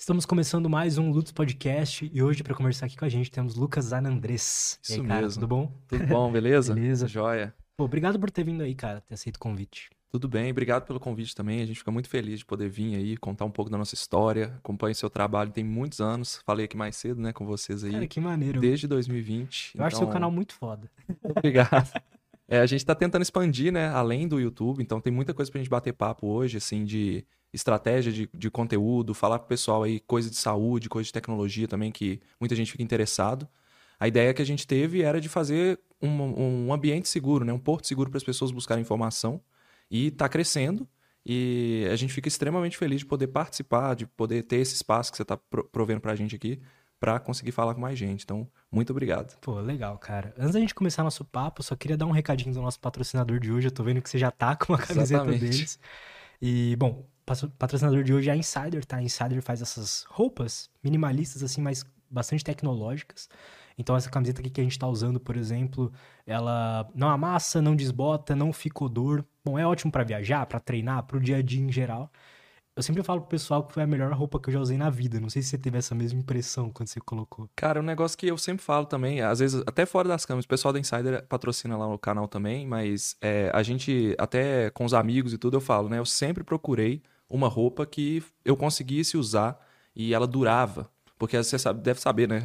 Estamos 0.00 0.24
começando 0.24 0.70
mais 0.70 0.96
um 0.96 1.10
Lutz 1.10 1.32
Podcast 1.32 2.08
e 2.14 2.22
hoje 2.22 2.44
para 2.44 2.54
conversar 2.54 2.86
aqui 2.86 2.96
com 2.96 3.04
a 3.04 3.08
gente 3.08 3.32
temos 3.32 3.56
Lucas 3.56 3.86
Zanandres. 3.86 4.78
Isso 4.80 4.92
e 4.92 5.00
aí, 5.00 5.06
cara, 5.06 5.22
mesmo. 5.22 5.40
tudo 5.40 5.48
bom? 5.48 5.72
Tudo 5.88 6.06
bom, 6.06 6.30
beleza? 6.30 6.72
Beleza. 6.72 7.08
Joia. 7.08 7.52
Pô, 7.76 7.84
obrigado 7.84 8.16
por 8.18 8.30
ter 8.30 8.44
vindo 8.44 8.62
aí, 8.62 8.76
cara, 8.76 9.00
ter 9.00 9.14
aceito 9.14 9.36
o 9.36 9.40
convite. 9.40 9.90
Tudo 10.08 10.28
bem, 10.28 10.52
obrigado 10.52 10.86
pelo 10.86 11.00
convite 11.00 11.34
também. 11.34 11.62
A 11.62 11.66
gente 11.66 11.78
fica 11.80 11.90
muito 11.90 12.08
feliz 12.08 12.38
de 12.38 12.46
poder 12.46 12.68
vir 12.68 12.94
aí, 12.94 13.16
contar 13.16 13.44
um 13.44 13.50
pouco 13.50 13.68
da 13.68 13.76
nossa 13.76 13.96
história. 13.96 14.54
Acompanho 14.58 14.94
seu 14.94 15.10
trabalho 15.10 15.50
tem 15.50 15.64
muitos 15.64 16.00
anos. 16.00 16.40
Falei 16.46 16.66
aqui 16.66 16.76
mais 16.76 16.94
cedo, 16.94 17.20
né, 17.20 17.32
com 17.32 17.44
vocês 17.44 17.82
aí. 17.82 17.90
Cara, 17.90 18.06
que 18.06 18.20
maneiro. 18.20 18.60
Desde 18.60 18.86
2020. 18.86 19.72
Eu 19.76 19.84
acho 19.84 19.96
então, 19.96 20.06
seu 20.06 20.12
canal 20.12 20.30
muito 20.30 20.54
foda. 20.54 20.88
Obrigado. 21.36 22.00
É, 22.48 22.60
a 22.60 22.66
gente 22.66 22.84
tá 22.84 22.94
tentando 22.94 23.22
expandir, 23.22 23.70
né, 23.70 23.88
além 23.90 24.26
do 24.26 24.40
YouTube, 24.40 24.82
então 24.82 25.00
tem 25.02 25.12
muita 25.12 25.34
coisa 25.34 25.50
pra 25.50 25.58
gente 25.60 25.68
bater 25.68 25.92
papo 25.92 26.26
hoje, 26.26 26.56
assim, 26.56 26.82
de 26.84 27.22
estratégia 27.52 28.10
de, 28.10 28.28
de 28.32 28.50
conteúdo, 28.50 29.12
falar 29.12 29.38
pro 29.38 29.48
pessoal 29.48 29.82
aí 29.82 30.00
coisa 30.00 30.30
de 30.30 30.36
saúde, 30.36 30.88
coisa 30.88 31.06
de 31.06 31.12
tecnologia 31.12 31.68
também, 31.68 31.92
que 31.92 32.20
muita 32.40 32.54
gente 32.56 32.72
fica 32.72 32.82
interessado. 32.82 33.46
A 34.00 34.08
ideia 34.08 34.32
que 34.32 34.40
a 34.40 34.46
gente 34.46 34.66
teve 34.66 35.02
era 35.02 35.20
de 35.20 35.28
fazer 35.28 35.78
um, 36.00 36.08
um 36.68 36.72
ambiente 36.72 37.08
seguro, 37.08 37.44
né, 37.44 37.52
um 37.52 37.58
porto 37.58 37.86
seguro 37.86 38.08
para 38.10 38.16
as 38.18 38.24
pessoas 38.24 38.50
buscarem 38.50 38.82
informação 38.82 39.42
e 39.90 40.10
tá 40.10 40.28
crescendo. 40.28 40.88
E 41.26 41.86
a 41.92 41.96
gente 41.96 42.12
fica 42.12 42.28
extremamente 42.28 42.78
feliz 42.78 43.00
de 43.00 43.06
poder 43.06 43.26
participar, 43.26 43.94
de 43.94 44.06
poder 44.06 44.44
ter 44.44 44.56
esse 44.56 44.74
espaço 44.74 45.10
que 45.10 45.16
você 45.18 45.22
está 45.22 45.36
provendo 45.36 46.00
pra 46.00 46.14
gente 46.16 46.34
aqui, 46.34 46.58
para 47.00 47.18
conseguir 47.18 47.52
falar 47.52 47.74
com 47.74 47.80
mais 47.80 47.98
gente. 47.98 48.24
Então, 48.24 48.48
muito 48.70 48.90
obrigado. 48.90 49.38
Pô, 49.40 49.60
legal, 49.60 49.96
cara. 49.98 50.34
Antes 50.38 50.52
da 50.52 50.60
gente 50.60 50.74
começar 50.74 51.02
nosso 51.02 51.24
papo, 51.24 51.62
só 51.62 51.76
queria 51.76 51.96
dar 51.96 52.06
um 52.06 52.10
recadinho 52.10 52.52
do 52.52 52.60
nosso 52.60 52.80
patrocinador 52.80 53.38
de 53.38 53.52
hoje. 53.52 53.68
Eu 53.68 53.72
tô 53.72 53.82
vendo 53.82 54.02
que 54.02 54.10
você 54.10 54.18
já 54.18 54.30
tá 54.30 54.54
com 54.56 54.74
a 54.74 54.78
camiseta 54.78 55.22
Exatamente. 55.22 55.40
deles. 55.40 55.78
E, 56.40 56.76
bom, 56.76 57.06
o 57.26 57.48
patrocinador 57.58 58.02
de 58.02 58.12
hoje 58.12 58.30
é 58.30 58.32
a 58.32 58.36
Insider, 58.36 58.84
tá? 58.84 58.96
A 58.96 59.02
Insider 59.02 59.42
faz 59.42 59.62
essas 59.62 60.04
roupas 60.08 60.70
minimalistas, 60.82 61.42
assim, 61.42 61.60
mas 61.60 61.84
bastante 62.10 62.42
tecnológicas. 62.42 63.28
Então, 63.76 63.96
essa 63.96 64.10
camiseta 64.10 64.40
aqui 64.40 64.50
que 64.50 64.60
a 64.60 64.64
gente 64.64 64.78
tá 64.78 64.88
usando, 64.88 65.20
por 65.20 65.36
exemplo, 65.36 65.92
ela 66.26 66.90
não 66.94 67.08
amassa, 67.08 67.62
não 67.62 67.76
desbota, 67.76 68.34
não 68.34 68.52
fica 68.52 68.82
odor. 68.84 69.24
Bom, 69.44 69.56
é 69.56 69.64
ótimo 69.64 69.92
para 69.92 70.02
viajar, 70.02 70.44
para 70.46 70.58
treinar, 70.58 71.04
pro 71.04 71.20
dia 71.20 71.36
a 71.36 71.42
dia 71.42 71.62
em 71.62 71.70
geral. 71.70 72.10
Eu 72.78 72.82
sempre 72.84 73.02
falo 73.02 73.22
pro 73.22 73.30
pessoal 73.30 73.64
que 73.64 73.74
foi 73.74 73.82
a 73.82 73.86
melhor 73.88 74.12
roupa 74.12 74.38
que 74.38 74.50
eu 74.50 74.52
já 74.52 74.60
usei 74.60 74.78
na 74.78 74.88
vida. 74.88 75.18
Não 75.18 75.28
sei 75.28 75.42
se 75.42 75.48
você 75.48 75.58
teve 75.58 75.76
essa 75.76 75.96
mesma 75.96 76.20
impressão 76.20 76.70
quando 76.70 76.86
você 76.86 77.00
colocou. 77.00 77.50
Cara, 77.56 77.80
um 77.80 77.82
negócio 77.82 78.16
que 78.16 78.28
eu 78.28 78.38
sempre 78.38 78.64
falo 78.64 78.86
também, 78.86 79.20
às 79.20 79.40
vezes 79.40 79.60
até 79.66 79.84
fora 79.84 80.06
das 80.06 80.24
câmeras, 80.24 80.44
o 80.44 80.48
pessoal 80.48 80.72
da 80.72 80.78
Insider 80.78 81.26
patrocina 81.26 81.76
lá 81.76 81.88
no 81.88 81.98
canal 81.98 82.28
também, 82.28 82.64
mas 82.68 83.16
é, 83.20 83.50
a 83.52 83.64
gente, 83.64 84.14
até 84.16 84.70
com 84.70 84.84
os 84.84 84.94
amigos 84.94 85.32
e 85.32 85.38
tudo, 85.38 85.56
eu 85.56 85.60
falo, 85.60 85.88
né? 85.88 85.98
Eu 85.98 86.06
sempre 86.06 86.44
procurei 86.44 87.02
uma 87.28 87.48
roupa 87.48 87.84
que 87.84 88.22
eu 88.44 88.56
conseguisse 88.56 89.16
usar 89.16 89.58
e 89.92 90.14
ela 90.14 90.24
durava. 90.28 90.88
Porque 91.18 91.36
você 91.36 91.58
sabe, 91.58 91.82
deve 91.82 92.00
saber, 92.00 92.28
né? 92.28 92.44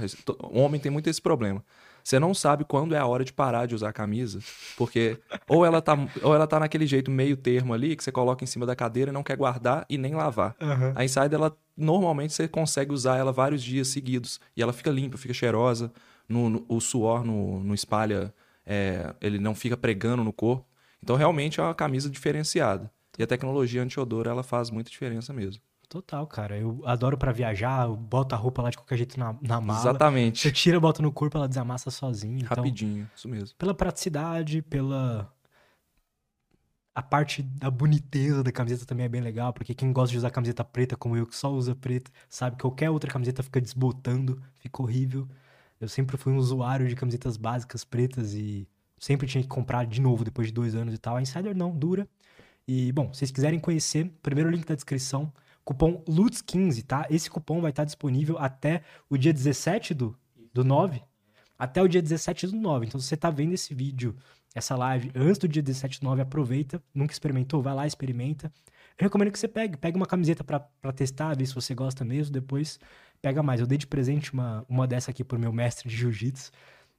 Homem 0.52 0.82
tem 0.82 0.92
muito 0.92 1.08
esse 1.12 1.22
problema. 1.22 1.64
Você 2.04 2.20
não 2.20 2.34
sabe 2.34 2.66
quando 2.66 2.94
é 2.94 2.98
a 3.00 3.06
hora 3.06 3.24
de 3.24 3.32
parar 3.32 3.66
de 3.66 3.74
usar 3.76 3.90
a 3.90 3.94
camisa, 3.94 4.40
porque 4.76 5.18
ou 5.48 5.66
ela 5.66 5.82
tá, 5.82 5.98
ou 6.22 6.36
ela 6.36 6.46
tá 6.46 6.60
naquele 6.60 6.86
jeito 6.86 7.10
meio 7.10 7.38
termo 7.38 7.74
ali, 7.74 7.96
que 7.96 8.04
você 8.04 8.12
coloca 8.12 8.44
em 8.44 8.48
cima 8.48 8.66
da 8.66 8.76
cadeira 8.76 9.10
e 9.10 9.14
não 9.14 9.24
quer 9.24 9.38
guardar 9.38 9.86
e 9.90 9.98
nem 9.98 10.14
lavar. 10.14 10.56
Uhum. 10.62 10.92
A 10.96 11.06
Insider, 11.06 11.34
ela, 11.36 11.56
normalmente 11.78 12.34
você 12.34 12.48
consegue 12.48 12.92
usar 12.94 13.18
ela 13.18 13.32
vários 13.32 13.64
dias 13.64 13.88
seguidos 13.88 14.40
e 14.56 14.62
ela 14.62 14.74
fica 14.74 14.90
limpa, 14.92 15.18
fica 15.18 15.34
cheirosa, 15.34 15.92
no, 16.28 16.50
no- 16.50 16.66
o 16.68 16.80
suor 16.82 17.24
não, 17.24 17.60
não 17.64 17.74
espalha, 17.74 18.34
é, 18.66 19.14
ele 19.22 19.40
não 19.40 19.56
fica 19.56 19.78
pregando 19.78 20.24
no 20.24 20.34
corpo. 20.34 20.66
Então, 21.02 21.16
realmente 21.16 21.60
é 21.60 21.64
uma 21.64 21.74
camisa 21.76 22.10
diferenciada. 22.10 22.90
E 23.18 23.24
a 23.24 23.28
tecnologia 23.28 23.82
anti-odor, 23.84 24.26
ela 24.28 24.42
faz 24.42 24.70
muita 24.70 24.90
diferença 24.90 25.32
mesmo. 25.34 25.62
Total, 25.94 26.26
cara. 26.26 26.58
Eu 26.58 26.82
adoro 26.86 27.16
pra 27.16 27.32
viajar, 27.32 27.86
eu 27.86 27.96
boto 27.96 28.34
a 28.34 28.38
roupa 28.38 28.64
lá 28.64 28.72
de 28.72 28.78
qualquer 28.78 28.98
jeito 28.98 29.20
na, 29.20 29.36
na 29.40 29.62
mala. 29.62 29.80
Você 29.80 29.90
Exatamente. 29.90 30.52
tira, 30.52 30.80
bota 30.80 31.04
no 31.04 31.12
corpo, 31.12 31.38
ela 31.38 31.48
desamassa 31.48 31.92
sozinha. 31.92 32.40
Então, 32.44 32.64
Rapidinho, 32.64 33.08
isso 33.16 33.30
mesmo. 33.30 33.56
pela 33.60 33.76
praticidade, 33.76 34.64
pela. 34.64 35.32
A 36.96 37.04
parte 37.04 37.44
da 37.44 37.70
boniteza 37.70 38.44
da 38.44 38.52
camiseta 38.52 38.88
também 38.88 39.06
é 39.06 39.10
bem 39.10 39.22
legal, 39.22 39.54
porque 39.54 39.76
quem 39.76 39.94
gosta 39.94 40.12
de 40.12 40.18
usar 40.18 40.32
camiseta 40.32 40.64
preta, 40.64 40.98
como 40.98 41.16
eu, 41.16 41.28
que 41.28 41.36
só 41.36 41.52
usa 41.52 41.76
preta, 41.76 42.10
sabe 42.28 42.56
que 42.56 42.64
qualquer 42.64 42.90
outra 42.90 43.12
camiseta 43.12 43.44
fica 43.44 43.62
desbotando, 43.62 44.42
fica 44.58 44.82
horrível. 44.82 45.28
Eu 45.80 45.88
sempre 45.88 46.18
fui 46.18 46.34
um 46.34 46.38
usuário 46.38 46.88
de 46.88 46.96
camisetas 46.96 47.38
básicas 47.38 47.84
pretas 47.84 48.34
e 48.34 48.68
sempre 48.98 49.28
tinha 49.28 49.44
que 49.44 49.48
comprar 49.48 49.86
de 49.86 50.02
novo 50.02 50.24
depois 50.24 50.48
de 50.48 50.54
dois 50.54 50.74
anos 50.74 50.96
e 50.96 50.98
tal. 50.98 51.18
A 51.18 51.22
Insider 51.22 51.56
não, 51.56 51.70
dura. 51.70 52.08
E, 52.68 52.92
bom, 52.94 53.14
se 53.14 53.20
vocês 53.20 53.30
quiserem 53.32 53.60
conhecer, 53.60 54.12
primeiro 54.24 54.50
link 54.50 54.66
da 54.66 54.74
descrição, 54.74 55.32
cupom 55.64 56.04
LUTS15, 56.08 56.84
tá? 56.84 57.08
Esse 57.10 57.30
cupom 57.30 57.62
vai 57.62 57.72
estar 57.72 57.86
disponível 57.86 58.38
até 58.38 58.84
o 59.10 59.18
dia 59.18 59.34
17 59.34 59.94
do, 59.94 60.18
do 60.54 60.64
9. 60.64 61.02
Até 61.58 61.82
o 61.82 61.88
dia 61.88 62.02
17 62.02 62.48
do 62.48 62.58
9. 62.58 62.86
Então, 62.86 63.00
se 63.00 63.08
você 63.08 63.16
tá 63.16 63.30
vendo 63.30 63.54
esse 63.54 63.74
vídeo, 63.74 64.16
essa 64.54 64.76
live, 64.76 65.12
antes 65.16 65.38
do 65.38 65.48
dia 65.48 65.62
17 65.62 66.00
do 66.00 66.04
9, 66.06 66.22
aproveita. 66.22 66.82
Nunca 66.94 67.14
experimentou, 67.14 67.62
vai 67.62 67.74
lá, 67.74 67.88
experimenta. 67.88 68.52
Eu 68.98 69.06
recomendo 69.06 69.32
que 69.32 69.40
você 69.40 69.48
pegue. 69.48 69.78
Pegue 69.78 69.98
uma 69.98 70.06
camiseta 70.06 70.44
pra 70.44 70.60
pra 70.60 70.92
testar, 70.92 71.36
ver 71.36 71.46
se 71.46 71.56
você 71.56 71.74
gosta 71.74 72.04
mesmo. 72.04 72.34
Depois, 72.34 72.80
pega 73.22 73.42
mais. 73.42 73.62
Eu 73.62 73.68
dei 73.68 73.78
de 73.78 73.88
presente 73.88 74.34
uma, 74.34 74.66
uma 74.68 74.86
dessa 74.86 75.12
aqui 75.12 75.24
pro 75.24 75.40
meu 75.40 75.54
mestre 75.54 75.90
de 75.90 75.96
jiu-jitsu. 75.96 76.52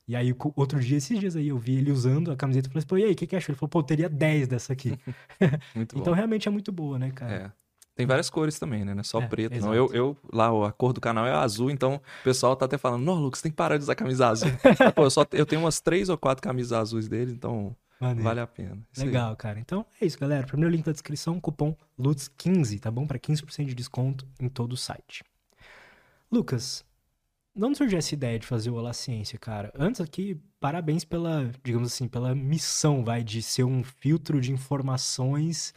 E 0.06 0.14
aí, 0.14 0.34
outro 0.54 0.78
dia, 0.80 0.98
esses 0.98 1.18
dias 1.18 1.34
aí, 1.34 1.48
eu 1.48 1.58
vi 1.58 1.76
ele 1.76 1.90
usando 1.90 2.30
a 2.30 2.36
camiseta 2.36 2.68
e 2.68 2.70
falei 2.70 2.80
assim, 2.80 2.88
pô, 2.88 2.98
e 2.98 3.04
aí, 3.04 3.12
o 3.12 3.16
que, 3.16 3.26
que 3.26 3.36
achou? 3.36 3.52
Ele 3.52 3.58
falou, 3.58 3.70
pô, 3.70 3.82
teria 3.82 4.08
10 4.08 4.48
dessa 4.48 4.72
aqui. 4.72 4.98
Muito 5.74 5.96
então, 5.96 6.12
bom. 6.12 6.16
realmente 6.16 6.46
é 6.46 6.50
muito 6.50 6.70
boa, 6.70 6.98
né, 6.98 7.10
cara? 7.10 7.34
É. 7.34 7.63
Tem 7.94 8.06
várias 8.06 8.28
cores 8.28 8.58
também, 8.58 8.84
né? 8.84 8.92
Não 8.92 9.00
é 9.02 9.04
só 9.04 9.20
É, 9.20 9.26
preto. 9.26 9.60
Não. 9.60 9.72
Eu, 9.72 9.88
eu, 9.92 10.16
lá, 10.32 10.48
a 10.68 10.72
cor 10.72 10.92
do 10.92 11.00
canal 11.00 11.26
é 11.26 11.32
azul, 11.32 11.70
então 11.70 11.94
o 11.94 12.24
pessoal 12.24 12.56
tá 12.56 12.64
até 12.64 12.76
falando, 12.76 13.04
não, 13.04 13.14
Lucas, 13.14 13.40
tem 13.40 13.52
que 13.52 13.56
parar 13.56 13.76
de 13.76 13.84
usar 13.84 13.94
camisa 13.94 14.28
azul. 14.28 14.50
Pô, 14.96 15.04
eu, 15.04 15.10
só, 15.10 15.24
eu 15.32 15.46
tenho 15.46 15.62
umas 15.62 15.80
três 15.80 16.08
ou 16.08 16.18
quatro 16.18 16.42
camisas 16.42 16.72
azuis 16.72 17.06
dele, 17.06 17.32
então 17.32 17.76
Maneiro. 18.00 18.24
vale 18.24 18.40
a 18.40 18.46
pena. 18.46 18.78
Isso 18.92 19.02
aí. 19.02 19.06
Legal, 19.06 19.36
cara. 19.36 19.60
Então 19.60 19.86
é 20.00 20.06
isso, 20.06 20.18
galera. 20.18 20.44
Primeiro 20.44 20.74
link 20.74 20.84
da 20.84 20.90
descrição, 20.92 21.38
cupom 21.38 21.76
LUTS15, 21.98 22.80
tá 22.80 22.90
bom? 22.90 23.06
Pra 23.06 23.18
15% 23.18 23.66
de 23.66 23.74
desconto 23.74 24.26
em 24.40 24.48
todo 24.48 24.72
o 24.72 24.76
site. 24.76 25.22
Lucas, 26.30 26.84
onde 27.56 27.78
surgiu 27.78 27.98
essa 27.98 28.12
ideia 28.12 28.40
de 28.40 28.46
fazer 28.46 28.70
o 28.70 28.74
Olá 28.74 28.92
Ciência, 28.92 29.38
cara? 29.38 29.72
Antes 29.78 30.00
aqui, 30.00 30.36
parabéns 30.58 31.04
pela, 31.04 31.48
digamos 31.62 31.92
assim, 31.92 32.08
pela 32.08 32.34
missão, 32.34 33.04
vai, 33.04 33.22
de 33.22 33.40
ser 33.40 33.62
um 33.62 33.84
filtro 33.84 34.40
de 34.40 34.50
informações 34.50 35.72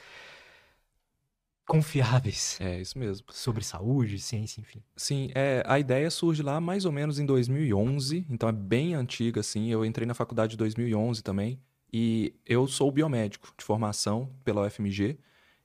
confiáveis 1.67 2.57
É, 2.61 2.79
isso 2.79 2.97
mesmo. 2.97 3.27
sobre 3.29 3.63
saúde, 3.63 4.17
ciência, 4.17 4.61
enfim. 4.61 4.81
Sim, 4.95 5.29
é, 5.35 5.61
a 5.65 5.77
ideia 5.77 6.09
surge 6.09 6.41
lá 6.41 6.59
mais 6.59 6.85
ou 6.85 6.91
menos 6.91 7.19
em 7.19 7.25
2011, 7.25 8.25
então 8.29 8.47
é 8.47 8.51
bem 8.51 8.95
antiga, 8.95 9.41
assim. 9.41 9.69
Eu 9.69 9.85
entrei 9.85 10.07
na 10.07 10.13
faculdade 10.13 10.55
em 10.55 10.57
2011 10.57 11.21
também, 11.21 11.59
e 11.91 12.33
eu 12.45 12.67
sou 12.67 12.91
biomédico 12.91 13.53
de 13.57 13.63
formação 13.63 14.31
pela 14.43 14.65
UFMG, 14.65 15.19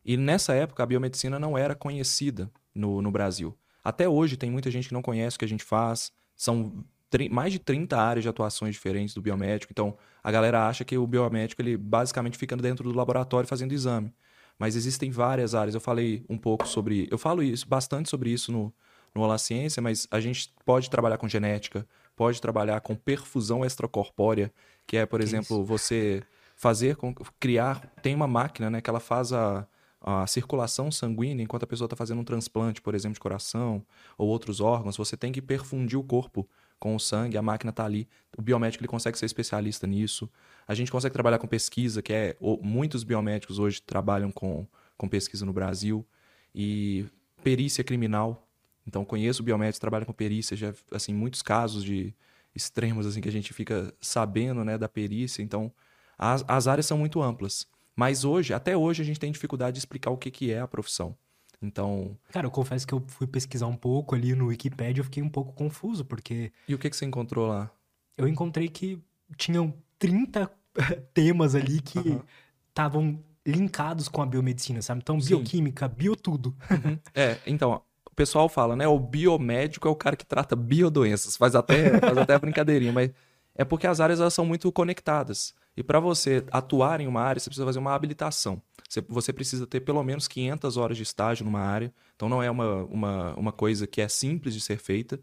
e 0.05 0.17
nessa 0.17 0.53
época 0.53 0.83
a 0.83 0.87
biomedicina 0.87 1.39
não 1.39 1.57
era 1.57 1.75
conhecida 1.75 2.51
no, 2.75 3.01
no 3.01 3.11
Brasil. 3.11 3.57
Até 3.85 4.09
hoje 4.09 4.37
tem 4.37 4.51
muita 4.51 4.71
gente 4.71 4.89
que 4.89 4.95
não 4.95 5.03
conhece 5.03 5.37
o 5.37 5.39
que 5.39 5.45
a 5.45 5.49
gente 5.49 5.65
faz, 5.65 6.13
são 6.37 6.85
mais 7.31 7.53
de 7.53 7.59
30 7.59 7.97
áreas 7.97 8.23
de 8.23 8.29
atuações 8.29 8.75
diferentes 8.75 9.15
do 9.15 9.21
biomédico, 9.21 9.71
então 9.71 9.97
a 10.23 10.31
galera 10.31 10.67
acha 10.67 10.85
que 10.85 10.97
o 10.97 11.07
biomédico 11.07 11.61
ele 11.61 11.77
basicamente 11.77 12.39
fica 12.39 12.57
dentro 12.57 12.91
do 12.91 12.97
laboratório 12.97 13.49
fazendo 13.49 13.73
exame. 13.73 14.13
Mas 14.59 14.77
existem 14.77 15.11
várias 15.11 15.55
áreas. 15.55 15.75
Eu 15.75 15.81
falei 15.81 16.25
um 16.29 16.39
pouco 16.39 16.67
sobre. 16.67 17.09
Eu 17.11 17.19
falo 17.19 17.43
isso, 17.43 17.67
bastante 17.69 18.09
sobre 18.09 18.31
isso 18.31 18.53
no, 18.53 18.73
no 19.15 19.23
Olá 19.23 19.39
Ciência, 19.39 19.83
mas 19.83 20.07
a 20.11 20.21
gente 20.21 20.53
pode 20.65 20.89
trabalhar 20.89 21.19
com 21.19 21.29
genética, 21.29 21.87
pode 22.15 22.41
trabalhar 22.41 22.81
com 22.81 22.95
perfusão 22.95 23.65
extracorpórea, 23.65 24.53
que 24.87 24.97
é, 24.97 25.07
por 25.07 25.21
Que 25.21 25.27
exemplo, 25.27 25.65
você 25.65 26.23
fazer 26.57 26.97
com 26.97 27.13
criar. 27.41 27.81
Tem 28.03 28.15
uma 28.15 28.27
máquina, 28.27 28.71
né, 28.71 28.81
que 28.81 28.89
ela 28.89 29.01
faz 29.01 29.33
a, 29.33 29.67
a 30.01 30.27
circulação 30.27 30.91
sanguínea 30.91 31.45
enquanto 31.45 31.65
a 31.65 31.67
pessoa 31.67 31.87
está 31.87 31.97
fazendo 31.97 32.21
um 32.21 32.25
transplante, 32.25 32.81
por 32.81 32.95
exemplo, 32.95 33.15
de 33.15 33.21
coração 33.21 33.85
ou 34.17 34.29
outros 34.29 34.61
órgãos. 34.61 34.97
Você 34.97 35.17
tem 35.17 35.33
que 35.33 35.43
perfundir 35.43 35.99
o 35.99 36.05
corpo 36.05 36.49
com 36.83 36.97
o 36.97 36.99
sangue, 36.99 37.39
a 37.39 37.43
máquina 37.43 37.71
está 37.71 37.85
ali. 37.85 38.09
O 38.37 38.43
biomédico 38.43 38.83
ele 38.83 38.89
consegue 38.89 39.17
ser 39.17 39.25
especialista 39.25 39.87
nisso. 39.87 40.29
A 40.67 40.75
gente 40.75 40.91
consegue 40.91 41.13
trabalhar 41.13 41.39
com 41.39 41.47
pesquisa, 41.47 42.03
que 42.03 42.13
é. 42.13 42.37
Muitos 42.61 43.05
biomédicos 43.05 43.61
hoje 43.61 43.81
trabalham 43.81 44.33
com, 44.33 44.67
com 44.99 45.09
pesquisa 45.09 45.47
no 45.47 45.53
Brasil. 45.53 46.05
E 46.53 47.07
perícia 47.45 47.85
criminal. 47.85 48.49
Então, 48.85 49.05
conheço 49.05 49.45
biomédicos 49.45 49.79
trabalham 49.79 50.05
com 50.05 50.13
perícia, 50.13 50.57
já, 50.57 50.75
assim, 50.91 51.15
muitos 51.15 51.41
casos 51.41 51.85
de 51.85 52.13
extremos, 52.53 53.07
assim, 53.07 53.21
que 53.21 53.29
a 53.29 53.33
gente 53.33 53.53
fica 53.55 53.95
sabendo, 54.01 54.65
né, 54.65 54.77
da 54.77 54.89
perícia. 54.89 55.41
Então, 55.41 55.73
as, 56.19 56.45
as 56.49 56.67
áreas 56.67 56.85
são 56.85 56.99
muito 56.99 57.23
amplas. 57.23 57.65
Mas 57.95 58.25
hoje, 58.25 58.53
até 58.53 58.77
hoje, 58.77 59.03
a 59.03 59.05
gente 59.05 59.21
tem 59.21 59.31
dificuldade 59.31 59.75
de 59.75 59.79
explicar 59.79 60.11
o 60.11 60.17
que, 60.17 60.33
que 60.33 60.51
é 60.51 60.59
a 60.59 60.67
profissão. 60.67 61.17
Então, 61.63 62.17
Cara, 62.33 62.47
eu 62.47 62.51
confesso 62.51 62.87
que 62.87 62.93
eu 62.93 63.03
fui 63.07 63.27
pesquisar 63.27 63.67
um 63.67 63.77
pouco 63.77 64.15
ali 64.15 64.35
no 64.35 64.47
Wikipedia, 64.47 65.01
eu 65.01 65.05
fiquei 65.05 65.23
um 65.23 65.29
pouco 65.29 65.53
confuso, 65.53 66.05
porque 66.05 66.53
e 66.67 66.75
o 66.75 66.79
que, 66.79 66.91
que 66.91 66.97
você 66.97 67.05
encontrou 67.05 67.47
lá? 67.47 67.71
eu 68.17 68.29
encontrei 68.29 68.69
que 68.69 69.03
tinham 69.37 69.75
30 69.99 70.51
temas 71.15 71.55
ali 71.55 71.81
que 71.81 72.21
estavam 72.69 73.19
linkados 73.47 74.09
com 74.09 74.23
a 74.23 74.27
biomedicina, 74.27 74.81
sabe? 74.83 75.01
Então, 75.03 75.21
Sim. 75.21 75.29
bioquímica, 75.37 75.89
biotudo. 75.89 76.55
É, 77.15 77.39
então, 77.47 77.83
o 78.11 78.15
pessoal 78.15 78.49
fala, 78.49 78.77
né? 78.77 78.87
O 78.87 78.99
biomédico 78.99 79.89
é 79.89 79.91
o 79.91 79.97
cara 79.97 80.17
que 80.17 80.25
trata 80.25 80.55
biodoenças. 80.55 81.37
Faz 81.37 81.55
até, 81.55 81.99
faz 82.01 82.19
até 82.19 82.39
brincadeirinha, 82.39 82.93
mas 82.93 83.11
é 83.55 83.65
porque 83.65 83.87
as 83.87 84.01
áreas 84.01 84.21
elas 84.21 84.35
são 84.35 84.47
muito 84.47 84.71
conectadas. 84.71 85.55
E 85.77 85.83
para 85.83 85.99
você 86.01 86.45
atuar 86.51 87.01
em 87.01 87.07
uma 87.07 87.23
área, 87.23 87.41
você 87.41 87.49
precisa 87.49 87.65
fazer 87.65 87.79
uma 87.79 87.95
habilitação. 87.95 88.61
Você, 89.09 89.33
precisa 89.33 89.67
ter 89.67 89.81
pelo 89.81 90.03
menos 90.03 90.29
500 90.29 90.77
horas 90.77 90.97
de 90.97 91.03
estágio 91.03 91.47
numa 91.47 91.61
área. 91.61 91.93
Então 92.15 92.29
não 92.29 92.43
é 92.43 92.51
uma, 92.51 92.85
uma, 92.85 93.35
uma 93.35 93.53
coisa 93.53 93.87
que 93.87 94.03
é 94.03 94.09
simples 94.09 94.53
de 94.53 94.61
ser 94.61 94.79
feita. 94.79 95.19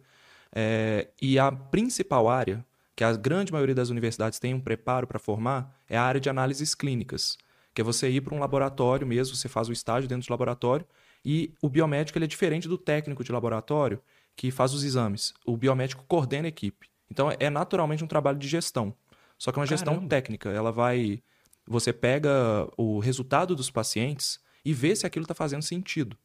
É, 0.52 1.10
e 1.22 1.38
a 1.38 1.52
principal 1.52 2.28
área, 2.28 2.66
que 2.96 3.04
a 3.04 3.14
grande 3.14 3.52
maioria 3.52 3.76
das 3.76 3.90
universidades 3.90 4.40
tem 4.40 4.56
um 4.56 4.60
preparo 4.60 5.06
para 5.06 5.20
formar, 5.20 5.76
é 5.88 5.98
a 5.98 6.04
área 6.04 6.20
de 6.20 6.30
análises 6.30 6.74
clínicas. 6.74 7.38
Que 7.74 7.82
é 7.82 7.84
você 7.84 8.10
ir 8.10 8.22
para 8.22 8.34
um 8.34 8.40
laboratório 8.40 9.06
mesmo, 9.06 9.36
você 9.36 9.48
faz 9.48 9.70
o 9.70 9.72
estágio 9.72 10.10
dentro 10.10 10.28
do 10.28 10.32
laboratório. 10.32 10.86
E 11.24 11.54
o 11.62 11.70
biomédico 11.70 12.18
ele 12.18 12.26
é 12.26 12.28
diferente 12.28 12.68
do 12.68 12.78
técnico 12.78 13.24
de 13.24 13.32
laboratório 13.32 14.02
que 14.36 14.50
faz 14.50 14.74
os 14.74 14.84
exames. 14.84 15.34
O 15.46 15.56
biomédico 15.56 16.04
coordena 16.08 16.48
a 16.48 16.50
equipe. 16.50 16.88
Então 17.12 17.32
é 17.38 17.50
naturalmente 17.50 18.04
um 18.04 18.08
trabalho 18.08 18.40
de 18.40 18.48
gestão. 18.48 18.96
Só 19.40 19.52
que 19.52 19.58
é 19.58 19.62
uma 19.62 19.68
Caramba. 19.68 19.92
gestão 19.92 20.08
técnica. 20.08 20.50
Ela 20.50 20.72
vai. 20.72 21.24
Você 21.66 21.94
pega 21.94 22.70
o 22.78 23.00
resultado 23.00 23.56
dos 23.56 23.72
pacientes 23.72 24.40
e 24.66 24.74
vê 24.74 24.96
se 24.96 25.08
aquilo 25.08 25.24
está 25.24 25.34
fazendo 25.34 25.62
sentido. 25.64 26.18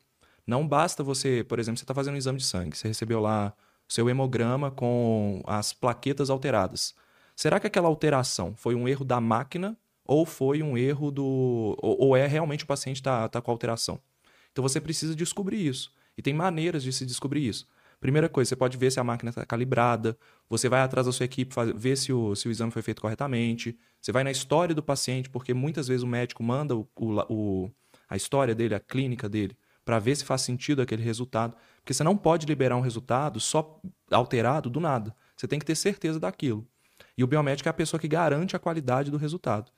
Não 0.47 0.67
basta 0.67 1.03
você, 1.03 1.45
por 1.45 1.59
exemplo, 1.59 1.79
você 1.79 1.85
está 1.85 1.95
fazendo 1.95 2.15
um 2.15 2.19
exame 2.19 2.39
de 2.39 2.45
sangue, 2.45 2.77
você 2.77 2.89
recebeu 2.89 3.21
lá 3.21 3.55
seu 3.89 4.11
hemograma 4.11 4.71
com 4.71 5.43
as 5.47 5.73
plaquetas 5.73 6.29
alteradas. 6.29 6.95
Será 7.37 7.61
que 7.61 7.67
aquela 7.67 7.89
alteração 7.89 8.55
foi 8.57 8.75
um 8.75 8.89
erro 8.89 9.05
da 9.05 9.21
máquina 9.21 9.77
ou 10.05 10.27
foi 10.27 10.63
um 10.63 10.77
erro 10.77 11.11
do. 11.11 11.25
ou, 11.81 12.01
ou 12.01 12.17
é 12.17 12.27
realmente 12.27 12.65
o 12.65 12.67
paciente 12.67 12.97
está 12.97 13.29
tá 13.29 13.41
com 13.41 13.51
alteração? 13.51 13.99
Então 14.53 14.63
você 14.63 14.81
precisa 14.81 15.15
descobrir 15.15 15.67
isso. 15.67 15.93
E 16.17 16.23
tem 16.23 16.33
maneiras 16.33 16.83
de 16.83 16.93
se 16.93 17.05
descobrir 17.05 17.47
isso. 17.47 17.67
Primeira 18.05 18.29
coisa, 18.29 18.51
você 18.51 18.57
pode 18.57 18.77
ver 18.77 18.93
se 18.93 19.01
a 19.01 19.03
máquina 19.03 19.31
está 19.31 19.47
calibrada, 19.47 20.15
você 20.47 20.69
vai 20.69 20.83
atrás 20.83 21.07
da 21.07 21.13
sua 21.13 21.25
equipe 21.25 21.55
ver 21.75 21.97
se 21.97 22.13
o, 22.13 22.37
se 22.37 22.47
o 22.47 22.51
exame 22.51 22.71
foi 22.71 22.83
feito 22.83 23.01
corretamente, 23.01 23.79
você 23.99 24.13
vai 24.13 24.23
na 24.23 24.31
história 24.31 24.75
do 24.75 24.83
paciente, 24.83 25.31
porque 25.31 25.55
muitas 25.55 25.89
vezes 25.89 26.03
o 26.03 26.07
médico 26.07 26.43
manda 26.43 26.77
o, 26.77 26.87
o, 26.95 27.71
a 28.07 28.15
história 28.15 28.55
dele, 28.55 28.75
a 28.75 28.79
clínica 28.79 29.27
dele, 29.27 29.57
para 29.87 29.99
ver 29.99 30.15
se 30.17 30.23
faz 30.23 30.43
sentido 30.43 30.83
aquele 30.83 31.03
resultado. 31.03 31.57
Porque 31.79 31.95
você 31.95 32.05
não 32.05 32.15
pode 32.15 32.45
liberar 32.45 32.77
um 32.77 32.83
resultado 32.83 33.41
só 33.41 33.81
alterado 34.11 34.69
do 34.69 34.81
nada. 34.81 35.17
Você 35.35 35.49
tem 35.49 35.59
que 35.59 35.65
ter 35.65 35.75
certeza 35.75 36.21
daquilo. 36.21 36.69
E 37.17 37.25
o 37.25 37.27
biomédico 37.27 37.67
é 37.67 37.71
a 37.71 37.73
pessoa 37.73 37.99
que 37.99 38.07
garante 38.07 38.55
a 38.55 38.59
qualidade 38.59 39.11
do 39.11 39.17
resultado. 39.17 39.73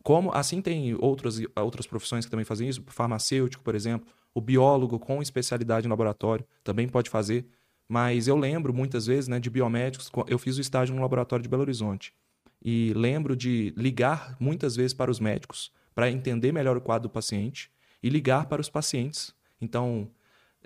Como 0.00 0.30
assim 0.32 0.62
tem 0.62 0.94
outras, 0.94 1.40
outras 1.56 1.88
profissões 1.88 2.24
que 2.24 2.30
também 2.30 2.44
fazem 2.44 2.68
isso, 2.68 2.84
farmacêutico, 2.86 3.64
por 3.64 3.74
exemplo, 3.74 4.06
o 4.32 4.40
biólogo 4.40 4.96
com 5.00 5.20
especialidade 5.20 5.88
em 5.88 5.90
laboratório 5.90 6.46
também 6.62 6.88
pode 6.88 7.10
fazer. 7.10 7.44
Mas 7.94 8.26
eu 8.26 8.36
lembro 8.36 8.74
muitas 8.74 9.06
vezes 9.06 9.28
né, 9.28 9.38
de 9.38 9.48
biomédicos, 9.48 10.10
eu 10.26 10.36
fiz 10.36 10.58
o 10.58 10.60
estágio 10.60 10.96
no 10.96 11.00
laboratório 11.00 11.44
de 11.44 11.48
Belo 11.48 11.62
Horizonte. 11.62 12.12
E 12.60 12.92
lembro 12.92 13.36
de 13.36 13.72
ligar 13.76 14.36
muitas 14.40 14.74
vezes 14.74 14.92
para 14.92 15.12
os 15.12 15.20
médicos 15.20 15.70
para 15.94 16.10
entender 16.10 16.50
melhor 16.50 16.76
o 16.76 16.80
quadro 16.80 17.08
do 17.08 17.12
paciente 17.12 17.70
e 18.02 18.08
ligar 18.08 18.46
para 18.46 18.60
os 18.60 18.68
pacientes. 18.68 19.32
Então, 19.60 20.10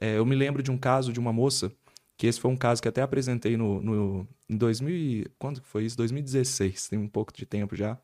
é, 0.01 0.17
eu 0.17 0.25
me 0.25 0.35
lembro 0.35 0.63
de 0.63 0.71
um 0.71 0.79
caso 0.79 1.13
de 1.13 1.21
uma 1.21 1.31
moça, 1.31 1.71
que 2.17 2.27
esse 2.27 2.41
foi 2.41 2.51
um 2.51 2.57
caso 2.57 2.81
que 2.81 2.89
até 2.89 3.03
apresentei 3.03 3.59
no, 3.59 3.79
no, 3.83 4.29
em 4.49 4.57
2000, 4.57 5.27
quando 5.39 5.61
foi 5.61 5.85
isso? 5.85 5.99
2016, 5.99 6.89
tem 6.89 6.99
um 6.99 7.09
pouco 7.09 7.31
de 7.31 7.45
tempo 7.45 7.77
já. 7.77 7.99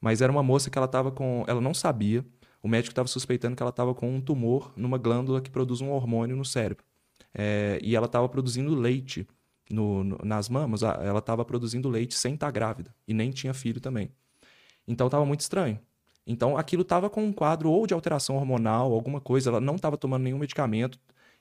Mas 0.00 0.22
era 0.22 0.32
uma 0.32 0.42
moça 0.42 0.70
que 0.70 0.78
ela 0.78 0.86
estava 0.86 1.12
com, 1.12 1.44
ela 1.46 1.60
não 1.60 1.74
sabia, 1.74 2.24
o 2.62 2.68
médico 2.68 2.92
estava 2.92 3.08
suspeitando 3.08 3.56
que 3.56 3.62
ela 3.62 3.68
estava 3.68 3.94
com 3.94 4.08
um 4.08 4.22
tumor 4.22 4.72
numa 4.74 4.96
glândula 4.96 5.42
que 5.42 5.50
produz 5.50 5.82
um 5.82 5.90
hormônio 5.90 6.34
no 6.34 6.46
cérebro 6.46 6.82
é, 7.34 7.78
e 7.82 7.96
ela 7.96 8.06
estava 8.06 8.28
produzindo 8.28 8.74
leite 8.74 9.26
no, 9.68 10.04
no, 10.04 10.18
nas 10.24 10.48
mamas, 10.48 10.82
ela 10.82 11.18
estava 11.18 11.44
produzindo 11.44 11.88
leite 11.88 12.14
sem 12.14 12.34
estar 12.34 12.46
tá 12.46 12.50
grávida 12.50 12.94
e 13.06 13.12
nem 13.12 13.30
tinha 13.30 13.52
filho 13.52 13.80
também. 13.80 14.10
Então 14.86 15.06
estava 15.06 15.24
muito 15.24 15.40
estranho. 15.40 15.78
Então 16.26 16.56
aquilo 16.56 16.82
estava 16.82 17.10
com 17.10 17.24
um 17.24 17.32
quadro 17.32 17.70
ou 17.70 17.86
de 17.86 17.92
alteração 17.92 18.36
hormonal, 18.36 18.92
alguma 18.92 19.20
coisa, 19.20 19.50
ela 19.50 19.60
não 19.60 19.76
estava 19.76 19.96
tomando 19.96 20.22
nenhum 20.22 20.38
medicamento 20.38 20.98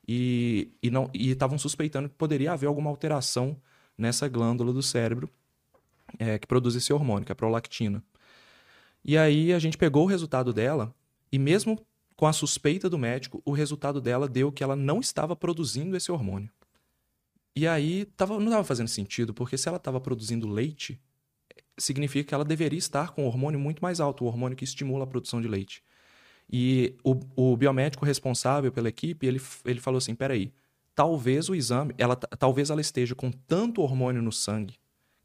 e 0.07 0.71
estavam 1.13 1.57
suspeitando 1.57 2.09
que 2.09 2.15
poderia 2.15 2.51
haver 2.51 2.67
alguma 2.67 2.89
alteração 2.89 3.55
nessa 3.97 4.27
glândula 4.27 4.73
do 4.73 4.81
cérebro 4.81 5.29
é, 6.19 6.37
que 6.37 6.47
produz 6.47 6.75
esse 6.75 6.91
hormônio, 6.91 7.25
que 7.25 7.31
é 7.31 7.33
a 7.33 7.35
prolactina. 7.35 8.03
E 9.05 9.17
aí 9.17 9.53
a 9.53 9.59
gente 9.59 9.77
pegou 9.77 10.03
o 10.03 10.07
resultado 10.07 10.53
dela 10.53 10.93
e 11.31 11.39
mesmo 11.39 11.79
com 12.15 12.27
a 12.27 12.33
suspeita 12.33 12.89
do 12.89 12.97
médico, 12.97 13.41
o 13.45 13.51
resultado 13.51 13.99
dela 13.99 14.27
deu 14.27 14.51
que 14.51 14.63
ela 14.63 14.75
não 14.75 14.99
estava 14.99 15.35
produzindo 15.35 15.95
esse 15.95 16.11
hormônio. 16.11 16.49
E 17.55 17.67
aí 17.67 18.05
tava, 18.05 18.35
não 18.39 18.45
estava 18.45 18.63
fazendo 18.63 18.87
sentido, 18.87 19.33
porque 19.33 19.57
se 19.57 19.67
ela 19.67 19.77
estava 19.77 20.01
produzindo 20.01 20.47
leite, 20.47 20.99
significa 21.77 22.29
que 22.29 22.33
ela 22.33 22.45
deveria 22.45 22.79
estar 22.79 23.11
com 23.11 23.23
um 23.23 23.27
hormônio 23.27 23.59
muito 23.59 23.81
mais 23.81 23.99
alto, 23.99 24.23
o 24.23 24.27
hormônio 24.27 24.57
que 24.57 24.63
estimula 24.63 25.03
a 25.03 25.07
produção 25.07 25.41
de 25.41 25.47
leite. 25.47 25.83
E 26.51 26.95
o, 27.03 27.19
o 27.35 27.57
biomédico 27.57 28.05
responsável 28.05 28.71
pela 28.71 28.89
equipe, 28.89 29.25
ele, 29.25 29.41
ele 29.65 29.79
falou 29.79 29.97
assim, 29.97 30.15
peraí, 30.15 30.53
talvez 30.95 31.49
o 31.49 31.55
exame, 31.55 31.93
ela, 31.97 32.15
talvez 32.15 32.69
ela 32.69 32.81
esteja 32.81 33.15
com 33.15 33.31
tanto 33.31 33.81
hormônio 33.81 34.21
no 34.21 34.31
sangue, 34.31 34.75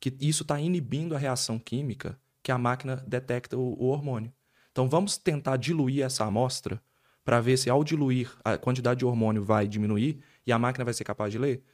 que 0.00 0.14
isso 0.20 0.42
está 0.42 0.60
inibindo 0.60 1.14
a 1.14 1.18
reação 1.18 1.58
química 1.58 2.18
que 2.42 2.52
a 2.52 2.58
máquina 2.58 3.02
detecta 3.06 3.56
o, 3.56 3.74
o 3.78 3.86
hormônio. 3.86 4.32
Então 4.78 4.88
vamos 4.88 5.18
tentar 5.18 5.56
diluir 5.56 6.04
essa 6.04 6.24
amostra 6.24 6.80
para 7.24 7.40
ver 7.40 7.56
se 7.56 7.68
ao 7.68 7.82
diluir 7.82 8.30
a 8.44 8.56
quantidade 8.56 9.00
de 9.00 9.04
hormônio 9.04 9.42
vai 9.42 9.66
diminuir 9.66 10.20
e 10.46 10.52
a 10.52 10.58
máquina 10.58 10.84
vai 10.84 10.94
ser 10.94 11.02
capaz 11.02 11.32
de 11.32 11.38
ler. 11.38 11.64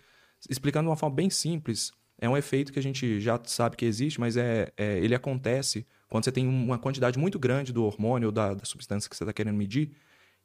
Explicando 0.48 0.86
de 0.86 0.88
uma 0.88 0.96
forma 0.96 1.14
bem 1.14 1.28
simples, 1.28 1.92
é 2.18 2.26
um 2.26 2.34
efeito 2.34 2.72
que 2.72 2.78
a 2.78 2.82
gente 2.82 3.20
já 3.20 3.38
sabe 3.44 3.76
que 3.76 3.84
existe, 3.84 4.18
mas 4.18 4.38
é, 4.38 4.72
é 4.74 4.98
ele 5.00 5.14
acontece 5.14 5.86
quando 6.08 6.24
você 6.24 6.32
tem 6.32 6.48
uma 6.48 6.78
quantidade 6.78 7.18
muito 7.18 7.38
grande 7.38 7.74
do 7.74 7.84
hormônio 7.84 8.28
ou 8.28 8.32
da, 8.32 8.54
da 8.54 8.64
substância 8.64 9.10
que 9.10 9.14
você 9.14 9.22
está 9.22 9.34
querendo 9.34 9.56
medir 9.56 9.90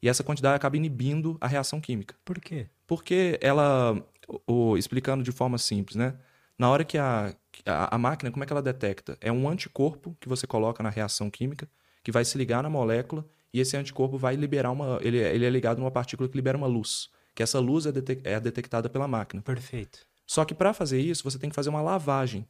e 0.02 0.06
essa 0.06 0.22
quantidade 0.22 0.54
acaba 0.54 0.76
inibindo 0.76 1.38
a 1.40 1.46
reação 1.46 1.80
química. 1.80 2.14
Por 2.26 2.38
quê? 2.38 2.66
Porque 2.86 3.38
ela, 3.40 3.98
o, 4.46 4.76
explicando 4.76 5.24
de 5.24 5.32
forma 5.32 5.56
simples, 5.56 5.96
né? 5.96 6.14
Na 6.58 6.68
hora 6.68 6.84
que 6.84 6.98
a, 6.98 7.34
a, 7.64 7.94
a 7.94 7.98
máquina, 7.98 8.30
como 8.30 8.44
é 8.44 8.46
que 8.46 8.52
ela 8.52 8.60
detecta? 8.60 9.16
É 9.18 9.32
um 9.32 9.48
anticorpo 9.48 10.14
que 10.20 10.28
você 10.28 10.46
coloca 10.46 10.82
na 10.82 10.90
reação 10.90 11.30
química 11.30 11.66
que 12.02 12.12
vai 12.12 12.24
se 12.24 12.36
ligar 12.36 12.62
na 12.62 12.70
molécula 12.70 13.26
e 13.52 13.60
esse 13.60 13.76
anticorpo 13.76 14.16
vai 14.16 14.36
liberar 14.36 14.70
uma. 14.70 14.98
Ele, 15.02 15.18
ele 15.18 15.44
é 15.44 15.50
ligado 15.50 15.78
numa 15.78 15.90
partícula 15.90 16.28
que 16.28 16.36
libera 16.36 16.56
uma 16.56 16.66
luz. 16.66 17.10
Que 17.34 17.42
essa 17.42 17.58
luz 17.58 17.86
é, 17.86 17.92
detec, 17.92 18.22
é 18.24 18.38
detectada 18.38 18.88
pela 18.88 19.08
máquina. 19.08 19.42
Perfeito. 19.42 20.00
Só 20.26 20.44
que 20.44 20.54
para 20.54 20.72
fazer 20.72 21.00
isso, 21.00 21.24
você 21.24 21.38
tem 21.38 21.50
que 21.50 21.56
fazer 21.56 21.70
uma 21.70 21.82
lavagem. 21.82 22.46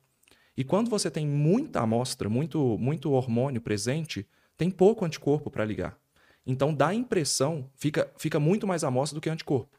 E 0.56 0.64
quando 0.64 0.90
você 0.90 1.10
tem 1.10 1.26
muita 1.26 1.80
amostra, 1.80 2.28
muito, 2.28 2.76
muito 2.78 3.12
hormônio 3.12 3.60
presente, 3.60 4.26
tem 4.56 4.70
pouco 4.70 5.04
anticorpo 5.04 5.50
para 5.50 5.64
ligar. 5.64 5.98
Então 6.46 6.74
dá 6.74 6.88
a 6.88 6.94
impressão, 6.94 7.70
fica, 7.74 8.10
fica 8.18 8.38
muito 8.38 8.66
mais 8.66 8.84
amostra 8.84 9.14
do 9.14 9.20
que 9.20 9.30
anticorpo. 9.30 9.78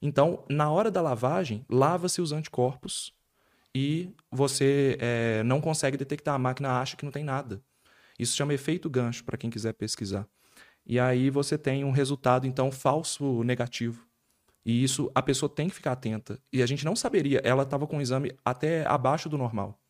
Então, 0.00 0.44
na 0.48 0.70
hora 0.70 0.90
da 0.90 1.00
lavagem, 1.00 1.64
lava-se 1.68 2.20
os 2.20 2.32
anticorpos 2.32 3.12
e 3.74 4.10
você 4.30 4.96
é, 5.00 5.42
não 5.42 5.60
consegue 5.60 5.96
detectar. 5.96 6.34
A 6.34 6.38
máquina 6.38 6.80
acha 6.80 6.96
que 6.96 7.04
não 7.04 7.12
tem 7.12 7.24
nada. 7.24 7.60
Isso 8.18 8.36
chama 8.36 8.54
efeito 8.54 8.90
gancho, 8.90 9.24
para 9.24 9.38
quem 9.38 9.50
quiser 9.50 9.72
pesquisar. 9.74 10.26
E 10.84 10.98
aí 10.98 11.30
você 11.30 11.58
tem 11.58 11.84
um 11.84 11.90
resultado, 11.90 12.46
então, 12.46 12.72
falso 12.72 13.42
negativo. 13.44 14.06
E 14.64 14.82
isso 14.82 15.10
a 15.14 15.22
pessoa 15.22 15.48
tem 15.48 15.68
que 15.68 15.74
ficar 15.74 15.92
atenta. 15.92 16.38
E 16.52 16.62
a 16.62 16.66
gente 16.66 16.84
não 16.84 16.96
saberia, 16.96 17.40
ela 17.44 17.62
estava 17.62 17.86
com 17.86 17.98
um 17.98 18.00
exame 18.00 18.32
até 18.44 18.86
abaixo 18.86 19.28
do 19.28 19.38
normal. 19.38 19.80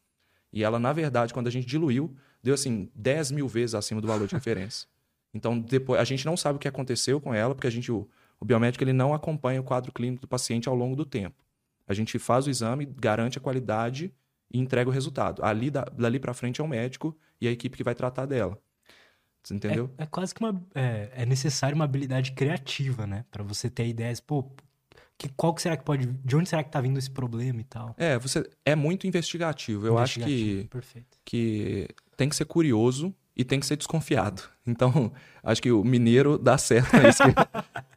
E 0.53 0.65
ela, 0.65 0.79
na 0.79 0.93
verdade, 0.93 1.33
quando 1.33 1.47
a 1.47 1.51
gente 1.51 1.67
diluiu, 1.67 2.15
deu 2.43 2.55
assim 2.55 2.91
10 2.95 3.31
mil 3.33 3.49
vezes 3.49 3.75
acima 3.75 4.01
do 4.01 4.09
valor 4.09 4.27
de 4.27 4.35
referência. 4.35 4.89
Então, 5.35 5.61
depois, 5.61 6.01
a 6.01 6.05
gente 6.05 6.25
não 6.25 6.39
sabe 6.39 6.57
o 6.57 6.59
que 6.59 6.67
aconteceu 6.67 7.21
com 7.21 7.35
ela, 7.35 7.55
porque 7.55 7.67
a 7.67 7.71
gente, 7.71 7.93
o, 7.93 8.09
o 8.41 8.47
biomédico 8.47 8.83
ele 8.83 8.95
não 8.95 9.13
acompanha 9.13 9.61
o 9.61 9.63
quadro 9.63 9.93
clínico 9.93 10.23
do 10.23 10.27
paciente 10.27 10.71
ao 10.71 10.75
longo 10.75 10.97
do 10.97 11.05
tempo. 11.05 11.45
A 11.87 11.93
gente 11.93 12.19
faz 12.19 12.47
o 12.47 12.51
exame, 12.51 12.87
garante 12.87 13.37
a 13.37 13.41
qualidade 13.41 14.11
e 14.51 14.59
entrega 14.59 14.89
o 14.89 14.93
resultado. 14.93 15.45
Ali, 15.45 15.71
dali 15.71 16.19
para 16.19 16.33
frente 16.33 16.63
é 16.63 16.65
o 16.65 16.67
médico 16.67 17.15
e 17.41 17.49
a 17.49 17.51
equipe 17.51 17.77
que 17.77 17.85
vai 17.85 17.95
tratar 17.95 18.27
dela. 18.27 18.59
Você 19.43 19.55
entendeu? 19.55 19.91
É, 19.97 20.03
é 20.03 20.07
quase 20.07 20.35
que 20.35 20.41
uma. 20.41 20.61
É, 20.75 21.11
é 21.15 21.27
necessário 21.27 21.75
uma 21.75 21.85
habilidade 21.85 22.33
criativa, 22.33 23.07
né? 23.07 23.25
para 23.31 23.43
você 23.43 23.71
ter 23.71 23.87
ideias. 23.87 24.21
Pô, 24.21 24.51
que, 25.17 25.29
qual 25.31 25.55
que 25.55 25.63
será 25.63 25.77
que 25.77 25.85
pode. 25.85 26.07
De 26.07 26.37
onde 26.37 26.49
será 26.49 26.63
que 26.63 26.71
tá 26.71 26.81
vindo 26.81 26.99
esse 26.99 27.11
problema 27.11 27.61
e 27.61 27.65
tal? 27.65 27.95
É, 27.99 28.19
você 28.19 28.49
é 28.65 28.77
muito 28.77 29.07
investigativo. 29.07 29.87
Eu 29.87 29.95
investigativo, 29.95 30.37
acho 30.37 30.63
que. 30.63 30.69
Perfeito. 30.69 31.19
Que 31.25 31.89
tem 32.17 32.29
que 32.29 32.37
ser 32.37 32.45
curioso 32.45 33.15
e 33.37 33.45
tem 33.45 33.59
que 33.59 33.67
ser 33.67 33.77
desconfiado. 33.77 34.43
Então, 34.67 35.13
acho 35.43 35.63
que 35.63 35.73
o 35.73 35.83
mineiro 35.83 36.39
dá 36.39 36.59
certo 36.59 36.95
nisso. 37.03 37.23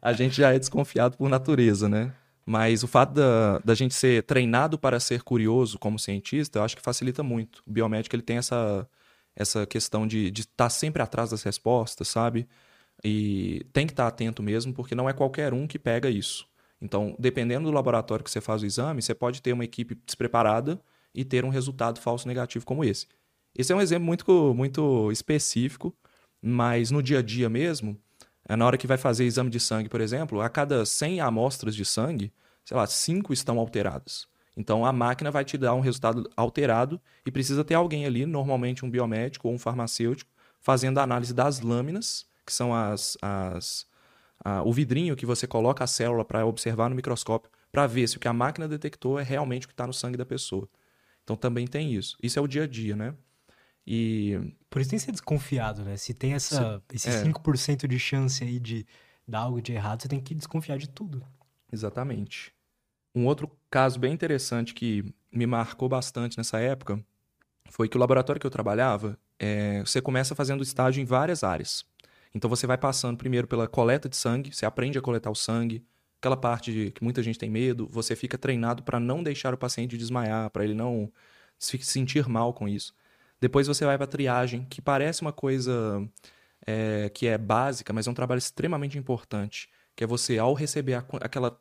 a 0.00 0.12
gente 0.12 0.36
já 0.36 0.54
é 0.54 0.58
desconfiado 0.58 1.16
por 1.16 1.28
natureza, 1.28 1.88
né? 1.88 2.12
Mas 2.44 2.82
o 2.82 2.88
fato 2.88 3.14
da, 3.14 3.58
da 3.58 3.74
gente 3.74 3.94
ser 3.94 4.24
treinado 4.24 4.78
para 4.78 4.98
ser 4.98 5.22
curioso 5.22 5.78
como 5.78 5.98
cientista, 5.98 6.58
eu 6.58 6.64
acho 6.64 6.76
que 6.76 6.82
facilita 6.82 7.22
muito. 7.22 7.62
O 7.66 7.70
biomédico 7.70 8.16
ele 8.16 8.22
tem 8.22 8.36
essa, 8.36 8.88
essa 9.34 9.66
questão 9.66 10.06
de 10.06 10.28
estar 10.28 10.46
tá 10.56 10.70
sempre 10.70 11.02
atrás 11.02 11.30
das 11.30 11.42
respostas, 11.42 12.08
sabe? 12.08 12.48
E 13.04 13.66
tem 13.72 13.86
que 13.86 13.92
estar 13.92 14.04
tá 14.04 14.08
atento 14.08 14.42
mesmo, 14.42 14.72
porque 14.72 14.94
não 14.94 15.08
é 15.08 15.12
qualquer 15.12 15.52
um 15.52 15.66
que 15.66 15.78
pega 15.78 16.10
isso. 16.10 16.46
Então, 16.80 17.14
dependendo 17.18 17.68
do 17.68 17.74
laboratório 17.74 18.24
que 18.24 18.30
você 18.30 18.40
faz 18.40 18.62
o 18.62 18.66
exame, 18.66 19.02
você 19.02 19.14
pode 19.14 19.40
ter 19.40 19.52
uma 19.52 19.64
equipe 19.64 19.94
despreparada 20.04 20.80
e 21.14 21.24
ter 21.24 21.44
um 21.44 21.48
resultado 21.48 22.00
falso 22.00 22.26
negativo 22.26 22.64
como 22.64 22.84
esse. 22.84 23.06
Esse 23.56 23.72
é 23.72 23.76
um 23.76 23.80
exemplo 23.80 24.04
muito, 24.04 24.54
muito 24.54 25.12
específico, 25.12 25.94
mas 26.40 26.90
no 26.90 27.02
dia 27.02 27.20
a 27.20 27.22
dia 27.22 27.48
mesmo, 27.48 27.96
é 28.48 28.56
na 28.56 28.66
hora 28.66 28.78
que 28.78 28.86
vai 28.86 28.98
fazer 28.98 29.24
exame 29.24 29.50
de 29.50 29.60
sangue, 29.60 29.88
por 29.88 30.00
exemplo, 30.00 30.40
a 30.40 30.48
cada 30.48 30.84
100 30.84 31.20
amostras 31.20 31.76
de 31.76 31.84
sangue, 31.84 32.32
sei 32.64 32.76
lá, 32.76 32.86
5 32.86 33.32
estão 33.32 33.58
alteradas. 33.58 34.26
Então 34.56 34.84
a 34.84 34.92
máquina 34.92 35.30
vai 35.30 35.44
te 35.44 35.56
dar 35.56 35.74
um 35.74 35.80
resultado 35.80 36.30
alterado 36.36 37.00
e 37.26 37.30
precisa 37.30 37.64
ter 37.64 37.74
alguém 37.74 38.04
ali, 38.04 38.26
normalmente 38.26 38.84
um 38.84 38.90
biomédico 38.90 39.48
ou 39.48 39.54
um 39.54 39.58
farmacêutico, 39.58 40.30
fazendo 40.60 40.98
a 40.98 41.02
análise 41.02 41.32
das 41.32 41.60
lâminas, 41.60 42.26
que 42.44 42.52
são 42.52 42.74
as, 42.74 43.16
as 43.22 43.86
a, 44.44 44.62
o 44.62 44.72
vidrinho 44.72 45.16
que 45.16 45.24
você 45.24 45.46
coloca 45.46 45.84
a 45.84 45.86
célula 45.86 46.24
para 46.24 46.44
observar 46.44 46.90
no 46.90 46.96
microscópio, 46.96 47.50
para 47.70 47.86
ver 47.86 48.06
se 48.08 48.16
o 48.16 48.20
que 48.20 48.28
a 48.28 48.32
máquina 48.32 48.68
detectou 48.68 49.18
é 49.18 49.22
realmente 49.22 49.64
o 49.64 49.68
que 49.68 49.72
está 49.72 49.86
no 49.86 49.92
sangue 49.92 50.18
da 50.18 50.26
pessoa. 50.26 50.68
Então 51.24 51.36
também 51.36 51.66
tem 51.66 51.94
isso. 51.94 52.16
Isso 52.22 52.38
é 52.38 52.42
o 52.42 52.46
dia 52.46 52.64
a 52.64 52.66
dia, 52.66 52.94
né? 52.94 53.14
E. 53.86 54.54
Por 54.68 54.80
isso 54.80 54.90
tem 54.90 54.98
que 54.98 55.04
ser 55.04 55.12
desconfiado, 55.12 55.82
né? 55.82 55.96
Se 55.96 56.12
tem 56.12 56.34
essa, 56.34 56.82
se, 56.90 56.96
esse 56.96 57.08
é. 57.08 57.24
5% 57.24 57.86
de 57.86 57.98
chance 57.98 58.42
aí 58.44 58.58
de 58.58 58.86
dar 59.26 59.40
algo 59.40 59.62
de 59.62 59.72
errado, 59.72 60.02
você 60.02 60.08
tem 60.08 60.20
que 60.20 60.34
desconfiar 60.34 60.78
de 60.78 60.88
tudo. 60.88 61.24
Exatamente. 61.72 62.52
Um 63.14 63.26
outro 63.26 63.50
caso 63.70 63.98
bem 63.98 64.12
interessante 64.12 64.74
que 64.74 65.04
me 65.30 65.46
marcou 65.46 65.88
bastante 65.88 66.36
nessa 66.38 66.58
época 66.58 67.02
foi 67.70 67.88
que 67.88 67.96
o 67.96 68.00
laboratório 68.00 68.40
que 68.40 68.46
eu 68.46 68.50
trabalhava, 68.50 69.18
é, 69.38 69.80
você 69.80 70.00
começa 70.00 70.34
fazendo 70.34 70.62
estágio 70.62 71.00
em 71.00 71.04
várias 71.04 71.42
áreas. 71.42 71.84
Então 72.34 72.48
você 72.48 72.66
vai 72.66 72.78
passando 72.78 73.16
primeiro 73.16 73.46
pela 73.46 73.68
coleta 73.68 74.08
de 74.08 74.16
sangue, 74.16 74.54
você 74.54 74.64
aprende 74.64 74.98
a 74.98 75.02
coletar 75.02 75.30
o 75.30 75.34
sangue, 75.34 75.84
aquela 76.18 76.36
parte 76.36 76.72
de, 76.72 76.90
que 76.92 77.02
muita 77.02 77.22
gente 77.22 77.38
tem 77.38 77.50
medo, 77.50 77.88
você 77.90 78.14
fica 78.14 78.38
treinado 78.38 78.82
para 78.82 79.00
não 79.00 79.22
deixar 79.22 79.52
o 79.52 79.58
paciente 79.58 79.98
desmaiar, 79.98 80.50
para 80.50 80.64
ele 80.64 80.74
não 80.74 81.12
se 81.58 81.78
sentir 81.78 82.28
mal 82.28 82.54
com 82.54 82.68
isso. 82.68 82.94
Depois 83.40 83.66
você 83.66 83.84
vai 83.84 83.98
para 83.98 84.04
a 84.04 84.08
triagem, 84.08 84.64
que 84.70 84.80
parece 84.80 85.20
uma 85.22 85.32
coisa 85.32 86.08
é, 86.66 87.10
que 87.10 87.26
é 87.26 87.36
básica, 87.36 87.92
mas 87.92 88.06
é 88.06 88.10
um 88.10 88.14
trabalho 88.14 88.38
extremamente 88.38 88.96
importante, 88.96 89.68
que 89.96 90.04
é 90.04 90.06
você, 90.06 90.38
ao 90.38 90.54
receber 90.54 90.94
a, 90.94 91.04
aquela... 91.20 91.60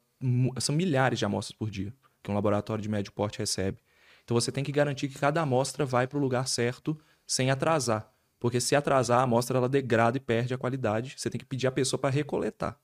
São 0.59 0.75
milhares 0.75 1.19
de 1.19 1.25
amostras 1.25 1.57
por 1.57 1.69
dia 1.69 1.93
que 2.21 2.31
um 2.31 2.33
laboratório 2.33 2.81
de 2.81 2.89
médio 2.89 3.11
porte 3.11 3.39
recebe. 3.39 3.79
Então 4.23 4.35
você 4.39 4.51
tem 4.51 4.63
que 4.63 4.71
garantir 4.71 5.07
que 5.07 5.17
cada 5.17 5.41
amostra 5.41 5.85
vai 5.85 6.07
para 6.07 6.17
o 6.17 6.21
lugar 6.21 6.47
certo 6.47 6.97
sem 7.25 7.49
atrasar. 7.49 8.11
Porque 8.39 8.59
se 8.59 8.75
atrasar, 8.75 9.19
a 9.19 9.23
amostra 9.23 9.57
ela 9.57 9.69
degrada 9.69 10.17
e 10.17 10.19
perde 10.19 10.53
a 10.53 10.57
qualidade. 10.57 11.15
Você 11.17 11.29
tem 11.29 11.39
que 11.39 11.45
pedir 11.45 11.67
a 11.67 11.71
pessoa 11.71 11.99
para 11.99 12.09
recoletar. 12.09 12.77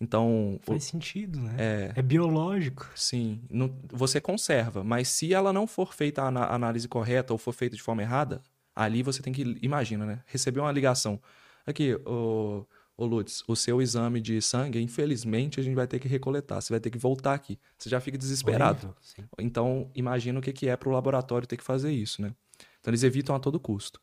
Então. 0.00 0.58
Faz 0.62 0.84
o... 0.84 0.86
sentido, 0.86 1.38
né? 1.40 1.54
É, 1.58 1.92
é 1.96 2.02
biológico. 2.02 2.90
Sim. 2.94 3.42
Não, 3.50 3.74
você 3.92 4.20
conserva, 4.20 4.82
mas 4.82 5.08
se 5.08 5.32
ela 5.32 5.52
não 5.52 5.66
for 5.66 5.94
feita 5.94 6.22
a 6.22 6.54
análise 6.54 6.88
correta 6.88 7.32
ou 7.32 7.38
for 7.38 7.52
feita 7.52 7.76
de 7.76 7.82
forma 7.82 8.02
errada, 8.02 8.42
ali 8.74 9.02
você 9.02 9.22
tem 9.22 9.32
que. 9.32 9.58
Imagina, 9.62 10.06
né? 10.06 10.22
Receber 10.26 10.60
uma 10.60 10.72
ligação. 10.72 11.20
Aqui, 11.66 11.94
o. 12.06 12.66
Ô 12.96 13.04
Lutz, 13.06 13.42
o 13.48 13.56
seu 13.56 13.82
exame 13.82 14.20
de 14.20 14.40
sangue, 14.40 14.80
infelizmente, 14.80 15.58
a 15.58 15.62
gente 15.62 15.74
vai 15.74 15.86
ter 15.86 15.98
que 15.98 16.06
recoletar. 16.06 16.62
Você 16.62 16.72
vai 16.72 16.78
ter 16.78 16.90
que 16.90 16.98
voltar 16.98 17.34
aqui. 17.34 17.58
Você 17.76 17.88
já 17.88 18.00
fica 18.00 18.16
desesperado. 18.16 18.94
então, 19.38 19.90
imagina 19.94 20.38
o 20.38 20.42
que, 20.42 20.52
que 20.52 20.68
é 20.68 20.76
para 20.76 20.88
o 20.88 20.92
laboratório 20.92 21.46
ter 21.46 21.56
que 21.56 21.64
fazer 21.64 21.90
isso, 21.90 22.22
né? 22.22 22.32
Então, 22.80 22.90
eles 22.90 23.02
evitam 23.02 23.34
a 23.34 23.40
todo 23.40 23.58
custo. 23.58 24.00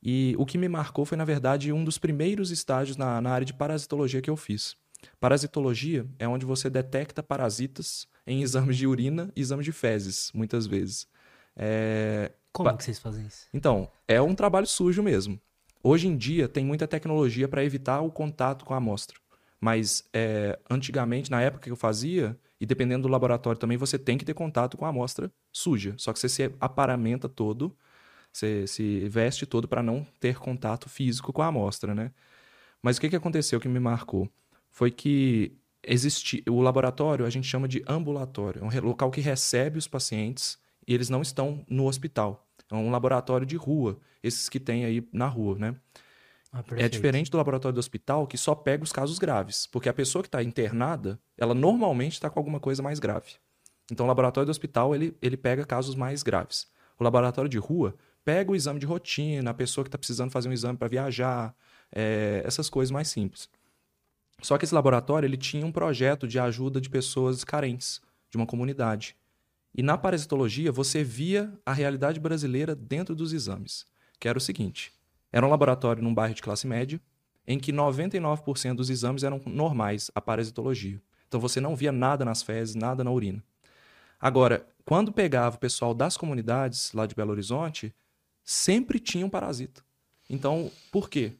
E 0.00 0.36
o 0.38 0.46
que 0.46 0.56
me 0.56 0.68
marcou 0.68 1.04
foi, 1.04 1.18
na 1.18 1.24
verdade, 1.24 1.72
um 1.72 1.82
dos 1.82 1.98
primeiros 1.98 2.52
estágios 2.52 2.96
na, 2.96 3.20
na 3.20 3.30
área 3.30 3.44
de 3.44 3.52
parasitologia 3.52 4.22
que 4.22 4.30
eu 4.30 4.36
fiz. 4.36 4.76
Parasitologia 5.18 6.06
é 6.18 6.28
onde 6.28 6.46
você 6.46 6.70
detecta 6.70 7.22
parasitas 7.22 8.06
em 8.26 8.42
exames 8.42 8.76
de 8.76 8.86
urina 8.86 9.32
e 9.34 9.40
exames 9.40 9.64
de 9.64 9.72
fezes, 9.72 10.30
muitas 10.32 10.66
vezes. 10.66 11.06
É... 11.56 12.32
Como 12.52 12.70
pa... 12.70 12.76
que 12.76 12.84
vocês 12.84 12.98
fazem 12.98 13.26
isso? 13.26 13.46
Então, 13.52 13.90
é 14.06 14.20
um 14.22 14.34
trabalho 14.34 14.66
sujo 14.66 15.02
mesmo. 15.02 15.40
Hoje 15.82 16.08
em 16.08 16.16
dia 16.16 16.48
tem 16.48 16.64
muita 16.64 16.86
tecnologia 16.88 17.48
para 17.48 17.64
evitar 17.64 18.00
o 18.00 18.10
contato 18.10 18.64
com 18.64 18.74
a 18.74 18.78
amostra. 18.78 19.18
Mas 19.60 20.08
é, 20.12 20.58
antigamente, 20.70 21.30
na 21.30 21.42
época 21.42 21.64
que 21.64 21.70
eu 21.70 21.76
fazia, 21.76 22.38
e 22.60 22.66
dependendo 22.66 23.02
do 23.02 23.08
laboratório 23.08 23.58
também, 23.58 23.76
você 23.76 23.98
tem 23.98 24.16
que 24.16 24.24
ter 24.24 24.34
contato 24.34 24.76
com 24.76 24.84
a 24.84 24.88
amostra 24.88 25.32
suja. 25.52 25.94
Só 25.96 26.12
que 26.12 26.18
você 26.18 26.28
se 26.28 26.52
aparamenta 26.60 27.28
todo, 27.28 27.76
você 28.32 28.66
se 28.66 29.08
veste 29.08 29.46
todo 29.46 29.66
para 29.68 29.82
não 29.82 30.06
ter 30.20 30.38
contato 30.38 30.88
físico 30.88 31.32
com 31.32 31.42
a 31.42 31.46
amostra, 31.48 31.94
né? 31.94 32.12
Mas 32.82 32.96
o 32.98 33.00
que, 33.00 33.08
que 33.10 33.16
aconteceu 33.16 33.60
que 33.60 33.68
me 33.68 33.80
marcou? 33.80 34.30
foi 34.78 34.92
que 34.92 35.58
existe 35.82 36.44
o 36.48 36.60
laboratório 36.60 37.26
a 37.26 37.30
gente 37.30 37.48
chama 37.48 37.66
de 37.66 37.82
ambulatório, 37.88 38.62
é 38.62 38.64
um 38.64 38.86
local 38.86 39.10
que 39.10 39.20
recebe 39.20 39.76
os 39.76 39.88
pacientes 39.88 40.56
e 40.86 40.94
eles 40.94 41.10
não 41.10 41.20
estão 41.20 41.64
no 41.68 41.86
hospital. 41.86 42.47
É 42.70 42.74
um 42.74 42.90
laboratório 42.90 43.46
de 43.46 43.56
rua, 43.56 43.98
esses 44.22 44.48
que 44.48 44.60
tem 44.60 44.84
aí 44.84 45.06
na 45.12 45.26
rua, 45.26 45.58
né? 45.58 45.76
Ah, 46.52 46.64
é 46.76 46.88
diferente 46.88 47.30
do 47.30 47.36
laboratório 47.36 47.74
do 47.74 47.78
hospital 47.78 48.26
que 48.26 48.38
só 48.38 48.54
pega 48.54 48.82
os 48.82 48.92
casos 48.92 49.18
graves, 49.18 49.66
porque 49.66 49.88
a 49.88 49.92
pessoa 49.92 50.22
que 50.22 50.28
está 50.28 50.42
internada, 50.42 51.20
ela 51.36 51.54
normalmente 51.54 52.14
está 52.14 52.30
com 52.30 52.38
alguma 52.38 52.58
coisa 52.58 52.82
mais 52.82 52.98
grave. 52.98 53.32
Então, 53.90 54.04
o 54.04 54.08
laboratório 54.08 54.46
do 54.46 54.50
hospital 54.50 54.94
ele, 54.94 55.16
ele 55.20 55.36
pega 55.36 55.64
casos 55.64 55.94
mais 55.94 56.22
graves. 56.22 56.66
O 56.98 57.04
laboratório 57.04 57.48
de 57.48 57.58
rua 57.58 57.94
pega 58.24 58.50
o 58.50 58.56
exame 58.56 58.78
de 58.78 58.86
rotina, 58.86 59.50
a 59.50 59.54
pessoa 59.54 59.84
que 59.84 59.88
está 59.88 59.98
precisando 59.98 60.30
fazer 60.30 60.48
um 60.48 60.52
exame 60.52 60.76
para 60.76 60.88
viajar, 60.88 61.54
é, 61.90 62.42
essas 62.44 62.68
coisas 62.68 62.90
mais 62.90 63.08
simples. 63.08 63.48
Só 64.42 64.56
que 64.56 64.64
esse 64.64 64.74
laboratório 64.74 65.26
ele 65.26 65.36
tinha 65.36 65.66
um 65.66 65.72
projeto 65.72 66.28
de 66.28 66.38
ajuda 66.38 66.80
de 66.80 66.88
pessoas 66.88 67.42
carentes, 67.44 68.00
de 68.30 68.36
uma 68.36 68.46
comunidade. 68.46 69.16
E 69.78 69.82
na 69.82 69.96
parasitologia 69.96 70.72
você 70.72 71.04
via 71.04 71.56
a 71.64 71.72
realidade 71.72 72.18
brasileira 72.18 72.74
dentro 72.74 73.14
dos 73.14 73.32
exames, 73.32 73.86
que 74.18 74.26
era 74.26 74.36
o 74.36 74.40
seguinte: 74.40 74.92
era 75.30 75.46
um 75.46 75.48
laboratório 75.48 76.02
num 76.02 76.12
bairro 76.12 76.34
de 76.34 76.42
classe 76.42 76.66
média, 76.66 77.00
em 77.46 77.60
que 77.60 77.72
99% 77.72 78.74
dos 78.74 78.90
exames 78.90 79.22
eram 79.22 79.40
normais 79.46 80.10
a 80.16 80.20
parasitologia. 80.20 81.00
Então 81.28 81.38
você 81.38 81.60
não 81.60 81.76
via 81.76 81.92
nada 81.92 82.24
nas 82.24 82.42
fezes, 82.42 82.74
nada 82.74 83.04
na 83.04 83.12
urina. 83.12 83.40
Agora, 84.20 84.66
quando 84.84 85.12
pegava 85.12 85.54
o 85.54 85.60
pessoal 85.60 85.94
das 85.94 86.16
comunidades 86.16 86.92
lá 86.92 87.06
de 87.06 87.14
Belo 87.14 87.30
Horizonte, 87.30 87.94
sempre 88.42 88.98
tinha 88.98 89.24
um 89.24 89.30
parasita. 89.30 89.80
Então, 90.28 90.72
por 90.90 91.08
quê? 91.08 91.34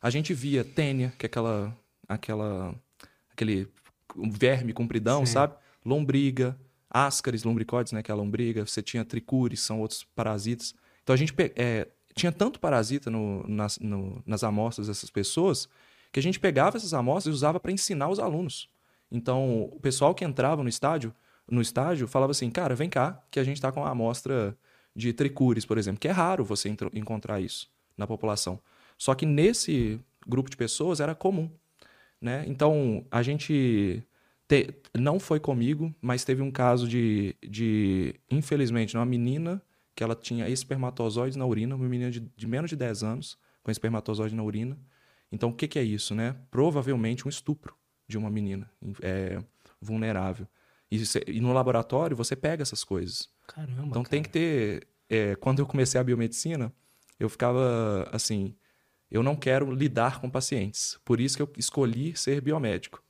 A 0.00 0.08
gente 0.08 0.32
via 0.32 0.64
tênia, 0.64 1.12
que 1.18 1.26
é 1.26 1.28
aquela 1.28 1.76
aquela 2.08 2.74
aquele 3.30 3.68
verme 4.16 4.72
compridão, 4.72 5.26
Sim. 5.26 5.32
sabe? 5.34 5.54
Lombriga, 5.84 6.58
ascaris 6.94 7.42
lombricoides, 7.42 7.92
né, 7.92 8.04
que 8.04 8.10
é 8.10 8.14
a 8.14 8.16
lombriga, 8.16 8.64
você 8.64 8.80
tinha 8.80 9.04
tricures, 9.04 9.60
são 9.60 9.80
outros 9.80 10.04
parasitas. 10.14 10.72
Então 11.02 11.12
a 11.12 11.16
gente 11.16 11.34
é, 11.56 11.88
tinha 12.14 12.30
tanto 12.30 12.60
parasita 12.60 13.10
no, 13.10 13.44
nas, 13.48 13.78
no, 13.80 14.22
nas 14.24 14.44
amostras 14.44 14.86
dessas 14.86 15.10
pessoas 15.10 15.68
que 16.12 16.20
a 16.20 16.22
gente 16.22 16.38
pegava 16.38 16.76
essas 16.76 16.94
amostras 16.94 17.32
e 17.32 17.34
usava 17.34 17.58
para 17.58 17.72
ensinar 17.72 18.08
os 18.08 18.20
alunos. 18.20 18.68
Então 19.10 19.64
o 19.64 19.80
pessoal 19.80 20.14
que 20.14 20.24
entrava 20.24 20.62
no 20.62 20.68
estádio, 20.68 21.12
no 21.50 21.60
estágio, 21.60 22.06
falava 22.06 22.30
assim, 22.30 22.48
cara, 22.48 22.76
vem 22.76 22.88
cá, 22.88 23.20
que 23.28 23.40
a 23.40 23.44
gente 23.44 23.56
está 23.56 23.72
com 23.72 23.80
uma 23.80 23.90
amostra 23.90 24.56
de 24.94 25.12
tricures, 25.12 25.66
por 25.66 25.76
exemplo, 25.76 25.98
que 25.98 26.06
é 26.06 26.12
raro 26.12 26.44
você 26.44 26.72
encontrar 26.92 27.40
isso 27.40 27.68
na 27.98 28.06
população. 28.06 28.60
Só 28.96 29.14
que 29.16 29.26
nesse 29.26 30.00
grupo 30.24 30.48
de 30.48 30.56
pessoas 30.56 31.00
era 31.00 31.14
comum. 31.14 31.50
Né? 32.20 32.44
Então, 32.46 33.04
a 33.10 33.20
gente 33.20 34.02
te... 34.48 34.74
não 34.96 35.18
foi 35.18 35.40
comigo, 35.40 35.94
mas 36.00 36.24
teve 36.24 36.42
um 36.42 36.50
caso 36.50 36.88
de, 36.88 37.36
de, 37.42 38.14
infelizmente, 38.30 38.96
uma 38.96 39.06
menina 39.06 39.62
que 39.94 40.02
ela 40.02 40.14
tinha 40.14 40.48
espermatozoides 40.48 41.36
na 41.36 41.46
urina, 41.46 41.76
uma 41.76 41.88
menina 41.88 42.10
de, 42.10 42.20
de 42.20 42.46
menos 42.46 42.70
de 42.70 42.76
10 42.76 43.02
anos 43.02 43.38
com 43.62 43.70
espermatozoide 43.70 44.34
na 44.34 44.42
urina. 44.42 44.78
Então, 45.30 45.50
o 45.50 45.54
que, 45.54 45.66
que 45.66 45.78
é 45.78 45.82
isso? 45.82 46.14
Né? 46.14 46.36
Provavelmente 46.50 47.26
um 47.26 47.28
estupro 47.28 47.74
de 48.06 48.18
uma 48.18 48.30
menina 48.30 48.70
é, 49.00 49.42
vulnerável. 49.80 50.46
E, 50.90 51.02
e, 51.26 51.40
no 51.40 51.52
laboratório 51.52 52.16
você 52.16 52.36
pega 52.36 52.62
essas 52.62 52.84
coisas. 52.84 53.28
Caramba. 53.46 53.86
Então 53.86 54.02
cara. 54.02 54.10
tem 54.10 54.22
que 54.22 54.28
ter. 54.28 54.86
É, 55.08 55.34
quando 55.36 55.60
eu 55.60 55.66
comecei 55.66 56.00
a 56.00 56.04
biomedicina, 56.04 56.72
eu 57.18 57.28
ficava 57.28 58.08
assim 58.12 58.54
eu 59.14 59.22
não 59.22 59.36
quero 59.36 59.70
lidar 59.70 60.20
com 60.20 60.28
pacientes. 60.28 60.98
Por 61.04 61.20
isso 61.20 61.36
que 61.36 61.42
eu 61.42 61.52
escolhi 61.56 62.16
ser 62.16 62.40
biomédico. 62.40 63.00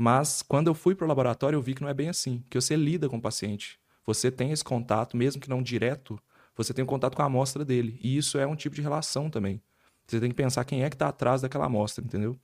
Mas 0.00 0.42
quando 0.42 0.68
eu 0.68 0.74
fui 0.74 0.94
para 0.94 1.04
o 1.04 1.08
laboratório, 1.08 1.56
eu 1.56 1.60
vi 1.60 1.74
que 1.74 1.82
não 1.82 1.88
é 1.88 1.92
bem 1.92 2.08
assim, 2.08 2.44
que 2.48 2.60
você 2.60 2.76
lida 2.76 3.08
com 3.08 3.16
o 3.16 3.20
paciente. 3.20 3.80
Você 4.06 4.30
tem 4.30 4.52
esse 4.52 4.62
contato, 4.62 5.16
mesmo 5.16 5.42
que 5.42 5.50
não 5.50 5.60
direto, 5.60 6.16
você 6.56 6.72
tem 6.72 6.84
um 6.84 6.86
contato 6.86 7.16
com 7.16 7.22
a 7.22 7.24
amostra 7.24 7.64
dele. 7.64 7.98
E 8.00 8.16
isso 8.16 8.38
é 8.38 8.46
um 8.46 8.54
tipo 8.54 8.76
de 8.76 8.80
relação 8.80 9.28
também. 9.28 9.60
Você 10.06 10.20
tem 10.20 10.28
que 10.28 10.36
pensar 10.36 10.64
quem 10.64 10.84
é 10.84 10.88
que 10.88 10.94
está 10.94 11.08
atrás 11.08 11.42
daquela 11.42 11.66
amostra, 11.66 12.04
entendeu? 12.04 12.38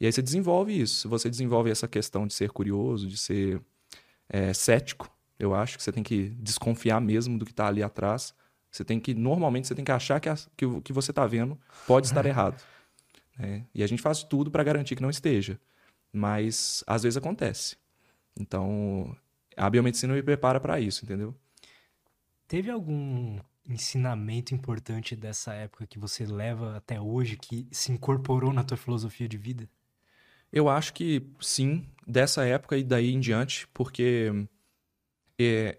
E 0.00 0.06
aí 0.06 0.12
você 0.12 0.22
desenvolve 0.22 0.80
isso. 0.80 1.06
Você 1.10 1.28
desenvolve 1.28 1.70
essa 1.70 1.86
questão 1.86 2.26
de 2.26 2.32
ser 2.32 2.50
curioso, 2.50 3.06
de 3.06 3.18
ser 3.18 3.60
é, 4.26 4.54
cético. 4.54 5.14
Eu 5.38 5.54
acho 5.54 5.76
que 5.76 5.82
você 5.82 5.92
tem 5.92 6.02
que 6.02 6.30
desconfiar 6.38 6.98
mesmo 6.98 7.38
do 7.38 7.44
que 7.44 7.50
está 7.50 7.66
ali 7.66 7.82
atrás. 7.82 8.32
Você 8.70 8.86
tem 8.86 8.98
que, 8.98 9.12
normalmente, 9.12 9.68
você 9.68 9.74
tem 9.74 9.84
que 9.84 9.92
achar 9.92 10.18
que, 10.18 10.30
a, 10.30 10.36
que 10.56 10.64
o 10.64 10.80
que 10.80 10.94
você 10.94 11.10
está 11.10 11.26
vendo 11.26 11.58
pode 11.86 12.06
estar 12.06 12.24
errado. 12.26 12.58
Né? 13.38 13.66
E 13.74 13.82
a 13.82 13.86
gente 13.86 14.00
faz 14.00 14.24
tudo 14.24 14.50
para 14.50 14.64
garantir 14.64 14.96
que 14.96 15.02
não 15.02 15.10
esteja. 15.10 15.60
Mas 16.12 16.82
às 16.86 17.02
vezes 17.02 17.16
acontece. 17.16 17.76
Então, 18.38 19.16
a 19.56 19.68
biomedicina 19.68 20.14
me 20.14 20.22
prepara 20.22 20.60
para 20.60 20.80
isso, 20.80 21.04
entendeu? 21.04 21.34
Teve 22.48 22.70
algum 22.70 23.38
ensinamento 23.68 24.54
importante 24.54 25.14
dessa 25.14 25.52
época 25.52 25.86
que 25.86 25.98
você 25.98 26.26
leva 26.26 26.76
até 26.76 27.00
hoje, 27.00 27.36
que 27.36 27.66
se 27.70 27.92
incorporou 27.92 28.52
na 28.52 28.64
tua 28.64 28.76
filosofia 28.76 29.28
de 29.28 29.36
vida? 29.36 29.68
Eu 30.52 30.68
acho 30.68 30.92
que 30.92 31.24
sim, 31.40 31.86
dessa 32.06 32.44
época 32.44 32.76
e 32.76 32.82
daí 32.82 33.12
em 33.12 33.20
diante, 33.20 33.68
porque 33.68 34.32
é, 35.38 35.78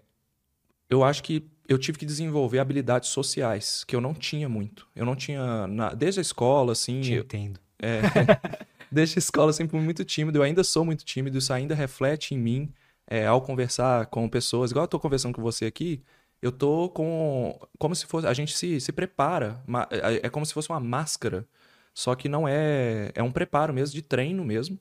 eu 0.88 1.04
acho 1.04 1.22
que 1.22 1.46
eu 1.68 1.78
tive 1.78 1.98
que 1.98 2.06
desenvolver 2.06 2.58
habilidades 2.58 3.10
sociais 3.10 3.84
que 3.84 3.94
eu 3.94 4.00
não 4.00 4.14
tinha 4.14 4.48
muito. 4.48 4.88
Eu 4.96 5.04
não 5.04 5.14
tinha 5.14 5.66
na, 5.66 5.92
desde 5.94 6.20
a 6.20 6.22
escola, 6.22 6.72
assim. 6.72 7.00
Te 7.00 7.12
eu, 7.12 7.22
entendo. 7.22 7.60
é, 7.78 8.00
desde 8.92 9.18
a 9.18 9.20
escola 9.20 9.52
sempre 9.52 9.72
fui 9.72 9.80
muito 9.80 10.04
tímido. 10.04 10.38
Eu 10.38 10.42
ainda 10.42 10.62
sou 10.64 10.84
muito 10.84 11.04
tímido. 11.04 11.38
Isso 11.38 11.52
ainda 11.52 11.74
reflete 11.74 12.34
em 12.34 12.38
mim 12.38 12.72
é, 13.06 13.26
ao 13.26 13.40
conversar 13.42 14.06
com 14.06 14.28
pessoas. 14.28 14.70
Igual 14.70 14.84
eu 14.84 14.88
tô 14.88 15.00
conversando 15.00 15.34
com 15.34 15.42
você 15.42 15.66
aqui. 15.66 16.02
Eu 16.40 16.52
tô 16.52 16.88
com 16.90 17.58
como 17.78 17.94
se 17.94 18.06
fosse 18.06 18.26
a 18.26 18.34
gente 18.34 18.56
se, 18.56 18.80
se 18.80 18.92
prepara. 18.92 19.62
É, 19.90 20.26
é 20.26 20.30
como 20.30 20.46
se 20.46 20.54
fosse 20.54 20.68
uma 20.70 20.80
máscara. 20.80 21.46
Só 21.94 22.14
que 22.14 22.28
não 22.28 22.48
é 22.48 23.12
é 23.14 23.22
um 23.22 23.32
preparo 23.32 23.72
mesmo 23.72 23.94
de 23.94 24.02
treino 24.02 24.44
mesmo 24.44 24.78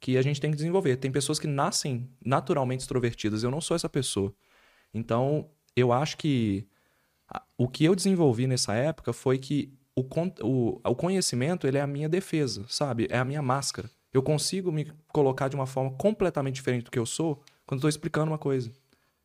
que 0.00 0.18
a 0.18 0.22
gente 0.22 0.40
tem 0.40 0.50
que 0.50 0.56
desenvolver. 0.56 0.96
Tem 0.96 1.12
pessoas 1.12 1.38
que 1.38 1.46
nascem 1.46 2.10
naturalmente 2.24 2.80
extrovertidas. 2.80 3.44
Eu 3.44 3.52
não 3.52 3.60
sou 3.60 3.76
essa 3.76 3.88
pessoa. 3.88 4.34
Então, 4.92 5.48
eu 5.76 5.92
acho 5.92 6.16
que 6.16 6.66
o 7.56 7.68
que 7.68 7.84
eu 7.84 7.94
desenvolvi 7.94 8.46
nessa 8.46 8.74
época 8.74 9.12
foi 9.12 9.38
que 9.38 9.72
o, 9.94 10.02
o, 10.42 10.80
o 10.84 10.94
conhecimento 10.94 11.66
ele 11.66 11.78
é 11.78 11.80
a 11.80 11.86
minha 11.86 12.08
defesa, 12.08 12.64
sabe? 12.68 13.06
É 13.10 13.18
a 13.18 13.24
minha 13.24 13.42
máscara. 13.42 13.90
Eu 14.12 14.22
consigo 14.22 14.70
me 14.70 14.90
colocar 15.08 15.48
de 15.48 15.56
uma 15.56 15.66
forma 15.66 15.90
completamente 15.92 16.56
diferente 16.56 16.84
do 16.84 16.90
que 16.90 16.98
eu 16.98 17.06
sou 17.06 17.42
quando 17.66 17.78
estou 17.78 17.88
explicando 17.88 18.30
uma 18.30 18.38
coisa. 18.38 18.70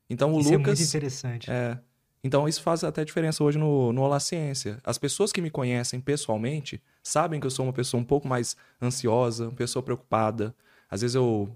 Então 0.09 0.33
o 0.33 0.39
isso 0.39 0.51
Lucas. 0.51 0.79
é 0.79 0.81
muito 0.81 0.89
interessante. 0.89 1.51
É. 1.51 1.77
Então 2.23 2.47
isso 2.47 2.61
faz 2.61 2.83
até 2.83 3.03
diferença 3.05 3.43
hoje 3.43 3.57
no, 3.57 3.93
no 3.93 4.01
Olá 4.01 4.19
Ciência. 4.19 4.79
As 4.83 4.97
pessoas 4.97 5.31
que 5.31 5.41
me 5.41 5.49
conhecem 5.49 5.99
pessoalmente 5.99 6.81
sabem 7.03 7.39
que 7.39 7.45
eu 7.45 7.51
sou 7.51 7.65
uma 7.65 7.73
pessoa 7.73 8.01
um 8.01 8.05
pouco 8.05 8.27
mais 8.27 8.55
ansiosa, 8.81 9.45
uma 9.45 9.55
pessoa 9.55 9.83
preocupada. 9.83 10.55
Às 10.89 11.01
vezes 11.01 11.15
eu 11.15 11.49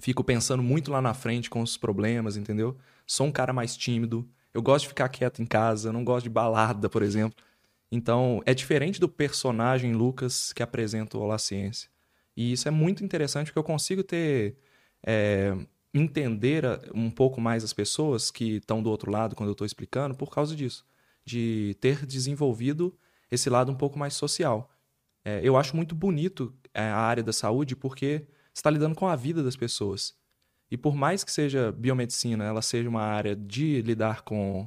fico 0.00 0.24
pensando 0.24 0.62
muito 0.62 0.90
lá 0.90 1.00
na 1.00 1.14
frente 1.14 1.50
com 1.50 1.60
os 1.60 1.76
problemas, 1.76 2.36
entendeu? 2.36 2.76
Sou 3.06 3.26
um 3.26 3.32
cara 3.32 3.52
mais 3.52 3.76
tímido. 3.76 4.28
Eu 4.54 4.62
gosto 4.62 4.84
de 4.84 4.88
ficar 4.88 5.08
quieto 5.08 5.42
em 5.42 5.46
casa, 5.46 5.92
não 5.92 6.04
gosto 6.04 6.24
de 6.24 6.30
balada, 6.30 6.88
por 6.88 7.02
exemplo. 7.02 7.36
Então, 7.94 8.42
é 8.46 8.54
diferente 8.54 8.98
do 8.98 9.06
personagem 9.06 9.92
Lucas 9.92 10.50
que 10.54 10.62
apresenta 10.62 11.18
o 11.18 11.20
Olá 11.20 11.36
Ciência. 11.36 11.90
E 12.34 12.50
isso 12.50 12.66
é 12.66 12.70
muito 12.70 13.04
interessante 13.04 13.48
porque 13.48 13.58
eu 13.58 13.64
consigo 13.64 14.02
ter. 14.02 14.56
É, 15.04 15.54
entender 15.94 16.64
um 16.94 17.10
pouco 17.10 17.38
mais 17.38 17.62
as 17.62 17.74
pessoas 17.74 18.30
que 18.30 18.56
estão 18.56 18.82
do 18.82 18.88
outro 18.88 19.10
lado 19.10 19.36
quando 19.36 19.50
eu 19.50 19.52
estou 19.52 19.66
explicando 19.66 20.14
por 20.14 20.30
causa 20.30 20.56
disso. 20.56 20.86
De 21.22 21.76
ter 21.82 22.06
desenvolvido 22.06 22.98
esse 23.30 23.50
lado 23.50 23.70
um 23.70 23.74
pouco 23.74 23.98
mais 23.98 24.14
social. 24.14 24.70
É, 25.22 25.40
eu 25.44 25.54
acho 25.54 25.76
muito 25.76 25.94
bonito 25.94 26.54
é, 26.72 26.84
a 26.84 26.96
área 26.96 27.22
da 27.22 27.32
saúde 27.32 27.76
porque 27.76 28.26
está 28.54 28.70
lidando 28.70 28.94
com 28.94 29.06
a 29.06 29.14
vida 29.14 29.42
das 29.42 29.54
pessoas. 29.54 30.14
E 30.70 30.78
por 30.78 30.94
mais 30.94 31.22
que 31.22 31.30
seja 31.30 31.70
biomedicina, 31.72 32.44
ela 32.44 32.62
seja 32.62 32.88
uma 32.88 33.02
área 33.02 33.36
de 33.36 33.82
lidar 33.82 34.22
com, 34.22 34.66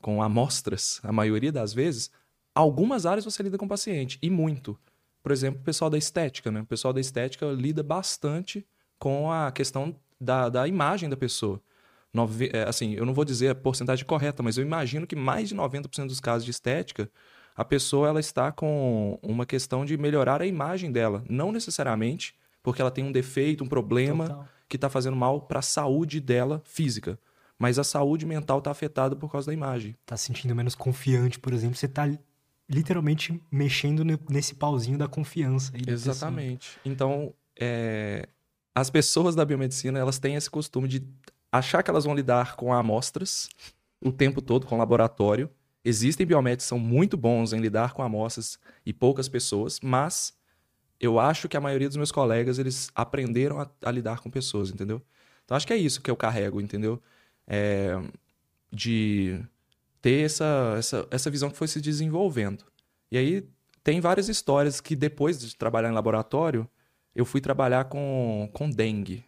com 0.00 0.22
amostras, 0.22 1.00
a 1.02 1.12
maioria 1.12 1.52
das 1.52 1.74
vezes, 1.74 2.10
algumas 2.54 3.06
áreas 3.06 3.24
você 3.24 3.42
lida 3.42 3.58
com 3.58 3.66
o 3.66 3.68
paciente, 3.68 4.18
e 4.22 4.30
muito. 4.30 4.78
Por 5.22 5.32
exemplo, 5.32 5.60
o 5.60 5.64
pessoal 5.64 5.90
da 5.90 5.98
estética, 5.98 6.50
né? 6.50 6.60
O 6.60 6.66
pessoal 6.66 6.92
da 6.92 7.00
estética 7.00 7.46
lida 7.46 7.82
bastante 7.82 8.66
com 8.98 9.30
a 9.30 9.50
questão 9.52 9.94
da, 10.20 10.48
da 10.48 10.66
imagem 10.66 11.08
da 11.08 11.16
pessoa. 11.16 11.60
Nove, 12.12 12.50
é, 12.52 12.68
assim, 12.68 12.92
eu 12.92 13.06
não 13.06 13.14
vou 13.14 13.24
dizer 13.24 13.48
a 13.48 13.54
porcentagem 13.54 14.04
correta, 14.04 14.42
mas 14.42 14.58
eu 14.58 14.64
imagino 14.64 15.06
que 15.06 15.16
mais 15.16 15.48
de 15.48 15.54
90% 15.54 16.06
dos 16.06 16.20
casos 16.20 16.44
de 16.44 16.50
estética, 16.50 17.10
a 17.54 17.64
pessoa 17.64 18.08
ela 18.08 18.20
está 18.20 18.52
com 18.52 19.18
uma 19.22 19.46
questão 19.46 19.84
de 19.84 19.96
melhorar 19.96 20.42
a 20.42 20.46
imagem 20.46 20.92
dela. 20.92 21.24
Não 21.28 21.52
necessariamente 21.52 22.34
porque 22.62 22.80
ela 22.80 22.90
tem 22.90 23.04
um 23.04 23.12
defeito, 23.12 23.64
um 23.64 23.68
problema 23.68 24.28
Total. 24.28 24.48
que 24.68 24.76
está 24.76 24.88
fazendo 24.88 25.16
mal 25.16 25.40
para 25.40 25.58
a 25.58 25.62
saúde 25.62 26.20
dela 26.20 26.62
física. 26.64 27.18
Mas 27.58 27.78
a 27.78 27.84
saúde 27.84 28.26
mental 28.26 28.58
está 28.58 28.70
afetada 28.70 29.14
por 29.16 29.30
causa 29.30 29.48
da 29.48 29.54
imagem. 29.54 29.96
Tá 30.04 30.16
se 30.16 30.26
sentindo 30.26 30.54
menos 30.54 30.74
confiante, 30.74 31.38
por 31.38 31.52
exemplo, 31.52 31.76
você 31.76 31.86
está 31.86 32.08
literalmente 32.72 33.40
mexendo 33.50 34.02
nesse 34.28 34.54
pauzinho 34.54 34.96
da 34.96 35.06
confiança. 35.06 35.72
Exatamente. 35.86 36.78
Então, 36.84 37.34
é... 37.58 38.28
as 38.74 38.88
pessoas 38.88 39.34
da 39.34 39.44
biomedicina, 39.44 39.98
elas 39.98 40.18
têm 40.18 40.36
esse 40.36 40.50
costume 40.50 40.88
de 40.88 41.06
achar 41.50 41.82
que 41.82 41.90
elas 41.90 42.04
vão 42.04 42.14
lidar 42.14 42.56
com 42.56 42.72
amostras 42.72 43.48
o 44.00 44.10
tempo 44.10 44.40
todo, 44.40 44.66
com 44.66 44.78
laboratório. 44.78 45.50
Existem 45.84 46.26
biomédicos 46.26 46.64
que 46.64 46.68
são 46.68 46.78
muito 46.78 47.16
bons 47.16 47.52
em 47.52 47.60
lidar 47.60 47.92
com 47.92 48.02
amostras 48.02 48.58
e 48.86 48.92
poucas 48.92 49.28
pessoas, 49.28 49.78
mas 49.82 50.32
eu 50.98 51.18
acho 51.18 51.48
que 51.48 51.56
a 51.56 51.60
maioria 51.60 51.88
dos 51.88 51.96
meus 51.96 52.12
colegas, 52.12 52.58
eles 52.58 52.90
aprenderam 52.94 53.60
a, 53.60 53.68
a 53.84 53.90
lidar 53.90 54.20
com 54.20 54.30
pessoas, 54.30 54.70
entendeu? 54.70 55.02
Então, 55.44 55.56
acho 55.56 55.66
que 55.66 55.72
é 55.72 55.76
isso 55.76 56.00
que 56.00 56.10
eu 56.10 56.16
carrego, 56.16 56.60
entendeu? 56.60 57.02
É, 57.46 58.00
de 58.72 59.40
ter 60.02 60.26
essa, 60.26 60.74
essa, 60.76 61.08
essa 61.10 61.30
visão 61.30 61.48
que 61.48 61.56
foi 61.56 61.68
se 61.68 61.80
desenvolvendo. 61.80 62.64
E 63.10 63.16
aí, 63.16 63.48
tem 63.84 64.00
várias 64.00 64.28
histórias 64.28 64.80
que 64.80 64.96
depois 64.96 65.40
de 65.40 65.56
trabalhar 65.56 65.88
em 65.88 65.94
laboratório, 65.94 66.68
eu 67.14 67.24
fui 67.24 67.40
trabalhar 67.40 67.84
com, 67.84 68.50
com 68.52 68.68
dengue. 68.68 69.24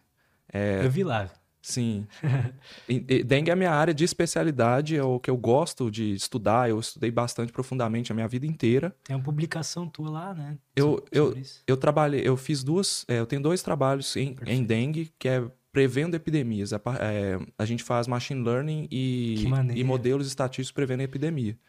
É, 0.51 0.85
eu 0.85 0.91
vi 0.91 1.03
lá. 1.03 1.31
Sim. 1.61 2.05
dengue 3.25 3.49
é 3.49 3.53
a 3.53 3.55
minha 3.55 3.71
área 3.71 3.91
de 3.93 4.03
especialidade, 4.03 4.95
é 4.95 5.03
o 5.03 5.19
que 5.19 5.31
eu 5.31 5.37
gosto 5.37 5.89
de 5.89 6.13
estudar. 6.13 6.69
Eu 6.69 6.79
estudei 6.79 7.09
bastante 7.09 7.51
profundamente 7.51 8.11
a 8.11 8.15
minha 8.15 8.27
vida 8.27 8.45
inteira. 8.45 8.95
Tem 9.03 9.15
uma 9.15 9.23
publicação 9.23 9.89
tua 9.89 10.11
lá, 10.11 10.33
né? 10.33 10.57
Eu, 10.75 11.03
eu, 11.11 11.35
eu 11.65 11.75
trabalhei, 11.75 12.21
eu 12.23 12.37
fiz 12.37 12.63
duas, 12.63 13.03
é, 13.07 13.19
eu 13.19 13.25
tenho 13.25 13.41
dois 13.41 13.63
trabalhos 13.63 14.15
em, 14.15 14.35
em 14.45 14.63
dengue, 14.63 15.11
que 15.17 15.27
é 15.27 15.43
prevendo 15.75 16.15
epidemias. 16.15 16.71
A, 16.71 16.79
é, 17.01 17.37
a 17.59 17.65
gente 17.65 17.83
faz 17.83 18.07
machine 18.07 18.41
learning 18.41 18.87
e, 18.89 19.43
e 19.75 19.83
modelos 19.83 20.25
estatísticos 20.25 20.71
prevendo 20.71 21.01
epidemia. 21.01 21.59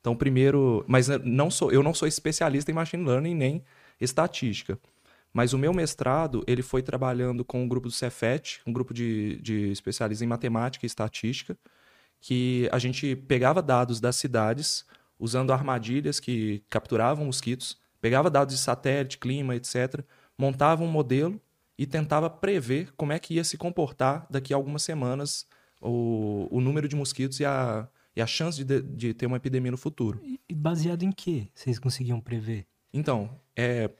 Então, 0.00 0.14
primeiro, 0.14 0.84
mas 0.86 1.08
não 1.24 1.50
sou, 1.50 1.72
eu 1.72 1.82
não 1.82 1.92
sou 1.92 2.06
especialista 2.06 2.70
em 2.70 2.74
machine 2.74 3.04
learning 3.04 3.34
nem 3.34 3.64
estatística. 4.00 4.78
Mas 5.32 5.52
o 5.52 5.58
meu 5.58 5.74
mestrado, 5.74 6.44
ele 6.46 6.62
foi 6.62 6.80
trabalhando 6.80 7.44
com 7.44 7.60
um 7.60 7.66
grupo 7.66 7.88
do 7.88 7.92
Cefet, 7.92 8.60
um 8.64 8.72
grupo 8.72 8.94
de, 8.94 9.40
de 9.42 9.72
especialistas 9.72 10.22
em 10.22 10.28
matemática 10.28 10.86
e 10.86 10.88
estatística, 10.88 11.58
que 12.20 12.68
a 12.70 12.78
gente 12.78 13.16
pegava 13.16 13.60
dados 13.60 14.00
das 14.00 14.14
cidades, 14.14 14.86
usando 15.18 15.52
armadilhas 15.52 16.20
que 16.20 16.62
capturavam 16.70 17.24
mosquitos, 17.24 17.76
pegava 18.00 18.30
dados 18.30 18.54
de 18.54 18.60
satélite, 18.60 19.18
clima, 19.18 19.56
etc., 19.56 20.04
montava 20.38 20.84
um 20.84 20.88
modelo 20.88 21.40
e 21.78 21.86
tentava 21.86 22.30
prever 22.30 22.92
como 22.96 23.12
é 23.12 23.18
que 23.18 23.34
ia 23.34 23.44
se 23.44 23.56
comportar 23.56 24.26
daqui 24.30 24.52
a 24.52 24.56
algumas 24.56 24.82
semanas 24.82 25.46
o, 25.80 26.48
o 26.50 26.60
número 26.60 26.88
de 26.88 26.96
mosquitos 26.96 27.40
e 27.40 27.44
a, 27.44 27.88
e 28.14 28.22
a 28.22 28.26
chance 28.26 28.62
de, 28.64 28.82
de 28.82 29.14
ter 29.14 29.26
uma 29.26 29.36
epidemia 29.36 29.70
no 29.70 29.76
futuro. 29.76 30.20
E 30.48 30.54
baseado 30.54 31.02
em 31.02 31.12
que 31.12 31.50
vocês 31.54 31.78
conseguiam 31.78 32.20
prever? 32.20 32.66
Então, 32.92 33.30
é, 33.54 33.90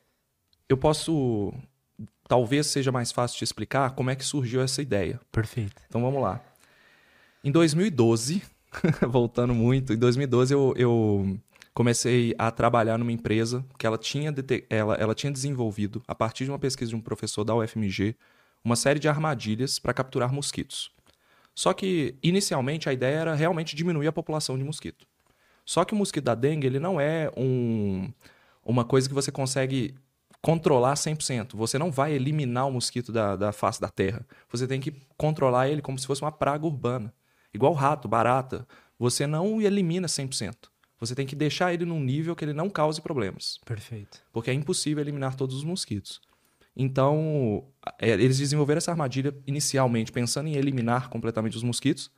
eu 0.69 0.77
posso. 0.77 1.53
Talvez 2.29 2.67
seja 2.67 2.91
mais 2.91 3.13
fácil 3.13 3.39
de 3.39 3.45
explicar 3.45 3.91
como 3.91 4.11
é 4.11 4.17
que 4.17 4.25
surgiu 4.25 4.61
essa 4.61 4.83
ideia. 4.83 5.21
Perfeito. 5.31 5.81
Então 5.87 6.01
vamos 6.01 6.21
lá. 6.21 6.43
Em 7.45 7.53
2012, 7.53 8.43
voltando 9.09 9.55
muito, 9.55 9.93
em 9.93 9.97
2012 9.97 10.53
eu, 10.53 10.75
eu 10.77 11.39
comecei 11.77 12.35
a 12.39 12.51
trabalhar 12.51 12.97
numa 12.97 13.13
empresa 13.13 13.63
que 13.79 13.87
ela 13.87 13.99
tinha, 13.99 14.35
ela, 14.71 14.95
ela 14.95 15.15
tinha 15.15 15.31
desenvolvido, 15.31 16.03
a 16.09 16.15
partir 16.15 16.45
de 16.45 16.51
uma 16.51 16.59
pesquisa 16.59 16.89
de 16.89 16.97
um 16.97 17.03
professor 17.03 17.45
da 17.45 17.55
UFMG, 17.55 18.17
uma 18.65 18.75
série 18.75 18.99
de 18.99 19.11
armadilhas 19.11 19.79
para 19.79 19.93
capturar 19.93 20.33
mosquitos. 20.33 20.91
Só 21.55 21.75
que, 21.75 22.15
inicialmente, 22.23 22.89
a 22.89 22.95
ideia 22.95 23.17
era 23.17 23.35
realmente 23.35 23.77
diminuir 23.77 24.07
a 24.07 24.13
população 24.13 24.57
de 24.57 24.65
mosquito. 24.65 25.07
Só 25.67 25.85
que 25.85 25.93
o 25.93 25.97
mosquito 25.99 26.25
da 26.25 26.35
dengue 26.35 26.67
ele 26.67 26.81
não 26.81 26.99
é 26.99 27.31
um, 27.37 28.11
uma 28.65 28.83
coisa 28.83 29.07
que 29.07 29.15
você 29.15 29.31
consegue 29.31 29.95
controlar 30.41 30.95
100%. 30.95 31.57
Você 31.57 31.79
não 31.79 31.91
vai 31.91 32.15
eliminar 32.15 32.67
o 32.69 32.73
mosquito 32.73 33.13
da, 33.13 33.37
da 33.37 33.53
face 33.53 33.79
da 33.79 33.91
terra. 33.91 34.27
Você 34.51 34.67
tem 34.67 34.81
que 34.81 34.95
controlar 35.19 35.69
ele 35.69 35.83
como 35.83 35.99
se 35.99 36.07
fosse 36.07 36.23
uma 36.23 36.33
praga 36.33 36.65
urbana. 36.65 37.13
Igual 37.53 37.75
rato, 37.75 38.09
barata. 38.09 38.67
Você 38.99 39.27
não 39.27 39.61
elimina 39.61 40.07
100%. 40.07 40.71
Você 40.99 41.15
tem 41.15 41.27
que 41.27 41.37
deixar 41.37 41.75
ele 41.75 41.85
num 41.85 42.01
nível 42.01 42.35
que 42.35 42.45
ele 42.45 42.53
não 42.53 42.71
cause 42.71 43.01
problemas. 43.03 43.59
Perfeito. 43.65 44.23
Porque 44.33 44.51
é 44.51 44.55
impossível 44.55 45.03
eliminar 45.03 45.35
todos 45.35 45.57
os 45.57 45.65
mosquitos. 45.65 46.21
Então, 46.75 47.67
é, 47.99 48.11
eles 48.11 48.39
desenvolveram 48.39 48.79
essa 48.79 48.91
armadilha 48.91 49.35
inicialmente 49.47 50.13
pensando 50.13 50.49
em 50.49 50.57
eliminar 50.57 51.09
completamente 51.09 51.57
os 51.57 51.63
mosquitos, 51.63 52.11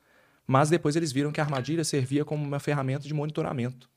mas 0.47 0.69
depois 0.69 0.97
eles 0.97 1.13
viram 1.13 1.31
que 1.31 1.41
a 1.41 1.45
armadilha 1.45 1.85
servia 1.85 2.25
como 2.25 2.45
uma 2.45 2.59
ferramenta 2.59 3.07
de 3.07 3.15
monitoramento 3.15 3.89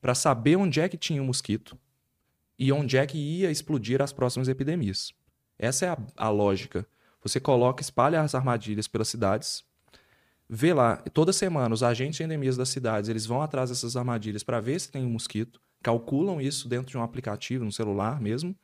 para 0.00 0.14
saber 0.14 0.56
onde 0.56 0.80
é 0.80 0.88
que 0.88 0.96
tinha 0.96 1.20
o 1.20 1.24
mosquito 1.24 1.76
e 2.58 2.70
onde 2.70 2.96
é 2.96 3.06
que 3.06 3.18
ia 3.18 3.50
explodir 3.50 4.00
as 4.00 4.12
próximas 4.12 4.46
epidemias. 4.48 5.12
Essa 5.58 5.86
é 5.86 5.88
a, 5.88 5.98
a 6.16 6.28
lógica. 6.28 6.86
Você 7.22 7.40
coloca, 7.40 7.82
espalha 7.82 8.20
as 8.20 8.34
armadilhas 8.34 8.86
pelas 8.86 9.08
cidades, 9.08 9.64
vê 10.48 10.72
lá, 10.72 10.96
toda 10.96 11.32
semana 11.32 11.74
os 11.74 11.82
agentes 11.82 12.16
de 12.16 12.24
endemias 12.24 12.56
das 12.56 12.68
cidades, 12.68 13.08
eles 13.08 13.26
vão 13.26 13.42
atrás 13.42 13.70
dessas 13.70 13.96
armadilhas 13.96 14.42
para 14.42 14.60
ver 14.60 14.80
se 14.80 14.90
tem 14.90 15.04
um 15.04 15.10
mosquito, 15.10 15.60
calculam 15.82 16.40
isso 16.40 16.68
dentro 16.68 16.90
de 16.90 16.98
um 16.98 17.02
aplicativo, 17.02 17.64
no 17.64 17.72
celular 17.72 18.20
mesmo, 18.20 18.54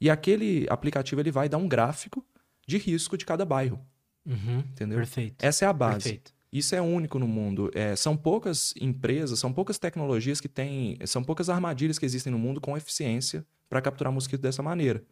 e 0.00 0.10
aquele 0.10 0.66
aplicativo 0.68 1.20
ele 1.20 1.30
vai 1.30 1.48
dar 1.48 1.58
um 1.58 1.68
gráfico 1.68 2.24
de 2.66 2.78
risco 2.78 3.16
de 3.16 3.24
cada 3.24 3.44
bairro. 3.44 3.80
Uhum, 4.26 4.58
Entendeu? 4.58 4.98
Perfeito. 4.98 5.44
Essa 5.44 5.64
é 5.64 5.68
a 5.68 5.72
base. 5.72 6.02
Perfeito. 6.02 6.36
Isso 6.52 6.74
é 6.74 6.80
único 6.80 7.18
no 7.18 7.28
mundo. 7.28 7.70
É, 7.74 7.94
são 7.96 8.16
poucas 8.16 8.74
empresas, 8.80 9.38
são 9.38 9.52
poucas 9.52 9.78
tecnologias 9.78 10.40
que 10.40 10.48
têm. 10.48 10.98
São 11.04 11.22
poucas 11.22 11.48
armadilhas 11.48 11.98
que 11.98 12.06
existem 12.06 12.32
no 12.32 12.38
mundo 12.38 12.60
com 12.60 12.76
eficiência 12.76 13.44
para 13.68 13.80
capturar 13.80 14.12
mosquito 14.12 14.40
dessa 14.40 14.62
maneira. 14.62 15.04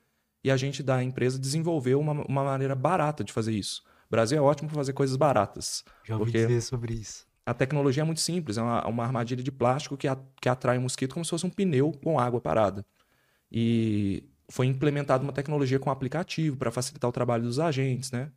E 0.43 0.51
a 0.51 0.57
gente 0.57 0.83
da 0.83 1.03
empresa 1.03 1.39
desenvolveu 1.39 2.01
uma, 2.01 2.13
uma 2.25 2.45
maneira 2.45 2.75
barata 2.75 3.25
de 3.25 3.33
fazer 3.33 3.53
isso. 3.53 3.83
O 4.15 4.17
Brasil 4.17 4.39
é 4.39 4.41
ótimo 4.41 4.69
para 4.69 4.77
fazer 4.77 4.93
coisas 4.93 5.17
baratas. 5.17 5.85
Já 6.05 6.17
ouvi 6.17 6.31
dizer 6.47 6.61
sobre 6.63 6.95
isso. 6.95 7.27
A 7.45 7.53
tecnologia 7.53 8.03
é 8.03 8.05
muito 8.05 8.21
simples, 8.21 8.57
é 8.57 8.63
uma, 8.63 8.87
uma 8.87 9.05
armadilha 9.05 9.43
de 9.43 9.51
plástico 9.51 9.97
que, 9.97 10.07
a- 10.07 10.17
que 10.41 10.49
atrai 10.49 10.79
o 10.79 10.83
mosquito 10.83 11.13
como 11.13 11.25
se 11.25 11.31
fosse 11.31 11.45
um 11.45 11.51
pneu 11.51 11.91
com 12.03 12.19
água 12.19 12.41
parada. 12.41 12.87
E 13.51 14.23
foi 14.49 14.67
implementada 14.67 15.25
uma 15.25 15.33
tecnologia 15.33 15.81
com 15.81 15.91
aplicativo 15.91 16.57
para 16.57 16.71
facilitar 16.71 17.09
o 17.09 17.13
trabalho 17.13 17.43
dos 17.43 17.59
agentes, 17.59 18.13
né? 18.13 18.31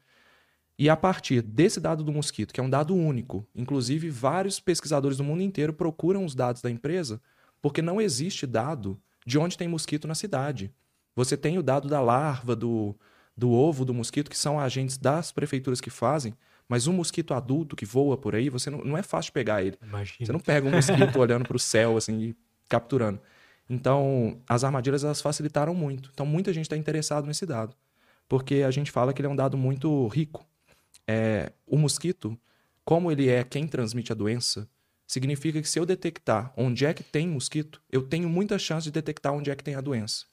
E 0.80 0.90
a 0.90 0.98
partir 0.98 1.42
desse 1.44 1.80
dado 1.80 2.04
do 2.04 2.12
mosquito, 2.12 2.54
que 2.54 2.60
é 2.60 2.64
um 2.64 2.70
dado 2.70 2.96
único, 2.96 3.48
inclusive 3.56 4.10
vários 4.10 4.60
pesquisadores 4.60 5.18
do 5.18 5.24
mundo 5.24 5.42
inteiro 5.44 5.74
procuram 5.74 6.26
os 6.26 6.34
dados 6.36 6.62
da 6.62 6.72
empresa 6.72 7.22
porque 7.62 7.82
não 7.84 8.02
existe 8.02 8.48
dado 8.48 9.00
de 9.26 9.38
onde 9.38 9.58
tem 9.58 9.68
mosquito 9.68 10.08
na 10.08 10.16
cidade. 10.16 10.74
Você 11.16 11.38
tem 11.38 11.58
o 11.58 11.64
dado 11.64 11.88
da 11.88 12.02
larva, 12.02 12.56
do, 12.56 12.96
do 13.38 13.52
ovo 13.52 13.86
do 13.86 13.94
mosquito, 13.94 14.30
que 14.32 14.38
são 14.38 14.60
agentes 14.60 14.98
das 14.98 15.32
prefeituras 15.32 15.80
que 15.80 15.92
fazem, 15.92 16.34
mas 16.68 16.88
um 16.88 16.94
mosquito 16.94 17.34
adulto 17.34 17.76
que 17.76 17.86
voa 17.86 18.18
por 18.18 18.36
aí, 18.36 18.50
você 18.50 18.70
não, 18.70 18.80
não 18.80 18.98
é 18.98 19.04
fácil 19.04 19.32
pegar 19.32 19.64
ele. 19.64 19.78
Imagina. 19.82 20.26
Você 20.26 20.32
não 20.32 20.40
pega 20.40 20.68
um 20.68 20.72
mosquito 20.72 21.20
olhando 21.20 21.46
para 21.46 21.56
o 21.56 21.60
céu 21.60 21.96
assim 21.96 22.20
e 22.20 22.36
capturando. 22.68 23.22
Então, 23.70 24.42
as 24.48 24.64
armadilhas 24.64 25.04
elas 25.04 25.22
facilitaram 25.22 25.74
muito. 25.74 26.10
Então, 26.14 26.26
muita 26.26 26.52
gente 26.52 26.66
está 26.66 26.76
interessado 26.76 27.28
nesse 27.28 27.46
dado, 27.46 27.76
porque 28.28 28.56
a 28.56 28.72
gente 28.72 28.92
fala 28.92 29.14
que 29.14 29.22
ele 29.22 29.28
é 29.28 29.32
um 29.32 29.36
dado 29.36 29.58
muito 29.58 30.08
rico. 30.08 30.46
É, 31.06 31.52
o 31.66 31.78
mosquito, 31.78 32.38
como 32.84 33.12
ele 33.12 33.30
é 33.30 33.44
quem 33.44 33.68
transmite 33.68 34.12
a 34.12 34.16
doença, 34.16 34.68
significa 35.06 35.62
que 35.62 35.70
se 35.70 35.80
eu 35.80 35.86
detectar 35.86 36.52
onde 36.58 36.86
é 36.86 36.94
que 36.94 37.04
tem 37.04 37.28
mosquito, 37.28 37.82
eu 37.92 38.02
tenho 38.02 38.28
muita 38.28 38.58
chance 38.58 38.86
de 38.86 38.92
detectar 38.92 39.32
onde 39.34 39.52
é 39.52 39.56
que 39.56 39.64
tem 39.64 39.76
a 39.76 39.82
doença. 39.82 40.26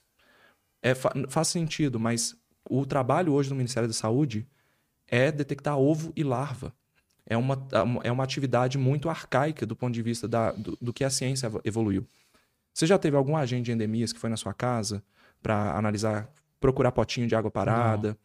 É, 0.83 0.95
fa- 0.95 1.13
faz 1.29 1.49
sentido, 1.49 1.99
mas 2.01 2.37
o 2.69 2.85
trabalho 2.87 3.33
hoje 3.33 3.49
do 3.49 3.55
Ministério 3.55 3.89
da 3.89 3.95
Saúde 3.95 4.47
é 5.07 5.31
detectar 5.31 5.79
ovo 5.79 6.13
e 6.17 6.23
larva. 6.25 6.73
É 7.27 7.37
uma, 7.37 7.67
é 8.03 8.13
uma 8.13 8.23
atividade 8.25 8.77
muito 8.77 9.09
arcaica 9.09 9.65
do 9.65 9.75
ponto 9.75 9.95
de 9.95 10.03
vista 10.03 10.29
da, 10.29 10.53
do, 10.53 10.77
do 10.81 10.93
que 10.93 11.05
a 11.05 11.11
ciência 11.11 11.47
evo- 11.47 11.61
evoluiu. 11.65 12.07
Você 12.73 12.87
já 12.87 12.99
teve 12.99 13.17
algum 13.17 13.37
agente 13.37 13.67
de 13.67 13.73
endemias 13.73 14.13
que 14.13 14.19
foi 14.19 14.29
na 14.29 14.37
sua 14.37 14.53
casa 14.53 15.03
para 15.43 15.77
analisar, 15.77 16.29
procurar 16.61 16.93
potinho 16.93 17.27
de 17.27 17.35
água 17.35 17.51
parada? 17.51 18.19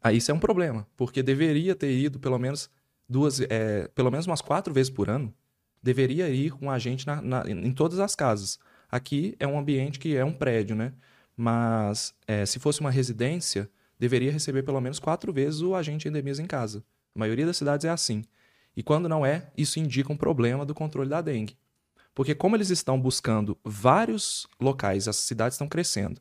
Aí 0.00 0.16
isso 0.18 0.30
é 0.30 0.34
um 0.34 0.38
problema, 0.38 0.86
porque 0.96 1.22
deveria 1.22 1.74
ter 1.74 1.90
ido 1.92 2.18
pelo 2.18 2.38
menos 2.38 2.70
duas, 3.08 3.40
é, 3.40 3.88
pelo 3.94 4.10
menos 4.10 4.26
umas 4.26 4.40
quatro 4.40 4.72
vezes 4.72 4.90
por 4.90 5.10
ano, 5.10 5.34
deveria 5.82 6.28
ir 6.28 6.54
um 6.62 6.70
agente 6.70 7.06
na- 7.06 7.20
na- 7.20 7.44
em 7.50 7.72
todas 7.72 7.98
as 7.98 8.14
casas. 8.14 8.58
Aqui 8.90 9.34
é 9.38 9.46
um 9.46 9.58
ambiente 9.58 9.98
que 9.98 10.16
é 10.16 10.24
um 10.24 10.32
prédio, 10.32 10.76
né? 10.76 10.92
Mas 11.40 12.12
é, 12.26 12.44
se 12.44 12.58
fosse 12.58 12.80
uma 12.80 12.90
residência, 12.90 13.70
deveria 13.96 14.32
receber 14.32 14.64
pelo 14.64 14.80
menos 14.80 14.98
quatro 14.98 15.32
vezes 15.32 15.60
o 15.60 15.76
agente 15.76 16.02
de 16.02 16.08
endemias 16.08 16.40
em 16.40 16.46
casa. 16.46 16.82
A 17.14 17.18
maioria 17.20 17.46
das 17.46 17.56
cidades 17.56 17.84
é 17.84 17.90
assim. 17.90 18.24
E 18.76 18.82
quando 18.82 19.08
não 19.08 19.24
é, 19.24 19.48
isso 19.56 19.78
indica 19.78 20.12
um 20.12 20.16
problema 20.16 20.66
do 20.66 20.74
controle 20.74 21.08
da 21.08 21.20
dengue. 21.20 21.56
Porque 22.12 22.34
como 22.34 22.56
eles 22.56 22.70
estão 22.70 23.00
buscando 23.00 23.56
vários 23.62 24.48
locais, 24.60 25.06
as 25.06 25.14
cidades 25.14 25.54
estão 25.54 25.68
crescendo, 25.68 26.20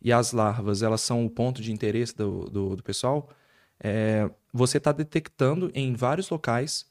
e 0.00 0.12
as 0.12 0.30
larvas 0.32 0.80
elas 0.80 1.00
são 1.00 1.26
o 1.26 1.30
ponto 1.30 1.60
de 1.60 1.72
interesse 1.72 2.16
do, 2.16 2.48
do, 2.48 2.76
do 2.76 2.82
pessoal, 2.84 3.30
é, 3.80 4.30
você 4.52 4.78
está 4.78 4.92
detectando 4.92 5.72
em 5.74 5.92
vários 5.94 6.30
locais 6.30 6.86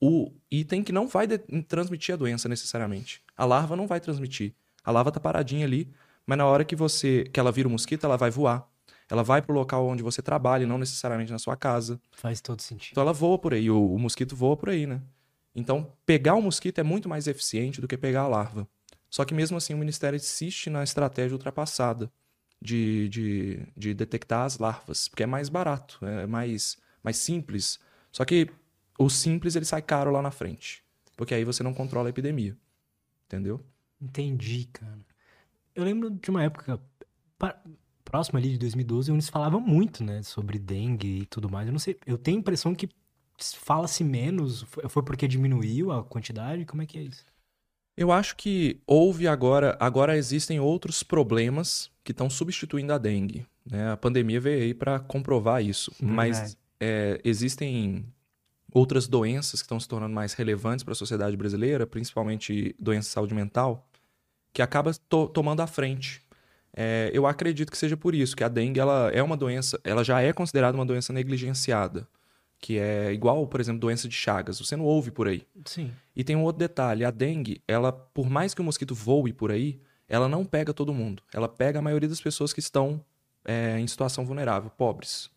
o 0.00 0.32
item 0.48 0.84
que 0.84 0.92
não 0.92 1.08
vai 1.08 1.26
transmitir 1.66 2.14
a 2.14 2.18
doença 2.18 2.48
necessariamente. 2.48 3.20
A 3.36 3.44
larva 3.44 3.74
não 3.74 3.88
vai 3.88 3.98
transmitir. 3.98 4.54
A 4.84 4.92
larva 4.92 5.10
está 5.10 5.18
paradinha 5.18 5.66
ali, 5.66 5.92
mas 6.28 6.36
na 6.36 6.44
hora 6.44 6.62
que 6.62 6.76
você 6.76 7.24
que 7.32 7.40
ela 7.40 7.50
vira 7.50 7.66
um 7.66 7.70
mosquito, 7.70 8.04
ela 8.04 8.18
vai 8.18 8.30
voar. 8.30 8.68
Ela 9.08 9.22
vai 9.22 9.40
para 9.40 9.50
o 9.50 9.54
local 9.54 9.86
onde 9.86 10.02
você 10.02 10.20
trabalha, 10.20 10.66
não 10.66 10.76
necessariamente 10.76 11.32
na 11.32 11.38
sua 11.38 11.56
casa. 11.56 11.98
Faz 12.12 12.42
todo 12.42 12.60
sentido. 12.60 12.92
Então 12.92 13.00
ela 13.00 13.14
voa 13.14 13.38
por 13.38 13.54
aí, 13.54 13.70
o, 13.70 13.94
o 13.94 13.98
mosquito 13.98 14.36
voa 14.36 14.54
por 14.54 14.68
aí, 14.68 14.86
né? 14.86 15.00
Então, 15.54 15.90
pegar 16.04 16.34
o 16.34 16.42
mosquito 16.42 16.80
é 16.80 16.82
muito 16.82 17.08
mais 17.08 17.26
eficiente 17.26 17.80
do 17.80 17.88
que 17.88 17.96
pegar 17.96 18.22
a 18.22 18.28
larva. 18.28 18.68
Só 19.08 19.24
que 19.24 19.32
mesmo 19.32 19.56
assim 19.56 19.72
o 19.72 19.78
Ministério 19.78 20.18
insiste 20.18 20.68
na 20.68 20.84
estratégia 20.84 21.34
ultrapassada 21.34 22.12
de, 22.60 23.08
de, 23.08 23.66
de 23.74 23.94
detectar 23.94 24.44
as 24.44 24.58
larvas, 24.58 25.08
porque 25.08 25.22
é 25.22 25.26
mais 25.26 25.48
barato, 25.48 25.98
é 26.04 26.26
mais, 26.26 26.76
mais 27.02 27.16
simples. 27.16 27.80
Só 28.12 28.26
que 28.26 28.50
o 28.98 29.08
simples 29.08 29.56
ele 29.56 29.64
sai 29.64 29.80
caro 29.80 30.10
lá 30.10 30.20
na 30.20 30.30
frente, 30.30 30.84
porque 31.16 31.34
aí 31.34 31.44
você 31.44 31.62
não 31.62 31.72
controla 31.72 32.08
a 32.08 32.10
epidemia. 32.10 32.54
Entendeu? 33.24 33.64
Entendi, 33.98 34.68
cara. 34.70 35.07
Eu 35.78 35.84
lembro 35.84 36.10
de 36.10 36.28
uma 36.28 36.42
época 36.42 36.80
próxima 38.04 38.40
ali 38.40 38.50
de 38.50 38.58
2012, 38.58 39.12
onde 39.12 39.22
se 39.22 39.30
falava 39.30 39.60
muito, 39.60 40.02
né, 40.02 40.24
sobre 40.24 40.58
dengue 40.58 41.20
e 41.20 41.26
tudo 41.26 41.48
mais. 41.48 41.68
Eu 41.68 41.72
não 41.72 41.78
sei, 41.78 41.96
eu 42.04 42.18
tenho 42.18 42.38
a 42.38 42.40
impressão 42.40 42.74
que 42.74 42.88
fala-se 43.38 44.02
menos. 44.02 44.66
Foi 44.88 45.04
porque 45.04 45.28
diminuiu 45.28 45.92
a 45.92 46.02
quantidade? 46.02 46.64
Como 46.64 46.82
é 46.82 46.86
que 46.86 46.98
é 46.98 47.02
isso? 47.02 47.24
Eu 47.96 48.10
acho 48.10 48.34
que 48.34 48.80
houve 48.88 49.28
agora, 49.28 49.76
agora 49.78 50.16
existem 50.16 50.58
outros 50.58 51.04
problemas 51.04 51.92
que 52.02 52.10
estão 52.10 52.28
substituindo 52.28 52.92
a 52.92 52.98
dengue. 52.98 53.46
Né? 53.64 53.92
A 53.92 53.96
pandemia 53.96 54.40
veio 54.40 54.62
aí 54.62 54.74
para 54.74 54.98
comprovar 54.98 55.64
isso. 55.64 55.92
Mas 56.02 56.38
Verdade. 56.38 56.58
é, 56.80 57.20
existem 57.22 58.04
outras 58.74 59.06
doenças 59.06 59.60
que 59.60 59.66
estão 59.66 59.78
se 59.78 59.86
tornando 59.86 60.14
mais 60.14 60.32
relevantes 60.32 60.82
para 60.82 60.92
a 60.92 60.96
sociedade 60.96 61.36
brasileira, 61.36 61.86
principalmente 61.86 62.74
doença 62.80 63.08
de 63.08 63.12
saúde 63.12 63.34
mental, 63.34 63.87
que 64.58 64.62
acaba 64.62 64.92
to- 65.08 65.28
tomando 65.28 65.60
a 65.60 65.68
frente. 65.68 66.20
É, 66.76 67.12
eu 67.14 67.28
acredito 67.28 67.70
que 67.70 67.78
seja 67.78 67.96
por 67.96 68.12
isso 68.12 68.34
que 68.34 68.42
a 68.42 68.48
dengue 68.48 68.80
ela 68.80 69.08
é 69.14 69.22
uma 69.22 69.36
doença, 69.36 69.78
ela 69.84 70.02
já 70.02 70.20
é 70.20 70.32
considerada 70.32 70.76
uma 70.76 70.84
doença 70.84 71.12
negligenciada, 71.12 72.08
que 72.58 72.76
é 72.76 73.12
igual, 73.12 73.46
por 73.46 73.60
exemplo, 73.60 73.80
doença 73.80 74.08
de 74.08 74.16
Chagas. 74.16 74.58
Você 74.58 74.74
não 74.74 74.84
ouve 74.84 75.12
por 75.12 75.28
aí. 75.28 75.46
Sim. 75.64 75.92
E 76.16 76.24
tem 76.24 76.34
um 76.34 76.42
outro 76.42 76.58
detalhe, 76.58 77.04
a 77.04 77.12
dengue, 77.12 77.62
ela, 77.68 77.92
por 77.92 78.28
mais 78.28 78.52
que 78.52 78.60
o 78.60 78.64
mosquito 78.64 78.96
voe 78.96 79.32
por 79.32 79.52
aí, 79.52 79.80
ela 80.08 80.28
não 80.28 80.44
pega 80.44 80.74
todo 80.74 80.92
mundo. 80.92 81.22
Ela 81.32 81.48
pega 81.48 81.78
a 81.78 81.82
maioria 81.82 82.08
das 82.08 82.20
pessoas 82.20 82.52
que 82.52 82.58
estão 82.58 83.00
é, 83.44 83.78
em 83.78 83.86
situação 83.86 84.24
vulnerável, 84.26 84.70
pobres. 84.70 85.30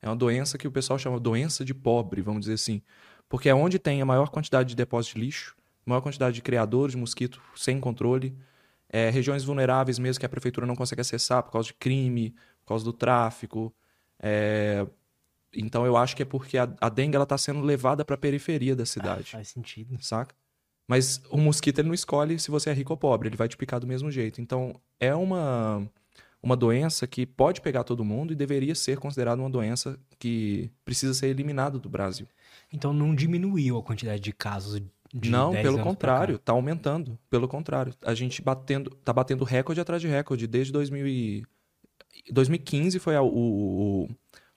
É 0.00 0.08
uma 0.08 0.14
doença 0.14 0.56
que 0.56 0.68
o 0.68 0.70
pessoal 0.70 1.00
chama 1.00 1.18
doença 1.18 1.64
de 1.64 1.74
pobre, 1.74 2.22
vamos 2.22 2.42
dizer 2.42 2.54
assim. 2.54 2.80
Porque 3.28 3.48
é 3.48 3.54
onde 3.56 3.76
tem 3.76 4.00
a 4.00 4.06
maior 4.06 4.28
quantidade 4.28 4.68
de 4.68 4.76
depósito 4.76 5.16
de 5.16 5.24
lixo, 5.24 5.56
maior 5.84 6.00
quantidade 6.00 6.36
de 6.36 6.42
criadores 6.42 6.92
de 6.92 6.98
mosquito 6.98 7.42
sem 7.56 7.80
controle, 7.80 8.38
é, 8.88 9.10
regiões 9.10 9.44
vulneráveis 9.44 9.98
mesmo 9.98 10.20
que 10.20 10.26
a 10.26 10.28
prefeitura 10.28 10.66
não 10.66 10.76
consegue 10.76 11.00
acessar 11.00 11.42
por 11.42 11.52
causa 11.52 11.68
de 11.68 11.74
crime, 11.74 12.30
por 12.60 12.68
causa 12.68 12.84
do 12.84 12.92
tráfico. 12.92 13.74
é, 14.20 14.86
Então 15.54 15.84
eu 15.86 15.96
acho 15.96 16.16
que 16.16 16.22
é 16.22 16.26
porque 16.26 16.58
a, 16.58 16.68
a 16.80 16.88
dengue 16.88 17.16
está 17.16 17.38
sendo 17.38 17.60
levada 17.60 18.04
para 18.04 18.14
a 18.14 18.18
periferia 18.18 18.74
da 18.74 18.86
cidade 18.86 19.32
Faz 19.32 19.48
sentido. 19.48 19.96
saca? 20.02 20.34
Mas 20.86 21.22
o 21.30 21.36
mosquito 21.36 21.80
ele 21.80 21.88
não 21.88 21.94
escolhe 21.94 22.38
se 22.38 22.50
você 22.50 22.70
é 22.70 22.72
rico 22.72 22.92
ou 22.92 22.96
pobre, 22.96 23.28
ele 23.28 23.36
vai 23.36 23.46
te 23.46 23.58
picar 23.58 23.78
do 23.78 23.86
mesmo 23.86 24.10
jeito. 24.10 24.40
Então, 24.40 24.80
é 24.98 25.14
uma 25.14 25.86
uma 26.42 26.56
doença 26.56 27.06
que 27.06 27.26
pode 27.26 27.60
pegar 27.60 27.84
todo 27.84 28.04
mundo 28.04 28.32
e 28.32 28.36
deveria 28.36 28.74
ser 28.74 28.98
considerada 28.98 29.40
uma 29.40 29.50
doença 29.50 29.98
que 30.18 30.70
precisa 30.84 31.12
ser 31.12 31.28
eliminada 31.28 31.78
do 31.78 31.88
Brasil. 31.88 32.28
Então 32.72 32.92
não 32.92 33.14
diminuiu 33.14 33.76
a 33.76 33.82
quantidade 33.82 34.20
de 34.20 34.32
casos 34.32 34.80
não, 35.14 35.52
10 35.52 35.62
pelo 35.62 35.78
contrário, 35.82 36.38
tá 36.38 36.52
aumentando. 36.52 37.18
Pelo 37.30 37.48
contrário, 37.48 37.94
a 38.02 38.14
gente 38.14 38.42
batendo, 38.42 38.90
tá 38.90 39.12
batendo 39.12 39.44
recorde 39.44 39.80
atrás 39.80 40.00
de 40.02 40.08
recorde 40.08 40.46
desde 40.46 40.72
2000 40.72 41.06
e... 41.06 41.44
2015 42.32 42.98
foi 42.98 43.16
a- 43.16 43.22
o, 43.22 43.28
o, 43.28 44.08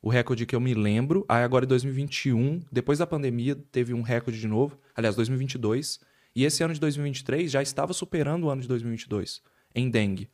o 0.01 0.09
recorde 0.09 0.45
que 0.45 0.55
eu 0.55 0.59
me 0.59 0.73
lembro. 0.73 1.25
Aí 1.29 1.43
agora 1.43 1.65
em 1.65 1.67
2021, 1.67 2.61
depois 2.71 2.99
da 2.99 3.07
pandemia, 3.07 3.55
teve 3.71 3.93
um 3.93 4.01
recorde 4.01 4.39
de 4.39 4.47
novo. 4.47 4.77
Aliás, 4.95 5.15
2022. 5.15 5.99
E 6.35 6.43
esse 6.45 6.63
ano 6.63 6.73
de 6.73 6.79
2023 6.79 7.51
já 7.51 7.61
estava 7.61 7.93
superando 7.93 8.45
o 8.45 8.49
ano 8.49 8.61
de 8.61 8.67
2022 8.67 9.41
em 9.75 9.89
dengue. 9.89 10.29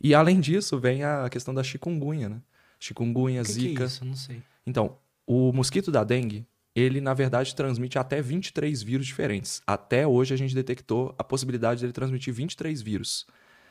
E 0.00 0.14
além 0.14 0.40
disso, 0.40 0.78
vem 0.78 1.04
a 1.04 1.28
questão 1.30 1.54
da 1.54 1.62
chikungunya, 1.62 2.28
né? 2.28 2.40
Chikungunya, 2.78 3.42
que 3.42 3.48
que 3.48 3.52
zika. 3.54 3.82
é 3.84 3.86
isso? 3.86 4.04
Eu 4.04 4.08
não 4.08 4.16
sei. 4.16 4.42
Então, 4.66 4.98
o 5.26 5.52
mosquito 5.52 5.90
da 5.90 6.02
dengue, 6.04 6.46
ele 6.74 7.00
na 7.00 7.14
verdade 7.14 7.54
transmite 7.54 7.98
até 7.98 8.20
23 8.20 8.82
vírus 8.82 9.06
diferentes. 9.06 9.62
Até 9.66 10.06
hoje 10.06 10.34
a 10.34 10.36
gente 10.36 10.54
detectou 10.54 11.14
a 11.18 11.24
possibilidade 11.24 11.80
dele 11.80 11.92
transmitir 11.92 12.34
23 12.34 12.82
vírus. 12.82 13.26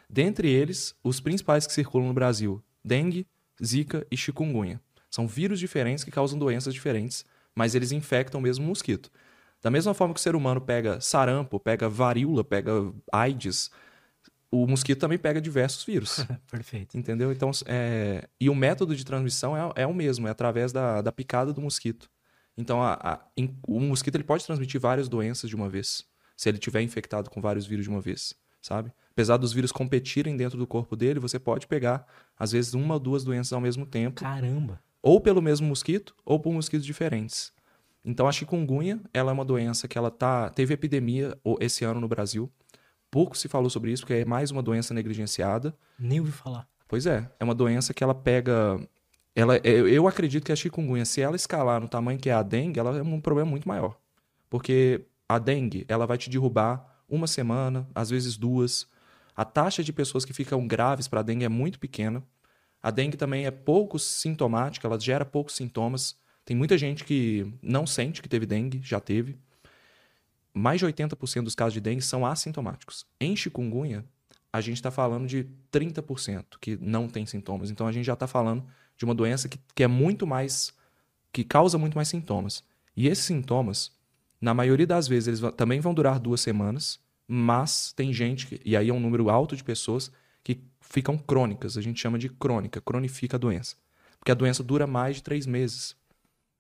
Dentre 0.10 0.50
eles, 0.50 0.96
os 1.04 1.20
principais 1.20 1.68
que 1.68 1.74
circulam 1.74 2.08
no 2.08 2.14
Brasil: 2.14 2.64
dengue, 2.84 3.28
zika 3.64 4.06
e 4.10 4.18
chikungunya. 4.18 4.80
São 5.10 5.28
vírus 5.28 5.60
diferentes 5.60 6.04
que 6.04 6.12
causam 6.12 6.40
doenças 6.40 6.74
diferentes, 6.74 7.26
mas 7.56 7.76
eles 7.76 7.92
infectam 7.92 8.40
o 8.40 8.44
mesmo 8.44 8.66
mosquito. 8.66 9.12
Da 9.62 9.70
mesma 9.70 9.94
forma 9.94 10.14
que 10.14 10.20
o 10.20 10.24
ser 10.24 10.36
humano 10.36 10.60
pega 10.60 11.00
sarampo, 11.00 11.60
pega 11.60 11.88
varíola, 11.88 12.44
pega 12.44 12.72
AIDS, 13.12 13.72
o 14.54 14.68
mosquito 14.68 15.00
também 15.00 15.18
pega 15.18 15.42
diversos 15.42 15.84
vírus. 15.84 16.26
Perfeito. 16.52 16.96
Entendeu? 16.96 17.32
Então, 17.32 17.50
é... 17.66 18.28
e 18.40 18.50
o 18.50 18.56
método 18.56 18.96
de 18.96 19.04
transmissão 19.04 19.58
é, 19.58 19.84
é 19.84 19.88
o 19.88 19.94
mesmo, 19.94 20.28
é 20.28 20.32
através 20.32 20.72
da, 20.72 21.02
da 21.02 21.12
picada 21.12 21.52
do 21.52 21.60
mosquito. 21.60 22.08
Então, 22.58 22.82
a, 22.82 22.94
a, 22.94 23.20
em, 23.36 23.58
o 23.68 23.80
mosquito 23.80 24.16
ele 24.16 24.24
pode 24.24 24.46
transmitir 24.46 24.80
várias 24.80 25.10
doenças 25.10 25.50
de 25.50 25.56
uma 25.56 25.70
vez, 25.70 26.06
se 26.36 26.50
ele 26.50 26.58
tiver 26.58 26.82
infectado 26.82 27.30
com 27.30 27.42
vários 27.42 27.66
vírus 27.66 27.86
de 27.86 27.90
uma 27.90 28.02
vez, 28.02 28.34
sabe? 28.62 28.92
Apesar 29.12 29.38
dos 29.38 29.54
vírus 29.54 29.72
competirem 29.72 30.36
dentro 30.36 30.58
do 30.58 30.66
corpo 30.66 30.96
dele, 30.96 31.20
você 31.20 31.40
pode 31.40 31.68
pegar, 31.68 32.06
às 32.38 32.52
vezes, 32.52 32.74
uma 32.74 32.96
ou 32.96 33.00
duas 33.00 33.24
doenças 33.24 33.54
ao 33.54 33.62
mesmo 33.62 33.86
tempo. 33.86 34.22
Caramba! 34.22 34.82
Ou 35.02 35.20
pelo 35.20 35.42
mesmo 35.42 35.68
mosquito, 35.68 36.16
ou 36.26 36.40
por 36.40 36.54
mosquitos 36.54 36.86
diferentes. 36.86 37.52
Então, 38.06 38.28
a 38.28 38.32
chikungunya, 38.32 39.00
ela 39.14 39.32
é 39.32 39.34
uma 39.34 39.46
doença 39.46 39.88
que 39.88 39.98
ela 39.98 40.12
tá, 40.12 40.50
teve 40.50 40.74
epidemia 40.74 41.38
esse 41.60 41.86
ano 41.86 42.02
no 42.02 42.08
Brasil. 42.08 42.52
Pouco 43.10 43.38
se 43.38 43.48
falou 43.48 43.70
sobre 43.70 43.92
isso, 43.92 44.04
porque 44.04 44.14
é 44.14 44.26
mais 44.26 44.52
uma 44.52 44.62
doença 44.62 44.94
negligenciada. 44.94 45.76
Nem 46.00 46.20
ouvi 46.20 46.32
falar. 46.32 46.68
Pois 46.88 47.06
é, 47.06 47.30
é 47.40 47.44
uma 47.44 47.56
doença 47.56 47.94
que 47.94 48.04
ela 48.04 48.16
pega. 48.16 48.80
Ela, 49.36 49.58
eu 49.58 50.08
acredito 50.08 50.46
que 50.46 50.52
a 50.52 50.56
chikungunya, 50.56 51.06
se 51.06 51.20
ela 51.20 51.36
escalar 51.36 51.82
no 51.82 51.88
tamanho 51.88 52.20
que 52.20 52.30
é 52.30 52.34
a 52.34 52.44
dengue, 52.44 52.80
ela 52.80 52.98
é 52.98 53.02
um 53.02 53.20
problema 53.20 53.50
muito 53.50 53.68
maior. 53.68 53.98
Porque 54.50 55.06
a 55.28 55.40
dengue, 55.40 55.86
ela 55.88 56.06
vai 56.06 56.18
te 56.18 56.30
derrubar 56.30 57.02
uma 57.10 57.26
semana, 57.26 57.88
às 57.96 58.10
vezes 58.10 58.38
duas. 58.38 58.88
A 59.36 59.44
taxa 59.44 59.84
de 59.84 59.92
pessoas 59.92 60.24
que 60.24 60.34
ficam 60.34 60.68
graves 60.68 61.08
para 61.08 61.22
a 61.22 61.24
dengue 61.24 61.46
é 61.46 61.50
muito 61.50 61.80
pequena. 61.80 62.24
A 62.82 62.92
dengue 62.92 63.18
também 63.18 63.46
é 63.46 63.52
pouco 63.52 63.98
sintomática, 63.98 64.88
ela 64.88 65.00
gera 65.00 65.26
poucos 65.26 65.56
sintomas. 65.56 66.16
Tem 66.46 66.56
muita 66.56 66.78
gente 66.78 67.04
que 67.04 67.52
não 67.62 67.88
sente 67.88 68.22
que 68.22 68.30
teve 68.30 68.46
dengue, 68.46 68.82
já 68.84 69.00
teve 69.00 69.40
mais 70.54 70.80
de 70.80 70.86
80% 70.86 71.44
dos 71.44 71.56
casos 71.56 71.74
de 71.74 71.82
dengue 71.82 72.02
são 72.02 72.26
assintomáticos. 72.26 73.06
Em 73.20 73.36
chikungunya, 73.36 74.06
a 74.52 74.62
gente 74.62 74.76
está 74.76 74.92
falando 74.92 75.26
de 75.26 75.48
30% 75.72 76.46
que 76.62 76.78
não 76.80 77.08
tem 77.08 77.26
sintomas. 77.26 77.72
Então 77.72 77.88
a 77.88 77.92
gente 77.92 78.06
já 78.06 78.14
está 78.14 78.28
falando 78.28 78.64
de 78.98 79.06
uma 79.06 79.16
doença 79.16 79.48
que, 79.48 79.60
que 79.76 79.84
é 79.84 79.88
muito 79.88 80.26
mais. 80.26 80.74
que 81.32 81.44
causa 81.44 81.78
muito 81.78 81.96
mais 81.96 82.08
sintomas. 82.08 82.64
E 82.96 83.08
esses 83.08 83.26
sintomas, 83.26 83.92
na 84.40 84.54
maioria 84.54 84.86
das 84.86 85.08
vezes, 85.08 85.42
eles 85.42 85.54
também 85.56 85.80
vão 85.80 85.94
durar 85.94 86.20
duas 86.20 86.42
semanas, 86.42 87.00
mas 87.28 87.92
tem 87.94 88.14
gente, 88.14 88.48
que, 88.48 88.62
e 88.64 88.78
aí 88.78 88.90
é 88.90 88.94
um 88.94 89.00
número 89.00 89.30
alto 89.30 89.56
de 89.56 89.64
pessoas, 89.64 90.12
que 90.44 90.62
ficam 90.82 91.18
crônicas. 91.18 91.78
A 91.78 91.82
gente 91.82 92.00
chama 92.00 92.20
de 92.20 92.30
crônica, 92.30 92.80
cronifica 92.82 93.38
a 93.38 93.40
doença. 93.40 93.76
Porque 94.20 94.32
a 94.32 94.36
doença 94.36 94.64
dura 94.64 94.86
mais 94.86 95.18
de 95.18 95.24
três 95.24 95.46
meses. 95.46 95.96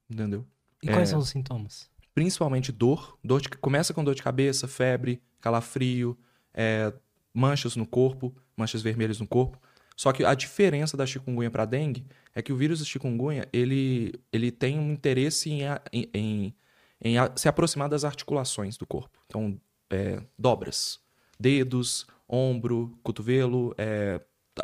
Entendeu? 0.09 0.45
E 0.81 0.87
quais 0.87 1.09
é... 1.09 1.11
são 1.11 1.19
os 1.19 1.29
sintomas? 1.29 1.91
principalmente 2.13 2.71
dor. 2.71 3.17
dor 3.23 3.41
de, 3.41 3.49
começa 3.49 3.93
com 3.93 4.03
dor 4.03 4.15
de 4.15 4.23
cabeça, 4.23 4.67
febre, 4.67 5.21
calafrio, 5.41 6.17
é, 6.53 6.93
manchas 7.33 7.75
no 7.75 7.85
corpo, 7.85 8.33
manchas 8.55 8.81
vermelhas 8.81 9.19
no 9.19 9.27
corpo. 9.27 9.59
Só 9.95 10.11
que 10.11 10.23
a 10.23 10.33
diferença 10.33 10.97
da 10.97 11.05
chikungunya 11.05 11.51
para 11.51 11.65
dengue 11.65 12.05
é 12.33 12.41
que 12.41 12.51
o 12.51 12.55
vírus 12.55 12.79
da 12.79 12.85
chikungunya 12.85 13.47
ele, 13.53 14.13
ele 14.31 14.51
tem 14.51 14.79
um 14.79 14.91
interesse 14.91 15.49
em, 15.51 15.61
em, 15.91 16.09
em, 16.13 16.55
em 17.01 17.15
se 17.35 17.47
aproximar 17.47 17.89
das 17.89 18.03
articulações 18.03 18.77
do 18.77 18.85
corpo. 18.85 19.17
Então, 19.27 19.59
é, 19.89 20.21
dobras, 20.37 20.99
dedos, 21.39 22.07
ombro, 22.27 22.97
cotovelo, 23.03 23.73
é, 23.77 24.19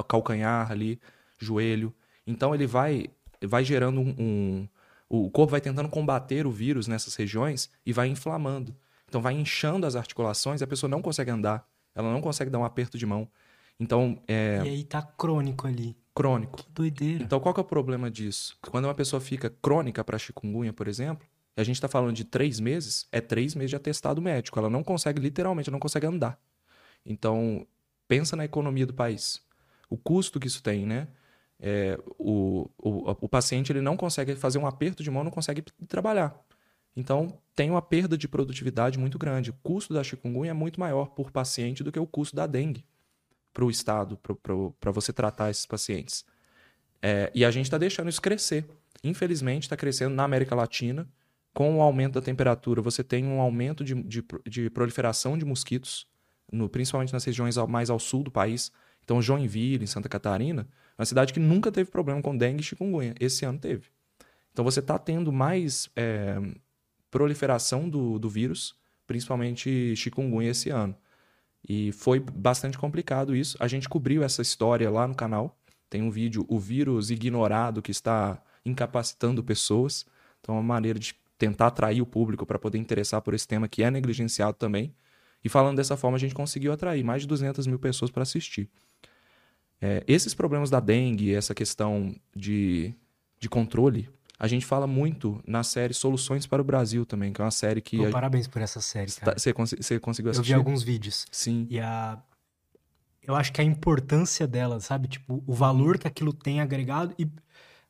calcanhar 0.08 0.72
ali, 0.72 1.00
joelho. 1.38 1.94
Então, 2.26 2.54
ele 2.54 2.66
vai, 2.66 3.08
vai 3.42 3.64
gerando 3.64 4.02
um, 4.02 4.16
um 4.18 4.68
o 5.10 5.30
corpo 5.32 5.52
vai 5.52 5.60
tentando 5.60 5.90
combater 5.90 6.46
o 6.46 6.52
vírus 6.52 6.88
nessas 6.88 7.16
regiões 7.16 7.70
e 7.84 7.92
vai 7.92 8.08
inflamando. 8.08 8.76
Então 9.08 9.20
vai 9.20 9.34
inchando 9.34 9.88
as 9.88 9.96
articulações 9.96 10.62
e 10.62 10.64
a 10.64 10.68
pessoa 10.68 10.88
não 10.88 11.02
consegue 11.02 11.32
andar, 11.32 11.68
ela 11.96 12.14
não 12.14 12.22
consegue 12.22 12.52
dar 12.52 12.60
um 12.60 12.64
aperto 12.64 12.96
de 12.96 13.08
mão. 13.08 13.28
Então, 13.80 14.22
é... 14.28 14.62
E 14.64 14.70
aí 14.70 14.84
tá 14.84 15.02
crônico 15.02 15.68
ali. 15.68 15.96
Crônico. 16.14 16.58
Que 16.58 16.72
doideira. 16.72 17.24
Então 17.24 17.40
qual 17.40 17.54
que 17.54 17.60
é 17.60 17.64
o 17.64 17.66
problema 17.66 18.12
disso? 18.12 18.58
Quando 18.70 18.86
uma 18.86 18.94
pessoa 18.94 19.22
fica 19.22 19.50
crônica 19.62 20.04
para 20.04 20.18
chikungunya, 20.18 20.74
por 20.74 20.88
exemplo, 20.88 21.26
e 21.56 21.62
a 21.62 21.64
gente 21.64 21.76
está 21.76 21.88
falando 21.88 22.14
de 22.14 22.26
três 22.26 22.60
meses, 22.60 23.08
é 23.12 23.22
três 23.22 23.56
meses 23.56 23.70
de 23.70 23.76
atestado 23.76 24.22
médico. 24.22 24.60
Ela 24.60 24.70
não 24.70 24.84
consegue, 24.84 25.22
literalmente, 25.22 25.72
não 25.72 25.80
consegue 25.80 26.06
andar. 26.06 26.38
Então, 27.06 27.66
pensa 28.08 28.36
na 28.36 28.44
economia 28.44 28.86
do 28.86 28.94
país. 28.94 29.42
O 29.90 29.98
custo 29.98 30.40
que 30.40 30.48
isso 30.48 30.62
tem, 30.62 30.86
né? 30.86 31.08
é, 31.60 32.00
o, 32.18 32.70
o, 32.78 33.12
o 33.22 33.30
paciente 33.30 33.72
ele 33.72 33.82
não 33.82 33.98
consegue 33.98 34.36
fazer 34.36 34.58
um 34.58 34.66
aperto 34.66 35.04
de 35.04 35.12
mão, 35.12 35.24
não 35.24 35.32
consegue 35.32 35.62
trabalhar. 35.88 36.40
Então, 36.96 37.38
tem 37.56 37.70
uma 37.70 37.82
perda 37.82 38.18
de 38.18 38.28
produtividade 38.28 38.98
muito 38.98 39.20
grande. 39.20 39.52
O 39.52 39.56
custo 39.62 39.94
da 39.94 40.04
chikungunya 40.04 40.52
é 40.52 40.54
muito 40.54 40.80
maior 40.80 41.10
por 41.10 41.32
paciente 41.32 41.84
do 41.84 41.92
que 41.92 42.00
o 42.00 42.08
custo 42.08 42.36
da 42.36 42.48
dengue 42.48 42.86
para 43.54 43.66
o 43.66 43.70
Estado, 43.70 44.18
para 44.80 44.92
você 44.92 45.12
tratar 45.12 45.50
esses 45.50 45.66
pacientes. 45.66 46.26
É, 47.02 47.32
e 47.34 47.44
a 47.44 47.52
gente 47.52 47.66
está 47.66 47.78
deixando 47.78 48.10
isso 48.10 48.22
crescer. 48.22 48.66
Infelizmente, 49.04 49.64
está 49.64 49.78
crescendo 49.78 50.16
na 50.16 50.24
América 50.24 50.56
Latina. 50.56 51.08
Com 51.54 51.78
o 51.78 51.82
aumento 51.82 52.14
da 52.14 52.22
temperatura, 52.22 52.82
você 52.82 53.04
tem 53.04 53.26
um 53.26 53.42
aumento 53.42 53.84
de, 53.84 53.96
de, 54.04 54.24
de 54.48 54.70
proliferação 54.70 55.38
de 55.38 55.44
mosquitos, 55.44 56.08
no, 56.52 56.70
principalmente 56.70 57.12
nas 57.12 57.24
regiões 57.24 57.58
mais 57.68 57.90
ao 57.90 58.00
sul 58.00 58.24
do 58.24 58.32
país. 58.32 58.72
Então, 59.04 59.22
Joinville, 59.22 59.84
em 59.84 59.88
Santa 59.88 60.08
Catarina, 60.08 60.68
uma 60.98 61.06
cidade 61.06 61.34
que 61.34 61.40
nunca 61.40 61.72
teve 61.72 61.90
problema 61.90 62.22
com 62.22 62.38
dengue 62.38 62.62
e 62.62 62.64
chikungunya. 62.64 63.16
Esse 63.20 63.46
ano 63.46 63.58
teve. 63.58 63.88
Então 64.52 64.66
você 64.66 64.82
está 64.82 65.00
tendo 65.00 65.32
mais 65.32 65.90
é, 65.96 66.38
proliferação 67.10 67.90
do, 67.90 68.20
do 68.20 68.30
vírus, 68.30 68.76
principalmente 69.08 69.96
chikungunya 69.96 70.52
esse 70.52 70.70
ano. 70.70 70.96
E 71.68 71.92
foi 71.92 72.20
bastante 72.20 72.78
complicado 72.78 73.36
isso. 73.36 73.58
A 73.60 73.68
gente 73.68 73.88
cobriu 73.88 74.24
essa 74.24 74.42
história 74.42 74.90
lá 74.90 75.08
no 75.08 75.16
canal. 75.16 75.58
Tem 75.90 76.02
um 76.02 76.10
vídeo, 76.10 76.46
o 76.48 76.60
vírus 76.60 77.12
ignorado 77.12 77.82
que 77.82 77.92
está 77.92 78.42
incapacitando 78.66 79.44
pessoas. 79.44 80.06
Então, 80.40 80.56
é 80.56 80.58
uma 80.60 80.64
maneira 80.64 81.00
de 81.00 81.16
tentar 81.38 81.68
atrair 81.68 82.02
o 82.02 82.06
público 82.06 82.46
para 82.46 82.60
poder 82.60 82.78
interessar 82.78 83.22
por 83.22 83.34
esse 83.34 83.48
tema 83.48 83.68
que 83.68 83.84
é 83.84 83.90
negligenciado 83.90 84.54
também. 84.54 84.94
E 85.44 85.50
falando 85.50 85.78
dessa 85.78 85.96
forma, 85.96 86.18
a 86.18 86.20
gente 86.20 86.36
conseguiu 86.36 86.72
atrair 86.74 87.04
mais 87.04 87.22
de 87.22 87.28
200 87.28 87.66
mil 87.66 87.80
pessoas 87.80 88.12
para 88.12 88.24
assistir. 88.24 88.70
É, 89.82 90.04
esses 90.06 90.34
problemas 90.34 90.70
da 90.70 90.80
dengue, 90.80 91.34
essa 91.34 91.56
questão 91.56 92.14
de, 92.36 92.94
de 93.40 93.48
controle, 93.48 94.10
a 94.40 94.48
gente 94.48 94.66
fala 94.66 94.88
muito 94.88 95.44
na 95.46 95.64
série 95.64 95.94
Soluções 95.94 96.48
para 96.48 96.62
o 96.62 96.66
Brasil 96.66 97.06
também, 97.06 97.34
que 97.34 97.42
é 97.42 97.44
uma 97.44 97.52
série 97.52 97.82
que. 97.82 97.98
Pô, 97.98 98.06
a... 98.06 98.10
Parabéns 98.10 98.48
por 98.48 98.62
essa 98.62 98.80
série, 98.80 99.12
cara. 99.12 99.38
Você, 99.38 99.54
você 99.54 100.00
conseguiu 100.00 100.32
assistir? 100.32 100.54
Eu 100.54 100.58
vi 100.58 100.66
alguns 100.66 100.82
vídeos. 100.82 101.26
Sim. 101.30 101.68
E 101.70 101.80
a. 101.80 102.18
Eu 103.22 103.36
acho 103.36 103.52
que 103.52 103.60
a 103.60 103.64
importância 103.64 104.48
dela, 104.48 104.80
sabe? 104.80 105.10
Tipo, 105.10 105.44
o 105.46 105.54
valor 105.54 105.98
que 105.98 106.08
aquilo 106.08 106.32
tem 106.32 106.62
agregado. 106.62 107.14
E 107.20 107.30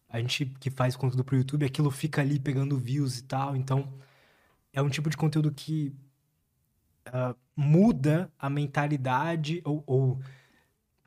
a 0.09 0.19
gente 0.19 0.47
que 0.59 0.71
faz 0.71 0.95
conteúdo 0.95 1.23
pro 1.23 1.37
YouTube, 1.37 1.65
aquilo 1.65 1.91
fica 1.91 2.21
ali 2.21 2.39
pegando 2.39 2.77
views 2.77 3.19
e 3.19 3.23
tal. 3.23 3.55
Então, 3.55 3.93
é 4.73 4.81
um 4.81 4.89
tipo 4.89 5.07
de 5.07 5.15
conteúdo 5.15 5.51
que 5.51 5.93
uh, 7.09 7.35
muda 7.55 8.31
a 8.39 8.49
mentalidade 8.49 9.61
ou, 9.63 9.83
ou 9.85 10.19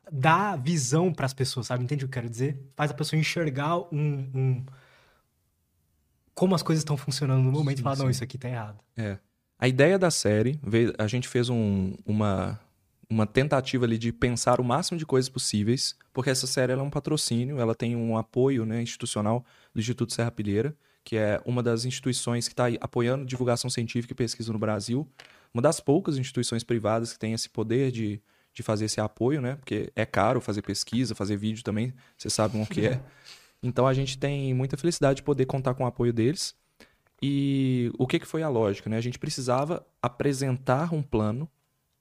dá 0.09 0.55
visão 0.55 1.13
para 1.13 1.25
as 1.25 1.33
pessoas, 1.33 1.67
sabe? 1.67 1.83
Entende 1.83 2.05
o 2.05 2.07
que 2.07 2.17
eu 2.17 2.21
quero 2.21 2.29
dizer? 2.29 2.57
Faz 2.75 2.91
a 2.91 2.93
pessoa 2.93 3.19
enxergar 3.19 3.77
um, 3.93 4.29
um... 4.33 4.65
como 6.33 6.55
as 6.55 6.63
coisas 6.63 6.81
estão 6.81 6.97
funcionando 6.97 7.43
no 7.43 7.51
momento 7.51 7.77
sim, 7.77 7.81
e 7.81 7.83
falar, 7.83 7.97
não, 7.97 8.09
isso 8.09 8.23
aqui 8.23 8.37
tá 8.37 8.49
errado. 8.49 8.79
É. 8.97 9.17
A 9.57 9.67
ideia 9.67 9.97
da 9.97 10.11
série, 10.11 10.59
a 10.97 11.07
gente 11.07 11.27
fez 11.27 11.49
um, 11.49 11.93
uma, 12.05 12.59
uma 13.09 13.25
tentativa 13.25 13.85
ali 13.85 13.97
de 13.97 14.11
pensar 14.11 14.59
o 14.59 14.63
máximo 14.63 14.97
de 14.97 15.05
coisas 15.05 15.29
possíveis, 15.29 15.95
porque 16.11 16.29
essa 16.29 16.47
série 16.47 16.73
é 16.73 16.77
um 16.77 16.89
patrocínio, 16.89 17.59
ela 17.59 17.75
tem 17.75 17.95
um 17.95 18.17
apoio 18.17 18.65
né, 18.65 18.81
institucional 18.81 19.45
do 19.73 19.79
Instituto 19.79 20.13
Serra 20.13 20.31
Pilheira, 20.31 20.75
que 21.03 21.17
é 21.17 21.41
uma 21.45 21.61
das 21.61 21.85
instituições 21.85 22.47
que 22.47 22.53
está 22.53 22.65
apoiando 22.81 23.25
divulgação 23.25 23.69
científica 23.69 24.13
e 24.13 24.15
pesquisa 24.15 24.51
no 24.51 24.59
Brasil, 24.59 25.07
uma 25.53 25.61
das 25.61 25.79
poucas 25.79 26.17
instituições 26.17 26.63
privadas 26.63 27.13
que 27.13 27.19
tem 27.19 27.33
esse 27.33 27.49
poder 27.49 27.91
de 27.91 28.21
de 28.53 28.61
fazer 28.61 28.85
esse 28.85 29.01
apoio, 29.01 29.41
né? 29.41 29.55
Porque 29.55 29.91
é 29.95 30.05
caro 30.05 30.39
fazer 30.39 30.61
pesquisa, 30.61 31.15
fazer 31.15 31.35
vídeo 31.35 31.63
também, 31.63 31.93
vocês 32.15 32.33
sabem 32.33 32.61
o 32.61 32.67
que 32.67 32.85
é. 32.85 33.01
Então 33.63 33.87
a 33.87 33.93
gente 33.93 34.17
tem 34.17 34.53
muita 34.53 34.77
felicidade 34.77 35.17
de 35.17 35.23
poder 35.23 35.45
contar 35.45 35.73
com 35.73 35.83
o 35.83 35.87
apoio 35.87 36.11
deles. 36.13 36.55
E 37.21 37.91
o 37.97 38.05
que, 38.05 38.19
que 38.19 38.27
foi 38.27 38.43
a 38.43 38.49
lógica? 38.49 38.89
Né? 38.89 38.97
A 38.97 39.01
gente 39.01 39.17
precisava 39.17 39.85
apresentar 40.01 40.93
um 40.93 41.01
plano 41.01 41.49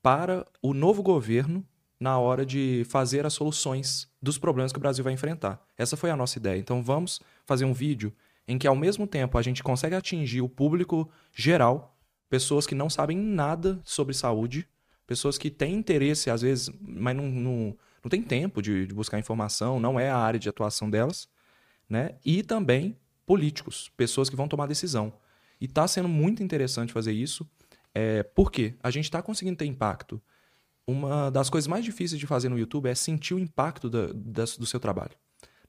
para 0.02 0.44
o 0.60 0.74
novo 0.74 1.02
governo 1.02 1.64
na 2.00 2.18
hora 2.18 2.44
de 2.44 2.84
fazer 2.88 3.24
as 3.24 3.32
soluções 3.32 4.10
dos 4.20 4.36
problemas 4.36 4.72
que 4.72 4.78
o 4.78 4.80
Brasil 4.80 5.04
vai 5.04 5.12
enfrentar. 5.12 5.64
Essa 5.78 5.96
foi 5.96 6.10
a 6.10 6.16
nossa 6.16 6.38
ideia. 6.38 6.58
Então 6.58 6.82
vamos 6.82 7.20
fazer 7.46 7.64
um 7.64 7.72
vídeo 7.72 8.12
em 8.48 8.58
que 8.58 8.66
ao 8.66 8.74
mesmo 8.74 9.06
tempo 9.06 9.38
a 9.38 9.42
gente 9.42 9.62
consegue 9.62 9.94
atingir 9.94 10.40
o 10.40 10.48
público 10.48 11.08
geral, 11.32 11.96
pessoas 12.28 12.66
que 12.66 12.74
não 12.74 12.90
sabem 12.90 13.16
nada 13.16 13.80
sobre 13.84 14.14
saúde, 14.14 14.66
Pessoas 15.06 15.36
que 15.36 15.50
têm 15.50 15.74
interesse, 15.74 16.30
às 16.30 16.42
vezes, 16.42 16.70
mas 16.80 17.14
não, 17.14 17.26
não, 17.26 17.76
não 18.02 18.08
tem 18.08 18.22
tempo 18.22 18.62
de, 18.62 18.86
de 18.86 18.94
buscar 18.94 19.18
informação, 19.18 19.80
não 19.80 20.00
é 20.00 20.08
a 20.08 20.16
área 20.16 20.40
de 20.40 20.48
atuação 20.48 20.88
delas. 20.88 21.28
Né? 21.92 22.14
E 22.24 22.42
também 22.42 22.96
políticos, 23.26 23.92
pessoas 23.98 24.30
que 24.30 24.34
vão 24.34 24.48
tomar 24.48 24.66
decisão. 24.66 25.12
E 25.60 25.66
está 25.66 25.86
sendo 25.86 26.08
muito 26.08 26.42
interessante 26.42 26.90
fazer 26.90 27.12
isso. 27.12 27.46
É, 27.94 28.22
por 28.22 28.50
quê? 28.50 28.74
A 28.82 28.90
gente 28.90 29.04
está 29.04 29.20
conseguindo 29.20 29.58
ter 29.58 29.66
impacto. 29.66 30.20
Uma 30.86 31.30
das 31.30 31.50
coisas 31.50 31.68
mais 31.68 31.84
difíceis 31.84 32.18
de 32.18 32.26
fazer 32.26 32.48
no 32.48 32.58
YouTube 32.58 32.88
é 32.88 32.94
sentir 32.94 33.34
o 33.34 33.38
impacto 33.38 33.90
da, 33.90 34.06
da, 34.06 34.44
do 34.58 34.64
seu 34.64 34.80
trabalho 34.80 35.12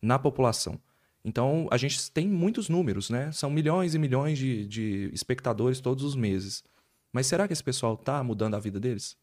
na 0.02 0.18
população. 0.18 0.80
Então, 1.26 1.68
a 1.70 1.76
gente 1.76 2.10
tem 2.12 2.28
muitos 2.28 2.70
números, 2.70 3.10
né? 3.10 3.30
São 3.34 3.50
milhões 3.50 3.94
e 3.94 4.00
milhões 4.00 4.38
de, 4.38 4.66
de 4.66 5.10
espectadores 5.14 5.82
todos 5.82 6.06
os 6.06 6.16
meses. 6.16 6.64
Mas 7.12 7.28
será 7.28 7.48
que 7.48 7.54
esse 7.54 7.64
pessoal 7.64 7.96
está 7.96 8.24
mudando 8.24 8.56
a 8.56 8.60
vida 8.60 8.80
deles? 8.80 9.18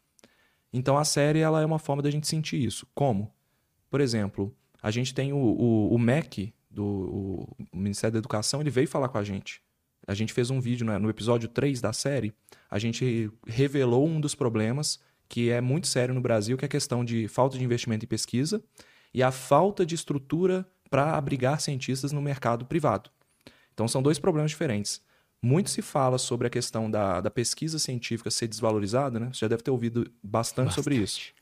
Então, 0.70 0.98
a 0.98 1.04
série 1.04 1.40
ela 1.40 1.62
é 1.62 1.66
uma 1.66 1.78
forma 1.78 2.02
da 2.02 2.10
gente 2.10 2.28
sentir 2.28 2.62
isso. 2.62 2.86
Como? 2.94 3.32
Por 3.90 4.02
exemplo, 4.02 4.54
a 4.82 4.90
gente 4.90 5.14
tem 5.14 5.32
o, 5.32 5.38
o, 5.38 5.94
o 5.94 5.98
MEC, 5.98 6.54
do 6.70 7.48
Ministério 7.72 8.12
da 8.12 8.18
Educação, 8.18 8.60
ele 8.60 8.70
veio 8.70 8.88
falar 8.88 9.08
com 9.08 9.18
a 9.18 9.24
gente. 9.24 9.60
A 10.06 10.14
gente 10.14 10.32
fez 10.32 10.50
um 10.50 10.60
vídeo 10.60 10.86
né, 10.86 10.98
no 10.98 11.10
episódio 11.10 11.48
3 11.48 11.80
da 11.80 11.92
série, 11.92 12.32
a 12.70 12.78
gente 12.78 13.30
revelou 13.46 14.06
um 14.06 14.20
dos 14.20 14.34
problemas 14.34 15.00
que 15.28 15.50
é 15.50 15.60
muito 15.60 15.86
sério 15.86 16.14
no 16.14 16.20
Brasil, 16.20 16.56
que 16.56 16.64
é 16.64 16.66
a 16.66 16.68
questão 16.68 17.04
de 17.04 17.28
falta 17.28 17.56
de 17.56 17.64
investimento 17.64 18.04
em 18.04 18.08
pesquisa 18.08 18.62
e 19.14 19.22
a 19.22 19.30
falta 19.30 19.86
de 19.86 19.94
estrutura 19.94 20.66
para 20.90 21.16
abrigar 21.16 21.60
cientistas 21.60 22.10
no 22.10 22.20
mercado 22.20 22.64
privado. 22.64 23.10
Então 23.72 23.86
são 23.86 24.02
dois 24.02 24.18
problemas 24.18 24.50
diferentes. 24.50 25.00
Muito 25.40 25.70
se 25.70 25.80
fala 25.80 26.18
sobre 26.18 26.46
a 26.46 26.50
questão 26.50 26.90
da, 26.90 27.20
da 27.20 27.30
pesquisa 27.30 27.78
científica 27.78 28.30
ser 28.30 28.48
desvalorizada, 28.48 29.18
né? 29.18 29.30
Você 29.32 29.40
já 29.40 29.48
deve 29.48 29.62
ter 29.62 29.70
ouvido 29.70 30.10
bastante, 30.22 30.66
bastante. 30.66 30.74
sobre 30.74 30.96
isso. 30.96 31.32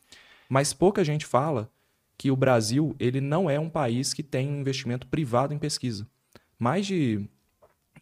Mas 0.48 0.72
pouca 0.72 1.02
gente 1.02 1.26
fala 1.26 1.70
que 2.18 2.32
o 2.32 2.36
Brasil 2.36 2.96
ele 2.98 3.20
não 3.20 3.48
é 3.48 3.58
um 3.60 3.70
país 3.70 4.12
que 4.12 4.24
tem 4.24 4.48
um 4.48 4.60
investimento 4.60 5.06
privado 5.06 5.54
em 5.54 5.58
pesquisa. 5.58 6.06
Mais 6.58 6.84
de. 6.84 7.24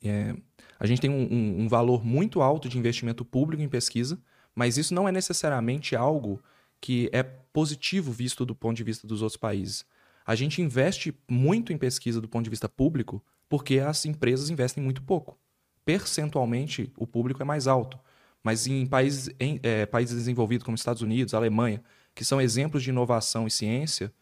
É, 0.02 0.34
a 0.80 0.86
gente 0.86 1.00
tem 1.00 1.10
um, 1.10 1.28
um, 1.30 1.60
um 1.64 1.68
valor 1.68 2.04
muito 2.04 2.40
alto 2.40 2.68
de 2.68 2.78
investimento 2.78 3.24
público 3.24 3.62
em 3.62 3.68
pesquisa, 3.68 4.18
mas 4.54 4.78
isso 4.78 4.94
não 4.94 5.06
é 5.06 5.12
necessariamente 5.12 5.94
algo 5.94 6.42
que 6.80 7.10
é 7.12 7.22
positivo 7.22 8.10
visto 8.10 8.46
do 8.46 8.54
ponto 8.54 8.76
de 8.76 8.84
vista 8.84 9.06
dos 9.06 9.20
outros 9.20 9.36
países. 9.36 9.84
A 10.24 10.34
gente 10.34 10.62
investe 10.62 11.14
muito 11.28 11.72
em 11.72 11.78
pesquisa 11.78 12.20
do 12.20 12.28
ponto 12.28 12.44
de 12.44 12.50
vista 12.50 12.68
público 12.68 13.22
porque 13.48 13.78
as 13.78 14.04
empresas 14.06 14.50
investem 14.50 14.82
muito 14.82 15.02
pouco. 15.02 15.38
Percentualmente, 15.84 16.92
o 16.96 17.06
público 17.06 17.42
é 17.42 17.44
mais 17.44 17.66
alto. 17.66 17.98
Mas 18.42 18.66
em 18.66 18.86
países, 18.86 19.30
em, 19.38 19.60
é, 19.62 19.86
países 19.86 20.16
desenvolvidos 20.16 20.64
como 20.64 20.74
Estados 20.74 21.02
Unidos, 21.02 21.34
Alemanha, 21.34 21.82
que 22.16 22.24
são 22.24 22.40
exemplos 22.40 22.82
de 22.82 22.88
inovação 22.88 23.46
e 23.46 23.50
ciência, 23.50 24.12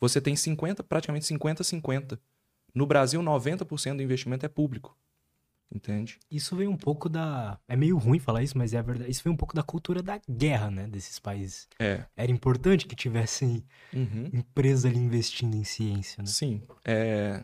você 0.00 0.20
tem 0.20 0.34
50, 0.34 0.82
praticamente 0.82 1.24
50-50. 1.32 2.18
No 2.74 2.84
Brasil, 2.84 3.22
90% 3.22 3.96
do 3.96 4.02
investimento 4.02 4.44
é 4.44 4.48
público. 4.48 4.98
Entende? 5.72 6.18
Isso 6.30 6.54
vem 6.54 6.68
um 6.68 6.76
pouco 6.76 7.08
da. 7.08 7.58
É 7.66 7.74
meio 7.74 7.96
ruim 7.96 8.18
falar 8.18 8.42
isso, 8.42 8.58
mas 8.58 8.74
é 8.74 8.82
verdade. 8.82 9.10
Isso 9.10 9.22
vem 9.24 9.32
um 9.32 9.36
pouco 9.36 9.54
da 9.54 9.62
cultura 9.62 10.02
da 10.02 10.20
guerra, 10.28 10.70
né? 10.70 10.86
Desses 10.86 11.18
países. 11.18 11.68
É. 11.78 12.04
Era 12.16 12.30
importante 12.30 12.86
que 12.86 12.94
tivessem 12.94 13.64
uhum. 13.92 14.30
empresas 14.32 14.84
ali 14.84 14.98
investindo 14.98 15.56
em 15.56 15.64
ciência, 15.64 16.22
né? 16.22 16.28
Sim. 16.28 16.62
É... 16.84 17.42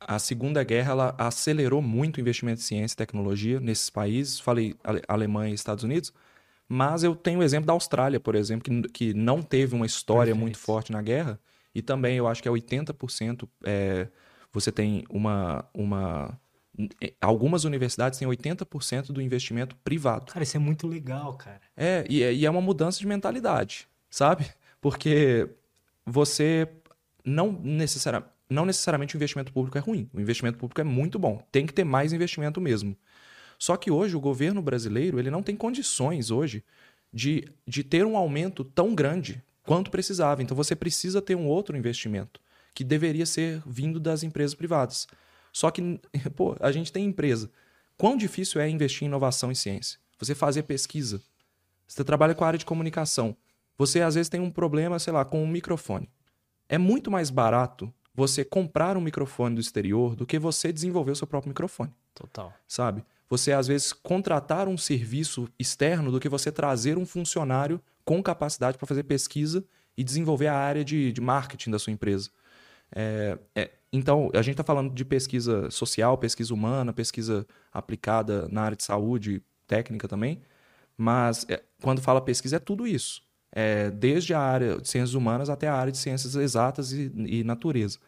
A 0.00 0.18
Segunda 0.18 0.64
Guerra 0.64 0.92
ela 0.92 1.14
acelerou 1.18 1.82
muito 1.82 2.16
o 2.16 2.20
investimento 2.20 2.60
em 2.60 2.64
ciência 2.64 2.94
e 2.94 2.96
tecnologia 2.96 3.60
nesses 3.60 3.90
países. 3.90 4.40
Falei 4.40 4.74
Alemanha 5.06 5.52
e 5.52 5.54
Estados 5.54 5.84
Unidos. 5.84 6.12
Mas 6.72 7.02
eu 7.02 7.16
tenho 7.16 7.40
o 7.40 7.42
exemplo 7.42 7.66
da 7.66 7.72
Austrália, 7.72 8.20
por 8.20 8.36
exemplo, 8.36 8.62
que, 8.62 8.88
que 8.90 9.12
não 9.12 9.42
teve 9.42 9.74
uma 9.74 9.84
história 9.84 10.26
Perfeito. 10.26 10.40
muito 10.40 10.56
forte 10.56 10.92
na 10.92 11.02
guerra. 11.02 11.36
E 11.74 11.82
também 11.82 12.16
eu 12.16 12.28
acho 12.28 12.40
que 12.40 12.48
é 12.48 12.52
80%. 12.52 13.48
É, 13.64 14.06
você 14.52 14.70
tem 14.70 15.04
uma, 15.10 15.68
uma. 15.74 16.38
Algumas 17.20 17.64
universidades 17.64 18.20
têm 18.20 18.28
80% 18.28 19.10
do 19.10 19.20
investimento 19.20 19.74
privado. 19.82 20.32
Cara, 20.32 20.44
isso 20.44 20.56
é 20.56 20.60
muito 20.60 20.86
legal, 20.86 21.34
cara. 21.34 21.60
É, 21.76 22.06
e, 22.08 22.22
é, 22.22 22.32
e 22.32 22.46
é 22.46 22.50
uma 22.50 22.60
mudança 22.60 23.00
de 23.00 23.06
mentalidade, 23.06 23.88
sabe? 24.08 24.46
Porque 24.80 25.50
você 26.06 26.68
não 27.24 27.50
necessariamente. 27.50 28.30
Não 28.48 28.64
necessariamente 28.64 29.14
o 29.14 29.18
investimento 29.18 29.52
público 29.52 29.76
é 29.78 29.80
ruim. 29.80 30.08
O 30.12 30.20
investimento 30.20 30.58
público 30.58 30.80
é 30.80 30.84
muito 30.84 31.18
bom. 31.18 31.40
Tem 31.50 31.66
que 31.66 31.72
ter 31.72 31.84
mais 31.84 32.12
investimento 32.12 32.60
mesmo. 32.60 32.96
Só 33.60 33.76
que 33.76 33.90
hoje 33.90 34.16
o 34.16 34.20
governo 34.20 34.62
brasileiro 34.62 35.18
ele 35.18 35.30
não 35.30 35.42
tem 35.42 35.54
condições 35.54 36.30
hoje 36.30 36.64
de, 37.12 37.46
de 37.68 37.84
ter 37.84 38.06
um 38.06 38.16
aumento 38.16 38.64
tão 38.64 38.94
grande 38.94 39.44
quanto 39.64 39.90
precisava. 39.90 40.42
Então 40.42 40.56
você 40.56 40.74
precisa 40.74 41.20
ter 41.20 41.34
um 41.34 41.46
outro 41.46 41.76
investimento 41.76 42.40
que 42.74 42.82
deveria 42.82 43.26
ser 43.26 43.62
vindo 43.66 44.00
das 44.00 44.22
empresas 44.22 44.54
privadas. 44.54 45.06
Só 45.52 45.70
que, 45.70 46.00
pô, 46.34 46.56
a 46.58 46.72
gente 46.72 46.90
tem 46.90 47.04
empresa. 47.04 47.50
Quão 47.98 48.16
difícil 48.16 48.62
é 48.62 48.68
investir 48.68 49.02
em 49.02 49.08
inovação 49.08 49.52
e 49.52 49.56
ciência? 49.56 50.00
Você 50.18 50.34
fazer 50.34 50.62
pesquisa. 50.62 51.20
Você 51.86 52.02
trabalha 52.02 52.34
com 52.34 52.44
a 52.44 52.46
área 52.46 52.58
de 52.58 52.64
comunicação. 52.64 53.36
Você 53.76 54.00
às 54.00 54.14
vezes 54.14 54.30
tem 54.30 54.40
um 54.40 54.50
problema, 54.50 54.98
sei 54.98 55.12
lá, 55.12 55.22
com 55.22 55.42
um 55.44 55.46
microfone. 55.46 56.08
É 56.66 56.78
muito 56.78 57.10
mais 57.10 57.28
barato 57.28 57.92
você 58.14 58.42
comprar 58.42 58.96
um 58.96 59.02
microfone 59.02 59.54
do 59.54 59.60
exterior 59.60 60.16
do 60.16 60.24
que 60.24 60.38
você 60.38 60.72
desenvolver 60.72 61.12
o 61.12 61.16
seu 61.16 61.26
próprio 61.26 61.50
microfone. 61.50 61.92
Total. 62.14 62.54
Sabe? 62.66 63.04
Você 63.30 63.52
às 63.52 63.68
vezes 63.68 63.92
contratar 63.92 64.66
um 64.66 64.76
serviço 64.76 65.48
externo 65.56 66.10
do 66.10 66.18
que 66.18 66.28
você 66.28 66.50
trazer 66.50 66.98
um 66.98 67.06
funcionário 67.06 67.80
com 68.04 68.20
capacidade 68.20 68.76
para 68.76 68.88
fazer 68.88 69.04
pesquisa 69.04 69.64
e 69.96 70.02
desenvolver 70.02 70.48
a 70.48 70.56
área 70.56 70.84
de, 70.84 71.12
de 71.12 71.20
marketing 71.20 71.70
da 71.70 71.78
sua 71.78 71.92
empresa. 71.92 72.28
É, 72.92 73.38
é, 73.54 73.70
então, 73.92 74.30
a 74.34 74.42
gente 74.42 74.54
está 74.54 74.64
falando 74.64 74.92
de 74.92 75.04
pesquisa 75.04 75.70
social, 75.70 76.18
pesquisa 76.18 76.52
humana, 76.52 76.92
pesquisa 76.92 77.46
aplicada 77.72 78.48
na 78.50 78.62
área 78.62 78.76
de 78.76 78.82
saúde, 78.82 79.40
técnica 79.64 80.08
também, 80.08 80.42
mas 80.96 81.46
é, 81.48 81.62
quando 81.80 82.02
fala 82.02 82.20
pesquisa 82.20 82.56
é 82.56 82.58
tudo 82.58 82.84
isso. 82.84 83.22
É, 83.52 83.90
desde 83.90 84.34
a 84.34 84.40
área 84.40 84.80
de 84.80 84.88
ciências 84.88 85.14
humanas 85.14 85.48
até 85.48 85.68
a 85.68 85.74
área 85.74 85.92
de 85.92 85.98
ciências 85.98 86.34
exatas 86.34 86.92
e, 86.92 87.12
e 87.26 87.44
natureza. 87.44 87.98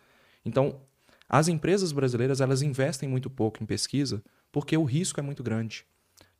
Então, 0.45 0.81
as 1.29 1.47
empresas 1.49 1.93
brasileiras 1.93 2.41
elas 2.41 2.63
investem 2.63 3.09
muito 3.09 3.31
pouco 3.31 3.63
em 3.63 3.67
pesquisa 3.67 4.23
porque 4.53 4.77
o 4.77 4.85
risco 4.85 5.19
é 5.19 5.23
muito 5.23 5.43
grande. 5.43 5.85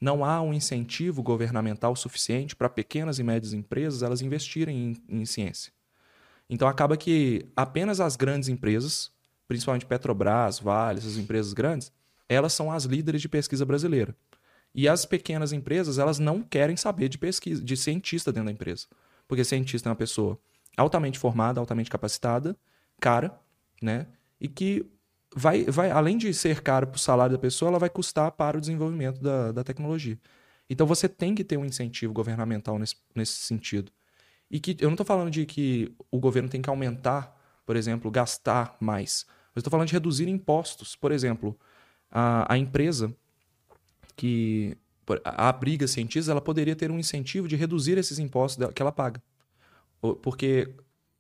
Não 0.01 0.25
há 0.25 0.41
um 0.43 0.53
incentivo 0.53 1.23
governamental 1.23 1.97
suficiente 1.97 2.55
para 2.55 2.69
pequenas 2.69 3.19
e 3.19 3.23
médias 3.23 3.53
empresas 3.53 4.03
elas 4.03 4.21
investirem 4.21 4.97
em, 5.09 5.21
em 5.21 5.25
ciência. 5.25 5.73
Então 6.51 6.69
acaba 6.69 6.97
que 6.97 7.47
apenas 7.57 8.01
as 8.01 8.15
grandes 8.15 8.49
empresas, 8.49 9.11
principalmente 9.49 9.87
Petrobras, 9.87 10.59
Vale, 10.59 10.99
essas 10.99 11.17
empresas 11.17 11.53
grandes, 11.53 11.91
elas 12.29 12.53
são 12.53 12.71
as 12.71 12.85
líderes 12.85 13.23
de 13.23 13.29
pesquisa 13.29 13.65
brasileira. 13.65 14.15
E 14.75 14.89
as 14.89 15.05
pequenas 15.05 15.53
empresas, 15.53 15.99
elas 15.99 16.19
não 16.19 16.43
querem 16.43 16.77
saber 16.77 17.09
de 17.09 17.19
pesquisa, 17.19 17.63
de 17.63 17.77
cientista 17.77 18.33
dentro 18.33 18.47
da 18.47 18.53
empresa. 18.53 18.87
Porque 19.29 19.45
cientista 19.45 19.89
é 19.89 19.91
uma 19.91 19.97
pessoa 19.97 20.39
altamente 20.77 21.19
formada, 21.19 21.61
altamente 21.61 21.91
capacitada, 21.91 22.57
cara, 23.01 23.39
né? 23.81 24.07
E 24.41 24.49
que 24.49 24.91
vai, 25.35 25.65
vai 25.65 25.91
além 25.91 26.17
de 26.17 26.33
ser 26.35 26.61
caro 26.63 26.87
para 26.87 26.97
o 26.97 27.01
salário 27.01 27.37
da 27.37 27.41
pessoa, 27.41 27.71
ela 27.71 27.79
vai 27.79 27.91
custar 27.91 28.31
para 28.33 28.59
o 28.59 28.61
desenvolvimento 28.61 29.21
da, 29.21 29.53
da 29.53 29.65
tecnologia. 29.65 30.19
Então 30.69 30.87
você 30.87 31.09
tem 31.09 31.35
que 31.35 31.45
ter 31.45 31.57
um 31.57 31.65
incentivo 31.65 32.13
governamental 32.13 32.79
nesse, 32.79 32.97
nesse 33.15 33.35
sentido. 33.35 33.93
E 34.51 34.61
que 34.61 34.77
eu 34.81 34.89
não 34.89 34.95
estou 34.95 35.07
falando 35.07 35.31
de 35.31 35.47
que 35.47 35.95
o 36.11 36.19
governo 36.19 36.49
tem 36.49 36.61
que 36.61 36.69
aumentar, 36.69 37.37
por 37.65 37.77
exemplo, 37.77 38.11
gastar 38.11 38.77
mais. 38.81 39.27
Eu 39.55 39.61
estou 39.61 39.71
falando 39.71 39.89
de 39.89 39.93
reduzir 39.93 40.29
impostos. 40.29 40.95
Por 40.95 41.13
exemplo, 41.13 41.59
a, 42.11 42.53
a 42.53 42.59
empresa 42.59 43.15
que 44.17 44.77
abriga 45.25 45.87
cientistas, 45.87 46.29
ela 46.29 46.41
poderia 46.41 46.77
ter 46.77 46.91
um 46.91 46.99
incentivo 46.99 47.49
de 47.49 47.57
reduzir 47.57 47.99
esses 47.99 48.19
impostos 48.19 48.67
que 48.75 48.83
ela 48.83 48.93
paga. 48.93 49.23
Porque 50.23 50.75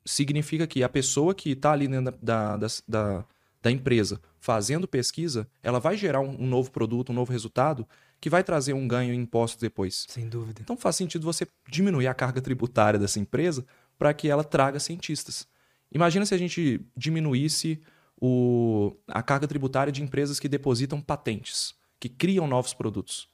significa 0.04 0.66
que 0.66 0.82
a 0.82 0.88
pessoa 0.88 1.34
que 1.34 1.50
está 1.50 1.72
ali 1.72 1.88
dentro 1.88 2.16
da, 2.22 2.56
da, 2.56 2.66
da, 2.88 3.24
da 3.62 3.70
empresa 3.70 4.20
fazendo 4.40 4.88
pesquisa, 4.88 5.46
ela 5.62 5.78
vai 5.78 5.96
gerar 5.96 6.20
um, 6.20 6.42
um, 6.42 6.46
novo 6.46 6.70
produto, 6.70 7.10
um 7.10 7.14
novo 7.14 7.30
resultado 7.30 7.86
que 8.20 8.28
vai 8.28 8.42
trazer 8.42 8.72
um 8.72 8.86
ganho 8.88 9.14
em 9.14 9.20
impostos 9.20 9.60
depois. 9.60 10.04
Sem 10.08 10.28
dúvida. 10.28 10.60
Então 10.60 10.76
faz 10.76 10.96
sentido 10.96 11.24
você 11.24 11.46
diminuir 11.68 12.08
a 12.08 12.14
carga 12.14 12.40
tributária 12.40 12.98
dessa 12.98 13.20
empresa 13.20 13.64
para 13.96 14.12
que 14.12 14.28
ela 14.28 14.42
traga 14.42 14.80
cientistas. 14.80 15.46
Imagina 15.92 16.26
se 16.26 16.34
a 16.34 16.38
gente 16.38 16.80
diminuísse 16.96 17.80
o, 18.20 18.96
a 19.06 19.22
carga 19.22 19.46
tributária 19.46 19.92
de 19.92 20.02
empresas 20.02 20.40
que 20.40 20.48
depositam 20.48 21.00
patentes, 21.00 21.74
que 22.00 22.08
criam 22.08 22.46
novos 22.46 22.74
produtos. 22.74 23.28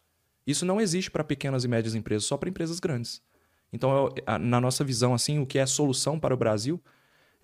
Isso 0.46 0.64
não 0.64 0.80
existe 0.80 1.10
para 1.10 1.24
pequenas 1.24 1.64
e 1.64 1.68
médias 1.68 1.94
empresas, 1.94 2.24
só 2.24 2.36
para 2.36 2.48
empresas 2.48 2.80
grandes. 2.80 3.22
Então, 3.72 4.08
na 4.40 4.60
nossa 4.60 4.82
visão, 4.82 5.12
assim, 5.12 5.38
o 5.38 5.46
que 5.46 5.58
é 5.58 5.66
solução 5.66 6.18
para 6.18 6.32
o 6.32 6.38
Brasil 6.38 6.82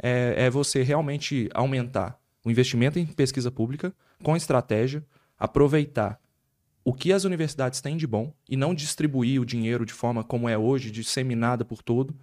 é, 0.03 0.47
é 0.47 0.51
você 0.51 0.83
realmente 0.83 1.51
aumentar 1.53 2.19
o 2.45 2.51
investimento 2.51 2.99
em 2.99 3.07
pesquisa 3.07 3.51
pública 3.51 3.95
com 4.23 4.37
estratégia, 4.37 5.05
aproveitar 5.39 6.21
o 6.85 6.93
que 6.93 7.13
as 7.13 7.25
universidades 7.25 7.81
têm 7.81 7.97
de 7.97 8.07
bom 8.07 8.33
e 8.49 8.57
não 8.57 8.75
distribuir 8.75 9.41
o 9.41 9.47
dinheiro 9.47 9.87
de 9.87 9.93
forma 9.93 10.23
como 10.23 10.49
é 10.49 10.59
hoje, 10.59 10.91
disseminada 10.91 11.65
por 11.65 11.83
todo. 11.83 12.15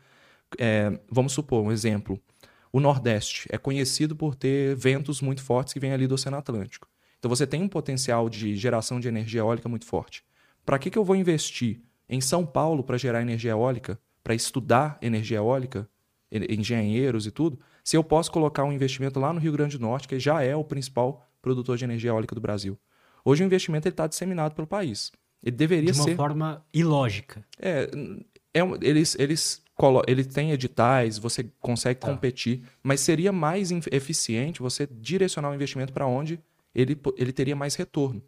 É, 0.60 1.00
vamos 1.10 1.34
supor 1.34 1.64
um 1.64 1.72
exemplo. 1.72 2.22
o 2.72 2.80
Nordeste 2.80 3.48
é 3.52 3.58
conhecido 3.58 4.16
por 4.16 4.36
ter 4.36 4.76
ventos 4.76 5.20
muito 5.22 5.42
fortes 5.42 5.74
que 5.74 5.80
vêm 5.80 5.92
ali 5.92 6.08
do 6.08 6.16
Oceano 6.16 6.38
Atlântico. 6.38 6.88
Então 7.18 7.28
você 7.28 7.46
tem 7.46 7.62
um 7.62 7.68
potencial 7.68 8.30
de 8.30 8.56
geração 8.56 9.00
de 9.00 9.08
energia 9.08 9.42
eólica 9.42 9.68
muito 9.68 9.86
forte. 9.86 10.24
Para 10.66 10.78
que, 10.78 10.90
que 10.90 10.98
eu 10.98 11.04
vou 11.04 11.16
investir 11.16 11.82
em 12.08 12.22
São 12.22 12.46
Paulo 12.46 12.84
para 12.84 12.98
gerar 12.98 13.22
energia 13.22 13.52
eólica, 13.52 14.00
para 14.24 14.36
estudar 14.36 14.98
energia 15.02 15.38
eólica, 15.38 15.90
engenheiros 16.32 17.26
e 17.26 17.32
tudo, 17.32 17.60
se 17.84 17.98
eu 17.98 18.04
posso 18.04 18.32
colocar 18.32 18.64
um 18.64 18.72
investimento 18.72 19.20
lá 19.20 19.32
no 19.34 19.40
Rio 19.40 19.52
Grande 19.52 19.78
do 19.78 19.82
Norte, 19.82 20.08
que 20.08 20.20
já 20.20 20.42
é 20.44 20.56
o 20.56 20.64
principal 20.64 21.26
produtor 21.42 21.78
de 21.78 21.84
energia 21.84 22.10
eólica 22.12 22.36
do 22.36 22.42
Brasil? 22.42 22.78
Hoje 23.24 23.44
o 23.44 23.46
investimento 23.46 23.88
está 23.88 24.08
disseminado 24.08 24.56
pelo 24.56 24.68
país. 24.68 25.12
Ele 25.44 25.56
deveria 25.56 25.92
De 25.92 25.98
uma 26.00 26.04
ser. 26.06 26.16
forma 26.16 26.64
ilógica. 26.74 27.44
É, 27.60 27.90
é 28.54 28.64
um- 28.64 28.76
eles, 28.82 29.16
eles, 29.20 29.64
ele 30.08 30.24
tem 30.24 30.52
editais, 30.52 31.18
você 31.18 31.44
consegue 31.60 32.00
Tá. 32.00 32.08
competir, 32.08 32.62
mas 32.84 33.00
seria 33.02 33.32
mais 33.32 33.72
eficiente 33.92 34.60
você 34.62 34.88
direcionar 34.92 35.50
o 35.50 35.56
investimento 35.56 35.92
para 35.94 36.06
onde 36.06 36.40
ele, 36.76 37.00
ele 37.18 37.32
teria 37.32 37.56
mais 37.56 37.76
retorno. 37.76 38.22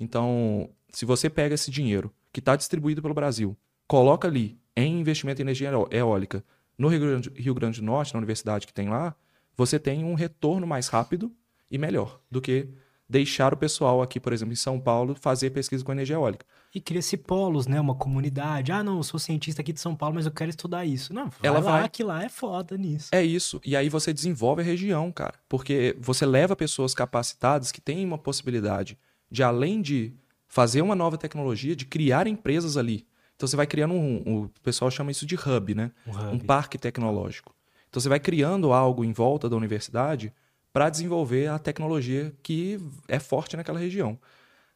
Então, 0.00 0.70
se 0.92 1.04
você 1.04 1.28
pega 1.28 1.54
esse 1.54 1.70
dinheiro 1.70 2.12
que 2.32 2.40
está 2.40 2.56
distribuído 2.56 3.02
pelo 3.02 3.14
Brasil, 3.14 3.56
coloca 3.86 4.28
ali 4.28 4.58
em 4.76 5.00
investimento 5.00 5.40
em 5.40 5.44
energia 5.44 5.70
eó- 5.70 5.88
eólica 5.90 6.44
no 6.78 6.88
Rio 6.88 7.00
Grande, 7.00 7.30
Rio 7.34 7.54
Grande 7.54 7.80
do 7.80 7.86
Norte, 7.86 8.14
na 8.14 8.18
universidade 8.18 8.66
que 8.66 8.72
tem 8.72 8.88
lá, 8.88 9.14
você 9.56 9.78
tem 9.78 10.04
um 10.04 10.14
retorno 10.14 10.66
mais 10.66 10.86
rápido 10.88 11.30
e 11.70 11.76
melhor 11.76 12.20
do 12.30 12.40
que 12.40 12.68
deixar 13.08 13.52
o 13.54 13.56
pessoal 13.56 14.02
aqui, 14.02 14.20
por 14.20 14.32
exemplo, 14.32 14.52
em 14.52 14.56
São 14.56 14.78
Paulo, 14.78 15.14
fazer 15.14 15.50
pesquisa 15.50 15.82
com 15.82 15.90
energia 15.90 16.16
eólica. 16.16 16.44
E 16.74 16.80
cria-se 16.80 17.16
polos, 17.16 17.66
né? 17.66 17.80
Uma 17.80 17.94
comunidade. 17.94 18.70
Ah, 18.70 18.84
não, 18.84 18.98
eu 18.98 19.02
sou 19.02 19.18
cientista 19.18 19.62
aqui 19.62 19.72
de 19.72 19.80
São 19.80 19.96
Paulo, 19.96 20.14
mas 20.14 20.26
eu 20.26 20.32
quero 20.32 20.50
estudar 20.50 20.84
isso. 20.84 21.14
Não, 21.14 21.30
vai 21.30 21.38
Ela 21.42 21.60
lá, 21.60 21.80
vai. 21.80 21.88
que 21.88 22.04
lá 22.04 22.22
é 22.22 22.28
foda 22.28 22.76
nisso. 22.76 23.08
É 23.10 23.24
isso. 23.24 23.60
E 23.64 23.74
aí 23.74 23.88
você 23.88 24.12
desenvolve 24.12 24.60
a 24.60 24.64
região, 24.64 25.10
cara. 25.10 25.34
Porque 25.48 25.96
você 25.98 26.26
leva 26.26 26.54
pessoas 26.54 26.94
capacitadas 26.94 27.72
que 27.72 27.80
têm 27.80 28.04
uma 28.04 28.18
possibilidade 28.18 28.98
de, 29.30 29.42
além 29.42 29.80
de 29.80 30.12
fazer 30.46 30.82
uma 30.82 30.94
nova 30.94 31.16
tecnologia, 31.16 31.74
de 31.74 31.86
criar 31.86 32.26
empresas 32.26 32.76
ali. 32.76 33.06
Então 33.38 33.46
você 33.46 33.54
vai 33.56 33.68
criando 33.68 33.94
um. 33.94 34.22
um- 34.26 34.42
o 34.46 34.50
pessoal 34.64 34.90
chama 34.90 35.12
isso 35.12 35.24
de 35.24 35.36
hub, 35.36 35.72
né? 35.72 35.92
Um 36.04 36.10
Um 36.10 36.34
hub. 36.34 36.44
parque 36.44 36.76
tecnológico. 36.76 37.54
Então 37.88 38.00
você 38.00 38.08
vai 38.08 38.18
criando 38.18 38.72
algo 38.72 39.04
em 39.04 39.12
volta 39.12 39.48
da 39.48 39.56
universidade 39.56 40.32
para 40.72 40.90
desenvolver 40.90 41.46
a 41.46 41.56
tecnologia 41.58 42.34
que 42.42 42.80
é 43.06 43.20
forte 43.20 43.56
naquela 43.56 43.78
região. 43.78 44.18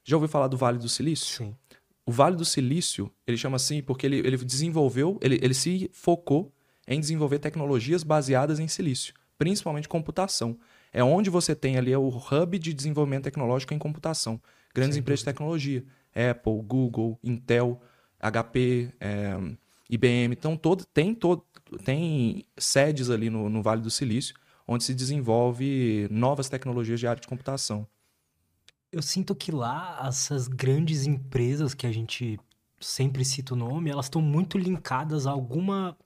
Já 0.05 0.15
ouviu 0.17 0.29
falar 0.29 0.47
do 0.47 0.57
Vale 0.57 0.79
do 0.79 0.89
Silício? 0.89 1.39
Sim. 1.45 1.57
O 2.07 2.13
Vale 2.13 2.37
do 2.37 2.45
Silício, 2.45 3.11
ele 3.27 3.37
chama 3.37 3.57
assim 3.57 3.83
porque 3.83 4.07
ele, 4.07 4.19
ele 4.19 4.37
desenvolveu, 4.37 5.19
ele, 5.21 5.41
ele 5.43 5.55
se 5.55 5.91
focou 5.93 6.53
em 6.87 7.01
desenvolver 7.01 7.41
tecnologias 7.41 8.03
baseadas 8.05 8.59
em 8.61 8.67
silício, 8.69 9.13
principalmente 9.37 9.89
computação. 9.89 10.57
É 10.93 11.03
onde 11.03 11.31
você 11.31 11.55
tem 11.55 11.77
ali 11.77 11.95
o 11.97 12.09
hub 12.09 12.59
de 12.59 12.73
desenvolvimento 12.73 13.25
tecnológico 13.25 13.75
em 13.75 13.79
computação. 13.79 14.41
Grandes 14.75 14.95
Sem 14.95 15.01
empresas 15.01 15.21
de 15.21 15.25
tecnologia. 15.27 15.85
Apple, 16.15 16.61
Google, 16.63 17.19
Intel, 17.25 17.81
HP, 18.23 18.95
é, 19.01 19.37
IBM. 19.91 20.33
Então, 20.33 20.57
todo, 20.57 20.85
tem, 20.87 21.15
todo, 21.15 21.45
tem 21.85 22.45
sedes 22.57 23.11
ali 23.11 23.29
no, 23.29 23.49
no 23.49 23.63
Vale 23.63 23.83
do 23.83 23.91
Silício, 23.91 24.35
onde 24.67 24.85
se 24.85 24.95
desenvolve 24.95 26.07
novas 26.11 26.49
tecnologias 26.49 27.01
de 27.01 27.07
área 27.07 27.21
de 27.21 27.27
computação. 27.27 27.87
Eu 28.93 29.03
sinto 29.03 29.35
que 29.35 29.51
lá, 29.51 30.05
essas 30.07 30.47
grandes 30.47 31.07
empresas 31.07 31.75
que 31.75 31.87
a 31.87 31.93
gente 31.93 32.39
sempre 32.79 33.25
cita 33.25 33.55
o 33.55 33.57
nome, 33.57 33.91
elas 33.91 34.07
estão 34.07 34.21
muito 34.21 34.59
linkadas 34.59 35.27
a 35.27 35.31
alguma. 35.31 35.97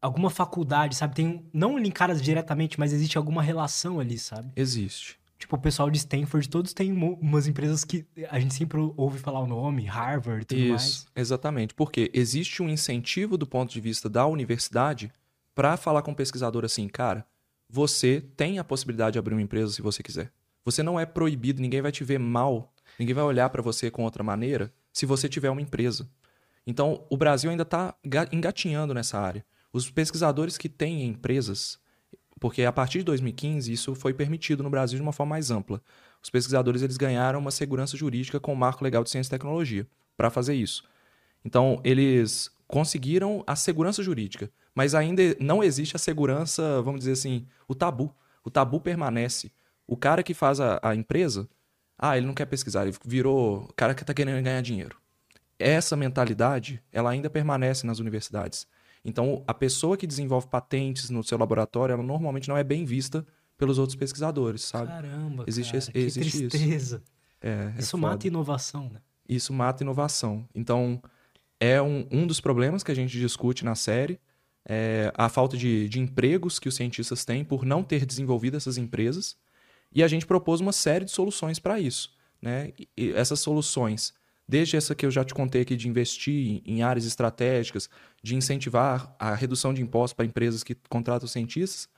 Alguma 0.00 0.28
faculdade, 0.28 0.94
sabe? 0.94 1.14
Tem, 1.14 1.46
não 1.50 1.78
linkadas 1.78 2.20
diretamente, 2.20 2.78
mas 2.78 2.92
existe 2.92 3.16
alguma 3.16 3.42
relação 3.42 3.98
ali, 3.98 4.18
sabe? 4.18 4.52
Existe. 4.54 5.18
Tipo, 5.44 5.56
o 5.56 5.60
pessoal 5.60 5.90
de 5.90 5.98
Stanford, 5.98 6.48
todos 6.48 6.72
têm 6.72 6.90
umas 6.90 7.46
empresas 7.46 7.84
que 7.84 8.06
a 8.30 8.40
gente 8.40 8.54
sempre 8.54 8.78
ouve 8.96 9.18
falar 9.18 9.40
o 9.40 9.46
nome, 9.46 9.84
Harvard 9.84 10.40
e 10.40 10.44
tudo 10.46 10.68
mais. 10.68 10.82
Isso, 10.82 11.06
exatamente. 11.14 11.74
Porque 11.74 12.10
existe 12.14 12.62
um 12.62 12.68
incentivo 12.70 13.36
do 13.36 13.46
ponto 13.46 13.70
de 13.70 13.78
vista 13.78 14.08
da 14.08 14.26
universidade 14.26 15.12
para 15.54 15.76
falar 15.76 16.00
com 16.00 16.12
o 16.12 16.16
pesquisador 16.16 16.64
assim, 16.64 16.88
cara, 16.88 17.26
você 17.68 18.22
tem 18.34 18.58
a 18.58 18.64
possibilidade 18.64 19.12
de 19.12 19.18
abrir 19.18 19.34
uma 19.34 19.42
empresa 19.42 19.70
se 19.70 19.82
você 19.82 20.02
quiser. 20.02 20.32
Você 20.64 20.82
não 20.82 20.98
é 20.98 21.04
proibido, 21.04 21.60
ninguém 21.60 21.82
vai 21.82 21.92
te 21.92 22.04
ver 22.04 22.18
mal, 22.18 22.72
ninguém 22.98 23.14
vai 23.14 23.24
olhar 23.24 23.50
para 23.50 23.60
você 23.60 23.90
com 23.90 24.02
outra 24.02 24.24
maneira 24.24 24.72
se 24.94 25.04
você 25.04 25.28
tiver 25.28 25.50
uma 25.50 25.60
empresa. 25.60 26.08
Então, 26.66 27.04
o 27.10 27.18
Brasil 27.18 27.50
ainda 27.50 27.64
está 27.64 27.94
engatinhando 28.32 28.94
nessa 28.94 29.20
área. 29.20 29.44
Os 29.70 29.90
pesquisadores 29.90 30.56
que 30.56 30.70
têm 30.70 31.04
empresas, 31.04 31.78
porque 32.40 32.64
a 32.64 32.72
partir 32.72 32.98
de 32.98 33.04
2015 33.04 33.72
isso 33.72 33.94
foi 33.94 34.12
permitido 34.12 34.62
no 34.62 34.70
Brasil 34.70 34.96
de 34.96 35.02
uma 35.02 35.12
forma 35.12 35.30
mais 35.30 35.50
ampla. 35.50 35.80
Os 36.22 36.30
pesquisadores 36.30 36.82
eles 36.82 36.96
ganharam 36.96 37.38
uma 37.38 37.50
segurança 37.50 37.96
jurídica 37.96 38.40
com 38.40 38.52
o 38.52 38.56
Marco 38.56 38.82
Legal 38.82 39.04
de 39.04 39.10
Ciência 39.10 39.28
e 39.28 39.30
Tecnologia 39.30 39.86
para 40.16 40.30
fazer 40.30 40.54
isso. 40.54 40.84
Então, 41.44 41.80
eles 41.84 42.50
conseguiram 42.66 43.44
a 43.46 43.54
segurança 43.54 44.02
jurídica, 44.02 44.50
mas 44.74 44.94
ainda 44.94 45.22
não 45.38 45.62
existe 45.62 45.94
a 45.94 45.98
segurança, 45.98 46.80
vamos 46.82 47.00
dizer 47.00 47.12
assim, 47.12 47.46
o 47.68 47.74
tabu. 47.74 48.14
O 48.42 48.50
tabu 48.50 48.80
permanece. 48.80 49.52
O 49.86 49.96
cara 49.96 50.22
que 50.22 50.32
faz 50.32 50.60
a, 50.60 50.80
a 50.82 50.94
empresa, 50.94 51.48
ah, 51.98 52.16
ele 52.16 52.26
não 52.26 52.34
quer 52.34 52.46
pesquisar, 52.46 52.86
ele 52.86 52.96
virou 53.04 53.68
cara 53.76 53.94
que 53.94 54.02
está 54.02 54.14
querendo 54.14 54.42
ganhar 54.42 54.62
dinheiro. 54.62 54.96
Essa 55.58 55.96
mentalidade, 55.96 56.82
ela 56.90 57.10
ainda 57.10 57.30
permanece 57.30 57.86
nas 57.86 57.98
universidades. 57.98 58.66
Então, 59.04 59.44
a 59.46 59.52
pessoa 59.52 59.96
que 59.96 60.06
desenvolve 60.06 60.46
patentes 60.46 61.10
no 61.10 61.22
seu 61.22 61.36
laboratório, 61.36 61.92
ela 61.92 62.02
normalmente 62.02 62.48
não 62.48 62.56
é 62.56 62.64
bem 62.64 62.84
vista 62.84 63.26
pelos 63.58 63.78
outros 63.78 63.96
pesquisadores, 63.96 64.62
sabe? 64.62 64.88
Caramba, 64.88 65.44
Existe 65.46 65.72
cara, 65.72 65.92
que 65.92 65.98
existe 65.98 66.44
isso. 66.44 66.48
tristeza. 66.48 67.02
É, 67.40 67.72
é 67.76 67.78
Isso 67.78 67.90
foda. 67.98 68.08
mata 68.12 68.26
inovação, 68.26 68.88
né? 68.88 69.00
Isso 69.28 69.52
mata 69.52 69.82
inovação. 69.82 70.48
Então, 70.54 71.00
é 71.60 71.80
um, 71.80 72.06
um 72.10 72.26
dos 72.26 72.40
problemas 72.40 72.82
que 72.82 72.90
a 72.90 72.94
gente 72.94 73.18
discute 73.18 73.64
na 73.64 73.74
série. 73.74 74.18
É 74.66 75.12
a 75.14 75.28
falta 75.28 75.56
de, 75.56 75.88
de 75.90 76.00
empregos 76.00 76.58
que 76.58 76.68
os 76.68 76.74
cientistas 76.74 77.24
têm 77.24 77.44
por 77.44 77.66
não 77.66 77.82
ter 77.82 78.06
desenvolvido 78.06 78.56
essas 78.56 78.78
empresas. 78.78 79.36
E 79.92 80.02
a 80.02 80.08
gente 80.08 80.26
propôs 80.26 80.60
uma 80.60 80.72
série 80.72 81.04
de 81.04 81.10
soluções 81.10 81.58
para 81.58 81.78
isso. 81.78 82.12
Né? 82.40 82.72
E 82.96 83.12
essas 83.12 83.40
soluções, 83.40 84.14
desde 84.46 84.76
essa 84.76 84.94
que 84.94 85.06
eu 85.06 85.10
já 85.10 85.24
te 85.24 85.34
contei 85.34 85.62
aqui 85.62 85.76
de 85.76 85.88
investir 85.88 86.62
em, 86.64 86.82
áreas 86.82 87.06
estratégicas, 87.06 87.88
de 88.22 88.34
incentivar 88.34 89.14
a 89.18 89.34
redução 89.34 89.72
de 89.72 89.82
impostos 89.82 90.14
para 90.14 90.26
empresas 90.26 90.62
que 90.62 90.76
contratam 90.88 91.26
cientistas, 91.26 91.88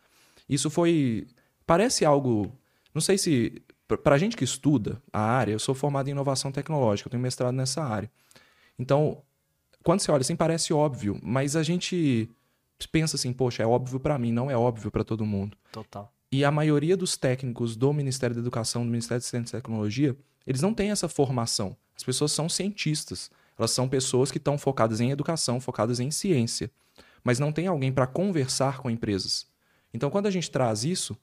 isso 0.48 0.70
foi. 0.70 1.26
Parece 1.66 2.04
algo. 2.04 2.52
Não 2.94 3.00
sei 3.00 3.18
se. 3.18 3.62
Para 4.02 4.16
a 4.16 4.18
gente 4.18 4.36
que 4.36 4.42
estuda 4.42 5.00
a 5.12 5.20
área, 5.20 5.52
eu 5.52 5.60
sou 5.60 5.74
formado 5.74 6.08
em 6.08 6.10
inovação 6.10 6.50
tecnológica, 6.50 7.06
eu 7.06 7.10
tenho 7.10 7.22
mestrado 7.22 7.54
nessa 7.54 7.84
área. 7.84 8.10
Então, 8.76 9.22
quando 9.84 10.00
você 10.00 10.10
olha 10.10 10.22
assim, 10.22 10.34
parece 10.34 10.72
óbvio, 10.72 11.20
mas 11.22 11.54
a 11.54 11.62
gente 11.62 12.28
pensa 12.90 13.14
assim, 13.14 13.32
poxa, 13.32 13.62
é 13.62 13.66
óbvio 13.66 14.00
para 14.00 14.18
mim, 14.18 14.32
não 14.32 14.50
é 14.50 14.56
óbvio 14.56 14.90
para 14.90 15.04
todo 15.04 15.24
mundo. 15.24 15.56
Total. 15.70 16.12
E 16.30 16.44
a 16.44 16.50
maioria 16.50 16.96
dos 16.96 17.16
técnicos 17.16 17.76
do 17.76 17.92
Ministério 17.92 18.34
da 18.34 18.40
Educação, 18.40 18.84
do 18.84 18.90
Ministério 18.90 19.20
de 19.20 19.26
Ciência 19.26 19.56
e 19.56 19.60
Tecnologia, 19.60 20.16
eles 20.46 20.60
não 20.60 20.74
têm 20.74 20.90
essa 20.90 21.08
formação. 21.08 21.76
As 21.96 22.02
pessoas 22.02 22.32
são 22.32 22.48
cientistas. 22.48 23.30
Elas 23.58 23.70
são 23.70 23.88
pessoas 23.88 24.30
que 24.30 24.38
estão 24.38 24.58
focadas 24.58 25.00
em 25.00 25.10
educação, 25.10 25.60
focadas 25.60 25.98
em 25.98 26.10
ciência. 26.10 26.70
Mas 27.24 27.38
não 27.38 27.52
tem 27.52 27.66
alguém 27.66 27.92
para 27.92 28.06
conversar 28.06 28.78
com 28.78 28.90
empresas. 28.90 29.46
Então, 29.94 30.10
quando 30.10 30.26
a 30.26 30.30
gente 30.30 30.50
traz 30.50 30.84
isso, 30.84 31.16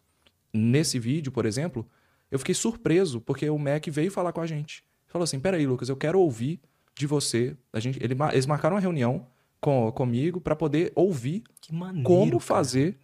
nesse 0.51 0.97
vídeo, 0.97 1.31
por 1.31 1.45
exemplo, 1.45 1.87
eu 2.31 2.39
fiquei 2.39 2.55
surpreso, 2.55 3.21
porque 3.21 3.49
o 3.49 3.59
MEC 3.59 3.91
veio 3.91 4.11
falar 4.11 4.33
com 4.33 4.41
a 4.41 4.47
gente. 4.47 4.83
Falou 5.07 5.23
assim: 5.23 5.39
peraí, 5.39 5.67
Lucas, 5.67 5.89
eu 5.89 5.95
quero 5.95 6.19
ouvir 6.19 6.59
de 6.97 7.05
você. 7.05 7.55
A 7.71 7.79
gente, 7.79 8.03
ele, 8.03 8.15
eles 8.31 8.45
marcaram 8.47 8.75
uma 8.75 8.81
reunião 8.81 9.27
com, 9.61 9.91
comigo 9.91 10.41
para 10.41 10.55
poder 10.55 10.91
ouvir 10.95 11.43
maneiro. 11.71 12.07
como 12.07 12.39
cara. 12.39 12.95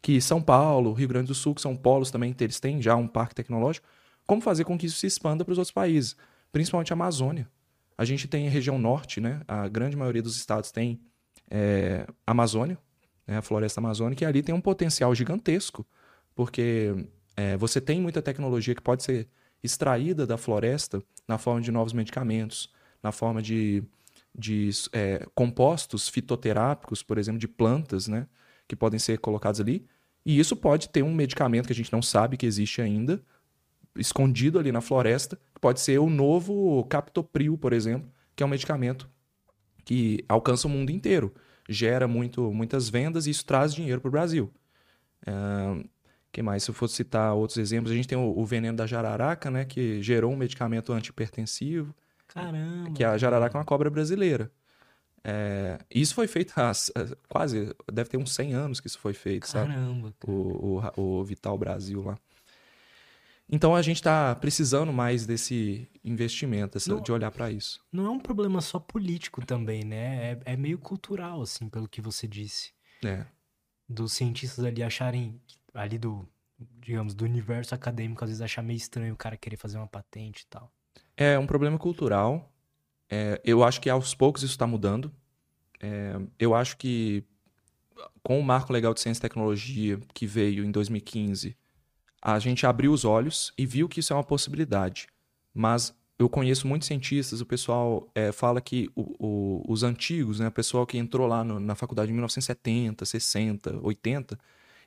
Que 0.00 0.20
São 0.20 0.40
Paulo, 0.40 0.92
Rio 0.92 1.08
Grande 1.08 1.28
do 1.28 1.34
Sul, 1.34 1.54
que 1.54 1.60
são 1.60 1.76
polos 1.76 2.10
também, 2.10 2.34
eles 2.38 2.60
têm 2.60 2.80
já 2.80 2.94
um 2.96 3.08
parque 3.08 3.34
tecnológico, 3.34 3.86
como 4.26 4.40
fazer 4.40 4.64
com 4.64 4.76
que 4.76 4.86
isso 4.86 4.98
se 4.98 5.06
expanda 5.06 5.44
para 5.44 5.52
os 5.52 5.58
outros 5.58 5.72
países, 5.72 6.16
principalmente 6.52 6.92
a 6.92 6.94
Amazônia. 6.94 7.48
A 7.98 8.04
gente 8.04 8.28
tem 8.28 8.46
a 8.46 8.50
região 8.50 8.78
norte, 8.78 9.20
né? 9.20 9.40
A 9.48 9.68
grande 9.68 9.96
maioria 9.96 10.22
dos 10.22 10.36
estados 10.36 10.70
tem 10.70 11.00
é, 11.50 12.06
Amazônia, 12.26 12.78
né? 13.26 13.38
a 13.38 13.42
floresta 13.42 13.80
amazônica, 13.80 14.22
e 14.22 14.26
ali 14.26 14.42
tem 14.42 14.54
um 14.54 14.60
potencial 14.60 15.14
gigantesco, 15.14 15.86
porque 16.34 16.94
é, 17.36 17.56
você 17.56 17.80
tem 17.80 18.00
muita 18.00 18.20
tecnologia 18.20 18.74
que 18.74 18.82
pode 18.82 19.02
ser 19.02 19.28
extraída 19.62 20.26
da 20.26 20.36
floresta 20.36 21.02
na 21.26 21.38
forma 21.38 21.60
de 21.60 21.72
novos 21.72 21.92
medicamentos, 21.92 22.70
na 23.02 23.12
forma 23.12 23.40
de, 23.42 23.82
de 24.34 24.70
é, 24.92 25.26
compostos 25.34 26.08
fitoterápicos, 26.08 27.02
por 27.02 27.18
exemplo, 27.18 27.38
de 27.38 27.48
plantas, 27.48 28.08
né? 28.08 28.26
Que 28.66 28.76
podem 28.76 28.98
ser 28.98 29.18
colocados 29.18 29.60
ali. 29.60 29.86
E 30.24 30.38
isso 30.38 30.56
pode 30.56 30.88
ter 30.88 31.02
um 31.02 31.14
medicamento 31.14 31.66
que 31.66 31.72
a 31.72 31.76
gente 31.76 31.92
não 31.92 32.02
sabe 32.02 32.36
que 32.36 32.46
existe 32.46 32.82
ainda, 32.82 33.22
escondido 33.96 34.58
ali 34.58 34.72
na 34.72 34.80
floresta, 34.80 35.36
que 35.54 35.60
pode 35.60 35.80
ser 35.80 35.98
o 35.98 36.10
novo 36.10 36.84
captopril, 36.84 37.56
por 37.56 37.72
exemplo, 37.72 38.10
que 38.34 38.42
é 38.42 38.46
um 38.46 38.48
medicamento 38.48 39.08
que 39.84 40.24
alcança 40.28 40.66
o 40.66 40.70
mundo 40.70 40.90
inteiro. 40.90 41.32
gera 41.68 42.06
muito, 42.06 42.52
muitas 42.52 42.88
vendas 42.88 43.26
e 43.26 43.30
isso 43.30 43.44
traz 43.44 43.74
dinheiro 43.74 44.00
para 44.00 44.08
o 44.08 44.12
Brasil. 44.12 44.52
Uh, 45.26 45.88
que 46.30 46.42
mais? 46.42 46.64
Se 46.64 46.70
eu 46.70 46.74
fosse 46.74 46.94
citar 46.94 47.34
outros 47.34 47.56
exemplos, 47.56 47.90
a 47.90 47.94
gente 47.94 48.06
tem 48.06 48.18
o, 48.18 48.38
o, 48.38 48.44
veneno 48.44 48.76
da 48.76 48.86
jararaca, 48.86 49.50
né? 49.50 49.64
Que 49.64 50.02
gerou 50.02 50.32
um 50.32 50.36
medicamento 50.36 50.92
antipertensivo. 50.92 51.94
Caramba! 52.28 52.90
Que 52.92 53.02
a 53.02 53.16
jararaca 53.16 53.56
é 53.56 53.58
uma 53.58 53.64
cobra 53.64 53.88
brasileira. 53.88 54.50
É, 55.28 55.78
isso 55.92 56.14
foi 56.14 56.28
feito 56.28 56.52
há 56.56 56.70
quase, 57.28 57.74
deve 57.92 58.08
ter 58.08 58.16
uns 58.16 58.32
100 58.32 58.54
anos 58.54 58.80
que 58.80 58.86
isso 58.86 59.00
foi 59.00 59.12
feito, 59.12 59.50
Caramba, 59.50 60.14
sabe? 60.20 60.32
O, 60.32 60.80
o, 60.96 61.18
o 61.18 61.24
Vital 61.24 61.58
Brasil 61.58 62.00
lá. 62.00 62.16
Então 63.50 63.74
a 63.74 63.82
gente 63.82 63.96
está 63.96 64.36
precisando 64.36 64.92
mais 64.92 65.26
desse 65.26 65.88
investimento, 66.04 66.78
essa, 66.78 66.94
não, 66.94 67.02
de 67.02 67.10
olhar 67.10 67.32
para 67.32 67.50
isso. 67.50 67.84
Não 67.90 68.06
é 68.06 68.10
um 68.10 68.20
problema 68.20 68.60
só 68.60 68.78
político 68.78 69.44
também, 69.44 69.84
né? 69.84 70.32
É, 70.32 70.40
é, 70.52 70.56
meio 70.56 70.78
cultural, 70.78 71.42
assim, 71.42 71.68
pelo 71.68 71.88
que 71.88 72.00
você 72.00 72.28
disse. 72.28 72.70
É. 73.04 73.26
Dos 73.88 74.12
cientistas 74.12 74.64
ali 74.64 74.80
acharem, 74.80 75.40
ali 75.74 75.98
do, 75.98 76.24
digamos, 76.80 77.14
do 77.14 77.24
universo 77.24 77.74
acadêmico, 77.74 78.22
às 78.22 78.30
vezes 78.30 78.42
achar 78.42 78.62
meio 78.62 78.76
estranho 78.76 79.14
o 79.14 79.16
cara 79.16 79.36
querer 79.36 79.56
fazer 79.56 79.76
uma 79.76 79.88
patente 79.88 80.42
e 80.42 80.46
tal. 80.46 80.72
É 81.16 81.36
um 81.36 81.46
problema 81.48 81.78
cultural. 81.78 82.52
É, 83.08 83.40
eu 83.44 83.62
acho 83.62 83.80
que 83.80 83.88
aos 83.88 84.14
poucos 84.14 84.42
isso 84.42 84.52
está 84.52 84.66
mudando. 84.66 85.12
É, 85.80 86.18
eu 86.38 86.54
acho 86.54 86.76
que 86.76 87.24
com 88.22 88.38
o 88.40 88.42
marco 88.42 88.72
legal 88.72 88.92
de 88.92 89.00
ciência 89.00 89.20
e 89.20 89.22
tecnologia 89.22 90.00
que 90.12 90.26
veio 90.26 90.64
em 90.64 90.70
2015 90.70 91.56
a 92.20 92.38
gente 92.40 92.66
abriu 92.66 92.92
os 92.92 93.04
olhos 93.04 93.52
e 93.56 93.64
viu 93.64 93.88
que 93.88 94.00
isso 94.00 94.12
é 94.12 94.16
uma 94.16 94.24
possibilidade. 94.24 95.06
Mas 95.54 95.94
eu 96.18 96.28
conheço 96.28 96.66
muitos 96.66 96.88
cientistas, 96.88 97.40
o 97.40 97.46
pessoal 97.46 98.10
é, 98.14 98.32
fala 98.32 98.60
que 98.60 98.90
o, 98.96 99.14
o, 99.24 99.72
os 99.72 99.84
antigos, 99.84 100.40
né, 100.40 100.48
o 100.48 100.52
pessoal 100.52 100.84
que 100.86 100.98
entrou 100.98 101.26
lá 101.26 101.44
no, 101.44 101.60
na 101.60 101.76
faculdade 101.76 102.10
em 102.10 102.14
1970, 102.14 103.04
60, 103.04 103.78
80, 103.80 104.38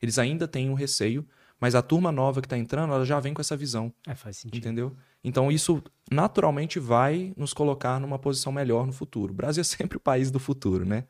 eles 0.02 0.20
ainda 0.20 0.48
têm 0.48 0.70
um 0.70 0.74
receio, 0.74 1.26
mas 1.60 1.76
a 1.76 1.82
turma 1.82 2.12
nova 2.12 2.42
que 2.42 2.46
está 2.46 2.58
entrando, 2.58 2.94
ela 2.94 3.06
já 3.06 3.20
vem 3.20 3.34
com 3.34 3.42
essa 3.42 3.56
visão. 3.56 3.94
É, 4.06 4.16
faz 4.16 4.38
sentido. 4.38 4.58
Entendeu? 4.58 4.96
Então 5.24 5.52
isso 5.52 5.84
naturalmente 6.12 6.80
vai 6.80 7.34
nos 7.36 7.54
colocar 7.54 8.00
numa 8.00 8.18
posição 8.18 8.52
melhor 8.52 8.86
no 8.86 8.94
futuro. 8.94 9.34
O 9.34 9.36
Brasil 9.36 9.62
é 9.62 9.64
sempre 9.64 9.98
o 9.98 10.00
país 10.00 10.32
do 10.32 10.40
futuro, 10.40 10.86
né? 10.86 11.06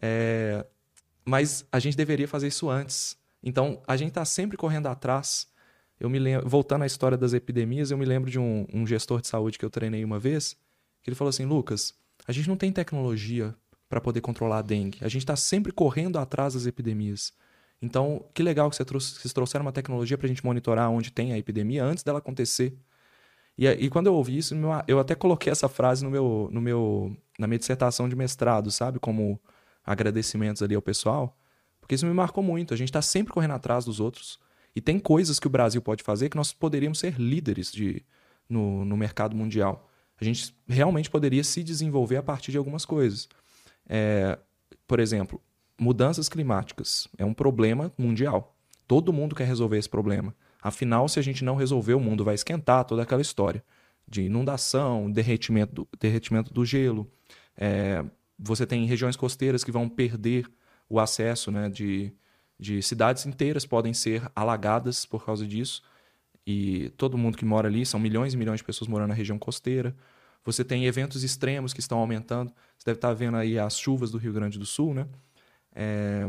É... 0.00 0.64
Mas 1.24 1.66
a 1.70 1.78
gente 1.78 1.96
deveria 1.96 2.26
fazer 2.26 2.48
isso 2.48 2.70
antes. 2.70 3.16
Então, 3.42 3.82
a 3.86 3.96
gente 3.96 4.08
está 4.08 4.24
sempre 4.24 4.56
correndo 4.56 4.86
atrás. 4.86 5.46
Eu 6.00 6.08
me 6.08 6.18
lembro, 6.18 6.48
voltando 6.48 6.82
à 6.82 6.86
história 6.86 7.18
das 7.18 7.32
epidemias, 7.32 7.90
eu 7.90 7.98
me 7.98 8.04
lembro 8.04 8.30
de 8.30 8.38
um, 8.38 8.66
um 8.72 8.86
gestor 8.86 9.20
de 9.20 9.28
saúde 9.28 9.58
que 9.58 9.64
eu 9.64 9.70
treinei 9.70 10.04
uma 10.04 10.18
vez, 10.18 10.56
que 11.02 11.10
ele 11.10 11.14
falou 11.14 11.28
assim: 11.28 11.44
Lucas, 11.44 11.94
a 12.26 12.32
gente 12.32 12.48
não 12.48 12.56
tem 12.56 12.72
tecnologia 12.72 13.54
para 13.88 14.00
poder 14.00 14.20
controlar 14.20 14.58
a 14.58 14.62
dengue. 14.62 14.98
A 15.00 15.08
gente 15.08 15.22
está 15.22 15.36
sempre 15.36 15.72
correndo 15.72 16.18
atrás 16.18 16.54
das 16.54 16.66
epidemias. 16.66 17.32
Então, 17.80 18.24
que 18.34 18.42
legal 18.42 18.68
que 18.68 18.76
você 18.76 18.84
trouxe, 18.84 19.14
vocês 19.14 19.32
trouxeram 19.32 19.64
uma 19.64 19.72
tecnologia 19.72 20.18
para 20.18 20.26
a 20.26 20.28
gente 20.28 20.44
monitorar 20.44 20.90
onde 20.90 21.10
tem 21.10 21.32
a 21.32 21.38
epidemia 21.38 21.84
antes 21.84 22.02
dela 22.02 22.18
acontecer. 22.18 22.76
E, 23.58 23.66
e 23.66 23.90
quando 23.90 24.06
eu 24.06 24.14
ouvi 24.14 24.38
isso, 24.38 24.54
eu 24.86 25.00
até 25.00 25.16
coloquei 25.16 25.50
essa 25.50 25.68
frase 25.68 26.04
no 26.04 26.10
meu, 26.10 26.48
no 26.52 26.60
meu, 26.60 27.16
na 27.36 27.48
minha 27.48 27.58
dissertação 27.58 28.08
de 28.08 28.14
mestrado, 28.14 28.70
sabe? 28.70 29.00
Como 29.00 29.40
agradecimentos 29.84 30.62
ali 30.62 30.76
ao 30.76 30.82
pessoal. 30.82 31.36
Porque 31.80 31.96
isso 31.96 32.06
me 32.06 32.14
marcou 32.14 32.44
muito. 32.44 32.72
A 32.72 32.76
gente 32.76 32.88
está 32.88 33.02
sempre 33.02 33.32
correndo 33.32 33.54
atrás 33.54 33.84
dos 33.84 33.98
outros. 33.98 34.38
E 34.76 34.80
tem 34.80 34.98
coisas 34.98 35.40
que 35.40 35.46
o 35.48 35.50
Brasil 35.50 35.82
pode 35.82 36.04
fazer 36.04 36.28
que 36.28 36.36
nós 36.36 36.52
poderíamos 36.52 37.00
ser 37.00 37.18
líderes 37.18 37.72
de, 37.72 38.04
no, 38.48 38.84
no 38.84 38.96
mercado 38.96 39.34
mundial. 39.34 39.90
A 40.20 40.24
gente 40.24 40.54
realmente 40.68 41.10
poderia 41.10 41.42
se 41.42 41.64
desenvolver 41.64 42.16
a 42.16 42.22
partir 42.22 42.52
de 42.52 42.58
algumas 42.58 42.84
coisas. 42.84 43.28
É, 43.88 44.38
por 44.86 45.00
exemplo, 45.00 45.40
mudanças 45.80 46.28
climáticas 46.28 47.08
é 47.16 47.24
um 47.24 47.34
problema 47.34 47.92
mundial. 47.98 48.54
Todo 48.86 49.12
mundo 49.12 49.34
quer 49.34 49.46
resolver 49.46 49.78
esse 49.78 49.88
problema. 49.88 50.34
Afinal, 50.62 51.08
se 51.08 51.18
a 51.18 51.22
gente 51.22 51.44
não 51.44 51.56
resolver, 51.56 51.94
o 51.94 52.00
mundo 52.00 52.24
vai 52.24 52.34
esquentar 52.34 52.84
toda 52.84 53.02
aquela 53.02 53.22
história 53.22 53.64
de 54.06 54.22
inundação, 54.22 55.10
derretimento 55.10 55.74
do, 55.74 55.88
derretimento 56.00 56.52
do 56.52 56.64
gelo. 56.64 57.10
É, 57.56 58.04
você 58.38 58.66
tem 58.66 58.86
regiões 58.86 59.16
costeiras 59.16 59.62
que 59.62 59.70
vão 59.70 59.88
perder 59.88 60.46
o 60.88 60.98
acesso 60.98 61.50
né, 61.50 61.68
de, 61.68 62.12
de 62.58 62.82
cidades 62.82 63.26
inteiras 63.26 63.66
podem 63.66 63.92
ser 63.92 64.30
alagadas 64.34 65.04
por 65.04 65.24
causa 65.24 65.46
disso. 65.46 65.82
E 66.46 66.90
todo 66.96 67.18
mundo 67.18 67.36
que 67.36 67.44
mora 67.44 67.68
ali, 67.68 67.84
são 67.84 68.00
milhões 68.00 68.32
e 68.32 68.36
milhões 68.36 68.60
de 68.60 68.64
pessoas 68.64 68.88
morando 68.88 69.08
na 69.08 69.14
região 69.14 69.38
costeira. 69.38 69.94
Você 70.44 70.64
tem 70.64 70.86
eventos 70.86 71.22
extremos 71.22 71.74
que 71.74 71.80
estão 71.80 71.98
aumentando. 71.98 72.50
Você 72.78 72.86
deve 72.86 72.96
estar 72.96 73.12
vendo 73.12 73.36
aí 73.36 73.58
as 73.58 73.78
chuvas 73.78 74.10
do 74.10 74.16
Rio 74.16 74.32
Grande 74.32 74.58
do 74.58 74.64
Sul, 74.64 74.94
né? 74.94 75.06
É, 75.74 76.26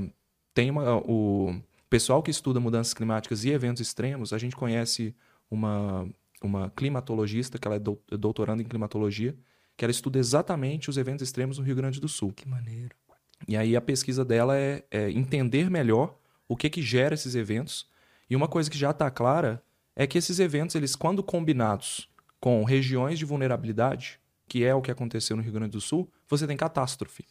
tem 0.53 0.69
uma, 0.69 0.97
o 0.97 1.61
pessoal 1.89 2.21
que 2.21 2.31
estuda 2.31 2.59
mudanças 2.59 2.93
climáticas 2.93 3.43
e 3.43 3.49
eventos 3.49 3.81
extremos, 3.81 4.31
a 4.31 4.37
gente 4.37 4.55
conhece 4.55 5.15
uma, 5.49 6.07
uma 6.41 6.69
climatologista, 6.69 7.57
que 7.57 7.67
ela 7.67 7.77
é 7.77 8.17
doutorando 8.17 8.61
em 8.61 8.65
climatologia, 8.65 9.35
que 9.75 9.85
ela 9.85 9.91
estuda 9.91 10.19
exatamente 10.19 10.89
os 10.89 10.97
eventos 10.97 11.23
extremos 11.23 11.57
no 11.57 11.63
Rio 11.63 11.75
Grande 11.75 11.99
do 11.99 12.07
Sul. 12.07 12.33
Que 12.33 12.47
maneiro. 12.47 12.95
E 13.47 13.55
aí 13.55 13.75
a 13.75 13.81
pesquisa 13.81 14.23
dela 14.25 14.57
é, 14.57 14.83
é 14.91 15.09
entender 15.09 15.69
melhor 15.69 16.17
o 16.47 16.55
que 16.55 16.69
que 16.69 16.81
gera 16.81 17.13
esses 17.13 17.35
eventos. 17.35 17.87
E 18.29 18.35
uma 18.35 18.47
coisa 18.47 18.69
que 18.69 18.77
já 18.77 18.91
está 18.91 19.09
clara 19.09 19.63
é 19.95 20.05
que 20.05 20.17
esses 20.17 20.39
eventos, 20.39 20.75
eles 20.75 20.95
quando 20.95 21.23
combinados 21.23 22.09
com 22.39 22.63
regiões 22.63 23.17
de 23.17 23.25
vulnerabilidade, 23.25 24.19
que 24.47 24.63
é 24.63 24.73
o 24.73 24.81
que 24.81 24.91
aconteceu 24.91 25.35
no 25.35 25.43
Rio 25.43 25.53
Grande 25.53 25.71
do 25.71 25.81
Sul, 25.81 26.11
você 26.27 26.45
tem 26.45 26.57
catástrofe. 26.57 27.25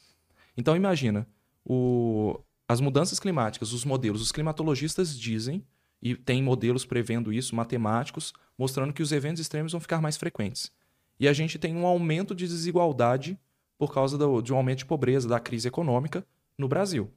Então 0.57 0.77
imagina, 0.77 1.27
o, 1.65 2.41
as 2.69 2.81
mudanças 2.81 3.19
climáticas, 3.19 3.73
os 3.73 3.85
modelos, 3.85 4.21
os 4.21 4.31
climatologistas 4.31 5.19
dizem, 5.19 5.65
e 6.03 6.15
tem 6.15 6.43
modelos 6.43 6.85
prevendo 6.85 7.33
isso, 7.33 7.57
matemáticos, 7.57 8.33
mostrando 8.57 8.93
que 8.93 9.03
os 9.03 9.11
eventos 9.11 9.41
extremos 9.41 9.73
vão 9.73 9.81
ficar 9.81 10.03
mais 10.03 10.17
frequentes. 10.17 10.71
E 11.19 11.27
a 11.27 11.33
gente 11.33 11.59
tem 11.59 11.75
um 11.75 11.87
aumento 11.87 12.35
de 12.35 12.47
desigualdade 12.47 13.39
por 13.79 13.93
causa 13.93 14.19
do, 14.19 14.43
de 14.43 14.53
um 14.53 14.57
aumento 14.57 14.79
de 14.79 14.87
pobreza, 14.87 15.29
da 15.29 15.41
crise 15.41 15.67
econômica 15.67 16.25
no 16.57 16.69
Brasil. 16.69 17.11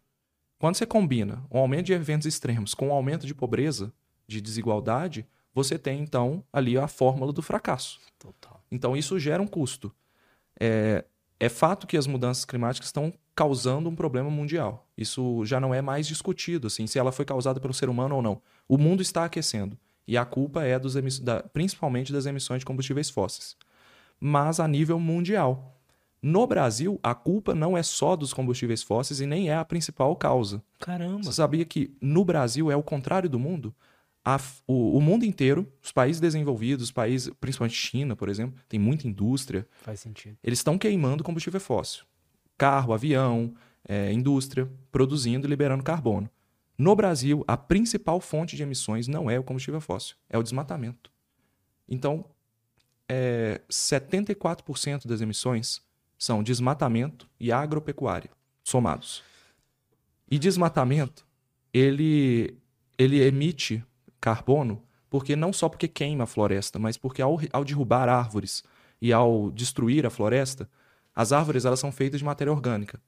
Quando 0.58 0.76
você 0.76 0.86
combina 0.86 1.43
um 1.52 1.60
aumento 1.60 1.88
de 1.88 1.93
eventos 1.93 2.28
extremos 2.28 2.74
com 2.74 2.88
um 2.88 2.93
aumento 2.93 3.28
de 3.28 3.36
pobreza, 3.36 3.91
de 4.28 4.39
desigualdade, 4.39 5.28
você 5.54 5.78
tem 5.78 6.02
então 6.02 6.43
ali 6.54 6.78
a 6.78 6.88
fórmula 6.88 7.34
do 7.34 7.41
fracasso. 7.41 7.99
Total. 8.18 8.64
Então 8.72 8.95
isso 8.95 9.20
gera 9.20 9.41
um 9.41 9.47
custo. 9.47 9.93
É, 10.60 11.04
é 11.41 11.49
fato 11.49 11.87
que 11.87 11.97
as 11.97 12.05
mudanças 12.05 12.45
climáticas 12.45 12.89
estão 12.89 13.11
causando 13.33 13.89
um 13.89 13.95
problema 13.95 14.29
mundial. 14.29 14.87
Isso 14.95 15.43
já 15.43 15.59
não 15.59 15.73
é 15.73 15.81
mais 15.81 16.05
discutido, 16.05 16.67
assim, 16.67 16.85
se 16.85 16.99
ela 16.99 17.11
foi 17.11 17.25
causada 17.25 17.59
pelo 17.59 17.73
ser 17.73 17.89
humano 17.89 18.15
ou 18.15 18.21
não. 18.21 18.39
O 18.69 18.77
mundo 18.77 19.01
está 19.01 19.25
aquecendo 19.25 19.75
e 20.07 20.15
a 20.15 20.23
culpa 20.23 20.63
é 20.63 20.77
dos 20.77 20.93
da, 21.19 21.41
principalmente 21.41 22.13
das 22.13 22.27
emissões 22.27 22.59
de 22.59 22.65
combustíveis 22.65 23.09
fósseis, 23.09 23.57
mas 24.19 24.59
a 24.59 24.67
nível 24.67 24.99
mundial. 24.99 25.81
No 26.21 26.45
Brasil, 26.45 26.99
a 27.01 27.15
culpa 27.15 27.55
não 27.55 27.75
é 27.75 27.81
só 27.81 28.15
dos 28.15 28.31
combustíveis 28.31 28.83
fósseis 28.83 29.19
e 29.19 29.25
nem 29.25 29.49
é 29.49 29.55
a 29.55 29.65
principal 29.65 30.15
causa. 30.15 30.61
Caramba. 30.79 31.23
Você 31.23 31.31
sabia 31.31 31.65
que 31.65 31.91
no 31.99 32.23
Brasil 32.23 32.69
é 32.69 32.75
o 32.75 32.83
contrário 32.83 33.27
do 33.27 33.39
mundo? 33.39 33.73
A, 34.24 34.39
o, 34.67 34.97
o, 34.97 35.01
mundo 35.01 35.26
inteiro, 35.26 35.72
os 35.82 35.91
países 35.91 36.22
desenvolvidos, 36.22 36.86
os 36.86 36.91
países, 36.91 37.34
principalmente 37.39 37.76
China, 37.76 38.15
por 38.15 38.30
exemplo, 38.30 38.59
tem 38.69 38.80
muita 38.80 39.07
indústria. 39.07 39.67
Faz 39.82 39.99
sentido. 39.99 40.38
Eles 40.43 40.59
estão 40.59 40.78
queimando 40.78 41.24
combustível 41.24 41.59
fóssil. 41.59 42.05
Carro, 42.57 42.93
avião, 42.93 43.55
é, 43.88 44.13
indústria, 44.13 44.69
produzindo 44.91 45.47
e 45.47 45.49
liberando 45.49 45.84
carbono. 45.84 46.30
No 46.78 46.95
Brasil, 46.95 47.43
a 47.47 47.57
principal 47.57 48.19
fonte 48.19 48.55
de 48.55 48.63
emissões 48.63 49.07
não 49.07 49.30
é 49.30 49.39
o 49.39 49.43
combustível 49.43 49.82
fóssil, 49.82 50.15
é 50.30 50.38
o 50.38 50.43
desmatamento. 50.43 51.11
Então, 51.88 52.26
é, 53.07 53.61
74% 53.69 55.07
das 55.07 55.22
emissões 55.22 55.82
são 56.17 56.41
desmatamento 56.41 57.28
e 57.39 57.51
agropecuária, 57.51 58.30
somados. 58.63 59.24
E 60.30 60.39
desmatamento, 60.39 61.28
ele, 61.74 62.55
ele 62.97 63.22
emite 63.22 63.84
carbono 64.22 64.84
porque 65.09 65.36
não 65.36 65.51
só 65.51 65.67
porque 65.67 65.89
queima 65.89 66.24
a 66.24 66.28
floresta, 66.28 66.80
mas 66.80 66.95
porque 66.95 67.22
ao, 67.22 67.38
ao 67.51 67.65
derrubar 67.65 68.07
árvores 68.07 68.63
e 69.01 69.11
ao 69.11 69.51
destruir 69.51 70.05
a 70.05 70.09
floresta, 70.09 70.69
as 71.13 71.34
árvores 71.34 71.65
elas 71.65 71.82
são 71.82 71.91
feitas 71.91 72.22
de 72.22 72.26
matéria 72.26 72.53
orgânica. 72.53 73.01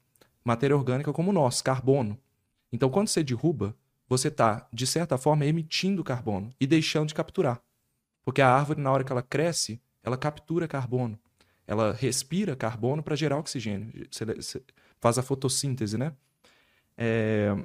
Matéria 0.44 0.76
orgânica 0.76 1.14
como 1.14 1.32
nós, 1.32 1.62
carbono. 1.62 2.20
Então, 2.74 2.90
quando 2.90 3.08
você 3.08 3.24
derruba, 3.24 3.74
você 4.10 4.28
está, 4.28 4.68
de 4.74 4.86
certa 4.86 5.18
forma, 5.18 5.46
emitindo 5.46 6.04
carbono 6.04 6.50
e 6.60 6.68
deixando 6.68 7.08
de 7.08 7.14
capturar. 7.14 7.62
Porque 8.26 8.42
a 8.42 8.50
árvore, 8.50 8.82
na 8.82 8.92
hora 8.92 9.06
que 9.06 9.12
ela 9.12 9.22
cresce, 9.22 9.82
ela 10.04 10.18
captura 10.18 10.68
carbono. 10.68 11.18
Ela 11.66 11.94
respira 11.94 12.54
carbono 12.54 13.02
para 13.02 13.16
gerar 13.16 13.38
oxigênio, 13.38 13.90
faz 15.00 15.18
a 15.18 15.24
fotossíntese, 15.24 15.98
né? 15.98 16.12
É, 16.98 17.56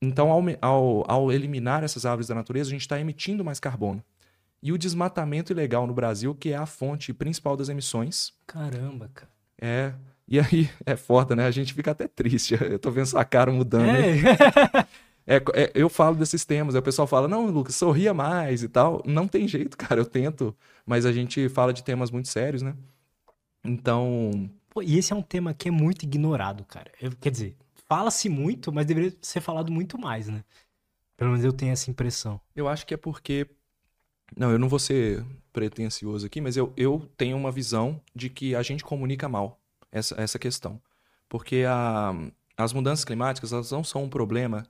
então, 0.00 0.30
ao, 0.30 0.42
ao, 0.60 1.10
ao, 1.10 1.32
eliminar 1.32 1.82
essas 1.82 2.06
árvores 2.06 2.28
da 2.28 2.34
natureza, 2.34 2.70
a 2.70 2.72
gente 2.72 2.82
está 2.82 3.00
emitindo 3.00 3.44
mais 3.44 3.58
carbono. 3.58 4.02
E 4.62 4.72
o 4.72 4.78
desmatamento 4.78 5.52
ilegal 5.52 5.86
no 5.86 5.94
Brasil, 5.94 6.34
que 6.34 6.50
é 6.50 6.56
a 6.56 6.66
fonte 6.66 7.12
principal 7.12 7.56
das 7.56 7.68
emissões. 7.68 8.32
Caramba, 8.46 9.10
cara. 9.14 9.30
É. 9.60 9.92
E 10.26 10.38
aí 10.38 10.68
é 10.84 10.96
foda, 10.96 11.34
né? 11.34 11.46
A 11.46 11.50
gente 11.50 11.72
fica 11.72 11.92
até 11.92 12.06
triste. 12.06 12.54
Eu 12.60 12.78
tô 12.78 12.90
vendo 12.90 13.06
sua 13.06 13.24
cara 13.24 13.50
mudando. 13.52 13.88
É. 13.88 14.86
É, 15.30 15.36
é, 15.52 15.72
eu 15.74 15.90
falo 15.90 16.16
desses 16.16 16.42
temas, 16.42 16.74
aí 16.74 16.78
o 16.78 16.82
pessoal 16.82 17.06
fala, 17.06 17.28
não, 17.28 17.50
Lucas, 17.50 17.76
sorria 17.76 18.14
mais 18.14 18.62
e 18.62 18.68
tal. 18.68 19.02
Não 19.04 19.28
tem 19.28 19.46
jeito, 19.46 19.76
cara, 19.76 20.00
eu 20.00 20.06
tento, 20.06 20.56
mas 20.86 21.04
a 21.04 21.12
gente 21.12 21.50
fala 21.50 21.70
de 21.70 21.84
temas 21.84 22.10
muito 22.10 22.28
sérios, 22.28 22.62
né? 22.62 22.74
Então, 23.62 24.48
Pô, 24.70 24.82
e 24.82 24.96
esse 24.96 25.12
é 25.12 25.16
um 25.16 25.20
tema 25.20 25.52
que 25.52 25.68
é 25.68 25.70
muito 25.70 26.04
ignorado, 26.04 26.64
cara. 26.64 26.90
Eu- 26.98 27.12
quer 27.20 27.30
dizer, 27.30 27.56
fala-se 27.88 28.28
muito, 28.28 28.72
mas 28.72 28.86
deveria 28.86 29.16
ser 29.22 29.40
falado 29.40 29.72
muito 29.72 29.98
mais, 29.98 30.28
né? 30.28 30.44
Pelo 31.16 31.30
menos 31.30 31.44
eu 31.44 31.52
tenho 31.52 31.72
essa 31.72 31.90
impressão. 31.90 32.40
eu 32.54 32.68
acho 32.68 32.86
que 32.86 32.94
é 32.94 32.96
porque. 32.96 33.48
Não, 34.36 34.50
eu 34.52 34.58
não 34.58 34.68
vou 34.68 34.78
ser 34.78 35.24
pretencioso 35.52 36.26
aqui, 36.26 36.40
mas 36.40 36.56
eu, 36.56 36.72
eu 36.76 37.10
tenho 37.16 37.36
uma 37.36 37.50
visão 37.50 38.00
de 38.14 38.28
que 38.28 38.54
a 38.54 38.62
gente 38.62 38.84
comunica 38.84 39.28
mal 39.28 39.58
essa, 39.90 40.14
essa 40.20 40.38
questão. 40.38 40.80
Porque 41.28 41.64
a, 41.66 42.14
as 42.56 42.72
mudanças 42.72 43.04
climáticas, 43.04 43.52
elas 43.52 43.70
não 43.70 43.82
são 43.82 44.04
um 44.04 44.08
problema 44.08 44.66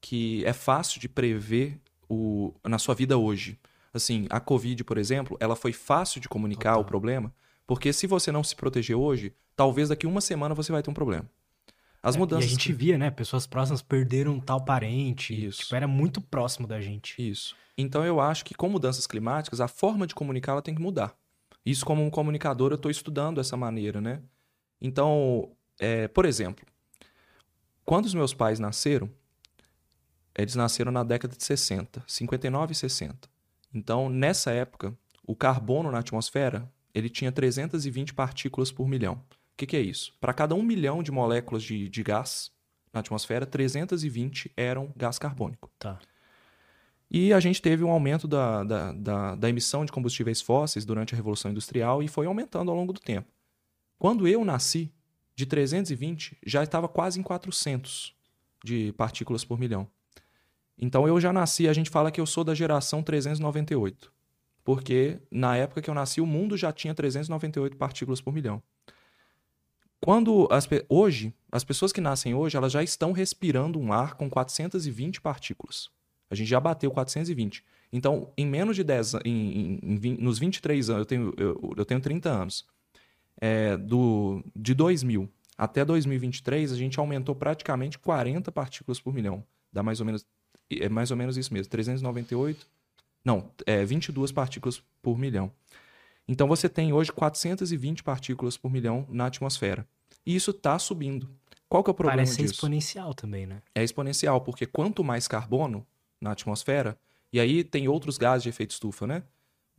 que 0.00 0.44
é 0.46 0.52
fácil 0.52 1.00
de 1.00 1.08
prever 1.08 1.78
o, 2.08 2.54
na 2.64 2.78
sua 2.78 2.94
vida 2.94 3.18
hoje. 3.18 3.58
Assim, 3.92 4.26
a 4.30 4.38
Covid, 4.38 4.84
por 4.84 4.96
exemplo, 4.96 5.36
ela 5.40 5.56
foi 5.56 5.72
fácil 5.72 6.20
de 6.20 6.28
comunicar 6.28 6.70
Total. 6.70 6.82
o 6.82 6.84
problema, 6.84 7.34
porque 7.66 7.92
se 7.92 8.06
você 8.06 8.30
não 8.30 8.44
se 8.44 8.54
proteger 8.54 8.96
hoje, 8.96 9.34
talvez 9.56 9.88
daqui 9.88 10.06
uma 10.06 10.20
semana 10.20 10.54
você 10.54 10.70
vai 10.70 10.82
ter 10.82 10.90
um 10.90 10.94
problema. 10.94 11.28
As 12.02 12.16
É, 12.16 12.18
mudanças. 12.18 12.44
E 12.44 12.48
a 12.48 12.50
gente 12.50 12.72
via, 12.72 12.96
né? 12.96 13.10
Pessoas 13.10 13.46
próximas 13.46 13.82
perderam 13.82 14.40
tal 14.40 14.64
parente. 14.64 15.46
Isso. 15.46 15.60
Tipo, 15.60 15.76
era 15.76 15.86
muito 15.86 16.20
próximo 16.20 16.66
da 16.66 16.80
gente. 16.80 17.14
Isso. 17.18 17.54
Então 17.76 18.04
eu 18.04 18.20
acho 18.20 18.44
que 18.44 18.54
com 18.54 18.68
mudanças 18.68 19.06
climáticas, 19.06 19.60
a 19.60 19.68
forma 19.68 20.06
de 20.06 20.14
comunicar 20.14 20.52
ela 20.52 20.62
tem 20.62 20.74
que 20.74 20.80
mudar. 20.82 21.14
Isso 21.64 21.84
como 21.84 22.02
um 22.04 22.10
comunicador 22.10 22.72
eu 22.72 22.76
estou 22.76 22.90
estudando 22.90 23.40
essa 23.40 23.56
maneira, 23.56 24.00
né? 24.00 24.20
Então, 24.80 25.52
é, 25.78 26.08
por 26.08 26.24
exemplo, 26.24 26.64
quando 27.84 28.06
os 28.06 28.14
meus 28.14 28.32
pais 28.32 28.58
nasceram, 28.58 29.10
eles 30.36 30.54
nasceram 30.54 30.90
na 30.90 31.02
década 31.02 31.36
de 31.36 31.44
60, 31.44 32.02
59 32.06 32.72
e 32.72 32.74
60. 32.74 33.28
Então, 33.74 34.08
nessa 34.08 34.50
época, 34.52 34.96
o 35.26 35.36
carbono 35.36 35.90
na 35.90 35.98
atmosfera, 35.98 36.70
ele 36.94 37.08
tinha 37.10 37.30
320 37.30 38.14
partículas 38.14 38.72
por 38.72 38.88
milhão. 38.88 39.22
O 39.60 39.62
que, 39.62 39.66
que 39.66 39.76
é 39.76 39.80
isso? 39.80 40.14
Para 40.18 40.32
cada 40.32 40.54
um 40.54 40.62
milhão 40.62 41.02
de 41.02 41.12
moléculas 41.12 41.62
de, 41.62 41.86
de 41.86 42.02
gás 42.02 42.50
na 42.90 43.00
atmosfera, 43.00 43.44
320 43.44 44.50
eram 44.56 44.90
gás 44.96 45.18
carbônico. 45.18 45.70
Tá. 45.78 45.98
E 47.10 47.30
a 47.30 47.38
gente 47.40 47.60
teve 47.60 47.84
um 47.84 47.90
aumento 47.90 48.26
da, 48.26 48.64
da, 48.64 48.92
da, 48.92 49.34
da 49.34 49.48
emissão 49.50 49.84
de 49.84 49.92
combustíveis 49.92 50.40
fósseis 50.40 50.86
durante 50.86 51.12
a 51.12 51.16
Revolução 51.16 51.50
Industrial 51.50 52.02
e 52.02 52.08
foi 52.08 52.24
aumentando 52.24 52.70
ao 52.70 52.76
longo 52.76 52.94
do 52.94 53.00
tempo. 53.00 53.28
Quando 53.98 54.26
eu 54.26 54.46
nasci, 54.46 54.90
de 55.36 55.44
320 55.44 56.38
já 56.46 56.62
estava 56.62 56.88
quase 56.88 57.20
em 57.20 57.22
400 57.22 58.16
de 58.64 58.94
partículas 58.94 59.44
por 59.44 59.58
milhão. 59.58 59.86
Então 60.78 61.06
eu 61.06 61.20
já 61.20 61.34
nasci, 61.34 61.68
a 61.68 61.74
gente 61.74 61.90
fala 61.90 62.10
que 62.10 62.18
eu 62.18 62.24
sou 62.24 62.44
da 62.44 62.54
geração 62.54 63.02
398. 63.02 64.10
Porque 64.64 65.20
na 65.30 65.54
época 65.54 65.82
que 65.82 65.90
eu 65.90 65.94
nasci, 65.94 66.18
o 66.22 66.26
mundo 66.26 66.56
já 66.56 66.72
tinha 66.72 66.94
398 66.94 67.76
partículas 67.76 68.22
por 68.22 68.32
milhão. 68.32 68.62
Quando 70.00 70.48
as, 70.50 70.68
hoje, 70.88 71.32
as 71.52 71.62
pessoas 71.62 71.92
que 71.92 72.00
nascem 72.00 72.34
hoje, 72.34 72.56
elas 72.56 72.72
já 72.72 72.82
estão 72.82 73.12
respirando 73.12 73.78
um 73.78 73.92
ar 73.92 74.14
com 74.14 74.30
420 74.30 75.20
partículas. 75.20 75.90
A 76.30 76.34
gente 76.34 76.48
já 76.48 76.58
bateu 76.60 76.90
420. 76.90 77.62
Então, 77.92 78.32
em 78.36 78.46
menos 78.46 78.76
de 78.76 78.84
10 78.84 79.14
anos, 79.14 79.26
em, 79.26 79.80
em- 79.82 80.00
em 80.02 80.16
nos 80.18 80.38
23 80.38 80.88
anos, 80.88 81.00
eu 81.00 81.06
tenho, 81.06 81.34
eu, 81.36 81.74
eu 81.76 81.84
tenho 81.84 82.00
30 82.00 82.30
anos, 82.30 82.64
é, 83.40 83.76
do, 83.76 84.42
de 84.54 84.74
2000 84.74 85.28
até 85.58 85.84
2023, 85.84 86.72
a 86.72 86.76
gente 86.76 86.98
aumentou 86.98 87.34
praticamente 87.34 87.98
40 87.98 88.50
partículas 88.50 88.98
por 88.98 89.12
milhão. 89.12 89.44
Dá 89.70 89.82
mais 89.82 90.00
ou 90.00 90.06
menos, 90.06 90.24
é 90.70 90.88
mais 90.88 91.10
ou 91.10 91.16
menos 91.18 91.36
isso 91.36 91.52
mesmo, 91.52 91.68
398, 91.70 92.66
não, 93.22 93.50
é 93.66 93.84
22 93.84 94.32
partículas 94.32 94.82
por 95.02 95.18
milhão. 95.18 95.52
Então 96.30 96.46
você 96.46 96.68
tem 96.68 96.92
hoje 96.92 97.10
420 97.10 98.04
partículas 98.04 98.56
por 98.56 98.70
milhão 98.70 99.04
na 99.10 99.26
atmosfera. 99.26 99.84
E 100.24 100.36
isso 100.36 100.52
está 100.52 100.78
subindo. 100.78 101.28
Qual 101.68 101.82
que 101.82 101.90
é 101.90 101.92
o 101.92 101.94
problema 101.94 102.18
Parece 102.18 102.40
disso? 102.40 102.54
exponencial 102.54 103.12
também, 103.12 103.46
né? 103.48 103.60
é 103.74 103.82
exponencial, 103.82 104.40
porque 104.40 104.64
quanto 104.64 105.02
mais 105.02 105.26
carbono 105.26 105.84
na 106.20 106.30
atmosfera, 106.30 106.96
e 107.32 107.40
aí 107.40 107.64
tem 107.64 107.88
outros 107.88 108.16
gases 108.16 108.44
de 108.44 108.48
efeito 108.48 108.70
estufa, 108.70 109.08
né? 109.08 109.24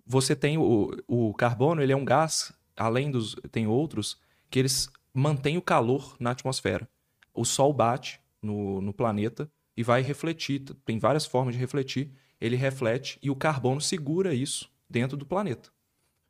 Você 0.05 0.35
tem 0.35 0.57
o, 0.57 0.91
o 1.07 1.33
carbono, 1.35 1.81
ele 1.81 1.93
é 1.93 1.95
um 1.95 2.03
gás, 2.03 2.51
além 2.75 3.09
dos. 3.09 3.33
Tem 3.49 3.65
outros, 3.65 4.19
que 4.49 4.59
eles 4.59 4.89
mantêm 5.13 5.57
o 5.57 5.61
calor 5.61 6.17
na 6.19 6.31
atmosfera. 6.31 6.85
O 7.33 7.45
Sol 7.45 7.71
bate 7.71 8.19
no, 8.41 8.81
no 8.81 8.91
planeta 8.91 9.49
e 9.77 9.83
vai 9.83 10.01
refletir. 10.01 10.59
Tem 10.83 10.99
várias 10.99 11.25
formas 11.25 11.53
de 11.53 11.61
refletir. 11.61 12.11
Ele 12.41 12.57
reflete 12.57 13.17
e 13.23 13.29
o 13.29 13.37
carbono 13.37 13.79
segura 13.79 14.33
isso 14.33 14.69
dentro 14.89 15.15
do 15.15 15.25
planeta. 15.25 15.69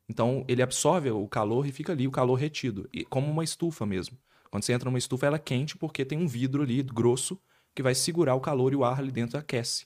Então 0.09 0.43
ele 0.47 0.61
absorve 0.61 1.09
o 1.11 1.27
calor 1.27 1.65
e 1.65 1.71
fica 1.71 1.93
ali 1.93 2.07
o 2.07 2.11
calor 2.11 2.35
retido, 2.35 2.89
e- 2.93 3.05
como 3.05 3.29
uma 3.31 3.43
estufa 3.43 3.85
mesmo. 3.85 4.17
Quando 4.49 4.63
você 4.63 4.73
entra 4.73 4.89
numa 4.89 4.97
estufa, 4.99 5.25
ela 5.25 5.37
é 5.37 5.39
quente 5.39 5.77
porque 5.77 6.03
tem 6.03 6.17
um 6.17 6.27
vidro 6.27 6.63
ali 6.63 6.83
grosso 6.83 7.39
que 7.73 7.81
vai 7.81 7.95
segurar 7.95 8.35
o 8.35 8.41
calor 8.41 8.73
e 8.73 8.75
o 8.75 8.83
ar 8.83 8.99
ali 8.99 9.11
dentro 9.11 9.37
aquece. 9.37 9.85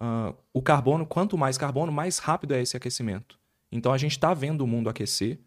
Ah, 0.00 0.34
o 0.52 0.60
carbono, 0.60 1.06
quanto 1.06 1.38
mais 1.38 1.56
carbono, 1.56 1.92
mais 1.92 2.18
rápido 2.18 2.54
é 2.54 2.60
esse 2.62 2.76
aquecimento. 2.76 3.38
Então 3.70 3.92
a 3.92 3.98
gente 3.98 4.12
está 4.12 4.34
vendo 4.34 4.62
o 4.62 4.66
mundo 4.66 4.90
aquecer. 4.90 5.40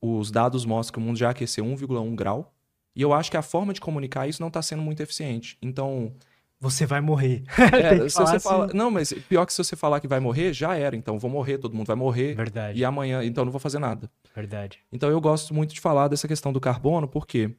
Os 0.00 0.30
dados 0.30 0.66
mostram 0.66 0.92
que 0.94 0.98
o 0.98 1.02
mundo 1.02 1.18
já 1.18 1.30
aqueceu 1.30 1.64
1,1 1.64 2.14
grau. 2.14 2.54
E 2.94 3.02
eu 3.02 3.12
acho 3.12 3.30
que 3.30 3.36
a 3.36 3.42
forma 3.42 3.72
de 3.72 3.80
comunicar 3.80 4.28
isso 4.28 4.40
não 4.42 4.48
está 4.48 4.62
sendo 4.62 4.82
muito 4.82 5.00
eficiente. 5.00 5.58
Então, 5.62 6.14
Você 6.60 6.86
vai 6.86 7.00
morrer. 7.00 7.44
é, 7.74 8.08
se 8.08 8.16
você 8.16 8.36
assim. 8.36 8.48
fala, 8.48 8.68
não, 8.72 8.90
mas 8.90 9.12
pior 9.28 9.44
que 9.44 9.52
se 9.52 9.62
você 9.62 9.76
falar 9.76 10.00
que 10.00 10.08
vai 10.08 10.18
morrer, 10.20 10.52
já 10.52 10.74
era. 10.74 10.96
Então, 10.96 11.18
vou 11.18 11.30
morrer, 11.30 11.58
todo 11.58 11.74
mundo 11.74 11.86
vai 11.86 11.96
morrer. 11.96 12.34
Verdade, 12.34 12.78
E 12.78 12.84
amanhã, 12.84 13.22
então 13.24 13.44
não 13.44 13.52
vou 13.52 13.60
fazer 13.60 13.78
nada. 13.78 14.10
verdade. 14.34 14.80
Então 14.90 15.10
eu 15.10 15.20
gosto 15.20 15.52
muito 15.52 15.74
de 15.74 15.80
falar 15.80 16.08
dessa 16.08 16.26
questão 16.26 16.52
do 16.52 16.60
carbono, 16.60 17.06
porque 17.06 17.54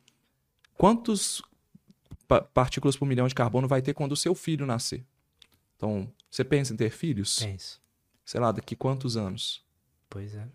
quantos 0.78 1.42
pa- 2.28 2.42
partículas 2.42 2.96
por 2.98 3.06
milhão 3.06 3.28
de 3.28 3.36
carbono 3.36 3.68
vai 3.68 3.82
ter 3.82 3.94
quando 3.94 4.14
o 4.14 4.18
seu 4.18 4.34
filho 4.34 4.66
nascer? 4.66 5.06
Então, 5.76 6.12
você 6.32 6.44
pensa 6.44 6.74
em 6.74 6.78
ter 6.78 6.90
filhos? 6.90 7.42
Isso. 7.42 7.82
Sei 8.24 8.40
lá, 8.40 8.52
daqui 8.52 8.76
quantos 8.76 9.16
anos? 9.18 9.64
Pois 10.10 10.34
é. 10.34 10.48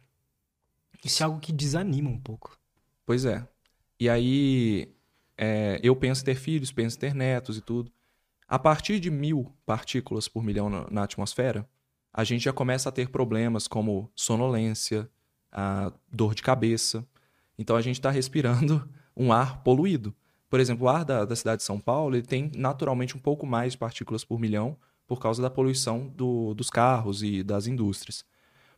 Isso 1.05 1.23
é 1.23 1.27
algo 1.27 1.39
que 1.39 1.53
desanima 1.53 2.11
um 2.11 2.19
pouco. 2.19 2.59
Pois 3.07 3.25
é. 3.25 3.47
E 3.99 4.09
aí, 4.09 4.93
é, 5.37 5.79
eu 5.83 5.95
penso 5.95 6.23
em 6.23 6.25
ter 6.25 6.35
filhos, 6.35 6.73
penso 6.73 6.97
em 6.97 7.01
ter 7.01 7.15
netos 7.15 7.57
e 7.59 7.61
tudo. 7.61 7.93
A 8.51 8.59
partir 8.59 8.99
de 8.99 9.13
mil 9.13 9.55
partículas 9.65 10.27
por 10.27 10.43
milhão 10.43 10.69
na, 10.91 11.05
atmosfera, 11.05 11.71
a 12.13 12.25
gente 12.25 12.43
já 12.43 12.53
começa 12.53 12.89
a 12.89 12.93
ter 12.93 13.09
problemas 13.09 13.69
como 13.69 14.11
sonolência, 14.13 15.09
dor 16.11 16.35
de 16.35 16.43
cabeça. 16.43 17.07
Então 17.57 17.77
a 17.77 17.81
gente 17.81 18.01
está 18.01 18.11
respirando 18.11 18.91
um 19.17 19.33
ar 19.33 19.63
poluído. 19.63 20.13
Por 20.49 20.59
exemplo, 20.59 20.87
o 20.87 20.89
ar 20.89 21.05
da, 21.05 21.25
da 21.25 21.37
cidade 21.37 21.59
de 21.59 21.63
São 21.63 21.79
Paulo 21.79 22.17
ele 22.17 22.27
tem 22.27 22.51
naturalmente 22.57 23.17
um 23.17 23.21
pouco 23.21 23.47
mais 23.47 23.75
de 23.75 23.79
partículas 23.79 24.25
por 24.25 24.41
milhão 24.41 24.77
por 25.07 25.21
causa 25.21 25.41
da 25.41 25.49
poluição 25.49 26.09
do- 26.09 26.53
dos 26.53 26.71
carros 26.71 27.23
e 27.23 27.45
das 27.45 27.69
indústrias. 27.69 28.25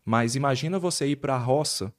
Mas 0.04 0.36
imagina 0.36 0.78
você 0.78 1.06
ir 1.06 1.16
para 1.16 1.34
a 1.34 1.38
roça, 1.38 1.90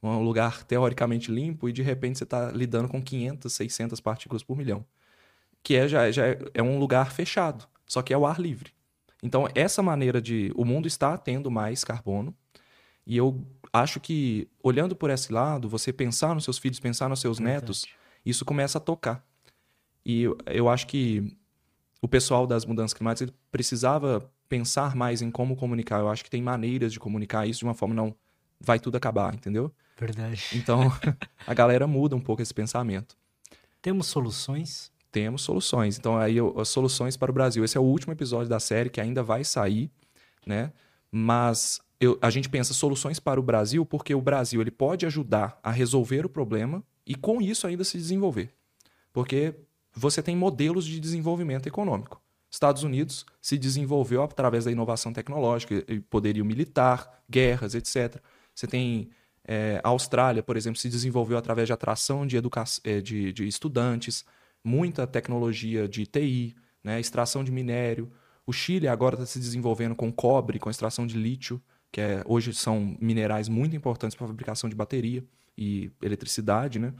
um 0.00 0.22
lugar 0.22 0.62
teoricamente 0.62 1.32
limpo, 1.32 1.68
e 1.68 1.72
de 1.72 1.82
repente 1.82 2.18
você 2.18 2.24
está 2.24 2.52
lidando 2.52 2.88
com 2.88 3.02
500, 3.02 3.52
600 3.52 4.00
partículas 4.00 4.44
por 4.44 4.56
milhão. 4.56 4.84
Que 5.66 5.74
é, 5.74 5.88
já, 5.88 6.08
já 6.12 6.28
é, 6.28 6.38
é 6.54 6.62
um 6.62 6.78
lugar 6.78 7.10
fechado, 7.10 7.66
só 7.84 8.00
que 8.00 8.14
é 8.14 8.16
o 8.16 8.24
ar 8.24 8.38
livre. 8.38 8.70
Então, 9.20 9.48
essa 9.52 9.82
maneira 9.82 10.22
de. 10.22 10.52
O 10.54 10.64
mundo 10.64 10.86
está 10.86 11.18
tendo 11.18 11.50
mais 11.50 11.82
carbono, 11.82 12.32
e 13.04 13.16
eu 13.16 13.44
acho 13.72 13.98
que, 13.98 14.48
olhando 14.62 14.94
por 14.94 15.10
esse 15.10 15.32
lado, 15.32 15.68
você 15.68 15.92
pensar 15.92 16.36
nos 16.36 16.44
seus 16.44 16.56
filhos, 16.56 16.78
pensar 16.78 17.08
nos 17.08 17.20
seus 17.20 17.40
netos, 17.40 17.84
isso 18.24 18.44
começa 18.44 18.78
a 18.78 18.80
tocar. 18.80 19.26
E 20.04 20.22
eu, 20.22 20.38
eu 20.46 20.68
acho 20.68 20.86
que 20.86 21.36
o 22.00 22.06
pessoal 22.06 22.46
das 22.46 22.64
mudanças 22.64 22.94
climáticas 22.94 23.34
precisava 23.50 24.30
pensar 24.48 24.94
mais 24.94 25.20
em 25.20 25.32
como 25.32 25.56
comunicar. 25.56 25.98
Eu 25.98 26.08
acho 26.08 26.22
que 26.22 26.30
tem 26.30 26.40
maneiras 26.40 26.92
de 26.92 27.00
comunicar 27.00 27.44
isso 27.44 27.58
de 27.58 27.64
uma 27.64 27.74
forma 27.74 27.92
não 27.92 28.14
vai 28.60 28.78
tudo 28.78 28.96
acabar, 28.96 29.34
entendeu? 29.34 29.74
Verdade. 29.98 30.44
Então 30.54 30.92
a 31.44 31.54
galera 31.54 31.88
muda 31.88 32.14
um 32.14 32.20
pouco 32.20 32.40
esse 32.40 32.54
pensamento. 32.54 33.16
Temos 33.82 34.06
soluções. 34.06 34.92
Temos 35.12 35.42
soluções. 35.42 35.98
Então 35.98 36.16
aí 36.18 36.36
as 36.56 36.68
soluções 36.68 37.16
para 37.16 37.30
o 37.30 37.34
Brasil. 37.34 37.64
Esse 37.64 37.76
é 37.76 37.80
o 37.80 37.84
último 37.84 38.12
episódio 38.12 38.48
da 38.48 38.60
série 38.60 38.90
que 38.90 39.00
ainda 39.00 39.22
vai 39.22 39.44
sair, 39.44 39.90
né? 40.46 40.72
Mas 41.10 41.80
eu- 41.98 42.18
a 42.20 42.28
gente 42.28 42.48
pensa 42.48 42.74
soluções 42.74 43.18
para 43.18 43.40
o 43.40 43.42
Brasil 43.42 43.86
porque 43.86 44.14
o 44.14 44.20
Brasil 44.20 44.60
ele 44.60 44.70
pode 44.70 45.06
ajudar 45.06 45.58
a 45.62 45.70
resolver 45.70 46.26
o 46.26 46.28
problema 46.28 46.82
e 47.06 47.14
com 47.14 47.40
isso 47.40 47.66
ainda 47.66 47.84
se 47.84 47.96
desenvolver. 47.96 48.50
Porque 49.12 49.54
você 49.94 50.22
tem 50.22 50.36
modelos 50.36 50.84
de 50.84 51.00
desenvolvimento 51.00 51.66
econômico. 51.66 52.20
Estados 52.50 52.82
Unidos 52.82 53.24
se 53.40 53.56
desenvolveu 53.56 54.22
através 54.22 54.64
da 54.66 54.72
inovação 54.72 55.12
tecnológica, 55.12 55.74
poderio 56.10 56.44
militar, 56.44 57.22
guerras, 57.30 57.74
etc. 57.74 58.20
Você 58.54 58.66
tem 58.66 59.08
É, 59.48 59.80
a 59.84 59.90
Austrália, 59.90 60.42
por 60.42 60.56
exemplo, 60.56 60.76
se 60.80 60.88
desenvolveu 60.88 61.38
através 61.38 61.68
de 61.68 61.72
atração 61.72 62.26
de, 62.26 62.36
educa 62.36 62.64
é, 62.82 63.00
de, 63.00 63.32
de 63.32 63.46
estudantes, 63.46 64.24
muita 64.66 65.06
tecnologia 65.06 65.88
de 65.88 66.04
TI, 66.04 66.56
né, 66.82 66.98
extração 66.98 67.44
de 67.44 67.52
minério. 67.52 68.10
O 68.44 68.52
Chile 68.52 68.88
agora 68.88 69.14
está 69.14 69.24
se 69.24 69.38
desenvolvendo 69.38 69.94
com 69.94 70.12
cobre, 70.12 70.58
com 70.58 70.68
extração 70.68 71.06
de 71.06 71.16
lítio, 71.16 71.62
que 71.92 72.00
é, 72.00 72.22
hoje 72.26 72.52
são 72.52 72.96
minerais 73.00 73.48
muito 73.48 73.76
importantes 73.76 74.16
para 74.16 74.24
a 74.24 74.28
fabricação 74.28 74.68
de 74.68 74.74
bateria 74.74 75.24
e 75.56 75.90
eletricidade. 76.02 76.80
Né? 76.80 76.92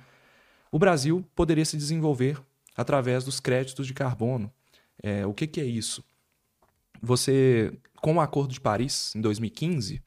O 0.70 0.78
Brasil 0.78 1.26
poderia 1.34 1.64
se 1.64 1.76
desenvolver 1.76 2.40
através 2.76 3.24
dos 3.24 3.40
créditos 3.40 3.86
de 3.86 3.92
carbono. 3.92 4.50
É, 5.02 5.26
o 5.26 5.34
que, 5.34 5.46
que 5.46 5.60
é 5.60 5.64
isso? 5.64 6.04
Você, 7.02 7.76
com 8.00 8.14
o 8.14 8.20
Acordo 8.20 8.52
de 8.52 8.60
Paris, 8.60 9.12
em 9.14 9.20
2015, 9.20 10.00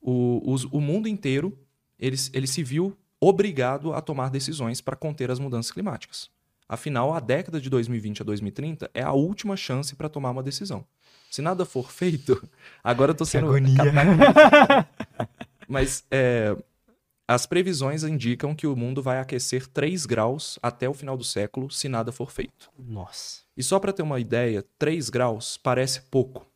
o, 0.00 0.40
os, 0.52 0.64
o 0.64 0.80
mundo 0.80 1.08
inteiro 1.08 1.58
ele, 1.98 2.16
ele 2.32 2.46
se 2.46 2.62
viu 2.62 2.96
obrigado 3.20 3.92
a 3.92 4.00
tomar 4.00 4.30
decisões 4.30 4.80
para 4.80 4.96
conter 4.96 5.30
as 5.30 5.38
mudanças 5.38 5.70
climáticas. 5.70 6.30
Afinal, 6.68 7.12
a 7.12 7.20
década 7.20 7.60
de 7.60 7.68
2020 7.68 8.22
a 8.22 8.24
2030 8.24 8.90
é 8.94 9.02
a 9.02 9.12
última 9.12 9.56
chance 9.56 9.94
para 9.94 10.08
tomar 10.08 10.30
uma 10.30 10.42
decisão. 10.42 10.84
Se 11.30 11.42
nada 11.42 11.64
for 11.64 11.90
feito, 11.90 12.42
agora 12.82 13.10
eu 13.10 13.12
estou 13.12 13.26
sendo. 13.26 13.52
Mas 15.68 16.04
é, 16.10 16.56
as 17.26 17.46
previsões 17.46 18.04
indicam 18.04 18.54
que 18.54 18.66
o 18.66 18.76
mundo 18.76 19.02
vai 19.02 19.18
aquecer 19.18 19.66
3 19.66 20.06
graus 20.06 20.58
até 20.62 20.88
o 20.88 20.94
final 20.94 21.16
do 21.16 21.24
século, 21.24 21.70
se 21.70 21.88
nada 21.88 22.12
for 22.12 22.30
feito. 22.30 22.70
Nossa. 22.78 23.40
E 23.56 23.62
só 23.62 23.78
para 23.78 23.92
ter 23.92 24.02
uma 24.02 24.20
ideia, 24.20 24.64
3 24.78 25.08
graus 25.08 25.56
parece 25.56 26.02
pouco, 26.02 26.46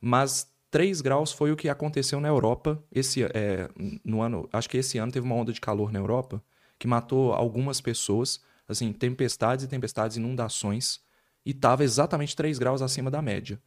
mas 0.00 0.48
3 0.70 1.00
graus 1.00 1.32
foi 1.32 1.52
o 1.52 1.56
que 1.56 1.68
aconteceu 1.68 2.20
na 2.20 2.28
Europa 2.28 2.82
esse 2.90 3.22
é, 3.22 3.68
no 4.04 4.20
ano. 4.20 4.48
Acho 4.52 4.68
que 4.68 4.78
esse 4.78 4.98
ano 4.98 5.12
teve 5.12 5.24
uma 5.24 5.36
onda 5.36 5.52
de 5.52 5.60
calor 5.60 5.92
na 5.92 5.98
Europa 5.98 6.42
que 6.78 6.86
matou 6.86 7.32
algumas 7.32 7.80
pessoas, 7.80 8.40
assim, 8.68 8.92
tempestades 8.92 9.64
e 9.64 9.68
tempestades, 9.68 10.16
inundações, 10.16 11.00
e 11.44 11.50
estava 11.50 11.84
exatamente 11.84 12.34
3 12.34 12.58
graus 12.58 12.82
acima 12.82 13.10
da 13.10 13.22
média. 13.22 13.60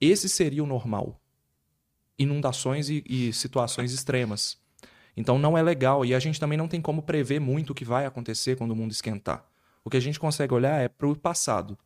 Esse 0.00 0.28
seria 0.28 0.62
o 0.62 0.66
normal. 0.66 1.20
Inundações 2.18 2.88
e, 2.88 3.04
e 3.06 3.32
situações 3.32 3.92
extremas. 3.92 4.58
Então 5.16 5.38
não 5.38 5.58
é 5.58 5.62
legal 5.62 6.04
e 6.04 6.14
a 6.14 6.18
gente 6.18 6.38
também 6.38 6.56
não 6.56 6.68
tem 6.68 6.80
como 6.80 7.02
prever 7.02 7.40
muito 7.40 7.70
o 7.70 7.74
que 7.74 7.84
vai 7.84 8.06
acontecer 8.06 8.56
quando 8.56 8.70
o 8.70 8.76
mundo 8.76 8.92
esquentar. 8.92 9.44
O 9.84 9.90
que 9.90 9.96
a 9.96 10.00
gente 10.00 10.18
consegue 10.18 10.54
olhar 10.54 10.80
é 10.80 10.88
para 10.88 11.08
o 11.08 11.16
passado. 11.16 11.76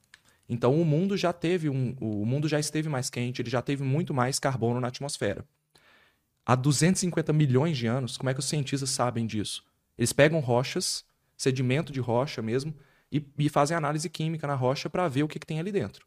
Então 0.48 0.78
o 0.80 0.84
mundo 0.84 1.16
já 1.16 1.32
teve 1.32 1.70
um, 1.70 1.96
o 2.00 2.26
mundo 2.26 2.46
já 2.46 2.60
esteve 2.60 2.88
mais 2.88 3.08
quente, 3.08 3.40
ele 3.40 3.48
já 3.48 3.62
teve 3.62 3.82
muito 3.82 4.12
mais 4.12 4.38
carbono 4.38 4.80
na 4.80 4.88
atmosfera. 4.88 5.46
Há 6.44 6.54
250 6.54 7.32
milhões 7.32 7.78
de 7.78 7.86
anos, 7.86 8.16
como 8.16 8.28
é 8.28 8.34
que 8.34 8.40
os 8.40 8.46
cientistas 8.46 8.90
sabem 8.90 9.26
disso? 9.26 9.64
Eles 9.96 10.12
pegam 10.12 10.40
rochas, 10.40 11.04
sedimento 11.42 11.92
de 11.92 12.00
rocha 12.00 12.40
mesmo, 12.40 12.74
e, 13.10 13.24
e 13.38 13.48
fazem 13.48 13.76
análise 13.76 14.08
química 14.08 14.46
na 14.46 14.54
rocha 14.54 14.88
para 14.88 15.08
ver 15.08 15.22
o 15.22 15.28
que, 15.28 15.38
que 15.38 15.46
tem 15.46 15.58
ali 15.58 15.72
dentro. 15.72 16.06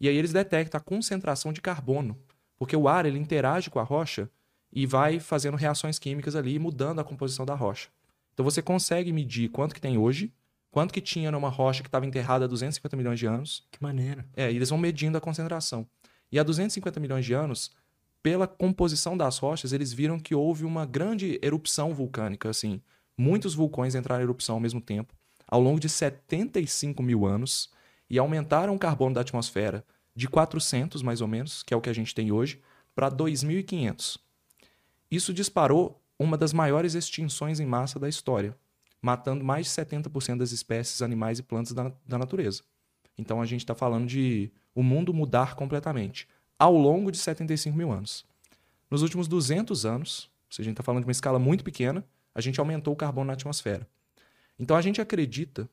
E 0.00 0.08
aí 0.08 0.16
eles 0.16 0.32
detectam 0.32 0.78
a 0.78 0.82
concentração 0.82 1.52
de 1.52 1.60
carbono, 1.60 2.18
porque 2.56 2.76
o 2.76 2.88
ar 2.88 3.06
ele 3.06 3.18
interage 3.18 3.70
com 3.70 3.78
a 3.78 3.82
rocha 3.82 4.30
e 4.72 4.86
vai 4.86 5.18
fazendo 5.18 5.56
reações 5.56 5.98
químicas 5.98 6.36
ali, 6.36 6.58
mudando 6.58 7.00
a 7.00 7.04
composição 7.04 7.46
da 7.46 7.54
rocha. 7.54 7.88
Então 8.32 8.44
você 8.44 8.60
consegue 8.60 9.12
medir 9.12 9.48
quanto 9.48 9.74
que 9.74 9.80
tem 9.80 9.96
hoje, 9.96 10.32
Quanto 10.74 10.92
que 10.92 11.00
tinha 11.00 11.30
numa 11.30 11.48
rocha 11.48 11.84
que 11.84 11.88
estava 11.88 12.04
enterrada 12.04 12.46
há 12.46 12.48
250 12.48 12.96
milhões 12.96 13.16
de 13.16 13.26
anos? 13.26 13.64
Que 13.70 13.80
maneiro. 13.80 14.24
É, 14.34 14.50
e 14.50 14.56
eles 14.56 14.70
vão 14.70 14.76
medindo 14.76 15.16
a 15.16 15.20
concentração. 15.20 15.86
E 16.32 16.36
há 16.36 16.42
250 16.42 16.98
milhões 16.98 17.24
de 17.24 17.32
anos, 17.32 17.70
pela 18.20 18.48
composição 18.48 19.16
das 19.16 19.38
rochas, 19.38 19.72
eles 19.72 19.92
viram 19.92 20.18
que 20.18 20.34
houve 20.34 20.64
uma 20.64 20.84
grande 20.84 21.38
erupção 21.40 21.94
vulcânica, 21.94 22.50
assim. 22.50 22.82
Muitos 23.16 23.54
vulcões 23.54 23.94
entraram 23.94 24.22
em 24.22 24.24
erupção 24.24 24.56
ao 24.56 24.60
mesmo 24.60 24.80
tempo, 24.80 25.14
ao 25.46 25.60
longo 25.60 25.78
de 25.78 25.88
75 25.88 27.02
mil 27.02 27.26
anos, 27.26 27.70
e 28.08 28.18
aumentaram 28.18 28.74
o 28.74 28.78
carbono 28.78 29.14
da 29.14 29.20
atmosfera 29.20 29.84
de 30.14 30.28
400, 30.28 31.02
mais 31.02 31.20
ou 31.20 31.28
menos, 31.28 31.62
que 31.62 31.72
é 31.72 31.76
o 31.76 31.80
que 31.80 31.90
a 31.90 31.94
gente 31.94 32.14
tem 32.14 32.30
hoje, 32.30 32.60
para 32.94 33.10
2.500. 33.10 34.18
Isso 35.10 35.32
disparou 35.32 36.00
uma 36.18 36.36
das 36.36 36.52
maiores 36.52 36.94
extinções 36.94 37.60
em 37.60 37.66
massa 37.66 37.98
da 37.98 38.08
história 38.08 38.56
matando 39.04 39.44
mais 39.44 39.66
de 39.66 39.72
70% 39.72 40.38
das 40.38 40.50
espécies 40.50 41.02
animais 41.02 41.38
e 41.38 41.42
plantas 41.42 41.74
da, 41.74 41.92
da 42.06 42.16
natureza. 42.16 42.62
Então 43.18 43.42
a 43.42 43.44
gente 43.44 43.60
está 43.60 43.74
falando 43.74 44.06
de 44.06 44.50
o 44.74 44.82
mundo 44.82 45.12
mudar 45.12 45.54
completamente 45.56 46.26
ao 46.58 46.74
longo 46.74 47.12
de 47.12 47.18
75 47.18 47.76
mil 47.76 47.92
anos. 47.92 48.24
Nos 48.90 49.02
últimos 49.02 49.28
200 49.28 49.84
anos, 49.84 50.30
a 50.58 50.62
gente 50.62 50.72
está 50.72 50.82
falando 50.82 51.02
de 51.02 51.06
uma 51.06 51.12
escala 51.12 51.38
muito 51.38 51.62
pequena, 51.62 52.02
a 52.34 52.40
gente 52.40 52.58
aumentou 52.58 52.92
o 52.92 52.96
carbono 52.96 53.28
na 53.28 53.32
atmosfera. 53.34 53.86
Então 54.58 54.76
a 54.76 54.82
gente 54.82 55.00
acredita 55.00 55.68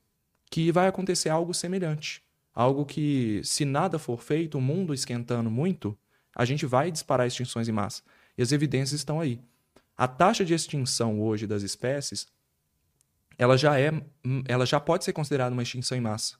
que 0.50 0.72
vai 0.72 0.88
acontecer 0.88 1.30
algo 1.30 1.54
semelhante. 1.54 2.24
Algo 2.54 2.86
que, 2.86 3.42
se 3.44 3.64
nada 3.64 3.98
for 3.98 4.22
feito, 4.22 4.58
o 4.58 4.62
mundo 4.62 4.94
esquentando 4.94 5.50
muito, 5.50 5.98
a 6.36 6.44
gente 6.44 6.66
vai 6.66 6.92
disparar 6.92 7.26
extinções 7.26 7.70
em 7.70 7.72
massa. 7.72 8.04
E 8.38 8.42
as 8.42 8.52
evidências 8.52 9.00
estão 9.00 9.20
aí. 9.20 9.40
A 9.98 10.08
taxa 10.08 10.44
de 10.44 10.54
extinção 10.54 11.22
hoje 11.22 11.48
das 11.48 11.64
espécies 11.64 12.28
ela 13.42 13.58
já 13.58 13.80
é, 13.80 13.92
ela 14.48 14.68
já 14.68 14.80
pode 14.80 15.04
ser 15.04 15.14
considerada 15.14 15.52
uma 15.52 15.64
extinção 15.64 15.98
em 15.98 16.02
massa, 16.02 16.36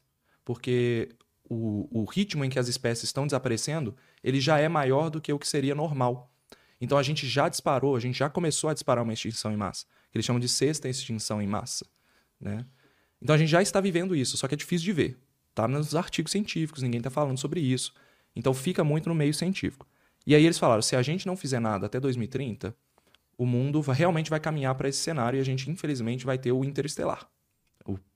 porque 0.46 1.10
o, 1.50 1.88
o 1.92 2.06
ritmo 2.06 2.46
em 2.46 2.50
que 2.50 2.60
as 2.60 2.68
espécies 2.68 3.06
estão 3.06 3.26
desaparecendo, 3.26 3.96
ele 4.24 4.40
já 4.40 4.60
é 4.60 4.70
maior 4.70 5.10
do 5.10 5.20
que 5.20 5.34
o 5.34 5.40
que 5.40 5.48
seria 5.48 5.74
normal. 5.74 6.32
Então 6.80 7.00
a 7.00 7.04
gente 7.04 7.28
já 7.28 7.50
disparou, 7.50 7.96
a 7.96 8.00
gente 8.00 8.20
já 8.20 8.30
começou 8.30 8.70
a 8.70 8.74
disparar 8.74 9.04
uma 9.04 9.14
extinção 9.14 9.52
em 9.52 9.58
massa, 9.58 9.88
que 10.12 10.18
eles 10.18 10.26
chamam 10.26 10.40
de 10.40 10.48
sexta 10.48 10.90
extinção 10.90 11.42
em 11.42 11.48
massa, 11.48 11.86
né? 12.40 12.66
Então 13.22 13.36
a 13.36 13.38
gente 13.38 13.50
já 13.50 13.62
está 13.62 13.80
vivendo 13.80 14.16
isso, 14.16 14.38
só 14.38 14.48
que 14.48 14.56
é 14.56 14.58
difícil 14.58 14.86
de 14.86 14.94
ver. 14.94 15.18
Tá 15.54 15.68
nos 15.68 15.96
artigos 15.96 16.32
científicos, 16.32 16.82
ninguém 16.82 17.00
está 17.00 17.10
falando 17.10 17.38
sobre 17.38 17.60
isso. 17.60 17.94
Então 18.36 18.54
fica 18.54 18.84
muito 18.84 19.10
no 19.10 19.16
meio 19.16 19.34
científico. 19.34 19.88
E 20.26 20.36
aí 20.36 20.44
eles 20.44 20.58
falaram, 20.58 20.82
se 20.82 20.96
a 20.96 21.02
gente 21.02 21.28
não 21.28 21.36
fizer 21.36 21.60
nada 21.60 21.86
até 21.86 22.00
2030, 22.00 22.76
o 23.38 23.46
mundo 23.46 23.80
realmente 23.82 24.30
vai 24.30 24.40
caminhar 24.40 24.76
para 24.76 24.90
esse 24.90 25.00
cenário 25.00 25.38
e 25.38 25.42
a 25.42 25.44
gente, 25.44 25.70
infelizmente, 25.70 26.26
vai 26.26 26.38
ter 26.38 26.52
o 26.52 26.64
interestelar. 26.64 27.28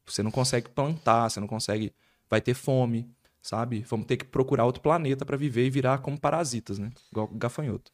Você 0.05 0.21
não 0.21 0.31
consegue 0.31 0.69
plantar, 0.69 1.29
você 1.29 1.39
não 1.39 1.47
consegue. 1.47 1.93
Vai 2.29 2.41
ter 2.41 2.53
fome, 2.53 3.09
sabe? 3.41 3.83
Vamos 3.87 4.05
ter 4.05 4.17
que 4.17 4.25
procurar 4.25 4.65
outro 4.65 4.81
planeta 4.81 5.25
para 5.25 5.37
viver 5.37 5.65
e 5.65 5.69
virar 5.69 5.99
como 5.99 6.19
parasitas, 6.19 6.77
né? 6.77 6.91
Igual 7.11 7.27
gafanhoto. 7.29 7.91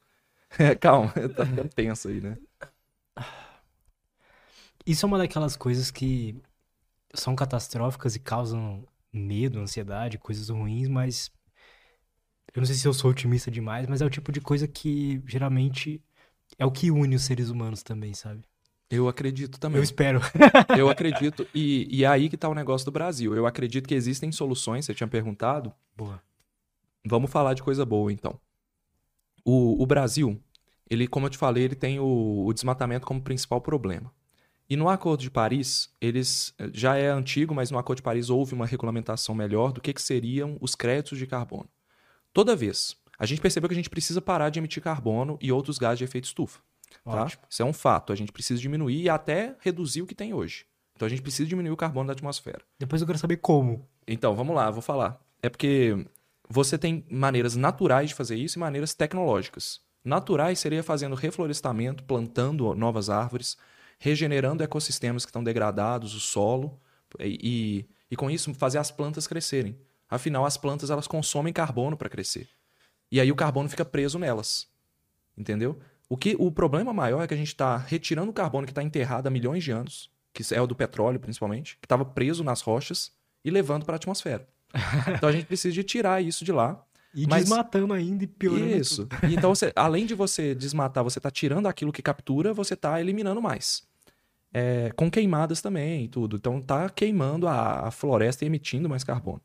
Calma, 0.79 1.11
tá 1.35 1.45
ficando 1.45 1.69
tenso 1.69 2.09
aí, 2.09 2.21
né? 2.21 2.37
Isso 4.85 5.05
é 5.05 5.07
uma 5.07 5.17
daquelas 5.17 5.55
coisas 5.55 5.91
que 5.91 6.35
são 7.13 7.35
catastróficas 7.35 8.15
e 8.15 8.19
causam 8.19 8.85
medo, 9.11 9.59
ansiedade, 9.59 10.17
coisas 10.17 10.49
ruins, 10.49 10.87
mas 10.87 11.31
eu 12.53 12.59
não 12.59 12.65
sei 12.65 12.75
se 12.75 12.87
eu 12.87 12.93
sou 12.93 13.11
otimista 13.11 13.51
demais, 13.51 13.87
mas 13.87 14.01
é 14.01 14.05
o 14.05 14.09
tipo 14.09 14.31
de 14.31 14.41
coisa 14.41 14.67
que 14.67 15.21
geralmente 15.25 16.01
é 16.57 16.65
o 16.65 16.71
que 16.71 16.91
une 16.91 17.15
os 17.15 17.23
seres 17.23 17.49
humanos 17.49 17.83
também, 17.83 18.13
sabe? 18.13 18.41
Eu 18.89 19.07
acredito 19.07 19.57
também. 19.57 19.77
Eu 19.77 19.83
espero. 19.83 20.19
eu 20.77 20.89
acredito. 20.89 21.47
E, 21.55 21.87
e 21.89 22.03
é 22.03 22.07
aí 22.07 22.27
que 22.27 22.35
está 22.35 22.49
o 22.49 22.53
negócio 22.53 22.83
do 22.83 22.91
Brasil. 22.91 23.33
Eu 23.33 23.47
acredito 23.47 23.87
que 23.87 23.95
existem 23.95 24.31
soluções, 24.33 24.85
você 24.85 24.93
tinha 24.93 25.07
perguntado. 25.07 25.73
Boa. 25.95 26.21
Vamos 27.05 27.31
falar 27.31 27.53
de 27.53 27.63
coisa 27.63 27.85
boa, 27.85 28.11
então. 28.11 28.37
O, 29.45 29.81
o 29.81 29.85
Brasil, 29.85 30.37
ele, 30.89 31.07
como 31.07 31.25
eu 31.25 31.29
te 31.29 31.37
falei, 31.37 31.63
ele 31.63 31.75
tem 31.75 31.99
o, 31.99 32.45
o 32.45 32.53
desmatamento 32.53 33.07
como 33.07 33.21
principal 33.21 33.61
problema. 33.61 34.13
E 34.71 34.77
no 34.77 34.87
Acordo 34.87 35.19
de 35.19 35.29
Paris, 35.29 35.89
eles 35.99 36.55
já 36.71 36.95
é 36.95 37.09
antigo, 37.09 37.53
mas 37.53 37.69
no 37.69 37.77
Acordo 37.77 37.97
de 37.97 38.03
Paris 38.03 38.29
houve 38.29 38.53
uma 38.53 38.65
regulamentação 38.65 39.35
melhor 39.35 39.73
do 39.73 39.81
que, 39.81 39.91
que 39.91 40.01
seriam 40.01 40.57
os 40.61 40.75
créditos 40.75 41.19
de 41.19 41.27
carbono. 41.27 41.67
Toda 42.31 42.55
vez 42.55 42.95
a 43.19 43.25
gente 43.25 43.41
percebeu 43.41 43.67
que 43.67 43.73
a 43.73 43.75
gente 43.75 43.89
precisa 43.89 44.21
parar 44.21 44.47
de 44.49 44.59
emitir 44.59 44.81
carbono 44.81 45.37
e 45.41 45.51
outros 45.51 45.77
gases 45.77 45.97
de 45.97 46.05
efeito 46.05 46.23
estufa. 46.23 46.61
Tá? 47.03 47.27
Isso 47.49 47.61
é 47.61 47.65
um 47.65 47.73
fato. 47.73 48.13
A 48.13 48.15
gente 48.15 48.31
precisa 48.31 48.61
diminuir 48.61 49.01
e 49.01 49.09
até 49.09 49.57
reduzir 49.59 50.03
o 50.03 50.07
que 50.07 50.15
tem 50.15 50.33
hoje. 50.33 50.65
Então 50.95 51.05
a 51.05 51.09
gente 51.09 51.21
precisa 51.21 51.49
diminuir 51.49 51.73
o 51.73 51.75
carbono 51.77 52.07
da 52.07 52.13
atmosfera. 52.13 52.61
Depois 52.79 53.01
eu 53.01 53.05
quero 53.05 53.19
saber 53.19 53.37
como. 53.37 53.85
Então, 54.07 54.33
vamos 54.37 54.55
lá, 54.55 54.71
vou 54.71 54.81
falar. 54.81 55.19
É 55.43 55.49
porque 55.49 56.07
você 56.47 56.77
tem 56.77 57.05
maneiras 57.11 57.57
naturais 57.57 58.07
de 58.07 58.15
fazer 58.15 58.37
isso 58.37 58.57
e 58.57 58.61
maneiras 58.61 58.93
tecnológicas. 58.93 59.81
Naturais 60.01 60.59
seria 60.59 60.81
fazendo 60.81 61.13
reflorestamento, 61.13 62.05
plantando 62.05 62.73
novas 62.73 63.09
árvores, 63.09 63.57
regenerando 64.01 64.63
ecossistemas 64.63 65.23
que 65.23 65.29
estão 65.29 65.43
degradados, 65.43 66.15
o 66.15 66.19
solo, 66.19 66.81
e, 67.19 67.85
e, 68.09 68.15
com 68.15 68.31
isso 68.31 68.51
fazer 68.55 68.79
as 68.79 68.89
plantas 68.89 69.27
crescerem. 69.27 69.77
Afinal, 70.09 70.43
as 70.43 70.57
plantas 70.57 70.89
elas 70.89 71.07
consomem 71.07 71.53
carbono 71.53 71.95
para 71.95 72.09
crescer. 72.09 72.49
E 73.11 73.21
aí 73.21 73.31
o 73.31 73.35
carbono 73.35 73.69
fica 73.69 73.85
preso 73.85 74.17
nelas. 74.17 74.67
Entendeu? 75.37 75.79
O, 76.09 76.17
que, 76.17 76.35
o 76.39 76.51
problema 76.51 76.91
maior 76.91 77.21
é 77.21 77.27
que 77.27 77.35
a 77.35 77.37
gente 77.37 77.49
está 77.49 77.77
retirando 77.77 78.31
o 78.31 78.33
carbono 78.33 78.65
que 78.65 78.71
está 78.71 78.81
enterrado 78.81 79.27
há 79.27 79.29
milhões 79.29 79.63
de 79.63 79.69
anos, 79.71 80.09
que 80.33 80.43
é 80.51 80.59
o 80.59 80.65
do 80.65 80.75
petróleo 80.75 81.19
principalmente, 81.19 81.77
que 81.79 81.85
estava 81.85 82.03
preso 82.03 82.43
nas 82.43 82.61
rochas, 82.61 83.11
e 83.45 83.51
levando 83.51 83.85
para 83.85 83.95
a 83.95 83.97
atmosfera. 83.97 84.47
então 85.15 85.29
a 85.29 85.31
gente 85.31 85.45
precisa 85.45 85.75
de 85.75 85.83
tirar 85.83 86.23
isso 86.23 86.43
de 86.43 86.51
lá. 86.51 86.83
E 87.13 87.27
Mas- 87.27 87.43
desmatando 87.43 87.93
ainda 87.93 88.23
e 88.23 88.27
piorando. 88.27 88.65
Isso. 88.65 89.07
Então, 89.31 89.53
você- 89.53 89.71
além 89.75 90.07
de 90.07 90.15
você 90.15 90.55
desmatar, 90.55 91.03
você 91.03 91.19
tá 91.19 91.29
tirando 91.29 91.67
aquilo 91.67 91.91
que 91.91 92.01
captura, 92.01 92.51
você 92.51 92.75
tá 92.75 92.99
eliminando 92.99 93.41
mais. 93.41 93.90
É, 94.53 94.91
com 94.95 95.09
queimadas 95.09 95.61
também 95.61 96.05
e 96.05 96.07
tudo. 96.07 96.35
Então, 96.35 96.61
tá 96.61 96.89
queimando 96.89 97.47
a, 97.47 97.87
a 97.87 97.91
floresta 97.91 98.43
e 98.43 98.47
emitindo 98.47 98.89
mais 98.89 99.03
carbono. 99.03 99.41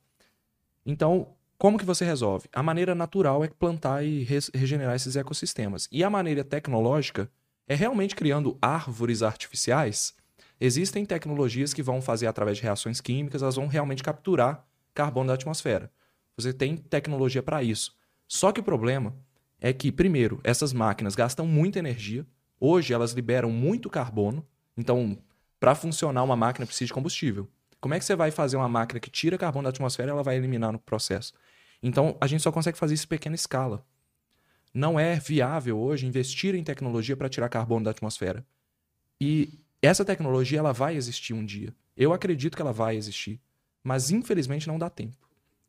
Então, 0.84 1.28
como 1.58 1.78
que 1.78 1.84
você 1.84 2.04
resolve? 2.04 2.48
A 2.52 2.62
maneira 2.62 2.94
natural 2.94 3.44
é 3.44 3.48
plantar 3.48 4.04
e 4.04 4.22
res- 4.24 4.50
regenerar 4.54 4.94
esses 4.94 5.16
ecossistemas. 5.16 5.88
E 5.90 6.04
a 6.04 6.10
maneira 6.10 6.44
tecnológica 6.44 7.30
é 7.68 7.74
realmente 7.74 8.14
criando 8.14 8.58
árvores 8.60 9.22
artificiais. 9.22 10.14
Existem 10.60 11.04
tecnologias 11.04 11.72
que 11.72 11.82
vão 11.82 12.00
fazer 12.00 12.26
através 12.26 12.56
de 12.58 12.62
reações 12.62 13.00
químicas, 13.00 13.42
elas 13.42 13.56
vão 13.56 13.66
realmente 13.66 14.02
capturar 14.02 14.66
carbono 14.94 15.28
da 15.28 15.34
atmosfera. 15.34 15.90
Você 16.36 16.52
tem 16.52 16.76
tecnologia 16.76 17.42
para 17.42 17.62
isso. 17.62 17.94
Só 18.28 18.52
que 18.52 18.60
o 18.60 18.64
problema 18.64 19.14
é 19.60 19.72
que, 19.72 19.90
primeiro, 19.90 20.40
essas 20.44 20.72
máquinas 20.72 21.14
gastam 21.14 21.46
muita 21.46 21.78
energia. 21.78 22.26
Hoje 22.60 22.92
elas 22.92 23.12
liberam 23.12 23.50
muito 23.50 23.88
carbono. 23.88 24.46
Então, 24.76 25.18
para 25.58 25.74
funcionar 25.74 26.22
uma 26.22 26.36
máquina 26.36 26.66
precisa 26.66 26.86
de 26.86 26.92
combustível. 26.92 27.48
Como 27.80 27.94
é 27.94 27.98
que 27.98 28.04
você 28.04 28.14
vai 28.14 28.30
fazer 28.30 28.56
uma 28.56 28.68
máquina 28.68 29.00
que 29.00 29.10
tira 29.10 29.38
carbono 29.38 29.64
da 29.64 29.70
atmosfera 29.70 30.10
e 30.10 30.12
ela 30.12 30.22
vai 30.22 30.36
eliminar 30.36 30.72
no 30.72 30.78
processo? 30.78 31.32
Então, 31.82 32.16
a 32.20 32.26
gente 32.26 32.42
só 32.42 32.52
consegue 32.52 32.78
fazer 32.78 32.94
isso 32.94 33.04
em 33.04 33.08
pequena 33.08 33.34
escala. 33.34 33.84
Não 34.72 34.98
é 35.00 35.16
viável 35.18 35.78
hoje 35.78 36.06
investir 36.06 36.54
em 36.54 36.64
tecnologia 36.64 37.16
para 37.16 37.28
tirar 37.28 37.48
carbono 37.48 37.84
da 37.84 37.90
atmosfera. 37.90 38.44
E 39.20 39.58
essa 39.80 40.04
tecnologia 40.04 40.58
ela 40.58 40.72
vai 40.72 40.96
existir 40.96 41.32
um 41.32 41.44
dia. 41.44 41.74
Eu 41.96 42.12
acredito 42.12 42.56
que 42.56 42.62
ela 42.62 42.72
vai 42.72 42.96
existir, 42.96 43.40
mas 43.82 44.10
infelizmente 44.10 44.68
não 44.68 44.78
dá 44.78 44.90
tempo. 44.90 45.16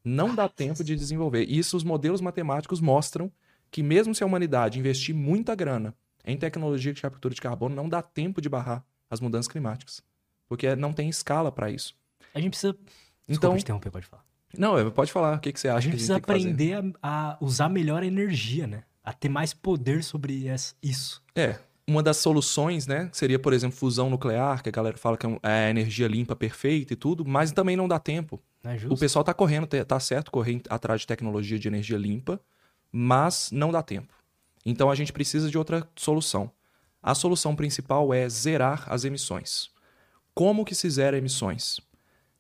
Não 0.04 0.36
dá 0.36 0.50
tempo 0.50 0.84
de 0.84 0.96
desenvolver. 0.96 1.46
E 1.48 1.58
isso 1.58 1.78
os 1.78 1.84
modelos 1.84 2.20
matemáticos 2.20 2.82
mostram 2.82 3.32
que 3.72 3.84
mesmo 3.84 4.14
se 4.16 4.24
a 4.24 4.26
humanidade 4.28 4.80
investir 4.80 5.16
muita 5.16 5.56
grana 5.56 5.96
em 6.26 6.38
tecnologia 6.38 6.94
de 6.94 7.02
captura 7.02 7.34
de 7.34 7.42
carbono, 7.42 7.76
não 7.76 7.88
dá 7.88 8.02
tempo 8.02 8.42
de 8.42 8.50
barrar 8.50 8.86
as 9.10 9.20
mudanças 9.20 9.48
climáticas, 9.48 10.02
porque 10.48 10.76
não 10.76 10.94
tem 10.94 11.10
escala 11.10 11.52
para 11.52 11.70
isso. 11.70 11.96
A 12.34 12.40
gente 12.40 12.52
precisa. 12.52 12.74
Então, 12.74 13.52
Desculpa 13.52 13.58
te 13.58 13.62
interromper, 13.64 13.92
pode 13.92 14.06
falar. 14.06 14.24
não, 14.58 14.92
pode 14.92 15.12
falar. 15.12 15.38
O 15.38 15.40
que, 15.40 15.52
que 15.52 15.60
você 15.60 15.68
acha 15.68 15.78
A 15.78 15.82
gente 15.82 15.92
que 15.92 15.98
precisa 15.98 16.18
aprender 16.18 16.74
a, 17.02 17.32
a 17.34 17.38
usar 17.42 17.70
melhor 17.70 18.04
a 18.04 18.06
energia, 18.06 18.66
né? 18.68 18.84
A 19.04 19.12
ter 19.14 19.30
mais 19.30 19.54
poder 19.54 20.04
sobre 20.04 20.48
essa- 20.48 20.76
isso. 20.82 21.22
É. 21.36 21.60
Uma 21.90 22.04
das 22.04 22.18
soluções, 22.18 22.86
né, 22.86 23.10
seria, 23.14 23.40
por 23.40 23.54
exemplo, 23.54 23.78
fusão 23.78 24.10
nuclear, 24.10 24.62
que 24.62 24.68
a 24.68 24.72
galera 24.74 24.98
fala 24.98 25.18
que 25.18 25.26
é 25.26 25.40
é 25.44 25.68
a 25.68 25.70
energia 25.70 26.06
limpa 26.06 26.36
perfeita 26.36 26.92
e 26.92 26.96
tudo, 26.98 27.24
mas 27.26 27.54
também 27.54 27.78
não 27.78 27.88
dá 27.88 27.98
tempo. 27.98 28.42
Não 28.62 28.72
é 28.72 28.78
O 28.90 28.98
pessoal 28.98 29.24
tá 29.24 29.34
correndo, 29.34 29.66
tá 29.86 29.98
certo 29.98 30.30
correr 30.30 30.62
atrás 30.70 31.00
de 31.02 31.08
tecnologia 31.08 31.58
de 31.58 31.66
energia 31.68 31.98
limpa, 31.98 32.42
mas 32.92 33.52
não 33.52 33.72
dá 33.72 33.82
tempo. 33.82 34.14
Então 34.66 34.90
a 34.92 34.96
gente 34.96 35.14
precisa 35.14 35.50
de 35.50 35.58
outra 35.58 35.88
solução. 35.96 36.52
A 37.08 37.16
solução 37.16 37.56
principal 37.56 38.14
é 38.14 38.28
zerar 38.28 38.84
as 38.92 39.06
emissões. 39.06 39.70
Como 40.36 40.66
que 40.66 40.76
se 40.76 40.90
zera 40.90 41.18
emissões? 41.18 41.80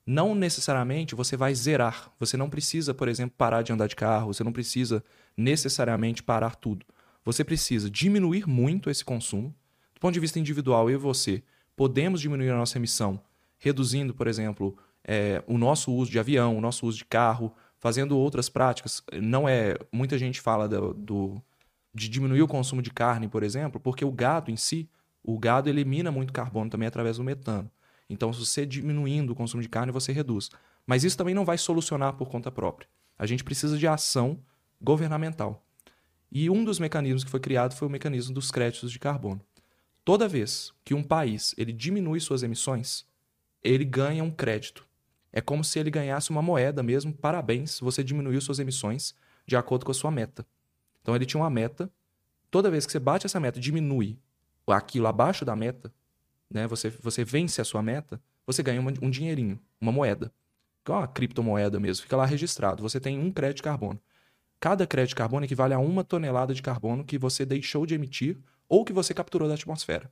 Não 0.05 0.35
necessariamente 0.35 1.15
você 1.15 1.37
vai 1.37 1.55
zerar. 1.55 2.11
Você 2.19 2.35
não 2.35 2.49
precisa, 2.49 2.93
por 2.93 3.07
exemplo, 3.07 3.33
parar 3.37 3.61
de 3.61 3.71
andar 3.71 3.87
de 3.87 3.95
carro, 3.95 4.33
você 4.33 4.43
não 4.43 4.51
precisa 4.51 5.01
necessariamente 5.37 6.21
parar 6.21 6.55
tudo. 6.55 6.85
Você 7.23 7.45
precisa 7.45 7.89
diminuir 7.89 8.45
muito 8.45 8.89
esse 8.89 9.05
consumo. 9.05 9.55
Do 9.95 10.01
ponto 10.01 10.13
de 10.13 10.19
vista 10.19 10.37
individual, 10.37 10.89
eu 10.89 10.95
e 10.95 11.01
você 11.01 11.41
podemos 11.73 12.19
diminuir 12.19 12.49
a 12.49 12.57
nossa 12.57 12.77
emissão, 12.77 13.21
reduzindo, 13.57 14.13
por 14.13 14.27
exemplo, 14.27 14.77
é, 15.01 15.41
o 15.47 15.57
nosso 15.57 15.93
uso 15.93 16.11
de 16.11 16.19
avião, 16.19 16.57
o 16.57 16.59
nosso 16.59 16.85
uso 16.85 16.97
de 16.97 17.05
carro, 17.05 17.53
fazendo 17.79 18.17
outras 18.17 18.49
práticas. 18.49 19.01
Não 19.13 19.47
é 19.47 19.77
muita 19.93 20.17
gente 20.17 20.41
fala 20.41 20.67
do, 20.67 20.93
do- 20.93 21.41
de 21.93 22.09
diminuir 22.09 22.41
o 22.41 22.47
consumo 22.47 22.81
de 22.81 22.91
carne, 22.91 23.27
por 23.27 23.43
exemplo, 23.43 23.79
porque 23.79 24.05
o 24.05 24.11
gado 24.11 24.51
em 24.51 24.55
si, 24.55 24.89
o 25.23 25.37
gado 25.37 25.69
elimina 25.69 26.11
muito 26.11 26.31
carbono 26.31 26.69
também 26.69 26.87
através 26.87 27.17
do 27.17 27.23
metano. 27.23 27.69
Então, 28.09 28.31
se 28.31 28.39
você 28.39 28.65
diminuindo 28.65 29.33
o 29.33 29.35
consumo 29.35 29.61
de 29.61 29.69
carne, 29.69 29.91
você 29.91 30.11
reduz. 30.11 30.49
Mas 30.85 31.03
isso 31.03 31.17
também 31.17 31.35
não 31.35 31.43
vai 31.43 31.57
solucionar 31.57 32.13
por 32.13 32.29
conta 32.29 32.49
própria. 32.49 32.87
A 33.17 33.25
gente 33.25 33.43
precisa 33.43 33.77
de 33.77 33.87
ação 33.87 34.39
governamental. 34.81 35.65
E 36.31 36.49
um 36.49 36.63
dos 36.63 36.79
mecanismos 36.79 37.23
que 37.23 37.31
foi 37.31 37.39
criado 37.39 37.73
foi 37.73 37.87
o 37.87 37.91
mecanismo 37.91 38.33
dos 38.33 38.51
créditos 38.51 38.91
de 38.91 38.99
carbono. 38.99 39.41
Toda 40.05 40.27
vez 40.27 40.71
que 40.85 40.93
um 40.93 41.03
país 41.03 41.53
ele 41.57 41.73
diminui 41.73 42.19
suas 42.19 42.43
emissões, 42.43 43.05
ele 43.61 43.83
ganha 43.83 44.23
um 44.23 44.31
crédito. 44.31 44.85
É 45.33 45.41
como 45.41 45.63
se 45.63 45.77
ele 45.79 45.91
ganhasse 45.91 46.29
uma 46.29 46.41
moeda 46.41 46.81
mesmo. 46.81 47.13
Parabéns, 47.13 47.79
você 47.79 48.03
diminuiu 48.03 48.39
suas 48.39 48.59
emissões 48.59 49.13
de 49.45 49.55
acordo 49.57 49.85
com 49.85 49.91
a 49.91 49.95
sua 49.95 50.11
meta. 50.11 50.45
Então 51.07 51.15
ele 51.15 51.25
tinha 51.25 51.41
uma 51.41 51.49
meta. 51.49 51.89
Toda 52.51 52.69
vez 52.69 52.85
que 52.85 52.91
você 52.91 52.99
bate 52.99 53.25
essa 53.25 53.39
meta, 53.39 53.57
e 53.59 53.61
diminui 53.61 54.19
aquilo 54.67 55.07
abaixo 55.07 55.45
da 55.45 55.55
meta, 55.55 55.93
né? 56.51 56.67
Você, 56.67 56.89
você 56.89 57.23
vence 57.23 57.61
a 57.61 57.63
sua 57.63 57.81
meta, 57.81 58.21
você 58.45 58.61
ganha 58.61 58.81
uma- 58.81 58.91
um 59.01 59.09
dinheirinho, 59.09 59.57
uma 59.79 59.93
moeda. 59.93 60.33
Que 60.83 60.91
é 60.91 60.95
uma 60.95 61.07
criptomoeda 61.07 61.79
mesmo, 61.79 62.03
fica 62.03 62.17
lá 62.17 62.25
registrado. 62.25 62.83
Você 62.83 62.99
tem 62.99 63.17
um 63.17 63.31
crédito 63.31 63.57
de 63.57 63.63
carbono. 63.63 63.97
Cada 64.59 64.85
crédito 64.85 65.09
de 65.11 65.15
carbono 65.15 65.45
equivale 65.45 65.73
a 65.73 65.79
uma 65.79 66.03
tonelada 66.03 66.53
de 66.53 66.61
carbono 66.61 67.05
que 67.05 67.17
você 67.17 67.45
deixou 67.45 67.85
de 67.85 67.95
emitir 67.95 68.37
ou 68.67 68.83
que 68.83 68.91
você 68.91 69.13
capturou 69.13 69.47
da 69.47 69.53
atmosfera. 69.53 70.11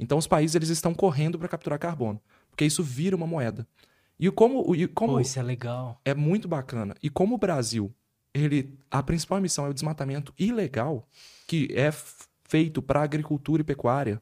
Então 0.00 0.18
os 0.18 0.26
países 0.26 0.56
eles 0.56 0.68
estão 0.68 0.92
correndo 0.92 1.38
para 1.38 1.46
capturar 1.46 1.78
carbono, 1.78 2.20
porque 2.50 2.64
isso 2.64 2.82
vira 2.82 3.14
uma 3.14 3.26
moeda. 3.26 3.64
E 4.18 4.28
como, 4.32 4.74
e 4.74 4.88
como 4.88 5.12
Pô, 5.12 5.20
isso 5.20 5.38
é 5.38 5.42
legal. 5.44 6.00
é 6.04 6.12
muito 6.12 6.48
bacana. 6.48 6.96
E 7.00 7.08
como 7.08 7.36
o 7.36 7.38
Brasil, 7.38 7.94
ele 8.44 8.78
a 8.90 9.02
principal 9.02 9.40
missão 9.40 9.66
é 9.66 9.68
o 9.68 9.74
desmatamento 9.74 10.32
ilegal, 10.38 11.08
que 11.46 11.68
é 11.72 11.90
feito 12.48 12.80
para 12.80 13.02
agricultura 13.02 13.62
e 13.62 13.64
pecuária. 13.64 14.20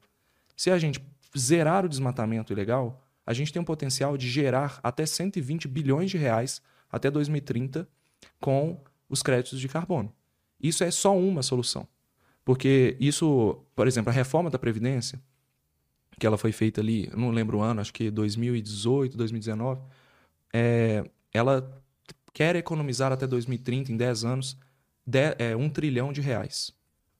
Se 0.57 0.71
a 0.71 0.79
gente 0.79 1.01
zerar 1.37 1.85
o 1.85 1.89
desmatamento 1.89 2.53
ilegal, 2.53 3.03
a 3.25 3.33
gente 3.33 3.53
tem 3.53 3.61
um 3.61 3.64
potencial 3.64 4.17
de 4.17 4.29
gerar 4.29 4.81
até 4.83 5.05
120 5.05 5.69
bilhões 5.69 6.11
de 6.11 6.17
reais 6.17 6.62
até 6.91 7.11
2030 7.11 7.89
com 8.41 8.81
os 9.09 9.23
créditos 9.23 9.61
de 9.61 9.69
carbono. 9.69 10.12
Isso 10.61 10.85
é 10.85 10.91
só 10.91 11.17
uma 11.17 11.43
solução. 11.43 11.87
Porque 12.45 12.97
isso, 13.01 13.61
por 13.75 13.89
exemplo, 13.89 14.11
a 14.11 14.12
reforma 14.12 14.49
da 14.49 14.59
Previdência, 14.59 15.21
que 16.19 16.27
ela 16.27 16.39
foi 16.39 16.53
feita 16.53 16.81
ali, 16.81 17.11
não 17.14 17.31
lembro 17.31 17.59
o 17.59 17.61
ano, 17.61 17.81
acho 17.81 17.93
que 17.93 18.11
2018, 18.11 19.17
2019, 19.17 19.83
é, 20.55 21.05
ela 21.33 21.85
quer 22.37 22.55
economizar 22.55 23.12
até 23.12 23.26
2030, 23.26 23.91
em 23.91 23.97
10 23.97 24.24
anos, 24.26 24.59
de, 25.07 25.34
é, 25.39 25.57
um 25.57 25.70
trilhão 25.70 26.12
de 26.12 26.20
reais. 26.20 26.70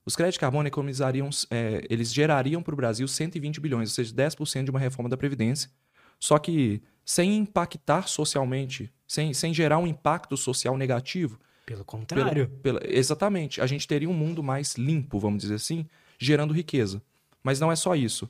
Os 0.05 0.15
créditos 0.15 0.35
de 0.35 0.41
carbono 0.41 0.67
economizariam, 0.67 1.27
é, 1.49 1.83
eles 1.89 2.13
gerariam 2.13 2.61
para 2.61 2.71
o 2.71 2.77
Brasil 2.77 3.07
120 3.07 3.59
bilhões, 3.59 3.89
ou 3.89 3.95
seja, 3.95 4.13
10% 4.13 4.65
de 4.65 4.69
uma 4.69 4.79
reforma 4.79 5.09
da 5.09 5.17
Previdência. 5.17 5.71
Só 6.19 6.37
que 6.37 6.83
sem 7.03 7.35
impactar 7.35 8.07
socialmente, 8.07 8.93
sem, 9.07 9.33
sem 9.33 9.51
gerar 9.55 9.79
um 9.79 9.87
impacto 9.87 10.37
social 10.37 10.77
negativo. 10.77 11.39
Pelo 11.65 11.83
contrário. 11.83 12.47
pela- 12.61 12.81
exatamente. 12.83 13.59
A 13.59 13.65
gente 13.65 13.87
teria 13.87 14.07
um 14.07 14.13
mundo 14.13 14.43
mais 14.43 14.75
limpo, 14.75 15.17
vamos 15.17 15.41
dizer 15.41 15.55
assim, 15.55 15.87
gerando 16.19 16.53
riqueza. 16.53 17.01
Mas 17.41 17.59
não 17.59 17.71
é 17.71 17.75
só 17.75 17.95
isso. 17.95 18.29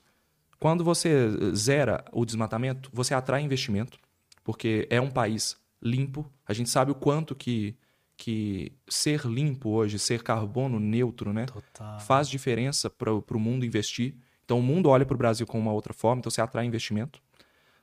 Quando 0.57 0.85
você 0.85 1.27
zera 1.53 2.05
o 2.13 2.23
desmatamento, 2.23 2.89
você 2.93 3.13
atrai 3.13 3.41
investimento, 3.41 3.99
porque 4.41 4.87
é 4.89 5.01
um 5.01 5.11
país 5.11 5.57
limpo. 5.81 6.29
A 6.45 6.53
gente 6.53 6.69
sabe 6.69 6.91
o 6.91 6.95
quanto 6.95 7.35
que, 7.35 7.75
que 8.15 8.71
ser 8.87 9.25
limpo 9.25 9.69
hoje, 9.69 9.99
ser 9.99 10.23
carbono 10.23 10.79
neutro, 10.79 11.33
né? 11.33 11.45
Total. 11.45 11.99
faz 11.99 12.27
diferença 12.29 12.89
para 12.89 13.11
o 13.13 13.39
mundo 13.39 13.65
investir. 13.65 14.15
Então, 14.43 14.59
o 14.59 14.63
mundo 14.63 14.89
olha 14.89 15.05
para 15.05 15.15
o 15.15 15.17
Brasil 15.17 15.45
com 15.45 15.59
uma 15.59 15.73
outra 15.73 15.93
forma, 15.93 16.19
então 16.19 16.31
você 16.31 16.41
atrai 16.41 16.65
investimento. 16.65 17.21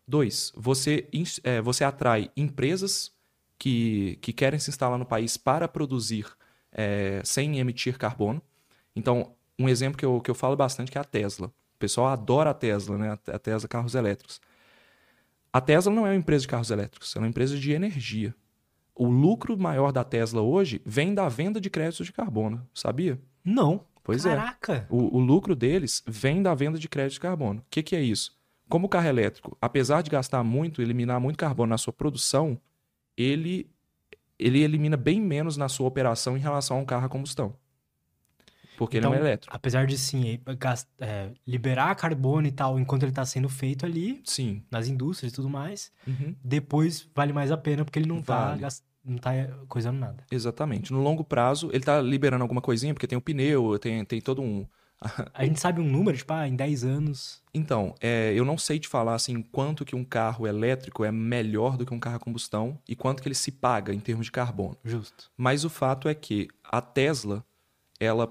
Dois, 0.06 0.52
você, 0.56 1.08
é, 1.42 1.60
você 1.60 1.84
atrai 1.84 2.30
empresas 2.36 3.12
que, 3.58 4.18
que 4.20 4.32
querem 4.32 4.58
se 4.58 4.70
instalar 4.70 4.98
no 4.98 5.06
país 5.06 5.36
para 5.36 5.68
produzir 5.68 6.26
é, 6.72 7.22
sem 7.24 7.58
emitir 7.58 7.96
carbono. 7.96 8.42
Então, 8.94 9.34
um 9.58 9.68
exemplo 9.68 9.96
que 9.96 10.04
eu, 10.04 10.20
que 10.20 10.30
eu 10.30 10.34
falo 10.34 10.56
bastante 10.56 10.90
que 10.90 10.98
é 10.98 11.00
a 11.00 11.04
Tesla. 11.04 11.46
O 11.46 11.78
pessoal 11.78 12.08
adora 12.08 12.50
a 12.50 12.54
Tesla, 12.54 12.98
né? 12.98 13.18
A 13.28 13.38
Tesla 13.38 13.68
carros 13.68 13.94
elétricos. 13.94 14.40
A 15.54 15.60
Tesla 15.60 15.92
não 15.92 16.04
é 16.04 16.10
uma 16.10 16.16
empresa 16.16 16.42
de 16.42 16.48
carros 16.48 16.72
elétricos, 16.72 17.14
ela 17.14 17.24
é 17.24 17.26
uma 17.26 17.30
empresa 17.30 17.56
de 17.56 17.70
energia. 17.70 18.34
O 18.92 19.06
lucro 19.06 19.56
maior 19.56 19.92
da 19.92 20.02
Tesla 20.02 20.42
hoje 20.42 20.82
vem 20.84 21.14
da 21.14 21.28
venda 21.28 21.60
de 21.60 21.70
créditos 21.70 22.06
de 22.06 22.12
carbono, 22.12 22.66
sabia? 22.74 23.20
Não. 23.44 23.84
Pois 24.02 24.26
é. 24.26 24.34
Caraca. 24.34 24.84
O, 24.90 25.16
o 25.16 25.20
lucro 25.20 25.54
deles 25.54 26.02
vem 26.08 26.42
da 26.42 26.56
venda 26.56 26.76
de 26.76 26.88
crédito 26.88 27.12
de 27.12 27.20
carbono. 27.20 27.60
O 27.60 27.64
que, 27.70 27.84
que 27.84 27.94
é 27.94 28.00
isso? 28.02 28.36
Como 28.68 28.86
o 28.86 28.88
carro 28.88 29.06
elétrico, 29.06 29.56
apesar 29.60 30.02
de 30.02 30.10
gastar 30.10 30.42
muito, 30.42 30.82
eliminar 30.82 31.20
muito 31.20 31.36
carbono 31.36 31.70
na 31.70 31.78
sua 31.78 31.92
produção, 31.92 32.60
ele, 33.16 33.70
ele 34.36 34.60
elimina 34.60 34.96
bem 34.96 35.20
menos 35.20 35.56
na 35.56 35.68
sua 35.68 35.86
operação 35.86 36.36
em 36.36 36.40
relação 36.40 36.78
a 36.78 36.80
um 36.80 36.84
carro 36.84 37.06
a 37.06 37.08
combustão. 37.08 37.54
Porque 38.76 38.96
ele 38.96 39.04
não 39.06 39.12
é 39.12 39.16
Então, 39.16 39.26
elétrico. 39.26 39.54
Apesar 39.56 39.86
de 39.86 39.96
sim, 39.96 40.40
é, 41.00 41.30
liberar 41.46 41.94
carbono 41.94 42.46
e 42.46 42.52
tal, 42.52 42.78
enquanto 42.78 43.04
ele 43.04 43.12
tá 43.12 43.24
sendo 43.24 43.48
feito 43.48 43.86
ali, 43.86 44.20
Sim. 44.24 44.62
nas 44.70 44.88
indústrias 44.88 45.32
e 45.32 45.34
tudo 45.34 45.48
mais, 45.48 45.92
Uhum. 46.06 46.34
depois 46.42 47.08
vale 47.14 47.32
mais 47.32 47.50
a 47.52 47.56
pena, 47.56 47.84
porque 47.84 47.98
ele 47.98 48.08
não 48.08 48.20
tá 48.22 48.48
Vale. 48.48 48.60
gas- 48.60 48.82
não 49.04 49.18
tá 49.18 49.30
coisando 49.68 49.98
nada. 49.98 50.24
Exatamente. 50.30 50.92
No 50.92 51.02
longo 51.02 51.22
prazo, 51.22 51.68
ele 51.72 51.84
tá 51.84 52.00
liberando 52.00 52.42
alguma 52.42 52.60
coisinha, 52.62 52.94
porque 52.94 53.06
tem 53.06 53.18
o 53.18 53.20
pneu, 53.20 53.78
tem, 53.78 54.04
tem 54.04 54.20
todo 54.20 54.40
um. 54.42 54.66
A 55.34 55.44
gente 55.44 55.60
sabe 55.60 55.82
um 55.82 55.84
número, 55.84 56.16
tipo, 56.16 56.32
ah, 56.32 56.48
em 56.48 56.56
10 56.56 56.82
anos. 56.82 57.42
Então, 57.52 57.94
é, 58.00 58.32
eu 58.34 58.42
não 58.44 58.56
sei 58.56 58.78
te 58.78 58.88
falar 58.88 59.14
assim 59.14 59.42
quanto 59.42 59.84
que 59.84 59.94
um 59.94 60.02
carro 60.02 60.46
elétrico 60.46 61.04
é 61.04 61.12
melhor 61.12 61.76
do 61.76 61.84
que 61.84 61.92
um 61.92 62.00
carro 62.00 62.16
a 62.16 62.20
combustão 62.20 62.78
e 62.88 62.96
quanto 62.96 63.22
que 63.22 63.28
ele 63.28 63.34
se 63.34 63.52
paga 63.52 63.92
em 63.92 64.00
termos 64.00 64.26
de 64.26 64.32
carbono. 64.32 64.78
Justo. 64.82 65.30
Mas 65.36 65.62
o 65.62 65.68
fato 65.68 66.08
é 66.08 66.14
que 66.14 66.48
a 66.64 66.80
Tesla, 66.80 67.44
ela 68.00 68.26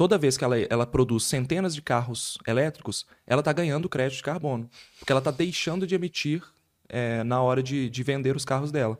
toda 0.00 0.16
vez 0.16 0.38
que 0.38 0.44
ela, 0.44 0.58
ela 0.58 0.86
produz 0.86 1.24
centenas 1.24 1.74
de 1.74 1.82
carros 1.82 2.38
elétricos, 2.46 3.04
ela 3.26 3.42
está 3.42 3.52
ganhando 3.52 3.86
crédito 3.86 4.16
de 4.16 4.22
carbono. 4.22 4.66
Porque 4.98 5.12
ela 5.12 5.18
está 5.18 5.30
deixando 5.30 5.86
de 5.86 5.94
emitir 5.94 6.42
é, 6.88 7.22
na 7.22 7.42
hora 7.42 7.62
de, 7.62 7.90
de 7.90 8.02
vender 8.02 8.34
os 8.34 8.42
carros 8.42 8.72
dela. 8.72 8.98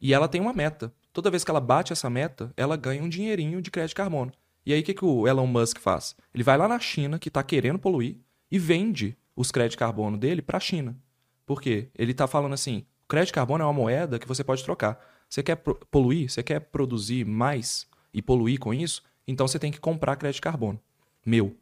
E 0.00 0.14
ela 0.14 0.28
tem 0.28 0.40
uma 0.40 0.52
meta. 0.52 0.92
Toda 1.12 1.32
vez 1.32 1.42
que 1.42 1.50
ela 1.50 1.60
bate 1.60 1.92
essa 1.92 2.08
meta, 2.08 2.52
ela 2.56 2.76
ganha 2.76 3.02
um 3.02 3.08
dinheirinho 3.08 3.60
de 3.60 3.72
crédito 3.72 3.88
de 3.88 3.94
carbono. 3.96 4.30
E 4.64 4.72
aí 4.72 4.82
o 4.82 4.84
que, 4.84 4.94
que 4.94 5.04
o 5.04 5.26
Elon 5.26 5.48
Musk 5.48 5.80
faz? 5.80 6.14
Ele 6.32 6.44
vai 6.44 6.56
lá 6.56 6.68
na 6.68 6.78
China, 6.78 7.18
que 7.18 7.26
está 7.26 7.42
querendo 7.42 7.80
poluir, 7.80 8.16
e 8.48 8.56
vende 8.56 9.16
os 9.34 9.50
créditos 9.50 9.74
de 9.74 9.78
carbono 9.78 10.16
dele 10.16 10.42
para 10.42 10.58
a 10.58 10.60
China. 10.60 10.96
Por 11.44 11.60
quê? 11.60 11.88
Ele 11.92 12.12
está 12.12 12.28
falando 12.28 12.52
assim: 12.52 12.86
crédito 13.08 13.30
de 13.30 13.34
carbono 13.34 13.64
é 13.64 13.66
uma 13.66 13.72
moeda 13.72 14.16
que 14.16 14.28
você 14.28 14.44
pode 14.44 14.62
trocar. 14.62 15.04
Você 15.28 15.42
quer 15.42 15.56
poluir? 15.56 16.30
Você 16.30 16.40
quer 16.40 16.60
produzir 16.60 17.26
mais 17.26 17.88
e 18.14 18.22
poluir 18.22 18.60
com 18.60 18.72
isso? 18.72 19.02
Então 19.30 19.46
você 19.46 19.58
tem 19.58 19.70
que 19.70 19.78
comprar 19.78 20.16
crédito 20.16 20.36
de 20.36 20.40
carbono. 20.40 20.80
Meu. 21.24 21.56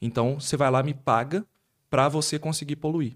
Então 0.00 0.38
você 0.38 0.56
vai 0.56 0.70
lá 0.70 0.82
me 0.82 0.92
paga 0.92 1.44
para 1.88 2.08
você 2.08 2.38
conseguir 2.38 2.76
poluir. 2.76 3.14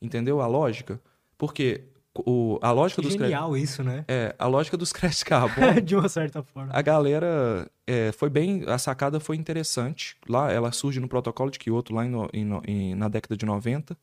Entendeu 0.00 0.40
a 0.40 0.46
lógica? 0.46 1.00
Porque 1.38 1.84
o, 2.14 2.58
a 2.60 2.70
lógica 2.70 3.00
que 3.00 3.08
dos 3.08 3.16
genial 3.16 3.56
isso, 3.56 3.82
né? 3.82 4.04
É, 4.06 4.34
a 4.38 4.46
lógica 4.46 4.76
dos 4.76 4.92
créditos 4.92 5.20
de 5.20 5.24
carbono. 5.24 5.80
de 5.80 5.96
uma 5.96 6.08
certa 6.08 6.42
forma. 6.42 6.70
A 6.72 6.82
galera 6.82 7.70
é, 7.86 8.12
foi 8.12 8.28
bem. 8.28 8.64
A 8.66 8.76
sacada 8.76 9.18
foi 9.18 9.36
interessante. 9.36 10.16
Lá, 10.28 10.52
ela 10.52 10.70
surge 10.70 11.00
no 11.00 11.08
protocolo 11.08 11.50
de 11.50 11.58
Kyoto, 11.58 11.94
lá 11.94 12.04
em, 12.04 12.12
em, 12.34 12.60
em, 12.66 12.94
na 12.94 13.08
década 13.08 13.36
de 13.36 13.46
90. 13.46 13.96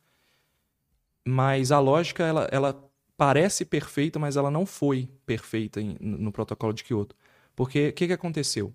Mas 1.27 1.71
a 1.71 1.79
lógica, 1.79 2.23
ela, 2.23 2.47
ela 2.51 2.89
parece 3.15 3.65
perfeita, 3.65 4.17
mas 4.17 4.35
ela 4.35 4.49
não 4.49 4.65
foi 4.65 5.09
perfeita 5.25 5.79
no 5.99 6.31
protocolo 6.31 6.73
de 6.73 6.83
Kyoto. 6.83 7.15
Porque 7.55 7.89
o 7.89 7.93
que, 7.93 8.07
que 8.07 8.13
aconteceu? 8.13 8.73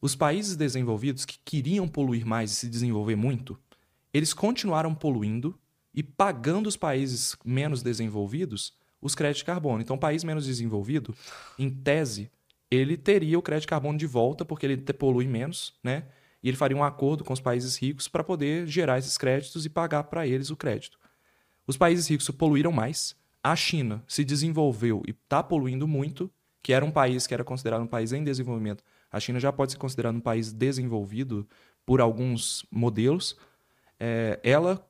Os 0.00 0.14
países 0.14 0.56
desenvolvidos 0.56 1.24
que 1.24 1.38
queriam 1.44 1.88
poluir 1.88 2.26
mais 2.26 2.50
e 2.50 2.54
se 2.54 2.68
desenvolver 2.68 3.16
muito, 3.16 3.58
eles 4.12 4.34
continuaram 4.34 4.94
poluindo 4.94 5.58
e 5.94 6.02
pagando 6.02 6.68
os 6.68 6.76
países 6.76 7.36
menos 7.44 7.82
desenvolvidos 7.82 8.76
os 9.04 9.14
créditos 9.14 9.40
de 9.40 9.44
carbono. 9.44 9.82
Então, 9.82 9.96
o 9.96 9.98
país 9.98 10.24
menos 10.24 10.46
desenvolvido, 10.46 11.14
em 11.58 11.68
tese, 11.68 12.30
ele 12.70 12.96
teria 12.96 13.38
o 13.38 13.42
crédito 13.42 13.62
de 13.62 13.68
carbono 13.68 13.98
de 13.98 14.06
volta, 14.06 14.44
porque 14.44 14.64
ele 14.64 14.78
polui 14.78 15.26
menos, 15.26 15.74
né? 15.84 16.06
E 16.42 16.48
ele 16.48 16.56
faria 16.56 16.76
um 16.76 16.82
acordo 16.82 17.22
com 17.22 17.32
os 17.32 17.40
países 17.40 17.76
ricos 17.76 18.08
para 18.08 18.24
poder 18.24 18.66
gerar 18.66 18.98
esses 18.98 19.18
créditos 19.18 19.66
e 19.66 19.68
pagar 19.68 20.04
para 20.04 20.26
eles 20.26 20.50
o 20.50 20.56
crédito. 20.56 20.98
Os 21.66 21.76
países 21.76 22.08
ricos 22.08 22.28
poluíram 22.30 22.72
mais. 22.72 23.14
A 23.42 23.54
China 23.54 24.02
se 24.08 24.24
desenvolveu 24.24 25.02
e 25.06 25.10
está 25.10 25.42
poluindo 25.42 25.86
muito, 25.86 26.30
que 26.62 26.72
era 26.72 26.84
um 26.84 26.90
país 26.90 27.26
que 27.26 27.34
era 27.34 27.44
considerado 27.44 27.82
um 27.82 27.86
país 27.86 28.12
em 28.12 28.24
desenvolvimento. 28.24 28.82
A 29.14 29.20
China 29.20 29.38
já 29.38 29.52
pode 29.52 29.70
ser 29.70 29.78
considerada 29.78 30.18
um 30.18 30.20
país 30.20 30.52
desenvolvido 30.52 31.46
por 31.86 32.00
alguns 32.00 32.66
modelos. 32.68 33.36
É, 34.00 34.40
ela 34.42 34.84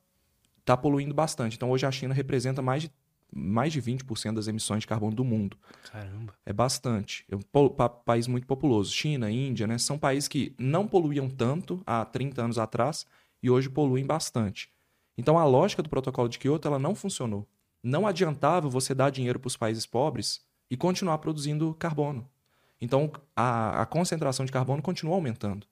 está 0.60 0.74
poluindo 0.74 1.12
bastante. 1.12 1.56
Então, 1.56 1.70
hoje 1.70 1.84
a 1.84 1.90
China 1.90 2.14
representa 2.14 2.62
mais 2.62 2.84
de, 2.84 2.90
mais 3.30 3.70
de 3.70 3.82
20% 3.82 4.32
das 4.32 4.48
emissões 4.48 4.80
de 4.80 4.86
carbono 4.86 5.14
do 5.14 5.22
mundo. 5.22 5.58
Caramba. 5.92 6.32
É 6.46 6.54
bastante. 6.54 7.26
É 7.30 7.36
um 7.36 7.42
país 8.02 8.26
muito 8.26 8.46
populoso. 8.46 8.90
China, 8.94 9.30
Índia, 9.30 9.66
né? 9.66 9.76
São 9.76 9.98
países 9.98 10.26
que 10.26 10.54
não 10.58 10.88
poluíam 10.88 11.28
tanto 11.28 11.82
há 11.84 12.02
30 12.02 12.44
anos 12.44 12.56
atrás 12.56 13.04
e 13.42 13.50
hoje 13.50 13.68
poluem 13.68 14.06
bastante. 14.06 14.72
Então, 15.18 15.38
a 15.38 15.44
lógica 15.44 15.82
do 15.82 15.90
protocolo 15.90 16.30
de 16.30 16.38
Kyoto 16.38 16.66
ela 16.66 16.78
não 16.78 16.94
funcionou. 16.94 17.46
Não 17.82 18.06
adiantava 18.06 18.70
você 18.70 18.94
dar 18.94 19.10
dinheiro 19.10 19.38
para 19.38 19.48
os 19.48 19.56
países 19.58 19.84
pobres 19.84 20.40
e 20.70 20.78
continuar 20.78 21.18
produzindo 21.18 21.74
carbono. 21.74 22.26
Então, 22.80 23.10
a, 23.34 23.82
a 23.82 23.86
concentração 23.86 24.44
de 24.44 24.52
carbono 24.52 24.82
continua 24.82 25.14
aumentando. 25.14 25.66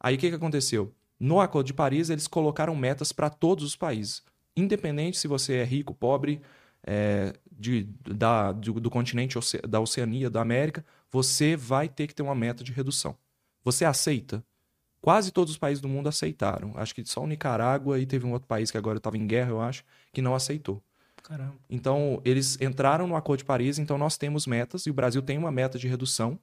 Aí, 0.00 0.16
o 0.16 0.18
que, 0.18 0.30
que 0.30 0.36
aconteceu? 0.36 0.94
No 1.18 1.40
Acordo 1.40 1.66
de 1.66 1.74
Paris, 1.74 2.10
eles 2.10 2.26
colocaram 2.26 2.74
metas 2.74 3.12
para 3.12 3.30
todos 3.30 3.64
os 3.64 3.76
países, 3.76 4.22
independente 4.56 5.18
se 5.18 5.28
você 5.28 5.58
é 5.58 5.64
rico, 5.64 5.94
pobre, 5.94 6.42
é, 6.84 7.32
de, 7.50 7.84
da, 8.02 8.52
do, 8.52 8.80
do 8.80 8.90
continente 8.90 9.38
da 9.68 9.80
Oceania, 9.80 10.28
da 10.28 10.40
América, 10.40 10.84
você 11.10 11.56
vai 11.56 11.88
ter 11.88 12.06
que 12.06 12.14
ter 12.14 12.22
uma 12.22 12.34
meta 12.34 12.64
de 12.64 12.72
redução. 12.72 13.16
Você 13.62 13.84
aceita? 13.84 14.44
Quase 15.00 15.30
todos 15.32 15.52
os 15.52 15.58
países 15.58 15.80
do 15.80 15.88
mundo 15.88 16.08
aceitaram. 16.08 16.72
Acho 16.76 16.94
que 16.94 17.04
só 17.04 17.22
o 17.22 17.26
Nicarágua 17.26 17.98
e 17.98 18.06
teve 18.06 18.26
um 18.26 18.32
outro 18.32 18.48
país 18.48 18.70
que 18.70 18.78
agora 18.78 18.98
estava 18.98 19.16
em 19.16 19.26
guerra, 19.26 19.50
eu 19.50 19.60
acho, 19.60 19.84
que 20.12 20.22
não 20.22 20.34
aceitou. 20.34 20.82
Caramba. 21.22 21.54
Então, 21.70 22.20
eles 22.24 22.60
entraram 22.60 23.06
no 23.06 23.16
Acordo 23.16 23.38
de 23.38 23.44
Paris, 23.44 23.78
então 23.78 23.96
nós 23.96 24.16
temos 24.16 24.46
metas, 24.46 24.86
e 24.86 24.90
o 24.90 24.94
Brasil 24.94 25.22
tem 25.22 25.38
uma 25.38 25.52
meta 25.52 25.78
de 25.78 25.86
redução 25.86 26.38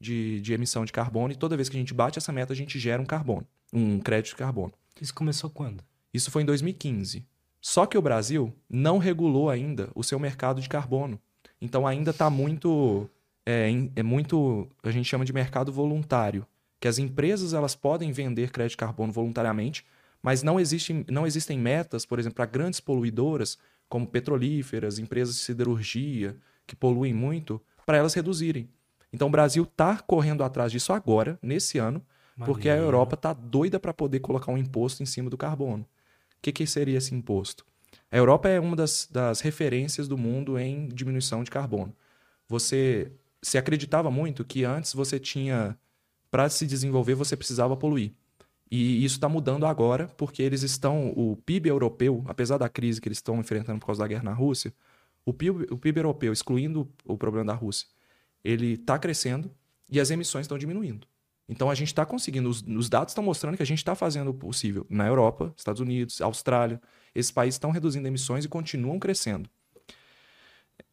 de, 0.00 0.40
de 0.40 0.52
emissão 0.52 0.84
de 0.84 0.92
carbono, 0.92 1.32
e 1.32 1.36
toda 1.36 1.56
vez 1.56 1.68
que 1.68 1.76
a 1.76 1.80
gente 1.80 1.94
bate 1.94 2.18
essa 2.18 2.32
meta, 2.32 2.52
a 2.52 2.56
gente 2.56 2.78
gera 2.78 3.00
um 3.00 3.06
carbono 3.06 3.46
um 3.74 3.98
crédito 3.98 4.30
de 4.30 4.36
carbono. 4.36 4.72
Isso 5.00 5.12
começou 5.12 5.50
quando? 5.50 5.82
Isso 6.12 6.30
foi 6.30 6.42
em 6.42 6.46
2015. 6.46 7.26
Só 7.60 7.84
que 7.86 7.98
o 7.98 8.02
Brasil 8.02 8.54
não 8.70 8.98
regulou 8.98 9.50
ainda 9.50 9.90
o 9.94 10.04
seu 10.04 10.18
mercado 10.18 10.60
de 10.60 10.68
carbono. 10.68 11.20
Então 11.60 11.86
ainda 11.86 12.12
está 12.12 12.30
muito. 12.30 13.10
É, 13.44 13.68
é, 13.96 14.02
muito. 14.02 14.68
A 14.82 14.90
gente 14.90 15.08
chama 15.08 15.24
de 15.24 15.32
mercado 15.32 15.72
voluntário. 15.72 16.46
Que 16.78 16.86
as 16.86 16.98
empresas 16.98 17.52
elas 17.52 17.74
podem 17.74 18.12
vender 18.12 18.50
crédito 18.50 18.72
de 18.72 18.76
carbono 18.76 19.12
voluntariamente, 19.12 19.84
mas 20.22 20.42
não, 20.42 20.60
existe, 20.60 21.04
não 21.10 21.26
existem 21.26 21.58
metas, 21.58 22.04
por 22.04 22.18
exemplo, 22.18 22.36
para 22.36 22.44
grandes 22.44 22.78
poluidoras, 22.78 23.58
como 23.88 24.06
petrolíferas, 24.06 24.98
empresas 24.98 25.36
de 25.36 25.40
siderurgia, 25.42 26.36
que 26.66 26.74
poluem 26.74 27.12
muito, 27.12 27.60
para 27.84 27.98
elas 27.98 28.14
reduzirem. 28.14 28.68
Então 29.12 29.28
o 29.28 29.30
Brasil 29.30 29.64
está 29.64 29.98
correndo 29.98 30.42
atrás 30.42 30.72
disso 30.72 30.92
agora, 30.92 31.38
nesse 31.40 31.78
ano, 31.78 32.04
porque 32.38 32.68
a 32.68 32.76
Europa 32.76 33.14
está 33.14 33.32
doida 33.32 33.78
para 33.78 33.94
poder 33.94 34.20
colocar 34.20 34.50
um 34.50 34.58
imposto 34.58 35.02
em 35.02 35.06
cima 35.06 35.30
do 35.30 35.36
carbono. 35.36 35.84
O 35.84 36.42
que, 36.42 36.52
que 36.52 36.66
seria 36.66 36.98
esse 36.98 37.14
imposto? 37.14 37.64
A 38.10 38.16
Europa 38.16 38.48
é 38.48 38.58
uma 38.58 38.74
das, 38.74 39.08
das 39.10 39.40
referências 39.40 40.08
do 40.08 40.18
mundo 40.18 40.58
em 40.58 40.88
diminuição 40.88 41.44
de 41.44 41.50
carbono. 41.50 41.94
Você 42.48 43.12
se 43.40 43.56
acreditava 43.56 44.10
muito 44.10 44.44
que 44.44 44.64
antes 44.64 44.92
você 44.94 45.18
tinha, 45.18 45.78
para 46.30 46.48
se 46.48 46.66
desenvolver, 46.66 47.14
você 47.14 47.36
precisava 47.36 47.76
poluir. 47.76 48.12
E 48.70 49.04
isso 49.04 49.16
está 49.16 49.28
mudando 49.28 49.66
agora, 49.66 50.08
porque 50.16 50.42
eles 50.42 50.62
estão, 50.62 51.12
o 51.16 51.36
PIB 51.36 51.68
europeu, 51.68 52.24
apesar 52.26 52.58
da 52.58 52.68
crise 52.68 53.00
que 53.00 53.08
eles 53.08 53.18
estão 53.18 53.38
enfrentando 53.38 53.78
por 53.78 53.86
causa 53.86 54.02
da 54.02 54.08
guerra 54.08 54.24
na 54.24 54.32
Rússia, 54.32 54.72
o 55.24 55.32
PIB, 55.32 55.66
o 55.70 55.78
PIB 55.78 56.00
europeu, 56.00 56.32
excluindo 56.32 56.90
o 57.04 57.16
problema 57.16 57.46
da 57.46 57.54
Rússia, 57.54 57.86
ele 58.42 58.72
está 58.72 58.98
crescendo 58.98 59.50
e 59.88 60.00
as 60.00 60.10
emissões 60.10 60.44
estão 60.44 60.58
diminuindo. 60.58 61.06
Então 61.48 61.70
a 61.70 61.74
gente 61.74 61.88
está 61.88 62.06
conseguindo, 62.06 62.48
os, 62.48 62.62
os, 62.62 62.88
dados 62.88 63.12
estão 63.12 63.22
mostrando 63.22 63.56
que 63.56 63.62
a 63.62 63.66
gente 63.66 63.78
está 63.78 63.94
fazendo 63.94 64.30
o 64.30 64.34
possível. 64.34 64.86
Na 64.88 65.06
Europa, 65.06 65.52
Estados 65.56 65.80
Unidos, 65.80 66.20
Austrália, 66.20 66.80
esses 67.14 67.30
países 67.30 67.56
estão 67.56 67.70
reduzindo 67.70 68.08
emissões 68.08 68.44
e 68.44 68.48
continuam 68.48 68.98
crescendo. 68.98 69.48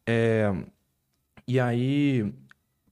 É, 0.06 0.52
e 1.46 1.58
aí, 1.58 2.32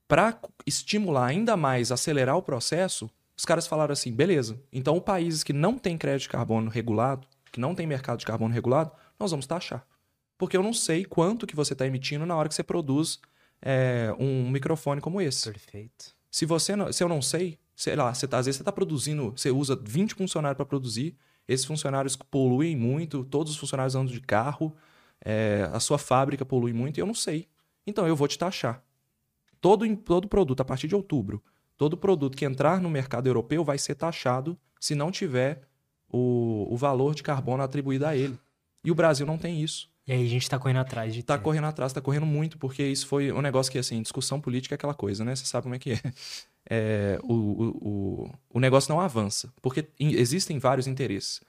para 0.09 0.41
estimular 0.67 1.27
ainda 1.27 1.57
mais, 1.57 1.93
acelerar 1.93 2.37
o 2.37 2.43
processo, 2.43 3.11
os 3.41 3.45
caras 3.47 3.67
falaram 3.67 3.95
assim: 3.95 4.13
beleza, 4.13 4.61
então 4.71 5.01
países 5.01 5.43
que 5.43 5.55
não 5.55 5.79
têm 5.79 5.97
crédito 5.97 6.25
de 6.25 6.29
carbono 6.29 6.71
regulado, 6.71 7.27
que 7.51 7.59
não 7.59 7.75
têm 7.75 7.87
mercado 7.87 8.19
de 8.19 8.27
carbono 8.27 8.53
regulado, 8.53 8.93
nós 9.19 9.31
vamos 9.31 9.47
taxar. 9.47 9.83
Porque 10.37 10.59
eu 10.59 10.63
não 10.63 10.75
sei 10.75 11.07
quanto 11.07 11.47
que 11.47 11.57
você 11.57 11.73
está 11.73 11.87
emitindo 11.87 12.27
na 12.27 12.37
hora 12.37 12.51
que 12.51 12.55
você 12.55 12.63
produz 12.63 13.19
é, 13.63 14.15
um 14.19 14.51
microfone 14.51 15.01
como 15.01 15.23
esse. 15.23 15.51
Perfeito. 15.51 16.15
Se 16.31 16.45
você 16.45 16.77
não, 16.77 16.93
se 16.93 17.03
eu 17.03 17.09
não 17.09 17.23
sei, 17.23 17.59
sei 17.75 17.97
lá, 17.97 18.13
você 18.13 18.29
tá, 18.29 18.37
às 18.37 18.45
vezes 18.45 18.59
você 18.59 18.63
está 18.63 18.73
produzindo, 18.73 19.31
você 19.31 19.51
usa 19.51 19.75
20 19.75 20.17
funcionários 20.17 20.59
para 20.59 20.67
produzir, 20.67 21.17
esses 21.49 21.65
funcionários 21.65 22.17
poluem 22.17 22.77
muito, 22.77 23.25
todos 23.25 23.55
os 23.55 23.59
funcionários 23.59 23.95
andam 23.95 24.13
de 24.13 24.21
carro, 24.21 24.77
é, 25.25 25.67
a 25.73 25.81
sua 25.81 25.97
fábrica 25.97 26.45
polui 26.45 26.75
muito 26.75 26.99
e 26.99 27.01
eu 27.01 27.07
não 27.07 27.15
sei. 27.15 27.49
Então 27.87 28.07
eu 28.07 28.15
vou 28.15 28.29
te 28.29 28.39
taxar. 28.39 28.85
Todo, 29.63 29.97
todo 29.97 30.29
produto, 30.29 30.61
a 30.61 30.65
partir 30.65 30.89
de 30.89 30.95
outubro, 30.95 31.43
todo 31.81 31.97
produto 31.97 32.37
que 32.37 32.45
entrar 32.45 32.79
no 32.79 32.91
mercado 32.91 33.27
europeu 33.27 33.65
vai 33.65 33.79
ser 33.79 33.95
taxado 33.95 34.55
se 34.79 34.95
não 34.95 35.11
tiver 35.11 35.63
o, 36.13 36.69
o 36.71 36.77
valor 36.77 37.15
de 37.15 37.23
carbono 37.23 37.63
atribuído 37.63 38.05
a 38.05 38.15
ele. 38.15 38.39
E 38.85 38.91
o 38.91 38.95
Brasil 38.95 39.25
não 39.25 39.39
tem 39.39 39.63
isso. 39.63 39.89
E 40.07 40.13
aí 40.13 40.23
a 40.23 40.29
gente 40.29 40.47
tá 40.47 40.59
correndo 40.59 40.81
atrás 40.81 41.15
de. 41.15 41.23
Tá 41.23 41.39
ter. 41.39 41.43
correndo 41.43 41.65
atrás, 41.65 41.91
tá 41.91 42.03
correndo 42.03 42.27
muito, 42.27 42.59
porque 42.59 42.83
isso 42.83 43.07
foi 43.07 43.33
um 43.33 43.41
negócio 43.41 43.73
que, 43.73 43.79
assim, 43.79 44.03
discussão 44.03 44.39
política 44.39 44.75
é 44.75 44.77
aquela 44.77 44.93
coisa, 44.93 45.25
né? 45.25 45.35
Você 45.35 45.47
sabe 45.47 45.63
como 45.63 45.75
é 45.75 45.79
que 45.79 45.93
é. 45.93 46.01
é 46.69 47.19
o, 47.23 47.33
o, 47.33 47.69
o, 47.81 48.31
o 48.51 48.61
negócio 48.61 48.93
não 48.93 49.01
avança, 49.01 49.51
porque 49.63 49.89
existem 49.99 50.59
vários 50.59 50.87
interesses. 50.87 51.41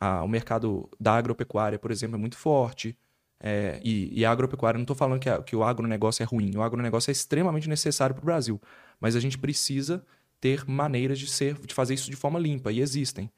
Ah, 0.00 0.24
o 0.24 0.28
mercado 0.28 0.88
da 0.98 1.14
agropecuária, 1.14 1.78
por 1.78 1.90
exemplo, 1.90 2.16
é 2.16 2.18
muito 2.18 2.38
forte. 2.38 2.96
É, 3.46 3.78
e, 3.84 4.08
e 4.18 4.24
agropecuária, 4.24 4.78
não 4.78 4.84
estou 4.84 4.96
falando 4.96 5.20
que, 5.20 5.28
a, 5.28 5.42
que 5.42 5.54
o 5.54 5.62
agronegócio 5.62 6.22
é 6.22 6.26
ruim. 6.26 6.56
O 6.56 6.62
agronegócio 6.62 7.10
é 7.10 7.12
extremamente 7.12 7.68
necessário 7.68 8.14
para 8.14 8.22
o 8.22 8.24
Brasil. 8.24 8.58
Mas 8.98 9.14
a 9.14 9.20
gente 9.20 9.36
precisa 9.36 10.02
ter 10.40 10.64
maneiras 10.66 11.18
de, 11.18 11.26
ser, 11.26 11.54
de 11.58 11.74
fazer 11.74 11.92
isso 11.92 12.10
de 12.10 12.16
forma 12.16 12.38
limpa. 12.38 12.72
E 12.72 12.80
existem. 12.80 13.30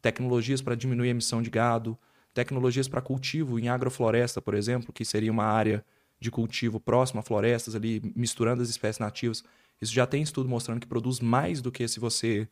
Tecnologias 0.00 0.60
para 0.60 0.74
diminuir 0.74 1.06
a 1.06 1.10
emissão 1.12 1.40
de 1.40 1.48
gado, 1.48 1.96
tecnologias 2.34 2.88
para 2.88 3.00
cultivo 3.00 3.56
em 3.56 3.68
agrofloresta, 3.68 4.42
por 4.42 4.54
exemplo, 4.54 4.92
que 4.92 5.04
seria 5.04 5.30
uma 5.30 5.44
área 5.44 5.84
de 6.18 6.28
cultivo 6.28 6.80
próxima 6.80 7.20
a 7.20 7.22
florestas, 7.22 7.76
ali 7.76 8.02
misturando 8.16 8.62
as 8.62 8.68
espécies 8.68 8.98
nativas. 8.98 9.44
Isso 9.80 9.92
já 9.92 10.08
tem 10.08 10.22
estudo 10.22 10.48
mostrando 10.48 10.80
que 10.80 10.88
produz 10.88 11.20
mais 11.20 11.62
do 11.62 11.70
que 11.70 11.86
se 11.86 12.00
você 12.00 12.48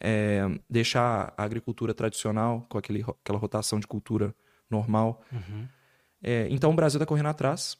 é, 0.00 0.42
deixar 0.68 1.34
a 1.36 1.44
agricultura 1.44 1.92
tradicional, 1.92 2.64
com 2.70 2.78
aquele, 2.78 3.02
aquela 3.02 3.38
rotação 3.38 3.78
de 3.78 3.86
cultura 3.86 4.34
normal. 4.70 5.22
Uhum. 5.30 5.68
É, 6.24 6.48
então 6.50 6.70
o 6.70 6.74
Brasil 6.74 6.96
está 6.96 7.04
correndo 7.04 7.28
atrás 7.28 7.76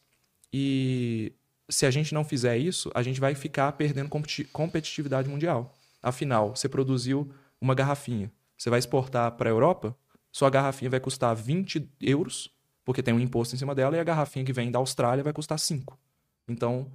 e 0.53 1.32
se 1.68 1.86
a 1.86 1.90
gente 1.90 2.12
não 2.12 2.22
fizer 2.22 2.59
isso, 2.59 2.90
a 2.95 3.03
gente 3.03 3.18
vai 3.18 3.34
ficar 3.34 3.72
perdendo 3.72 4.11
competitividade 4.53 5.28
mundial. 5.28 5.74
Afinal, 6.03 6.55
você 6.55 6.68
produziu 6.68 7.32
uma 7.59 7.74
garrafinha, 7.74 8.30
você 8.57 8.68
vai 8.68 8.78
exportar 8.78 9.32
para 9.32 9.49
a 9.49 9.53
Europa, 9.53 9.97
sua 10.30 10.51
garrafinha 10.51 10.90
vai 10.90 11.01
custar 11.01 11.34
20 11.34 11.90
euros, 12.03 12.51
porque 12.84 13.03
tem 13.03 13.14
um 13.14 13.20
imposto 13.20 13.55
em 13.55 13.59
cima 13.59 13.74
dela, 13.74 13.97
e 13.97 14.01
a 14.01 14.05
garrafinha 14.05 14.45
que 14.45 14.53
vem 14.53 14.70
da 14.70 14.78
Austrália 14.78 15.24
vai 15.24 15.32
custar 15.32 15.59
5. 15.59 15.99
Então, 16.47 16.92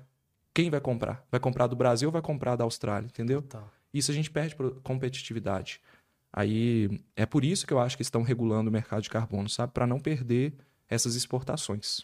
quem 0.54 0.70
vai 0.70 0.80
comprar? 0.80 1.26
Vai 1.32 1.40
comprar 1.40 1.66
do 1.66 1.76
Brasil 1.76 2.10
ou 2.10 2.14
vai 2.14 2.22
comprar 2.22 2.56
da 2.56 2.64
Austrália, 2.64 3.08
entendeu? 3.08 3.42
Tá. 3.42 3.64
Isso 3.92 4.12
a 4.12 4.14
gente 4.14 4.30
perde 4.30 4.56
competitividade. 4.84 5.82
Aí 6.32 7.02
é 7.16 7.26
por 7.26 7.44
isso 7.44 7.66
que 7.66 7.74
eu 7.74 7.80
acho 7.80 7.98
que 7.98 8.04
estão 8.04 8.22
regulando 8.22 8.70
o 8.70 8.74
mercado 8.74 9.02
de 9.02 9.10
carbono, 9.10 9.50
sabe? 9.50 9.74
Para 9.74 9.88
não 9.88 10.00
perder 10.00 10.54
essas 10.90 11.16
exportações. 11.16 12.02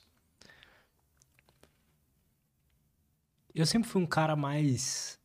Eu 3.54 3.66
sempre 3.66 3.90
fui 3.90 4.02
um 4.02 4.06
cara 4.06 4.36
mais. 4.36 5.20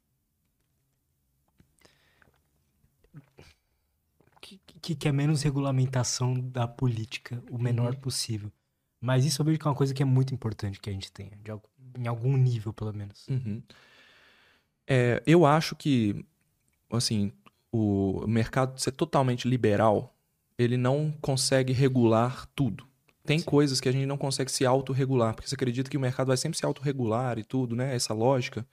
Que, 4.40 4.60
que 4.80 4.94
quer 4.94 5.12
menos 5.12 5.42
regulamentação 5.42 6.34
da 6.34 6.66
política, 6.66 7.42
o 7.50 7.58
menor 7.58 7.94
Uhum. 7.94 8.00
possível. 8.00 8.52
Mas 9.00 9.24
isso 9.24 9.40
eu 9.40 9.46
vejo 9.46 9.58
que 9.58 9.66
é 9.66 9.70
uma 9.70 9.76
coisa 9.76 9.94
que 9.94 10.02
é 10.02 10.06
muito 10.06 10.34
importante 10.34 10.80
que 10.80 10.90
a 10.90 10.92
gente 10.92 11.10
tenha, 11.12 11.36
de 11.36 11.50
em 11.98 12.06
algum 12.06 12.36
nível, 12.36 12.72
pelo 12.72 12.92
menos. 12.92 13.26
Uhum. 13.28 13.62
É, 14.86 15.22
eu 15.26 15.46
acho 15.46 15.74
que, 15.76 16.24
assim, 16.90 17.32
o 17.72 18.26
mercado 18.26 18.78
ser 18.80 18.92
totalmente 18.92 19.48
liberal, 19.48 20.14
ele 20.58 20.76
não 20.76 21.12
consegue 21.20 21.72
regular 21.72 22.46
tudo. 22.54 22.89
Tem 23.30 23.38
Sim. 23.38 23.44
coisas 23.44 23.80
que 23.80 23.88
a 23.88 23.92
gente 23.92 24.06
não 24.06 24.16
consegue 24.16 24.50
se 24.50 24.66
autorregular, 24.66 25.34
porque 25.36 25.48
você 25.48 25.54
acredita 25.54 25.88
que 25.88 25.96
o 25.96 26.00
mercado 26.00 26.26
vai 26.26 26.36
sempre 26.36 26.58
se 26.58 26.66
autorregular 26.66 27.38
e 27.38 27.44
tudo, 27.44 27.76
né? 27.76 27.94
Essa 27.94 28.12
lógica. 28.12 28.66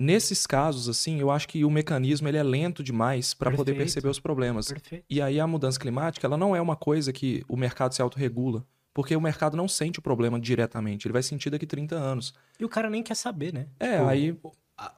Nesses 0.00 0.46
casos, 0.46 0.88
assim, 0.88 1.20
eu 1.20 1.30
acho 1.30 1.46
que 1.46 1.62
o 1.62 1.70
mecanismo 1.70 2.26
ele 2.26 2.38
é 2.38 2.42
lento 2.42 2.82
demais 2.82 3.34
para 3.34 3.50
poder 3.50 3.76
perceber 3.76 4.08
os 4.08 4.18
problemas. 4.18 4.68
Perfeito. 4.68 5.04
E 5.08 5.20
aí 5.20 5.38
a 5.38 5.46
mudança 5.46 5.78
climática, 5.78 6.26
ela 6.26 6.38
não 6.38 6.56
é 6.56 6.62
uma 6.62 6.76
coisa 6.76 7.12
que 7.12 7.44
o 7.46 7.54
mercado 7.54 7.94
se 7.94 8.00
autorregula, 8.00 8.66
porque 8.94 9.14
o 9.14 9.20
mercado 9.20 9.54
não 9.54 9.68
sente 9.68 9.98
o 9.98 10.02
problema 10.02 10.40
diretamente, 10.40 11.06
ele 11.06 11.12
vai 11.12 11.22
sentir 11.22 11.50
daqui 11.50 11.66
30 11.66 11.94
anos. 11.94 12.32
E 12.58 12.64
o 12.64 12.70
cara 12.70 12.88
nem 12.88 13.02
quer 13.02 13.16
saber, 13.16 13.52
né? 13.52 13.66
É, 13.78 13.98
Tipo, 13.98 14.08
aí 14.08 14.38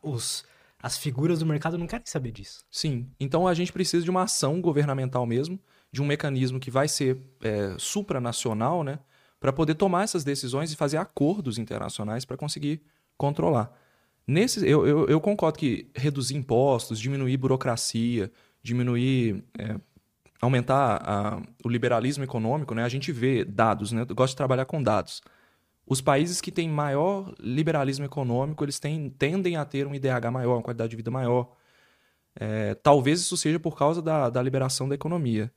os, 0.00 0.44
as 0.80 0.96
figuras 0.96 1.40
do 1.40 1.46
mercado 1.46 1.76
não 1.76 1.88
querem 1.88 2.07
saber 2.07 2.30
disso. 2.30 2.64
Sim. 2.70 3.11
Então 3.18 3.48
a 3.48 3.52
gente 3.52 3.72
precisa 3.72 4.05
de 4.05 4.11
uma 4.11 4.22
ação 4.22 4.61
governamental 4.61 5.26
mesmo, 5.26 5.59
de 5.95 6.03
um 6.03 6.07
mecanismo 6.07 6.59
que 6.59 6.70
vai 6.70 6.88
ser 6.88 7.16
é, 7.42 7.74
supranacional, 7.78 8.82
né? 8.82 8.99
Para 9.40 9.53
poder 9.53 9.74
tomar 9.76 10.03
essas 10.05 10.24
decisões 10.24 10.72
e 10.72 10.76
fazer 10.76 10.97
acordos 10.97 11.59
internacionais 11.59 12.24
para 12.24 12.36
conseguir 12.36 12.82
controlar. 13.16 13.70
Nesse, 14.26 14.66
eu, 14.68 14.86
eu, 14.86 15.07
eu 15.07 15.20
concordo 15.20 15.59
que 15.59 15.88
reduzir 15.95 16.34
impostos, 16.36 16.99
diminuir 16.99 17.36
burocracia, 17.36 18.30
diminuir. 18.62 19.45
é, 19.59 19.76
aumentar 20.40 21.01
a- 21.07 21.42
o 21.64 21.68
liberalismo 21.70 22.22
econômico, 22.24 22.74
né? 22.74 22.82
A 22.84 22.88
gente 22.88 23.11
vê 23.12 23.45
dados, 23.45 23.92
né? 23.92 24.05
Eu 24.09 24.14
gosto 24.14 24.32
de 24.34 24.36
trabalhar 24.36 24.66
com 24.66 24.82
dados. 24.82 25.22
Os 25.86 26.01
países 26.03 26.40
que 26.40 26.53
têm 26.53 26.68
maior 26.68 27.32
liberalismo 27.40 28.05
econômico, 28.05 28.64
eles 28.64 28.78
têm, 28.78 29.09
tendem 29.11 29.57
a 29.57 29.64
ter 29.64 29.86
um 29.86 29.95
IDH 29.95 30.30
maior, 30.32 30.57
uma 30.57 30.62
qualidade 30.62 30.90
de 30.90 30.97
vida 30.97 31.11
maior. 31.11 31.51
É, 32.38 32.74
talvez 32.74 33.20
isso 33.20 33.36
seja 33.36 33.61
por 33.61 33.76
causa 33.76 34.03
da, 34.03 34.28
da 34.30 34.42
liberação 34.42 34.88
da 34.88 34.95
economia. 34.95 35.53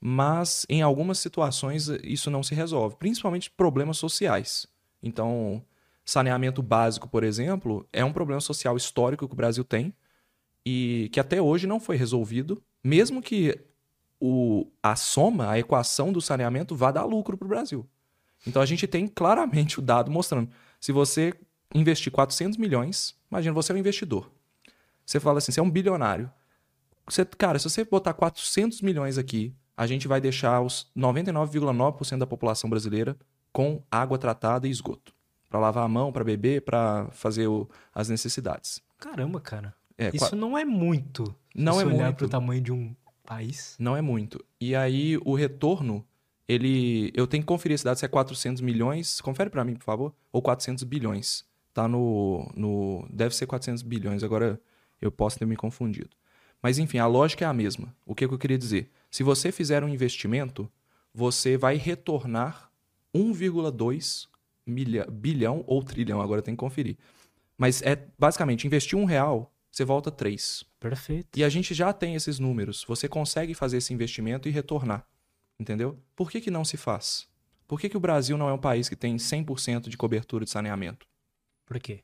Mas 0.00 0.64
em 0.68 0.80
algumas 0.80 1.18
situações 1.18 1.88
isso 2.02 2.30
não 2.30 2.42
se 2.42 2.54
resolve, 2.54 2.96
principalmente 2.96 3.50
problemas 3.50 3.98
sociais. 3.98 4.66
Então, 5.02 5.62
saneamento 6.04 6.62
básico, 6.62 7.08
por 7.08 7.22
exemplo, 7.22 7.86
é 7.92 8.04
um 8.04 8.12
problema 8.12 8.40
social 8.40 8.76
histórico 8.76 9.28
que 9.28 9.34
o 9.34 9.36
Brasil 9.36 9.64
tem 9.64 9.94
e 10.64 11.10
que 11.12 11.20
até 11.20 11.40
hoje 11.40 11.66
não 11.66 11.78
foi 11.78 11.96
resolvido, 11.96 12.62
mesmo 12.82 13.20
que 13.20 13.58
o, 14.18 14.66
a 14.82 14.96
soma, 14.96 15.50
a 15.50 15.58
equação 15.58 16.12
do 16.12 16.20
saneamento 16.20 16.74
vá 16.74 16.90
dar 16.90 17.04
lucro 17.04 17.36
para 17.36 17.46
o 17.46 17.48
Brasil. 17.48 17.86
Então 18.46 18.60
a 18.60 18.66
gente 18.66 18.86
tem 18.86 19.06
claramente 19.06 19.78
o 19.78 19.82
dado 19.82 20.10
mostrando. 20.10 20.50
Se 20.80 20.92
você 20.92 21.34
investir 21.74 22.12
400 22.12 22.58
milhões, 22.58 23.14
imagina 23.30 23.54
você 23.54 23.72
é 23.72 23.74
um 23.74 23.78
investidor. 23.78 24.30
Você 25.04 25.20
fala 25.20 25.38
assim, 25.38 25.52
você 25.52 25.60
é 25.60 25.62
um 25.62 25.70
bilionário. 25.70 26.30
Você, 27.06 27.24
cara, 27.24 27.58
se 27.58 27.68
você 27.68 27.84
botar 27.84 28.12
400 28.12 28.80
milhões 28.82 29.18
aqui, 29.18 29.54
a 29.80 29.86
gente 29.86 30.06
vai 30.06 30.20
deixar 30.20 30.60
os 30.60 30.90
99,9% 30.94 32.18
da 32.18 32.26
população 32.26 32.68
brasileira 32.68 33.16
com 33.52 33.82
água 33.90 34.18
tratada 34.18 34.68
e 34.68 34.70
esgoto. 34.70 35.12
Para 35.48 35.58
lavar 35.58 35.84
a 35.84 35.88
mão, 35.88 36.12
para 36.12 36.22
beber, 36.22 36.62
para 36.62 37.08
fazer 37.12 37.46
o- 37.48 37.68
as 37.94 38.08
necessidades. 38.08 38.80
Caramba, 38.98 39.40
cara. 39.40 39.74
É, 39.96 40.08
Isso 40.14 40.28
qua- 40.30 40.36
não 40.38 40.56
é 40.56 40.64
muito. 40.64 41.24
se 41.26 41.34
não 41.54 41.74
você 41.74 41.82
é 41.82 41.86
olhar 41.86 42.04
muito. 42.04 42.16
pro 42.18 42.28
tamanho 42.28 42.60
de 42.60 42.72
um 42.72 42.94
país. 43.24 43.74
Não 43.78 43.96
é 43.96 44.02
muito. 44.02 44.44
E 44.60 44.76
aí 44.76 45.18
o 45.24 45.34
retorno, 45.34 46.04
ele, 46.48 47.10
eu 47.14 47.26
tenho 47.26 47.42
que 47.42 47.46
conferir 47.46 47.74
esse 47.74 47.84
dado 47.84 47.96
se 47.96 48.04
é 48.04 48.08
400 48.08 48.60
milhões, 48.60 49.20
confere 49.20 49.50
para 49.50 49.64
mim, 49.64 49.74
por 49.74 49.84
favor, 49.84 50.14
ou 50.32 50.40
400 50.42 50.84
bilhões. 50.84 51.44
Tá 51.72 51.88
no 51.88 52.50
no 52.54 53.06
deve 53.10 53.34
ser 53.34 53.46
400 53.46 53.82
bilhões, 53.82 54.22
agora 54.22 54.60
eu 55.00 55.10
posso 55.10 55.38
ter 55.38 55.46
me 55.46 55.56
confundido. 55.56 56.10
Mas 56.62 56.78
enfim, 56.78 56.98
a 56.98 57.06
lógica 57.06 57.44
é 57.44 57.48
a 57.48 57.54
mesma. 57.54 57.94
O 58.04 58.14
que, 58.14 58.28
que 58.28 58.34
eu 58.34 58.38
queria 58.38 58.58
dizer? 58.58 58.90
Se 59.10 59.22
você 59.22 59.50
fizer 59.50 59.82
um 59.82 59.88
investimento, 59.88 60.70
você 61.12 61.56
vai 61.56 61.76
retornar 61.76 62.70
1,2 63.14 64.28
milha- 64.66 65.06
bilhão 65.10 65.64
ou 65.66 65.82
trilhão, 65.82 66.20
agora 66.20 66.42
tem 66.42 66.54
que 66.54 66.60
conferir. 66.60 66.96
Mas 67.58 67.82
é 67.82 68.06
basicamente 68.18 68.66
investir 68.66 68.96
um 68.98 69.04
real, 69.04 69.52
você 69.70 69.84
volta 69.84 70.10
três. 70.10 70.64
Perfeito. 70.78 71.38
E 71.38 71.44
a 71.44 71.48
gente 71.48 71.74
já 71.74 71.92
tem 71.92 72.14
esses 72.14 72.38
números. 72.38 72.84
Você 72.88 73.08
consegue 73.08 73.52
fazer 73.54 73.78
esse 73.78 73.92
investimento 73.92 74.48
e 74.48 74.52
retornar. 74.52 75.06
Entendeu? 75.58 75.98
Por 76.16 76.30
que, 76.30 76.40
que 76.40 76.50
não 76.50 76.64
se 76.64 76.76
faz? 76.76 77.28
Por 77.68 77.78
que, 77.78 77.88
que 77.88 77.96
o 77.96 78.00
Brasil 78.00 78.36
não 78.38 78.48
é 78.48 78.52
um 78.52 78.58
país 78.58 78.88
que 78.88 78.96
tem 78.96 79.16
100% 79.16 79.88
de 79.88 79.96
cobertura 79.96 80.44
de 80.44 80.50
saneamento? 80.50 81.06
Por 81.66 81.78
quê? 81.78 82.02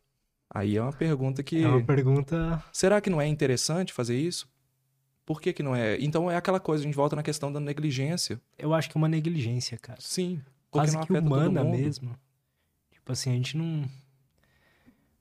Aí 0.50 0.76
é 0.76 0.82
uma 0.82 0.92
pergunta 0.92 1.42
que. 1.42 1.64
É 1.64 1.66
uma 1.66 1.82
pergunta. 1.82 2.62
Será 2.72 3.00
que 3.00 3.10
não 3.10 3.20
é 3.20 3.26
interessante 3.26 3.92
fazer 3.92 4.16
isso? 4.16 4.46
Por 5.26 5.40
que, 5.40 5.52
que 5.52 5.62
não 5.62 5.74
é? 5.74 5.98
Então 6.00 6.30
é 6.30 6.36
aquela 6.36 6.60
coisa, 6.60 6.84
a 6.84 6.86
gente 6.86 6.94
volta 6.94 7.16
na 7.16 7.22
questão 7.22 7.52
da 7.52 7.58
negligência. 7.58 8.40
Eu 8.56 8.72
acho 8.72 8.88
que 8.88 8.96
é 8.96 9.00
uma 9.00 9.08
negligência, 9.08 9.76
cara. 9.76 10.00
Sim. 10.00 10.40
Porque 10.70 10.88
Quase 10.92 11.06
que 11.06 11.12
humana 11.12 11.64
mesmo. 11.64 12.16
Tipo 12.92 13.12
assim, 13.12 13.30
a 13.30 13.34
gente 13.34 13.56
não. 13.56 13.88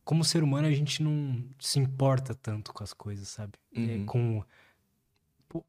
Como 0.04 0.24
ser 0.24 0.44
humano, 0.44 0.68
a 0.68 0.72
gente 0.72 1.02
não 1.02 1.44
se 1.60 1.80
importa 1.80 2.36
tanto 2.36 2.72
com 2.72 2.84
as 2.84 2.94
coisas, 2.94 3.28
sabe? 3.28 3.54
É, 3.76 3.80
Uhum. 3.80 4.06
com. 4.06 4.44
Pô, 5.50 5.66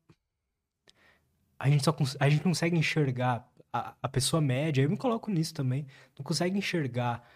A 1.58 1.70
gente 1.70 1.82
só 1.82 1.90
cons... 1.92 2.14
a 2.20 2.28
gente 2.28 2.44
não 2.44 2.50
consegue 2.52 2.76
enxergar. 2.76 3.48
A, 3.72 3.94
a 4.02 4.08
pessoa 4.08 4.40
média, 4.40 4.82
eu 4.82 4.90
me 4.90 4.96
coloco 4.96 5.30
nisso 5.30 5.52
também, 5.52 5.86
não 6.18 6.24
consegue 6.24 6.56
enxergar 6.58 7.26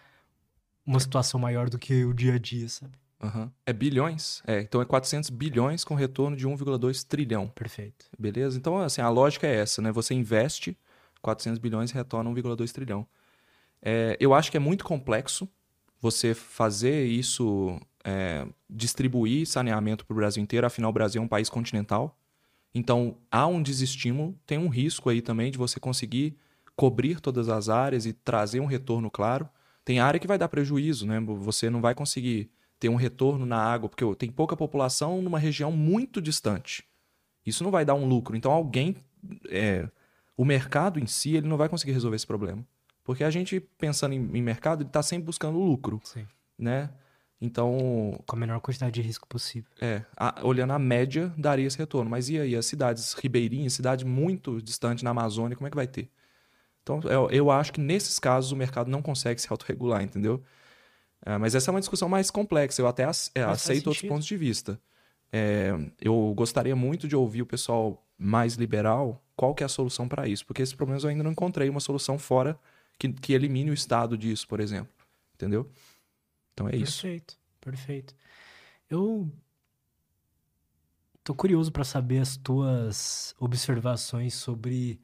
uma 0.85 0.99
situação 0.99 1.39
maior 1.39 1.69
do 1.69 1.77
que 1.77 2.03
o 2.03 2.13
dia 2.13 2.33
a 2.35 2.39
dia, 2.39 2.67
sabe? 2.69 2.93
Aham. 3.21 3.51
É 3.65 3.71
bilhões? 3.71 4.41
É, 4.47 4.61
então 4.61 4.81
é 4.81 4.85
400 4.85 5.29
bilhões 5.29 5.83
com 5.83 5.93
retorno 5.93 6.35
de 6.35 6.47
1,2 6.47 7.03
trilhão. 7.03 7.47
Perfeito. 7.49 8.05
Beleza? 8.17 8.57
Então, 8.57 8.77
assim, 8.79 9.01
a 9.01 9.09
lógica 9.09 9.45
é 9.45 9.55
essa, 9.57 9.81
né? 9.81 9.91
Você 9.91 10.13
investe 10.13 10.77
400 11.21 11.59
bilhões 11.59 11.91
e 11.91 11.93
retorna 11.93 12.29
1,2 12.29 12.71
trilhão. 12.71 13.05
É, 13.81 14.17
eu 14.19 14.33
acho 14.33 14.49
que 14.51 14.57
é 14.57 14.59
muito 14.59 14.83
complexo 14.83 15.47
você 15.99 16.33
fazer 16.33 17.05
isso, 17.05 17.79
é, 18.03 18.47
distribuir 18.69 19.45
saneamento 19.45 20.05
para 20.05 20.13
o 20.13 20.17
Brasil 20.17 20.41
inteiro, 20.41 20.65
afinal 20.65 20.89
o 20.89 20.93
Brasil 20.93 21.21
é 21.21 21.25
um 21.25 21.27
país 21.27 21.49
continental. 21.49 22.17
Então, 22.73 23.17
há 23.29 23.45
um 23.47 23.61
desestímulo, 23.61 24.35
tem 24.45 24.57
um 24.57 24.69
risco 24.69 25.09
aí 25.09 25.21
também 25.21 25.51
de 25.51 25.57
você 25.57 25.79
conseguir 25.79 26.35
cobrir 26.75 27.19
todas 27.19 27.49
as 27.49 27.69
áreas 27.69 28.05
e 28.05 28.13
trazer 28.13 28.59
um 28.59 28.65
retorno 28.65 29.11
claro. 29.11 29.47
Tem 29.83 29.99
área 29.99 30.19
que 30.19 30.27
vai 30.27 30.37
dar 30.37 30.47
prejuízo, 30.47 31.05
né? 31.05 31.19
Você 31.19 31.69
não 31.69 31.81
vai 31.81 31.93
conseguir 31.93 32.49
ter 32.81 32.89
um 32.89 32.95
retorno 32.95 33.45
na 33.45 33.57
água, 33.63 33.87
porque 33.87 34.03
tem 34.15 34.31
pouca 34.31 34.57
população 34.57 35.21
numa 35.21 35.37
região 35.37 35.71
muito 35.71 36.19
distante. 36.19 36.83
Isso 37.45 37.63
não 37.63 37.69
vai 37.69 37.85
dar 37.85 37.93
um 37.93 38.07
lucro. 38.07 38.35
Então, 38.35 38.51
alguém. 38.51 38.95
é, 39.49 39.87
o 40.35 40.43
mercado 40.43 40.99
em 40.99 41.05
si 41.05 41.35
ele 41.35 41.47
não 41.47 41.57
vai 41.57 41.69
conseguir 41.69 41.91
resolver 41.91 42.15
esse 42.15 42.25
problema. 42.25 42.65
Porque 43.03 43.23
a 43.23 43.29
gente, 43.29 43.59
pensando 43.59 44.13
em, 44.13 44.17
em 44.17 44.41
mercado, 44.41 44.81
ele 44.81 44.89
está 44.89 45.03
sempre 45.03 45.25
buscando 45.25 45.59
lucro, 45.59 46.01
Sim. 46.03 46.25
né? 46.57 46.89
Então, 47.39 48.19
Com 48.25 48.35
a 48.35 48.39
menor 48.39 48.59
quantidade 48.59 48.93
de 48.93 49.01
risco 49.01 49.27
possível. 49.27 49.69
é, 49.79 50.03
a- 50.17 50.41
olhando 50.43 50.71
a 50.73 50.79
média, 50.79 51.31
daria 51.37 51.67
esse 51.67 51.77
retorno. 51.77 52.09
Mas 52.09 52.29
e 52.29 52.39
aí, 52.39 52.55
as 52.55 52.65
cidades 52.65 53.13
ribeirinhas, 53.13 53.73
cidade 53.73 54.03
muito 54.05 54.59
distante 54.59 55.03
na 55.03 55.11
Amazônia, 55.11 55.55
como 55.55 55.67
é 55.67 55.69
que 55.69 55.75
vai 55.75 55.87
ter? 55.87 56.09
Então, 56.81 56.99
eu, 57.03 57.29
eu 57.29 57.51
acho 57.51 57.73
que 57.73 57.79
nesses 57.79 58.17
casos 58.17 58.51
o 58.51 58.55
mercado 58.55 58.89
não 58.89 59.03
consegue 59.03 59.39
se 59.39 59.47
autorregular, 59.51 60.01
entendeu? 60.01 60.43
É, 61.25 61.37
mas 61.37 61.53
essa 61.55 61.69
é 61.69 61.73
uma 61.73 61.79
discussão 61.79 62.09
mais 62.09 62.31
complexa. 62.31 62.81
Eu 62.81 62.87
até 62.87 63.03
ace- 63.07 63.29
é, 63.35 63.45
Mas 63.45 63.61
aceito 63.61 63.87
outros 63.87 64.01
pontos 64.09 64.25
de 64.25 64.35
vista. 64.37 64.79
É, 65.31 65.71
eu 66.01 66.33
gostaria 66.35 66.75
muito 66.75 67.07
de 67.07 67.15
ouvir 67.15 67.41
o 67.41 67.45
pessoal 67.45 68.03
mais 68.17 68.55
liberal 68.55 69.23
qual 69.35 69.55
que 69.55 69.63
é 69.63 69.65
a 69.65 69.69
solução 69.69 70.07
para 70.07 70.27
isso, 70.27 70.45
porque 70.45 70.61
esses 70.61 70.75
problemas 70.75 71.03
eu 71.03 71.09
ainda 71.09 71.23
não 71.23 71.31
encontrei 71.31 71.69
uma 71.69 71.79
solução 71.79 72.19
fora 72.19 72.59
que, 72.99 73.11
que 73.13 73.33
elimine 73.33 73.71
o 73.71 73.73
Estado 73.73 74.17
disso, 74.17 74.47
por 74.47 74.59
exemplo. 74.59 74.91
Entendeu? 75.35 75.69
Então 76.53 76.67
é 76.67 76.75
isso. 76.75 77.01
Perfeito, 77.01 77.37
perfeito. 77.61 78.15
Eu 78.89 79.31
tô 81.23 81.33
curioso 81.33 81.71
pra 81.71 81.83
saber 81.83 82.19
as 82.19 82.35
tuas 82.37 83.35
observações 83.39 84.33
sobre 84.33 84.99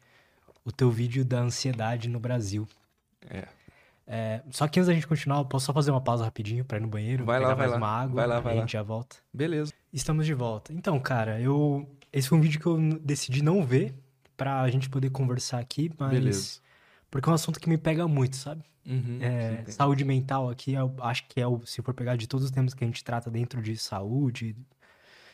o 0.63 0.71
teu 0.71 0.91
vídeo 0.91 1.23
da 1.23 1.39
ansiedade 1.39 2.09
no 2.09 2.19
Brasil. 2.19 2.67
É. 3.29 3.47
É, 4.09 4.41
só 4.51 4.67
que 4.69 4.79
antes 4.79 4.87
da 4.87 4.93
gente 4.93 5.05
continuar, 5.05 5.39
eu 5.39 5.45
posso 5.45 5.65
só 5.65 5.73
fazer 5.73 5.91
uma 5.91 5.99
pausa 5.99 6.23
rapidinho 6.23 6.63
pra 6.63 6.77
ir 6.77 6.81
no 6.81 6.87
banheiro, 6.87 7.25
Vai 7.25 7.39
lá, 7.39 7.47
pegar 7.47 7.55
vai 7.55 7.67
mais 7.67 7.71
lá. 7.71 7.77
uma 7.77 7.87
água, 8.03 8.15
Vai 8.15 8.27
lá, 8.27 8.39
vai 8.39 8.53
a 8.53 8.55
lá. 8.55 8.61
gente 8.61 8.71
já 8.71 8.81
volta. 8.83 9.17
Beleza. 9.33 9.73
Estamos 9.91 10.25
de 10.25 10.33
volta. 10.33 10.71
Então, 10.73 10.97
cara, 10.99 11.39
eu 11.41 11.87
esse 12.13 12.29
foi 12.29 12.37
um 12.37 12.41
vídeo 12.41 12.59
que 12.59 12.65
eu 12.65 12.77
decidi 12.99 13.43
não 13.43 13.63
ver 13.65 13.93
pra 14.37 14.69
gente 14.69 14.89
poder 14.89 15.09
conversar 15.09 15.59
aqui, 15.59 15.91
mas 15.99 16.09
Beleza. 16.11 16.59
porque 17.11 17.27
é 17.27 17.31
um 17.31 17.35
assunto 17.35 17.59
que 17.59 17.67
me 17.67 17.77
pega 17.77 18.07
muito, 18.07 18.37
sabe? 18.37 18.63
Uhum, 18.85 19.19
É, 19.21 19.65
saúde 19.69 20.05
mental 20.05 20.49
aqui, 20.49 20.71
eu 20.73 20.95
acho 21.01 21.27
que 21.27 21.41
é 21.41 21.45
o, 21.47 21.59
se 21.65 21.81
for 21.81 21.93
pegar 21.93 22.15
de 22.15 22.25
todos 22.27 22.45
os 22.45 22.51
temas 22.51 22.73
que 22.73 22.83
a 22.85 22.87
gente 22.87 23.03
trata 23.03 23.29
dentro 23.29 23.61
de 23.61 23.75
saúde, 23.75 24.55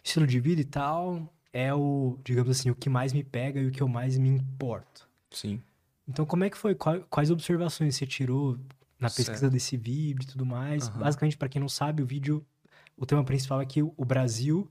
estilo 0.04 0.26
de 0.26 0.40
vida 0.40 0.60
e 0.62 0.66
tal, 0.66 1.32
é 1.54 1.72
o, 1.72 2.18
digamos 2.24 2.50
assim, 2.50 2.72
o 2.72 2.76
que 2.76 2.90
mais 2.90 3.14
me 3.14 3.24
pega 3.24 3.60
e 3.62 3.68
o 3.68 3.72
que 3.72 3.84
eu 3.84 3.88
mais 3.88 4.18
me 4.18 4.30
importo. 4.30 5.08
Sim. 5.30 5.62
Então, 6.08 6.26
como 6.26 6.44
é 6.44 6.50
que 6.50 6.58
foi? 6.58 6.76
Quais 6.76 7.32
observações 7.32 7.96
você 7.96 8.06
tirou 8.06 8.58
na 9.00 9.10
pesquisa 9.10 9.38
Certo. 9.38 9.52
desse 9.54 9.78
vídeo 9.78 10.24
e 10.24 10.28
tudo 10.28 10.46
mais? 10.46 10.88
Aham. 10.90 11.00
Basicamente, 11.00 11.38
pra 11.38 11.48
quem 11.50 11.62
não 11.62 11.70
sabe, 11.70 12.04
o 12.04 12.06
vídeo, 12.06 12.46
o 12.98 13.06
tema 13.06 13.24
principal 13.24 13.62
é 13.62 13.66
que 13.66 13.82
o 13.82 14.06
Brasil 14.06 14.70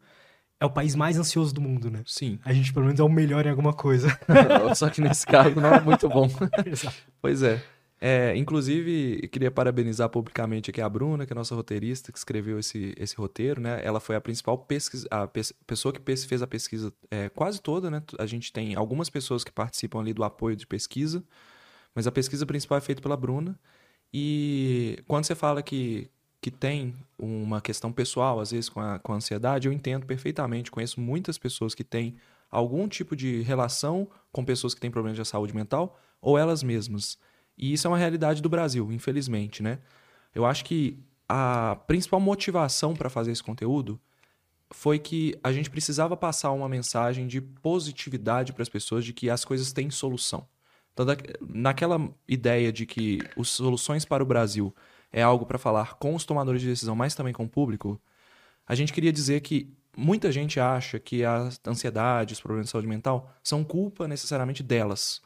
é 0.61 0.65
o 0.65 0.71
país 0.71 0.95
mais 0.95 1.19
ansioso 1.19 1.53
do 1.53 1.61
mundo, 1.61 1.91
né? 1.91 2.03
Sim. 2.07 2.39
A 2.45 2.53
gente, 2.53 2.73
pelo 2.73 2.87
menos, 2.87 3.01
é 3.01 3.03
o 3.03 3.09
melhor 3.09 3.47
em 3.47 3.51
alguma 3.51 3.73
coisa. 3.73 4.09
Só 4.77 4.89
que 4.89 5.01
nesse 5.01 5.27
caso 5.27 5.57
não 5.57 5.75
é 5.75 5.81
muito 5.81 6.09
bom. 6.09 6.29
Pois 7.21 7.43
é. 7.43 7.63
É, 8.05 8.35
inclusive, 8.37 9.29
queria 9.29 9.49
parabenizar 9.49 10.09
publicamente 10.09 10.69
aqui 10.71 10.81
a 10.81 10.89
Bruna, 10.89 11.25
que 11.25 11.33
é 11.33 11.35
a 11.35 11.39
nossa 11.39 11.55
roteirista, 11.55 12.11
que 12.11 12.19
escreveu 12.19 12.59
esse, 12.59 12.93
esse 12.99 13.15
roteiro, 13.15 13.61
né? 13.61 13.81
Ela 13.85 14.01
foi 14.01 14.17
a 14.17 14.21
principal 14.21 14.59
pesquisa, 14.59 15.07
a 15.09 15.29
pes- 15.29 15.53
pessoa 15.65 15.93
que 15.95 16.01
fez 16.17 16.43
a 16.43 16.47
pesquisa 16.49 16.93
é, 17.13 17.29
quase 17.29 17.63
toda, 17.63 17.89
né? 17.93 18.03
A 18.19 18.27
gente 18.27 18.53
tem 18.53 18.75
algumas 18.75 19.09
pessoas 19.09 19.45
que 19.45 19.53
participam 19.53 20.01
ali 20.01 20.13
do 20.13 20.25
apoio 20.25 20.57
de 20.57 20.67
pesquisa, 20.67 21.23
mas 21.95 22.09
a 22.09 22.13
pesquisa 22.13 22.45
principal 22.45 22.79
é 22.79 22.81
feita 22.81 23.01
pela 23.01 23.17
Bruna. 23.17 23.57
E 24.13 24.99
quando 25.07 25.25
você 25.25 25.37
fala 25.37 25.63
que, 25.63 26.11
que 26.41 26.51
tem 26.51 26.97
uma 27.17 27.61
questão 27.61 27.93
pessoal, 27.93 28.41
às 28.41 28.51
vezes, 28.51 28.69
com 28.69 28.81
a, 28.81 28.99
com 28.99 29.13
a 29.13 29.17
ansiedade, 29.17 29.69
eu 29.69 29.73
entendo 29.73 30.07
perfeitamente. 30.07 30.73
Conheço 30.73 31.01
muitas 31.01 31.39
pessoas 31.39 31.73
que 31.73 31.85
têm 31.85 32.17
algum 32.51 32.89
tipo 32.89 33.15
de 33.15 33.43
relação 33.43 34.09
com 34.33 34.45
pessoas 34.45 34.75
que 34.75 34.81
têm 34.81 34.91
problemas 34.91 35.17
de 35.19 35.25
saúde 35.25 35.55
mental 35.55 36.01
ou 36.21 36.37
elas 36.37 36.65
mesmas. 36.65 37.17
E 37.63 37.73
isso 37.73 37.87
é 37.87 37.91
uma 37.91 37.97
realidade 37.97 38.43
do 38.43 38.49
Brasil, 38.49 38.91
infelizmente, 38.91 39.63
né? 39.63 39.79
Eu 40.35 40.45
acho 40.45 40.65
que 40.65 40.99
a 41.29 41.77
principal 41.87 42.19
motivação 42.19 42.93
para 42.93 43.09
fazer 43.09 43.31
esse 43.31 43.43
conteúdo 43.43 44.01
foi 44.73 44.99
que 44.99 45.39
a 45.45 45.53
gente 45.53 45.71
precisava 45.71 46.17
passar 46.17 46.51
uma 46.51 46.69
mensagem 46.69 47.29
de 47.29 47.41
positividade 47.41 48.53
para 48.53 48.65
as 48.65 48.69
pessoas 48.69 49.05
de 49.05 49.13
que 49.13 49.31
as 49.31 49.45
coisas 49.45 49.73
têm 49.73 49.93
solução. 49.93 50.45
Então, 50.93 51.07
naquela 51.41 52.11
ideia 52.27 52.73
de 52.73 52.85
que 52.85 53.21
as 53.39 53.51
soluções 53.51 54.05
para 54.05 54.25
o 54.25 54.27
Brasil 54.27 54.75
é 55.13 55.23
algo 55.23 55.47
para 55.47 55.57
falar 55.57 55.95
com 55.95 56.17
os 56.17 56.25
tomadores 56.25 56.61
de 56.61 56.67
decisão, 56.67 56.97
mas 56.97 57.15
também 57.15 57.33
com 57.33 57.45
o 57.45 57.49
público, 57.49 58.01
a 58.67 58.75
gente 58.75 58.93
queria 58.93 59.13
dizer 59.13 59.41
que 59.41 59.73
muita 59.97 60.33
gente 60.33 60.59
acha 60.59 60.99
que 60.99 61.25
a 61.25 61.49
ansiedade, 61.65 62.33
os 62.33 62.41
problemas 62.41 62.67
de 62.67 62.73
saúde 62.73 62.89
mental 62.89 63.33
são 63.41 63.63
culpa 63.63 64.09
necessariamente 64.09 64.65
delas. 64.65 65.23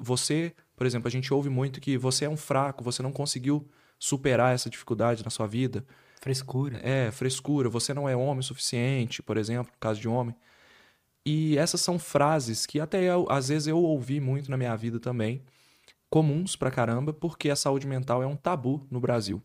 Você, 0.00 0.54
por 0.82 0.86
exemplo, 0.86 1.06
a 1.06 1.10
gente 1.12 1.32
ouve 1.32 1.48
muito 1.48 1.80
que 1.80 1.96
você 1.96 2.24
é 2.24 2.28
um 2.28 2.36
fraco, 2.36 2.82
você 2.82 3.04
não 3.04 3.12
conseguiu 3.12 3.64
superar 4.00 4.52
essa 4.52 4.68
dificuldade 4.68 5.22
na 5.22 5.30
sua 5.30 5.46
vida. 5.46 5.86
Frescura. 6.20 6.80
É, 6.82 7.08
frescura, 7.12 7.68
você 7.68 7.94
não 7.94 8.08
é 8.08 8.16
homem 8.16 8.40
o 8.40 8.42
suficiente, 8.42 9.22
por 9.22 9.36
exemplo, 9.36 9.70
no 9.72 9.78
caso 9.78 10.00
de 10.00 10.08
homem. 10.08 10.34
E 11.24 11.56
essas 11.56 11.80
são 11.80 12.00
frases 12.00 12.66
que 12.66 12.80
até 12.80 13.00
eu, 13.04 13.28
às 13.30 13.46
vezes 13.46 13.68
eu 13.68 13.78
ouvi 13.78 14.18
muito 14.18 14.50
na 14.50 14.56
minha 14.56 14.74
vida 14.74 14.98
também, 14.98 15.40
comuns 16.10 16.56
pra 16.56 16.68
caramba, 16.68 17.12
porque 17.12 17.48
a 17.48 17.54
saúde 17.54 17.86
mental 17.86 18.20
é 18.20 18.26
um 18.26 18.34
tabu 18.34 18.84
no 18.90 18.98
Brasil. 18.98 19.40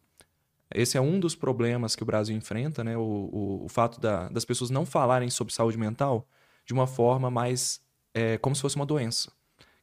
Esse 0.74 0.98
é 0.98 1.02
um 1.02 1.20
dos 1.20 1.36
problemas 1.36 1.96
que 1.96 2.02
o 2.02 2.06
Brasil 2.08 2.36
enfrenta, 2.36 2.84
né? 2.84 2.98
O, 2.98 3.02
o, 3.02 3.66
o 3.66 3.70
fato 3.70 4.02
da- 4.02 4.28
das 4.30 4.44
pessoas 4.44 4.72
não 4.72 4.88
falarem 4.88 5.30
sobre 5.30 5.54
saúde 5.54 5.78
mental 5.78 6.28
de 6.66 6.74
uma 6.74 6.88
forma 6.88 7.30
mais 7.30 7.80
é, 8.12 8.40
como 8.40 8.56
se 8.56 8.62
fosse 8.64 8.76
uma 8.76 8.88
doença, 8.88 9.32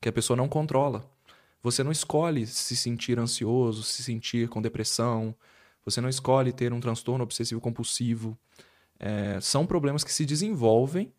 que 0.01 0.09
a 0.09 0.13
pessoa 0.13 0.37
não 0.37 0.49
controla. 0.49 1.14
Você 1.65 1.83
não 1.83 1.91
escolhe 1.91 2.47
se 2.47 2.77
sentir 2.77 3.19
ansioso, 3.19 3.83
se 3.83 4.03
sentir 4.03 4.51
com 4.51 4.61
depressão, 4.61 5.35
você 5.83 5.99
não 5.99 6.11
escolhe 6.11 6.53
ter 6.53 6.75
um 6.75 6.79
transtorno 6.79 7.25
obsessivo 7.25 7.59
compulsivo. 7.59 8.37
É, 9.01 9.41
são 9.41 9.65
problemas 9.65 10.05
que 10.05 10.13
se 10.13 10.27
desenvolvem 10.27 11.11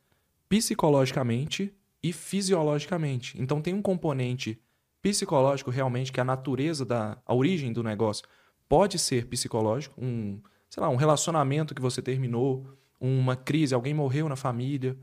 psicologicamente 0.47 1.73
e 2.01 2.13
fisiologicamente. 2.13 3.41
Então 3.41 3.59
tem 3.59 3.73
um 3.73 3.81
componente 3.81 4.61
psicológico 5.01 5.71
realmente 5.71 6.11
que 6.11 6.21
a 6.21 6.23
natureza 6.23 6.85
da 6.85 7.17
a 7.25 7.33
origem 7.33 7.73
do 7.73 7.81
negócio 7.81 8.27
pode 8.69 8.99
ser 8.99 9.25
psicológico, 9.25 9.99
um, 9.99 10.39
sei 10.69 10.81
lá, 10.81 10.89
um 10.89 10.95
relacionamento 10.95 11.73
que 11.73 11.81
você 11.81 12.03
terminou, 12.03 12.67
uma 12.99 13.35
crise, 13.35 13.73
alguém 13.73 13.95
morreu 13.95 14.29
na 14.29 14.35
família, 14.35 14.95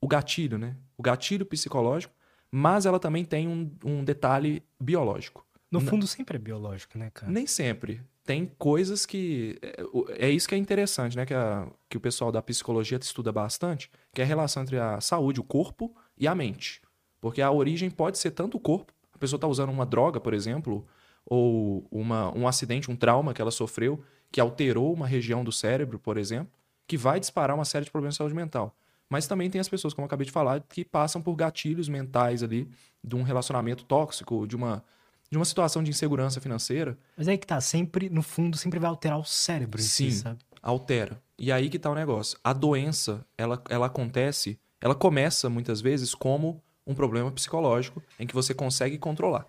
o 0.00 0.08
gatilho, 0.08 0.56
né? 0.56 0.76
O 0.96 1.02
gatilho 1.02 1.44
psicológico, 1.44 2.14
mas 2.50 2.86
ela 2.86 2.98
também 2.98 3.24
tem 3.24 3.46
um, 3.48 3.70
um 3.84 4.04
detalhe 4.04 4.62
biológico. 4.80 5.44
No 5.70 5.80
fundo, 5.80 6.06
sempre 6.06 6.36
é 6.36 6.38
biológico, 6.38 6.96
né, 6.96 7.10
cara? 7.12 7.30
Nem 7.30 7.46
sempre. 7.46 8.00
Tem 8.24 8.50
coisas 8.58 9.04
que. 9.04 9.58
É, 9.62 10.26
é 10.26 10.30
isso 10.30 10.48
que 10.48 10.54
é 10.54 10.58
interessante, 10.58 11.16
né? 11.16 11.26
Que, 11.26 11.34
a- 11.34 11.66
que 11.88 11.96
o 11.96 12.00
pessoal 12.00 12.32
da 12.32 12.40
psicologia 12.42 12.98
estuda 12.98 13.30
bastante, 13.32 13.90
que 14.14 14.20
é 14.20 14.24
a 14.24 14.26
relação 14.26 14.62
entre 14.62 14.78
a 14.78 15.00
saúde, 15.00 15.40
o 15.40 15.44
corpo 15.44 15.94
e 16.16 16.26
a 16.26 16.34
mente. 16.34 16.80
Porque 17.20 17.42
a 17.42 17.50
origem 17.50 17.90
pode 17.90 18.16
ser 18.18 18.30
tanto 18.30 18.56
o 18.56 18.60
corpo, 18.60 18.92
a 19.12 19.18
pessoa 19.18 19.36
está 19.36 19.46
usando 19.46 19.70
uma 19.70 19.84
droga, 19.84 20.20
por 20.20 20.32
exemplo, 20.32 20.86
ou 21.26 21.86
uma, 21.90 22.34
um 22.36 22.46
acidente, 22.48 22.90
um 22.90 22.96
trauma 22.96 23.34
que 23.34 23.42
ela 23.42 23.50
sofreu, 23.50 24.02
que 24.30 24.40
alterou 24.40 24.92
uma 24.92 25.06
região 25.06 25.42
do 25.44 25.50
cérebro, 25.52 25.98
por 25.98 26.16
exemplo, 26.16 26.52
que 26.86 26.96
vai 26.96 27.18
disparar 27.20 27.54
uma 27.56 27.64
série 27.64 27.84
de 27.84 27.90
problemas 27.90 28.14
de 28.14 28.18
saúde 28.18 28.34
mental. 28.34 28.74
Mas 29.10 29.26
também 29.26 29.48
tem 29.48 29.60
as 29.60 29.68
pessoas, 29.68 29.94
como 29.94 30.04
eu 30.04 30.06
acabei 30.06 30.26
de 30.26 30.32
falar, 30.32 30.60
que 30.68 30.84
passam 30.84 31.22
por 31.22 31.34
gatilhos 31.34 31.88
mentais 31.88 32.42
ali, 32.42 32.68
de 33.02 33.16
um 33.16 33.22
relacionamento 33.22 33.84
tóxico, 33.84 34.46
de 34.46 34.54
uma, 34.54 34.84
de 35.30 35.38
uma 35.38 35.44
situação 35.44 35.82
de 35.82 35.90
insegurança 35.90 36.40
financeira, 36.40 36.98
Mas 37.16 37.28
aí 37.28 37.38
que 37.38 37.46
tá, 37.46 37.60
sempre, 37.60 38.10
no 38.10 38.22
fundo, 38.22 38.56
sempre 38.56 38.78
vai 38.78 38.90
alterar 38.90 39.18
o 39.18 39.24
cérebro 39.24 39.80
em 39.80 39.84
si, 39.84 40.10
Sim. 40.10 40.18
sabe? 40.18 40.38
altera. 40.62 41.20
E 41.38 41.50
aí 41.52 41.70
que 41.70 41.78
tá 41.78 41.90
o 41.90 41.94
negócio. 41.94 42.38
A 42.42 42.52
doença, 42.52 43.24
ela, 43.36 43.62
ela 43.68 43.86
acontece, 43.86 44.58
ela 44.80 44.94
começa 44.94 45.48
muitas 45.48 45.80
vezes 45.80 46.14
como 46.14 46.62
um 46.86 46.94
problema 46.94 47.30
psicológico 47.30 48.02
em 48.18 48.26
que 48.26 48.34
você 48.34 48.54
consegue 48.54 48.98
controlar. 48.98 49.46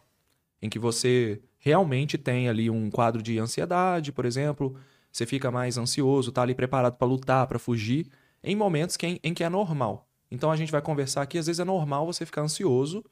Em 0.61 0.69
que 0.69 0.77
você 0.77 1.41
realmente 1.57 2.18
tem 2.18 2.49
ali 2.49 2.69
um 2.69 2.90
quadro 2.90 3.22
de 3.22 3.40
ansiedade, 3.40 4.11
por 4.11 4.26
exemplo, 4.26 4.76
você 5.11 5.26
fica 5.26 5.49
mais 5.49 5.77
ansioso, 5.77 6.31
tá 6.31 6.41
ali 6.41 6.53
preparado 6.53 6.95
para 6.95 7.07
lutar, 7.07 7.48
para 7.48 7.57
fugir, 7.57 8.07
em 8.44 8.56
momentos 8.56 8.98
que, 8.98 9.06
em, 9.06 9.20
em 9.24 9.34
que 9.34 9.44
é 9.44 9.49
normal. 9.49 10.07
Então 10.32 10.52
a 10.52 10.56
gente 10.56 10.72
vai 10.72 10.82
conversar 10.82 11.22
aqui, 11.22 11.38
às 11.38 11.48
vezes 11.48 11.60
é 11.60 11.66
normal 11.66 12.06
você 12.06 12.26
ficar 12.26 12.41
ansioso 12.41 13.03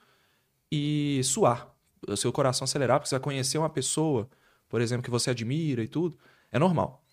e 0.71 1.21
suar, 1.23 1.73
o 2.07 2.15
seu 2.15 2.31
coração 2.31 2.65
acelerar, 2.65 2.99
porque 2.99 3.09
você 3.09 3.15
vai 3.15 3.23
conhecer 3.23 3.57
uma 3.57 3.69
pessoa, 3.69 4.29
por 4.69 4.81
exemplo, 4.81 5.03
que 5.03 5.09
você 5.09 5.31
admira 5.31 5.83
e 5.83 5.87
tudo, 5.87 6.17
é 6.51 6.59
normal. 6.59 7.03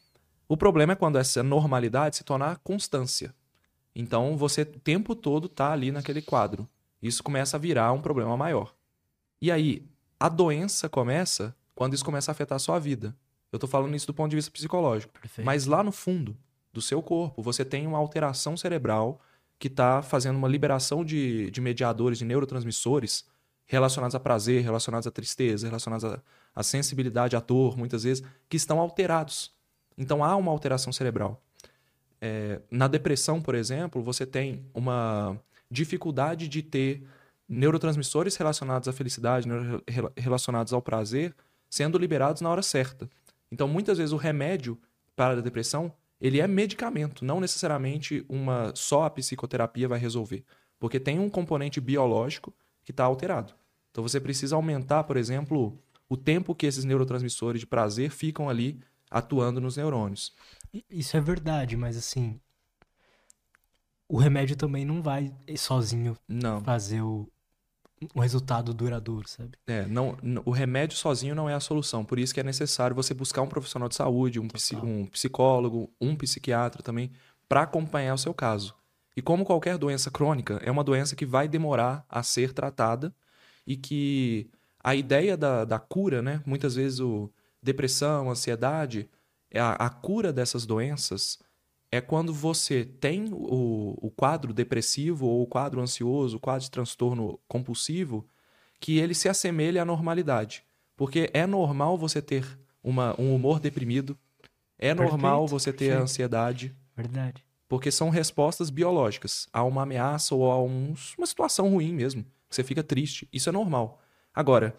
O 0.46 0.56
problema 0.56 0.92
é 0.92 0.96
quando 0.96 1.16
essa 1.16 1.42
normalidade 1.42 2.16
se 2.16 2.24
torna 2.24 2.56
constância. 2.56 3.34
Então 3.94 4.36
você 4.36 4.62
o 4.62 4.66
tempo 4.66 5.14
todo 5.14 5.48
tá 5.48 5.72
ali 5.72 5.90
naquele 5.90 6.20
quadro. 6.20 6.68
Isso 7.00 7.22
começa 7.22 7.56
a 7.56 7.60
virar 7.60 7.92
um 7.92 8.00
problema 8.00 8.36
maior. 8.36 8.74
E 9.40 9.50
aí, 9.50 9.86
a 10.18 10.28
doença 10.28 10.88
começa 10.88 11.54
quando 11.74 11.94
isso 11.94 12.04
começa 12.04 12.30
a 12.30 12.32
afetar 12.32 12.56
a 12.56 12.58
sua 12.58 12.78
vida. 12.78 13.16
Eu 13.52 13.58
tô 13.58 13.66
falando 13.66 13.94
isso 13.94 14.06
do 14.06 14.14
ponto 14.14 14.30
de 14.30 14.36
vista 14.36 14.50
psicológico. 14.50 15.12
Perfeito. 15.20 15.44
Mas 15.44 15.66
lá 15.66 15.82
no 15.82 15.92
fundo 15.92 16.36
do 16.74 16.82
seu 16.82 17.00
corpo, 17.00 17.40
você 17.40 17.64
tem 17.64 17.86
uma 17.86 17.96
alteração 17.96 18.56
cerebral 18.56 19.20
que 19.58 19.68
está 19.68 20.02
fazendo 20.02 20.36
uma 20.36 20.48
liberação 20.48 21.04
de, 21.04 21.48
de 21.52 21.60
mediadores, 21.60 22.18
de 22.18 22.24
neurotransmissores 22.24 23.24
relacionados 23.64 24.16
a 24.16 24.20
prazer, 24.20 24.62
relacionados 24.62 25.06
à 25.06 25.10
tristeza, 25.10 25.68
relacionados 25.68 26.04
à, 26.04 26.20
à 26.54 26.62
sensibilidade 26.64 27.36
à 27.36 27.40
dor, 27.40 27.78
muitas 27.78 28.02
vezes, 28.02 28.24
que 28.48 28.56
estão 28.56 28.80
alterados. 28.80 29.54
Então 29.96 30.24
há 30.24 30.34
uma 30.34 30.50
alteração 30.50 30.92
cerebral. 30.92 31.40
É, 32.20 32.60
na 32.68 32.88
depressão, 32.88 33.40
por 33.40 33.54
exemplo, 33.54 34.02
você 34.02 34.26
tem 34.26 34.66
uma 34.74 35.38
dificuldade 35.70 36.48
de 36.48 36.60
ter 36.60 37.06
neurotransmissores 37.48 38.34
relacionados 38.34 38.88
à 38.88 38.92
felicidade, 38.92 39.48
relacionados 40.16 40.72
ao 40.72 40.82
prazer, 40.82 41.34
sendo 41.70 41.98
liberados 41.98 42.42
na 42.42 42.50
hora 42.50 42.62
certa. 42.62 43.08
Então, 43.52 43.68
muitas 43.68 43.98
vezes 43.98 44.12
o 44.12 44.16
remédio 44.16 44.76
para 45.14 45.38
a 45.38 45.40
depressão, 45.40 45.92
ele 46.24 46.40
é 46.40 46.46
medicamento, 46.46 47.22
não 47.22 47.38
necessariamente 47.38 48.24
uma 48.30 48.72
só 48.74 49.04
a 49.04 49.10
psicoterapia 49.10 49.86
vai 49.86 49.98
resolver, 49.98 50.42
porque 50.80 50.98
tem 50.98 51.18
um 51.18 51.28
componente 51.28 51.82
biológico 51.82 52.50
que 52.82 52.92
está 52.92 53.04
alterado. 53.04 53.52
Então, 53.90 54.02
você 54.02 54.18
precisa 54.18 54.56
aumentar, 54.56 55.04
por 55.04 55.18
exemplo, 55.18 55.78
o 56.08 56.16
tempo 56.16 56.54
que 56.54 56.64
esses 56.64 56.82
neurotransmissores 56.82 57.60
de 57.60 57.66
prazer 57.66 58.10
ficam 58.10 58.48
ali 58.48 58.80
atuando 59.10 59.60
nos 59.60 59.76
neurônios. 59.76 60.34
Isso 60.88 61.14
é 61.14 61.20
verdade, 61.20 61.76
mas 61.76 61.94
assim, 61.94 62.40
o 64.08 64.16
remédio 64.16 64.56
também 64.56 64.82
não 64.82 65.02
vai 65.02 65.30
sozinho 65.58 66.16
não. 66.26 66.62
fazer 66.62 67.02
o, 67.02 67.30
um 68.14 68.20
resultado 68.20 68.74
duradouro, 68.74 69.28
sabe? 69.28 69.52
É, 69.66 69.86
não, 69.86 70.16
o 70.44 70.50
remédio 70.50 70.96
sozinho 70.96 71.34
não 71.34 71.48
é 71.48 71.54
a 71.54 71.60
solução. 71.60 72.04
Por 72.04 72.18
isso 72.18 72.34
que 72.34 72.40
é 72.40 72.42
necessário 72.42 72.96
você 72.96 73.14
buscar 73.14 73.42
um 73.42 73.46
profissional 73.46 73.88
de 73.88 73.94
saúde, 73.94 74.40
um, 74.40 74.48
um 74.82 75.06
psicólogo, 75.06 75.90
um 76.00 76.16
psiquiatra 76.16 76.82
também, 76.82 77.10
para 77.48 77.62
acompanhar 77.62 78.14
o 78.14 78.18
seu 78.18 78.34
caso. 78.34 78.74
E 79.16 79.22
como 79.22 79.44
qualquer 79.44 79.78
doença 79.78 80.10
crônica, 80.10 80.60
é 80.64 80.70
uma 80.70 80.82
doença 80.82 81.14
que 81.14 81.24
vai 81.24 81.46
demorar 81.46 82.04
a 82.08 82.22
ser 82.22 82.52
tratada 82.52 83.14
e 83.66 83.76
que 83.76 84.50
a 84.82 84.94
ideia 84.94 85.36
da, 85.36 85.64
da 85.64 85.78
cura, 85.78 86.20
né? 86.20 86.42
Muitas 86.44 86.74
vezes 86.74 87.00
o 87.00 87.30
depressão, 87.62 88.30
ansiedade, 88.30 89.08
é 89.50 89.60
a, 89.60 89.72
a 89.72 89.88
cura 89.88 90.32
dessas 90.32 90.66
doenças 90.66 91.38
é 91.94 92.00
quando 92.00 92.34
você 92.34 92.84
tem 92.84 93.28
o, 93.32 93.96
o 94.02 94.10
quadro 94.10 94.52
depressivo 94.52 95.26
ou 95.26 95.42
o 95.42 95.46
quadro 95.46 95.80
ansioso, 95.80 96.38
o 96.38 96.40
quadro 96.40 96.64
de 96.64 96.70
transtorno 96.70 97.38
compulsivo, 97.46 98.26
que 98.80 98.98
ele 98.98 99.14
se 99.14 99.28
assemelha 99.28 99.82
à 99.82 99.84
normalidade. 99.84 100.64
Porque 100.96 101.30
é 101.32 101.46
normal 101.46 101.96
você 101.96 102.20
ter 102.20 102.44
uma, 102.82 103.14
um 103.16 103.32
humor 103.32 103.60
deprimido, 103.60 104.18
é 104.76 104.92
perfeito, 104.92 105.10
normal 105.10 105.46
você 105.46 105.72
ter 105.72 105.86
perfeito. 105.86 106.02
ansiedade. 106.02 106.76
Verdade. 106.96 107.44
Porque 107.68 107.92
são 107.92 108.10
respostas 108.10 108.70
biológicas 108.70 109.48
a 109.52 109.62
uma 109.62 109.82
ameaça 109.82 110.34
ou 110.34 110.50
a 110.50 110.60
um, 110.60 110.94
uma 111.16 111.26
situação 111.26 111.70
ruim 111.70 111.92
mesmo. 111.92 112.24
Você 112.50 112.64
fica 112.64 112.82
triste. 112.82 113.28
Isso 113.32 113.48
é 113.48 113.52
normal. 113.52 114.00
Agora, 114.34 114.76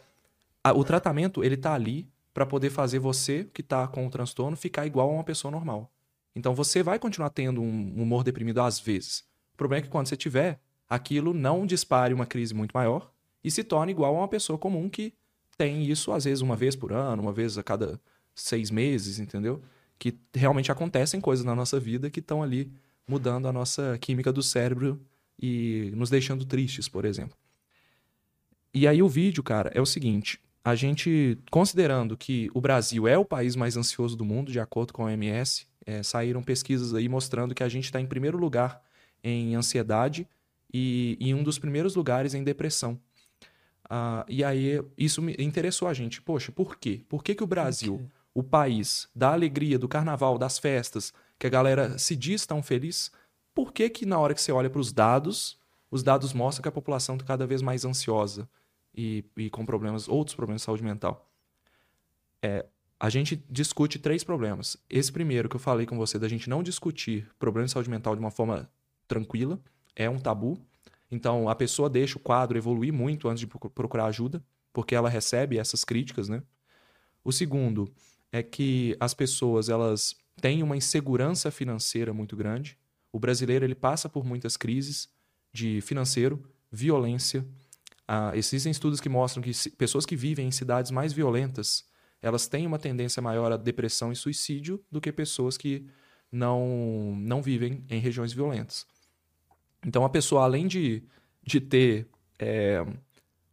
a, 0.61 0.73
o 0.73 0.83
tratamento, 0.83 1.43
ele 1.45 1.55
tá 1.55 1.73
ali 1.73 2.09
para 2.33 2.45
poder 2.45 2.69
fazer 2.69 2.99
você, 2.99 3.45
que 3.53 3.63
tá 3.63 3.87
com 3.87 4.05
o 4.05 4.09
transtorno, 4.09 4.57
ficar 4.57 4.85
igual 4.85 5.09
a 5.09 5.13
uma 5.13 5.23
pessoa 5.23 5.49
normal. 5.49 5.94
Então 6.35 6.53
você 6.53 6.83
vai 6.83 6.99
continuar 6.99 7.29
tendo 7.29 7.61
um 7.61 8.01
humor 8.01 8.23
deprimido 8.23 8.61
às 8.61 8.79
vezes. 8.79 9.19
O 9.53 9.57
problema 9.57 9.79
é 9.79 9.83
que 9.83 9.89
quando 9.89 10.07
você 10.07 10.17
tiver, 10.17 10.59
aquilo 10.89 11.33
não 11.33 11.65
dispare 11.65 12.13
uma 12.13 12.25
crise 12.25 12.53
muito 12.53 12.73
maior 12.73 13.11
e 13.43 13.49
se 13.49 13.63
torne 13.63 13.91
igual 13.91 14.15
a 14.15 14.19
uma 14.19 14.27
pessoa 14.27 14.59
comum 14.59 14.89
que 14.89 15.13
tem 15.57 15.89
isso 15.89 16.11
às 16.11 16.25
vezes 16.25 16.41
uma 16.41 16.55
vez 16.55 16.75
por 16.75 16.91
ano, 16.91 17.21
uma 17.21 17.31
vez 17.31 17.57
a 17.57 17.63
cada 17.63 17.99
seis 18.35 18.69
meses, 18.69 19.17
entendeu? 19.19 19.61
Que 19.97 20.17
realmente 20.33 20.71
acontecem 20.71 21.21
coisas 21.21 21.45
na 21.45 21.55
nossa 21.55 21.79
vida 21.79 22.09
que 22.09 22.19
estão 22.19 22.43
ali 22.43 22.69
mudando 23.07 23.47
a 23.47 23.53
nossa 23.53 23.97
química 23.99 24.33
do 24.33 24.43
cérebro 24.43 24.99
e 25.41 25.91
nos 25.95 26.09
deixando 26.09 26.45
tristes, 26.45 26.89
por 26.89 27.05
exemplo. 27.05 27.37
E 28.73 28.87
aí 28.87 29.01
o 29.01 29.07
vídeo, 29.07 29.41
cara, 29.41 29.71
é 29.73 29.79
o 29.79 29.85
seguinte: 29.85 30.39
a 30.63 30.75
gente, 30.75 31.37
considerando 31.49 32.17
que 32.17 32.49
o 32.53 32.59
Brasil 32.59 33.07
é 33.07 33.17
o 33.17 33.23
país 33.23 33.55
mais 33.55 33.77
ansioso 33.77 34.17
do 34.17 34.25
mundo, 34.25 34.51
de 34.51 34.59
acordo 34.59 34.91
com 34.91 35.03
a 35.03 35.05
OMS, 35.05 35.65
é, 35.85 36.01
saíram 36.03 36.41
pesquisas 36.41 36.93
aí 36.93 37.07
mostrando 37.07 37.53
que 37.53 37.63
a 37.63 37.69
gente 37.69 37.85
está 37.85 38.01
em 38.01 38.07
primeiro 38.07 38.37
lugar 38.37 38.81
em 39.23 39.55
ansiedade 39.55 40.27
e 40.73 41.17
em 41.19 41.33
um 41.33 41.43
dos 41.43 41.57
primeiros 41.57 41.95
lugares 41.95 42.33
em 42.33 42.43
depressão. 42.43 42.99
Uh, 43.85 44.25
e 44.27 44.43
aí 44.43 44.83
isso 44.97 45.21
me 45.21 45.35
interessou 45.39 45.87
a 45.87 45.93
gente. 45.93 46.21
Poxa, 46.21 46.51
por 46.51 46.77
quê? 46.77 47.03
Por 47.07 47.23
que, 47.23 47.35
que 47.35 47.43
o 47.43 47.47
Brasil, 47.47 48.09
o 48.33 48.43
país 48.43 49.07
da 49.15 49.31
alegria, 49.31 49.79
do 49.79 49.87
carnaval, 49.87 50.37
das 50.37 50.57
festas, 50.57 51.13
que 51.37 51.47
a 51.47 51.49
galera 51.49 51.97
se 51.97 52.15
diz 52.15 52.45
tão 52.45 52.61
feliz, 52.63 53.11
por 53.53 53.71
que, 53.71 53.89
que 53.89 54.05
na 54.05 54.19
hora 54.19 54.33
que 54.33 54.41
você 54.41 54.51
olha 54.51 54.69
para 54.69 54.81
os 54.81 54.91
dados, 54.91 55.57
os 55.89 56.03
dados 56.03 56.33
mostram 56.33 56.63
que 56.63 56.69
a 56.69 56.71
população 56.71 57.15
está 57.15 57.25
cada 57.25 57.47
vez 57.47 57.61
mais 57.61 57.85
ansiosa 57.85 58.49
e, 58.93 59.23
e 59.37 59.49
com 59.49 59.65
problemas, 59.65 60.07
outros 60.07 60.35
problemas 60.35 60.61
de 60.61 60.65
saúde 60.65 60.83
mental? 60.83 61.29
É, 62.41 62.65
a 62.99 63.09
gente 63.09 63.43
discute 63.49 63.99
três 63.99 64.23
problemas. 64.23 64.77
Esse 64.89 65.11
primeiro 65.11 65.49
que 65.49 65.55
eu 65.55 65.59
falei 65.59 65.85
com 65.85 65.97
você, 65.97 66.17
da 66.17 66.27
gente 66.27 66.49
não 66.49 66.63
discutir 66.63 67.29
problemas 67.37 67.69
de 67.69 67.73
saúde 67.73 67.89
mental 67.89 68.15
de 68.15 68.19
uma 68.19 68.31
forma 68.31 68.69
tranquila, 69.07 69.59
é 69.95 70.09
um 70.09 70.19
tabu. 70.19 70.59
Então, 71.11 71.49
a 71.49 71.55
pessoa 71.55 71.89
deixa 71.89 72.17
o 72.17 72.21
quadro 72.21 72.57
evoluir 72.57 72.93
muito 72.93 73.27
antes 73.27 73.41
de 73.41 73.47
procurar 73.47 74.05
ajuda, 74.05 74.43
porque 74.73 74.95
ela 74.95 75.09
recebe 75.09 75.57
essas 75.57 75.83
críticas, 75.83 76.29
né? 76.29 76.41
O 77.23 77.31
segundo 77.31 77.91
é 78.31 78.41
que 78.43 78.95
as 78.99 79.13
pessoas, 79.13 79.69
elas 79.69 80.15
têm 80.41 80.63
uma 80.63 80.77
insegurança 80.77 81.51
financeira 81.51 82.13
muito 82.13 82.35
grande. 82.35 82.77
O 83.11 83.19
brasileiro, 83.19 83.65
ele 83.65 83.75
passa 83.75 84.09
por 84.09 84.25
muitas 84.25 84.57
crises 84.57 85.09
de 85.53 85.79
financeiro, 85.81 86.43
violência. 86.71 87.45
Ah, 88.07 88.31
existem 88.35 88.71
estudos 88.71 88.99
que 88.99 89.09
mostram 89.09 89.41
que 89.41 89.51
pessoas 89.71 90.05
que 90.05 90.15
vivem 90.15 90.47
em 90.47 90.51
cidades 90.51 90.91
mais 90.91 91.13
violentas, 91.13 91.85
elas 92.25 92.47
têm 92.47 92.65
uma 92.65 92.79
tendência 92.79 93.21
maior 93.21 93.51
a 93.51 93.55
depressão 93.55 94.11
e 94.11 94.15
suicídio 94.15 94.83
do 94.91 94.99
que 94.99 95.11
pessoas 95.11 95.57
que 95.57 95.85
não, 96.31 97.15
não 97.19 97.39
vivem 97.39 97.85
em 97.87 97.99
regiões 97.99 98.33
violentas. 98.33 98.87
Então, 99.85 100.03
a 100.03 100.09
pessoa, 100.09 100.43
além 100.43 100.65
de, 100.65 101.03
de 101.43 101.61
ter 101.61 102.07
é, 102.39 102.83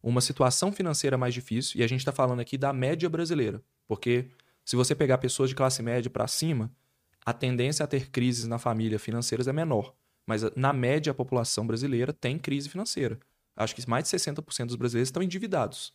uma 0.02 0.22
situação 0.22 0.72
financeira 0.72 1.18
mais 1.18 1.34
difícil, 1.34 1.78
e 1.78 1.84
a 1.84 1.86
gente 1.86 1.98
está 1.98 2.12
falando 2.12 2.40
aqui 2.40 2.56
da 2.56 2.72
média 2.72 3.10
brasileira, 3.10 3.62
porque 3.86 4.30
se 4.64 4.74
você 4.74 4.94
pegar 4.94 5.18
pessoas 5.18 5.50
de 5.50 5.54
classe 5.54 5.82
média 5.82 6.10
para 6.10 6.26
cima, 6.26 6.72
a 7.26 7.34
tendência 7.34 7.84
a 7.84 7.86
ter 7.86 8.10
crises 8.10 8.46
na 8.46 8.58
família 8.58 8.98
financeiras 8.98 9.46
é 9.46 9.52
menor. 9.52 9.94
Mas 10.26 10.44
na 10.56 10.72
média, 10.72 11.10
a 11.10 11.14
população 11.14 11.66
brasileira 11.66 12.10
tem 12.10 12.38
crise 12.38 12.70
financeira. 12.70 13.20
Acho 13.54 13.74
que 13.74 13.86
mais 13.86 14.04
de 14.04 14.16
60% 14.16 14.64
dos 14.64 14.76
brasileiros 14.76 15.08
estão 15.08 15.22
endividados. 15.22 15.92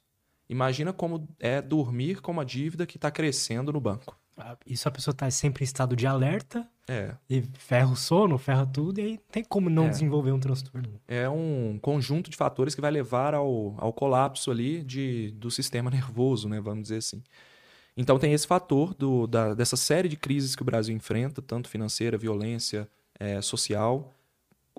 Imagina 0.50 0.94
como 0.94 1.28
é 1.40 1.62
dormir 1.62 2.22
com 2.22 2.32
uma 2.32 2.46
dívida 2.46 2.86
que 2.86 2.98
está 2.98 3.12
crescendo 3.12 3.74
no 3.74 3.82
banco. 3.82 4.18
Ah, 4.38 4.56
isso 4.66 4.88
a 4.88 4.92
pessoa 4.92 5.12
está 5.12 5.30
sempre 5.32 5.64
em 5.64 5.66
estado 5.66 5.96
de 5.96 6.06
alerta. 6.06 6.68
É. 6.88 7.16
E 7.30 7.42
ferra 7.58 7.92
o 7.92 7.96
sono, 7.96 8.38
ferra 8.38 8.66
tudo, 8.66 9.00
e 9.00 9.04
aí 9.04 9.20
tem 9.32 9.44
como 9.44 9.70
não 9.70 9.88
é. 9.88 9.90
desenvolver 9.90 10.32
um 10.32 10.40
transtorno. 10.40 11.02
É 11.08 11.28
um 11.28 11.78
conjunto 11.82 12.30
de 12.30 12.38
fatores 12.38 12.76
que 12.76 12.80
vai 12.80 12.92
levar 12.92 13.34
ao, 13.34 13.76
ao 13.78 13.92
colapso 13.92 14.52
ali 14.52 14.84
de, 14.84 15.32
do 15.32 15.52
sistema 15.52 15.90
nervoso, 15.90 16.48
né? 16.48 16.62
Vamos 16.62 16.84
dizer 16.84 16.98
assim. 16.98 17.22
Então 17.98 18.20
tem 18.20 18.32
esse 18.32 18.46
fator 18.46 18.94
do, 18.94 19.26
da, 19.26 19.56
dessa 19.56 19.76
série 19.76 20.08
de 20.08 20.16
crises 20.16 20.56
que 20.56 20.62
o 20.62 20.66
Brasil 20.66 20.96
enfrenta, 20.96 21.42
tanto 21.42 21.68
financeira, 21.68 22.16
violência, 22.16 22.88
é, 23.20 23.42
social, 23.42 24.14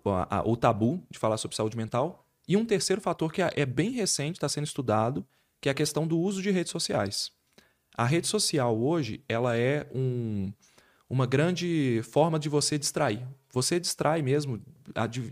a, 0.06 0.38
a, 0.38 0.48
o 0.48 0.56
tabu 0.56 1.02
de 1.10 1.18
falar 1.18 1.36
sobre 1.36 1.56
saúde 1.56 1.76
mental. 1.76 2.24
E 2.46 2.56
um 2.56 2.64
terceiro 2.64 3.02
fator 3.02 3.32
que 3.32 3.42
é, 3.42 3.50
é 3.56 3.66
bem 3.66 3.90
recente, 3.90 4.36
está 4.36 4.48
sendo 4.48 4.64
estudado, 4.64 5.26
que 5.60 5.68
é 5.68 5.72
a 5.72 5.74
questão 5.74 6.06
do 6.06 6.18
uso 6.18 6.42
de 6.42 6.50
redes 6.50 6.72
sociais. 6.72 7.30
A 7.96 8.04
rede 8.04 8.26
social 8.26 8.78
hoje, 8.78 9.24
ela 9.28 9.56
é 9.56 9.88
um, 9.92 10.52
uma 11.08 11.26
grande 11.26 12.00
forma 12.04 12.38
de 12.38 12.48
você 12.48 12.78
distrair. 12.78 13.26
Você 13.52 13.80
distrai 13.80 14.22
mesmo, 14.22 14.62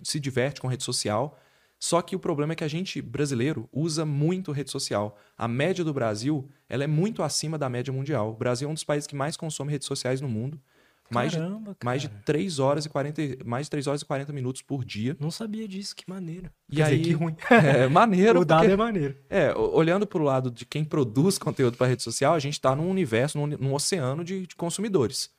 se 0.02 0.18
diverte 0.18 0.60
com 0.60 0.66
rede 0.66 0.82
social, 0.82 1.38
só 1.78 2.00
que 2.00 2.16
o 2.16 2.18
problema 2.18 2.54
é 2.54 2.56
que 2.56 2.64
a 2.64 2.68
gente, 2.68 3.02
brasileiro, 3.02 3.68
usa 3.72 4.04
muito 4.04 4.50
rede 4.50 4.70
social. 4.70 5.18
A 5.36 5.46
média 5.46 5.84
do 5.84 5.92
Brasil 5.92 6.48
ela 6.68 6.84
é 6.84 6.86
muito 6.86 7.22
acima 7.22 7.58
da 7.58 7.68
média 7.68 7.92
mundial. 7.92 8.30
O 8.30 8.36
Brasil 8.36 8.68
é 8.68 8.70
um 8.70 8.74
dos 8.74 8.84
países 8.84 9.06
que 9.06 9.14
mais 9.14 9.36
consome 9.36 9.70
redes 9.70 9.86
sociais 9.86 10.20
no 10.20 10.28
mundo. 10.28 10.60
Mais, 11.08 11.34
Caramba, 11.34 11.72
de, 11.72 11.84
mais 11.84 12.02
de 12.02 12.08
3 12.08 12.58
horas 12.58 12.84
e 12.84 12.88
40 12.88 13.22
mais 13.44 13.66
de 13.66 13.70
3 13.70 13.86
horas 13.86 14.02
e 14.02 14.04
40 14.04 14.32
minutos 14.32 14.62
por 14.62 14.84
dia. 14.84 15.16
Não 15.20 15.30
sabia 15.30 15.68
disso, 15.68 15.94
que 15.94 16.04
maneiro. 16.08 16.50
E 16.68 16.76
Quer 16.76 16.84
aí, 16.84 16.98
dizer, 16.98 17.10
que 17.10 17.14
ruim. 17.14 17.36
É, 17.50 17.88
maneiro. 17.88 18.40
o 18.40 18.44
dado 18.44 18.60
porque, 18.60 18.72
é 18.72 18.76
maneiro. 18.76 19.16
É, 19.30 19.54
olhando 19.54 20.06
para 20.06 20.20
o 20.20 20.24
lado 20.24 20.50
de 20.50 20.66
quem 20.66 20.84
produz 20.84 21.38
conteúdo 21.38 21.76
para 21.76 21.86
rede 21.86 22.02
social, 22.02 22.34
a 22.34 22.38
gente 22.38 22.54
está 22.54 22.74
num 22.74 22.90
universo, 22.90 23.38
num, 23.38 23.46
num 23.46 23.74
oceano 23.74 24.24
de, 24.24 24.46
de, 24.46 24.56
consumidores. 24.56 25.30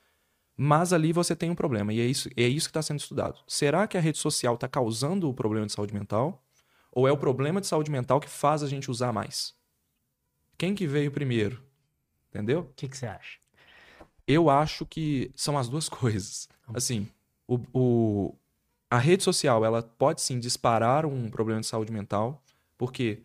Mas 0.56 0.92
ali 0.92 1.12
você 1.12 1.36
tem 1.36 1.50
um 1.50 1.54
problema, 1.54 1.92
e 1.92 2.00
é 2.00 2.04
isso, 2.04 2.28
é 2.36 2.48
isso 2.48 2.66
que 2.66 2.70
está 2.70 2.82
sendo 2.82 2.98
estudado. 2.98 3.38
Será 3.46 3.86
que 3.86 3.96
a 3.96 4.00
rede 4.00 4.18
social 4.18 4.54
está 4.54 4.66
causando 4.66 5.28
o 5.28 5.34
problema 5.34 5.66
de 5.66 5.72
saúde 5.72 5.94
mental? 5.94 6.42
Ou 6.90 7.06
é 7.06 7.12
o 7.12 7.16
problema 7.16 7.60
de 7.60 7.66
saúde 7.66 7.90
mental 7.90 8.18
que 8.18 8.28
faz 8.28 8.62
a 8.62 8.66
gente 8.66 8.90
usar 8.90 9.12
mais? 9.12 9.54
Quem 10.56 10.74
que 10.74 10.86
veio 10.86 11.12
primeiro? 11.12 11.62
Entendeu? 12.30 12.60
O 12.60 12.74
que, 12.74 12.88
que 12.88 12.96
você 12.96 13.06
acha? 13.06 13.38
Eu 14.28 14.50
acho 14.50 14.84
que 14.84 15.32
são 15.34 15.56
as 15.56 15.70
duas 15.70 15.88
coisas. 15.90 16.48
Assim, 16.74 17.08
o, 17.46 17.58
o, 17.72 18.34
a 18.90 18.98
rede 18.98 19.24
social 19.24 19.64
ela 19.64 19.82
pode 19.82 20.20
sim 20.20 20.38
disparar 20.38 21.06
um 21.06 21.30
problema 21.30 21.62
de 21.62 21.66
saúde 21.66 21.90
mental, 21.90 22.42
porque 22.76 23.22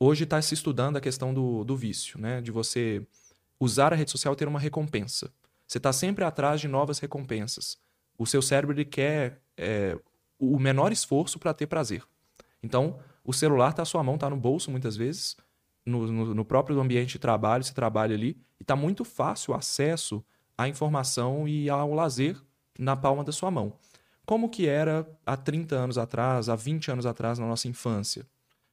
hoje 0.00 0.24
está 0.24 0.40
se 0.40 0.54
estudando 0.54 0.96
a 0.96 1.00
questão 1.02 1.34
do, 1.34 1.62
do 1.62 1.76
vício, 1.76 2.18
né? 2.18 2.40
De 2.40 2.50
você 2.50 3.06
usar 3.60 3.92
a 3.92 3.96
rede 3.96 4.10
social 4.10 4.32
e 4.32 4.36
ter 4.36 4.48
uma 4.48 4.58
recompensa. 4.58 5.30
Você 5.68 5.78
está 5.78 5.92
sempre 5.92 6.24
atrás 6.24 6.60
de 6.60 6.68
novas 6.68 6.98
recompensas. 6.98 7.76
O 8.16 8.26
seu 8.26 8.40
cérebro 8.40 8.74
ele 8.74 8.84
quer 8.84 9.42
é, 9.56 9.98
o 10.38 10.58
menor 10.58 10.92
esforço 10.92 11.38
para 11.38 11.52
ter 11.52 11.66
prazer. 11.66 12.02
Então, 12.62 12.98
o 13.22 13.32
celular 13.32 13.70
está 13.70 13.82
à 13.82 13.84
sua 13.84 14.02
mão, 14.02 14.14
está 14.14 14.30
no 14.30 14.36
bolso 14.36 14.70
muitas 14.70 14.96
vezes, 14.96 15.36
no, 15.86 16.06
no, 16.06 16.34
no, 16.34 16.44
próprio 16.44 16.78
ambiente 16.80 17.12
de 17.12 17.18
trabalho, 17.18 17.62
você 17.62 17.72
trabalha 17.72 18.14
ali, 18.14 18.36
e 18.58 18.62
está 18.62 18.74
muito 18.74 19.04
fácil 19.04 19.54
o 19.54 19.56
acesso 19.56 20.22
à 20.58 20.68
informação 20.68 21.46
e 21.46 21.70
ao 21.70 21.94
lazer 21.94 22.36
na 22.78 22.96
palma 22.96 23.22
da 23.22 23.32
sua 23.32 23.50
mão. 23.50 23.72
Como 24.26 24.50
que 24.50 24.66
era 24.66 25.08
há 25.24 25.36
30 25.36 25.76
anos 25.76 25.96
atrás, 25.96 26.48
há 26.48 26.56
20 26.56 26.90
anos 26.90 27.06
atrás, 27.06 27.38
na 27.38 27.46
nossa 27.46 27.68
infância? 27.68 28.26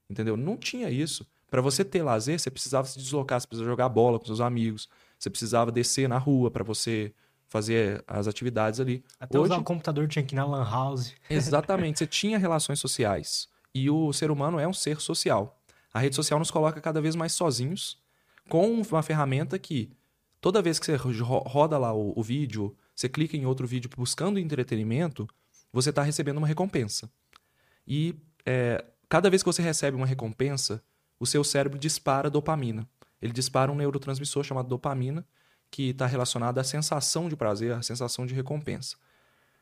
Entendeu? 0.09 0.35
Não 0.35 0.57
tinha 0.57 0.89
isso. 0.89 1.25
Para 1.49 1.61
você 1.61 1.85
ter 1.85 2.01
lazer, 2.01 2.39
você 2.39 2.49
precisava 2.49 2.87
se 2.87 2.97
deslocar, 2.97 3.39
você 3.39 3.47
precisava 3.47 3.69
jogar 3.69 3.87
bola 3.87 4.17
com 4.17 4.25
seus 4.25 4.41
amigos, 4.41 4.89
você 5.19 5.29
precisava 5.29 5.71
descer 5.71 6.09
na 6.09 6.17
rua 6.17 6.49
para 6.49 6.63
você 6.63 7.13
fazer 7.47 8.03
as 8.07 8.27
atividades 8.27 8.79
ali. 8.79 9.03
Até 9.19 9.37
Hoje, 9.37 9.51
usar 9.51 9.61
o 9.61 9.63
computador 9.63 10.07
tinha 10.07 10.25
que 10.25 10.33
ir 10.33 10.37
na 10.37 10.45
lan 10.45 10.63
house. 10.63 11.13
Exatamente, 11.29 11.99
você 11.99 12.07
tinha 12.07 12.39
relações 12.39 12.79
sociais. 12.79 13.47
E 13.75 13.89
o 13.91 14.11
ser 14.11 14.31
humano 14.31 14.59
é 14.59 14.67
um 14.67 14.73
ser 14.73 14.99
social. 14.99 15.55
A 15.93 15.99
rede 15.99 16.15
social 16.15 16.39
nos 16.39 16.49
coloca 16.49 16.81
cada 16.81 16.99
vez 16.99 17.15
mais 17.15 17.33
sozinhos, 17.33 18.01
com 18.49 18.81
uma 18.81 19.03
ferramenta 19.03 19.59
que 19.59 19.91
toda 20.41 20.61
vez 20.61 20.79
que 20.79 20.85
você 20.85 20.95
roda 20.95 21.77
lá 21.77 21.93
o, 21.93 22.13
o 22.17 22.23
vídeo, 22.23 22.75
você 22.95 23.07
clica 23.07 23.37
em 23.37 23.45
outro 23.45 23.67
vídeo 23.67 23.89
buscando 23.95 24.39
entretenimento, 24.39 25.27
você 25.71 25.91
está 25.91 26.01
recebendo 26.01 26.37
uma 26.37 26.47
recompensa. 26.47 27.09
E 27.87 28.15
é, 28.45 28.83
cada 29.07 29.29
vez 29.29 29.43
que 29.43 29.47
você 29.47 29.61
recebe 29.61 29.95
uma 29.95 30.05
recompensa, 30.05 30.83
o 31.19 31.25
seu 31.25 31.43
cérebro 31.43 31.79
dispara 31.79 32.29
dopamina. 32.29 32.87
Ele 33.21 33.31
dispara 33.31 33.71
um 33.71 33.75
neurotransmissor 33.75 34.43
chamado 34.43 34.67
dopamina, 34.67 35.25
que 35.71 35.89
está 35.89 36.05
relacionado 36.05 36.59
à 36.59 36.63
sensação 36.63 37.29
de 37.29 37.35
prazer, 37.35 37.71
à 37.71 37.81
sensação 37.81 38.25
de 38.25 38.33
recompensa. 38.33 38.97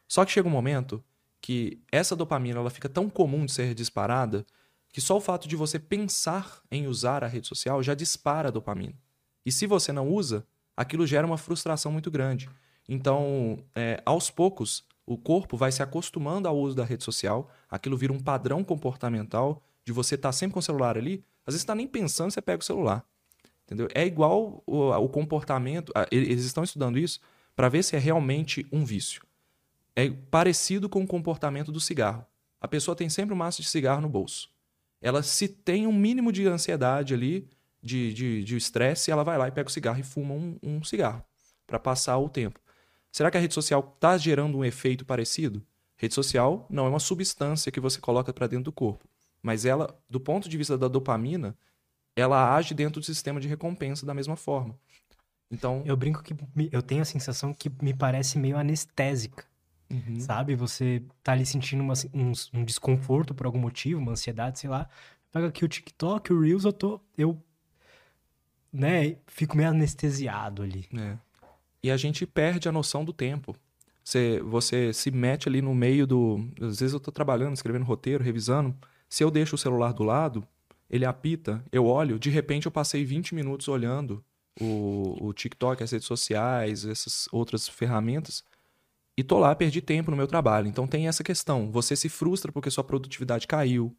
Só 0.07 0.25
que 0.25 0.31
chega 0.31 0.47
um 0.47 0.51
momento 0.51 1.03
que 1.39 1.81
essa 1.91 2.15
dopamina 2.15 2.59
ela 2.59 2.69
fica 2.69 2.89
tão 2.89 3.09
comum 3.09 3.45
de 3.45 3.51
ser 3.51 3.73
disparada 3.73 4.45
que 4.91 5.01
só 5.01 5.17
o 5.17 5.21
fato 5.21 5.47
de 5.47 5.55
você 5.55 5.79
pensar 5.79 6.61
em 6.69 6.87
usar 6.87 7.23
a 7.23 7.27
rede 7.27 7.47
social 7.47 7.81
já 7.81 7.93
dispara 7.93 8.49
a 8.49 8.51
dopamina. 8.51 8.95
E 9.45 9.51
se 9.51 9.65
você 9.65 9.91
não 9.91 10.09
usa, 10.09 10.45
aquilo 10.75 11.07
gera 11.07 11.25
uma 11.25 11.37
frustração 11.37 11.91
muito 11.91 12.11
grande. 12.11 12.49
Então, 12.87 13.63
é, 13.73 14.01
aos 14.05 14.29
poucos, 14.29 14.83
o 15.05 15.17
corpo 15.17 15.57
vai 15.57 15.71
se 15.71 15.81
acostumando 15.81 16.47
ao 16.47 16.57
uso 16.57 16.75
da 16.75 16.83
rede 16.83 17.03
social, 17.03 17.49
aquilo 17.69 17.97
vira 17.97 18.13
um 18.13 18.19
padrão 18.19 18.63
comportamental 18.63 19.63
de 19.85 19.91
você 19.91 20.15
estar 20.15 20.29
tá 20.29 20.33
sempre 20.33 20.53
com 20.53 20.59
o 20.59 20.63
celular 20.63 20.97
ali. 20.97 21.23
Às 21.45 21.53
vezes 21.53 21.61
está 21.61 21.73
nem 21.73 21.87
pensando, 21.87 22.31
você 22.31 22.41
pega 22.41 22.61
o 22.61 22.65
celular. 22.65 23.05
Entendeu? 23.65 23.87
É 23.95 24.05
igual 24.05 24.61
o, 24.65 24.89
o 24.89 25.09
comportamento. 25.09 25.93
Eles 26.11 26.43
estão 26.43 26.63
estudando 26.63 26.99
isso 26.99 27.19
para 27.55 27.69
ver 27.69 27.83
se 27.83 27.95
é 27.95 27.99
realmente 27.99 28.65
um 28.71 28.83
vício. 28.83 29.23
É 29.95 30.09
parecido 30.09 30.89
com 30.89 31.01
o 31.01 31.07
comportamento 31.07 31.71
do 31.71 31.79
cigarro. 31.79 32.25
A 32.59 32.67
pessoa 32.67 32.95
tem 32.95 33.09
sempre 33.09 33.33
um 33.33 33.37
maço 33.37 33.61
de 33.61 33.69
cigarro 33.69 34.01
no 34.01 34.09
bolso. 34.09 34.50
Ela, 35.01 35.23
se 35.23 35.47
tem 35.47 35.87
um 35.87 35.93
mínimo 35.93 36.31
de 36.31 36.47
ansiedade 36.47 37.13
ali, 37.13 37.49
de 37.81 38.55
estresse, 38.55 39.09
ela 39.09 39.23
vai 39.23 39.37
lá 39.37 39.47
e 39.47 39.51
pega 39.51 39.67
o 39.67 39.71
cigarro 39.71 39.99
e 39.99 40.03
fuma 40.03 40.33
um, 40.33 40.57
um 40.61 40.83
cigarro 40.83 41.23
para 41.65 41.79
passar 41.79 42.17
o 42.17 42.29
tempo. 42.29 42.59
Será 43.11 43.31
que 43.31 43.37
a 43.37 43.41
rede 43.41 43.53
social 43.53 43.93
está 43.95 44.17
gerando 44.17 44.57
um 44.57 44.63
efeito 44.63 45.03
parecido? 45.03 45.65
Rede 45.97 46.13
social 46.13 46.67
não 46.69 46.85
é 46.85 46.89
uma 46.89 46.99
substância 46.99 47.71
que 47.71 47.79
você 47.79 47.99
coloca 47.99 48.31
para 48.31 48.47
dentro 48.47 48.65
do 48.65 48.71
corpo, 48.71 49.07
mas 49.41 49.65
ela, 49.65 49.99
do 50.09 50.19
ponto 50.19 50.47
de 50.47 50.57
vista 50.57 50.77
da 50.77 50.87
dopamina, 50.87 51.57
ela 52.15 52.55
age 52.55 52.73
dentro 52.73 53.01
do 53.01 53.05
sistema 53.05 53.39
de 53.39 53.47
recompensa 53.47 54.05
da 54.05 54.13
mesma 54.13 54.35
forma. 54.35 54.77
Então, 55.49 55.81
eu 55.85 55.97
brinco 55.97 56.23
que 56.23 56.33
eu 56.71 56.81
tenho 56.81 57.01
a 57.01 57.05
sensação 57.05 57.53
que 57.53 57.69
me 57.81 57.93
parece 57.93 58.37
meio 58.37 58.57
anestésica. 58.57 59.45
Uhum. 59.91 60.19
Sabe? 60.19 60.55
Você 60.55 61.03
tá 61.23 61.33
ali 61.33 61.45
sentindo 61.45 61.83
uma, 61.83 61.93
um, 62.13 62.31
um, 62.53 62.63
desconforto 62.63 63.33
por 63.33 63.45
algum 63.45 63.59
motivo, 63.59 63.99
uma 63.99 64.13
ansiedade, 64.13 64.59
sei 64.59 64.69
lá. 64.69 64.89
Pega 65.31 65.47
aqui 65.47 65.65
o 65.65 65.67
TikTok, 65.67 66.31
o 66.31 66.39
Reels, 66.39 66.65
eu 66.65 66.73
tô. 66.73 66.99
Eu. 67.17 67.41
Né? 68.71 69.17
Fico 69.27 69.57
meio 69.57 69.69
anestesiado 69.69 70.63
ali. 70.63 70.87
É. 70.97 71.17
E 71.83 71.91
a 71.91 71.97
gente 71.97 72.25
perde 72.25 72.69
a 72.69 72.71
noção 72.71 73.03
do 73.03 73.11
tempo. 73.11 73.55
Você, 74.03 74.41
você 74.41 74.93
se 74.93 75.11
mete 75.11 75.47
ali 75.47 75.61
no 75.61 75.75
meio 75.75 76.07
do. 76.07 76.47
Às 76.59 76.79
vezes 76.79 76.93
eu 76.93 76.99
tô 76.99 77.11
trabalhando, 77.11 77.53
escrevendo 77.53 77.85
roteiro, 77.85 78.23
revisando. 78.23 78.75
Se 79.09 79.23
eu 79.23 79.29
deixo 79.29 79.55
o 79.55 79.57
celular 79.57 79.93
do 79.93 80.03
lado, 80.03 80.47
ele 80.89 81.05
apita, 81.05 81.63
eu 81.71 81.85
olho, 81.85 82.19
de 82.19 82.29
repente 82.29 82.65
eu 82.65 82.71
passei 82.71 83.05
20 83.05 83.33
minutos 83.33 83.67
olhando 83.69 84.23
o, 84.59 85.27
o 85.27 85.33
TikTok, 85.33 85.81
as 85.81 85.91
redes 85.91 86.07
sociais, 86.07 86.85
essas 86.85 87.29
outras 87.31 87.67
ferramentas, 87.67 88.43
e 89.21 89.23
tô 89.23 89.37
lá, 89.37 89.55
perdi 89.55 89.81
tempo 89.81 90.09
no 90.09 90.17
meu 90.17 90.25
trabalho. 90.25 90.67
Então 90.67 90.87
tem 90.87 91.07
essa 91.07 91.23
questão, 91.23 91.71
você 91.71 91.95
se 91.95 92.09
frustra 92.09 92.51
porque 92.51 92.71
sua 92.71 92.83
produtividade 92.83 93.45
caiu. 93.45 93.95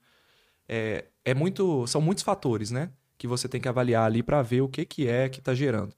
É, 0.68 1.04
é 1.24 1.32
muito, 1.32 1.86
são 1.86 2.00
muitos 2.00 2.24
fatores, 2.24 2.72
né, 2.72 2.90
que 3.16 3.28
você 3.28 3.48
tem 3.48 3.60
que 3.60 3.68
avaliar 3.68 4.04
ali 4.04 4.20
para 4.20 4.42
ver 4.42 4.62
o 4.62 4.68
que 4.68 4.84
que 4.84 5.06
é 5.06 5.28
que 5.28 5.38
está 5.38 5.54
gerando. 5.54 5.94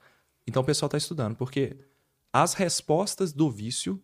Então 0.46 0.62
o 0.62 0.64
pessoal 0.64 0.88
está 0.88 0.98
estudando, 0.98 1.36
porque 1.36 1.74
as 2.30 2.52
respostas 2.52 3.32
do 3.32 3.50
vício 3.50 3.98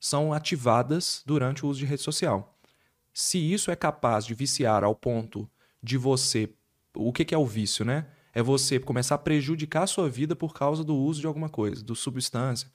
são 0.00 0.32
ativadas 0.32 1.22
durante 1.24 1.64
o 1.64 1.68
uso 1.68 1.78
de 1.78 1.86
rede 1.86 2.02
social. 2.02 2.58
Se 3.12 3.38
isso 3.38 3.70
é 3.70 3.76
capaz 3.76 4.26
de 4.26 4.34
viciar 4.34 4.82
ao 4.82 4.94
ponto 4.94 5.48
de 5.80 5.96
você. 5.96 6.52
O 6.96 7.12
que, 7.12 7.24
que 7.24 7.34
é 7.34 7.38
o 7.38 7.46
vício, 7.46 7.84
né? 7.84 8.08
É 8.34 8.42
você 8.42 8.80
começar 8.80 9.14
a 9.14 9.18
prejudicar 9.18 9.84
a 9.84 9.86
sua 9.86 10.08
vida 10.08 10.34
por 10.34 10.52
causa 10.52 10.82
do 10.82 10.96
uso 10.96 11.20
de 11.20 11.28
alguma 11.28 11.48
coisa, 11.48 11.84
do 11.84 11.94
substância. 11.94 12.68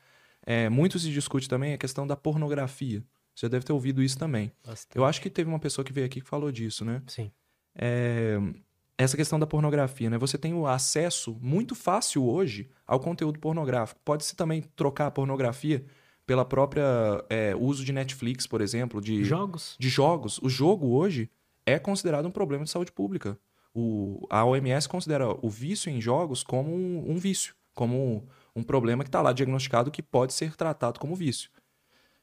É, 0.45 0.70
muito 0.70 0.98
se 0.99 1.11
discute 1.11 1.48
também 1.48 1.74
a 1.74 1.78
questão 1.78 2.07
da 2.07 2.16
pornografia. 2.16 3.03
Você 3.36 3.48
deve 3.48 3.66
ter 3.66 3.72
ouvido 3.72 4.03
isso 4.03 4.18
também. 4.18 4.52
Bastante. 4.66 4.98
Eu 4.98 5.06
acho 5.06 5.22
que 5.22 5.30
teve 5.30 5.49
uma 5.49 5.60
pessoa 5.60 5.86
que 5.86 5.94
veio 5.94 6.06
aqui 6.06 6.20
que 6.22 6.28
falou 6.28 6.52
disso, 6.52 6.84
né? 6.84 7.02
Sim. 7.07 7.32
É, 7.76 8.38
essa 8.98 9.16
questão 9.16 9.40
da 9.40 9.48
pornografia, 9.48 10.10
né? 10.10 10.18
Você 10.18 10.38
tem 10.38 10.53
o 10.53 10.68
acesso 10.68 11.38
muito 11.41 11.74
fácil 11.74 12.26
hoje 12.26 12.70
ao 12.86 12.99
conteúdo 12.99 13.40
pornográfico. 13.40 14.02
Pode-se 14.03 14.36
também 14.36 14.61
trocar 14.76 15.07
a 15.07 15.11
pornografia 15.11 15.86
pela 16.26 16.44
própria 16.44 16.84
é, 17.30 17.56
uso 17.56 17.86
de 17.86 17.94
Netflix, 17.94 18.45
por 18.45 18.60
exemplo, 18.60 19.02
de 19.02 19.24
jogos. 19.24 19.76
De 19.80 19.88
jogos. 19.88 20.38
O 20.44 20.49
jogo 20.49 20.90
hoje 20.90 21.30
é 21.66 21.80
considerado 21.80 22.26
um 22.28 22.32
problema 22.32 22.66
de 22.66 22.70
saúde 22.70 22.91
pública. 22.91 23.40
O, 23.74 24.28
a 24.30 24.44
OMS 24.44 24.90
considera 24.90 25.30
o 25.30 25.49
vício 25.49 25.90
em 25.90 26.02
jogos 26.02 26.44
como 26.44 26.76
um, 26.76 27.11
um 27.11 27.18
vício, 27.18 27.56
como 27.74 28.28
um, 28.56 28.64
problema 28.64 29.04
que 29.04 29.10
está 29.10 29.22
lá 29.22 29.32
diagnosticado 29.32 29.92
que 29.92 30.02
pode 30.02 30.34
ser 30.34 30.56
tratado 30.56 31.00
como 31.00 31.16
vício. 31.16 31.50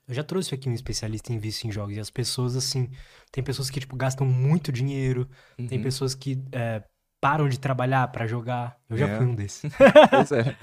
Eu 0.08 0.14
já 0.14 0.22
trouxe 0.22 0.54
aqui 0.54 0.68
um 0.68 0.72
especialista 0.72 1.32
em 1.32 1.38
vício 1.38 1.66
em 1.66 1.72
jogos 1.72 1.96
e 1.96 2.00
as 2.00 2.10
pessoas, 2.10 2.54
assim, 2.54 2.88
tem 3.32 3.42
pessoas 3.42 3.68
que, 3.68 3.80
tipo, 3.80 3.96
gastam 3.96 4.26
muito 4.26 4.70
dinheiro, 4.70 5.28
uhum. 5.58 5.66
tem 5.66 5.82
pessoas 5.82 6.14
que 6.14 6.40
é, 6.52 6.82
param 7.20 7.48
de 7.48 7.58
trabalhar 7.58 8.06
para 8.08 8.26
jogar. 8.26 8.78
Eu 8.88 8.96
já 8.96 9.08
é. 9.08 9.16
fui 9.16 9.26
um 9.26 9.34
desses. 9.34 9.70
pois 10.10 10.30
é. 10.30 10.56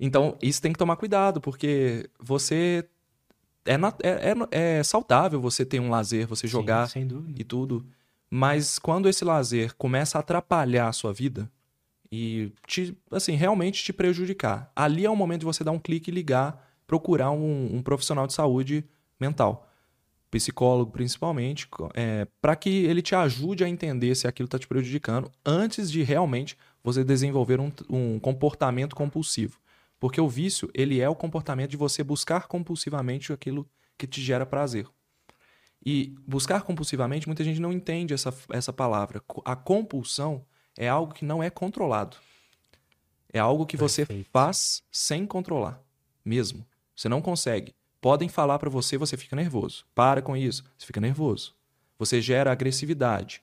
Então, 0.00 0.36
isso 0.42 0.60
tem 0.60 0.72
que 0.72 0.78
tomar 0.78 0.96
cuidado, 0.96 1.40
porque 1.40 2.10
você. 2.18 2.88
É, 3.64 3.74
é, 3.74 4.30
é, 4.30 4.78
é 4.78 4.82
saudável 4.82 5.40
você 5.40 5.64
ter 5.64 5.78
um 5.78 5.90
lazer, 5.90 6.26
você 6.26 6.46
jogar 6.46 6.88
Sim, 6.88 7.06
e 7.36 7.44
tudo. 7.44 7.86
Mas 8.30 8.78
quando 8.78 9.08
esse 9.08 9.24
lazer 9.24 9.74
começa 9.76 10.18
a 10.18 10.20
atrapalhar 10.20 10.88
a 10.88 10.92
sua 10.92 11.12
vida 11.12 11.50
e 12.10 12.52
te, 12.66 12.96
assim, 13.10 13.34
realmente 13.34 13.82
te 13.84 13.92
prejudicar, 13.92 14.72
ali 14.74 15.04
é 15.04 15.10
o 15.10 15.16
momento 15.16 15.40
de 15.40 15.46
você 15.46 15.62
dar 15.62 15.72
um 15.72 15.78
clique 15.78 16.10
e 16.10 16.14
ligar, 16.14 16.66
procurar 16.86 17.30
um, 17.30 17.76
um 17.76 17.82
profissional 17.82 18.26
de 18.26 18.32
saúde 18.32 18.84
mental, 19.20 19.70
psicólogo 20.30 20.90
principalmente, 20.90 21.68
é, 21.94 22.26
para 22.40 22.56
que 22.56 22.70
ele 22.84 23.02
te 23.02 23.14
ajude 23.14 23.64
a 23.64 23.68
entender 23.68 24.14
se 24.14 24.26
aquilo 24.26 24.46
está 24.46 24.58
te 24.58 24.66
prejudicando 24.66 25.30
antes 25.44 25.90
de 25.90 26.02
realmente 26.02 26.56
você 26.82 27.04
desenvolver 27.04 27.60
um, 27.60 27.70
um 27.88 28.18
comportamento 28.18 28.94
compulsivo. 28.96 29.58
Porque 30.00 30.20
o 30.20 30.28
vício, 30.28 30.70
ele 30.72 31.00
é 31.00 31.08
o 31.08 31.14
comportamento 31.14 31.70
de 31.70 31.76
você 31.76 32.04
buscar 32.04 32.46
compulsivamente 32.46 33.32
aquilo 33.32 33.68
que 33.96 34.06
te 34.06 34.22
gera 34.22 34.46
prazer. 34.46 34.86
E 35.84 36.14
buscar 36.26 36.62
compulsivamente, 36.62 37.26
muita 37.26 37.42
gente 37.42 37.60
não 37.60 37.72
entende 37.72 38.14
essa, 38.14 38.32
essa 38.50 38.72
palavra. 38.72 39.22
A 39.44 39.56
compulsão 39.56 40.44
é 40.78 40.88
algo 40.88 41.12
que 41.12 41.24
não 41.24 41.42
é 41.42 41.50
controlado. 41.50 42.16
É 43.32 43.40
algo 43.40 43.66
que 43.66 43.76
você 43.76 44.06
faz 44.32 44.80
sem 44.92 45.26
controlar, 45.26 45.82
mesmo. 46.24 46.64
Você 46.94 47.08
não 47.08 47.20
consegue. 47.20 47.74
Podem 48.00 48.28
falar 48.28 48.60
para 48.60 48.70
você, 48.70 48.96
você 48.96 49.16
fica 49.16 49.34
nervoso. 49.34 49.84
Para 49.92 50.22
com 50.22 50.36
isso, 50.36 50.64
você 50.78 50.86
fica 50.86 51.00
nervoso. 51.00 51.56
Você 51.98 52.22
gera 52.22 52.52
agressividade. 52.52 53.42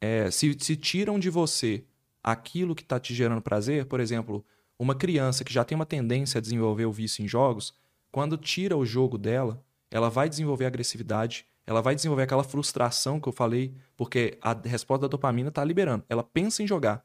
É, 0.00 0.28
se, 0.28 0.56
se 0.58 0.74
tiram 0.74 1.20
de 1.20 1.30
você 1.30 1.84
aquilo 2.20 2.74
que 2.74 2.82
está 2.82 2.98
te 2.98 3.14
gerando 3.14 3.40
prazer, 3.40 3.86
por 3.86 4.00
exemplo, 4.00 4.44
uma 4.76 4.96
criança 4.96 5.44
que 5.44 5.52
já 5.52 5.64
tem 5.64 5.76
uma 5.76 5.86
tendência 5.86 6.38
a 6.38 6.42
desenvolver 6.42 6.86
o 6.86 6.92
vício 6.92 7.24
em 7.24 7.28
jogos, 7.28 7.72
quando 8.10 8.36
tira 8.36 8.76
o 8.76 8.84
jogo 8.84 9.16
dela, 9.16 9.64
ela 9.88 10.10
vai 10.10 10.28
desenvolver 10.28 10.66
agressividade, 10.66 11.46
ela 11.64 11.80
vai 11.80 11.94
desenvolver 11.94 12.24
aquela 12.24 12.42
frustração 12.42 13.20
que 13.20 13.28
eu 13.28 13.32
falei 13.32 13.72
Porque 14.02 14.36
a 14.42 14.52
resposta 14.52 15.02
da 15.02 15.08
dopamina 15.08 15.48
está 15.48 15.62
liberando. 15.64 16.02
Ela 16.08 16.24
pensa 16.24 16.60
em 16.60 16.66
jogar. 16.66 17.04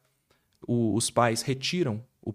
O- 0.68 0.96
os 0.96 1.12
pais 1.12 1.44
retiram 1.44 2.04
o, 2.24 2.34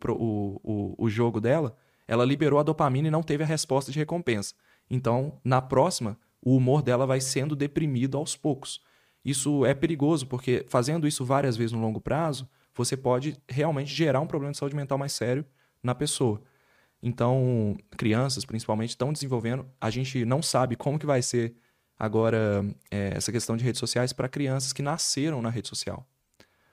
o, 0.63 0.95
o 0.97 1.11
jogo 1.11 1.41
dela, 1.41 1.75
ela 2.07 2.25
liberou 2.25 2.61
a 2.61 2.63
dopamina 2.63 3.09
e 3.09 3.11
não 3.11 3.25
teve 3.25 3.43
a 3.43 3.47
resposta 3.47 3.91
de 3.91 3.99
recompensa. 3.99 4.55
Então, 4.89 5.41
na 5.45 5.61
próxima, 5.61 6.17
o 6.41 6.55
humor 6.55 6.81
dela 6.81 7.05
vai 7.09 7.21
sendo 7.21 7.57
deprimido 7.57 8.17
aos 8.17 8.37
poucos. 8.37 8.81
Isso 9.25 9.67
é 9.67 9.75
perigoso, 9.75 10.29
porque 10.29 10.65
fazendo 10.69 11.09
isso 11.09 11.25
várias 11.25 11.57
vezes 11.57 11.73
no 11.73 11.81
longo 11.81 12.01
prazo, 12.01 12.49
você 12.73 12.97
pode 12.97 13.37
realmente 13.49 13.93
gerar 13.93 14.21
um 14.21 14.29
problema 14.29 14.53
de 14.53 14.59
saúde 14.59 14.77
mental 14.77 14.97
mais 14.97 15.11
sério 15.11 15.45
na 15.83 15.93
pessoa. 15.93 16.41
Então, 17.03 17.77
crianças, 17.97 18.45
principalmente, 18.45 18.91
estão 18.91 19.13
desenvolvendo. 19.13 19.67
A 19.81 19.91
gente 19.91 20.25
não 20.25 20.41
sabe 20.41 20.77
como 20.77 21.01
que 21.01 21.07
vai 21.07 21.21
ser 21.21 21.53
agora 22.03 22.67
é, 22.91 23.13
essa 23.15 23.31
questão 23.31 23.57
de 23.57 23.63
redes 23.63 23.79
sociais 23.79 24.13
para 24.13 24.29
crianças 24.29 24.73
que 24.73 24.83
nasceram 24.83 25.41
na 25.41 25.49
rede 25.49 25.69
social. 25.69 26.05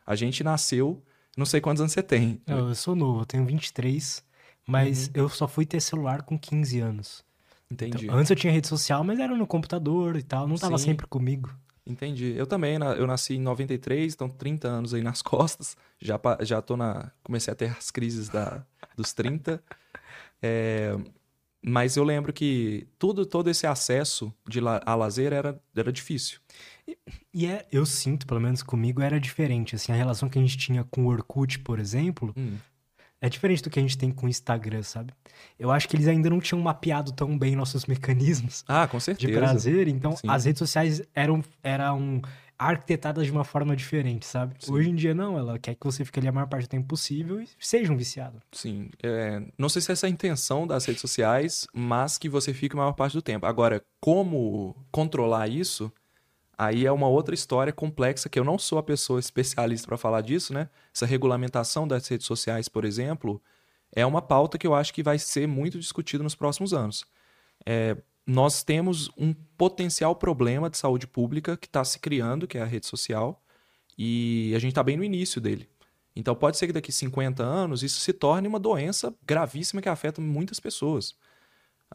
A 0.04 0.16
gente 0.16 0.44
nasceu, 0.44 1.04
não 1.38 1.46
sei 1.46 1.62
quantos 1.62 1.82
anos 1.82 1.94
você 1.94 2.02
tem. 2.02 2.42
Eu, 2.48 2.70
eu 2.70 2.76
sou 2.76 2.96
novo, 2.96 3.22
eu 3.22 3.26
tenho 3.28 3.46
23, 3.46 4.24
mas 4.66 5.12
eu 5.14 5.30
só 5.30 5.48
fui 5.48 5.68
ter 5.68 5.82
celular 5.82 6.24
com 6.24 6.36
15 6.36 6.80
anos. 6.80 7.24
Entendi. 7.70 8.06
Então, 8.06 8.18
antes 8.18 8.32
eu 8.32 8.36
tinha 8.36 8.52
rede 8.52 8.68
social, 8.68 9.04
mas 9.04 9.20
era 9.20 9.38
no 9.38 9.46
computador 9.46 10.18
e 10.18 10.24
tal, 10.24 10.48
não 10.48 10.56
tava 10.56 10.80
Sim. 10.80 10.86
sempre 10.86 11.06
comigo. 11.06 11.54
Entendi. 11.86 12.34
Eu 12.36 12.48
também, 12.48 12.80
eu 12.98 13.06
nasci 13.06 13.36
em 13.36 13.42
93, 13.42 14.16
então 14.16 14.28
30 14.28 14.68
anos 14.68 14.96
aí 14.96 15.04
nas 15.04 15.22
costas. 15.22 15.78
Já, 16.00 16.20
já 16.42 16.60
tô 16.60 16.76
na. 16.76 17.12
Comecei 17.22 17.52
a 17.52 17.56
ter 17.56 17.70
as 17.70 17.92
crises 17.92 18.30
da, 18.30 18.66
dos 18.98 19.14
30. 19.14 19.62
É, 20.42 20.98
mas 21.62 21.98
eu 21.98 22.04
lembro 22.04 22.32
que 22.34 22.88
tudo, 22.98 23.26
todo 23.26 23.50
esse 23.50 23.68
acesso 23.68 24.34
de 24.48 24.60
la- 24.62 24.82
a 24.86 24.96
lazer 24.96 25.34
era, 25.34 25.62
era 25.76 25.92
difícil. 25.92 26.40
E 27.34 27.46
é, 27.46 27.68
eu 27.72 27.86
sinto, 27.86 28.26
pelo 28.26 28.40
menos 28.40 28.64
comigo, 28.64 29.02
era 29.02 29.20
diferente. 29.20 29.76
Assim, 29.76 29.92
a 29.92 29.96
relação 29.96 30.28
que 30.30 30.40
a 30.40 30.42
gente 30.42 30.58
tinha 30.58 30.84
com 30.86 31.04
o 31.06 31.08
Orkut, 31.08 31.60
por 31.60 31.80
exemplo, 31.80 32.34
Hum, 32.36 32.58
é 33.22 33.30
diferente 33.30 33.62
do 33.62 33.70
que 33.70 33.78
a 33.78 33.82
gente 33.82 33.98
tem 33.98 34.10
com 34.12 34.26
o 34.26 34.30
Instagram, 34.30 34.82
sabe? 34.82 35.14
Eu 35.60 35.70
acho 35.72 35.88
que 35.90 35.96
eles 35.96 36.08
ainda 36.08 36.30
não 36.30 36.40
tinham 36.40 36.62
mapeado 36.62 37.12
tão 37.12 37.38
bem 37.38 37.56
nossos 37.56 37.86
mecanismos 37.88 38.64
Ah, 38.68 38.88
com 38.88 38.98
de 38.98 39.04
certeza. 39.04 39.38
prazer, 39.40 39.88
então 39.90 40.16
Sim. 40.16 40.28
as 40.30 40.46
redes 40.46 40.60
sociais 40.60 41.02
eram, 41.14 41.44
eram 41.62 42.22
arquitetadas 42.60 43.26
de 43.26 43.32
uma 43.32 43.46
forma 43.46 43.74
diferente, 43.74 44.26
sabe? 44.26 44.54
Sim. 44.60 44.74
Hoje 44.74 44.90
em 44.90 44.96
dia, 44.96 45.14
não, 45.14 45.38
ela 45.38 45.58
quer 45.58 45.76
que 45.76 45.86
você 45.86 46.04
fique 46.04 46.20
ali 46.20 46.28
a 46.28 46.32
maior 46.32 46.48
parte 46.48 46.66
do 46.66 46.70
tempo 46.70 46.88
possível 46.88 47.42
e 47.42 47.48
seja 47.58 47.92
um 47.92 47.96
viciado. 47.96 48.42
Sim. 48.52 48.90
É, 49.02 49.42
não 49.58 49.70
sei 49.70 49.82
se 49.82 49.94
essa 49.94 50.06
é 50.06 50.10
a 50.10 50.12
intenção 50.12 50.68
das 50.68 50.84
redes 50.84 51.00
sociais, 51.00 51.66
mas 51.74 52.18
que 52.18 52.28
você 52.28 52.54
fique 52.54 52.76
a 52.76 52.78
maior 52.78 52.92
parte 52.92 53.14
do 53.14 53.22
tempo. 53.22 53.46
Agora, 53.46 53.82
como 54.02 54.76
controlar 54.92 55.48
isso? 55.48 55.90
Aí 56.58 56.86
é 56.86 56.92
uma 56.92 57.08
outra 57.08 57.34
história 57.34 57.72
complexa 57.72 58.28
que 58.28 58.38
eu 58.38 58.44
não 58.44 58.60
sou 58.60 58.78
a 58.78 58.84
pessoa 58.84 59.22
especialista 59.22 59.88
para 59.88 59.98
falar 59.98 60.20
disso, 60.20 60.54
né? 60.54 60.70
Essa 60.94 61.06
regulamentação 61.06 61.88
das 61.88 62.06
redes 62.10 62.28
sociais, 62.28 62.68
por 62.68 62.84
exemplo, 62.84 63.42
é 63.96 64.06
uma 64.06 64.22
pauta 64.22 64.58
que 64.58 64.68
eu 64.68 64.76
acho 64.76 64.94
que 64.94 65.02
vai 65.02 65.18
ser 65.18 65.48
muito 65.48 65.80
discutida 65.80 66.22
nos 66.22 66.36
próximos 66.36 66.74
anos. 66.74 67.06
É, 67.66 67.96
nós 68.26 68.64
temos 68.64 69.10
um 69.18 69.34
potencial 69.34 70.16
problema 70.16 70.70
de 70.70 70.78
saúde 70.78 71.08
pública 71.08 71.58
que 71.58 71.68
está 71.68 71.84
se 71.84 72.00
criando, 72.00 72.48
que 72.48 72.58
é 72.58 72.62
a 72.62 72.66
rede 72.66 72.86
social, 72.86 73.44
e 73.98 74.54
a 74.56 74.60
gente 74.60 74.72
está 74.72 74.84
bem 74.84 74.98
no 74.98 75.04
início 75.04 75.42
dele. 75.42 75.68
Então 76.16 76.36
pode 76.36 76.58
ser 76.58 76.68
que 76.68 76.74
daqui 76.74 76.92
50 76.92 77.44
anos 77.44 77.84
isso 77.84 78.00
se 78.00 78.14
torne 78.14 78.48
uma 78.48 78.60
doença 78.60 79.14
gravíssima 79.26 79.82
que 79.82 79.90
afeta 79.90 80.22
muitas 80.22 80.60
pessoas. 80.60 81.16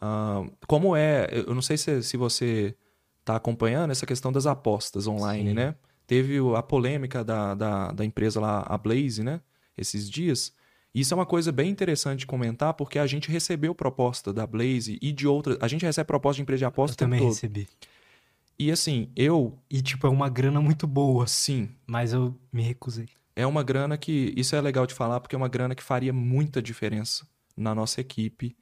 Ah, 0.01 0.43
como 0.67 0.95
é, 0.95 1.27
eu 1.31 1.53
não 1.53 1.61
sei 1.61 1.77
se, 1.77 2.03
se 2.03 2.17
você 2.17 2.75
está 3.19 3.35
acompanhando 3.35 3.91
essa 3.91 4.05
questão 4.05 4.31
das 4.31 4.45
apostas 4.45 5.07
online, 5.07 5.49
Sim. 5.49 5.55
né? 5.55 5.75
Teve 6.05 6.37
a 6.55 6.61
polêmica 6.61 7.23
da, 7.23 7.55
da, 7.55 7.91
da 7.91 8.05
empresa 8.05 8.39
lá, 8.39 8.63
a 8.67 8.77
Blaze, 8.77 9.23
né? 9.23 9.41
Esses 9.77 10.09
dias. 10.09 10.53
Isso 10.95 11.13
é 11.13 11.15
uma 11.15 11.25
coisa 11.25 11.51
bem 11.51 11.69
interessante 11.69 12.19
de 12.19 12.25
comentar, 12.25 12.73
porque 12.73 12.97
a 12.97 13.05
gente 13.05 13.29
recebeu 13.29 13.75
proposta 13.75 14.31
da 14.31 14.47
Blaze 14.47 14.97
e 15.01 15.11
de 15.11 15.27
outras. 15.27 15.57
A 15.59 15.67
gente 15.67 15.85
recebe 15.85 16.07
proposta 16.07 16.37
de 16.37 16.43
empresa 16.43 16.59
de 16.59 16.65
aposta 16.65 16.93
eu 16.93 16.97
também 16.97 17.19
todo. 17.19 17.27
recebi. 17.27 17.67
E 18.57 18.71
assim, 18.71 19.09
eu, 19.13 19.59
E, 19.69 19.81
tipo, 19.81 20.07
é 20.07 20.09
uma 20.09 20.29
grana 20.29 20.61
muito 20.61 20.87
boa, 20.87 21.27
sim, 21.27 21.69
mas 21.85 22.13
eu 22.13 22.33
me 22.53 22.63
recusei. 22.63 23.09
é 23.35 23.45
uma 23.45 23.61
grana 23.61 23.97
que. 23.97 24.33
Isso 24.37 24.55
é 24.55 24.61
legal 24.61 24.87
de 24.87 24.93
falar, 24.93 25.19
porque 25.19 25.35
é 25.35 25.37
uma 25.37 25.49
grana 25.49 25.75
que 25.75 25.83
faria 25.83 26.13
muita 26.13 26.61
diferença 26.61 27.27
na 27.57 27.75
nossa 27.75 27.99
equipe. 27.99 28.55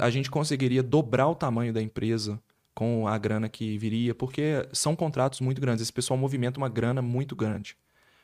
A 0.00 0.10
gente 0.10 0.30
conseguiria 0.30 0.82
dobrar 0.82 1.28
o 1.28 1.34
tamanho 1.34 1.72
da 1.72 1.80
empresa 1.80 2.38
com 2.74 3.08
a 3.08 3.16
grana 3.16 3.48
que 3.48 3.78
viria, 3.78 4.14
porque 4.14 4.68
são 4.72 4.94
contratos 4.94 5.40
muito 5.40 5.60
grandes. 5.60 5.80
Esse 5.82 5.92
pessoal 5.92 6.18
movimenta 6.18 6.58
uma 6.58 6.68
grana 6.68 7.00
muito 7.00 7.34
grande. 7.34 7.74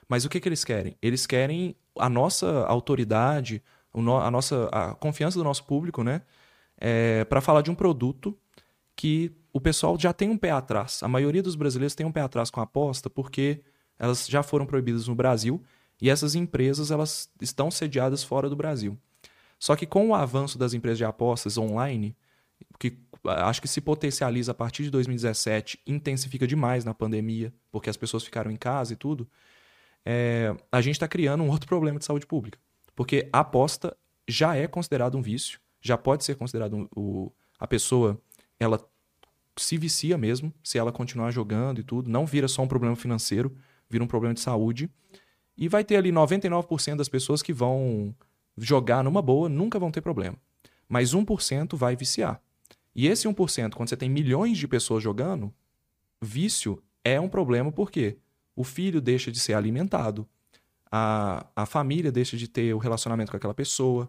Mas 0.09 0.25
o 0.25 0.29
que, 0.29 0.41
que 0.41 0.49
eles 0.49 0.65
querem? 0.65 0.97
Eles 1.01 1.27
querem 1.27 1.77
a 1.99 2.09
nossa 2.09 2.65
autoridade, 2.67 3.63
a 3.95 4.31
nossa 4.31 4.69
a 4.73 4.95
confiança 4.95 5.39
do 5.39 5.45
nosso 5.45 5.65
público, 5.65 6.03
né? 6.03 6.23
para 7.29 7.41
falar 7.41 7.63
de 7.63 7.71
um 7.71 7.75
produto 7.75 8.37
que 8.97 9.33
o 9.53 9.61
pessoal 9.61 9.99
já 9.99 10.13
tem 10.13 10.29
um 10.29 10.37
pé 10.37 10.51
atrás. 10.51 11.03
A 11.03 11.09
maioria 11.09 11.43
dos 11.43 11.55
brasileiros 11.55 11.95
tem 11.95 12.07
um 12.07 12.13
pé 12.13 12.21
atrás 12.21 12.51
com 12.51 12.61
a 12.61 12.65
aposta 12.65 13.09
porque 13.09 13.61
elas 13.99 14.27
já 14.27 14.43
foram 14.43 14.67
proibidas 14.67 15.07
no 15.07 15.15
Brasil 15.15 15.63
e 16.01 16.11
essas 16.11 16.35
empresas 16.35 16.91
elas 16.91 17.31
estão 17.41 17.71
sediadas 17.71 18.25
fora 18.25 18.49
do 18.49 18.57
Brasil. 18.57 18.99
Só 19.59 19.77
que 19.77 19.87
com 19.87 20.09
o 20.09 20.15
avanço 20.15 20.59
das 20.59 20.75
empresas 20.75 20.99
de 20.99 21.05
apostas 21.05 21.57
online, 21.57 22.17
que 22.79 22.99
acho 23.25 23.63
que 23.63 23.69
se 23.69 23.81
potencializa 23.81 24.51
a 24.51 24.55
partir 24.55 24.83
de 24.83 24.91
2017, 24.91 25.79
intensifica 25.87 26.47
demais 26.47 26.85
na 26.85 26.93
pandemia, 26.93 27.55
porque 27.71 27.89
as 27.89 27.97
pessoas 27.97 28.25
ficaram 28.25 28.51
em 28.51 28.57
casa 28.57 28.95
e 28.95 28.97
tudo, 28.97 29.29
é, 30.05 30.55
a 30.71 30.81
gente 30.81 30.95
está 30.97 31.09
criando 31.09 31.43
um 31.43 31.49
outro 31.49 31.67
problema 31.67 31.99
de 31.99 32.05
saúde 32.05 32.27
pública. 32.27 32.59
Porque 32.95 33.29
a 33.33 33.41
aposta 33.41 33.97
já 34.29 34.57
é 34.57 34.67
considerado 34.67 35.17
um 35.17 35.23
vício, 35.23 35.61
já 35.81 35.97
pode 35.99 36.25
ser 36.25 36.37
considerado 36.37 36.77
um- 36.77 36.89
o, 36.95 37.33
a 37.59 37.67
pessoa, 37.67 38.21
ela 38.59 38.81
se 39.57 39.77
vicia 39.77 40.17
mesmo, 40.17 40.53
se 40.63 40.79
ela 40.79 40.93
continuar 40.93 41.31
jogando 41.31 41.81
e 41.81 41.83
tudo, 41.83 42.11
não 42.11 42.25
vira 42.27 42.49
só 42.49 42.63
um 42.63 42.69
problema 42.69 42.97
financeiro, 42.97 43.55
vira 43.89 44.03
um 44.03 44.07
problema 44.07 44.35
de 44.35 44.41
saúde. 44.41 44.91
E 45.57 45.69
vai 45.69 45.85
ter 45.85 45.97
ali 45.97 46.11
99% 46.11 46.97
das 46.97 47.09
pessoas 47.09 47.43
que 47.43 47.53
vão 47.53 48.15
jogar 48.57 49.05
numa 49.05 49.21
boa, 49.21 49.49
nunca 49.49 49.79
vão 49.79 49.91
ter 49.91 50.01
problema. 50.01 50.37
Mas 50.89 51.15
1% 51.15 51.77
vai 51.77 51.95
viciar. 51.97 52.41
E 52.95 53.07
esse 53.07 53.27
1%, 53.29 53.75
quando 53.75 53.89
você 53.89 53.97
tem 53.97 54.09
milhões 54.09 54.59
de 54.59 54.69
pessoas 54.69 55.03
jogando, 55.03 55.53
vício 56.21 56.83
é 57.05 57.21
um 57.21 57.29
problema 57.29 57.71
porque 57.73 58.19
o 58.55 58.65
filho 58.65 59.01
deixa 59.01 59.31
de 59.31 59.41
ser 59.41 59.55
alimentado, 59.55 60.27
a, 60.91 61.47
a 61.57 61.67
família 61.67 62.13
deixa 62.13 62.37
de 62.37 62.47
ter 62.47 62.75
o 62.75 62.79
relacionamento 62.79 63.31
com 63.31 63.37
aquela 63.37 63.55
pessoa, 63.55 64.09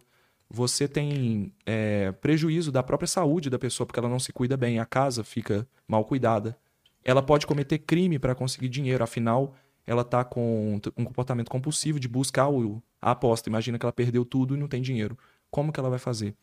você 0.49 0.87
tem 0.87 1.53
é, 1.65 2.11
prejuízo 2.11 2.71
da 2.71 2.83
própria 2.83 3.07
saúde 3.07 3.49
da 3.49 3.57
pessoa 3.57 3.87
porque 3.87 3.99
ela 3.99 4.09
não 4.09 4.19
se 4.19 4.33
cuida 4.33 4.57
bem, 4.57 4.79
a 4.79 4.85
casa 4.85 5.23
fica 5.23 5.67
mal 5.87 6.03
cuidada. 6.05 6.57
Ela 7.03 7.21
pode 7.21 7.47
cometer 7.47 7.79
crime 7.79 8.19
para 8.19 8.35
conseguir 8.35 8.69
dinheiro, 8.69 9.03
afinal, 9.03 9.55
ela 9.85 10.01
está 10.01 10.23
com 10.23 10.79
um 10.95 11.03
comportamento 11.03 11.49
compulsivo 11.49 11.99
de 11.99 12.07
buscar 12.07 12.49
o, 12.49 12.81
a 13.01 13.11
aposta. 13.11 13.49
Imagina 13.49 13.77
que 13.77 13.85
ela 13.85 13.91
perdeu 13.91 14.23
tudo 14.23 14.55
e 14.55 14.59
não 14.59 14.67
tem 14.67 14.81
dinheiro. 14.81 15.17
Como 15.51 15.71
que 15.71 15.79
ela 15.79 15.89
vai 15.89 15.99
fazer? 15.99 16.33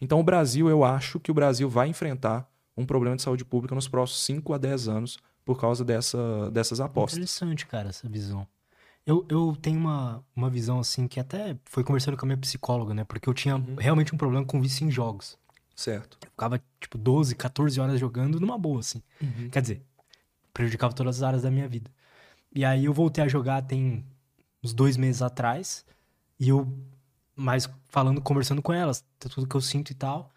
Então, 0.00 0.18
o 0.18 0.22
Brasil, 0.22 0.68
eu 0.68 0.84
acho 0.84 1.20
que 1.20 1.30
o 1.30 1.34
Brasil 1.34 1.68
vai 1.68 1.88
enfrentar 1.88 2.48
um 2.76 2.84
problema 2.84 3.16
de 3.16 3.22
saúde 3.22 3.44
pública 3.44 3.74
nos 3.74 3.88
próximos 3.88 4.24
5 4.24 4.52
a 4.52 4.58
10 4.58 4.88
anos 4.88 5.18
por 5.48 5.58
causa 5.58 5.82
dessa, 5.82 6.50
dessas 6.50 6.78
apostas. 6.78 7.16
Interessante, 7.16 7.66
cara, 7.66 7.88
essa 7.88 8.06
visão. 8.06 8.46
Eu, 9.06 9.24
eu 9.30 9.56
tenho 9.56 9.80
uma, 9.80 10.22
uma 10.36 10.50
visão 10.50 10.78
assim 10.78 11.08
que 11.08 11.18
até 11.18 11.56
foi 11.64 11.82
conversando 11.82 12.18
com 12.18 12.26
a 12.26 12.28
minha 12.28 12.36
psicóloga, 12.36 12.92
né? 12.92 13.02
Porque 13.02 13.26
eu 13.26 13.32
tinha 13.32 13.56
Uhum. 13.56 13.76
realmente 13.78 14.14
um 14.14 14.18
problema 14.18 14.44
com 14.44 14.60
vício 14.60 14.86
em 14.86 14.90
jogos. 14.90 15.38
Certo. 15.74 16.18
Eu 16.22 16.30
ficava, 16.30 16.62
tipo, 16.78 16.98
12, 16.98 17.34
14 17.34 17.80
horas 17.80 17.98
jogando 17.98 18.38
numa 18.38 18.58
boa, 18.58 18.80
assim. 18.80 19.02
Quer 19.50 19.62
dizer, 19.62 19.82
prejudicava 20.52 20.92
todas 20.92 21.16
as 21.16 21.22
áreas 21.22 21.42
da 21.44 21.50
minha 21.50 21.66
vida. 21.66 21.90
E 22.54 22.62
aí 22.62 22.84
eu 22.84 22.92
voltei 22.92 23.24
a 23.24 23.28
jogar 23.28 23.62
tem 23.62 24.04
uns 24.62 24.74
dois 24.74 24.98
meses 24.98 25.22
atrás. 25.22 25.82
E 26.38 26.50
eu, 26.50 26.70
mais 27.34 27.66
falando, 27.88 28.20
conversando 28.20 28.60
com 28.60 28.74
elas, 28.74 29.02
tá 29.18 29.30
tudo 29.30 29.46
que 29.48 29.56
eu 29.56 29.62
sinto 29.62 29.92
e 29.92 29.94
tal. 29.94 30.30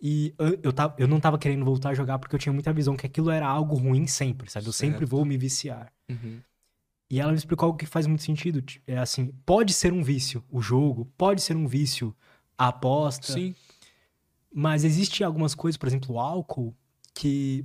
E 0.00 0.32
eu, 0.38 0.58
eu, 0.62 0.72
tava, 0.72 0.94
eu 0.98 1.08
não 1.08 1.18
tava 1.18 1.38
querendo 1.38 1.64
voltar 1.64 1.90
a 1.90 1.94
jogar 1.94 2.18
porque 2.18 2.34
eu 2.34 2.38
tinha 2.38 2.52
muita 2.52 2.72
visão 2.72 2.96
que 2.96 3.04
aquilo 3.06 3.30
era 3.30 3.46
algo 3.46 3.74
ruim 3.76 4.06
sempre, 4.06 4.48
sabe? 4.50 4.66
Eu 4.66 4.72
sempre 4.72 4.98
Certo. 5.00 5.10
vou 5.10 5.24
me 5.24 5.36
viciar. 5.36 5.92
Uhum. 6.08 6.40
E 7.10 7.18
ela 7.18 7.32
me 7.32 7.38
explicou 7.38 7.66
algo 7.66 7.78
que 7.78 7.86
faz 7.86 8.06
muito 8.06 8.22
sentido. 8.22 8.62
ti- 8.62 8.80
É 8.86 8.98
assim, 8.98 9.32
pode 9.44 9.72
ser 9.72 9.92
um 9.92 10.02
vício 10.02 10.44
o 10.50 10.60
jogo, 10.60 11.06
pode 11.16 11.40
ser 11.42 11.56
um 11.56 11.66
vício 11.66 12.14
a 12.56 12.68
aposta, 12.68 13.32
Sim. 13.32 13.54
mas 14.52 14.84
existe 14.84 15.24
algumas 15.24 15.54
coisas, 15.54 15.76
por 15.76 15.86
exemplo, 15.88 16.14
o 16.14 16.20
álcool, 16.20 16.74
que 17.14 17.64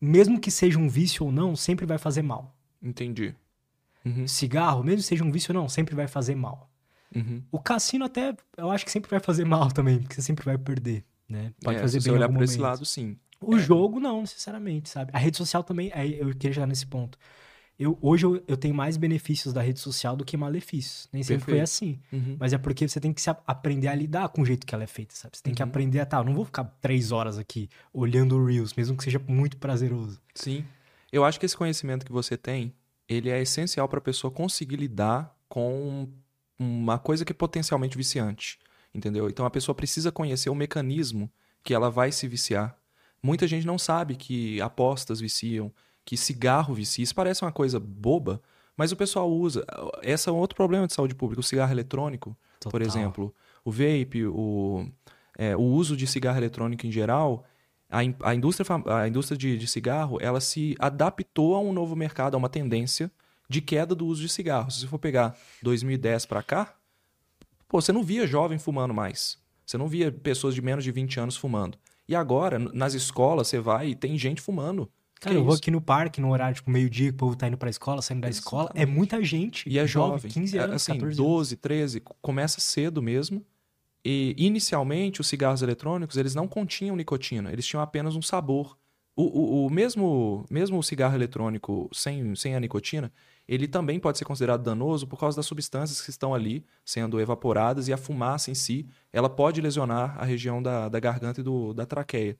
mesmo 0.00 0.40
que 0.40 0.50
seja 0.50 0.78
um 0.78 0.88
vício 0.88 1.24
ou 1.24 1.32
não, 1.32 1.54
sempre 1.56 1.86
vai 1.86 1.98
fazer 1.98 2.22
mal. 2.22 2.56
Entendi. 2.82 3.34
Uhum. 4.04 4.26
Cigarro, 4.26 4.82
mesmo 4.82 4.98
que 4.98 5.04
seja 5.08 5.24
um 5.24 5.30
vício 5.30 5.54
ou 5.54 5.60
não, 5.62 5.68
sempre 5.68 5.94
vai 5.94 6.08
fazer 6.08 6.34
mal. 6.34 6.68
Uhum. 7.14 7.42
O 7.52 7.58
cassino 7.60 8.04
até, 8.04 8.34
eu 8.56 8.70
acho 8.70 8.84
que 8.84 8.90
sempre 8.90 9.10
vai 9.10 9.20
fazer 9.20 9.44
mal 9.46 9.70
também, 9.70 10.00
porque 10.00 10.14
você 10.16 10.22
sempre 10.22 10.44
vai 10.44 10.58
perder, 10.58 11.04
né? 11.32 11.52
Pode 11.62 11.78
É, 11.78 11.80
fazer 11.80 12.00
se 12.00 12.04
bem 12.06 12.12
em 12.14 12.16
olhar 12.18 12.28
por 12.28 12.42
esse 12.42 12.58
momento. 12.58 12.62
lado, 12.62 12.84
sim. 12.86 13.16
O 13.40 13.58
jogo, 13.58 13.98
não, 13.98 14.20
necessariamente, 14.20 14.88
sabe? 14.88 15.10
A 15.14 15.18
rede 15.18 15.36
social 15.36 15.64
também, 15.64 15.90
aí 15.94 16.18
eu 16.18 16.28
queria 16.30 16.52
chegar 16.52 16.66
nesse 16.66 16.86
ponto. 16.86 17.18
Eu, 17.78 17.98
hoje 18.00 18.24
eu, 18.24 18.40
eu 18.46 18.56
tenho 18.56 18.74
mais 18.74 18.96
benefícios 18.96 19.52
da 19.52 19.60
rede 19.60 19.80
social 19.80 20.14
do 20.14 20.24
que 20.24 20.36
malefícios. 20.36 21.08
Nem 21.12 21.22
sempre 21.24 21.44
foi 21.46 21.58
Perfeito. 21.58 21.64
assim. 21.64 21.98
Uhum. 22.12 22.36
Mas 22.38 22.52
é 22.52 22.58
porque 22.58 22.86
você 22.86 23.00
tem 23.00 23.12
que 23.12 23.20
se 23.20 23.30
a- 23.30 23.36
aprender 23.46 23.88
a 23.88 23.94
lidar 23.94 24.28
com 24.28 24.42
o 24.42 24.46
jeito 24.46 24.64
que 24.64 24.72
ela 24.74 24.84
é 24.84 24.86
feita, 24.86 25.14
sabe? 25.16 25.36
Você 25.36 25.42
tem 25.42 25.52
que 25.54 25.62
Uhum. 25.62 25.68
aprender 25.68 25.98
a, 25.98 26.06
tá, 26.06 26.18
eu 26.18 26.24
não 26.24 26.34
vou 26.34 26.44
ficar 26.44 26.64
três 26.80 27.10
horas 27.10 27.38
aqui 27.38 27.68
olhando 27.92 28.36
o 28.36 28.44
Reels, 28.46 28.74
mesmo 28.74 28.96
que 28.96 29.02
seja 29.02 29.20
muito 29.26 29.56
prazeroso. 29.56 30.20
Sim. 30.34 30.64
Eu 31.10 31.24
acho 31.24 31.40
que 31.40 31.46
esse 31.46 31.56
conhecimento 31.56 32.06
que 32.06 32.12
você 32.12 32.36
tem, 32.36 32.72
ele 33.08 33.28
é 33.30 33.40
essencial 33.42 33.88
para 33.88 33.98
a 33.98 34.02
pessoa 34.02 34.30
conseguir 34.30 34.76
lidar 34.76 35.34
com 35.48 36.08
uma 36.58 36.98
coisa 36.98 37.24
que 37.24 37.32
é 37.32 37.34
potencialmente 37.34 37.96
viciante, 37.96 38.58
entendeu? 38.94 39.28
Então 39.28 39.44
a 39.46 39.50
pessoa 39.50 39.74
precisa 39.74 40.10
conhecer 40.12 40.50
o 40.50 40.54
mecanismo 40.54 41.30
que 41.62 41.72
ela 41.74 41.90
vai 41.90 42.10
se 42.12 42.26
viciar. 42.28 42.76
Muita 43.22 43.46
gente 43.46 43.66
não 43.66 43.78
sabe 43.78 44.16
que 44.16 44.60
apostas 44.60 45.20
viciam, 45.20 45.72
que 46.04 46.16
cigarro 46.16 46.74
vicia. 46.74 47.04
Isso 47.04 47.14
parece 47.14 47.42
uma 47.42 47.52
coisa 47.52 47.78
boba, 47.78 48.42
mas 48.76 48.90
o 48.90 48.96
pessoal 48.96 49.30
usa. 49.30 49.64
Esse 50.02 50.28
é 50.28 50.32
um 50.32 50.36
outro 50.36 50.56
problema 50.56 50.86
de 50.86 50.92
saúde 50.92 51.14
pública, 51.14 51.40
o 51.40 51.44
cigarro 51.44 51.72
eletrônico, 51.72 52.36
por 52.60 52.72
Total. 52.80 52.86
exemplo, 52.88 53.34
o 53.64 53.70
vape, 53.70 54.26
o, 54.26 54.88
é, 55.38 55.56
o 55.56 55.60
uso 55.62 55.96
de 55.96 56.06
cigarro 56.06 56.38
eletrônico 56.38 56.84
em 56.86 56.90
geral, 56.90 57.44
a, 57.88 58.02
in- 58.02 58.16
a 58.22 58.34
indústria, 58.34 58.66
a 58.86 59.06
indústria 59.06 59.38
de, 59.38 59.56
de 59.56 59.66
cigarro, 59.68 60.18
ela 60.20 60.40
se 60.40 60.74
adaptou 60.80 61.54
a 61.54 61.60
um 61.60 61.72
novo 61.72 61.94
mercado, 61.94 62.34
a 62.34 62.38
uma 62.38 62.48
tendência 62.48 63.10
de 63.48 63.60
queda 63.60 63.94
do 63.94 64.06
uso 64.06 64.22
de 64.22 64.28
cigarro. 64.28 64.70
Se 64.70 64.80
você 64.80 64.86
for 64.88 64.98
pegar 64.98 65.36
2010 65.62 66.26
para 66.26 66.42
cá, 66.42 66.74
pô, 67.72 67.80
você 67.80 67.90
não 67.90 68.02
via 68.02 68.26
jovem 68.26 68.58
fumando 68.58 68.92
mais. 68.92 69.38
Você 69.64 69.78
não 69.78 69.88
via 69.88 70.12
pessoas 70.12 70.54
de 70.54 70.60
menos 70.60 70.84
de 70.84 70.92
20 70.92 71.18
anos 71.18 71.36
fumando. 71.36 71.78
E 72.06 72.14
agora, 72.14 72.58
nas 72.58 72.92
escolas, 72.92 73.48
você 73.48 73.58
vai 73.58 73.88
e 73.88 73.94
tem 73.94 74.18
gente 74.18 74.40
fumando. 74.42 74.90
Cara, 75.18 75.34
Que 75.34 75.40
eu 75.40 75.44
vou 75.44 75.54
isso? 75.54 75.62
aqui 75.62 75.70
no 75.70 75.80
parque, 75.80 76.20
no 76.20 76.30
horário, 76.30 76.54
tipo, 76.56 76.70
meio-dia, 76.70 77.08
que 77.08 77.14
o 77.14 77.16
povo 77.16 77.34
tá 77.34 77.48
indo 77.48 77.56
pra 77.56 77.70
escola, 77.70 78.02
saindo 78.02 78.20
da 78.20 78.28
escola. 78.28 78.70
É 78.74 78.84
muita 78.84 79.24
gente. 79.24 79.66
E 79.68 79.78
é 79.78 79.86
jovem. 79.86 80.30
15 80.30 80.58
É, 80.58 80.60
anos, 80.60 80.76
assim, 80.76 80.92
14 80.92 81.04
anos. 81.04 81.16
12, 81.16 81.56
13, 81.56 82.00
começa 82.20 82.60
cedo 82.60 83.00
mesmo. 83.00 83.42
E 84.04 84.34
inicialmente 84.36 85.20
os 85.20 85.28
cigarros 85.28 85.62
eletrônicos, 85.62 86.16
eles 86.16 86.34
não 86.34 86.46
continham 86.48 86.96
nicotina, 86.96 87.52
eles 87.52 87.64
tinham 87.66 87.80
apenas 87.80 88.16
um 88.16 88.22
sabor. 88.22 88.76
O, 89.14 89.22
o, 89.22 89.66
o 89.66 89.70
mesmo, 89.70 90.44
mesmo 90.50 90.78
o 90.78 90.82
cigarro 90.82 91.14
eletrônico 91.14 91.88
sem, 91.92 92.34
sem 92.34 92.54
a 92.56 92.60
nicotina, 92.60 93.12
ele 93.48 93.66
também 93.66 93.98
pode 93.98 94.18
ser 94.18 94.24
considerado 94.24 94.62
danoso 94.62 95.06
por 95.06 95.18
causa 95.18 95.36
das 95.36 95.46
substâncias 95.46 96.00
que 96.00 96.10
estão 96.10 96.34
ali 96.34 96.64
sendo 96.84 97.20
evaporadas 97.20 97.88
e 97.88 97.92
a 97.92 97.96
fumaça 97.96 98.50
em 98.50 98.54
si, 98.54 98.86
ela 99.12 99.28
pode 99.28 99.60
lesionar 99.60 100.16
a 100.18 100.24
região 100.24 100.62
da, 100.62 100.88
da 100.88 101.00
garganta 101.00 101.40
e 101.40 101.44
do, 101.44 101.74
da 101.74 101.84
traqueia. 101.84 102.38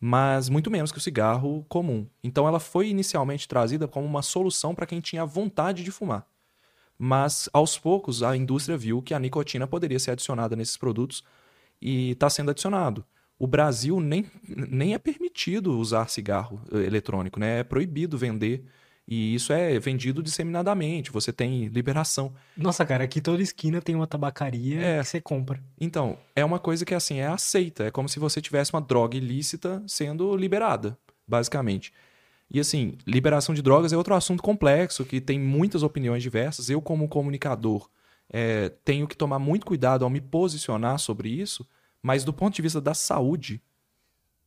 Mas 0.00 0.48
muito 0.48 0.70
menos 0.70 0.92
que 0.92 0.98
o 0.98 1.00
cigarro 1.00 1.64
comum. 1.68 2.06
Então 2.22 2.46
ela 2.46 2.60
foi 2.60 2.88
inicialmente 2.88 3.48
trazida 3.48 3.88
como 3.88 4.06
uma 4.06 4.22
solução 4.22 4.74
para 4.74 4.86
quem 4.86 5.00
tinha 5.00 5.24
vontade 5.24 5.82
de 5.82 5.90
fumar. 5.90 6.26
Mas 6.98 7.48
aos 7.52 7.78
poucos 7.78 8.22
a 8.22 8.36
indústria 8.36 8.76
viu 8.76 9.02
que 9.02 9.14
a 9.14 9.18
nicotina 9.18 9.66
poderia 9.66 9.98
ser 9.98 10.12
adicionada 10.12 10.54
nesses 10.54 10.76
produtos 10.76 11.24
e 11.80 12.10
está 12.10 12.28
sendo 12.28 12.50
adicionado. 12.50 13.04
O 13.38 13.46
Brasil 13.46 14.00
nem, 14.00 14.30
nem 14.46 14.94
é 14.94 14.98
permitido 14.98 15.78
usar 15.78 16.08
cigarro 16.08 16.60
eh, 16.72 16.84
eletrônico, 16.84 17.40
né? 17.40 17.60
É 17.60 17.64
proibido 17.64 18.16
vender. 18.16 18.64
E 19.06 19.34
isso 19.34 19.52
é 19.52 19.78
vendido 19.78 20.22
disseminadamente. 20.22 21.10
Você 21.10 21.32
tem 21.32 21.66
liberação. 21.66 22.32
Nossa, 22.56 22.86
cara, 22.86 23.04
aqui 23.04 23.20
toda 23.20 23.42
esquina 23.42 23.82
tem 23.82 23.94
uma 23.94 24.06
tabacaria 24.06 24.80
É. 24.80 24.98
que 25.00 25.04
você 25.04 25.20
compra. 25.20 25.62
Então, 25.78 26.18
é 26.34 26.42
uma 26.44 26.58
coisa 26.58 26.84
que 26.86 26.94
assim 26.94 27.18
é 27.18 27.26
aceita. 27.26 27.84
É 27.84 27.90
como 27.90 28.08
se 28.08 28.18
você 28.18 28.40
tivesse 28.40 28.72
uma 28.72 28.80
droga 28.80 29.16
ilícita 29.16 29.82
sendo 29.86 30.34
liberada, 30.34 30.96
basicamente. 31.28 31.92
E 32.50 32.58
assim, 32.58 32.96
liberação 33.06 33.54
de 33.54 33.60
drogas 33.60 33.92
é 33.92 33.96
outro 33.96 34.14
assunto 34.14 34.42
complexo 34.42 35.04
que 35.04 35.20
tem 35.20 35.38
muitas 35.38 35.82
opiniões 35.82 36.22
diversas. 36.22 36.70
Eu, 36.70 36.80
como 36.80 37.08
comunicador, 37.08 37.90
é, 38.32 38.70
tenho 38.84 39.06
que 39.06 39.16
tomar 39.16 39.38
muito 39.38 39.66
cuidado 39.66 40.04
ao 40.04 40.10
me 40.10 40.20
posicionar 40.20 40.98
sobre 40.98 41.28
isso, 41.28 41.66
mas 42.02 42.24
do 42.24 42.32
ponto 42.32 42.54
de 42.54 42.62
vista 42.62 42.80
da 42.80 42.94
saúde, 42.94 43.60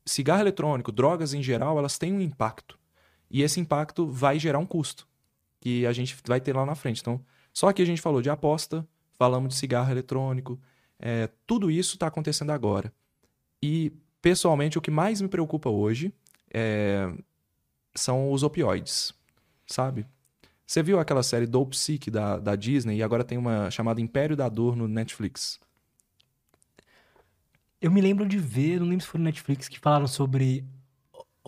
cigarro 0.06 0.42
eletrônico, 0.42 0.92
drogas 0.92 1.34
em 1.34 1.44
geral, 1.44 1.78
elas 1.78 1.98
têm 1.98 2.14
um 2.14 2.22
impacto. 2.22 2.77
E 3.30 3.42
esse 3.42 3.60
impacto 3.60 4.08
vai 4.08 4.40
gerar 4.40 4.60
um 4.60 4.66
custo 4.66 5.08
que 5.60 5.86
a 5.86 5.94
gente 5.94 6.16
vai 6.26 6.40
ter 6.40 6.56
lá 6.56 6.66
na 6.66 6.76
frente. 6.76 7.02
Então, 7.02 7.24
só 7.54 7.72
que 7.74 7.82
a 7.82 7.86
gente 7.86 8.02
falou 8.02 8.22
de 8.22 8.30
aposta, 8.30 8.88
falamos 9.18 9.50
de 9.50 9.56
cigarro 9.56 9.92
eletrônico, 9.92 10.60
é, 11.00 11.30
tudo 11.46 11.70
isso 11.70 11.96
está 11.96 12.08
acontecendo 12.08 12.52
agora. 12.52 12.94
E, 13.62 13.92
pessoalmente, 14.22 14.78
o 14.78 14.82
que 14.82 14.92
mais 14.92 15.22
me 15.22 15.28
preocupa 15.28 15.70
hoje 15.70 16.14
é, 16.54 17.12
são 17.96 18.32
os 18.32 18.44
opioides, 18.44 19.14
sabe? 19.66 20.06
Você 20.66 20.84
viu 20.84 21.00
aquela 21.00 21.24
série 21.24 21.46
Dope 21.46 21.78
Sick 21.78 22.12
da, 22.12 22.38
da 22.38 22.56
Disney 22.56 22.98
e 22.98 23.04
agora 23.04 23.24
tem 23.24 23.38
uma 23.38 23.72
chamada 23.72 24.02
Império 24.02 24.36
da 24.36 24.50
Dor 24.50 24.76
no 24.76 24.88
Netflix? 24.88 25.60
Eu 27.80 27.90
me 27.92 28.02
lembro 28.02 28.28
de 28.28 28.38
ver, 28.38 28.80
não 28.80 28.88
lembro 28.88 29.06
se 29.06 29.10
foi 29.10 29.20
no 29.20 29.24
Netflix, 29.24 29.68
que 29.68 29.80
falaram 29.80 30.08
sobre 30.08 30.66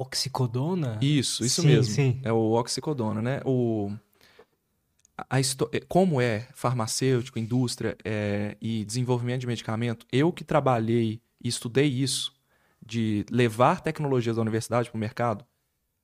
oxicodona. 0.02 0.98
Isso, 1.02 1.44
isso 1.44 1.62
Sim, 1.62 1.68
mesmo. 1.68 1.94
sim. 1.94 2.20
É 2.24 2.32
o 2.32 2.52
oxicodona, 2.54 3.22
né? 3.22 3.42
O... 3.46 3.92
a- 5.18 5.26
A 5.30 5.40
é, 5.40 5.80
Como 5.88 6.22
é 6.22 6.48
farmacêutico, 6.54 7.38
indústria 7.40 7.98
é, 8.04 8.56
e 8.62 8.86
desenvolvimento 8.86 9.42
de 9.42 9.48
medicamento, 9.48 10.06
eu 10.12 10.32
que 10.32 10.44
trabalhei 10.44 11.22
e 11.44 11.48
estudei 11.48 11.88
isso, 11.88 12.34
de 12.86 13.26
levar 13.30 13.82
tecnologias 13.82 14.36
da 14.38 14.42
universidade 14.42 14.90
para 14.90 14.98
o 14.98 15.00
mercado, 15.00 15.46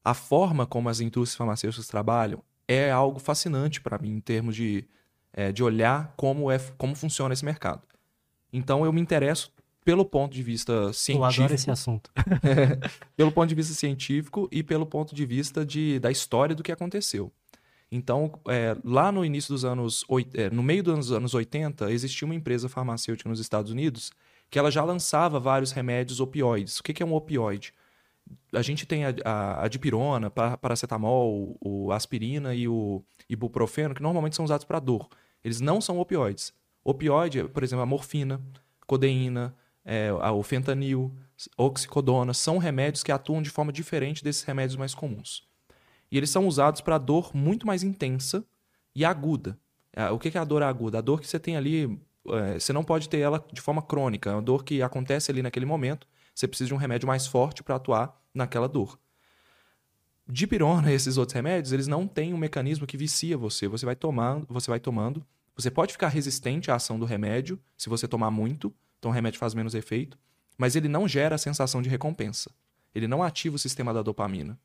a 0.03 0.13
forma 0.13 0.65
como 0.65 0.88
as 0.89 0.99
indústrias 0.99 1.35
farmacêuticas 1.35 1.88
trabalham 1.88 2.43
é 2.67 2.91
algo 2.91 3.19
fascinante 3.19 3.81
para 3.81 3.97
mim, 3.97 4.11
em 4.11 4.19
termos 4.19 4.55
de, 4.55 4.85
é, 5.34 5.51
de 5.51 5.63
olhar 5.63 6.13
como, 6.15 6.51
é, 6.51 6.59
como 6.77 6.95
funciona 6.95 7.34
esse 7.34 7.43
mercado. 7.45 7.81
Então 8.53 8.85
eu 8.85 8.93
me 8.93 9.01
interesso 9.01 9.51
pelo 9.86 10.03
ponto 10.03 10.34
de 10.34 10.41
vista 10.41 10.74
Eu 10.74 10.94
científico 10.94 11.44
adoro 11.44 11.53
esse 11.53 11.70
assunto. 11.72 12.12
pelo 13.16 13.32
ponto 13.32 13.48
de 13.48 13.56
vista 13.56 13.74
científico 13.74 14.49
e 14.52 14.64
pelo 14.64 14.86
ponto 14.86 15.14
de 15.14 15.26
vista 15.26 15.64
de, 15.64 15.99
da 15.99 16.12
história 16.12 16.56
do 16.56 16.64
que 16.64 16.72
aconteceu. 16.72 17.32
Então, 17.91 18.40
é, 18.48 18.76
lá 18.84 19.12
no 19.12 19.24
início 19.24 19.53
dos 19.53 19.64
anos, 19.64 20.03
é, 20.34 20.49
no 20.49 20.64
meio 20.64 20.82
dos 20.84 21.12
anos 21.12 21.36
80, 21.36 21.91
existia 21.91 22.26
uma 22.26 22.34
empresa 22.34 22.68
farmacêutica 22.68 23.30
nos 23.30 23.40
Estados 23.40 23.72
Unidos 23.72 24.12
que 24.49 24.57
ela 24.60 24.72
já 24.72 24.84
lançava 24.84 25.40
vários 25.40 25.72
remédios 25.72 26.20
opioides. 26.20 26.80
O 26.80 26.84
que 26.84 26.94
que 26.94 27.03
é 27.03 27.06
um 27.06 27.14
opioide? 27.14 27.72
A 28.52 28.62
gente 28.64 28.86
tem 28.88 29.06
a, 29.06 29.14
a, 29.24 29.66
a 29.66 29.68
dipirona, 29.68 30.32
pa- 30.32 30.57
paracetamol, 30.57 31.56
o 31.62 31.91
aspirina 31.91 32.56
e 32.56 32.68
o 32.68 33.03
ibuprofeno, 33.30 33.94
que 33.94 34.02
normalmente 34.02 34.36
são 34.36 34.45
usados 34.45 34.66
para 34.66 34.80
dor. 34.80 35.07
Eles 35.44 35.62
não 35.62 35.80
são 35.80 35.99
opioides. 35.99 36.53
Opioide, 36.84 37.40
é, 37.40 37.44
por 37.48 37.64
exemplo, 37.64 37.84
a 37.84 37.86
morfina, 37.86 38.41
codeína, 38.88 39.56
é, 39.86 40.12
o 40.12 40.41
fentanil, 40.41 41.16
oxicodona, 41.56 42.34
são 42.34 42.57
remédios 42.57 43.03
que 43.03 43.12
atuam 43.12 43.41
de 43.41 43.52
forma 43.52 43.72
diferente 43.72 44.24
desses 44.24 44.44
remédios 44.44 44.76
mais 44.76 44.95
comuns. 44.95 45.48
E 46.12 46.18
eles 46.18 46.30
são 46.30 46.48
usados 46.48 46.82
para 46.82 46.98
dor 46.98 47.36
muito 47.36 47.68
mais 47.68 47.84
intensa 47.84 48.44
e 48.95 49.06
aguda. 49.06 49.57
Ah, 49.95 50.12
O 50.12 50.20
que 50.20 50.32
que 50.32 50.38
é 50.38 50.41
a 50.41 50.45
dor 50.45 50.64
aguda? 50.64 50.98
A 50.98 51.02
dor 51.02 51.22
que 51.22 51.28
você 51.28 51.40
tem 51.40 51.56
ali, 51.56 51.99
é, 52.28 52.60
você 52.60 52.74
não 52.74 52.84
pode 52.84 53.07
ter 53.07 53.20
ela 53.20 53.44
de 53.52 53.62
forma 53.62 53.82
crônica. 53.82 54.30
É 54.30 54.34
uma 54.34 54.41
dor 54.41 54.64
que 54.64 54.82
acontece 54.82 55.32
ali 55.32 55.41
naquele 55.41 55.66
momento. 55.66 56.07
Você 56.34 56.48
precisa 56.48 56.68
de 56.68 56.74
um 56.74 56.78
remédio 56.78 57.07
mais 57.07 57.28
forte 57.28 57.64
para 57.64 57.76
atuar 57.76 58.20
naquela 58.34 58.68
dor. 58.68 58.99
Dipirona 60.28 60.91
e 60.91 60.95
esses 60.95 61.18
outros 61.18 61.36
remédios, 61.36 61.72
eles 61.72 61.88
não 61.88 62.07
têm 62.07 62.34
um 62.34 62.38
mecanismo 62.38 62.88
que 62.88 62.98
vicia 62.98 63.38
você. 63.38 63.68
Você 63.68 63.86
vai 63.86 63.95
tomando, 63.95 64.48
você 64.49 64.70
vai 64.70 64.80
tomando. 64.80 65.26
Você 65.56 65.72
pode 65.72 65.94
ficar 65.94 66.10
resistente 66.10 66.70
à 66.70 66.76
ação 66.76 66.99
do 66.99 67.06
remédio 67.06 67.60
se 67.78 67.88
você 67.88 68.07
tomar 68.07 68.30
muito, 68.30 68.74
então 69.06 69.11
o 69.11 69.14
remédio 69.14 69.40
faz 69.40 69.53
menos 69.53 69.76
efeito, 69.76 70.18
mas 70.57 70.76
ele 70.76 70.88
não 70.90 71.07
gera 71.07 71.36
a 71.36 71.38
sensação 71.38 71.80
de 71.80 71.88
recompensa. 71.88 72.49
Ele 72.94 73.07
não 73.07 73.22
ativa 73.22 73.56
o 73.56 73.60
sistema 73.60 73.94
da 73.94 74.02
dopamina, 74.02 74.57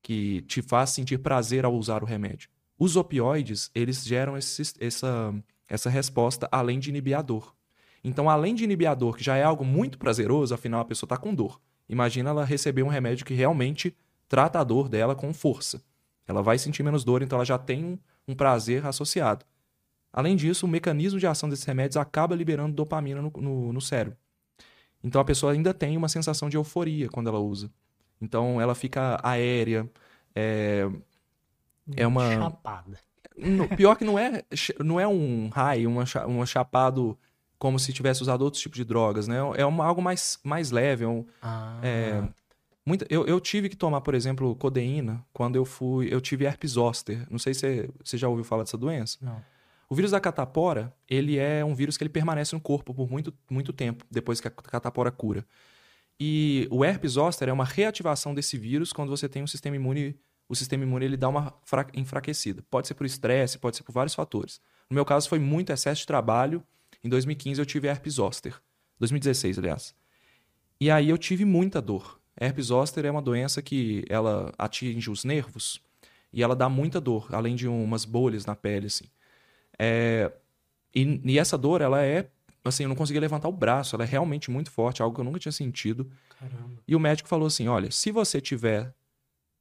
que 0.00 0.42
te 0.42 0.62
faz 0.62 0.90
sentir 0.90 1.18
prazer 1.18 1.64
ao 1.64 1.74
usar 1.74 2.04
o 2.04 2.06
remédio. 2.06 2.48
Os 2.78 2.94
opioides, 2.94 3.68
eles 3.74 4.04
geram 4.06 4.36
esse- 4.36 4.74
essa, 4.78 5.34
essa 5.68 5.90
resposta 5.90 6.48
além 6.52 6.78
de 6.78 6.90
inibir 6.90 7.18
a 7.18 7.20
dor. 7.20 7.52
Então, 8.04 8.30
além 8.30 8.54
de 8.54 8.62
inibir 8.62 8.88
a 8.88 8.94
dor, 8.94 9.16
que 9.16 9.24
já 9.24 9.36
é 9.36 9.42
algo 9.42 9.64
muito 9.64 9.98
prazeroso, 9.98 10.54
afinal 10.54 10.80
a 10.80 10.84
pessoa 10.84 11.06
está 11.06 11.16
com 11.16 11.34
dor. 11.34 11.60
Imagina 11.88 12.30
ela 12.30 12.44
receber 12.44 12.84
um 12.84 12.88
remédio 12.88 13.26
que 13.26 13.34
realmente 13.34 13.92
trata 14.28 14.60
a 14.60 14.64
dor 14.64 14.88
dela 14.88 15.16
com 15.16 15.34
força. 15.34 15.82
Ela 16.28 16.44
vai 16.44 16.60
sentir 16.60 16.84
menos 16.84 17.02
dor, 17.02 17.22
então 17.22 17.38
ela 17.38 17.44
já 17.44 17.58
tem 17.58 17.84
um, 17.84 17.98
um 18.28 18.36
prazer 18.36 18.86
associado. 18.86 19.44
Além 20.12 20.36
disso, 20.36 20.66
o 20.66 20.68
mecanismo 20.68 21.18
de 21.18 21.26
ação 21.26 21.48
desses 21.48 21.64
remédios 21.64 21.96
acaba 21.96 22.34
liberando 22.34 22.74
dopamina 22.74 23.20
no, 23.22 23.30
no, 23.36 23.72
no 23.72 23.80
cérebro. 23.80 24.18
Então 25.02 25.20
a 25.20 25.24
pessoa 25.24 25.52
ainda 25.52 25.72
tem 25.72 25.96
uma 25.96 26.08
sensação 26.08 26.48
de 26.48 26.56
euforia 26.56 27.08
quando 27.08 27.28
ela 27.28 27.38
usa. 27.38 27.70
Então 28.20 28.60
ela 28.60 28.74
fica 28.74 29.20
aérea. 29.22 29.88
É, 30.34 30.88
É 31.96 32.06
uma- 32.06 32.30
Chapada. 32.34 32.98
no- 33.36 33.68
pior 33.68 33.94
que 33.96 34.04
não 34.04 34.18
é, 34.18 34.42
não 34.84 34.98
é 34.98 35.06
um 35.06 35.48
high, 35.50 35.86
uma, 35.86 36.04
cha- 36.04 36.26
um 36.26 36.44
chapado 36.44 37.16
como 37.58 37.78
se 37.78 37.92
tivesse 37.92 38.22
usado 38.22 38.42
outros 38.42 38.62
tipos 38.62 38.76
de 38.76 38.84
drogas, 38.84 39.26
né? 39.28 39.36
É 39.56 39.64
uma, 39.64 39.84
algo 39.84 40.00
mais, 40.02 40.38
mais 40.44 40.70
leve. 40.70 41.04
é 41.04 41.08
um- 41.08 41.24
Ah, 41.42 41.78
é, 41.82 42.28
Muita, 42.84 43.06
eu, 43.10 43.26
eu 43.26 43.38
tive 43.38 43.68
que 43.68 43.76
tomar, 43.76 44.00
por 44.00 44.14
exemplo, 44.14 44.56
codeína 44.56 45.22
quando 45.32 45.56
eu 45.56 45.64
fui. 45.66 46.08
Eu 46.12 46.22
tive 46.22 46.46
herpes 46.46 46.70
zoster. 46.72 47.26
Não 47.30 47.38
sei 47.38 47.52
se 47.52 47.60
você, 47.60 47.90
você 48.02 48.16
já 48.16 48.28
ouviu 48.28 48.44
falar 48.44 48.62
dessa 48.62 48.78
doença. 48.78 49.18
Não. 49.20 49.44
O 49.90 49.94
vírus 49.94 50.10
da 50.10 50.20
catapora, 50.20 50.94
ele 51.08 51.38
é 51.38 51.64
um 51.64 51.74
vírus 51.74 51.96
que 51.96 52.04
ele 52.04 52.10
permanece 52.10 52.54
no 52.54 52.60
corpo 52.60 52.92
por 52.92 53.10
muito, 53.10 53.32
muito 53.50 53.72
tempo, 53.72 54.04
depois 54.10 54.40
que 54.40 54.48
a 54.48 54.50
catapora 54.50 55.10
cura. 55.10 55.46
E 56.20 56.68
o 56.70 56.84
herpes 56.84 57.12
zoster 57.12 57.48
é 57.48 57.52
uma 57.52 57.64
reativação 57.64 58.34
desse 58.34 58.58
vírus 58.58 58.92
quando 58.92 59.08
você 59.08 59.28
tem 59.28 59.42
um 59.42 59.46
sistema 59.46 59.76
imune, 59.76 60.18
o 60.48 60.54
sistema 60.54 60.82
imune 60.82 61.04
ele 61.04 61.16
dá 61.16 61.28
uma 61.28 61.54
enfraquecida. 61.94 62.62
Pode 62.70 62.88
ser 62.88 62.94
por 62.94 63.06
estresse, 63.06 63.58
pode 63.58 63.76
ser 63.76 63.82
por 63.82 63.92
vários 63.92 64.14
fatores. 64.14 64.60
No 64.90 64.94
meu 64.94 65.04
caso 65.04 65.28
foi 65.28 65.38
muito 65.38 65.72
excesso 65.72 66.00
de 66.02 66.06
trabalho. 66.06 66.62
Em 67.02 67.08
2015 67.08 67.60
eu 67.60 67.66
tive 67.66 67.88
herpes 67.88 68.14
zoster. 68.14 68.60
2016, 68.98 69.58
aliás. 69.58 69.94
E 70.80 70.90
aí 70.90 71.08
eu 71.08 71.16
tive 71.16 71.44
muita 71.44 71.80
dor. 71.80 72.20
Herpes 72.40 72.66
zoster 72.66 73.06
é 73.06 73.10
uma 73.10 73.22
doença 73.22 73.62
que 73.62 74.04
ela 74.08 74.52
atinge 74.58 75.10
os 75.10 75.24
nervos 75.24 75.80
e 76.32 76.42
ela 76.42 76.54
dá 76.54 76.68
muita 76.68 77.00
dor, 77.00 77.28
além 77.32 77.56
de 77.56 77.66
umas 77.66 78.04
bolhas 78.04 78.44
na 78.44 78.54
pele 78.54 78.86
assim. 78.86 79.06
É... 79.78 80.32
E, 80.94 81.20
e 81.24 81.38
essa 81.38 81.56
dor, 81.56 81.80
ela 81.80 82.02
é 82.02 82.28
assim, 82.68 82.84
eu 82.84 82.88
não 82.88 82.96
conseguia 82.96 83.20
levantar 83.20 83.48
o 83.48 83.52
braço, 83.52 83.96
ela 83.96 84.04
é 84.04 84.06
realmente 84.06 84.50
muito 84.50 84.70
forte, 84.70 85.02
algo 85.02 85.14
que 85.14 85.20
eu 85.20 85.24
nunca 85.24 85.38
tinha 85.38 85.52
sentido. 85.52 86.10
Caramba. 86.38 86.82
E 86.86 86.94
o 86.94 87.00
médico 87.00 87.28
falou 87.28 87.46
assim: 87.46 87.68
olha, 87.68 87.90
se 87.90 88.10
você 88.10 88.40
tiver 88.40 88.94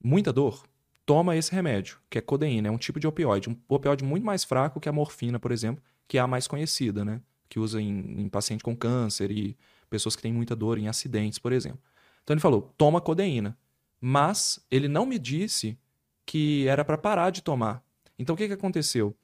muita 0.03 0.31
dor, 0.31 0.63
toma 1.05 1.35
esse 1.35 1.51
remédio, 1.51 1.99
que 2.09 2.17
é 2.17 2.21
codeína, 2.21 2.67
é 2.67 2.71
um 2.71 2.77
tipo 2.77 2.99
de 2.99 3.07
opioide, 3.07 3.49
um 3.49 3.57
opioide 3.67 4.03
muito 4.03 4.25
mais 4.25 4.43
fraco 4.43 4.79
que 4.79 4.89
a 4.89 4.91
morfina, 4.91 5.39
por 5.39 5.51
exemplo, 5.51 5.83
que 6.07 6.17
é 6.17 6.21
a 6.21 6.27
mais 6.27 6.47
conhecida, 6.47 7.03
né? 7.03 7.21
Que 7.49 7.59
usa 7.59 7.81
em, 7.81 8.21
em 8.21 8.29
paciente 8.29 8.63
com 8.63 8.75
câncer 8.75 9.31
e 9.31 9.57
pessoas 9.89 10.15
que 10.15 10.21
têm 10.21 10.33
muita 10.33 10.55
dor 10.55 10.77
em 10.77 10.87
acidentes, 10.87 11.39
por 11.39 11.51
exemplo. 11.51 11.79
Então 12.23 12.33
ele 12.33 12.41
falou: 12.41 12.73
toma 12.77 13.01
codeína. 13.01 13.57
Mas 13.99 14.63
ele 14.69 14.87
não 14.87 15.07
me 15.07 15.17
disse 15.17 15.75
que 16.23 16.67
era 16.67 16.85
para 16.85 16.99
parar 16.99 17.31
de 17.31 17.41
tomar. 17.41 17.81
Então 18.19 18.35
o 18.35 18.37
que, 18.37 18.47
que 18.47 18.53
aconteceu? 18.53 19.15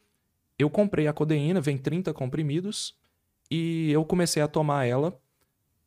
Eu 0.58 0.70
comprei 0.70 1.08
a 1.08 1.14
codeína, 1.14 1.60
vem 1.60 1.78
30 1.78 2.14
comprimidos, 2.14 2.96
e 3.50 3.92
eu 3.92 4.04
comecei 4.06 4.42
a 4.42 4.48
tomar 4.48 4.86
ela 4.86 5.20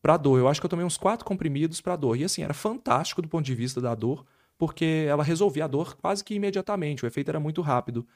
para 0.03 0.17
dor. 0.17 0.39
Eu 0.39 0.49
acho 0.49 0.61
que 0.61 0.67
eu 0.67 0.71
tomei 0.71 0.85
uns 0.85 0.97
quatro 0.97 1.25
comprimidos 1.25 1.81
para 1.81 1.97
dor. 1.97 2.17
E 2.17 2.25
assim, 2.25 2.43
era 2.43 2.55
fantástico 2.55 3.21
do 3.21 3.29
ponto 3.29 3.45
de 3.45 3.55
vista 3.55 3.81
da 3.81 3.95
dor, 3.95 4.25
porque 4.57 5.07
ela 5.09 5.25
resolvia 5.25 5.65
a 5.65 5.69
dor 5.69 5.97
quase 5.97 6.23
que 6.23 6.35
imediatamente. 6.35 7.05
O 7.05 7.07
efeito 7.07 7.29
era 7.29 7.41
muito 7.41 7.61
rápido. 7.61 8.07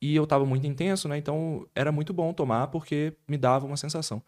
E 0.00 0.14
eu 0.14 0.24
estava 0.24 0.44
muito 0.44 0.66
intenso, 0.66 1.08
né? 1.08 1.16
Então 1.18 1.66
era 1.74 1.90
muito 1.90 2.12
bom 2.12 2.32
tomar 2.32 2.68
porque 2.68 3.14
me 3.26 3.36
dava 3.36 3.66
uma 3.66 3.76
sensação. 3.76 4.22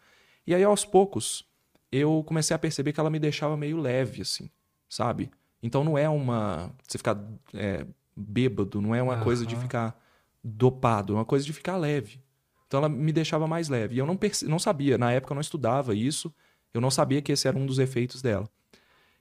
E 0.45 0.53
aí 0.53 0.63
aos 0.63 0.85
poucos 0.85 1.47
eu 1.91 2.23
comecei 2.25 2.55
a 2.55 2.59
perceber 2.59 2.93
que 2.93 2.99
ela 2.99 3.09
me 3.09 3.19
deixava 3.19 3.57
meio 3.57 3.77
leve, 3.77 4.21
assim, 4.21 4.49
sabe? 4.87 5.31
Então 5.61 5.83
não 5.83 5.97
é 5.97 6.07
uma. 6.07 6.71
Você 6.87 6.97
ficar 6.97 7.17
é, 7.53 7.85
bêbado, 8.15 8.81
não 8.81 8.93
é 8.93 9.01
uma 9.01 9.17
uhum. 9.17 9.23
coisa 9.23 9.45
de 9.45 9.55
ficar 9.55 9.99
dopado, 10.43 11.13
é 11.13 11.15
uma 11.17 11.25
coisa 11.25 11.45
de 11.45 11.53
ficar 11.53 11.77
leve. 11.77 12.21
Então 12.67 12.79
ela 12.79 12.89
me 12.89 13.11
deixava 13.11 13.47
mais 13.47 13.67
leve. 13.67 13.95
E 13.95 13.97
eu 13.97 14.05
não, 14.05 14.17
não 14.47 14.59
sabia, 14.59 14.97
na 14.97 15.11
época 15.11 15.33
eu 15.33 15.35
não 15.35 15.41
estudava 15.41 15.95
isso, 15.95 16.33
eu 16.73 16.79
não 16.79 16.91
sabia 16.91 17.21
que 17.21 17.31
esse 17.31 17.47
era 17.47 17.57
um 17.57 17.65
dos 17.65 17.79
efeitos 17.79 18.21
dela. 18.21 18.49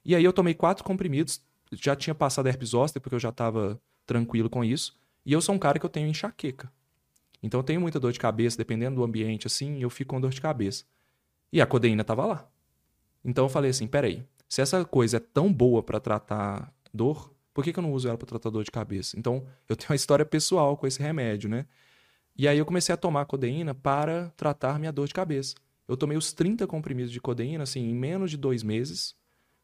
E 0.05 0.15
aí 0.15 0.25
eu 0.25 0.33
tomei 0.33 0.55
quatro 0.55 0.85
comprimidos, 0.85 1.43
já 1.73 1.97
tinha 1.97 2.15
passado 2.15 2.47
a 2.47 2.51
herpes 2.51 2.71
zoster, 2.71 3.01
porque 3.01 3.15
eu 3.15 3.21
já 3.21 3.31
estava 3.31 3.81
tranquilo 4.07 4.49
com 4.49 4.65
isso. 4.65 4.99
E 5.25 5.33
eu 5.33 5.41
sou 5.41 5.55
um 5.55 5.59
cara 5.59 5.79
que 5.79 5.85
eu 5.85 5.91
tenho 5.91 6.09
enxaqueca. 6.09 6.71
Então 7.43 7.61
eu 7.61 7.65
tenho 7.65 7.81
muita 7.81 8.01
dor 8.01 8.13
de 8.13 8.19
cabeça, 8.19 8.57
dependendo 8.57 8.97
do 8.97 9.05
ambiente, 9.05 9.47
assim, 9.47 9.81
eu 9.83 9.91
fico 9.91 10.15
com 10.15 10.21
dor 10.21 10.31
de 10.31 10.41
cabeça. 10.41 10.85
E 11.53 11.61
a 11.61 11.67
codeína 11.67 12.03
estava 12.03 12.27
lá. 12.27 12.49
Então 13.25 13.45
eu 13.45 13.49
falei 13.49 13.71
assim, 13.71 13.87
peraí, 13.87 14.25
se 14.49 14.61
essa 14.61 14.85
coisa 14.85 15.19
é 15.19 15.21
tão 15.21 15.53
boa 15.53 15.83
para 15.83 16.01
tratar 16.01 16.73
dor, 16.93 17.33
por 17.53 17.65
que, 17.65 17.73
que 17.73 17.79
eu 17.79 17.83
não 17.83 17.93
uso 17.93 18.09
ela 18.09 18.17
para 18.17 18.27
tratar 18.27 18.51
dor 18.51 18.65
de 18.65 18.71
cabeça? 18.71 19.19
Então 19.19 19.45
eu 19.69 19.77
tenho 19.77 19.91
uma 19.91 19.97
história 19.97 20.25
pessoal 20.25 20.77
com 20.77 20.87
esse 20.87 21.01
remédio, 21.01 21.49
né? 21.49 21.67
E 22.37 22.47
aí 22.47 22.57
eu 22.57 22.65
comecei 22.65 22.93
a 22.93 22.97
tomar 22.97 23.25
codeína 23.25 23.75
para 23.75 24.31
tratar 24.37 24.79
minha 24.79 24.93
dor 24.93 25.09
de 25.09 25.15
cabeça. 25.15 25.57
Eu 25.89 25.97
tomei 25.97 26.17
os 26.17 26.33
30 26.33 26.67
comprimidos 26.67 27.11
de 27.11 27.21
codeína, 27.21 27.65
assim, 27.65 27.81
em 27.81 27.95
menos 27.95 28.31
de 28.31 28.37
dois 28.37 28.63
meses. 28.63 29.17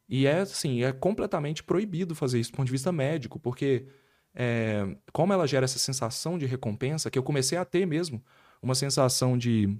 E 0.08 0.26
é, 0.26 0.40
assim, 0.40 0.82
é 0.82 0.92
completamente 0.92 1.62
proibido 1.62 2.14
fazer 2.14 2.40
isso 2.40 2.50
do 2.50 2.56
ponto 2.56 2.66
de 2.66 2.72
vista 2.72 2.90
médico, 2.90 3.38
porque 3.38 3.86
é, 4.34 4.96
como 5.12 5.32
ela 5.32 5.46
gera 5.46 5.64
essa 5.64 5.78
sensação 5.78 6.36
de 6.36 6.46
recompensa, 6.46 7.10
que 7.10 7.18
eu 7.18 7.22
comecei 7.22 7.56
a 7.56 7.64
ter 7.64 7.86
mesmo 7.86 8.22
uma 8.60 8.74
sensação 8.74 9.38
de, 9.38 9.78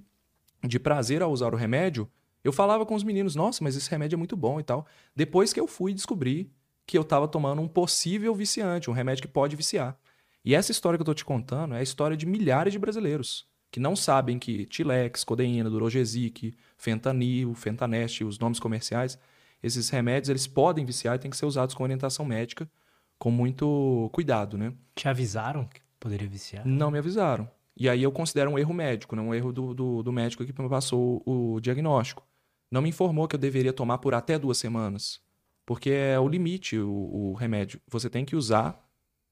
de 0.63 0.79
prazer 0.79 1.21
ao 1.21 1.31
usar 1.31 1.53
o 1.53 1.57
remédio, 1.57 2.09
eu 2.43 2.53
falava 2.53 2.85
com 2.85 2.95
os 2.95 3.03
meninos, 3.03 3.35
nossa, 3.35 3.63
mas 3.63 3.75
esse 3.75 3.89
remédio 3.89 4.15
é 4.15 4.17
muito 4.17 4.37
bom 4.37 4.59
e 4.59 4.63
tal. 4.63 4.85
Depois 5.15 5.51
que 5.51 5.59
eu 5.59 5.67
fui 5.67 5.93
descobrir 5.93 6.49
que 6.85 6.97
eu 6.97 7.01
estava 7.01 7.27
tomando 7.27 7.61
um 7.61 7.67
possível 7.67 8.33
viciante, 8.35 8.89
um 8.89 8.93
remédio 8.93 9.21
que 9.21 9.27
pode 9.27 9.55
viciar. 9.55 9.97
E 10.43 10.53
essa 10.53 10.71
história 10.71 10.97
que 10.97 11.01
eu 11.01 11.03
estou 11.03 11.15
te 11.15 11.25
contando 11.25 11.73
é 11.73 11.79
a 11.79 11.83
história 11.83 12.15
de 12.15 12.25
milhares 12.25 12.71
de 12.73 12.79
brasileiros 12.79 13.47
que 13.75 13.79
não 13.81 13.93
sabem 13.93 14.39
que 14.39 14.65
Tilex, 14.67 15.25
codeína, 15.25 15.69
Durogesic, 15.69 16.55
Fentanil, 16.77 17.53
Fentanest, 17.53 18.23
os 18.23 18.39
nomes 18.39 18.57
comerciais, 18.57 19.19
esses 19.61 19.89
remédios 19.89 20.29
eles 20.29 20.47
podem 20.47 20.85
viciar 20.85 21.17
e 21.17 21.19
têm 21.19 21.29
que 21.29 21.35
ser 21.35 21.45
usados 21.45 21.75
com 21.75 21.83
orientação 21.83 22.25
médica 22.25 22.71
com 23.19 23.29
muito 23.29 24.09
cuidado, 24.13 24.57
né? 24.57 24.73
Te 24.95 25.09
avisaram 25.09 25.65
que 25.65 25.81
poderia 25.99 26.25
viciar? 26.25 26.65
Não 26.65 26.89
me 26.89 26.99
avisaram. 26.99 27.51
E 27.75 27.89
aí 27.89 28.01
eu 28.01 28.13
considero 28.13 28.49
um 28.49 28.57
erro 28.57 28.73
médico, 28.73 29.13
né? 29.13 29.21
um 29.21 29.33
erro 29.33 29.51
do, 29.51 29.73
do, 29.73 30.03
do 30.03 30.13
médico 30.13 30.45
que 30.45 30.61
me 30.61 30.69
passou 30.69 31.21
o 31.25 31.59
diagnóstico. 31.59 32.25
Não 32.71 32.81
me 32.81 32.87
informou 32.87 33.27
que 33.27 33.35
eu 33.35 33.39
deveria 33.39 33.73
tomar 33.73 33.97
por 33.97 34.13
até 34.13 34.39
duas 34.39 34.57
semanas. 34.57 35.19
Porque 35.65 35.89
é 35.89 36.19
o 36.19 36.27
limite 36.27 36.77
o, 36.77 36.89
o 36.89 37.33
remédio. 37.33 37.81
Você 37.87 38.09
tem 38.09 38.23
que 38.23 38.35
usar 38.35 38.85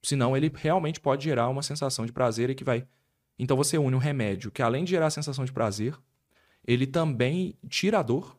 Senão 0.04 0.36
ele 0.36 0.52
realmente 0.54 1.00
pode 1.00 1.24
gerar 1.24 1.48
uma 1.48 1.64
sensação 1.64 2.06
de 2.06 2.12
prazer 2.12 2.50
e 2.50 2.56
que 2.56 2.64
vai. 2.64 2.86
Então 3.40 3.56
você 3.56 3.78
une 3.78 3.96
um 3.96 4.00
remédio 4.00 4.52
que, 4.52 4.62
além 4.62 4.84
de 4.84 4.92
gerar 4.92 5.08
a 5.08 5.10
sensação 5.10 5.46
de 5.46 5.54
prazer, 5.54 5.98
ele 6.68 6.86
também 6.86 7.58
tira 7.70 8.00
a 8.00 8.04
dor 8.04 8.38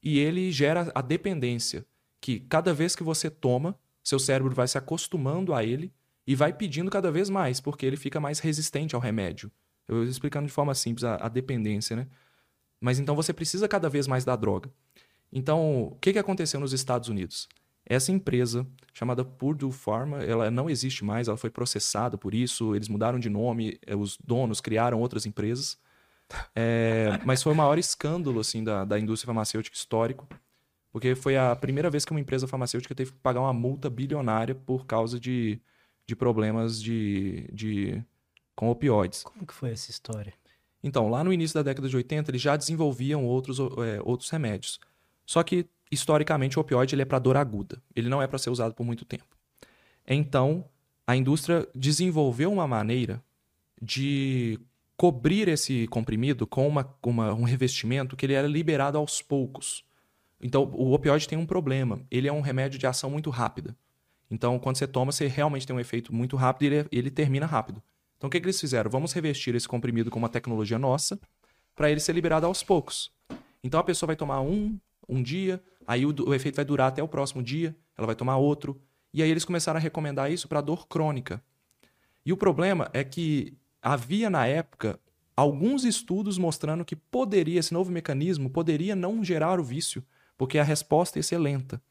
e 0.00 0.20
ele 0.20 0.52
gera 0.52 0.90
a 0.94 1.02
dependência. 1.02 1.84
Que 2.20 2.38
cada 2.38 2.72
vez 2.72 2.94
que 2.94 3.02
você 3.02 3.28
toma, 3.28 3.76
seu 4.04 4.20
cérebro 4.20 4.54
vai 4.54 4.68
se 4.68 4.78
acostumando 4.78 5.52
a 5.52 5.64
ele 5.64 5.92
e 6.24 6.36
vai 6.36 6.52
pedindo 6.52 6.90
cada 6.90 7.10
vez 7.10 7.28
mais, 7.28 7.60
porque 7.60 7.84
ele 7.84 7.96
fica 7.96 8.20
mais 8.20 8.38
resistente 8.38 8.94
ao 8.94 9.00
remédio. 9.00 9.50
Eu 9.88 10.04
explicando 10.04 10.46
de 10.46 10.52
forma 10.52 10.74
simples 10.76 11.02
a, 11.02 11.16
a 11.16 11.28
dependência, 11.28 11.96
né? 11.96 12.06
Mas 12.80 13.00
então 13.00 13.16
você 13.16 13.32
precisa 13.32 13.66
cada 13.66 13.88
vez 13.88 14.06
mais 14.06 14.24
da 14.24 14.36
droga. 14.36 14.70
Então, 15.32 15.84
o 15.84 15.96
que, 16.00 16.12
que 16.12 16.18
aconteceu 16.18 16.58
nos 16.58 16.72
Estados 16.72 17.08
Unidos? 17.08 17.48
Essa 17.86 18.12
empresa, 18.12 18.66
chamada 18.92 19.24
Purdue 19.24 19.72
Pharma, 19.72 20.22
ela 20.22 20.50
não 20.50 20.68
existe 20.68 21.04
mais, 21.04 21.28
ela 21.28 21.36
foi 21.36 21.50
processada 21.50 22.16
por 22.16 22.34
isso, 22.34 22.74
eles 22.74 22.88
mudaram 22.88 23.18
de 23.18 23.28
nome, 23.28 23.78
eh, 23.86 23.96
os 23.96 24.16
donos 24.16 24.60
criaram 24.60 25.00
outras 25.00 25.26
empresas. 25.26 25.78
É, 26.54 27.18
mas 27.24 27.42
foi 27.42 27.52
o 27.52 27.56
maior 27.56 27.78
escândalo 27.78 28.38
assim 28.38 28.62
da, 28.62 28.84
da 28.84 28.98
indústria 28.98 29.26
farmacêutica 29.26 29.76
histórico, 29.76 30.28
porque 30.92 31.14
foi 31.14 31.36
a 31.36 31.54
primeira 31.56 31.90
vez 31.90 32.04
que 32.04 32.12
uma 32.12 32.20
empresa 32.20 32.46
farmacêutica 32.46 32.94
teve 32.94 33.12
que 33.12 33.18
pagar 33.18 33.40
uma 33.40 33.52
multa 33.52 33.90
bilionária 33.90 34.54
por 34.54 34.86
causa 34.86 35.18
de, 35.18 35.60
de 36.06 36.14
problemas 36.14 36.80
de, 36.80 37.48
de, 37.52 38.02
com 38.54 38.68
opioides. 38.70 39.24
Como 39.24 39.46
que 39.46 39.54
foi 39.54 39.70
essa 39.70 39.90
história? 39.90 40.32
Então, 40.82 41.08
lá 41.08 41.22
no 41.22 41.32
início 41.32 41.54
da 41.54 41.62
década 41.62 41.88
de 41.88 41.96
80, 41.96 42.30
eles 42.30 42.40
já 42.40 42.56
desenvolviam 42.56 43.24
outros, 43.24 43.58
é, 43.58 44.00
outros 44.02 44.30
remédios. 44.30 44.80
Só 45.30 45.44
que 45.44 45.64
historicamente 45.92 46.58
o 46.58 46.60
opioide 46.60 46.96
ele 46.96 47.02
é 47.02 47.04
para 47.04 47.20
dor 47.20 47.36
aguda. 47.36 47.80
Ele 47.94 48.08
não 48.08 48.20
é 48.20 48.26
para 48.26 48.36
ser 48.36 48.50
usado 48.50 48.74
por 48.74 48.84
muito 48.84 49.04
tempo. 49.04 49.36
Então, 50.04 50.64
a 51.06 51.14
indústria 51.14 51.68
desenvolveu 51.72 52.52
uma 52.52 52.66
maneira 52.66 53.22
de 53.80 54.58
cobrir 54.96 55.46
esse 55.46 55.86
comprimido 55.86 56.48
com 56.48 56.66
uma, 56.66 56.96
uma, 57.00 57.32
um 57.32 57.44
revestimento 57.44 58.16
que 58.16 58.26
ele 58.26 58.32
era 58.32 58.48
liberado 58.48 58.98
aos 58.98 59.22
poucos. 59.22 59.84
Então, 60.40 60.64
o 60.74 60.94
opioide 60.94 61.28
tem 61.28 61.38
um 61.38 61.46
problema. 61.46 62.02
Ele 62.10 62.26
é 62.26 62.32
um 62.32 62.40
remédio 62.40 62.76
de 62.76 62.88
ação 62.88 63.08
muito 63.08 63.30
rápida. 63.30 63.76
Então, 64.28 64.58
quando 64.58 64.78
você 64.78 64.86
toma, 64.88 65.12
você 65.12 65.28
realmente 65.28 65.64
tem 65.64 65.76
um 65.76 65.80
efeito 65.80 66.12
muito 66.12 66.36
rápido 66.36 66.64
e 66.64 66.74
ele, 66.74 66.88
ele 66.90 67.10
termina 67.10 67.46
rápido. 67.46 67.80
Então, 68.16 68.26
o 68.26 68.30
que, 68.32 68.40
que 68.40 68.46
eles 68.46 68.60
fizeram? 68.60 68.90
Vamos 68.90 69.12
revestir 69.12 69.54
esse 69.54 69.68
comprimido 69.68 70.10
com 70.10 70.18
uma 70.18 70.28
tecnologia 70.28 70.76
nossa 70.76 71.20
para 71.76 71.88
ele 71.88 72.00
ser 72.00 72.14
liberado 72.14 72.46
aos 72.46 72.64
poucos. 72.64 73.12
Então, 73.62 73.78
a 73.78 73.84
pessoa 73.84 74.08
vai 74.08 74.16
tomar 74.16 74.40
um, 74.40 74.76
um 75.10 75.22
dia, 75.22 75.62
aí 75.86 76.06
o, 76.06 76.14
o 76.26 76.34
efeito 76.34 76.56
vai 76.56 76.64
durar 76.64 76.88
até 76.88 77.02
o 77.02 77.08
próximo 77.08 77.42
dia, 77.42 77.76
ela 77.98 78.06
vai 78.06 78.14
tomar 78.14 78.36
outro. 78.36 78.80
E 79.12 79.22
aí 79.22 79.30
eles 79.30 79.44
começaram 79.44 79.78
a 79.78 79.82
recomendar 79.82 80.30
isso 80.30 80.46
para 80.46 80.60
dor 80.60 80.86
crônica. 80.86 81.42
E 82.24 82.32
o 82.32 82.36
problema 82.36 82.88
é 82.92 83.02
que 83.02 83.56
havia 83.82 84.30
na 84.30 84.46
época 84.46 84.98
alguns 85.36 85.84
estudos 85.84 86.38
mostrando 86.38 86.84
que 86.84 86.94
poderia, 86.94 87.58
esse 87.58 87.74
novo 87.74 87.90
mecanismo 87.90 88.48
poderia 88.50 88.94
não 88.94 89.24
gerar 89.24 89.58
o 89.58 89.64
vício, 89.64 90.04
porque 90.36 90.58
a 90.58 90.64
resposta 90.64 91.18
ia 91.18 91.22
ser 91.22 91.38
lenta. 91.38 91.82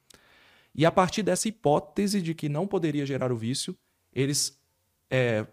E 0.74 0.86
a 0.86 0.92
partir 0.92 1.24
dessa 1.24 1.48
hipótese 1.48 2.22
de 2.22 2.34
que 2.34 2.48
não 2.48 2.68
poderia 2.68 3.06
gerar 3.06 3.32
o 3.32 3.36
vício, 3.36 3.76
eles. 4.14 4.58
É, 5.10 5.46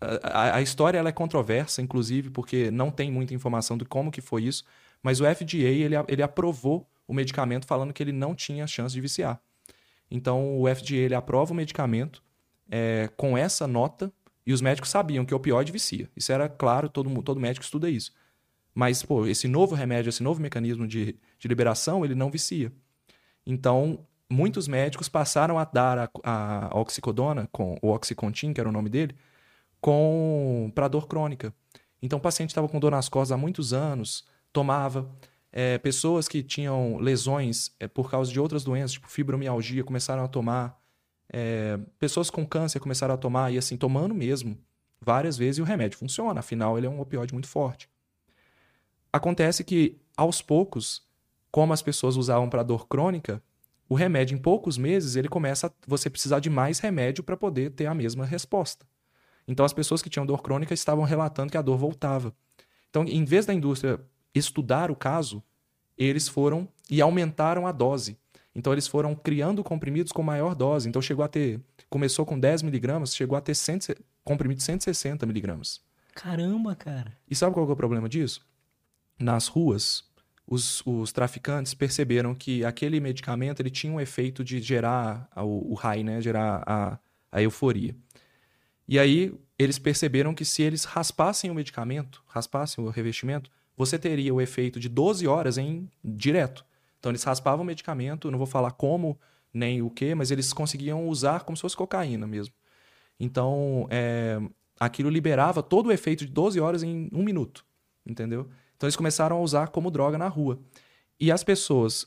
a, 0.00 0.56
a, 0.56 0.62
história 0.62 0.98
ela 0.98 1.10
é 1.10 1.12
controversa, 1.12 1.80
inclusive, 1.82 2.30
porque 2.30 2.70
não 2.70 2.90
tem 2.90 3.10
muita 3.10 3.34
informação 3.34 3.76
de 3.76 3.84
como 3.84 4.10
que 4.10 4.20
foi 4.20 4.44
isso, 4.44 4.64
mas 5.02 5.20
o 5.20 5.24
FDA 5.24 5.58
ele, 5.58 5.94
ele 6.08 6.22
aprovou 6.22 6.88
o 7.12 7.14
medicamento 7.14 7.66
falando 7.66 7.92
que 7.92 8.02
ele 8.02 8.12
não 8.12 8.34
tinha 8.34 8.66
chance 8.66 8.94
de 8.94 9.00
viciar. 9.00 9.40
Então 10.10 10.58
o 10.58 10.66
FDA 10.74 10.96
ele 10.96 11.14
aprova 11.14 11.52
o 11.52 11.56
medicamento 11.56 12.22
é, 12.70 13.08
com 13.16 13.36
essa 13.36 13.66
nota 13.66 14.12
e 14.46 14.52
os 14.52 14.60
médicos 14.60 14.90
sabiam 14.90 15.24
que 15.24 15.34
opioide 15.34 15.70
vicia. 15.70 16.10
Isso 16.16 16.32
era 16.32 16.48
claro, 16.48 16.88
todo, 16.88 17.22
todo 17.22 17.38
médico 17.38 17.64
estuda 17.64 17.88
isso. 17.88 18.12
Mas, 18.74 19.02
pô, 19.02 19.26
esse 19.26 19.46
novo 19.46 19.74
remédio, 19.74 20.08
esse 20.08 20.22
novo 20.22 20.40
mecanismo 20.40 20.86
de, 20.86 21.16
de 21.38 21.48
liberação, 21.48 22.04
ele 22.04 22.14
não 22.14 22.30
vicia. 22.30 22.72
Então, 23.46 24.06
muitos 24.28 24.66
médicos 24.66 25.08
passaram 25.08 25.58
a 25.58 25.64
dar 25.64 26.10
a, 26.24 26.68
a 26.74 26.80
oxicodona, 26.80 27.48
com 27.52 27.76
o 27.82 27.90
oxycontin, 27.90 28.52
que 28.52 28.60
era 28.60 28.68
o 28.68 28.72
nome 28.72 28.88
dele, 28.88 29.14
com 29.80 30.72
para 30.74 30.88
dor 30.88 31.06
crônica. 31.06 31.54
Então, 32.00 32.18
o 32.18 32.22
paciente 32.22 32.48
estava 32.50 32.68
com 32.68 32.80
dor 32.80 32.90
nas 32.90 33.08
costas 33.08 33.32
há 33.32 33.36
muitos 33.36 33.72
anos, 33.72 34.26
tomava. 34.52 35.08
É, 35.52 35.76
pessoas 35.76 36.26
que 36.26 36.42
tinham 36.42 36.96
lesões 36.96 37.74
é, 37.78 37.86
por 37.86 38.10
causa 38.10 38.32
de 38.32 38.40
outras 38.40 38.64
doenças, 38.64 38.92
tipo 38.92 39.08
fibromialgia, 39.08 39.84
começaram 39.84 40.24
a 40.24 40.28
tomar. 40.28 40.80
É, 41.30 41.78
pessoas 41.98 42.30
com 42.30 42.46
câncer 42.46 42.80
começaram 42.80 43.14
a 43.14 43.18
tomar, 43.18 43.52
e 43.52 43.58
assim, 43.58 43.76
tomando 43.76 44.14
mesmo, 44.14 44.58
várias 45.00 45.36
vezes, 45.36 45.58
e 45.58 45.62
o 45.62 45.64
remédio 45.64 45.98
funciona, 45.98 46.40
afinal, 46.40 46.78
ele 46.78 46.86
é 46.86 46.90
um 46.90 47.00
opioide 47.00 47.34
muito 47.34 47.48
forte. 47.48 47.88
Acontece 49.12 49.62
que, 49.62 50.00
aos 50.16 50.40
poucos, 50.40 51.02
como 51.50 51.72
as 51.72 51.82
pessoas 51.82 52.16
usavam 52.16 52.48
para 52.48 52.62
dor 52.62 52.88
crônica, 52.88 53.42
o 53.88 53.94
remédio, 53.94 54.34
em 54.34 54.38
poucos 54.38 54.78
meses, 54.78 55.16
ele 55.16 55.28
começa 55.28 55.66
a 55.66 55.72
você 55.86 56.08
precisar 56.08 56.40
de 56.40 56.48
mais 56.48 56.78
remédio 56.78 57.22
para 57.22 57.36
poder 57.36 57.72
ter 57.72 57.84
a 57.84 57.94
mesma 57.94 58.24
resposta. 58.24 58.86
Então, 59.46 59.66
as 59.66 59.72
pessoas 59.74 60.00
que 60.00 60.08
tinham 60.08 60.24
dor 60.24 60.42
crônica 60.42 60.72
estavam 60.72 61.04
relatando 61.04 61.50
que 61.50 61.58
a 61.58 61.62
dor 61.62 61.76
voltava. 61.76 62.34
Então, 62.88 63.04
em 63.04 63.24
vez 63.24 63.44
da 63.44 63.52
indústria 63.52 64.00
estudar 64.34 64.90
o 64.90 64.96
caso, 64.96 65.42
eles 65.96 66.28
foram 66.28 66.68
e 66.90 67.00
aumentaram 67.00 67.66
a 67.66 67.72
dose. 67.72 68.16
Então, 68.54 68.72
eles 68.72 68.86
foram 68.86 69.14
criando 69.14 69.64
comprimidos 69.64 70.12
com 70.12 70.22
maior 70.22 70.54
dose. 70.54 70.88
Então, 70.88 71.00
chegou 71.00 71.24
a 71.24 71.28
ter. 71.28 71.60
Começou 71.88 72.24
com 72.24 72.38
10 72.38 72.62
miligramas, 72.62 73.14
chegou 73.14 73.36
a 73.36 73.40
ter 73.40 73.54
100, 73.54 73.96
comprimidos 74.24 74.64
160 74.64 75.24
miligramas. 75.26 75.80
Caramba, 76.14 76.74
cara. 76.74 77.16
E 77.30 77.34
sabe 77.34 77.54
qual 77.54 77.68
é 77.68 77.72
o 77.72 77.76
problema 77.76 78.08
disso? 78.08 78.46
nas 79.22 79.46
ruas, 79.46 80.04
os, 80.46 80.82
os, 80.84 81.12
traficantes 81.12 81.72
perceberam 81.72 82.34
que 82.34 82.64
aquele 82.64 83.00
medicamento 83.00 83.60
ele 83.60 83.70
tinha 83.70 83.92
um 83.92 84.00
efeito 84.00 84.44
de 84.44 84.60
gerar 84.60 85.28
o, 85.36 85.72
o 85.72 85.74
high, 85.74 86.02
né? 86.02 86.20
gerar 86.20 86.62
a, 86.66 86.98
a 87.30 87.42
euforia. 87.42 87.94
E 88.86 88.98
aí 88.98 89.32
eles 89.58 89.78
perceberam 89.78 90.34
que 90.34 90.44
se 90.44 90.62
eles 90.62 90.84
raspassem 90.84 91.50
o 91.50 91.54
medicamento, 91.54 92.22
raspassem 92.26 92.84
o 92.84 92.90
revestimento, 92.90 93.50
você 93.76 93.98
teria 93.98 94.32
o 94.32 94.40
efeito 94.40 94.78
de 94.78 94.88
12 94.88 95.26
horas 95.26 95.58
em 95.58 95.88
direto. 96.04 96.64
Então 96.98 97.10
eles 97.10 97.24
raspavam 97.24 97.62
o 97.62 97.66
medicamento, 97.66 98.30
não 98.30 98.38
vou 98.38 98.46
falar 98.46 98.72
como 98.72 99.18
nem 99.52 99.82
o 99.82 99.90
que, 99.90 100.14
mas 100.14 100.30
eles 100.30 100.52
conseguiam 100.52 101.08
usar 101.08 101.44
como 101.44 101.56
se 101.56 101.62
fosse 101.62 101.76
cocaína 101.76 102.26
mesmo. 102.26 102.54
Então 103.18 103.86
é, 103.90 104.40
aquilo 104.78 105.10
liberava 105.10 105.62
todo 105.62 105.86
o 105.86 105.92
efeito 105.92 106.24
de 106.24 106.32
12 106.32 106.60
horas 106.60 106.82
em 106.82 107.08
um 107.12 107.22
minuto, 107.22 107.64
entendeu? 108.06 108.48
Então 108.76 108.86
eles 108.86 108.96
começaram 108.96 109.36
a 109.36 109.40
usar 109.40 109.68
como 109.68 109.90
droga 109.90 110.16
na 110.16 110.28
rua. 110.28 110.60
E 111.18 111.30
as 111.30 111.44
pessoas 111.44 112.06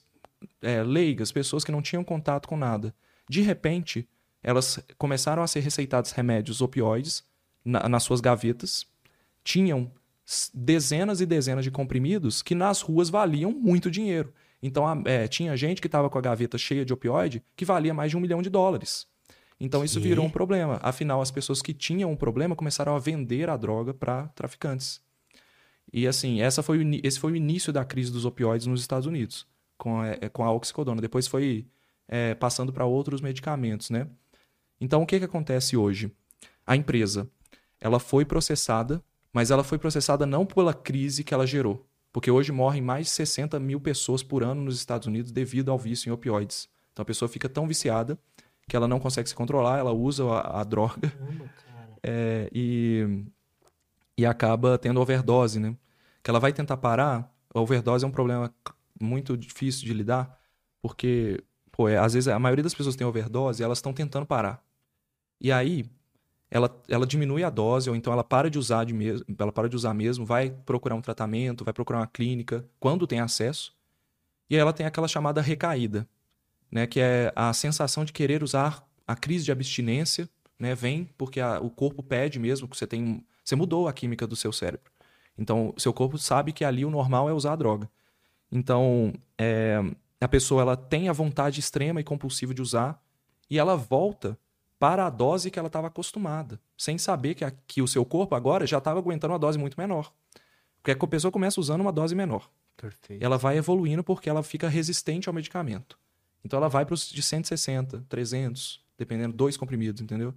é, 0.61 0.83
leigas, 0.83 1.31
pessoas 1.31 1.63
que 1.63 1.71
não 1.71 1.81
tinham 1.81 2.03
contato 2.03 2.47
com 2.47 2.57
nada, 2.57 2.93
de 3.29 3.41
repente 3.41 4.07
elas 4.43 4.79
começaram 4.97 5.41
a 5.41 5.47
ser 5.47 5.61
receitados 5.61 6.11
remédios 6.11 6.61
opioides 6.61 7.23
na, 7.63 7.89
nas 7.89 8.03
suas 8.03 8.21
gavetas, 8.21 8.85
tinham 9.43 9.91
dezenas 10.53 11.21
e 11.21 11.25
dezenas 11.25 11.63
de 11.63 11.71
comprimidos 11.71 12.41
que 12.41 12.55
nas 12.55 12.81
ruas 12.81 13.09
valiam 13.09 13.51
muito 13.51 13.91
dinheiro. 13.91 14.33
Então 14.61 14.85
é, 15.05 15.27
tinha 15.27 15.55
gente 15.55 15.79
que 15.79 15.87
estava 15.87 16.09
com 16.09 16.17
a 16.17 16.21
gaveta 16.21 16.57
cheia 16.57 16.83
de 16.83 16.93
opioide 16.93 17.43
que 17.55 17.65
valia 17.65 17.93
mais 17.93 18.11
de 18.11 18.17
um 18.17 18.19
milhão 18.19 18.41
de 18.41 18.49
dólares. 18.49 19.07
Então 19.59 19.83
isso 19.83 19.99
virou 20.01 20.25
um 20.25 20.29
problema. 20.29 20.79
Afinal, 20.81 21.21
as 21.21 21.31
pessoas 21.31 21.61
que 21.61 21.73
tinham 21.73 22.11
um 22.11 22.15
problema 22.15 22.55
começaram 22.55 22.95
a 22.95 22.99
vender 22.99 23.49
a 23.49 23.55
droga 23.55 23.93
para 23.93 24.27
traficantes. 24.29 25.01
E 25.93 26.07
assim, 26.07 26.41
essa 26.41 26.61
foi 26.61 26.83
o, 26.83 26.99
esse 27.03 27.19
foi 27.19 27.31
o 27.33 27.35
início 27.35 27.71
da 27.71 27.85
crise 27.85 28.11
dos 28.11 28.25
opioides 28.25 28.67
nos 28.67 28.81
Estados 28.81 29.05
Unidos, 29.05 29.47
com 29.77 30.01
a, 30.01 30.07
é, 30.07 30.29
com 30.29 30.43
a 30.43 30.51
oxicodona. 30.51 30.99
Depois 30.99 31.27
foi 31.27 31.67
é, 32.07 32.33
passando 32.35 32.73
para 32.73 32.85
outros 32.85 33.21
medicamentos, 33.21 33.89
né? 33.89 34.07
Então, 34.79 35.01
o 35.01 35.05
que, 35.05 35.19
que 35.19 35.25
acontece 35.25 35.77
hoje? 35.77 36.11
A 36.65 36.75
empresa, 36.75 37.29
ela 37.79 37.99
foi 37.99 38.25
processada, 38.25 39.01
mas 39.35 39.51
ela 39.51 39.65
foi 39.65 39.77
processada 39.77 40.25
não 40.25 40.45
pela 40.45 40.73
crise 40.73 41.21
que 41.21 41.33
ela 41.33 41.45
gerou. 41.45 41.85
Porque 42.13 42.31
hoje 42.31 42.53
morrem 42.53 42.81
mais 42.81 43.07
de 43.07 43.11
60 43.11 43.59
mil 43.59 43.81
pessoas 43.81 44.23
por 44.23 44.41
ano 44.41 44.61
nos 44.61 44.77
Estados 44.77 45.07
Unidos 45.07 45.29
devido 45.29 45.69
ao 45.69 45.77
vício 45.77 46.07
em 46.07 46.13
opioides. 46.13 46.69
Então 46.93 47.03
a 47.03 47.05
pessoa 47.05 47.27
fica 47.27 47.49
tão 47.49 47.67
viciada 47.67 48.17
que 48.65 48.77
ela 48.77 48.87
não 48.87 48.97
consegue 48.97 49.27
se 49.27 49.35
controlar, 49.35 49.77
ela 49.77 49.91
usa 49.91 50.23
a, 50.23 50.61
a 50.61 50.63
droga 50.63 51.09
Caramba, 51.09 51.49
é, 52.01 52.49
e, 52.53 53.25
e 54.17 54.25
acaba 54.25 54.77
tendo 54.77 55.01
overdose, 55.01 55.59
né? 55.59 55.75
que 56.23 56.31
ela 56.31 56.39
vai 56.39 56.53
tentar 56.53 56.77
parar, 56.77 57.29
a 57.53 57.59
overdose 57.59 58.05
é 58.05 58.07
um 58.07 58.11
problema 58.11 58.51
muito 58.99 59.35
difícil 59.35 59.85
de 59.85 59.93
lidar, 59.93 60.39
porque, 60.81 61.43
pô, 61.73 61.89
é, 61.89 61.97
às 61.97 62.13
vezes 62.13 62.29
a 62.29 62.39
maioria 62.39 62.63
das 62.63 62.73
pessoas 62.73 62.95
tem 62.95 63.05
overdose 63.05 63.61
e 63.61 63.65
elas 63.65 63.79
estão 63.79 63.91
tentando 63.91 64.25
parar. 64.25 64.63
E 65.41 65.51
aí, 65.51 65.85
ela, 66.49 66.83
ela 66.87 67.05
diminui 67.05 67.43
a 67.43 67.49
dose, 67.49 67.89
ou 67.89 67.95
então 67.95 68.13
ela 68.13 68.23
para 68.23 68.49
de 68.49 68.57
usar 68.57 68.85
de 68.85 68.93
mesmo, 68.93 69.25
ela 69.37 69.51
para 69.51 69.67
de 69.67 69.75
usar 69.75 69.93
mesmo, 69.93 70.25
vai 70.25 70.49
procurar 70.49 70.95
um 70.95 71.01
tratamento, 71.01 71.63
vai 71.63 71.73
procurar 71.73 71.99
uma 71.99 72.07
clínica, 72.07 72.65
quando 72.79 73.07
tem 73.07 73.19
acesso. 73.19 73.73
E 74.49 74.55
aí 74.55 74.61
ela 74.61 74.73
tem 74.73 74.85
aquela 74.85 75.07
chamada 75.07 75.41
recaída, 75.41 76.07
né, 76.71 76.85
que 76.85 76.99
é 76.99 77.31
a 77.35 77.51
sensação 77.53 78.05
de 78.05 78.13
querer 78.13 78.43
usar 78.43 78.87
a 79.07 79.15
crise 79.15 79.45
de 79.45 79.51
abstinência, 79.51 80.29
né, 80.59 80.73
vem 80.75 81.09
porque 81.17 81.39
a, 81.39 81.59
o 81.59 81.69
corpo 81.69 82.01
pede 82.01 82.39
mesmo 82.39 82.67
que 82.67 82.77
você 82.77 82.87
tem, 82.87 83.25
você 83.43 83.55
mudou 83.55 83.87
a 83.87 83.93
química 83.93 84.25
do 84.27 84.35
seu 84.35 84.51
cérebro. 84.51 84.91
Então, 85.37 85.73
seu 85.77 85.93
corpo 85.93 86.17
sabe 86.17 86.53
que 86.53 86.63
ali 86.63 86.85
o 86.85 86.89
normal 86.89 87.29
é 87.29 87.33
usar 87.33 87.53
a 87.53 87.57
droga. 87.57 87.89
Então, 88.51 89.13
é, 89.37 89.81
a 90.21 90.27
pessoa 90.27 90.61
ela 90.61 90.77
tem 90.77 91.09
a 91.09 91.13
vontade 91.13 91.59
extrema 91.59 91.99
e 91.99 92.03
compulsiva 92.03 92.53
de 92.53 92.61
usar 92.61 93.01
e 93.49 93.59
ela 93.59 93.75
volta 93.75 94.37
para 94.79 95.05
a 95.05 95.09
dose 95.09 95.49
que 95.49 95.57
ela 95.57 95.67
estava 95.67 95.87
acostumada, 95.87 96.59
sem 96.77 96.97
saber 96.97 97.35
que, 97.35 97.45
a, 97.45 97.51
que 97.51 97.81
o 97.81 97.87
seu 97.87 98.05
corpo 98.05 98.35
agora 98.35 98.67
já 98.67 98.77
estava 98.77 98.99
aguentando 98.99 99.33
uma 99.33 99.39
dose 99.39 99.57
muito 99.57 99.79
menor. 99.79 100.11
Porque 100.81 100.91
a 100.91 101.07
pessoa 101.07 101.31
começa 101.31 101.59
usando 101.59 101.81
uma 101.81 101.91
dose 101.91 102.13
menor. 102.13 102.49
Perfeito. 102.77 103.23
Ela 103.23 103.37
vai 103.37 103.57
evoluindo 103.57 104.03
porque 104.03 104.29
ela 104.29 104.43
fica 104.43 104.67
resistente 104.67 105.27
ao 105.27 105.33
medicamento. 105.33 105.97
Então 106.43 106.57
ela 106.57 106.67
vai 106.67 106.85
para 106.85 106.93
os 106.93 107.09
de 107.09 107.21
160, 107.21 108.05
300, 108.07 108.83
dependendo, 108.97 109.35
dois 109.35 109.57
comprimidos, 109.57 110.01
entendeu? 110.01 110.33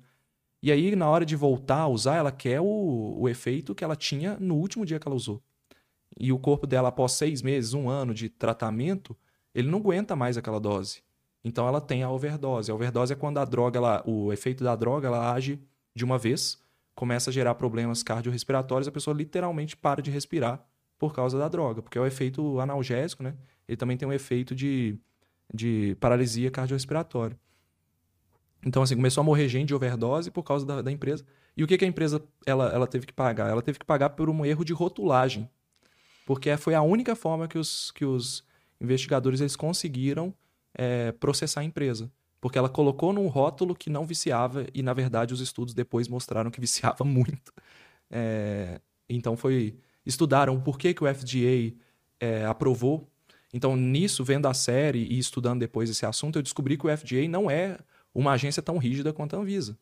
E 0.62 0.72
aí, 0.72 0.96
na 0.96 1.08
hora 1.08 1.24
de 1.24 1.36
voltar 1.36 1.80
a 1.80 1.88
usar, 1.88 2.16
ela 2.16 2.32
quer 2.32 2.60
o, 2.60 3.14
o 3.18 3.28
efeito 3.28 3.74
que 3.74 3.84
ela 3.84 3.94
tinha 3.94 4.36
no 4.40 4.56
último 4.56 4.84
dia 4.84 4.98
que 4.98 5.06
ela 5.06 5.14
usou. 5.14 5.42
E 6.18 6.32
o 6.32 6.38
corpo 6.38 6.66
dela, 6.66 6.88
após 6.88 7.12
seis 7.12 7.42
meses, 7.42 7.74
um 7.74 7.88
ano 7.88 8.12
de 8.12 8.28
tratamento, 8.28 9.16
ele 9.54 9.68
não 9.68 9.78
aguenta 9.78 10.16
mais 10.16 10.36
aquela 10.36 10.58
dose. 10.58 11.02
Então 11.44 11.66
ela 11.66 11.80
tem 11.80 12.02
a 12.02 12.10
overdose. 12.10 12.70
A 12.70 12.74
overdose 12.74 13.12
é 13.12 13.16
quando 13.16 13.38
a 13.38 13.44
droga, 13.44 13.78
ela, 13.78 14.02
o 14.06 14.32
efeito 14.32 14.64
da 14.64 14.74
droga, 14.74 15.08
ela 15.08 15.32
age 15.32 15.60
de 15.94 16.04
uma 16.04 16.18
vez, 16.18 16.58
começa 16.94 17.30
a 17.30 17.32
gerar 17.32 17.54
problemas 17.54 18.02
cardiorrespiratórios, 18.02 18.88
a 18.88 18.92
pessoa 18.92 19.16
literalmente 19.16 19.76
para 19.76 20.02
de 20.02 20.10
respirar 20.10 20.64
por 20.98 21.14
causa 21.14 21.38
da 21.38 21.48
droga, 21.48 21.80
porque 21.80 21.96
é 21.96 22.00
o 22.00 22.06
efeito 22.06 22.58
analgésico, 22.58 23.22
né? 23.22 23.34
Ele 23.68 23.76
também 23.76 23.96
tem 23.96 24.08
um 24.08 24.12
efeito 24.12 24.54
de, 24.54 24.98
de 25.52 25.96
paralisia 26.00 26.50
cardiorrespiratória. 26.50 27.38
Então, 28.64 28.82
assim, 28.82 28.96
começou 28.96 29.20
a 29.20 29.24
morrer 29.24 29.48
gente 29.48 29.68
de 29.68 29.74
overdose 29.74 30.30
por 30.30 30.42
causa 30.42 30.66
da, 30.66 30.82
da 30.82 30.90
empresa. 30.90 31.24
E 31.56 31.62
o 31.62 31.66
que, 31.66 31.78
que 31.78 31.84
a 31.84 31.88
empresa 31.88 32.22
ela, 32.44 32.68
ela 32.70 32.86
teve 32.86 33.06
que 33.06 33.12
pagar? 33.12 33.48
Ela 33.48 33.62
teve 33.62 33.78
que 33.78 33.84
pagar 33.84 34.10
por 34.10 34.28
um 34.28 34.44
erro 34.44 34.64
de 34.64 34.72
rotulagem. 34.72 35.48
Porque 36.26 36.56
foi 36.56 36.74
a 36.74 36.82
única 36.82 37.14
forma 37.14 37.46
que 37.46 37.58
os, 37.58 37.90
que 37.92 38.04
os 38.04 38.44
investigadores 38.80 39.40
eles 39.40 39.56
conseguiram 39.56 40.34
é, 40.78 41.12
processar 41.12 41.60
a 41.60 41.64
empresa. 41.64 42.10
Porque 42.40 42.56
ela 42.56 42.68
colocou 42.68 43.12
num 43.12 43.26
rótulo 43.26 43.74
que 43.74 43.90
não 43.90 44.06
viciava 44.06 44.64
e, 44.72 44.80
na 44.80 44.94
verdade, 44.94 45.34
os 45.34 45.40
estudos 45.40 45.74
depois 45.74 46.06
mostraram 46.06 46.50
que 46.50 46.60
viciava 46.62 47.04
muito. 47.04 47.52
É, 48.08 48.80
então, 49.08 49.36
foi 49.36 49.76
estudaram 50.06 50.58
por 50.58 50.78
que, 50.78 50.94
que 50.94 51.04
o 51.04 51.14
FDA 51.14 51.76
é, 52.18 52.46
aprovou. 52.46 53.06
Então, 53.52 53.76
nisso, 53.76 54.24
vendo 54.24 54.46
a 54.46 54.54
série 54.54 55.00
e 55.00 55.18
estudando 55.18 55.60
depois 55.60 55.90
esse 55.90 56.06
assunto, 56.06 56.38
eu 56.38 56.42
descobri 56.42 56.78
que 56.78 56.86
o 56.86 56.96
FDA 56.96 57.28
não 57.28 57.50
é 57.50 57.78
uma 58.14 58.32
agência 58.32 58.62
tão 58.62 58.78
rígida 58.78 59.12
quanto 59.12 59.36
a 59.36 59.38
Anvisa. 59.38 59.76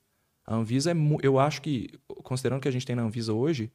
A 0.45 0.55
Anvisa 0.57 0.91
é, 0.91 0.95
eu 1.23 1.39
acho 1.39 1.63
que, 1.63 1.91
considerando 2.25 2.61
que 2.61 2.69
a 2.69 2.71
gente 2.71 2.87
tem 2.87 2.97
na 2.97 3.03
Anvisa 3.03 3.33
hoje, 3.33 3.71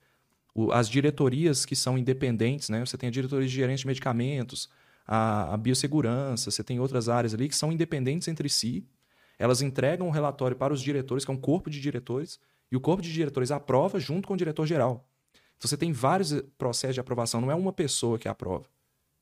as 0.74 0.90
diretorias 0.90 1.66
que 1.66 1.76
são 1.76 1.98
independentes, 1.98 2.70
né? 2.70 2.86
Você 2.86 2.98
tem 2.98 3.08
a 3.08 3.12
diretoria 3.12 3.48
de 3.48 3.54
gerente 3.54 3.80
de 3.80 3.88
medicamentos, 3.88 4.70
a, 5.14 5.54
a 5.54 5.58
biossegurança, 5.58 6.50
você 6.50 6.64
tem 6.64 6.80
outras 6.80 7.10
áreas 7.10 7.34
ali 7.34 7.50
que 7.50 7.56
são 7.56 7.70
independentes 7.70 8.30
entre 8.30 8.48
si. 8.48 8.88
Elas 9.38 9.62
entregam 9.62 10.08
um 10.08 10.10
relatório 10.10 10.56
para 10.56 10.74
os 10.74 10.82
diretores, 10.82 11.26
que 11.26 11.32
é 11.32 11.34
um 11.34 11.38
corpo 11.38 11.70
de 11.70 11.82
diretores, 11.82 12.40
e 12.72 12.78
o 12.78 12.80
corpo 12.80 13.02
de 13.02 13.12
diretores 13.12 13.52
aprova 13.52 14.00
junto 14.00 14.26
com 14.26 14.36
o 14.36 14.38
diretor 14.38 14.66
geral. 14.66 15.06
Então 15.58 15.68
você 15.68 15.76
tem 15.76 15.92
vários 15.92 16.42
processos 16.58 16.94
de 16.94 17.02
aprovação, 17.02 17.42
não 17.42 17.52
é 17.52 17.56
uma 17.56 17.74
pessoa 17.74 18.18
que 18.18 18.30
aprova. 18.30 18.68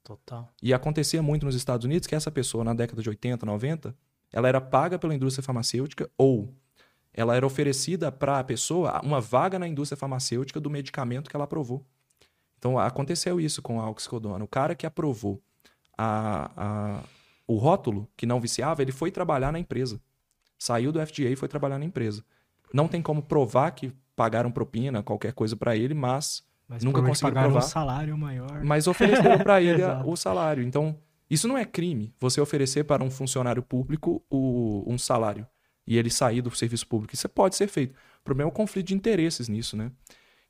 Total. 0.03 0.47
E 0.61 0.75
acontecia 0.75 1.23
muito 1.23 1.43
nos 1.43 1.55
Estados 1.55 1.85
Unidos 1.85 2.05
que 2.05 2.13
essa 2.13 2.29
pessoa, 2.29 2.63
na 2.63 2.75
década 2.75 3.01
de 3.01 3.09
80, 3.09 3.43
90, 3.43 3.95
ela 4.31 4.47
era 4.47 4.61
paga 4.61 4.99
pela 4.99 5.15
indústria 5.15 5.43
farmacêutica 5.43 6.07
ou 6.15 6.53
ela 7.11 7.35
era 7.35 7.47
oferecida 7.47 8.11
para 8.11 8.37
a 8.37 8.43
pessoa 8.43 9.01
uma 9.03 9.19
vaga 9.19 9.57
na 9.57 9.67
indústria 9.67 9.97
farmacêutica 9.97 10.59
do 10.59 10.69
medicamento 10.69 11.31
que 11.31 11.35
ela 11.35 11.45
aprovou. 11.45 11.83
Então 12.59 12.77
aconteceu 12.77 13.41
isso 13.41 13.59
com 13.59 13.81
a 13.81 13.89
oxicodona. 13.89 14.45
O 14.45 14.47
cara 14.47 14.75
que 14.75 14.85
aprovou 14.85 15.41
a, 16.01 16.51
a, 16.55 17.03
o 17.47 17.57
rótulo 17.57 18.07
que 18.15 18.25
não 18.25 18.39
viciava, 18.39 18.81
ele 18.81 18.91
foi 18.91 19.11
trabalhar 19.11 19.51
na 19.51 19.59
empresa. 19.59 19.99
Saiu 20.57 20.91
do 20.91 20.99
FDA 21.05 21.29
e 21.29 21.35
foi 21.35 21.47
trabalhar 21.47 21.77
na 21.77 21.85
empresa. 21.85 22.23
Não 22.73 22.87
tem 22.87 23.01
como 23.01 23.21
provar 23.21 23.71
que 23.71 23.91
pagaram 24.15 24.51
propina, 24.51 25.03
qualquer 25.03 25.33
coisa 25.33 25.55
para 25.55 25.75
ele, 25.75 25.93
mas, 25.93 26.43
Mas 26.67 26.83
nunca 26.83 27.01
conseguiram 27.01 27.29
pagaram 27.33 27.51
provar. 27.51 27.65
um 27.65 27.69
salário 27.69 28.17
maior. 28.17 28.63
Mas 28.63 28.87
ofereceram 28.87 29.39
para 29.39 29.59
ele 29.63 29.81
o 30.05 30.15
salário. 30.15 30.63
Então, 30.63 30.97
isso 31.29 31.47
não 31.47 31.57
é 31.57 31.65
crime. 31.65 32.13
Você 32.19 32.39
oferecer 32.39 32.83
para 32.85 33.03
um 33.03 33.09
funcionário 33.11 33.61
público 33.63 34.23
o- 34.29 34.83
um 34.87 34.97
salário 34.97 35.45
e 35.87 35.97
ele 35.97 36.09
sair 36.09 36.41
do 36.41 36.51
serviço 36.55 36.87
público. 36.87 37.13
Isso 37.13 37.27
pode 37.29 37.55
ser 37.55 37.67
feito. 37.67 37.91
O 38.21 38.23
problema 38.23 38.49
é 38.49 38.51
o 38.51 38.55
conflito 38.55 38.87
de 38.87 38.93
interesses 38.95 39.47
nisso, 39.49 39.75
né? 39.75 39.91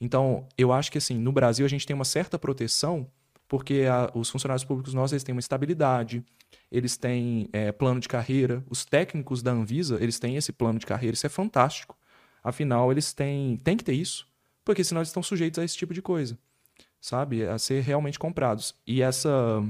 Então, 0.02 0.48
eu 0.58 0.72
acho 0.74 0.92
que 0.92 0.98
assim, 0.98 1.18
no 1.18 1.32
Brasil 1.32 1.66
a 1.66 1.70
gente 1.70 1.86
tem 1.86 1.94
uma 1.96 2.06
certa 2.06 2.38
proteção 2.40 3.08
porque 3.50 3.86
a- 3.92 4.10
os 4.16 4.30
funcionários 4.30 4.64
públicos 4.64 4.94
nossos 4.94 5.12
eles 5.14 5.24
têm 5.26 5.36
uma 5.36 5.42
estabilidade, 5.42 6.24
eles 6.72 6.96
têm 6.96 7.50
é, 7.52 7.74
plano 7.74 8.00
de 8.00 8.08
carreira. 8.08 8.64
Os 8.70 8.86
técnicos 8.86 9.44
da 9.44 9.52
Anvisa 9.52 9.98
eles 10.02 10.20
têm 10.20 10.38
esse 10.38 10.54
plano 10.54 10.80
de 10.80 10.86
carreira. 10.86 11.16
Isso 11.16 11.26
é 11.26 11.30
fantástico. 11.30 11.98
Afinal, 12.42 12.92
eles 12.92 13.12
têm, 13.14 13.58
têm 13.58 13.76
que 13.76 13.84
ter 13.84 13.94
isso, 13.94 14.26
porque 14.64 14.84
senão 14.86 15.02
eles 15.02 15.10
estão 15.10 15.22
sujeitos 15.24 15.60
a 15.60 15.66
esse 15.66 15.76
tipo 15.78 15.94
de 15.94 16.02
coisa 16.02 16.38
sabe? 17.02 17.46
A 17.48 17.58
ser 17.58 17.82
realmente 17.82 18.20
comprados. 18.20 18.76
E 18.86 19.02
essa, 19.02 19.64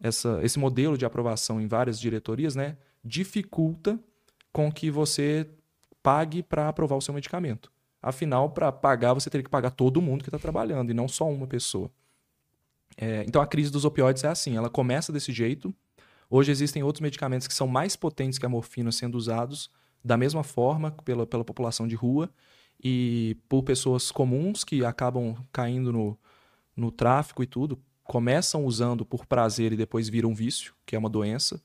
essa, 0.00 0.40
esse 0.42 0.58
modelo 0.58 0.96
de 0.96 1.04
aprovação 1.04 1.60
em 1.60 1.66
várias 1.66 1.98
diretorias, 1.98 2.54
né, 2.54 2.76
dificulta 3.04 3.98
com 4.52 4.70
que 4.70 4.90
você 4.90 5.48
pague 6.02 6.42
para 6.42 6.68
aprovar 6.68 6.96
o 6.96 7.00
seu 7.00 7.12
medicamento. 7.14 7.70
Afinal, 8.00 8.50
para 8.50 8.70
pagar, 8.70 9.14
você 9.14 9.28
teria 9.28 9.44
que 9.44 9.50
pagar 9.50 9.70
todo 9.70 10.00
mundo 10.00 10.22
que 10.22 10.28
está 10.28 10.38
trabalhando 10.38 10.90
e 10.90 10.94
não 10.94 11.08
só 11.08 11.28
uma 11.28 11.46
pessoa. 11.46 11.90
É, 12.96 13.24
então, 13.26 13.42
a 13.42 13.46
crise 13.46 13.70
dos 13.70 13.84
opioides 13.84 14.24
é 14.24 14.28
assim: 14.28 14.56
ela 14.56 14.70
começa 14.70 15.12
desse 15.12 15.32
jeito. 15.32 15.74
Hoje 16.28 16.50
existem 16.50 16.82
outros 16.82 17.00
medicamentos 17.00 17.46
que 17.46 17.54
são 17.54 17.68
mais 17.68 17.94
potentes 17.94 18.38
que 18.38 18.46
a 18.46 18.48
morfina 18.48 18.90
sendo 18.90 19.16
usados 19.16 19.70
da 20.04 20.16
mesma 20.16 20.42
forma 20.42 20.90
pela, 21.04 21.26
pela 21.26 21.44
população 21.44 21.86
de 21.86 21.94
rua 21.94 22.30
e 22.82 23.36
por 23.48 23.62
pessoas 23.62 24.10
comuns 24.10 24.64
que 24.64 24.84
acabam 24.84 25.34
caindo 25.52 25.92
no, 25.92 26.18
no 26.76 26.90
tráfico 26.90 27.42
e 27.42 27.46
tudo, 27.46 27.80
começam 28.04 28.64
usando 28.64 29.04
por 29.04 29.26
prazer 29.26 29.72
e 29.72 29.76
depois 29.76 30.08
viram 30.08 30.34
vício, 30.34 30.74
que 30.84 30.94
é 30.94 30.98
uma 30.98 31.08
doença. 31.08 31.60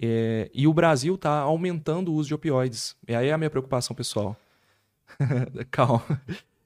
É, 0.00 0.50
e 0.54 0.66
o 0.66 0.72
Brasil 0.72 1.16
está 1.16 1.40
aumentando 1.40 2.12
o 2.12 2.14
uso 2.14 2.28
de 2.28 2.34
opioides. 2.34 2.96
E 3.06 3.14
aí 3.14 3.28
é 3.28 3.32
a 3.32 3.38
minha 3.38 3.50
preocupação 3.50 3.94
pessoal. 3.96 4.36
Calma. 5.70 6.04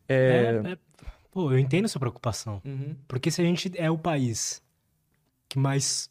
É... 0.08 0.60
É, 0.64 0.72
é- 0.72 0.78
Pô, 1.32 1.50
eu 1.50 1.58
entendo 1.58 1.88
sua 1.88 1.98
preocupação. 1.98 2.60
Uhum. 2.64 2.94
Porque 3.08 3.30
se 3.30 3.40
a 3.40 3.44
gente 3.44 3.72
é 3.76 3.90
o 3.90 3.98
país 3.98 4.62
que 5.48 5.58
mais 5.58 6.10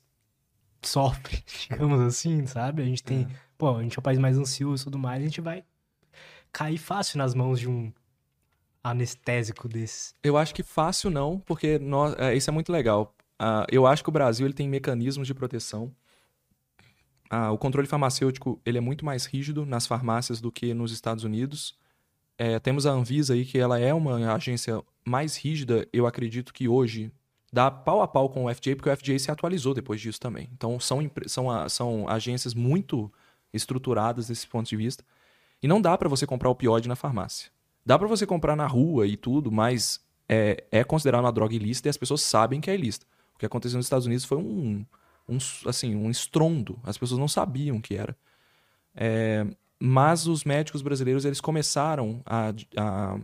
sofre, 0.82 1.44
digamos 1.70 2.02
assim, 2.02 2.46
sabe? 2.48 2.82
A 2.82 2.86
gente 2.86 3.04
tem. 3.04 3.28
Pô, 3.58 3.78
a 3.78 3.84
gente 3.84 3.96
é 3.96 4.00
o 4.00 4.04
país 4.04 4.18
mais 4.18 4.38
ansioso 4.38 4.84
e 4.84 4.86
tudo 4.86 4.98
mais, 4.98 5.22
a 5.22 5.26
gente 5.26 5.40
vai 5.40 5.64
cair 6.52 6.80
fácil 6.80 7.20
nas 7.20 7.36
mãos 7.36 7.60
de 7.60 7.70
um 7.70 7.94
anestésico 8.84 9.70
desses. 9.70 10.16
Eu 10.24 10.38
acho 10.38 10.56
que 10.56 10.64
fácil 10.64 11.12
não, 11.12 11.40
porque 11.40 11.78
nós, 11.78 12.16
é, 12.18 12.36
isso 12.36 12.50
é 12.50 12.54
muito 12.54 12.72
legal. 12.72 13.16
Ah, 13.38 13.66
eu 13.72 13.86
acho 13.86 14.04
que 14.04 14.10
o 14.10 14.12
Brasil 14.12 14.46
ele 14.48 14.56
tem 14.56 14.68
mecanismos 14.68 15.28
de 15.28 15.36
proteção. 15.36 15.96
Ah, 17.30 17.52
o 17.52 17.60
controle 17.60 17.88
farmacêutico 17.88 18.60
ele 18.66 18.80
é 18.80 18.82
muito 18.82 19.06
mais 19.06 19.26
rígido 19.26 19.68
nas 19.68 19.86
farmácias 19.86 20.42
do 20.42 20.52
que 20.52 20.74
nos 20.74 20.92
Estados 20.92 21.24
Unidos. 21.24 21.78
É, 22.38 22.60
temos 22.60 22.86
a 22.86 22.92
Anvisa 22.92 23.34
aí, 23.34 23.46
que 23.46 23.58
ela 23.58 23.80
é 23.80 23.94
uma 23.94 24.34
agência 24.34 24.82
mais 25.06 25.36
rígida, 25.38 25.88
eu 25.92 26.08
acredito 26.08 26.54
que 26.54 26.68
hoje 26.68 27.12
dá 27.52 27.70
pau 27.70 28.02
a 28.02 28.08
pau 28.08 28.30
com 28.30 28.46
o 28.46 28.54
FDA, 28.54 28.76
porque 28.76 28.90
o 28.90 28.96
FDA 28.96 29.20
se 29.20 29.30
atualizou 29.30 29.74
depois 29.74 30.00
disso 30.00 30.20
também. 30.20 30.50
Então 30.54 30.80
são, 30.80 31.00
são, 31.28 31.70
são 31.70 32.08
agências 32.08 32.54
muito 32.54 33.12
estruturadas 33.54 34.28
desse 34.28 34.48
ponto 34.48 34.68
de 34.68 34.76
vista. 34.76 35.04
E 35.62 35.68
não 35.68 35.82
dá 35.82 35.98
para 35.98 36.10
você 36.10 36.26
comprar 36.26 36.50
opioide 36.50 36.88
na 36.88 36.96
farmácia. 36.96 37.52
Dá 37.86 37.98
para 37.98 38.08
você 38.08 38.26
comprar 38.26 38.56
na 38.56 38.68
rua 38.68 39.06
e 39.06 39.18
tudo, 39.18 39.52
mas 39.52 40.00
é, 40.30 40.64
é 40.72 40.84
considerado 40.84 41.24
uma 41.24 41.32
droga 41.32 41.54
ilícita 41.54 41.90
e 41.90 41.92
as 41.92 41.98
pessoas 41.98 42.22
sabem 42.22 42.62
que 42.62 42.70
é 42.70 42.76
ilícita. 42.76 43.06
O 43.36 43.40
que 43.40 43.46
aconteceu 43.46 43.78
nos 43.78 43.86
Estados 43.86 44.06
Unidos 44.06 44.26
foi 44.26 44.38
um, 44.38 44.86
um, 45.28 45.38
assim, 45.66 45.96
um 45.96 46.10
estrondo. 46.10 46.80
As 46.84 46.98
pessoas 46.98 47.20
não 47.20 47.28
sabiam 47.28 47.82
que 47.82 47.96
era. 47.96 48.16
É, 48.96 49.46
mas 49.84 50.28
os 50.28 50.44
médicos 50.44 50.84
brasileiros 50.84 51.26
eles 51.26 51.42
começaram 51.42 52.22
a, 52.24 52.54
a 52.78 53.20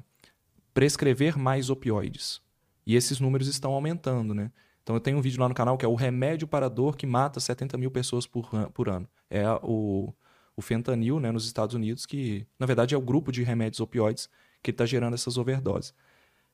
prescrever 0.73 1.37
mais 1.37 1.69
opioides. 1.69 2.41
E 2.83 2.95
esses 2.95 3.19
números 3.19 3.47
estão 3.47 3.73
aumentando, 3.73 4.33
né? 4.33 4.51
Então 4.81 4.95
eu 4.95 4.99
tenho 4.99 5.19
um 5.19 5.21
vídeo 5.21 5.39
lá 5.39 5.47
no 5.47 5.53
canal 5.53 5.77
que 5.77 5.85
é 5.85 5.87
o 5.87 5.93
remédio 5.93 6.47
para 6.47 6.67
dor 6.67 6.97
que 6.97 7.05
mata 7.05 7.39
70 7.39 7.77
mil 7.77 7.91
pessoas 7.91 8.25
por, 8.25 8.49
por 8.73 8.89
ano. 8.89 9.07
É 9.29 9.47
o, 9.61 10.11
o 10.55 10.61
fentanil, 10.61 11.19
né, 11.19 11.31
nos 11.31 11.45
Estados 11.45 11.75
Unidos, 11.75 12.07
que 12.07 12.47
na 12.57 12.65
verdade 12.65 12.95
é 12.95 12.97
o 12.97 13.01
grupo 13.01 13.31
de 13.31 13.43
remédios 13.43 13.79
opioides 13.79 14.27
que 14.63 14.71
está 14.71 14.83
gerando 14.83 15.13
essas 15.13 15.37
overdoses. 15.37 15.93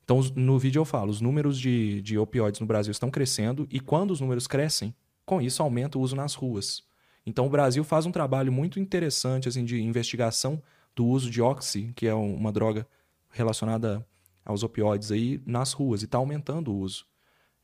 Então 0.04 0.20
no 0.36 0.58
vídeo 0.58 0.80
eu 0.80 0.84
falo, 0.84 1.10
os 1.10 1.22
números 1.22 1.58
de, 1.58 2.02
de 2.02 2.18
opioides 2.18 2.60
no 2.60 2.66
Brasil 2.66 2.90
estão 2.90 3.10
crescendo 3.10 3.66
e 3.70 3.80
quando 3.80 4.10
os 4.10 4.20
números 4.20 4.46
crescem, 4.46 4.94
com 5.24 5.40
isso 5.40 5.62
aumenta 5.62 5.96
o 5.96 6.02
uso 6.02 6.14
nas 6.14 6.34
ruas. 6.34 6.82
Então 7.26 7.46
o 7.46 7.50
Brasil 7.50 7.82
faz 7.84 8.06
um 8.06 8.12
trabalho 8.12 8.52
muito 8.52 8.78
interessante 8.78 9.48
assim, 9.48 9.64
de 9.64 9.80
investigação 9.80 10.62
do 10.94 11.06
uso 11.06 11.30
de 11.30 11.40
oxi, 11.42 11.92
que 11.96 12.06
é 12.06 12.14
um- 12.14 12.34
uma 12.34 12.52
droga 12.52 12.86
relacionada 13.30 14.06
aos 14.44 14.62
opioides 14.62 15.10
aí, 15.10 15.40
nas 15.46 15.72
ruas, 15.72 16.02
e 16.02 16.04
está 16.04 16.18
aumentando 16.18 16.72
o 16.72 16.78
uso. 16.78 17.06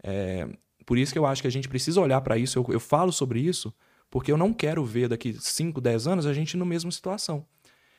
É, 0.03 0.49
por 0.87 0.97
isso 0.99 1.13
que 1.13 1.19
eu 1.19 1.27
acho 1.27 1.43
que 1.43 1.49
a 1.49 1.51
gente 1.53 1.69
precisa 1.69 2.01
olhar 2.01 2.21
para 2.23 2.39
isso. 2.39 2.59
Eu, 2.59 2.67
eu 2.71 2.81
falo 2.81 3.13
sobre 3.13 3.41
isso 3.41 3.73
porque 4.11 4.33
eu 4.33 4.37
não 4.37 4.53
quero 4.53 4.85
ver 4.85 5.09
daqui 5.09 5.37
5, 5.39 5.81
10 5.81 6.07
anos 6.07 6.27
a 6.27 6.33
gente 6.33 6.57
na 6.57 6.65
mesma 6.65 6.91
situação. 6.91 7.47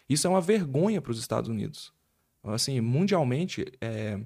Isso 0.09 0.27
é 0.27 0.29
uma 0.29 0.41
vergonha 0.41 1.01
para 1.01 1.11
os 1.11 1.19
Estados 1.19 1.49
Unidos. 1.49 1.93
Assim, 2.43 2.81
mundialmente, 2.81 3.65
é, 3.79 4.19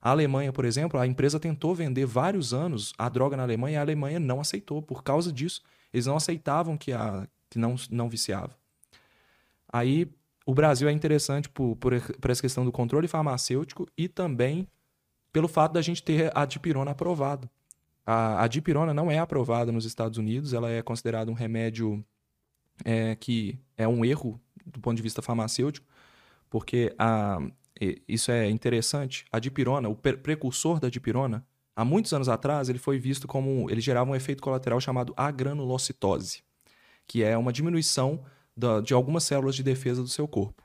a 0.00 0.10
Alemanha, 0.10 0.52
por 0.52 0.64
exemplo, 0.64 0.98
a 0.98 1.06
empresa 1.06 1.38
tentou 1.38 1.74
vender 1.74 2.06
vários 2.06 2.54
anos 2.54 2.94
a 2.96 3.08
droga 3.08 3.36
na 3.36 3.42
Alemanha 3.42 3.74
e 3.74 3.76
a 3.78 3.82
Alemanha 3.82 4.20
não 4.20 4.40
aceitou 4.40 4.80
por 4.80 5.02
causa 5.02 5.32
disso. 5.32 5.60
Eles 5.96 6.04
não 6.04 6.16
aceitavam 6.16 6.76
que, 6.76 6.92
a, 6.92 7.26
que 7.48 7.58
não, 7.58 7.74
não 7.90 8.06
viciava. 8.06 8.54
Aí 9.66 10.06
o 10.44 10.52
Brasil 10.52 10.86
é 10.90 10.92
interessante 10.92 11.48
por, 11.48 11.74
por, 11.76 11.98
por 12.20 12.30
essa 12.30 12.42
questão 12.42 12.66
do 12.66 12.70
controle 12.70 13.08
farmacêutico 13.08 13.88
e 13.96 14.06
também 14.06 14.68
pelo 15.32 15.48
fato 15.48 15.72
da 15.72 15.80
gente 15.80 16.02
ter 16.02 16.30
a 16.36 16.44
dipirona 16.44 16.90
aprovada. 16.90 17.50
A, 18.04 18.44
a 18.44 18.46
dipirona 18.46 18.92
não 18.92 19.10
é 19.10 19.18
aprovada 19.18 19.72
nos 19.72 19.86
Estados 19.86 20.18
Unidos, 20.18 20.52
ela 20.52 20.70
é 20.70 20.82
considerada 20.82 21.30
um 21.30 21.34
remédio 21.34 22.04
é, 22.84 23.16
que 23.16 23.58
é 23.74 23.88
um 23.88 24.04
erro 24.04 24.38
do 24.66 24.78
ponto 24.78 24.96
de 24.96 25.02
vista 25.02 25.22
farmacêutico, 25.22 25.86
porque 26.50 26.94
a, 26.98 27.38
isso 28.06 28.30
é 28.30 28.50
interessante. 28.50 29.24
A 29.32 29.38
dipirona, 29.38 29.88
o 29.88 29.96
pre- 29.96 30.18
precursor 30.18 30.78
da 30.78 30.90
dipirona, 30.90 31.42
há 31.76 31.84
muitos 31.84 32.12
anos 32.12 32.28
atrás, 32.28 32.68
ele 32.68 32.78
foi 32.78 32.98
visto 32.98 33.28
como. 33.28 33.70
Ele 33.70 33.80
gerava 33.80 34.10
um 34.10 34.16
efeito 34.16 34.42
colateral 34.42 34.80
chamado 34.80 35.12
agranulocitose, 35.16 36.42
que 37.06 37.22
é 37.22 37.36
uma 37.36 37.52
diminuição 37.52 38.24
da- 38.56 38.80
de 38.80 38.94
algumas 38.94 39.22
células 39.22 39.54
de 39.54 39.62
defesa 39.62 40.02
do 40.02 40.08
seu 40.08 40.26
corpo. 40.26 40.64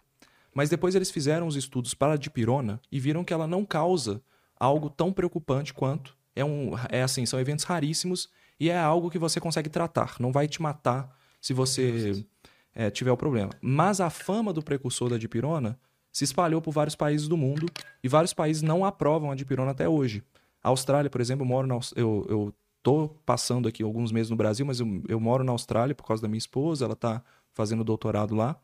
Mas 0.54 0.70
depois 0.70 0.96
eles 0.96 1.12
fizeram 1.12 1.48
os 1.48 1.56
estudos 1.56 1.94
para 1.94 2.14
a 2.14 2.18
dipirona 2.18 2.82
e 2.92 3.00
viram 3.00 3.24
que 3.24 3.34
ela 3.34 3.48
não 3.48 3.66
causa 3.66 4.22
algo 4.60 4.90
tão 4.90 5.12
preocupante 5.12 5.74
quanto. 5.74 6.16
É, 6.36 6.44
um, 6.46 6.72
é 6.90 7.04
assim, 7.04 7.26
são 7.26 7.40
eventos 7.40 7.66
raríssimos 7.66 8.30
e 8.60 8.70
é 8.70 8.78
algo 8.78 9.10
que 9.10 9.20
você 9.20 9.40
consegue 9.40 9.70
tratar. 9.70 10.16
Não 10.20 10.32
vai 10.32 10.48
te 10.48 10.62
matar 10.62 11.14
se 11.42 11.54
você 11.54 12.26
é, 12.74 12.90
tiver 12.90 13.12
o 13.12 13.18
problema. 13.18 13.52
Mas 13.62 14.00
a 14.00 14.10
fama 14.10 14.54
do 14.54 14.62
precursor 14.62 15.10
da 15.10 15.18
dipirona 15.18 15.80
se 16.12 16.24
espalhou 16.26 16.62
por 16.62 16.72
vários 16.72 16.96
países 16.96 17.28
do 17.28 17.38
mundo 17.38 17.66
e 18.04 18.08
vários 18.08 18.34
países 18.34 18.62
não 18.62 18.84
aprovam 18.84 19.32
a 19.32 19.36
dipirona 19.36 19.72
até 19.72 19.88
hoje. 19.88 20.24
A 20.64 20.70
Austrália, 20.70 21.10
por 21.10 21.22
exemplo, 21.22 21.44
eu 21.44 21.48
moro 21.48 21.68
na, 21.68 21.80
eu, 21.96 22.26
eu 22.30 22.54
tô 22.84 23.10
passando 23.26 23.68
aqui 23.68 23.84
alguns 23.84 24.12
meses 24.12 24.30
no 24.30 24.36
Brasil, 24.36 24.66
mas 24.66 24.80
eu, 24.80 25.04
eu 25.08 25.20
moro 25.20 25.44
na 25.44 25.52
Austrália 25.52 25.96
por 25.96 26.06
causa 26.06 26.22
da 26.22 26.28
minha 26.28 26.38
esposa, 26.38 26.86
ela 26.86 26.96
tá 26.96 27.24
fazendo 27.54 27.84
doutorado 27.84 28.36
lá. 28.36 28.60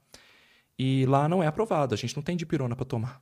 E 0.77 1.05
lá 1.07 1.27
não 1.27 1.41
é 1.41 1.47
aprovado, 1.47 1.93
a 1.93 1.97
gente 1.97 2.15
não 2.15 2.23
tem 2.23 2.37
dipirona 2.37 2.75
para 2.75 2.85
tomar. 2.85 3.21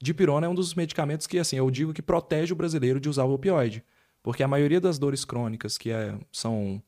Dipirona 0.00 0.46
é 0.46 0.48
um 0.48 0.54
dos 0.54 0.74
medicamentos 0.74 1.26
que, 1.26 1.38
assim, 1.38 1.56
eu 1.56 1.70
digo 1.70 1.92
que 1.92 2.02
protege 2.02 2.52
o 2.52 2.56
brasileiro 2.56 3.00
de 3.00 3.08
usar 3.08 3.24
o 3.24 3.32
opioide. 3.32 3.84
Porque 4.22 4.42
a 4.42 4.48
maioria 4.48 4.80
das 4.80 4.98
dores 4.98 5.24
crônicas 5.24 5.78
que 5.78 5.90
é- 5.90 6.18
são, 6.32 6.82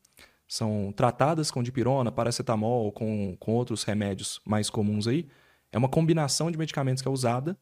são 0.46 0.92
tratadas 0.94 1.50
com 1.50 1.62
dipirona, 1.62 2.10
paracetamol, 2.10 2.90
com, 2.92 3.36
com 3.38 3.52
outros 3.52 3.84
remédios 3.84 4.40
mais 4.44 4.68
comuns 4.68 5.06
aí, 5.06 5.26
é 5.70 5.78
uma 5.78 5.88
combinação 5.88 6.50
de 6.50 6.58
medicamentos 6.58 7.00
que 7.00 7.08
é 7.08 7.10
usada 7.10 7.56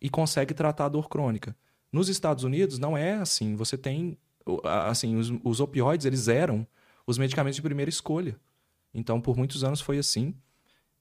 e 0.00 0.10
consegue 0.10 0.52
tratar 0.52 0.86
a 0.86 0.88
dor 0.88 1.08
crônica. 1.08 1.56
Nos 1.92 2.08
Estados 2.08 2.44
Unidos 2.44 2.78
não 2.78 2.96
é 2.96 3.14
assim. 3.14 3.54
Você 3.56 3.76
tem, 3.76 4.16
assim, 4.64 5.16
os, 5.16 5.32
os 5.44 5.60
opioides, 5.60 6.06
eles 6.06 6.28
eram 6.28 6.66
os 7.06 7.18
medicamentos 7.18 7.56
de 7.56 7.62
primeira 7.62 7.88
escolha. 7.88 8.38
Então, 8.94 9.20
por 9.20 9.36
muitos 9.36 9.64
anos 9.64 9.80
foi 9.80 9.98
assim. 9.98 10.34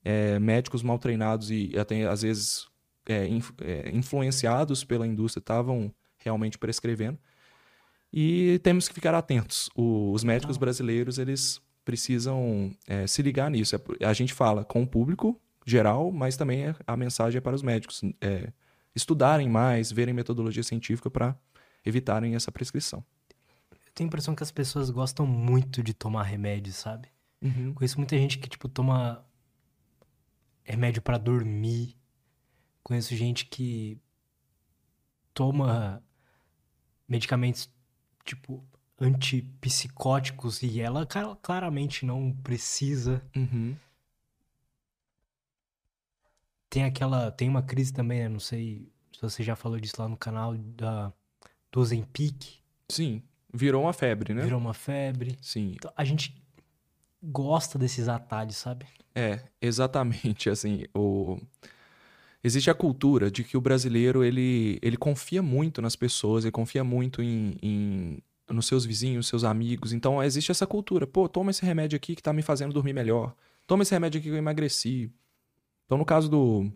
É, 0.04 0.40
médicos 0.40 0.82
mal 0.82 0.98
treinados 0.98 1.52
e 1.52 1.74
até 1.78 2.06
às 2.08 2.22
vezes 2.22 2.68
é, 3.06 3.28
inf- 3.28 3.52
é, 3.62 3.90
influenciados 3.94 4.84
pela 4.84 5.06
indústria 5.06 5.42
estavam 5.42 5.94
realmente 6.18 6.58
prescrevendo. 6.58 7.18
E 8.12 8.60
temos 8.64 8.88
que 8.88 8.94
ficar 8.94 9.14
atentos. 9.14 9.70
O- 9.76 10.12
os 10.14 10.24
médicos 10.24 10.58
brasileiros 10.58 11.18
eles 11.18 11.62
precisam 11.86 12.74
é, 12.88 13.06
se 13.08 13.22
ligar 13.22 13.50
nisso. 13.52 13.76
É 14.00 14.06
a 14.06 14.14
gente 14.14 14.34
fala 14.34 14.64
com 14.64 14.84
o 14.84 14.88
público 14.88 15.40
geral, 15.66 16.12
mas 16.12 16.38
também 16.38 16.66
é- 16.68 16.76
a 16.88 16.96
mensagem 16.98 17.38
é 17.38 17.42
para 17.42 17.56
os 17.56 17.62
médicos 17.62 18.02
é, 18.22 18.52
estudarem 19.00 19.50
mais, 19.50 19.92
verem 19.92 20.14
metodologia 20.14 20.64
científica 20.64 21.10
para 21.10 21.36
evitarem 21.86 22.36
essa 22.36 22.52
prescrição. 22.52 23.04
Eu 23.72 23.94
tenho 23.94 24.08
a 24.08 24.10
impressão 24.10 24.36
que 24.36 24.44
as 24.44 24.52
pessoas 24.52 24.90
gostam 24.90 25.26
muito 25.26 25.82
de 25.82 25.94
tomar 25.94 26.24
remédio, 26.24 26.72
sabe? 26.74 27.08
Conheço 27.74 27.98
muita 27.98 28.18
gente 28.18 28.38
que, 28.38 28.50
tipo, 28.50 28.68
toma 28.68 29.26
remédio 30.64 31.02
pra 31.02 31.18
dormir. 31.18 31.96
Conheço 32.84 33.16
gente 33.16 33.46
que 33.46 33.98
toma 35.34 36.04
medicamentos, 37.08 37.70
tipo, 38.26 38.64
antipsicóticos 39.00 40.62
e 40.62 40.82
ela 40.82 41.08
claramente 41.42 42.06
não 42.06 42.32
precisa. 42.44 43.24
Uhum. 43.36 43.76
Tem 46.70 46.84
aquela. 46.84 47.32
Tem 47.32 47.50
uma 47.50 47.62
crise 47.64 47.92
também, 47.92 48.20
né? 48.20 48.30
Não 48.30 48.40
sei 48.40 48.88
se 49.12 49.22
você 49.22 49.44
já 49.44 49.56
falou 49.56 49.80
disso 49.80 49.96
lá 50.00 50.08
no 50.08 50.18
canal 50.18 50.56
da, 50.58 51.12
do 51.72 51.80
Ozempic. 51.80 52.60
Sim, 52.90 53.22
virou 53.54 53.84
uma 53.84 53.94
febre, 53.94 54.34
né? 54.34 54.44
Virou 54.44 54.60
uma 54.60 54.74
febre. 54.74 55.38
Sim, 55.42 55.74
Então, 55.76 55.92
a 55.96 56.04
gente 56.06 56.42
gosta 57.22 57.78
desses 57.78 58.08
atalhos, 58.08 58.56
sabe? 58.58 58.86
É, 59.14 59.42
exatamente, 59.62 60.50
assim, 60.50 60.86
o... 60.96 61.38
existe 62.44 62.70
a 62.70 62.74
cultura 62.74 63.30
de 63.30 63.44
que 63.44 63.58
o 63.58 63.62
brasileiro, 63.62 64.24
ele, 64.24 64.80
ele 64.82 64.96
confia 64.98 65.42
muito 65.42 65.82
nas 65.82 65.96
pessoas, 65.96 66.46
ele 66.46 66.52
confia 66.52 66.84
muito 66.84 67.22
em, 67.22 67.58
em- 67.62 68.24
nos 68.50 68.66
seus 68.68 68.86
vizinhos, 68.86 69.28
seus 69.28 69.44
amigos, 69.44 69.92
então 69.94 70.24
existe 70.24 70.52
essa 70.52 70.66
cultura, 70.66 71.06
pô, 71.06 71.28
toma 71.28 71.52
esse 71.52 71.66
remédio 71.66 71.98
aqui 71.98 72.16
que 72.16 72.24
tá 72.24 72.32
me 72.34 72.42
fazendo 72.42 72.74
dormir 72.74 72.94
melhor, 72.94 73.36
toma 73.68 73.84
esse 73.84 73.92
remédio 73.94 74.20
aqui 74.20 74.30
que 74.30 74.34
eu 74.34 74.38
emagreci. 74.38 75.12
Então, 75.90 75.98
no 75.98 76.06
caso 76.06 76.30
do... 76.30 76.72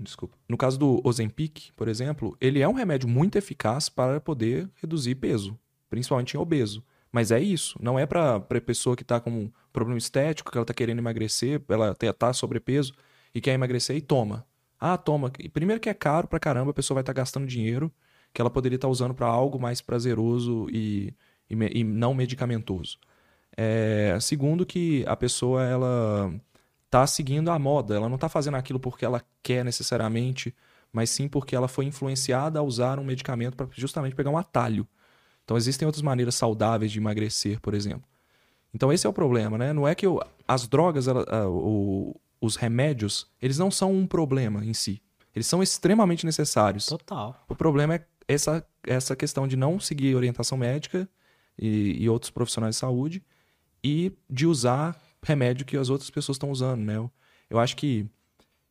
Desculpa. 0.00 0.38
No 0.48 0.56
caso 0.56 0.78
do 0.78 1.02
Ozempic, 1.04 1.70
por 1.76 1.86
exemplo, 1.86 2.34
ele 2.40 2.62
é 2.62 2.66
um 2.68 2.72
remédio 2.72 3.06
muito 3.06 3.36
eficaz 3.36 3.90
para 3.90 4.18
poder 4.18 4.70
reduzir 4.76 5.16
peso, 5.16 5.58
principalmente 5.90 6.32
em 6.34 6.38
obeso. 6.40 6.82
Mas 7.12 7.30
é 7.30 7.38
isso, 7.38 7.78
não 7.82 7.98
é 7.98 8.06
para 8.06 8.40
pessoa 8.64 8.96
que 8.96 9.04
tá 9.04 9.20
com 9.20 9.30
um 9.30 9.52
problema 9.70 9.98
estético, 9.98 10.50
que 10.50 10.56
ela 10.56 10.64
tá 10.64 10.72
querendo 10.72 10.98
emagrecer, 11.00 11.60
ela 11.68 11.94
te- 11.94 12.10
tá 12.14 12.32
sobrepeso 12.32 12.94
e 13.34 13.40
quer 13.42 13.52
emagrecer 13.52 13.96
e 13.96 14.00
toma. 14.00 14.46
Ah, 14.80 14.96
toma. 14.96 15.30
Primeiro 15.52 15.78
que 15.80 15.90
é 15.90 15.94
caro 15.94 16.26
pra 16.26 16.40
caramba, 16.40 16.70
a 16.70 16.74
pessoa 16.74 16.94
vai 16.96 17.02
estar 17.02 17.12
gastando 17.12 17.46
dinheiro 17.46 17.92
que 18.32 18.40
ela 18.40 18.48
poderia 18.48 18.76
estar 18.76 18.88
usando 18.88 19.12
para 19.14 19.26
algo 19.26 19.58
mais 19.60 19.82
prazeroso 19.82 20.68
e, 20.70 21.12
e 21.50 21.54
e 21.80 21.84
não 21.84 22.14
medicamentoso. 22.14 22.98
É, 23.56 24.16
segundo 24.20 24.64
que 24.64 25.04
a 25.06 25.16
pessoa 25.16 25.64
ela 25.64 26.32
tá 26.90 27.06
seguindo 27.06 27.50
a 27.50 27.58
moda, 27.58 27.94
ela 27.96 28.08
não 28.08 28.18
tá 28.18 28.28
fazendo 28.28 28.56
aquilo 28.56 28.80
porque 28.80 29.04
ela 29.04 29.22
quer 29.42 29.64
necessariamente, 29.64 30.54
mas 30.92 31.10
sim 31.10 31.28
porque 31.28 31.54
ela 31.54 31.68
foi 31.68 31.84
influenciada 31.84 32.58
a 32.58 32.62
usar 32.62 32.98
um 32.98 33.04
medicamento 33.04 33.56
para 33.56 33.68
justamente 33.72 34.14
pegar 34.16 34.30
um 34.30 34.38
atalho. 34.38 34.86
Então 35.44 35.56
existem 35.56 35.86
outras 35.86 36.02
maneiras 36.02 36.34
saudáveis 36.34 36.90
de 36.92 36.98
emagrecer, 36.98 37.60
por 37.60 37.74
exemplo. 37.74 38.08
Então 38.72 38.92
esse 38.92 39.06
é 39.06 39.10
o 39.10 39.12
problema, 39.12 39.56
né? 39.58 39.72
Não 39.72 39.86
é 39.88 39.94
que 39.94 40.06
o- 40.06 40.20
as 40.46 40.66
drogas, 40.66 41.08
ela- 41.08 41.24
a- 41.28 41.48
o- 41.48 42.18
os 42.40 42.56
remédios, 42.56 43.26
eles 43.40 43.58
não 43.58 43.70
são 43.70 43.92
um 43.92 44.06
problema 44.06 44.64
em 44.64 44.74
si. 44.74 45.02
Eles 45.34 45.46
são 45.46 45.62
extremamente 45.62 46.24
necessários. 46.26 46.86
Total. 46.86 47.44
O 47.48 47.54
problema 47.54 47.94
é 47.96 48.04
essa, 48.26 48.64
essa 48.86 49.16
questão 49.16 49.46
de 49.48 49.56
não 49.56 49.80
seguir 49.80 50.14
orientação 50.14 50.58
médica 50.58 51.08
e, 51.58 51.96
e 52.02 52.08
outros 52.08 52.30
profissionais 52.30 52.74
de 52.76 52.80
saúde 52.80 53.22
e 53.82 54.12
de 54.28 54.46
usar 54.46 54.96
remédio 55.28 55.66
que 55.66 55.76
as 55.76 55.90
outras 55.90 56.10
pessoas 56.10 56.36
estão 56.36 56.50
usando, 56.50 56.82
né? 56.82 56.96
Eu, 56.96 57.10
eu 57.50 57.58
acho 57.58 57.76
que 57.76 58.06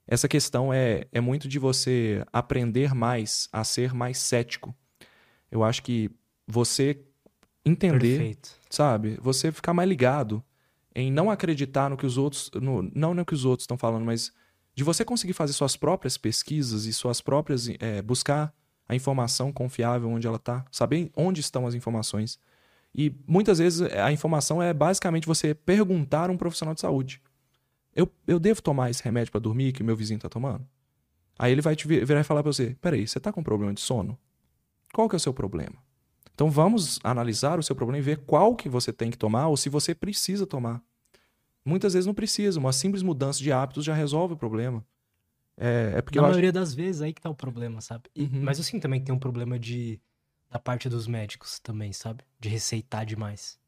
essa 0.08 0.28
questão 0.28 0.74
é, 0.74 1.06
é 1.12 1.22
muito 1.22 1.48
de 1.48 1.60
você 1.60 2.26
aprender 2.34 2.94
mais 2.96 3.48
a 3.52 3.64
ser 3.64 3.94
mais 3.94 4.18
cético. 4.18 4.76
Eu 5.52 5.64
acho 5.64 5.84
que 5.84 6.10
você 6.48 7.00
entender 7.66 8.18
Perfeito. 8.18 8.56
sabe? 8.70 9.18
Você 9.22 9.52
ficar 9.52 9.74
mais 9.74 9.88
ligado 9.88 10.44
em 10.96 11.12
não 11.12 11.30
acreditar 11.30 11.90
no 11.90 11.98
que 11.98 12.06
os 12.06 12.18
outros, 12.18 12.50
no, 12.56 12.90
não 12.96 13.14
no 13.14 13.26
que 13.26 13.34
os 13.34 13.46
outros 13.46 13.64
estão 13.64 13.78
falando, 13.78 14.06
mas 14.06 14.32
de 14.74 14.84
você 14.84 15.06
conseguir 15.06 15.34
fazer 15.34 15.54
suas 15.54 15.76
próprias 15.76 16.18
pesquisas 16.18 16.86
e 16.86 16.94
suas 16.94 17.22
próprias, 17.22 17.70
é, 17.80 18.02
buscar 18.02 18.54
a 18.88 18.96
informação 18.96 19.52
confiável 19.52 20.10
onde 20.10 20.26
ela 20.26 20.38
está, 20.38 20.66
saber 20.72 21.12
onde 21.16 21.42
estão 21.42 21.68
as 21.68 21.76
informações. 21.76 22.40
E 22.98 23.14
muitas 23.28 23.60
vezes 23.60 23.82
a 23.94 24.12
informação 24.12 24.62
é 24.62 24.74
basicamente 24.74 25.28
você 25.28 25.54
perguntar 25.54 26.30
a 26.30 26.34
um 26.34 26.38
profissional 26.38 26.74
de 26.74 26.82
saúde. 26.82 27.22
Eu, 27.96 28.12
eu 28.26 28.40
devo 28.40 28.62
tomar 28.62 28.90
esse 28.90 29.04
remédio 29.04 29.32
para 29.32 29.40
dormir 29.40 29.72
que 29.72 29.84
meu 29.84 29.96
vizinho 29.96 30.18
está 30.18 30.28
tomando? 30.28 30.68
Aí 31.38 31.52
ele 31.52 31.62
vai 31.62 31.76
te 31.76 31.88
vir- 31.88 32.04
virar 32.04 32.22
e 32.22 32.24
falar 32.24 32.42
para 32.42 32.52
você: 32.52 32.76
peraí, 32.82 33.08
você 33.08 33.20
está 33.20 33.32
com 33.32 33.44
problema 33.44 33.72
de 33.74 33.82
sono? 33.82 34.18
Qual 34.92 35.08
que 35.08 35.16
é 35.16 35.18
o 35.18 35.20
seu 35.20 35.34
problema? 35.34 35.76
Então 36.34 36.50
vamos 36.50 37.00
analisar 37.04 37.60
o 37.60 37.64
seu 37.64 37.76
problema 37.76 38.00
e 38.00 38.02
ver 38.02 38.18
qual 38.26 38.56
que 38.56 38.68
você 38.70 38.92
tem 38.92 39.12
que 39.12 39.18
tomar 39.18 39.48
ou 39.48 39.58
se 39.58 39.70
você 39.70 39.94
precisa 39.94 40.46
tomar. 40.48 40.82
Muitas 41.66 41.94
vezes 41.94 42.08
não 42.08 42.14
precisa, 42.14 42.60
uma 42.60 42.72
simples 42.72 43.04
mudança 43.04 43.40
de 43.40 43.52
hábitos 43.52 43.84
já 43.84 43.94
resolve 43.94 44.34
o 44.34 44.38
problema. 44.38 44.86
É, 45.58 45.94
é 45.98 46.02
porque 46.02 46.18
Na 46.18 46.24
eu 46.24 46.26
acho... 46.26 46.32
maioria 46.34 46.52
das 46.52 46.74
vezes 46.74 47.02
aí 47.02 47.12
que 47.14 47.22
tá 47.22 47.30
o 47.30 47.36
problema, 47.36 47.82
sabe? 47.82 48.10
E- 48.16 48.24
Uhum. 48.24 48.42
Mas 48.44 48.58
eu 48.58 48.64
sinto 48.64 48.82
também 48.84 49.00
que 49.00 49.06
tem 49.08 49.14
um 49.14 49.20
problema 49.20 49.60
de 49.60 50.00
da 50.50 50.60
parte 50.60 50.88
dos 50.90 51.08
médicos 51.08 51.60
também, 51.60 51.92
sabe? 51.94 52.24
De 52.40 52.50
receitar 52.50 53.06
demais. 53.06 53.60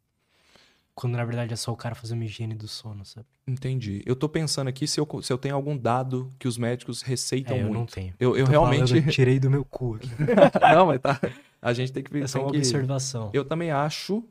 Quando 0.95 1.15
na 1.15 1.23
verdade 1.23 1.53
é 1.53 1.56
só 1.56 1.72
o 1.72 1.77
cara 1.77 1.95
fazer 1.95 2.14
uma 2.14 2.26
higiene 2.26 2.53
do 2.56 2.68
sono, 2.68 3.06
sabe? 3.06 3.26
Entendi. 3.47 4.03
Eu 4.06 4.15
tô 4.15 4.27
pensando 4.27 4.68
aqui 4.68 4.85
se 4.85 4.99
eu, 4.99 5.07
se 5.22 5.31
eu 5.31 5.38
tenho 5.38 5.56
algum 5.56 5.77
dado 5.77 6.30
que 6.38 6.47
os 6.47 6.57
médicos 6.57 7.01
receitam 7.01 7.56
é, 7.56 7.60
eu 7.60 7.64
muito. 7.64 7.73
não 7.73 7.85
tenho. 7.85 8.14
Eu, 8.19 8.35
eu 8.35 8.45
realmente. 8.45 8.89
falando, 8.89 9.06
eu 9.07 9.11
tirei 9.11 9.39
do 9.39 9.49
meu 9.49 9.64
cu 9.64 9.95
aqui. 9.95 10.10
não, 10.73 10.88
mas 10.88 10.99
tá. 10.99 11.19
A 11.61 11.72
gente 11.73 11.91
tem 11.93 12.03
que 12.03 12.11
ver. 12.11 12.23
É 12.23 12.27
só 12.27 12.41
uma 12.41 12.51
que- 12.51 12.57
observação. 12.57 13.30
Eu 13.34 13.45
também 13.45 13.72
acho, 13.72 14.23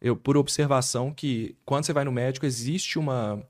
eu 0.00 0.16
por 0.16 0.36
observação, 0.38 1.12
que 1.12 1.54
quando 1.66 1.84
você 1.84 1.92
vai 1.92 2.04
no 2.04 2.12
médico, 2.12 2.46
existe 2.46 2.98
uma, 2.98 3.46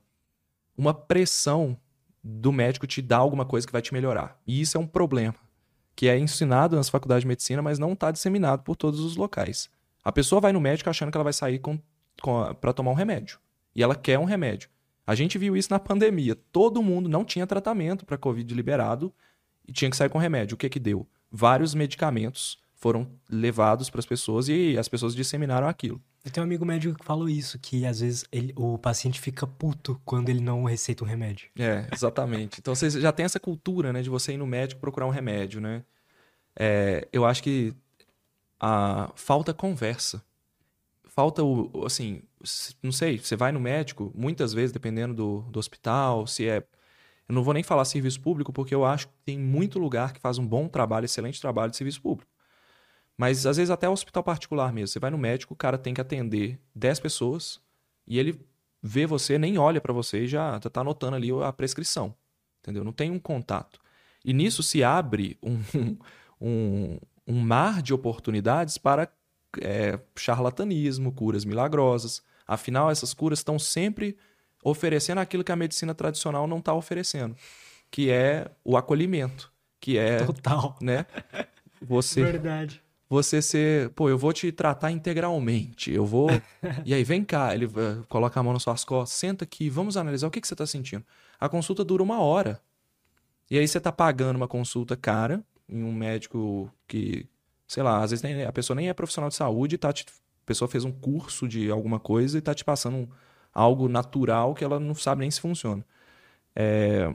uma 0.77 0.93
pressão 0.93 1.77
do 2.21 2.51
médico 2.51 2.85
te 2.85 3.01
dar 3.01 3.17
alguma 3.17 3.45
coisa 3.45 3.65
que 3.65 3.71
vai 3.71 3.81
te 3.81 3.93
melhorar. 3.93 4.37
E 4.45 4.59
isso 4.59 4.77
é 4.77 4.79
um 4.79 4.87
problema. 4.87 5.35
Que 5.97 6.07
é 6.07 6.17
ensinado 6.17 6.75
nas 6.75 6.87
faculdades 6.87 7.23
de 7.23 7.27
medicina, 7.27 7.61
mas 7.61 7.79
não 7.79 7.93
está 7.93 8.11
disseminado 8.11 8.61
por 8.63 8.75
todos 8.75 8.99
os 8.99 9.17
locais. 9.17 9.67
A 10.03 10.11
pessoa 10.11 10.39
vai 10.39 10.53
no 10.53 10.61
médico 10.61 10.89
achando 10.89 11.11
que 11.11 11.17
ela 11.17 11.23
vai 11.23 11.33
sair 11.33 11.59
para 12.61 12.71
tomar 12.71 12.91
um 12.91 12.93
remédio. 12.93 13.39
E 13.75 13.81
ela 13.81 13.95
quer 13.95 14.19
um 14.19 14.23
remédio. 14.23 14.69
A 15.05 15.15
gente 15.15 15.37
viu 15.39 15.57
isso 15.57 15.71
na 15.71 15.79
pandemia. 15.79 16.35
Todo 16.51 16.83
mundo 16.83 17.09
não 17.09 17.25
tinha 17.25 17.47
tratamento 17.47 18.05
para 18.05 18.17
Covid 18.17 18.53
liberado 18.53 19.11
e 19.67 19.73
tinha 19.73 19.89
que 19.89 19.97
sair 19.97 20.09
com 20.09 20.19
remédio. 20.19 20.53
O 20.55 20.57
que 20.57 20.69
que 20.69 20.79
deu? 20.79 21.07
Vários 21.31 21.73
medicamentos 21.73 22.59
foram 22.75 23.09
levados 23.27 23.89
para 23.89 23.99
as 23.99 24.05
pessoas 24.05 24.47
e 24.47 24.77
as 24.77 24.87
pessoas 24.87 25.15
disseminaram 25.15 25.67
aquilo. 25.67 25.99
Eu 26.25 26.31
tenho 26.31 26.43
um 26.43 26.47
amigo 26.47 26.65
médico 26.65 26.97
que 26.97 27.05
falou 27.05 27.29
isso, 27.29 27.57
que 27.57 27.85
às 27.85 27.99
vezes 28.01 28.25
ele- 28.31 28.53
o 28.55 28.77
paciente 28.77 29.19
fica 29.19 29.47
puto 29.47 29.99
quando 30.03 30.29
ele 30.29 30.41
não 30.41 30.65
receita 30.65 31.03
um 31.03 31.07
remédio. 31.07 31.49
É, 31.57 31.87
exatamente. 31.91 32.59
Então 32.59 32.75
você 32.75 32.89
já 32.89 33.11
tem 33.11 33.25
essa 33.25 33.39
cultura, 33.39 33.93
né, 33.93 34.01
de 34.01 34.09
você 34.09 34.33
ir 34.33 34.37
no 34.37 34.45
médico 34.45 34.81
procurar 34.81 35.05
um 35.05 35.11
remédio, 35.11 35.61
né? 35.61 35.83
É, 36.59 37.07
eu 37.13 37.25
acho 37.25 37.41
que 37.41 37.73
a 38.59 39.11
falta 39.15 39.53
conversa. 39.53 40.21
Falta 41.05 41.43
o, 41.43 41.85
assim, 41.85 42.21
não 42.83 42.91
sei, 42.91 43.17
você 43.17 43.35
vai 43.35 43.51
no 43.51 43.59
médico, 43.59 44.11
muitas 44.15 44.53
vezes, 44.53 44.71
dependendo 44.71 45.13
do, 45.13 45.41
do 45.49 45.59
hospital, 45.59 46.27
se 46.27 46.47
é. 46.47 46.57
Eu 47.27 47.35
não 47.35 47.43
vou 47.43 47.53
nem 47.53 47.63
falar 47.63 47.83
serviço 47.85 48.21
público, 48.21 48.53
porque 48.53 48.73
eu 48.73 48.85
acho 48.85 49.07
que 49.07 49.13
tem 49.25 49.37
muito 49.37 49.79
lugar 49.79 50.13
que 50.13 50.19
faz 50.19 50.37
um 50.37 50.47
bom 50.47 50.67
trabalho, 50.67 51.05
excelente 51.05 51.41
trabalho 51.41 51.71
de 51.71 51.77
serviço 51.77 52.01
público. 52.01 52.31
Mas 53.17 53.45
às 53.45 53.57
vezes 53.57 53.71
até 53.71 53.89
hospital 53.89 54.23
particular 54.23 54.71
mesmo. 54.71 54.89
Você 54.89 54.99
vai 54.99 55.09
no 55.09 55.17
médico, 55.17 55.53
o 55.53 55.57
cara 55.57 55.77
tem 55.77 55.93
que 55.93 56.01
atender 56.01 56.59
10 56.75 56.99
pessoas 56.99 57.59
e 58.05 58.19
ele 58.19 58.39
vê 58.81 59.05
você, 59.05 59.37
nem 59.39 59.57
olha 59.57 59.81
pra 59.81 59.91
você 59.91 60.23
e 60.23 60.27
já 60.27 60.59
tá 60.59 60.81
anotando 60.81 61.15
ali 61.15 61.29
a 61.43 61.51
prescrição. 61.51 62.13
Entendeu? 62.61 62.83
Não 62.83 62.93
tem 62.93 63.09
um 63.09 63.19
contato. 63.19 63.79
E 64.23 64.33
nisso 64.33 64.61
se 64.61 64.83
abre 64.83 65.37
um, 65.41 65.59
um, 66.39 66.99
um 67.25 67.39
mar 67.39 67.81
de 67.81 67.93
oportunidades 67.93 68.77
para 68.77 69.09
é, 69.61 69.99
charlatanismo, 70.15 71.11
curas 71.11 71.43
milagrosas. 71.43 72.21
Afinal, 72.45 72.91
essas 72.91 73.13
curas 73.13 73.39
estão 73.39 73.57
sempre 73.57 74.17
oferecendo 74.63 75.19
aquilo 75.19 75.43
que 75.43 75.51
a 75.51 75.55
medicina 75.55 75.95
tradicional 75.95 76.47
não 76.47 76.59
está 76.59 76.73
oferecendo, 76.73 77.35
que 77.89 78.09
é 78.09 78.51
o 78.63 78.75
acolhimento, 78.75 79.51
que 79.79 79.97
é, 79.97 80.23
Total. 80.25 80.75
né? 80.81 81.05
Você 81.81 82.23
Verdade. 82.23 82.81
Você 83.09 83.41
ser, 83.41 83.89
pô, 83.91 84.09
eu 84.09 84.17
vou 84.17 84.33
te 84.33 84.51
tratar 84.51 84.91
integralmente, 84.91 85.91
eu 85.91 86.05
vou. 86.05 86.29
e 86.85 86.93
aí, 86.93 87.03
vem 87.03 87.23
cá, 87.23 87.53
ele 87.53 87.65
uh, 87.65 88.05
coloca 88.09 88.39
a 88.39 88.43
mão 88.43 88.53
nas 88.53 88.63
suas 88.63 88.83
costas, 88.83 89.17
senta 89.17 89.45
aqui, 89.45 89.69
vamos 89.69 89.95
analisar 89.95 90.27
o 90.27 90.31
que, 90.31 90.41
que 90.41 90.47
você 90.47 90.53
está 90.53 90.65
sentindo. 90.65 91.05
A 91.39 91.47
consulta 91.47 91.83
dura 91.85 92.03
uma 92.03 92.19
hora. 92.19 92.61
E 93.49 93.57
aí 93.57 93.65
você 93.67 93.77
está 93.77 93.91
pagando 93.91 94.35
uma 94.35 94.47
consulta 94.47 94.97
cara 94.97 95.43
em 95.69 95.83
um 95.83 95.93
médico 95.93 96.71
que, 96.87 97.25
sei 97.67 97.81
lá, 97.81 98.03
às 98.03 98.11
vezes 98.11 98.23
nem, 98.23 98.43
a 98.43 98.51
pessoa 98.51 98.75
nem 98.75 98.89
é 98.89 98.93
profissional 98.93 99.29
de 99.29 99.35
saúde, 99.35 99.77
tá 99.77 99.93
te, 99.93 100.05
a 100.07 100.45
pessoa 100.45 100.67
fez 100.67 100.83
um 100.83 100.91
curso 100.91 101.47
de 101.47 101.71
alguma 101.71 101.99
coisa 101.99 102.37
e 102.37 102.39
está 102.39 102.53
te 102.53 102.65
passando 102.65 102.97
um, 102.97 103.07
algo 103.53 103.87
natural 103.87 104.53
que 104.53 104.63
ela 104.63 104.79
não 104.79 104.93
sabe 104.93 105.21
nem 105.21 105.31
se 105.31 105.39
funciona. 105.39 105.85
É, 106.55 107.13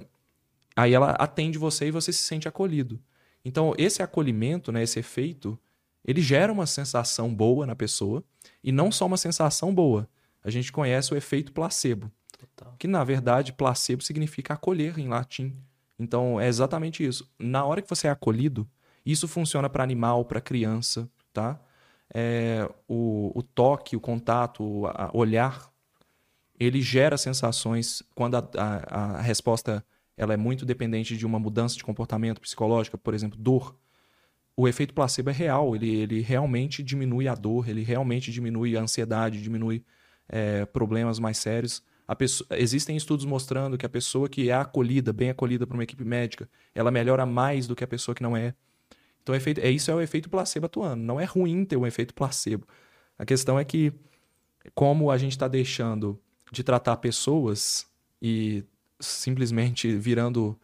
aí 0.74 0.94
ela 0.94 1.10
atende 1.12 1.58
você 1.58 1.88
e 1.88 1.90
você 1.90 2.12
se 2.12 2.22
sente 2.22 2.48
acolhido. 2.48 2.98
Então, 3.44 3.74
esse 3.76 4.02
acolhimento, 4.02 4.72
né, 4.72 4.82
esse 4.82 4.98
efeito, 4.98 5.58
ele 6.04 6.20
gera 6.20 6.52
uma 6.52 6.66
sensação 6.66 7.34
boa 7.34 7.66
na 7.66 7.76
pessoa 7.76 8.22
e 8.62 8.72
não 8.72 8.90
só 8.90 9.06
uma 9.06 9.16
sensação 9.16 9.74
boa. 9.74 10.08
A 10.42 10.50
gente 10.50 10.72
conhece 10.72 11.14
o 11.14 11.16
efeito 11.16 11.52
placebo, 11.52 12.10
Total. 12.38 12.74
que 12.78 12.88
na 12.88 13.04
verdade 13.04 13.52
placebo 13.52 14.02
significa 14.02 14.54
acolher 14.54 14.98
em 14.98 15.08
latim. 15.08 15.56
Então, 15.98 16.40
é 16.40 16.48
exatamente 16.48 17.04
isso. 17.06 17.30
Na 17.38 17.64
hora 17.64 17.80
que 17.80 17.88
você 17.88 18.08
é 18.08 18.10
acolhido, 18.10 18.68
isso 19.06 19.28
funciona 19.28 19.68
para 19.68 19.84
animal, 19.84 20.24
para 20.24 20.40
criança, 20.40 21.08
tá? 21.32 21.60
É, 22.12 22.68
o, 22.88 23.32
o, 23.34 23.42
toque, 23.42 23.96
o 23.96 24.00
contato, 24.00 24.62
o 24.62 25.18
olhar, 25.18 25.72
ele 26.58 26.82
gera 26.82 27.16
sensações 27.16 28.02
quando 28.14 28.36
a, 28.36 28.48
a, 28.56 29.04
a 29.18 29.20
resposta 29.20 29.84
ela 30.16 30.34
é 30.34 30.36
muito 30.36 30.66
dependente 30.66 31.16
de 31.16 31.24
uma 31.24 31.38
mudança 31.38 31.76
de 31.76 31.84
comportamento 31.84 32.40
psicológica, 32.40 32.98
por 32.98 33.14
exemplo, 33.14 33.38
dor. 33.38 33.76
O 34.56 34.68
efeito 34.68 34.92
placebo 34.92 35.30
é 35.30 35.32
real, 35.32 35.74
ele, 35.74 35.94
ele 35.94 36.20
realmente 36.20 36.82
diminui 36.82 37.26
a 37.26 37.34
dor, 37.34 37.68
ele 37.68 37.82
realmente 37.82 38.30
diminui 38.30 38.76
a 38.76 38.82
ansiedade, 38.82 39.42
diminui 39.42 39.84
é, 40.28 40.64
problemas 40.66 41.18
mais 41.18 41.38
sérios. 41.38 41.82
Pessoa, 42.18 42.46
existem 42.58 42.94
estudos 42.94 43.24
mostrando 43.24 43.78
que 43.78 43.86
a 43.86 43.88
pessoa 43.88 44.28
que 44.28 44.50
é 44.50 44.54
acolhida, 44.54 45.14
bem 45.14 45.30
acolhida 45.30 45.66
por 45.66 45.72
uma 45.72 45.82
equipe 45.82 46.04
médica, 46.04 46.46
ela 46.74 46.90
melhora 46.90 47.24
mais 47.24 47.66
do 47.66 47.74
que 47.74 47.82
a 47.82 47.86
pessoa 47.86 48.14
que 48.14 48.22
não 48.22 48.36
é. 48.36 48.54
Então, 49.22 49.34
é, 49.34 49.38
efeito, 49.38 49.60
é 49.60 49.70
isso 49.70 49.90
é 49.90 49.94
o 49.94 50.00
efeito 50.00 50.28
placebo 50.28 50.66
atuando. 50.66 51.02
Não 51.02 51.18
é 51.18 51.24
ruim 51.24 51.64
ter 51.64 51.76
um 51.76 51.86
efeito 51.86 52.12
placebo. 52.12 52.66
A 53.18 53.24
questão 53.24 53.58
é 53.58 53.64
que, 53.64 53.92
como 54.74 55.10
a 55.10 55.16
gente 55.16 55.32
está 55.32 55.48
deixando 55.48 56.20
de 56.50 56.62
tratar 56.62 56.96
pessoas 56.98 57.86
e 58.20 58.62
simplesmente 59.00 59.96
virando 59.96 60.58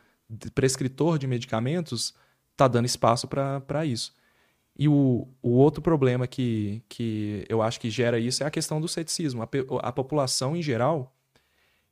prescritor 0.54 1.18
de 1.18 1.26
medicamentos, 1.26 2.14
está 2.58 2.66
dando 2.66 2.86
espaço 2.86 3.28
para 3.28 3.86
isso. 3.86 4.12
E 4.76 4.88
o, 4.88 5.28
o 5.42 5.50
outro 5.50 5.80
problema 5.80 6.26
que, 6.26 6.82
que 6.88 7.44
eu 7.48 7.62
acho 7.62 7.80
que 7.80 7.88
gera 7.88 8.18
isso 8.18 8.42
é 8.42 8.46
a 8.46 8.50
questão 8.50 8.80
do 8.80 8.88
ceticismo. 8.88 9.42
A, 9.42 9.48
a 9.80 9.92
população, 9.92 10.56
em 10.56 10.62
geral, 10.62 11.14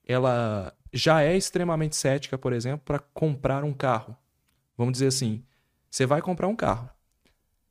ela 0.05 0.73
já 0.93 1.23
é 1.23 1.37
extremamente 1.37 1.97
cética, 1.97 2.37
por 2.37 2.53
exemplo, 2.53 2.83
para 2.85 2.99
comprar 2.99 3.65
um 3.65 3.73
carro. 3.73 4.17
Vamos 4.77 4.93
dizer 4.93 5.09
assim, 5.09 5.43
você 5.91 6.05
vai 6.07 6.21
comprar 6.21 6.49
um 6.49 6.57
carro 6.57 6.89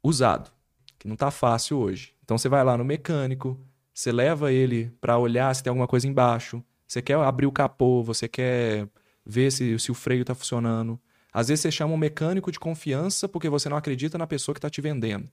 usado, 0.04 0.52
que 0.98 1.08
não 1.08 1.14
está 1.14 1.32
fácil 1.32 1.78
hoje. 1.78 2.14
Então 2.24 2.38
você 2.38 2.50
vai 2.50 2.64
lá 2.64 2.78
no 2.78 2.84
mecânico, 2.84 3.60
você 3.94 4.12
leva 4.12 4.52
ele 4.52 4.92
para 5.00 5.18
olhar 5.18 5.54
se 5.56 5.64
tem 5.64 5.70
alguma 5.70 5.88
coisa 5.88 6.08
embaixo, 6.08 6.64
você 6.88 7.02
quer 7.02 7.16
abrir 7.18 7.46
o 7.46 7.52
capô, 7.52 8.04
você 8.04 8.28
quer 8.28 8.88
ver 9.26 9.52
se, 9.52 9.80
se 9.80 9.92
o 9.92 9.96
freio 9.96 10.22
está 10.22 10.36
funcionando. 10.36 11.00
Às 11.36 11.50
vezes 11.50 11.64
você 11.64 11.70
chama 11.70 11.94
um 11.94 11.98
mecânico 11.98 12.50
de 12.50 12.58
confiança 12.58 13.28
porque 13.28 13.50
você 13.50 13.68
não 13.68 13.76
acredita 13.76 14.18
na 14.18 14.26
pessoa 14.26 14.56
que 14.56 14.60
está 14.60 14.70
te 14.70 14.80
vendendo. 14.80 15.30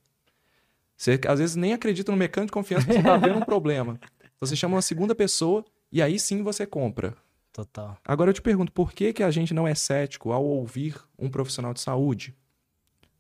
Você 0.96 1.20
às 1.28 1.38
vezes 1.38 1.54
nem 1.54 1.72
acredita 1.72 2.10
no 2.10 2.18
mecânico 2.18 2.48
de 2.48 2.52
confiança 2.52 2.84
porque 2.84 3.00
você 3.00 3.06
está 3.06 3.16
vendo 3.16 3.38
um 3.38 3.44
problema. 3.44 4.00
Então 4.02 4.48
você 4.48 4.56
chama 4.56 4.74
uma 4.74 4.82
segunda 4.82 5.14
pessoa 5.14 5.64
e 5.92 6.02
aí 6.02 6.18
sim 6.18 6.42
você 6.42 6.66
compra. 6.66 7.14
Total. 7.52 7.96
Agora 8.04 8.30
eu 8.30 8.34
te 8.34 8.42
pergunto, 8.42 8.72
por 8.72 8.92
que, 8.92 9.12
que 9.12 9.22
a 9.22 9.30
gente 9.30 9.54
não 9.54 9.68
é 9.68 9.76
cético 9.76 10.32
ao 10.32 10.44
ouvir 10.44 10.96
um 11.16 11.30
profissional 11.30 11.72
de 11.72 11.80
saúde? 11.80 12.34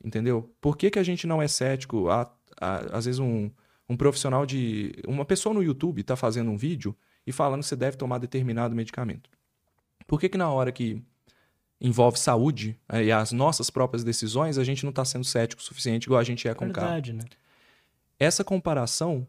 Entendeu? 0.04 0.52
Por 0.60 0.76
que, 0.76 0.90
que 0.90 0.98
a 0.98 1.04
gente 1.04 1.24
não 1.24 1.40
é 1.40 1.46
cético? 1.46 2.08
A, 2.08 2.28
a, 2.60 2.98
às 2.98 3.04
vezes 3.04 3.20
um, 3.20 3.48
um 3.88 3.96
profissional 3.96 4.44
de. 4.44 4.92
Uma 5.06 5.24
pessoa 5.24 5.54
no 5.54 5.62
YouTube 5.62 6.00
está 6.00 6.16
fazendo 6.16 6.50
um 6.50 6.56
vídeo 6.56 6.96
e 7.24 7.30
falando 7.30 7.60
que 7.60 7.68
você 7.68 7.76
deve 7.76 7.96
tomar 7.96 8.18
determinado 8.18 8.74
medicamento. 8.74 9.30
Por 10.04 10.18
que, 10.18 10.28
que 10.28 10.36
na 10.36 10.50
hora 10.50 10.72
que 10.72 11.00
envolve 11.82 12.16
saúde 12.16 12.78
é, 12.88 13.04
e 13.04 13.10
as 13.10 13.32
nossas 13.32 13.68
próprias 13.68 14.04
decisões, 14.04 14.56
a 14.56 14.62
gente 14.62 14.84
não 14.84 14.90
está 14.90 15.04
sendo 15.04 15.24
cético 15.24 15.60
o 15.60 15.64
suficiente 15.64 16.04
igual 16.04 16.20
a 16.20 16.24
gente 16.24 16.46
é 16.46 16.54
com 16.54 16.66
o 16.66 16.72
carro? 16.72 17.12
Né? 17.12 17.24
Essa 18.20 18.44
comparação 18.44 19.26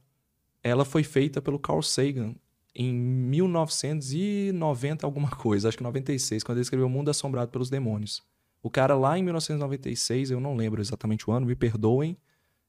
ela 0.62 0.86
foi 0.86 1.04
feita 1.04 1.42
pelo 1.42 1.58
Carl 1.58 1.82
Sagan 1.82 2.36
em 2.76 2.94
1990 2.94 5.04
alguma 5.06 5.32
coisa, 5.32 5.68
acho 5.68 5.78
que 5.78 5.84
96, 5.84 6.44
quando 6.44 6.60
ele 6.60 6.64
escreveu 6.64 6.86
O 6.86 6.90
Mundo 6.90 7.10
Assombrado 7.10 7.50
pelos 7.52 7.72
Demônios. 7.72 8.22
O 8.62 8.70
cara 8.70 8.96
lá 8.96 9.18
em 9.18 9.24
1996, 9.24 10.30
eu 10.32 10.40
não 10.40 10.56
lembro 10.56 10.80
exatamente 10.80 11.28
o 11.30 11.34
ano, 11.34 11.48
me 11.48 11.56
perdoem, 11.56 12.16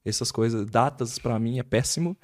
essas 0.05 0.33
coisas, 0.33 0.67
datas 0.67 1.19
para 1.19 1.39
mim 1.39 1.59
é 1.59 1.63
péssimo, 1.63 2.17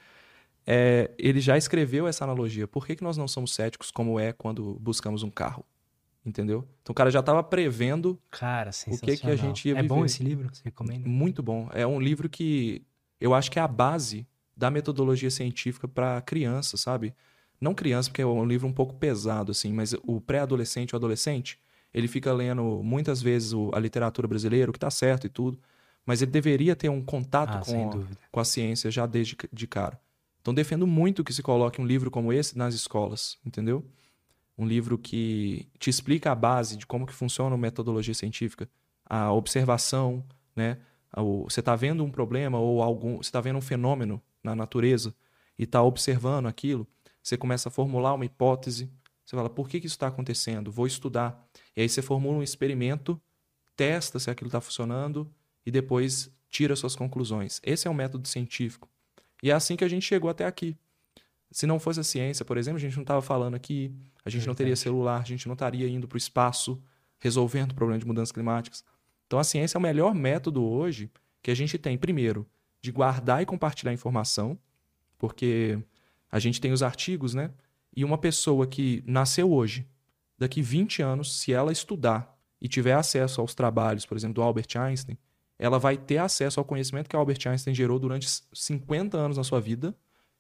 é, 0.67 1.11
ele 1.19 1.41
já 1.41 1.57
escreveu 1.57 2.07
essa 2.07 2.25
analogia. 2.25 2.67
Por 2.67 2.87
que, 2.87 2.97
que 2.97 3.03
nós 3.03 3.17
não 3.17 3.29
somos 3.29 3.55
céticos 3.55 3.91
como 3.91 4.19
é 4.19 4.33
quando 4.33 4.79
buscamos 4.81 5.23
um 5.23 5.31
carro? 5.31 5.65
Entendeu? 6.25 6.69
Então 6.83 6.93
o 6.93 6.95
cara 6.95 7.11
já 7.11 7.21
estava 7.21 7.43
prevendo 7.43 8.21
cara, 8.31 8.71
o 8.87 8.99
que, 8.99 9.17
que 9.17 9.31
a 9.31 9.37
gente 9.37 9.69
ia 9.69 9.75
viver. 9.75 9.87
É 9.87 9.89
bom 9.89 10.05
esse 10.05 10.23
livro? 10.23 10.51
Você 10.53 10.63
recomenda? 10.65 11.09
Muito 11.09 11.43
bom. 11.43 11.69
É 11.73 11.87
um 11.87 11.99
livro 11.99 12.29
que 12.29 12.85
eu 13.19 13.35
acho 13.35 13.51
que 13.51 13.59
é 13.59 13.63
a 13.63 13.69
base 13.69 14.27
da 14.55 14.71
metodologia 14.71 15.31
científica 15.31 15.89
para 15.89 16.21
criança, 16.21 16.77
sabe? 16.77 17.15
Não 17.59 17.75
criança, 17.75 18.11
porque 18.11 18.23
é 18.23 18.27
um 18.27 18.45
livro 18.45 18.67
um 18.67 18.73
pouco 18.73 18.95
pesado, 18.95 19.53
assim, 19.53 19.73
mas 19.73 19.95
o 20.03 20.21
pré-adolescente, 20.21 20.95
o 20.95 20.97
adolescente, 20.97 21.59
ele 21.93 22.09
fica 22.09 22.33
lendo 22.33 22.83
muitas 22.83 23.21
vezes 23.23 23.53
a 23.73 23.79
literatura 23.79 24.29
brasileira, 24.29 24.71
o 24.71 24.73
que 24.73 24.79
está 24.79 24.91
certo 24.91 25.27
e 25.27 25.31
tudo, 25.31 25.59
mas 26.05 26.23
ele 26.23 26.31
deveria 26.31 26.77
ter 26.77 26.89
um 26.89 27.03
contato 27.03 27.57
ah, 27.57 27.61
com, 27.65 28.05
com 28.31 28.41
a 28.41 28.45
ciência 28.45 28.91
já 28.91 29.07
desde 29.07 29.37
de 29.53 29.67
cara. 29.67 30.01
Então 30.41 30.55
defendo 30.55 30.87
muito 30.87 31.23
que 31.23 31.33
se 31.33 31.43
coloque 31.43 31.81
um 31.81 31.87
livro 31.87 32.11
como 32.11 32.33
esse 32.33 32.57
nas 32.57 32.75
escolas, 32.75 33.39
entendeu? 33.45 33.85
Um 34.61 34.67
livro 34.67 34.99
que 34.99 35.67
te 35.79 35.89
explica 35.89 36.31
a 36.31 36.35
base 36.35 36.77
de 36.77 36.87
como 36.87 37.07
que 37.07 37.15
funciona 37.15 37.55
a 37.55 37.59
metodologia 37.59 38.13
científica, 38.13 38.69
a 39.07 39.33
observação, 39.33 40.23
né? 40.55 40.79
Você 41.45 41.61
está 41.61 41.75
vendo 41.75 42.05
um 42.05 42.11
problema 42.11 42.59
ou 42.59 42.83
algum, 42.83 43.17
você 43.17 43.29
está 43.29 43.41
vendo 43.41 43.57
um 43.57 43.63
fenômeno 43.63 44.23
na 44.45 44.55
natureza 44.55 45.15
e 45.59 45.65
está 45.65 45.83
observando 45.83 46.47
aquilo, 46.47 46.87
você 47.23 47.37
começa 47.37 47.69
a 47.69 47.73
formular 47.73 48.15
uma 48.15 48.25
hipótese, 48.25 48.91
você 49.25 49.37
fala, 49.37 49.49
por 49.49 49.69
que, 49.69 49.81
que 49.81 49.87
isso 49.87 49.95
está 49.95 50.09
acontecendo? 50.09 50.71
Vou 50.71 50.87
estudar. 50.87 51.49
E 51.77 51.81
aí 51.81 51.89
você 51.89 52.03
formula 52.03 52.39
um 52.39 52.43
experimento, 52.43 53.21
testa 53.77 54.19
se 54.19 54.31
aquilo 54.31 54.49
está 54.49 54.61
funcionando 54.61 55.33
e 55.65 55.71
depois 55.71 56.31
tira 56.51 56.75
suas 56.77 56.97
conclusões. 56.97 57.61
Esse 57.63 57.87
é 57.87 57.91
o 57.91 57.95
método 57.95 58.27
científico. 58.27 58.89
E 59.43 59.51
é 59.51 59.55
assim 59.55 59.77
que 59.77 59.85
a 59.85 59.89
gente 59.89 60.05
chegou 60.05 60.29
até 60.29 60.45
aqui. 60.45 60.77
Se 61.51 61.67
não 61.67 61.79
fosse 61.79 62.01
a 62.01 62.05
ciência, 62.05 62.45
por 62.45 62.57
exemplo, 62.57 62.79
a 62.79 62.81
gente 62.81 62.97
não 62.97 63.03
estava 63.03 63.23
falando 63.23 63.55
aqui, 63.55 63.95
a 64.25 64.31
gente 64.31 64.47
não 64.47 64.55
teria 64.55 64.77
celular, 64.77 65.21
a 65.21 65.25
gente 65.25 65.47
não 65.47 65.55
estaria 65.55 65.89
indo 65.89 66.07
para 66.07 66.17
o 66.17 66.19
espaço 66.19 66.83
resolvendo 67.19 67.73
o 67.73 67.75
problema 67.75 67.99
de 67.99 68.07
mudanças 68.07 68.33
climáticas. 68.33 68.85
Então 69.27 69.39
a 69.39 69.45
ciência 69.45 69.77
é 69.77 69.79
o 69.79 69.83
melhor 69.83 70.15
método 70.15 70.65
hoje 70.65 71.11
que 71.43 71.51
a 71.51 71.55
gente 71.55 71.79
tem, 71.79 71.97
primeiro, 71.97 72.47
de 72.83 72.91
guardar 72.91 73.43
e 73.43 73.47
compartilhar 73.47 73.93
informação, 73.93 74.59
porque 75.19 75.79
a 76.31 76.39
gente 76.39 76.61
tem 76.61 76.73
os 76.73 76.83
artigos, 76.83 77.35
né? 77.35 77.51
E 77.95 78.05
uma 78.05 78.19
pessoa 78.19 78.67
que 78.67 79.03
nasceu 79.07 79.53
hoje, 79.53 79.87
daqui 80.39 80.63
20 80.63 81.03
anos, 81.03 81.41
se 81.41 81.53
ela 81.53 81.73
estudar 81.73 82.39
e 82.61 82.69
tiver 82.69 82.95
acesso 82.95 83.41
aos 83.41 83.55
trabalhos, 83.55 84.07
por 84.07 84.17
exemplo, 84.17 84.35
do 84.35 84.43
Albert 84.43 84.69
Einstein, 84.77 85.19
ela 85.59 85.79
vai 85.79 85.97
ter 85.99 86.19
acesso 86.19 86.59
ao 86.59 86.65
conhecimento 86.65 87.09
que 87.09 87.17
Albert 87.17 87.47
Einstein 87.47 87.75
gerou 87.75 87.99
durante 87.99 88.27
50 88.53 89.17
anos 89.19 89.37
na 89.37 89.45
sua 89.45 89.61
vida, 89.61 89.95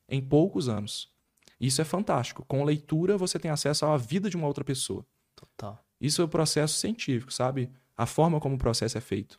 em 0.08 0.20
poucos 0.20 0.68
anos. 0.68 1.12
Isso 1.60 1.82
é 1.82 1.84
fantástico. 1.84 2.44
Com 2.46 2.64
leitura, 2.64 3.18
você 3.18 3.38
tem 3.38 3.50
acesso 3.50 3.84
à 3.84 3.96
vida 3.96 4.30
de 4.30 4.36
uma 4.36 4.46
outra 4.46 4.64
pessoa. 4.64 5.04
Total. 5.36 5.78
Isso 6.00 6.22
é 6.22 6.24
o 6.24 6.28
processo 6.28 6.78
científico, 6.78 7.32
sabe? 7.32 7.70
A 7.96 8.06
forma 8.06 8.40
como 8.40 8.54
o 8.54 8.58
processo 8.58 8.96
é 8.96 9.00
feito. 9.00 9.38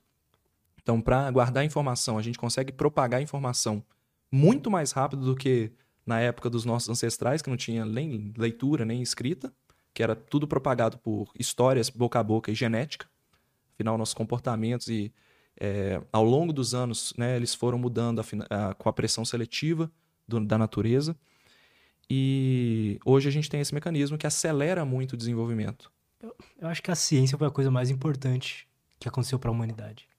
Então, 0.81 1.01
para 1.01 1.29
guardar 1.31 1.65
informação, 1.65 2.17
a 2.17 2.21
gente 2.21 2.37
consegue 2.37 2.71
propagar 2.71 3.21
informação 3.21 3.83
muito 4.31 4.69
mais 4.69 4.91
rápido 4.91 5.25
do 5.25 5.35
que 5.35 5.71
na 6.05 6.19
época 6.19 6.49
dos 6.49 6.65
nossos 6.65 6.89
ancestrais, 6.89 7.41
que 7.41 7.49
não 7.49 7.57
tinha 7.57 7.85
nem 7.85 8.33
leitura, 8.37 8.85
nem 8.85 9.01
escrita, 9.01 9.53
que 9.93 10.01
era 10.01 10.15
tudo 10.15 10.47
propagado 10.47 10.97
por 10.99 11.31
histórias 11.37 11.89
boca 11.89 12.19
a 12.19 12.23
boca 12.23 12.51
e 12.51 12.55
genética. 12.55 13.07
Afinal, 13.73 13.97
nossos 13.97 14.13
comportamentos 14.13 14.87
e 14.87 15.11
é, 15.59 16.01
ao 16.11 16.23
longo 16.23 16.53
dos 16.53 16.73
anos, 16.73 17.13
né, 17.17 17.35
eles 17.35 17.53
foram 17.53 17.77
mudando 17.77 18.21
a, 18.21 18.69
a, 18.69 18.73
com 18.73 18.89
a 18.89 18.93
pressão 18.93 19.25
seletiva 19.25 19.91
do, 20.27 20.39
da 20.39 20.57
natureza. 20.57 21.15
E 22.13 22.99
hoje 23.05 23.29
a 23.29 23.31
gente 23.31 23.49
tem 23.49 23.61
esse 23.61 23.73
mecanismo 23.73 24.17
que 24.17 24.27
acelera 24.27 24.83
muito 24.83 25.13
o 25.13 25.17
desenvolvimento. 25.17 25.89
Eu, 26.21 26.35
eu 26.59 26.67
acho 26.67 26.83
que 26.83 26.91
a 26.91 26.95
ciência 26.95 27.37
foi 27.37 27.47
a 27.47 27.49
coisa 27.51 27.71
mais 27.71 27.89
importante 27.89 28.67
que 28.99 29.07
aconteceu 29.07 29.39
para 29.39 29.49
a 29.49 29.53
humanidade. 29.53 30.09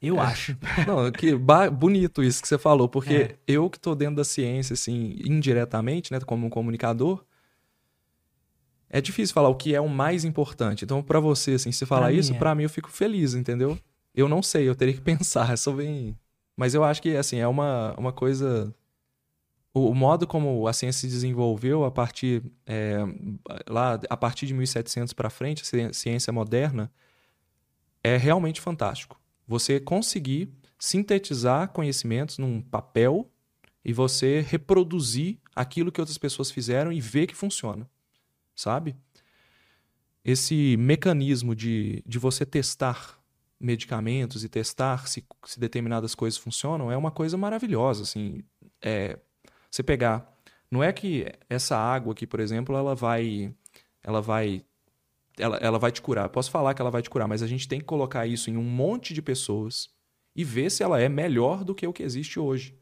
Eu 0.00 0.20
acho. 0.20 0.56
Não, 0.86 1.10
que 1.10 1.34
bonito 1.72 2.22
isso 2.22 2.40
que 2.40 2.46
você 2.46 2.56
falou, 2.56 2.88
porque 2.88 3.14
É. 3.14 3.36
eu 3.48 3.68
que 3.68 3.80
tô 3.80 3.96
dentro 3.96 4.14
da 4.14 4.22
ciência, 4.22 4.74
assim, 4.74 5.16
indiretamente, 5.24 6.12
né, 6.12 6.20
como 6.20 6.46
um 6.46 6.50
comunicador, 6.50 7.24
é 8.88 9.00
difícil 9.00 9.34
falar 9.34 9.48
o 9.48 9.56
que 9.56 9.74
é 9.74 9.80
o 9.80 9.88
mais 9.88 10.24
importante. 10.24 10.84
Então, 10.84 11.02
pra 11.02 11.18
você, 11.18 11.54
assim, 11.54 11.72
se 11.72 11.84
falar 11.84 12.02
Pra 12.06 12.12
isso, 12.12 12.32
é. 12.32 12.38
pra 12.38 12.54
mim 12.54 12.62
eu 12.62 12.70
fico 12.70 12.88
feliz, 12.88 13.34
entendeu? 13.34 13.76
Eu 14.14 14.28
não 14.28 14.40
sei, 14.40 14.68
eu 14.68 14.76
teria 14.76 14.94
que 14.94 15.00
pensar, 15.02 15.52
é 15.52 15.56
só 15.56 15.72
bem... 15.72 16.16
Mas 16.56 16.74
eu 16.74 16.84
acho 16.84 17.02
que, 17.02 17.16
assim, 17.16 17.38
é 17.38 17.48
uma, 17.48 17.92
uma 17.98 18.12
coisa... 18.12 18.72
O, 19.74 19.94
modo 19.94 20.26
como 20.26 20.66
a 20.68 20.72
ciência 20.72 21.00
se 21.00 21.06
desenvolveu 21.06 21.84
a 21.84 21.90
partir, 21.90 22.42
é, 22.66 22.98
lá, 23.68 23.98
a 24.10 24.16
partir 24.16 24.46
de 24.46 24.52
1700 24.52 25.14
pra 25.14 25.30
frente, 25.30 25.62
a 25.62 25.64
ci- 25.64 25.94
ciência 25.94 26.32
moderna, 26.32 26.92
é 28.04 28.16
realmente 28.16 28.60
fantástico. 28.60 29.18
Você 29.46 29.80
conseguir 29.80 30.50
sintetizar 30.78 31.68
conhecimentos 31.68 32.38
num 32.38 32.60
papel 32.60 33.30
e 33.84 33.92
você 33.92 34.40
reproduzir 34.40 35.38
aquilo 35.54 35.90
que 35.90 36.00
outras 36.00 36.18
pessoas 36.18 36.50
fizeram 36.50 36.92
e 36.92 37.00
ver 37.00 37.26
que 37.26 37.34
funciona, 37.34 37.88
sabe? 38.54 38.94
Esse 40.24 40.76
mecanismo 40.76 41.54
de, 41.54 42.02
de 42.06 42.18
você 42.18 42.46
testar 42.46 43.18
medicamentos 43.58 44.44
e 44.44 44.48
testar 44.48 45.08
se, 45.08 45.24
se 45.44 45.58
determinadas 45.58 46.14
coisas 46.14 46.38
funcionam 46.38 46.90
é 46.92 46.96
uma 46.96 47.10
coisa 47.10 47.36
maravilhosa, 47.36 48.02
assim. 48.02 48.42
É, 48.80 49.18
você 49.72 49.82
pegar, 49.82 50.30
não 50.70 50.82
é 50.82 50.92
que 50.92 51.26
essa 51.48 51.76
água 51.76 52.12
aqui, 52.12 52.26
por 52.26 52.40
exemplo, 52.40 52.76
ela 52.76 52.94
vai, 52.94 53.54
ela 54.02 54.20
vai 54.20 54.64
ela, 55.38 55.56
ela 55.56 55.78
vai 55.78 55.90
te 55.90 56.02
curar. 56.02 56.28
Posso 56.28 56.50
falar 56.50 56.74
que 56.74 56.82
ela 56.82 56.90
vai 56.90 57.02
te 57.02 57.10
curar, 57.10 57.26
mas 57.26 57.42
a 57.42 57.46
gente 57.46 57.66
tem 57.66 57.80
que 57.80 57.86
colocar 57.86 58.26
isso 58.26 58.50
em 58.50 58.56
um 58.56 58.62
monte 58.62 59.14
de 59.14 59.22
pessoas 59.22 59.88
e 60.36 60.44
ver 60.44 60.70
se 60.70 60.82
ela 60.82 61.00
é 61.00 61.08
melhor 61.08 61.64
do 61.64 61.74
que 61.74 61.86
o 61.86 61.92
que 61.92 62.02
existe 62.02 62.38
hoje. 62.38 62.76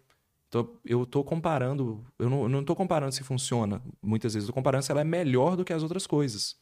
Então, 0.49 0.69
eu 0.85 1.05
estou 1.05 1.23
comparando, 1.23 2.05
eu 2.19 2.29
não, 2.29 2.65
tô 2.65 2.75
comparando 2.75 3.15
se 3.15 3.23
funciona, 3.23 3.81
muitas 4.03 4.35
vezes, 4.35 4.49
tô 4.49 4.53
comparando 4.53 4.85
se 4.85 4.91
ela 4.91 5.01
é 5.01 5.05
melhor 5.05 5.57
do 5.57 5.65
que 5.65 5.73
as 5.73 5.85
outras 5.85 6.09
coisas. 6.09 6.57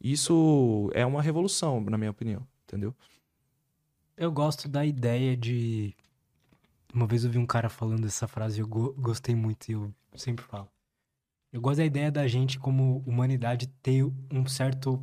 Isso 0.00 0.90
é 0.92 1.06
uma 1.06 1.22
revolução, 1.22 1.80
na 1.80 1.96
minha 1.96 2.10
opinião, 2.10 2.44
entendeu? 2.64 2.92
Eu 4.16 4.32
gosto 4.32 4.68
da 4.68 4.84
ideia 4.84 5.36
de. 5.36 5.94
Uma 6.94 7.06
vez 7.06 7.24
eu 7.24 7.30
vi 7.30 7.38
um 7.38 7.46
cara 7.46 7.68
falando 7.68 8.06
essa 8.06 8.28
frase 8.28 8.58
e 8.58 8.60
eu 8.62 8.68
go- 8.68 8.92
gostei 8.92 9.34
muito 9.34 9.68
e 9.68 9.72
eu 9.72 9.92
sempre 10.14 10.44
falo. 10.44 10.68
Eu 11.52 11.60
gosto 11.60 11.78
da 11.78 11.84
ideia 11.84 12.10
da 12.10 12.26
gente, 12.28 12.58
como 12.58 13.02
humanidade, 13.06 13.66
ter 13.82 14.04
um 14.30 14.46
certo 14.46 15.02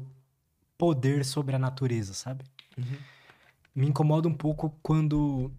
poder 0.77 1.25
sobre 1.25 1.55
a 1.55 1.59
natureza, 1.59 2.13
sabe? 2.13 2.45
Me 3.75 3.87
incomoda 3.87 4.27
um 4.27 4.33
pouco 4.33 4.69
quando. 4.81 5.51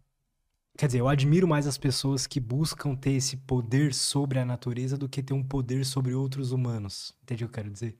Quer 0.76 0.86
dizer, 0.86 1.00
eu 1.00 1.08
admiro 1.08 1.46
mais 1.46 1.66
as 1.66 1.76
pessoas 1.76 2.26
que 2.26 2.40
buscam 2.40 2.94
ter 2.96 3.12
esse 3.12 3.36
poder 3.36 3.92
sobre 3.92 4.38
a 4.38 4.44
natureza 4.44 4.96
do 4.96 5.08
que 5.08 5.22
ter 5.22 5.34
um 5.34 5.42
poder 5.42 5.84
sobre 5.84 6.14
outros 6.14 6.50
humanos. 6.50 7.14
Entende 7.22 7.44
o 7.44 7.48
que 7.48 7.50
eu 7.52 7.54
quero 7.62 7.70
dizer? 7.70 7.98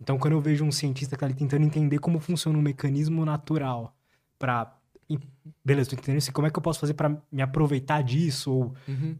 Então, 0.00 0.18
quando 0.18 0.32
eu 0.32 0.40
vejo 0.40 0.64
um 0.64 0.72
cientista 0.72 1.16
que 1.16 1.20
tá 1.20 1.26
ali 1.26 1.34
tentando 1.34 1.64
entender 1.66 1.98
como 1.98 2.18
funciona 2.18 2.58
um 2.58 2.62
mecanismo 2.62 3.24
natural 3.26 3.94
pra. 4.38 4.77
Beleza, 5.64 5.90
tô 5.90 5.96
entendendo 5.96 6.18
isso. 6.20 6.32
Como 6.32 6.46
é 6.46 6.50
que 6.50 6.58
eu 6.58 6.62
posso 6.62 6.80
fazer 6.80 6.94
pra 6.94 7.08
me 7.32 7.42
aproveitar 7.42 8.02
disso 8.02 8.52
ou 8.52 8.74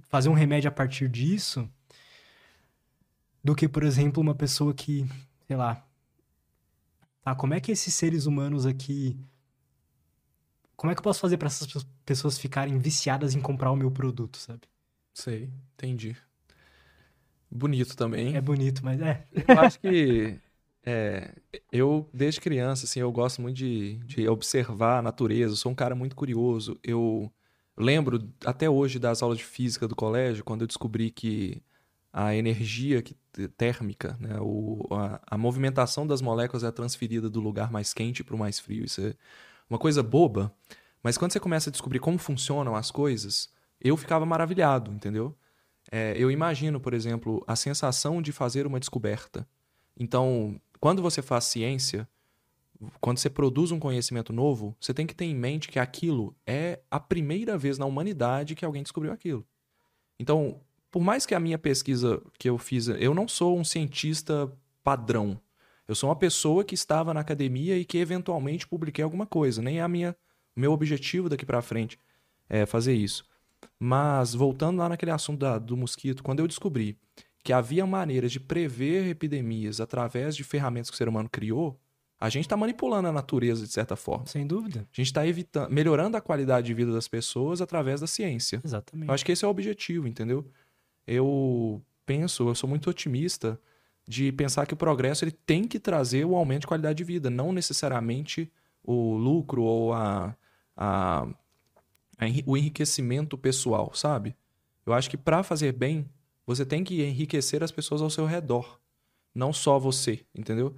fazer 0.08 0.28
um 0.28 0.34
remédio 0.34 0.68
a 0.68 0.72
partir 0.72 1.08
disso? 1.08 1.68
Do 3.42 3.54
que, 3.54 3.68
por 3.68 3.82
exemplo, 3.82 4.20
uma 4.22 4.34
pessoa 4.34 4.74
que, 4.74 5.06
sei 5.46 5.56
lá. 5.56 5.84
Tá, 7.22 7.34
como 7.34 7.54
é 7.54 7.60
que 7.60 7.72
esses 7.72 7.94
seres 7.94 8.26
humanos 8.26 8.66
aqui. 8.66 9.16
Como 10.76 10.90
é 10.90 10.94
que 10.94 11.00
eu 11.00 11.04
posso 11.04 11.20
fazer 11.20 11.36
pra 11.38 11.46
essas 11.46 11.66
pe- 11.66 11.88
pessoas 12.04 12.38
ficarem 12.38 12.78
viciadas 12.78 13.34
em 13.34 13.40
comprar 13.40 13.70
o 13.70 13.76
meu 13.76 13.90
produto, 13.90 14.36
sabe? 14.38 14.60
Sei, 15.14 15.50
entendi. 15.74 16.16
Bonito 17.50 17.96
também. 17.96 18.36
É 18.36 18.40
bonito, 18.40 18.84
mas 18.84 19.00
é. 19.00 19.26
Eu 19.48 19.58
acho 19.58 19.80
que 19.80 20.38
é, 20.90 21.34
eu, 21.70 22.08
desde 22.14 22.40
criança, 22.40 22.86
assim, 22.86 23.00
eu 23.00 23.12
gosto 23.12 23.42
muito 23.42 23.56
de, 23.56 23.96
de 24.06 24.26
observar 24.28 24.98
a 24.98 25.02
natureza. 25.02 25.52
Eu 25.52 25.56
sou 25.56 25.70
um 25.72 25.74
cara 25.74 25.94
muito 25.94 26.16
curioso. 26.16 26.78
Eu 26.82 27.30
lembro 27.76 28.26
até 28.44 28.70
hoje 28.70 28.98
das 28.98 29.22
aulas 29.22 29.38
de 29.38 29.44
física 29.44 29.86
do 29.86 29.94
colégio, 29.94 30.42
quando 30.44 30.62
eu 30.62 30.66
descobri 30.66 31.10
que 31.10 31.62
a 32.12 32.34
energia 32.34 33.02
que- 33.02 33.16
térmica, 33.56 34.16
né, 34.18 34.38
o, 34.40 34.86
a, 34.90 35.20
a 35.34 35.38
movimentação 35.38 36.06
das 36.06 36.22
moléculas 36.22 36.64
é 36.64 36.70
transferida 36.72 37.28
do 37.28 37.38
lugar 37.40 37.70
mais 37.70 37.92
quente 37.92 38.24
para 38.24 38.34
o 38.34 38.38
mais 38.38 38.58
frio. 38.58 38.84
Isso 38.84 39.00
é 39.02 39.14
uma 39.68 39.78
coisa 39.78 40.02
boba, 40.02 40.52
mas 41.02 41.18
quando 41.18 41.32
você 41.32 41.40
começa 41.40 41.68
a 41.70 41.72
descobrir 41.72 41.98
como 42.00 42.18
funcionam 42.18 42.74
as 42.74 42.90
coisas, 42.90 43.50
eu 43.80 43.96
ficava 43.96 44.24
maravilhado, 44.26 44.90
entendeu? 44.92 45.36
É, 45.90 46.14
eu 46.16 46.30
imagino, 46.30 46.80
por 46.80 46.94
exemplo, 46.94 47.44
a 47.46 47.56
sensação 47.56 48.20
de 48.22 48.32
fazer 48.32 48.66
uma 48.66 48.80
descoberta. 48.80 49.46
Então, 49.96 50.60
quando 50.80 51.02
você 51.02 51.22
faz 51.22 51.44
ciência, 51.44 52.08
quando 53.00 53.18
você 53.18 53.28
produz 53.28 53.72
um 53.72 53.78
conhecimento 53.78 54.32
novo, 54.32 54.76
você 54.80 54.94
tem 54.94 55.06
que 55.06 55.14
ter 55.14 55.24
em 55.24 55.34
mente 55.34 55.68
que 55.68 55.78
aquilo 55.78 56.34
é 56.46 56.80
a 56.90 57.00
primeira 57.00 57.58
vez 57.58 57.76
na 57.78 57.86
humanidade 57.86 58.54
que 58.54 58.64
alguém 58.64 58.82
descobriu 58.82 59.12
aquilo. 59.12 59.44
Então, 60.18 60.60
por 60.90 61.02
mais 61.02 61.26
que 61.26 61.34
a 61.34 61.40
minha 61.40 61.58
pesquisa 61.58 62.22
que 62.38 62.48
eu 62.48 62.56
fiz, 62.56 62.88
eu 62.88 63.14
não 63.14 63.26
sou 63.26 63.58
um 63.58 63.64
cientista 63.64 64.50
padrão. 64.82 65.40
Eu 65.86 65.94
sou 65.94 66.08
uma 66.08 66.16
pessoa 66.16 66.64
que 66.64 66.74
estava 66.74 67.12
na 67.12 67.20
academia 67.20 67.76
e 67.76 67.84
que 67.84 67.98
eventualmente 67.98 68.66
publiquei 68.66 69.02
alguma 69.02 69.26
coisa. 69.26 69.60
Nem 69.60 69.78
é 69.78 69.82
a 69.82 69.88
minha, 69.88 70.16
meu 70.54 70.72
objetivo 70.72 71.28
daqui 71.28 71.46
para 71.46 71.62
frente 71.62 71.98
é 72.48 72.64
fazer 72.66 72.94
isso. 72.94 73.26
Mas 73.78 74.34
voltando 74.34 74.78
lá 74.78 74.88
naquele 74.88 75.10
assunto 75.10 75.40
da- 75.40 75.58
do 75.58 75.76
mosquito, 75.76 76.22
quando 76.22 76.40
eu 76.40 76.46
descobri 76.48 76.96
que 77.42 77.52
havia 77.52 77.86
maneiras 77.86 78.32
de 78.32 78.40
prever 78.40 79.08
epidemias 79.08 79.80
através 79.80 80.36
de 80.36 80.44
ferramentas 80.44 80.90
que 80.90 80.94
o 80.94 80.98
ser 80.98 81.08
humano 81.08 81.28
criou, 81.30 81.78
a 82.20 82.28
gente 82.28 82.46
está 82.46 82.56
manipulando 82.56 83.08
a 83.08 83.12
natureza 83.12 83.64
de 83.64 83.72
certa 83.72 83.94
forma. 83.94 84.26
Sem 84.26 84.46
dúvida. 84.46 84.80
A 84.80 84.96
gente 84.96 85.06
está 85.06 85.26
evitando, 85.26 85.70
melhorando 85.70 86.16
a 86.16 86.20
qualidade 86.20 86.66
de 86.66 86.74
vida 86.74 86.92
das 86.92 87.06
pessoas 87.06 87.60
através 87.60 88.00
da 88.00 88.06
ciência. 88.06 88.60
Exatamente. 88.64 89.08
Eu 89.08 89.14
acho 89.14 89.24
que 89.24 89.32
esse 89.32 89.44
é 89.44 89.48
o 89.48 89.50
objetivo, 89.50 90.08
entendeu? 90.08 90.44
Eu 91.06 91.80
penso, 92.04 92.48
eu 92.48 92.54
sou 92.54 92.68
muito 92.68 92.90
otimista 92.90 93.58
de 94.06 94.32
pensar 94.32 94.66
que 94.66 94.74
o 94.74 94.76
progresso 94.76 95.24
ele 95.24 95.30
tem 95.30 95.64
que 95.64 95.78
trazer 95.78 96.24
o 96.24 96.34
aumento 96.34 96.62
de 96.62 96.66
qualidade 96.66 96.96
de 96.96 97.04
vida, 97.04 97.30
não 97.30 97.52
necessariamente 97.52 98.50
o 98.82 99.16
lucro 99.16 99.62
ou 99.62 99.92
a, 99.92 100.34
a, 100.76 101.22
a 101.22 102.24
o 102.46 102.56
enriquecimento 102.56 103.36
pessoal, 103.38 103.92
sabe? 103.94 104.34
Eu 104.84 104.94
acho 104.94 105.10
que 105.10 105.16
para 105.16 105.42
fazer 105.42 105.72
bem, 105.72 106.08
você 106.48 106.64
tem 106.64 106.82
que 106.82 107.04
enriquecer 107.04 107.62
as 107.62 107.70
pessoas 107.70 108.00
ao 108.00 108.08
seu 108.08 108.24
redor, 108.24 108.80
não 109.34 109.52
só 109.52 109.78
você, 109.78 110.24
entendeu? 110.34 110.74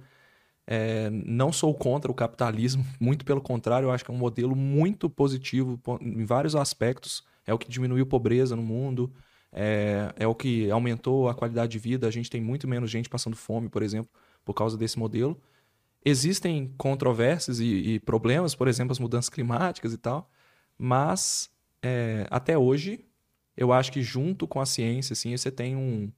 É, 0.67 1.09
não 1.09 1.53
sou 1.53 1.73
contra 1.73 2.11
o 2.11 2.13
capitalismo, 2.13 2.85
muito 2.99 3.23
pelo 3.23 3.39
contrário, 3.39 3.85
eu 3.85 3.91
acho 3.91 4.03
que 4.03 4.11
é 4.11 4.13
um 4.13 4.17
modelo 4.17 4.53
muito 4.53 5.09
positivo 5.09 5.77
po- 5.77 5.97
em 6.01 6.25
vários 6.25 6.57
aspectos. 6.57 7.23
É 7.47 7.53
o 7.53 7.57
que 7.57 7.69
diminuiu 7.69 8.05
pobreza 8.05 8.53
no 8.53 8.61
mundo, 8.61 9.13
é, 9.49 10.13
é 10.17 10.27
o 10.27 10.35
que 10.35 10.69
aumentou 10.69 11.29
a 11.29 11.33
qualidade 11.33 11.71
de 11.71 11.79
vida. 11.79 12.05
A 12.05 12.11
gente 12.11 12.29
tem 12.29 12.41
muito 12.41 12.67
menos 12.67 12.91
gente 12.91 13.07
passando 13.07 13.37
fome, 13.37 13.69
por 13.69 13.81
exemplo, 13.81 14.11
por 14.43 14.53
causa 14.53 14.77
desse 14.77 14.99
modelo. 14.99 15.41
Existem 16.03 16.73
controvérsias 16.77 17.61
e, 17.61 17.93
e 17.93 17.99
problemas, 18.01 18.53
por 18.55 18.67
exemplo, 18.67 18.91
as 18.91 18.99
mudanças 18.99 19.29
climáticas 19.29 19.93
e 19.93 19.97
tal, 19.97 20.29
mas 20.77 21.49
é, 21.81 22.27
até 22.29 22.57
hoje 22.57 23.05
eu 23.55 23.71
acho 23.73 23.91
que 23.91 24.01
junto 24.01 24.47
com 24.47 24.59
a 24.59 24.65
ciência, 24.65 25.13
assim, 25.13 25.35
você 25.35 25.51
tem 25.51 25.75
um, 25.75 26.11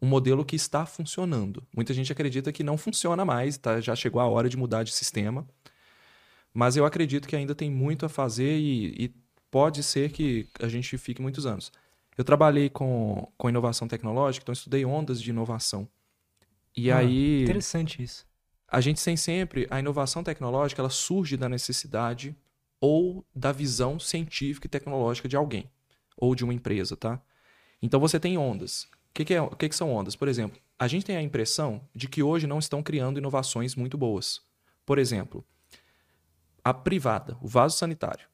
um 0.00 0.06
modelo 0.06 0.44
que 0.44 0.56
está 0.56 0.84
funcionando. 0.84 1.62
Muita 1.74 1.94
gente 1.94 2.12
acredita 2.12 2.52
que 2.52 2.62
não 2.64 2.76
funciona 2.76 3.24
mais, 3.24 3.56
tá? 3.56 3.80
já 3.80 3.94
chegou 3.94 4.20
a 4.20 4.26
hora 4.26 4.48
de 4.48 4.56
mudar 4.56 4.82
de 4.82 4.92
sistema. 4.92 5.46
Mas 6.52 6.76
eu 6.76 6.84
acredito 6.84 7.26
que 7.28 7.36
ainda 7.36 7.54
tem 7.54 7.70
muito 7.70 8.04
a 8.04 8.08
fazer 8.08 8.58
e, 8.58 9.04
e 9.04 9.14
pode 9.50 9.82
ser 9.82 10.10
que 10.10 10.46
a 10.60 10.68
gente 10.68 10.98
fique 10.98 11.22
muitos 11.22 11.46
anos. 11.46 11.72
Eu 12.16 12.24
trabalhei 12.24 12.68
com, 12.68 13.26
com 13.38 13.48
inovação 13.48 13.88
tecnológica, 13.88 14.44
então 14.44 14.52
estudei 14.52 14.84
ondas 14.84 15.20
de 15.22 15.30
inovação. 15.30 15.88
E 16.76 16.90
Ah, 16.90 16.98
aí 16.98 17.42
Interessante 17.44 18.02
isso. 18.02 18.26
a 18.68 18.80
gente 18.80 19.02
tem 19.02 19.16
sempre 19.16 19.66
a 19.70 19.78
inovação 19.78 20.22
tecnológica, 20.22 20.82
ela 20.82 20.90
surge 20.90 21.36
da 21.36 21.48
necessidade 21.48 22.36
ou 22.80 23.24
da 23.34 23.52
visão 23.52 23.98
científica 23.98 24.66
e 24.66 24.70
tecnológica 24.70 25.28
de 25.28 25.36
alguém 25.36 25.70
ou 26.22 26.36
de 26.36 26.44
uma 26.44 26.54
empresa, 26.54 26.96
tá? 26.96 27.20
Então 27.82 27.98
você 27.98 28.20
tem 28.20 28.38
ondas. 28.38 28.84
O 28.84 28.88
que, 29.12 29.24
que, 29.24 29.34
é, 29.34 29.42
o 29.42 29.50
que, 29.50 29.68
que 29.68 29.74
são 29.74 29.92
ondas? 29.92 30.14
Por 30.14 30.28
exemplo, 30.28 30.56
a 30.78 30.86
gente 30.86 31.04
tem 31.04 31.16
a 31.16 31.22
impressão 31.22 31.80
de 31.92 32.06
que 32.06 32.22
hoje 32.22 32.46
não 32.46 32.60
estão 32.60 32.80
criando 32.80 33.18
inovações 33.18 33.74
muito 33.74 33.98
boas. 33.98 34.40
Por 34.86 35.00
exemplo, 35.00 35.44
a 36.62 36.72
privada, 36.72 37.36
o 37.40 37.48
vaso 37.48 37.76
sanitário. 37.76 38.24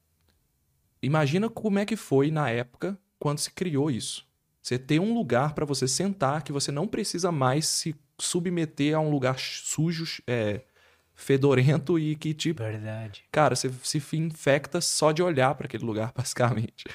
Imagina 1.01 1.49
como 1.49 1.79
é 1.79 1.85
que 1.85 1.95
foi 1.95 2.29
na 2.29 2.47
época 2.51 2.95
quando 3.17 3.39
se 3.39 3.49
criou 3.49 3.89
isso. 3.89 4.27
Você 4.61 4.77
ter 4.77 4.99
um 4.99 5.15
lugar 5.15 5.55
para 5.55 5.65
você 5.65 5.87
sentar 5.87 6.43
que 6.43 6.51
você 6.51 6.71
não 6.71 6.87
precisa 6.87 7.31
mais 7.31 7.65
se 7.65 7.95
submeter 8.19 8.95
a 8.95 8.99
um 8.99 9.09
lugar 9.09 9.39
sujo, 9.39 10.21
é, 10.27 10.61
fedorento 11.15 11.97
e 11.97 12.15
que 12.15 12.35
tipo, 12.35 12.61
Verdade. 12.61 13.23
cara, 13.31 13.55
você 13.55 13.71
se 13.81 13.97
infecta 14.15 14.79
só 14.79 15.11
de 15.11 15.23
olhar 15.23 15.55
para 15.55 15.65
aquele 15.65 15.85
lugar, 15.85 16.13
basicamente. 16.15 16.85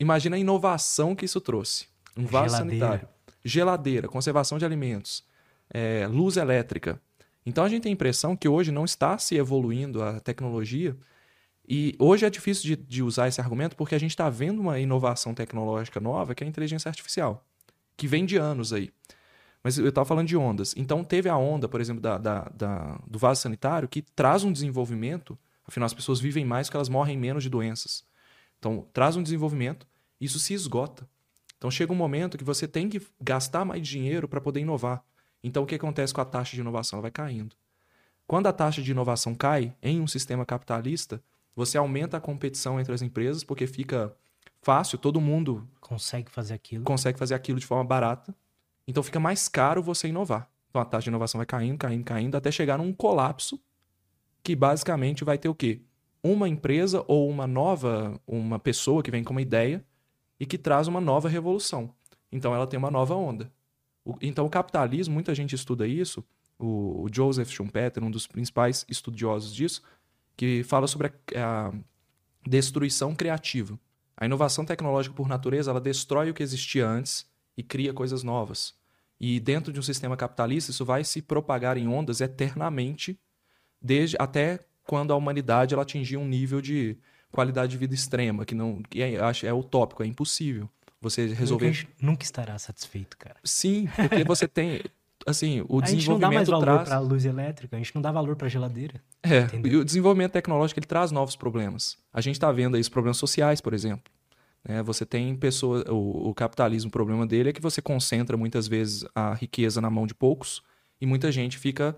Imagina 0.00 0.34
a 0.36 0.38
inovação 0.38 1.14
que 1.14 1.24
isso 1.24 1.40
trouxe. 1.40 1.86
Um 2.16 2.24
vaso 2.26 2.56
Geladeira. 2.56 2.86
sanitário, 2.86 3.08
geladeira, 3.44 4.08
conservação 4.08 4.58
de 4.58 4.64
alimentos, 4.64 5.24
é, 5.72 6.06
luz 6.08 6.36
elétrica. 6.36 7.00
Então 7.46 7.64
a 7.64 7.68
gente 7.68 7.82
tem 7.82 7.90
a 7.90 7.92
impressão 7.92 8.34
que 8.36 8.48
hoje 8.48 8.72
não 8.72 8.84
está 8.84 9.16
se 9.18 9.36
evoluindo 9.36 10.02
a 10.02 10.18
tecnologia. 10.20 10.96
E 11.68 11.94
hoje 12.00 12.26
é 12.26 12.30
difícil 12.30 12.64
de, 12.64 12.76
de 12.76 13.02
usar 13.02 13.28
esse 13.28 13.40
argumento 13.40 13.76
porque 13.76 13.94
a 13.94 13.98
gente 14.00 14.10
está 14.10 14.28
vendo 14.28 14.60
uma 14.60 14.78
inovação 14.80 15.32
tecnológica 15.34 16.00
nova 16.00 16.34
que 16.34 16.42
é 16.42 16.46
a 16.46 16.50
inteligência 16.50 16.88
artificial, 16.88 17.46
que 17.96 18.06
vem 18.08 18.26
de 18.26 18.36
anos 18.36 18.72
aí. 18.72 18.90
Mas 19.62 19.78
eu 19.78 19.88
estava 19.88 20.04
falando 20.06 20.26
de 20.26 20.36
ondas. 20.36 20.74
Então 20.76 21.04
teve 21.04 21.28
a 21.28 21.36
onda, 21.36 21.68
por 21.68 21.80
exemplo, 21.80 22.00
da, 22.00 22.18
da- 22.18 22.50
da- 22.54 22.98
do 23.06 23.18
vaso 23.18 23.40
sanitário 23.42 23.88
que 23.88 24.02
traz 24.02 24.42
um 24.42 24.50
desenvolvimento. 24.52 25.38
Afinal, 25.66 25.86
as 25.86 25.94
pessoas 25.94 26.18
vivem 26.18 26.44
mais 26.44 26.66
porque 26.66 26.76
elas 26.78 26.88
morrem 26.88 27.16
menos 27.16 27.42
de 27.42 27.50
doenças. 27.50 28.02
Então 28.58 28.86
traz 28.92 29.16
um 29.16 29.22
desenvolvimento, 29.22 29.86
isso 30.20 30.38
se 30.38 30.54
esgota. 30.54 31.08
Então 31.56 31.70
chega 31.70 31.92
um 31.92 31.96
momento 31.96 32.38
que 32.38 32.44
você 32.44 32.66
tem 32.66 32.88
que 32.88 33.00
gastar 33.20 33.64
mais 33.64 33.86
dinheiro 33.86 34.26
para 34.28 34.40
poder 34.40 34.60
inovar. 34.60 35.04
Então 35.42 35.62
o 35.62 35.66
que 35.66 35.74
acontece 35.74 36.12
com 36.12 36.20
a 36.20 36.24
taxa 36.24 36.54
de 36.54 36.60
inovação? 36.60 36.96
Ela 36.98 37.02
vai 37.02 37.10
caindo. 37.10 37.54
Quando 38.26 38.46
a 38.46 38.52
taxa 38.52 38.80
de 38.80 38.90
inovação 38.90 39.34
cai 39.34 39.74
em 39.82 40.00
um 40.00 40.06
sistema 40.06 40.46
capitalista, 40.46 41.22
você 41.54 41.76
aumenta 41.76 42.16
a 42.16 42.20
competição 42.20 42.78
entre 42.78 42.94
as 42.94 43.02
empresas 43.02 43.44
porque 43.44 43.66
fica 43.66 44.14
fácil, 44.62 44.98
todo 44.98 45.20
mundo 45.20 45.68
Consegue 45.80 46.30
fazer 46.30 46.54
aquilo. 46.54 46.84
consegue 46.84 47.18
fazer 47.18 47.34
aquilo 47.34 47.58
de 47.58 47.66
forma 47.66 47.84
barata. 47.84 48.34
Então 48.86 49.02
fica 49.02 49.20
mais 49.20 49.48
caro 49.48 49.82
você 49.82 50.08
inovar. 50.08 50.50
Então 50.70 50.80
a 50.80 50.84
taxa 50.84 51.04
de 51.04 51.10
inovação 51.10 51.38
vai 51.38 51.46
caindo, 51.46 51.78
caindo, 51.78 52.04
caindo, 52.04 52.36
até 52.36 52.50
chegar 52.50 52.78
num 52.78 52.92
colapso 52.92 53.60
que 54.42 54.56
basicamente 54.56 55.24
vai 55.24 55.36
ter 55.36 55.48
o 55.48 55.54
quê? 55.54 55.82
Uma 56.22 56.48
empresa 56.48 57.04
ou 57.06 57.28
uma 57.28 57.46
nova, 57.46 58.20
uma 58.26 58.58
pessoa 58.58 59.02
que 59.02 59.10
vem 59.10 59.24
com 59.24 59.32
uma 59.32 59.42
ideia 59.42 59.84
e 60.40 60.46
que 60.46 60.56
traz 60.56 60.88
uma 60.88 61.00
nova 61.00 61.28
revolução. 61.28 61.94
Então 62.32 62.54
ela 62.54 62.66
tem 62.66 62.78
uma 62.78 62.90
nova 62.90 63.14
onda. 63.14 63.52
O- 64.04 64.16
então 64.22 64.46
o 64.46 64.50
capitalismo, 64.50 65.12
muita 65.12 65.34
gente 65.34 65.54
estuda 65.54 65.86
isso, 65.86 66.24
o, 66.58 67.04
o 67.04 67.08
Joseph 67.12 67.50
Schumpeter, 67.50 68.02
um 68.02 68.10
dos 68.10 68.26
principais 68.26 68.86
estudiosos 68.88 69.54
disso, 69.54 69.82
que 70.36 70.62
fala 70.64 70.86
sobre 70.86 71.08
a, 71.36 71.68
a 71.68 71.72
destruição 72.48 73.14
criativa. 73.14 73.78
A 74.16 74.24
inovação 74.24 74.64
tecnológica, 74.64 75.14
por 75.14 75.28
natureza, 75.28 75.70
ela 75.70 75.80
destrói 75.80 76.30
o 76.30 76.34
que 76.34 76.42
existia 76.42 76.88
antes 76.88 77.26
e 77.56 77.62
cria 77.62 77.92
coisas 77.92 78.22
novas. 78.22 78.74
E 79.18 79.38
dentro 79.38 79.72
de 79.72 79.78
um 79.78 79.82
sistema 79.82 80.16
capitalista, 80.16 80.70
isso 80.70 80.84
vai 80.84 81.04
se 81.04 81.20
propagar 81.20 81.76
em 81.76 81.86
ondas 81.86 82.22
eternamente, 82.22 83.18
desde 83.80 84.16
até 84.18 84.60
quando 84.84 85.12
a 85.12 85.16
humanidade 85.16 85.74
ela 85.74 85.82
atingir 85.82 86.16
um 86.16 86.26
nível 86.26 86.60
de 86.60 86.98
qualidade 87.32 87.72
de 87.72 87.78
vida 87.78 87.94
extrema, 87.94 88.44
que 88.44 88.54
não 88.54 88.82
que 88.82 89.02
é, 89.02 89.14
é 89.44 89.52
utópico, 89.52 90.02
é 90.02 90.06
impossível 90.06 90.68
você 91.00 91.22
Nunca, 91.22 91.34
a 91.34 91.38
resolver. 91.38 91.72
gente 91.72 91.88
nunca 92.00 92.24
estará 92.24 92.58
satisfeito, 92.58 93.16
cara. 93.16 93.36
Sim, 93.42 93.88
porque 93.96 94.22
você 94.24 94.46
tem 94.46 94.82
assim, 95.26 95.64
o 95.68 95.80
a 95.82 95.86
gente 95.86 96.08
não 96.08 96.18
dá 96.18 96.26
mais 96.30 96.40
desenvolvimento 96.46 96.50
valor 96.50 96.64
traz 96.84 96.88
pra 96.88 96.98
luz 96.98 97.24
elétrica, 97.24 97.76
a 97.76 97.78
gente 97.78 97.94
não 97.94 98.02
dá 98.02 98.12
valor 98.12 98.36
pra 98.36 98.48
geladeira. 98.48 99.02
é, 99.22 99.40
Entendeu? 99.40 99.72
e 99.72 99.76
o 99.76 99.84
desenvolvimento 99.84 100.32
tecnológico 100.32 100.78
ele 100.78 100.86
traz 100.86 101.10
novos 101.10 101.36
problemas. 101.36 101.96
A 102.12 102.20
gente 102.20 102.34
está 102.34 102.50
vendo 102.52 102.74
aí 102.74 102.80
os 102.80 102.88
problemas 102.88 103.16
sociais, 103.16 103.60
por 103.62 103.72
exemplo. 103.72 104.12
né? 104.62 104.82
você 104.82 105.06
tem 105.06 105.34
pessoas. 105.36 105.84
O, 105.88 106.28
o 106.30 106.34
capitalismo, 106.34 106.88
o 106.88 106.92
problema 106.92 107.26
dele 107.26 107.48
é 107.50 107.52
que 107.52 107.62
você 107.62 107.80
concentra 107.80 108.36
muitas 108.36 108.68
vezes 108.68 109.04
a 109.14 109.32
riqueza 109.34 109.80
na 109.80 109.88
mão 109.88 110.06
de 110.06 110.14
poucos 110.14 110.62
e 111.00 111.06
muita 111.06 111.32
gente 111.32 111.56
fica 111.56 111.96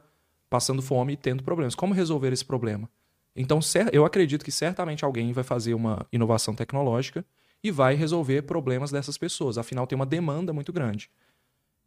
passando 0.48 0.80
fome 0.82 1.14
e 1.14 1.16
tendo 1.16 1.42
problemas. 1.42 1.74
Como 1.74 1.92
resolver 1.94 2.32
esse 2.32 2.44
problema? 2.44 2.88
Então, 3.34 3.60
eu 3.92 4.04
acredito 4.04 4.44
que 4.44 4.52
certamente 4.52 5.04
alguém 5.04 5.32
vai 5.32 5.44
fazer 5.44 5.74
uma 5.74 6.06
inovação 6.12 6.54
tecnológica 6.54 7.24
e 7.64 7.70
vai 7.70 7.94
resolver 7.94 8.42
problemas 8.42 8.90
dessas 8.90 9.16
pessoas. 9.16 9.56
Afinal, 9.56 9.86
tem 9.86 9.96
uma 9.96 10.04
demanda 10.04 10.52
muito 10.52 10.72
grande. 10.72 11.10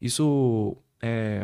Isso 0.02 0.76
é, 1.02 1.44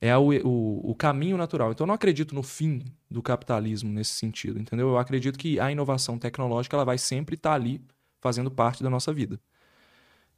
é 0.00 0.16
o, 0.16 0.30
o, 0.46 0.90
o 0.90 0.94
caminho 0.94 1.36
natural. 1.36 1.70
Então, 1.70 1.84
eu 1.84 1.88
não 1.88 1.94
acredito 1.94 2.34
no 2.34 2.42
fim 2.42 2.84
do 3.10 3.22
capitalismo 3.22 3.92
nesse 3.92 4.12
sentido, 4.12 4.58
entendeu? 4.58 4.88
Eu 4.88 4.98
acredito 4.98 5.38
que 5.38 5.60
a 5.60 5.70
inovação 5.70 6.18
tecnológica 6.18 6.76
ela 6.76 6.84
vai 6.84 6.98
sempre 6.98 7.36
estar 7.36 7.54
ali 7.54 7.80
fazendo 8.20 8.50
parte 8.50 8.82
da 8.82 8.90
nossa 8.90 9.12
vida. 9.12 9.40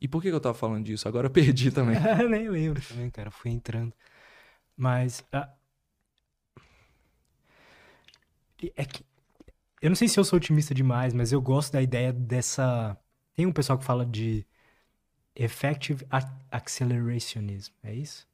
E 0.01 0.09
por 0.09 0.23
que 0.23 0.29
que 0.29 0.35
eu 0.35 0.39
estava 0.39 0.55
falando 0.55 0.85
disso? 0.85 1.07
Agora 1.07 1.27
eu 1.27 1.31
perdi 1.33 1.71
também. 1.71 1.97
Nem 2.29 2.49
lembro 2.49 2.83
também, 2.87 3.11
cara. 3.11 3.31
Fui 3.31 3.51
entrando. 3.51 3.93
Mas. 4.77 5.25
ah, 5.33 5.51
É 8.77 8.85
que. 8.85 9.05
Eu 9.81 9.91
não 9.91 9.97
sei 9.97 10.09
se 10.09 10.19
eu 10.21 10.25
sou 10.25 10.37
otimista 10.37 10.75
demais, 10.75 11.15
mas 11.15 11.33
eu 11.33 11.41
gosto 11.41 11.73
da 11.73 11.83
ideia 11.83 12.13
dessa. 12.13 12.97
Tem 13.35 13.47
um 13.47 13.53
pessoal 13.53 13.79
que 13.79 13.85
fala 13.85 14.05
de 14.05 14.47
effective 15.35 16.05
ac- 16.11 16.31
accelerationism, 16.51 17.73
é 17.83 17.95
isso? 17.95 18.29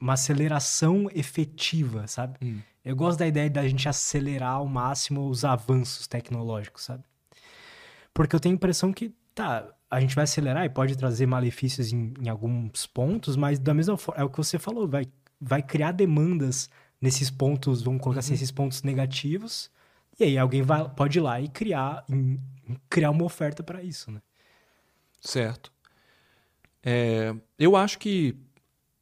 Uma 0.00 0.14
aceleração 0.14 1.08
efetiva, 1.14 2.08
sabe? 2.08 2.36
Hum. 2.42 2.60
Eu 2.84 2.96
gosto 2.96 3.20
da 3.20 3.26
ideia 3.26 3.48
da 3.48 3.66
gente 3.66 3.88
acelerar 3.88 4.54
ao 4.54 4.66
máximo 4.66 5.28
os 5.28 5.44
avanços 5.44 6.08
tecnológicos, 6.08 6.82
sabe? 6.82 7.04
Porque 8.12 8.34
eu 8.34 8.40
tenho 8.40 8.54
a 8.54 8.56
impressão 8.56 8.92
que, 8.92 9.14
tá, 9.34 9.72
a 9.88 10.00
gente 10.00 10.14
vai 10.14 10.24
acelerar 10.24 10.64
e 10.64 10.68
pode 10.70 10.96
trazer 10.96 11.26
malefícios 11.26 11.92
em, 11.92 12.12
em 12.20 12.28
alguns 12.28 12.84
pontos, 12.86 13.36
mas 13.36 13.58
da 13.58 13.72
mesma 13.72 13.96
forma, 13.96 14.20
é 14.20 14.24
o 14.24 14.30
que 14.30 14.36
você 14.36 14.58
falou, 14.58 14.88
vai, 14.88 15.06
vai 15.40 15.62
criar 15.62 15.92
demandas 15.92 16.68
nesses 17.02 17.28
pontos, 17.30 17.82
vamos 17.82 18.00
colocar 18.00 18.20
assim, 18.20 18.32
esses 18.32 18.50
pontos 18.52 18.82
negativos, 18.82 19.70
e 20.18 20.24
aí 20.24 20.38
alguém 20.38 20.62
vai, 20.62 20.88
pode 20.88 21.18
ir 21.18 21.20
lá 21.20 21.40
e 21.40 21.48
criar, 21.48 22.04
em- 22.08 22.40
criar 22.88 23.10
uma 23.10 23.24
oferta 23.24 23.62
para 23.62 23.82
isso, 23.82 24.10
né? 24.10 24.22
Certo. 25.20 25.72
É, 26.82 27.34
eu 27.58 27.76
acho 27.76 27.98
que 27.98 28.36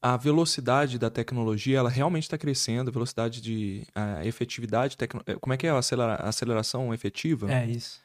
a 0.02 0.16
velocidade 0.16 0.98
da 0.98 1.10
tecnologia 1.10 1.78
ela 1.78 1.90
realmente 1.90 2.24
está 2.24 2.38
crescendo, 2.38 2.88
a 2.88 2.92
velocidade 2.92 3.40
de 3.40 3.86
a 3.94 4.24
efetividade 4.24 4.96
tecno... 4.96 5.22
é, 5.26 5.34
Como 5.34 5.52
é 5.52 5.56
que 5.56 5.66
é 5.66 5.70
a 5.70 5.78
acelera- 5.78 6.16
aceleração 6.16 6.92
efetiva? 6.94 7.50
É 7.52 7.66
isso. 7.66 8.00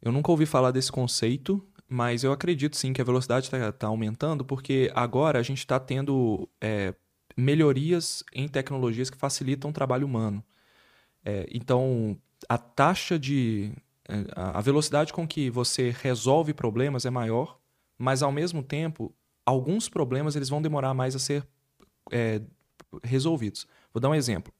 Eu 0.00 0.12
nunca 0.12 0.30
ouvi 0.30 0.44
falar 0.46 0.72
desse 0.72 0.90
conceito, 0.92 1.66
mas 1.88 2.24
eu 2.24 2.32
acredito 2.32 2.76
sim 2.76 2.92
que 2.92 3.00
a 3.00 3.04
velocidade 3.04 3.46
está 3.46 3.86
aumentando, 3.86 4.44
porque 4.44 4.90
agora 4.94 5.38
a 5.38 5.42
gente 5.42 5.58
está 5.58 5.78
tendo 5.78 6.48
é, 6.60 6.94
melhorias 7.36 8.22
em 8.32 8.48
tecnologias 8.48 9.10
que 9.10 9.16
facilitam 9.16 9.70
o 9.70 9.72
trabalho 9.72 10.06
humano. 10.06 10.44
É, 11.24 11.46
então, 11.50 12.16
a 12.48 12.58
taxa 12.58 13.18
de. 13.18 13.72
é, 14.08 14.24
a 14.34 14.60
velocidade 14.60 15.12
com 15.12 15.26
que 15.26 15.50
você 15.50 15.94
resolve 16.02 16.52
problemas 16.52 17.04
é 17.04 17.10
maior, 17.10 17.58
mas 17.98 18.22
ao 18.22 18.32
mesmo 18.32 18.62
tempo, 18.62 19.14
alguns 19.46 19.88
problemas 19.88 20.36
eles 20.36 20.48
vão 20.48 20.60
demorar 20.60 20.94
mais 20.94 21.14
a 21.14 21.18
ser 21.18 21.46
é, 22.10 22.40
resolvidos. 23.02 23.66
Vou 23.92 24.00
dar 24.00 24.10
um 24.10 24.14
exemplo. 24.14 24.52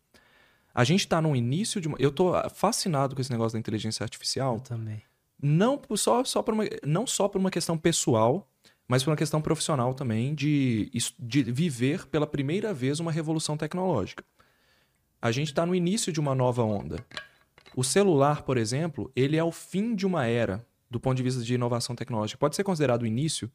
A 0.74 0.84
gente 0.84 1.00
está 1.00 1.20
no 1.20 1.36
início 1.36 1.80
de 1.80 1.88
uma. 1.88 1.96
Eu 1.98 2.10
estou 2.10 2.34
fascinado 2.50 3.14
com 3.14 3.20
esse 3.20 3.30
negócio 3.30 3.56
da 3.56 3.60
inteligência 3.60 4.04
artificial 4.04 4.54
Eu 4.54 4.60
também. 4.60 5.02
não 5.40 5.80
só, 5.96 6.24
só 6.24 6.42
por 6.42 6.54
uma, 6.54 6.64
não 6.84 7.06
só 7.06 7.28
por 7.28 7.38
uma 7.38 7.50
questão 7.50 7.76
pessoal, 7.76 8.48
mas 8.88 9.02
por 9.02 9.10
uma 9.10 9.16
questão 9.16 9.40
profissional 9.40 9.94
também 9.94 10.34
de, 10.34 10.90
de 11.18 11.42
viver 11.42 12.06
pela 12.06 12.26
primeira 12.26 12.74
vez 12.74 13.00
uma 13.00 13.12
revolução 13.12 13.56
tecnológica. 13.56 14.24
A 15.20 15.30
gente 15.30 15.48
está 15.48 15.64
no 15.64 15.74
início 15.74 16.12
de 16.12 16.20
uma 16.20 16.34
nova 16.34 16.62
onda. 16.62 17.04
O 17.74 17.82
celular, 17.82 18.42
por 18.42 18.58
exemplo, 18.58 19.10
ele 19.14 19.36
é 19.36 19.44
o 19.44 19.52
fim 19.52 19.94
de 19.94 20.04
uma 20.04 20.26
era 20.26 20.66
do 20.92 21.00
ponto 21.00 21.16
de 21.16 21.22
vista 21.22 21.42
de 21.42 21.54
inovação 21.54 21.96
tecnológica. 21.96 22.38
Pode 22.38 22.54
ser 22.54 22.62
considerado 22.62 23.02
o 23.02 23.06
início, 23.06 23.50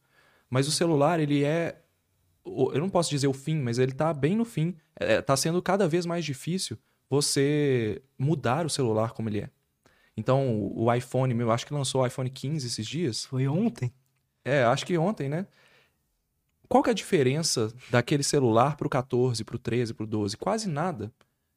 mas 0.49 0.67
o 0.67 0.71
celular 0.71 1.19
ele 1.19 1.43
é, 1.43 1.79
eu 2.43 2.79
não 2.79 2.89
posso 2.89 3.11
dizer 3.11 3.27
o 3.27 3.33
fim, 3.33 3.57
mas 3.57 3.77
ele 3.77 3.91
está 3.91 4.11
bem 4.11 4.35
no 4.35 4.43
fim. 4.43 4.75
Está 4.99 5.37
sendo 5.37 5.61
cada 5.61 5.87
vez 5.87 6.05
mais 6.05 6.25
difícil 6.25 6.77
você 7.07 8.01
mudar 8.17 8.65
o 8.65 8.69
celular 8.69 9.11
como 9.13 9.29
ele 9.29 9.41
é. 9.41 9.49
Então, 10.17 10.71
o 10.75 10.91
iPhone, 10.91 11.31
meu, 11.35 11.51
acho 11.51 11.67
que 11.67 11.73
lançou 11.73 12.01
o 12.01 12.07
iPhone 12.07 12.27
15 12.27 12.65
esses 12.65 12.87
dias. 12.87 13.25
Foi 13.25 13.47
ontem. 13.47 13.93
É, 14.48 14.64
acho 14.64 14.86
que 14.86 14.98
ontem, 14.98 15.28
né? 15.28 15.45
Qual 16.69 16.82
que 16.82 16.90
é 16.90 16.91
a 16.91 16.95
diferença 16.95 17.74
daquele 17.90 18.24
celular 18.24 18.78
pro 18.78 18.90
14, 18.90 19.44
pro 19.44 19.60
13, 19.60 19.94
pro 19.94 20.07
12? 20.07 20.38
Quase 20.38 20.69
nada. 20.69 21.11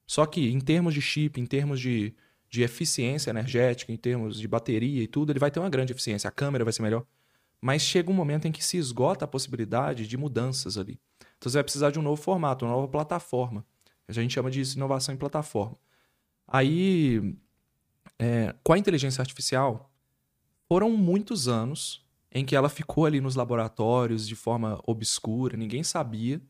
Só 0.05 0.27
que 0.27 0.51
em 0.51 0.59
termos 0.59 0.93
de 0.93 1.01
chip, 1.01 1.41
em 1.41 1.47
termos 1.47 1.79
de, 1.79 2.13
de 2.49 2.63
eficiência 2.63 3.31
energética, 3.31 3.93
em 3.93 3.97
termos 3.97 4.41
de 4.41 4.49
bateria 4.49 5.05
e 5.05 5.07
tudo, 5.07 5.31
ele 5.31 5.39
vai 5.39 5.53
ter 5.53 5.61
uma 5.61 5.71
grande 5.71 5.93
eficiência. 5.93 6.27
A 6.27 6.33
câmera 6.33 6.65
vai 6.65 6.73
ser 6.73 6.83
melhor. 6.83 7.07
Mas 7.61 7.83
chega 7.83 8.11
um 8.11 8.15
momento 8.15 8.49
em 8.49 8.53
que 8.53 8.65
se 8.65 8.77
esgota 8.77 9.25
a 9.25 9.29
possibilidade 9.29 10.09
de 10.09 10.17
mudanças 10.17 10.77
ali. 10.77 10.99
Então 11.39 11.49
você 11.49 11.59
vai 11.59 11.65
precisar 11.65 11.93
de 11.93 11.99
um 12.01 12.03
novo 12.03 12.21
formato, 12.21 12.65
uma 12.65 12.73
nova 12.73 12.89
plataforma. 12.89 13.65
A 14.09 14.13
gente 14.13 14.35
chama 14.35 14.51
de 14.51 14.63
inovação 14.63 15.15
em 15.15 15.19
plataforma. 15.19 15.77
Aí, 16.49 17.37
é, 18.19 18.53
com 18.65 18.73
a 18.73 18.79
inteligência 18.79 19.23
artificial, 19.23 19.93
foram 20.69 20.91
muitos 20.91 21.47
anos 21.47 22.05
em 22.33 22.45
que 22.45 22.55
ela 22.55 22.69
ficou 22.69 23.07
ali 23.07 23.21
nos 23.21 23.35
laboratórios 23.35 24.27
de 24.27 24.37
forma 24.37 24.81
obscura, 24.87 25.57
ninguém 25.57 25.83
sabia, 25.83 26.41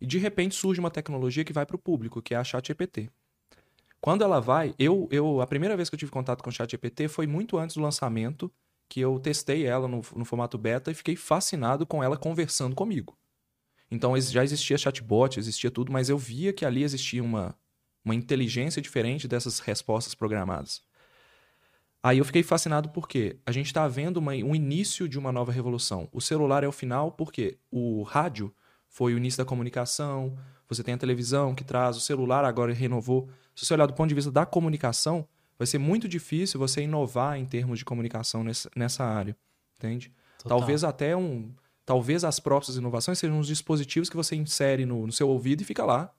e 0.00 0.06
de 0.06 0.18
repente 0.18 0.54
surge 0.54 0.80
uma 0.80 0.90
tecnologia 0.90 1.44
que 1.44 1.52
vai 1.52 1.66
para 1.66 1.76
o 1.76 1.78
público, 1.78 2.22
que 2.22 2.34
é 2.34 2.36
a 2.36 2.44
ChatGPT. 2.44 3.10
Quando 4.00 4.24
ela 4.24 4.40
vai, 4.40 4.74
eu, 4.78 5.08
eu 5.10 5.40
a 5.40 5.46
primeira 5.46 5.76
vez 5.76 5.90
que 5.90 5.94
eu 5.94 5.98
tive 5.98 6.10
contato 6.10 6.42
com 6.42 6.48
o 6.48 6.52
ChatGPT 6.52 7.08
foi 7.08 7.26
muito 7.26 7.58
antes 7.58 7.76
do 7.76 7.82
lançamento, 7.82 8.50
que 8.88 9.00
eu 9.00 9.18
testei 9.20 9.66
ela 9.66 9.86
no, 9.86 10.02
no 10.16 10.24
formato 10.24 10.56
beta 10.58 10.90
e 10.90 10.94
fiquei 10.94 11.16
fascinado 11.16 11.86
com 11.86 12.02
ela 12.02 12.16
conversando 12.16 12.74
comigo. 12.74 13.16
Então 13.90 14.18
já 14.20 14.42
existia 14.42 14.78
chatbot, 14.78 15.38
existia 15.38 15.70
tudo, 15.70 15.92
mas 15.92 16.08
eu 16.08 16.16
via 16.16 16.52
que 16.52 16.64
ali 16.64 16.82
existia 16.82 17.22
uma, 17.22 17.54
uma 18.04 18.14
inteligência 18.14 18.80
diferente 18.80 19.28
dessas 19.28 19.58
respostas 19.58 20.14
programadas. 20.14 20.82
Aí 22.02 22.18
eu 22.18 22.24
fiquei 22.24 22.42
fascinado 22.42 22.88
porque 22.88 23.36
a 23.44 23.52
gente 23.52 23.66
está 23.66 23.86
vendo 23.86 24.16
uma, 24.16 24.32
um 24.32 24.54
início 24.54 25.06
de 25.08 25.18
uma 25.18 25.30
nova 25.30 25.52
revolução. 25.52 26.08
O 26.12 26.20
celular 26.20 26.64
é 26.64 26.68
o 26.68 26.72
final 26.72 27.12
porque 27.12 27.58
o 27.70 28.02
rádio 28.02 28.54
foi 28.88 29.12
o 29.14 29.18
início 29.18 29.38
da 29.38 29.44
comunicação, 29.44 30.36
você 30.68 30.82
tem 30.82 30.94
a 30.94 30.98
televisão 30.98 31.54
que 31.54 31.62
traz, 31.62 31.96
o 31.96 32.00
celular 32.00 32.44
agora 32.44 32.72
renovou. 32.72 33.28
Se 33.54 33.66
você 33.66 33.74
olhar 33.74 33.86
do 33.86 33.92
ponto 33.92 34.08
de 34.08 34.14
vista 34.14 34.30
da 34.30 34.46
comunicação, 34.46 35.28
vai 35.58 35.66
ser 35.66 35.78
muito 35.78 36.08
difícil 36.08 36.58
você 36.58 36.82
inovar 36.82 37.38
em 37.38 37.44
termos 37.44 37.78
de 37.78 37.84
comunicação 37.84 38.42
nessa, 38.42 38.70
nessa 38.74 39.04
área, 39.04 39.36
entende? 39.76 40.12
Total. 40.38 40.58
Talvez 40.58 40.84
até 40.84 41.16
um... 41.16 41.52
Talvez 41.84 42.24
as 42.24 42.38
próprias 42.38 42.76
inovações 42.76 43.18
sejam 43.18 43.36
uns 43.36 43.48
dispositivos 43.48 44.08
que 44.08 44.16
você 44.16 44.36
insere 44.36 44.86
no, 44.86 45.06
no 45.06 45.12
seu 45.12 45.28
ouvido 45.28 45.62
e 45.62 45.64
fica 45.64 45.84
lá 45.84 46.12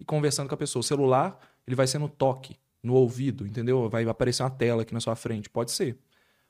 e 0.00 0.04
conversando 0.04 0.48
com 0.48 0.54
a 0.54 0.58
pessoa. 0.58 0.80
O 0.80 0.82
celular, 0.82 1.38
ele 1.66 1.76
vai 1.76 1.86
ser 1.86 1.98
no 1.98 2.08
toque 2.08 2.56
no 2.82 2.94
ouvido, 2.94 3.46
entendeu? 3.46 3.88
Vai 3.88 4.06
aparecer 4.08 4.42
uma 4.42 4.50
tela 4.50 4.82
aqui 4.82 4.94
na 4.94 5.00
sua 5.00 5.16
frente, 5.16 5.50
pode 5.50 5.70
ser. 5.72 5.98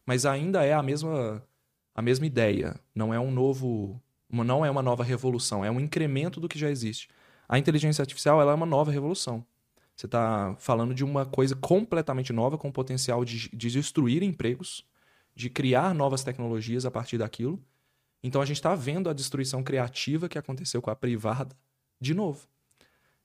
Mas 0.06 0.26
ainda 0.26 0.64
é 0.64 0.72
a 0.72 0.82
mesma 0.82 1.42
a 1.94 2.02
mesma 2.02 2.26
ideia, 2.26 2.78
não 2.94 3.12
é 3.12 3.18
um 3.18 3.32
novo, 3.32 4.00
uma, 4.30 4.44
não 4.44 4.64
é 4.64 4.70
uma 4.70 4.82
nova 4.82 5.02
revolução, 5.02 5.64
é 5.64 5.70
um 5.70 5.80
incremento 5.80 6.40
do 6.40 6.48
que 6.48 6.56
já 6.56 6.70
existe. 6.70 7.08
A 7.48 7.58
inteligência 7.58 8.02
artificial 8.02 8.40
ela 8.40 8.52
é 8.52 8.54
uma 8.54 8.66
nova 8.66 8.92
revolução. 8.92 9.44
Você 9.96 10.06
está 10.06 10.54
falando 10.60 10.94
de 10.94 11.02
uma 11.02 11.26
coisa 11.26 11.56
completamente 11.56 12.32
nova, 12.32 12.56
com 12.56 12.70
potencial 12.70 13.24
de, 13.24 13.48
de 13.48 13.70
destruir 13.70 14.22
empregos, 14.22 14.86
de 15.34 15.50
criar 15.50 15.92
novas 15.92 16.22
tecnologias 16.22 16.86
a 16.86 16.90
partir 16.90 17.18
daquilo. 17.18 17.60
Então 18.22 18.40
a 18.40 18.44
gente 18.46 18.58
está 18.58 18.76
vendo 18.76 19.10
a 19.10 19.12
destruição 19.12 19.64
criativa 19.64 20.28
que 20.28 20.38
aconteceu 20.38 20.80
com 20.80 20.90
a 20.90 20.96
privada 20.96 21.56
de 22.00 22.14
novo 22.14 22.46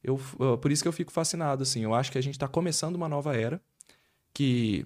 eu, 0.03 0.19
por 0.61 0.71
isso 0.71 0.83
que 0.83 0.87
eu 0.87 0.93
fico 0.93 1.11
fascinado, 1.11 1.63
assim. 1.63 1.83
Eu 1.83 1.93
acho 1.93 2.11
que 2.11 2.17
a 2.17 2.21
gente 2.21 2.35
está 2.35 2.47
começando 2.47 2.95
uma 2.95 3.07
nova 3.07 3.35
era 3.35 3.61
que 4.33 4.85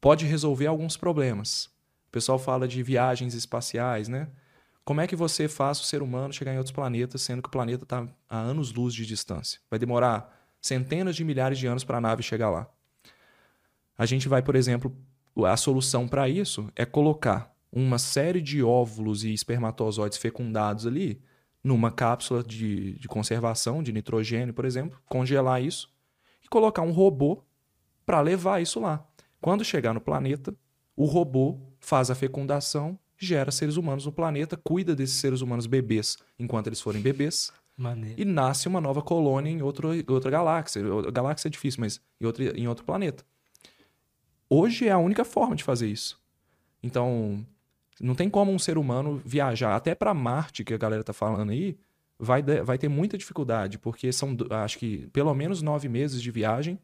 pode 0.00 0.24
resolver 0.24 0.66
alguns 0.66 0.96
problemas. 0.96 1.66
O 2.08 2.12
pessoal 2.12 2.38
fala 2.38 2.68
de 2.68 2.82
viagens 2.82 3.34
espaciais, 3.34 4.08
né? 4.08 4.28
Como 4.84 5.00
é 5.00 5.06
que 5.06 5.16
você 5.16 5.48
faz 5.48 5.80
o 5.80 5.84
ser 5.84 6.02
humano 6.02 6.32
chegar 6.32 6.52
em 6.52 6.58
outros 6.58 6.74
planetas, 6.74 7.22
sendo 7.22 7.42
que 7.42 7.48
o 7.48 7.52
planeta 7.52 7.84
está 7.84 8.06
a 8.28 8.38
anos-luz 8.38 8.94
de 8.94 9.06
distância? 9.06 9.60
Vai 9.70 9.78
demorar 9.78 10.38
centenas 10.60 11.16
de 11.16 11.24
milhares 11.24 11.58
de 11.58 11.66
anos 11.66 11.84
para 11.84 11.98
a 11.98 12.00
nave 12.00 12.22
chegar 12.22 12.50
lá. 12.50 12.68
A 13.96 14.06
gente 14.06 14.28
vai, 14.28 14.42
por 14.42 14.56
exemplo, 14.56 14.94
a 15.44 15.56
solução 15.56 16.06
para 16.06 16.28
isso 16.28 16.68
é 16.76 16.84
colocar 16.84 17.54
uma 17.70 17.98
série 17.98 18.40
de 18.40 18.62
óvulos 18.62 19.24
e 19.24 19.32
espermatozoides 19.32 20.18
fecundados 20.18 20.86
ali 20.86 21.22
numa 21.62 21.90
cápsula 21.90 22.42
de, 22.42 22.98
de 22.98 23.08
conservação 23.08 23.82
de 23.82 23.92
nitrogênio, 23.92 24.52
por 24.52 24.64
exemplo, 24.64 25.00
congelar 25.06 25.62
isso 25.62 25.92
e 26.42 26.48
colocar 26.48 26.82
um 26.82 26.90
robô 26.90 27.44
para 28.04 28.20
levar 28.20 28.60
isso 28.60 28.80
lá. 28.80 29.06
Quando 29.40 29.64
chegar 29.64 29.92
no 29.92 30.00
planeta, 30.00 30.54
o 30.96 31.04
robô 31.04 31.58
faz 31.80 32.10
a 32.10 32.14
fecundação, 32.14 32.98
gera 33.16 33.50
seres 33.50 33.76
humanos 33.76 34.06
no 34.06 34.12
planeta, 34.12 34.56
cuida 34.56 34.94
desses 34.94 35.16
seres 35.16 35.40
humanos 35.40 35.66
bebês 35.66 36.16
enquanto 36.38 36.66
eles 36.66 36.80
forem 36.80 37.00
bebês. 37.00 37.52
Maneiro. 37.76 38.20
E 38.20 38.24
nasce 38.24 38.68
uma 38.68 38.80
nova 38.80 39.00
colônia 39.00 39.50
em 39.50 39.62
outro, 39.62 39.90
outra 40.08 40.30
galáxia. 40.30 40.82
Galáxia 41.12 41.48
é 41.48 41.50
difícil, 41.50 41.80
mas 41.80 42.00
em 42.20 42.26
outro, 42.26 42.42
em 42.56 42.68
outro 42.68 42.84
planeta. 42.84 43.24
Hoje 44.48 44.86
é 44.86 44.92
a 44.92 44.98
única 44.98 45.24
forma 45.24 45.56
de 45.56 45.64
fazer 45.64 45.88
isso. 45.88 46.20
Então, 46.82 47.46
não 48.00 48.14
tem 48.14 48.28
como 48.28 48.52
um 48.52 48.58
ser 48.58 48.78
humano 48.78 49.20
viajar 49.24 49.76
até 49.76 49.94
para 49.94 50.14
Marte, 50.14 50.64
que 50.64 50.74
a 50.74 50.78
galera 50.78 51.04
tá 51.04 51.12
falando 51.12 51.50
aí, 51.50 51.76
vai, 52.18 52.42
vai 52.42 52.78
ter 52.78 52.88
muita 52.88 53.18
dificuldade, 53.18 53.78
porque 53.78 54.12
são, 54.12 54.36
acho 54.64 54.78
que, 54.78 55.08
pelo 55.12 55.34
menos 55.34 55.60
nove 55.60 55.88
meses 55.88 56.22
de 56.22 56.30
viagem, 56.30 56.78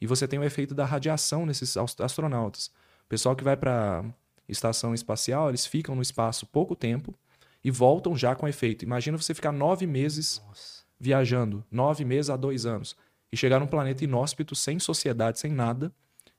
e 0.00 0.06
você 0.06 0.26
tem 0.26 0.38
o 0.38 0.44
efeito 0.44 0.74
da 0.74 0.84
radiação 0.84 1.44
nesses 1.44 1.76
astronautas. 1.76 2.66
O 3.04 3.08
pessoal 3.08 3.36
que 3.36 3.44
vai 3.44 3.56
para 3.56 4.04
estação 4.48 4.94
espacial, 4.94 5.48
eles 5.48 5.66
ficam 5.66 5.94
no 5.94 6.02
espaço 6.02 6.46
pouco 6.46 6.74
tempo 6.74 7.14
e 7.62 7.70
voltam 7.70 8.16
já 8.16 8.34
com 8.34 8.48
efeito. 8.48 8.84
Imagina 8.84 9.18
você 9.18 9.34
ficar 9.34 9.52
nove 9.52 9.86
meses 9.86 10.42
Nossa. 10.46 10.82
viajando, 10.98 11.62
nove 11.70 12.04
meses 12.04 12.30
a 12.30 12.36
dois 12.36 12.64
anos, 12.64 12.96
e 13.30 13.36
chegar 13.36 13.60
num 13.60 13.66
planeta 13.66 14.02
inóspito, 14.02 14.54
sem 14.54 14.78
sociedade, 14.78 15.38
sem 15.38 15.52
nada, 15.52 15.92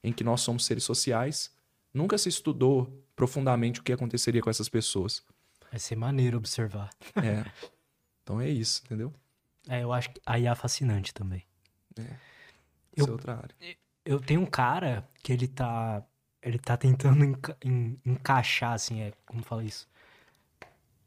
em 0.04 0.12
que 0.12 0.24
nós 0.24 0.42
somos 0.42 0.66
seres 0.66 0.84
sociais. 0.84 1.52
Nunca 1.94 2.18
se 2.18 2.28
estudou 2.28 3.01
profundamente 3.22 3.80
o 3.80 3.84
que 3.84 3.93
aconteceria 3.93 4.41
com 4.41 4.49
essas 4.49 4.68
pessoas. 4.68 5.23
Vai 5.69 5.80
ser 5.80 5.95
maneiro 5.95 6.38
observar. 6.38 6.89
É. 7.15 7.45
Então 8.23 8.39
é 8.39 8.48
isso, 8.48 8.84
entendeu? 8.85 9.11
É, 9.68 9.81
eu 9.81 9.91
acho 9.91 10.11
que 10.11 10.22
a 10.23 10.38
IA 10.38 10.52
é 10.52 10.56
fascinante 10.56 11.11
também. 11.11 11.43
É. 11.98 12.06
Eu, 12.95 13.07
é 13.07 13.11
outra 13.11 13.35
área. 13.35 13.56
Eu 14.06 14.19
tenho 14.19 14.41
um 14.41 14.45
cara 14.45 15.10
que 15.23 15.34
ele 15.34 15.48
tá. 15.48 16.06
Ele 16.39 16.60
tá 16.60 16.77
tentando 16.77 17.26
enca 17.26 17.57
encaixar, 18.06 18.73
assim, 18.73 19.02
é, 19.02 19.11
como 19.26 19.41
fala 19.41 19.64
isso? 19.64 19.89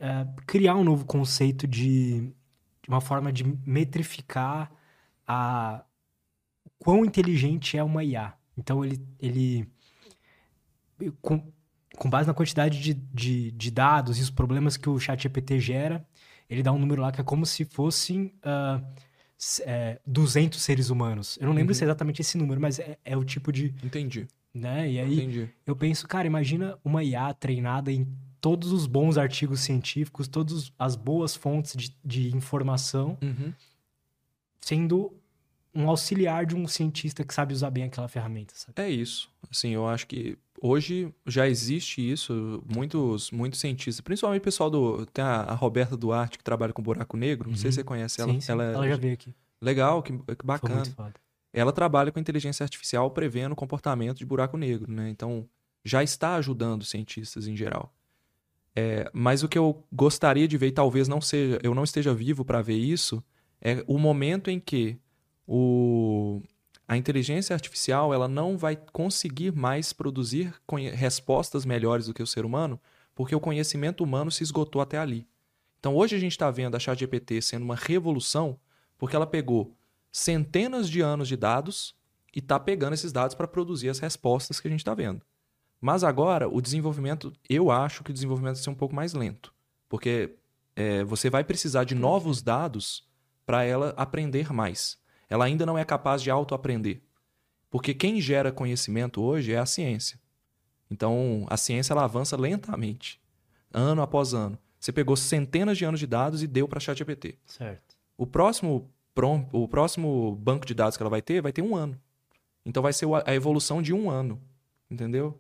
É, 0.01 0.27
criar 0.45 0.75
um 0.75 0.83
novo 0.83 1.07
conceito 1.07 1.69
de, 1.69 2.23
de 2.83 2.89
uma 2.89 3.01
forma 3.01 3.33
de 3.33 3.45
metrificar 3.65 4.73
a 5.25 5.85
quão 6.81 7.05
inteligente 7.05 7.79
é 7.79 7.83
uma 7.83 8.03
IA. 8.03 8.35
Então 8.59 8.85
ele, 8.85 9.01
ele 9.21 9.73
com, 11.23 11.53
com 11.97 12.11
base 12.11 12.27
na 12.27 12.35
quantidade 12.35 12.81
de, 12.81 12.95
de, 12.95 13.51
de, 13.53 13.71
dados 13.71 14.19
e 14.19 14.23
os 14.23 14.31
problemas 14.31 14.77
que 14.77 14.89
o 14.89 14.99
chat 14.99 15.23
GPT 15.23 15.61
gera, 15.61 16.07
ele 16.49 16.63
dá 16.63 16.73
um 16.73 16.79
número 16.79 17.03
lá 17.03 17.13
que 17.13 17.21
é 17.21 17.25
como 17.25 17.47
se 17.47 17.65
fossem 17.65 18.33
uh, 18.45 18.85
é, 19.63 20.01
200 20.07 20.61
seres 20.61 20.91
humanos. 20.91 21.39
Eu 21.41 21.47
não 21.47 21.55
lembro 21.55 21.73
uhum. 21.73 21.75
se 21.75 21.85
é 21.85 21.87
exatamente 21.87 22.21
esse 22.21 22.37
número, 22.37 22.61
mas 22.61 22.79
é, 22.79 22.99
é, 23.05 23.17
o 23.17 23.25
tipo 23.25 23.53
de... 23.53 23.75
Entendi. 23.83 24.27
Né? 24.53 24.91
E 24.91 25.01
aí 25.01 25.15
Entendi. 25.15 25.51
eu 25.67 25.75
penso, 25.75 26.07
cara, 26.07 26.27
imagina 26.27 26.79
uma 26.85 27.03
IA 27.03 27.35
treinada 27.35 27.91
em 27.91 28.07
todos 28.41 28.73
os 28.73 28.87
bons 28.87 29.19
artigos 29.19 29.61
científicos, 29.61 30.29
todas 30.29 30.73
as 30.79 30.95
boas 30.95 31.35
fontes 31.35 31.75
de, 31.75 31.97
de 32.05 32.37
informação, 32.37 33.19
uhum. 33.21 33.53
sendo 34.61 35.13
um 35.75 35.89
auxiliar 35.89 36.47
de 36.47 36.55
um 36.55 36.69
cientista 36.69 37.25
que 37.25 37.35
sabe 37.35 37.53
usar 37.53 37.71
bem 37.71 37.85
aquela 37.85 38.07
ferramenta. 38.07 38.55
Sabe? 38.55 38.81
É 38.81 38.89
isso. 38.89 39.29
Assim, 39.51 39.71
eu 39.71 39.89
acho 39.89 40.07
que 40.07 40.39
hoje 40.65 41.15
já 41.27 41.47
existe 41.47 42.01
isso. 42.01 42.63
Muitos, 42.75 43.31
muitos 43.31 43.61
cientistas, 43.61 44.01
principalmente 44.01 44.41
o 44.41 44.45
pessoal 44.45 44.71
do. 44.71 45.05
Tem 45.07 45.23
a, 45.23 45.43
a 45.43 45.55
Roberta 45.55 45.95
Duarte, 45.95 46.39
que 46.39 46.45
trabalha 46.45 46.73
com 46.73 46.83
buraco 46.83 47.19
negro. 47.19 47.51
Não 47.51 47.57
sei 47.57 47.71
se 47.71 47.79
uhum. 47.79 47.83
você 47.83 47.85
conhece 47.85 48.21
ela. 48.23 48.33
Sim, 48.33 48.41
sim. 48.41 48.53
Ela, 48.53 48.65
ela 48.65 48.89
já 48.89 48.97
veio 48.97 49.13
aqui. 49.13 49.35
Legal, 49.61 50.03
que, 50.03 50.17
que 50.17 50.45
bacana. 50.45 50.83
Ela 51.53 51.73
trabalha 51.73 52.11
com 52.11 52.19
inteligência 52.19 52.65
artificial 52.65 53.11
prevendo 53.11 53.53
o 53.53 53.57
comportamento 53.57 54.19
de 54.19 54.27
buraco 54.27 54.57
negro, 54.57 54.91
né? 54.91 55.09
Então, 55.11 55.47
já 55.85 56.03
está 56.03 56.35
ajudando 56.37 56.85
cientistas 56.85 57.47
em 57.47 57.57
geral. 57.57 57.95
É, 58.75 59.09
mas 59.13 59.45
o 59.45 59.49
que 59.49 59.57
eu 59.57 59.85
gostaria 59.93 60.49
de 60.49 60.59
ver, 60.59 60.69
e 60.69 60.73
talvez 60.73 61.07
não 61.07 61.21
seja, 61.21 61.61
eu 61.63 61.75
não 61.75 61.85
esteja 61.85 62.13
vivo 62.13 62.45
para 62.45 62.61
ver 62.61 62.77
isso, 62.77 63.23
é 63.61 63.85
o 63.87 63.99
momento 63.99 64.51
em 64.51 64.59
que 64.59 64.99
o, 65.47 66.43
a 66.87 66.97
inteligência 66.97 67.55
artificial 67.55 68.13
ela 68.13 68.29
não 68.29 68.59
vai 68.59 68.77
conseguir 68.77 69.53
mais 69.53 69.93
produzir 69.93 70.55
respostas 70.93 71.65
melhores 71.65 72.07
do 72.07 72.15
que 72.15 72.23
o 72.23 72.27
ser 72.27 72.45
humano, 72.45 72.79
porque 73.15 73.35
o 73.35 73.41
conhecimento 73.41 74.05
humano 74.05 74.31
se 74.31 74.43
esgotou 74.43 74.83
até 74.83 74.99
ali. 74.99 75.27
Então 75.81 75.97
hoje 75.97 76.15
a 76.15 76.19
gente 76.19 76.33
está 76.33 76.51
vendo 76.51 76.77
a 76.77 76.81
ChatGPT 76.81 77.41
sendo 77.41 77.63
uma 77.63 77.77
revolução, 77.77 78.59
porque 78.99 79.17
ela 79.17 79.27
pegou 79.27 79.75
centenas 80.13 80.89
de 80.89 81.01
anos 81.01 81.29
de 81.29 81.37
dados 81.37 81.95
e 82.35 82.39
está 82.39 82.59
pegando 82.59 82.95
esses 82.95 83.13
dados 83.13 83.35
para 83.35 83.49
produzir 83.49 83.89
as 83.89 83.99
respostas 83.99 84.61
que 84.61 84.69
a 84.69 84.71
gente 84.71 84.81
está 84.81 84.95
vendo. 84.95 85.23
Mas 85.81 86.05
agora 86.05 86.49
o 86.49 86.61
desenvolvimento, 86.61 87.33
eu 87.49 87.71
acho 87.71 88.03
que 88.05 88.11
o 88.11 88.15
desenvolvimento 88.15 88.57
vai 88.57 88.63
ser 88.63 88.71
um 88.71 88.75
pouco 88.75 88.95
mais 88.95 89.15
lento, 89.15 89.53
porque 89.89 90.37
é, 90.77 91.05
você 91.05 91.31
vai 91.31 91.45
precisar 91.45 91.85
de 91.85 91.95
novos 91.95 92.43
dados 92.43 93.07
para 93.47 93.65
ela 93.65 93.95
aprender 93.97 94.53
mais 94.53 94.99
ela 95.35 95.47
ainda 95.47 95.67
não 95.67 95.77
é 95.77 95.85
capaz 95.85 96.23
de 96.23 96.31
autoaprender. 96.31 97.03
Porque 97.69 97.93
quem 97.93 98.21
gera 98.21 98.53
conhecimento 98.53 99.21
hoje 99.21 99.53
é 99.53 99.59
a 99.59 99.67
ciência. 99.67 100.17
Então, 100.89 101.45
a 101.49 101.57
ciência 101.57 101.93
ela 101.93 102.05
avança 102.05 102.37
lentamente, 102.37 103.21
ano 103.73 104.01
após 104.01 104.33
ano. 104.33 104.57
Você 104.79 104.93
pegou 104.93 105.17
centenas 105.17 105.77
de 105.77 105.85
anos 105.85 105.99
de 105.99 106.07
dados 106.07 106.41
e 106.41 106.47
deu 106.47 106.69
para 106.69 106.77
a 106.77 106.81
ChatGPT. 106.81 107.37
Certo. 107.47 107.97
O 108.17 108.29
próximo, 108.29 108.89
prom, 109.13 109.49
o 109.51 109.67
próximo 109.67 110.37
banco 110.37 110.65
de 110.65 110.73
dados 110.73 110.97
que 110.97 111.03
ela 111.03 111.11
vai 111.11 111.21
ter 111.21 111.43
vai 111.43 111.53
ter 111.53 111.63
um 111.63 111.75
ano. 111.75 112.01
Então, 112.65 112.81
vai 112.81 112.93
ser 112.93 113.09
a 113.27 113.35
evolução 113.35 113.83
de 113.83 113.93
um 113.93 114.09
ano. 114.09 114.41
Entendeu? 114.89 115.37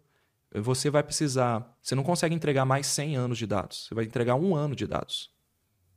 Você 0.52 0.90
vai 0.90 1.04
precisar. 1.04 1.72
Você 1.80 1.94
não 1.94 2.02
consegue 2.02 2.34
entregar 2.34 2.64
mais 2.64 2.88
100 2.88 3.14
anos 3.14 3.38
de 3.38 3.46
dados. 3.46 3.86
Você 3.86 3.94
vai 3.94 4.06
entregar 4.06 4.34
um 4.34 4.56
ano 4.56 4.74
de 4.74 4.88
dados. 4.88 5.32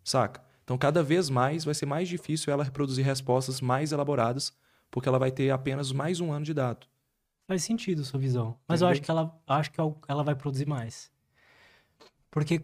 Saca? 0.04 0.46
Então, 0.68 0.78
cada 0.78 1.02
vez 1.02 1.30
mais 1.30 1.64
vai 1.64 1.74
ser 1.74 1.86
mais 1.86 2.10
difícil 2.10 2.52
ela 2.52 2.62
reproduzir 2.62 3.06
respostas 3.06 3.62
mais 3.62 3.94
elaboradas, 3.94 4.52
porque 4.92 5.08
ela 5.08 5.18
vai 5.18 5.32
ter 5.32 5.50
apenas 5.50 5.94
mais 5.94 6.20
um 6.20 6.30
ano 6.30 6.44
de 6.44 6.54
dado. 6.54 6.86
Faz 7.48 7.64
sentido 7.64 8.04
sua 8.04 8.20
visão. 8.20 8.60
Mas 8.68 8.82
eu 8.82 8.88
Entendeu? 8.88 8.92
acho 8.92 9.02
que 9.02 9.10
ela 9.10 9.42
acho 9.48 9.72
que 9.72 9.80
ela 10.10 10.24
vai 10.24 10.36
produzir 10.36 10.68
mais. 10.68 11.10
Porque. 12.30 12.62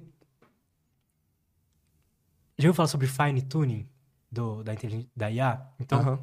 Já 2.57 2.67
ouviu 2.67 2.73
falar 2.73 2.89
sobre 2.89 3.07
fine 3.07 3.41
tuning 3.41 3.87
do, 4.29 4.61
da, 4.65 4.73
da 5.15 5.31
IA? 5.31 5.65
Então, 5.79 6.01
Aham, 6.01 6.19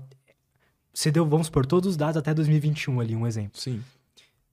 você 0.93 1.11
deu, 1.11 1.25
vamos 1.25 1.49
por 1.49 1.65
todos 1.65 1.89
os 1.89 1.97
dados 1.97 2.19
até 2.19 2.35
2021 2.35 3.01
ali, 3.01 3.17
um 3.17 3.27
exemplo. 3.27 3.59
Sim. 3.59 3.83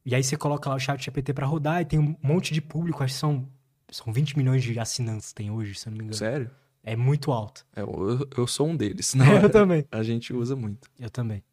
E 0.05 0.15
aí 0.15 0.23
você 0.23 0.37
coloca 0.37 0.69
lá 0.69 0.77
o 0.77 0.79
chat 0.79 1.03
GPT 1.03 1.33
pra 1.33 1.45
rodar 1.45 1.81
e 1.81 1.85
tem 1.85 1.99
um 1.99 2.15
monte 2.23 2.53
de 2.53 2.61
público, 2.61 3.03
acho 3.03 3.15
que 3.15 3.19
são, 3.19 3.45
são 3.91 4.13
20 4.13 4.37
milhões 4.37 4.63
de 4.63 4.79
assinantes 4.79 5.33
tem 5.33 5.51
hoje, 5.51 5.75
se 5.75 5.89
eu 5.89 5.91
não 5.91 5.97
me 5.97 6.05
engano. 6.05 6.17
Sério? 6.17 6.49
É 6.87 6.95
muito 6.95 7.33
alto. 7.33 7.65
É, 7.75 7.81
eu, 7.81 8.29
eu 8.37 8.47
sou 8.47 8.69
um 8.69 8.77
deles. 8.77 9.13
Não, 9.15 9.39
eu 9.41 9.49
também. 9.49 9.85
a 9.91 10.01
gente 10.03 10.33
usa 10.33 10.55
muito. 10.55 10.89
Eu 10.97 11.09
também. 11.09 11.43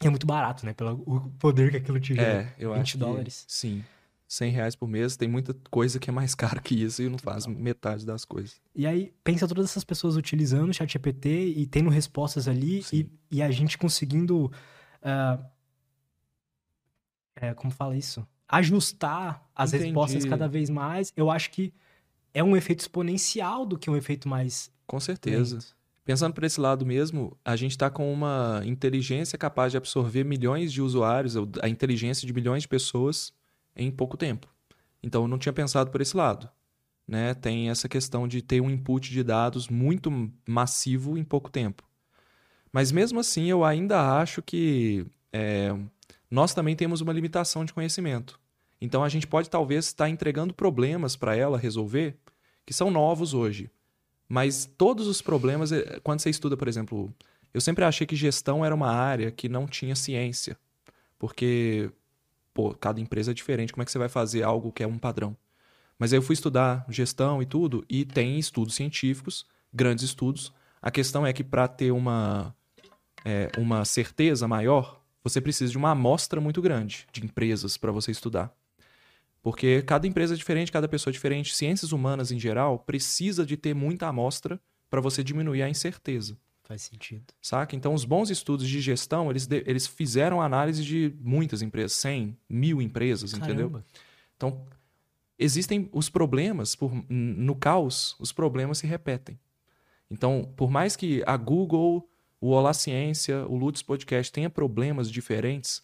E 0.00 0.06
é 0.06 0.10
muito 0.10 0.24
barato, 0.24 0.64
né? 0.64 0.72
Pelo 0.72 1.02
o 1.04 1.30
poder 1.30 1.72
que 1.72 1.78
aquilo 1.78 1.98
te 1.98 2.14
gera. 2.14 2.42
É, 2.42 2.54
eu 2.56 2.72
20 2.72 2.80
acho 2.80 2.92
que, 2.92 2.98
dólares. 2.98 3.44
Sim. 3.48 3.84
100 4.28 4.52
reais 4.52 4.76
por 4.76 4.86
mês, 4.86 5.16
tem 5.16 5.26
muita 5.28 5.52
coisa 5.68 5.98
que 5.98 6.08
é 6.08 6.12
mais 6.12 6.32
caro 6.36 6.62
que 6.62 6.80
isso 6.80 7.02
e 7.02 7.08
não 7.08 7.18
faz 7.18 7.44
metade 7.44 8.06
das 8.06 8.24
coisas. 8.24 8.60
E 8.72 8.86
aí, 8.86 9.12
pensa 9.24 9.48
todas 9.48 9.64
essas 9.64 9.82
pessoas 9.82 10.16
utilizando 10.16 10.70
o 10.70 10.72
chat 10.72 10.92
GPT 10.92 11.54
e 11.56 11.66
tendo 11.66 11.90
respostas 11.90 12.46
ali 12.46 12.84
e, 12.92 13.10
e 13.32 13.42
a 13.42 13.50
gente 13.50 13.76
conseguindo. 13.76 14.52
ah, 15.02 15.40
é, 17.34 17.52
como 17.52 17.72
fala 17.72 17.96
isso? 17.96 18.24
Ajustar 18.46 19.44
as 19.56 19.72
Entendi. 19.72 19.86
respostas 19.86 20.24
cada 20.24 20.46
vez 20.46 20.70
mais. 20.70 21.12
Eu 21.16 21.32
acho 21.32 21.50
que 21.50 21.74
é 22.38 22.44
um 22.44 22.56
efeito 22.56 22.80
exponencial 22.80 23.66
do 23.66 23.76
que 23.76 23.90
um 23.90 23.96
efeito 23.96 24.28
mais. 24.28 24.70
Com 24.86 25.00
certeza. 25.00 25.56
lento. 25.56 25.76
Pensando 26.04 26.32
por 26.32 26.44
esse 26.44 26.60
lado 26.60 26.86
mesmo, 26.86 27.36
a 27.44 27.56
gente 27.56 27.72
está 27.72 27.90
com 27.90 28.10
uma 28.10 28.62
inteligência 28.64 29.36
capaz 29.36 29.72
de 29.72 29.76
absorver 29.76 30.24
milhões 30.24 30.72
de 30.72 30.80
usuários, 30.80 31.34
a 31.60 31.68
inteligência 31.68 32.26
de 32.26 32.32
milhões 32.32 32.62
de 32.62 32.68
pessoas 32.68 33.32
em 33.76 33.90
pouco 33.90 34.16
tempo. 34.16 34.46
Então, 35.02 35.22
eu 35.22 35.28
não 35.28 35.36
tinha 35.36 35.52
pensado 35.52 35.90
por 35.90 36.00
esse 36.00 36.16
lado. 36.16 36.48
Né? 37.06 37.34
Tem 37.34 37.70
essa 37.70 37.88
questão 37.88 38.28
de 38.28 38.40
ter 38.40 38.60
um 38.60 38.70
input 38.70 39.10
de 39.10 39.22
dados 39.22 39.68
muito 39.68 40.30
massivo 40.46 41.18
em 41.18 41.24
pouco 41.24 41.50
tempo. 41.50 41.82
Mas 42.72 42.92
mesmo 42.92 43.18
assim, 43.18 43.50
eu 43.50 43.64
ainda 43.64 44.18
acho 44.18 44.40
que 44.42 45.04
é, 45.32 45.76
nós 46.30 46.54
também 46.54 46.76
temos 46.76 47.00
uma 47.00 47.12
limitação 47.12 47.64
de 47.64 47.74
conhecimento. 47.74 48.40
Então, 48.80 49.02
a 49.02 49.08
gente 49.08 49.26
pode 49.26 49.50
talvez 49.50 49.86
estar 49.86 50.08
entregando 50.08 50.54
problemas 50.54 51.16
para 51.16 51.36
ela 51.36 51.58
resolver 51.58 52.16
que 52.68 52.74
são 52.74 52.90
novos 52.90 53.32
hoje. 53.32 53.70
Mas 54.28 54.66
todos 54.66 55.06
os 55.06 55.22
problemas, 55.22 55.72
eh, 55.72 56.00
quando 56.04 56.20
você 56.20 56.28
estuda, 56.28 56.54
por 56.54 56.68
exemplo, 56.68 57.10
eu 57.54 57.62
sempre 57.62 57.82
achei 57.82 58.06
que 58.06 58.14
gestão 58.14 58.62
era 58.62 58.74
uma 58.74 58.90
área 58.90 59.30
que 59.30 59.48
não 59.48 59.66
tinha 59.66 59.96
ciência. 59.96 60.54
Porque, 61.18 61.90
pô, 62.52 62.74
cada 62.74 63.00
empresa 63.00 63.30
é 63.30 63.34
diferente, 63.34 63.72
como 63.72 63.80
é 63.82 63.86
que 63.86 63.90
você 63.90 63.98
vai 63.98 64.10
fazer 64.10 64.42
algo 64.42 64.70
que 64.70 64.82
é 64.82 64.86
um 64.86 64.98
padrão? 64.98 65.34
Mas 65.98 66.12
aí 66.12 66.18
eu 66.18 66.22
fui 66.22 66.34
estudar 66.34 66.84
gestão 66.90 67.40
e 67.40 67.46
tudo, 67.46 67.86
e 67.88 68.04
tem 68.04 68.38
estudos 68.38 68.74
científicos, 68.74 69.46
grandes 69.72 70.04
estudos. 70.04 70.52
A 70.82 70.90
questão 70.90 71.26
é 71.26 71.32
que 71.32 71.42
para 71.42 71.66
ter 71.68 71.90
uma, 71.90 72.54
é, 73.24 73.50
uma 73.56 73.82
certeza 73.86 74.46
maior, 74.46 75.00
você 75.24 75.40
precisa 75.40 75.72
de 75.72 75.78
uma 75.78 75.92
amostra 75.92 76.38
muito 76.38 76.60
grande 76.60 77.06
de 77.10 77.24
empresas 77.24 77.78
para 77.78 77.90
você 77.90 78.10
estudar. 78.10 78.54
Porque 79.42 79.82
cada 79.82 80.06
empresa 80.06 80.34
é 80.34 80.36
diferente, 80.36 80.72
cada 80.72 80.88
pessoa 80.88 81.10
é 81.10 81.14
diferente. 81.14 81.54
Ciências 81.54 81.92
humanas, 81.92 82.30
em 82.32 82.38
geral, 82.38 82.78
precisa 82.80 83.46
de 83.46 83.56
ter 83.56 83.74
muita 83.74 84.06
amostra 84.06 84.60
para 84.90 85.00
você 85.00 85.22
diminuir 85.22 85.62
a 85.62 85.68
incerteza, 85.68 86.36
Faz 86.64 86.82
sentido. 86.82 87.24
saca? 87.40 87.76
Então, 87.76 87.94
os 87.94 88.04
bons 88.04 88.30
estudos 88.30 88.68
de 88.68 88.80
gestão, 88.80 89.30
eles, 89.30 89.46
de- 89.46 89.62
eles 89.66 89.86
fizeram 89.86 90.40
análise 90.42 90.82
de 90.84 91.14
muitas 91.20 91.62
empresas, 91.62 91.92
100, 91.92 92.36
mil 92.48 92.82
empresas, 92.82 93.32
entendeu? 93.32 93.68
Caramba. 93.70 93.84
Então, 94.36 94.66
existem 95.38 95.88
os 95.92 96.08
problemas, 96.08 96.74
por, 96.74 96.90
no 97.08 97.54
caos, 97.54 98.16
os 98.18 98.32
problemas 98.32 98.78
se 98.78 98.86
repetem. 98.86 99.38
Então, 100.10 100.50
por 100.56 100.70
mais 100.70 100.96
que 100.96 101.22
a 101.26 101.36
Google, 101.36 102.08
o 102.40 102.50
Olá 102.50 102.72
Ciência, 102.72 103.46
o 103.46 103.56
Lutz 103.56 103.82
Podcast 103.82 104.32
tenha 104.32 104.48
problemas 104.50 105.10
diferentes, 105.10 105.82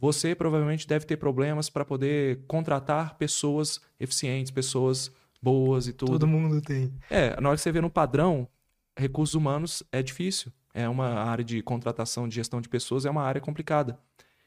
você 0.00 0.34
provavelmente 0.34 0.88
deve 0.88 1.04
ter 1.04 1.18
problemas 1.18 1.68
para 1.68 1.84
poder 1.84 2.40
contratar 2.48 3.18
pessoas 3.18 3.80
eficientes, 3.98 4.50
pessoas 4.50 5.12
boas 5.42 5.86
e 5.86 5.92
tudo. 5.92 6.12
Todo 6.12 6.26
mundo 6.26 6.60
tem. 6.62 6.92
É, 7.10 7.38
na 7.38 7.50
hora 7.50 7.56
que 7.56 7.62
você 7.62 7.70
vê 7.70 7.80
no 7.82 7.90
padrão, 7.90 8.48
recursos 8.96 9.34
humanos 9.34 9.82
é 9.92 10.02
difícil. 10.02 10.50
É 10.72 10.88
uma 10.88 11.08
área 11.08 11.44
de 11.44 11.60
contratação, 11.62 12.26
de 12.26 12.34
gestão 12.34 12.60
de 12.60 12.68
pessoas, 12.68 13.04
é 13.04 13.10
uma 13.10 13.22
área 13.22 13.40
complicada. 13.40 13.98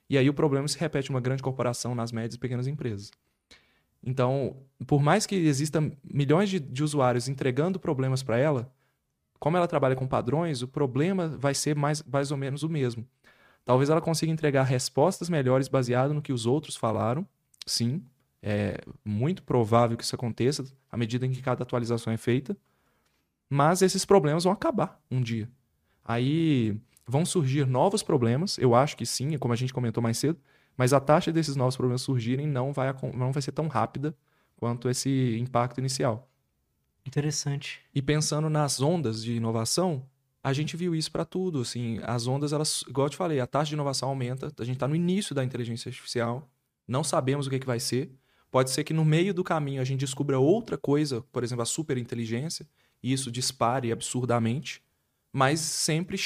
E 0.09 0.17
aí 0.17 0.27
o 0.29 0.33
problema 0.33 0.67
se 0.67 0.77
repete 0.77 1.11
em 1.11 1.13
uma 1.13 1.21
grande 1.21 1.43
corporação 1.43 1.93
nas 1.93 2.11
médias 2.11 2.35
e 2.35 2.39
pequenas 2.39 2.65
empresas. 2.65 3.11
Então, 4.03 4.57
por 4.87 5.01
mais 5.01 5.25
que 5.25 5.35
exista 5.35 5.79
milhões 6.03 6.49
de, 6.49 6.59
de 6.59 6.83
usuários 6.83 7.29
entregando 7.29 7.79
problemas 7.79 8.23
para 8.23 8.37
ela, 8.37 8.73
como 9.39 9.55
ela 9.55 9.67
trabalha 9.67 9.95
com 9.95 10.07
padrões, 10.07 10.61
o 10.61 10.67
problema 10.67 11.27
vai 11.27 11.53
ser 11.53 11.75
mais, 11.75 12.01
mais 12.03 12.31
ou 12.31 12.37
menos 12.37 12.63
o 12.63 12.69
mesmo. 12.69 13.05
Talvez 13.65 13.89
ela 13.89 14.01
consiga 14.01 14.31
entregar 14.31 14.63
respostas 14.63 15.29
melhores 15.29 15.67
baseado 15.67 16.13
no 16.13 16.21
que 16.21 16.33
os 16.33 16.45
outros 16.45 16.75
falaram. 16.75 17.27
Sim, 17.65 18.03
é 18.41 18.77
muito 19.05 19.41
provável 19.43 19.95
que 19.95 20.03
isso 20.03 20.15
aconteça 20.15 20.65
à 20.91 20.97
medida 20.97 21.25
em 21.25 21.31
que 21.31 21.41
cada 21.41 21.63
atualização 21.63 22.11
é 22.11 22.17
feita. 22.17 22.57
Mas 23.49 23.81
esses 23.81 24.03
problemas 24.03 24.43
vão 24.43 24.51
acabar 24.51 25.01
um 25.09 25.21
dia. 25.21 25.49
Aí 26.03 26.77
vão 27.07 27.25
surgir 27.25 27.65
novos 27.65 28.03
problemas, 28.03 28.57
eu 28.57 28.75
acho 28.75 28.97
que 28.97 29.05
sim, 29.05 29.37
como 29.37 29.53
a 29.53 29.57
gente 29.57 29.73
comentou 29.73 30.01
mais 30.01 30.17
cedo, 30.17 30.39
mas 30.75 30.91
a 30.91 30.99
taxa 30.99 31.31
desses 31.31 31.55
novos 31.55 31.77
problemas 31.77 32.01
surgirem 32.01 32.47
não 32.47 32.73
vai, 32.73 32.93
não 33.13 33.31
vai 33.31 33.41
ser 33.41 33.51
tão 33.51 33.67
rápida 33.67 34.15
quanto 34.57 34.89
esse 34.89 35.37
impacto 35.39 35.79
inicial. 35.79 36.29
Interessante. 37.05 37.81
E 37.93 38.01
pensando 38.01 38.49
nas 38.49 38.81
ondas 38.81 39.23
de 39.23 39.33
inovação, 39.33 40.05
a 40.43 40.51
gente 40.51 40.75
viu 40.75 40.93
isso 40.93 41.09
para 41.11 41.23
tudo. 41.23 41.61
Assim, 41.61 41.99
as 42.03 42.27
ondas, 42.27 42.51
elas, 42.51 42.83
igual 42.87 43.07
eu 43.07 43.11
te 43.11 43.15
falei, 43.15 43.39
a 43.39 43.47
taxa 43.47 43.69
de 43.69 43.75
inovação 43.75 44.09
aumenta. 44.09 44.51
A 44.59 44.65
gente 44.65 44.75
está 44.75 44.87
no 44.87 44.95
início 44.95 45.33
da 45.33 45.43
inteligência 45.43 45.87
artificial. 45.87 46.49
Não 46.85 47.03
sabemos 47.03 47.47
o 47.47 47.49
que, 47.49 47.59
que 47.59 47.65
vai 47.65 47.79
ser. 47.79 48.11
Pode 48.51 48.69
ser 48.69 48.83
que 48.83 48.93
no 48.93 49.05
meio 49.05 49.33
do 49.33 49.43
caminho 49.43 49.81
a 49.81 49.85
gente 49.85 50.01
descubra 50.01 50.37
outra 50.37 50.77
coisa, 50.77 51.21
por 51.31 51.43
exemplo, 51.43 51.63
a 51.63 51.65
superinteligência, 51.65 52.67
e 53.01 53.11
isso 53.11 53.31
dispare 53.31 53.91
absurdamente. 53.91 54.83
Mas 55.31 55.59
sempre 55.61 56.17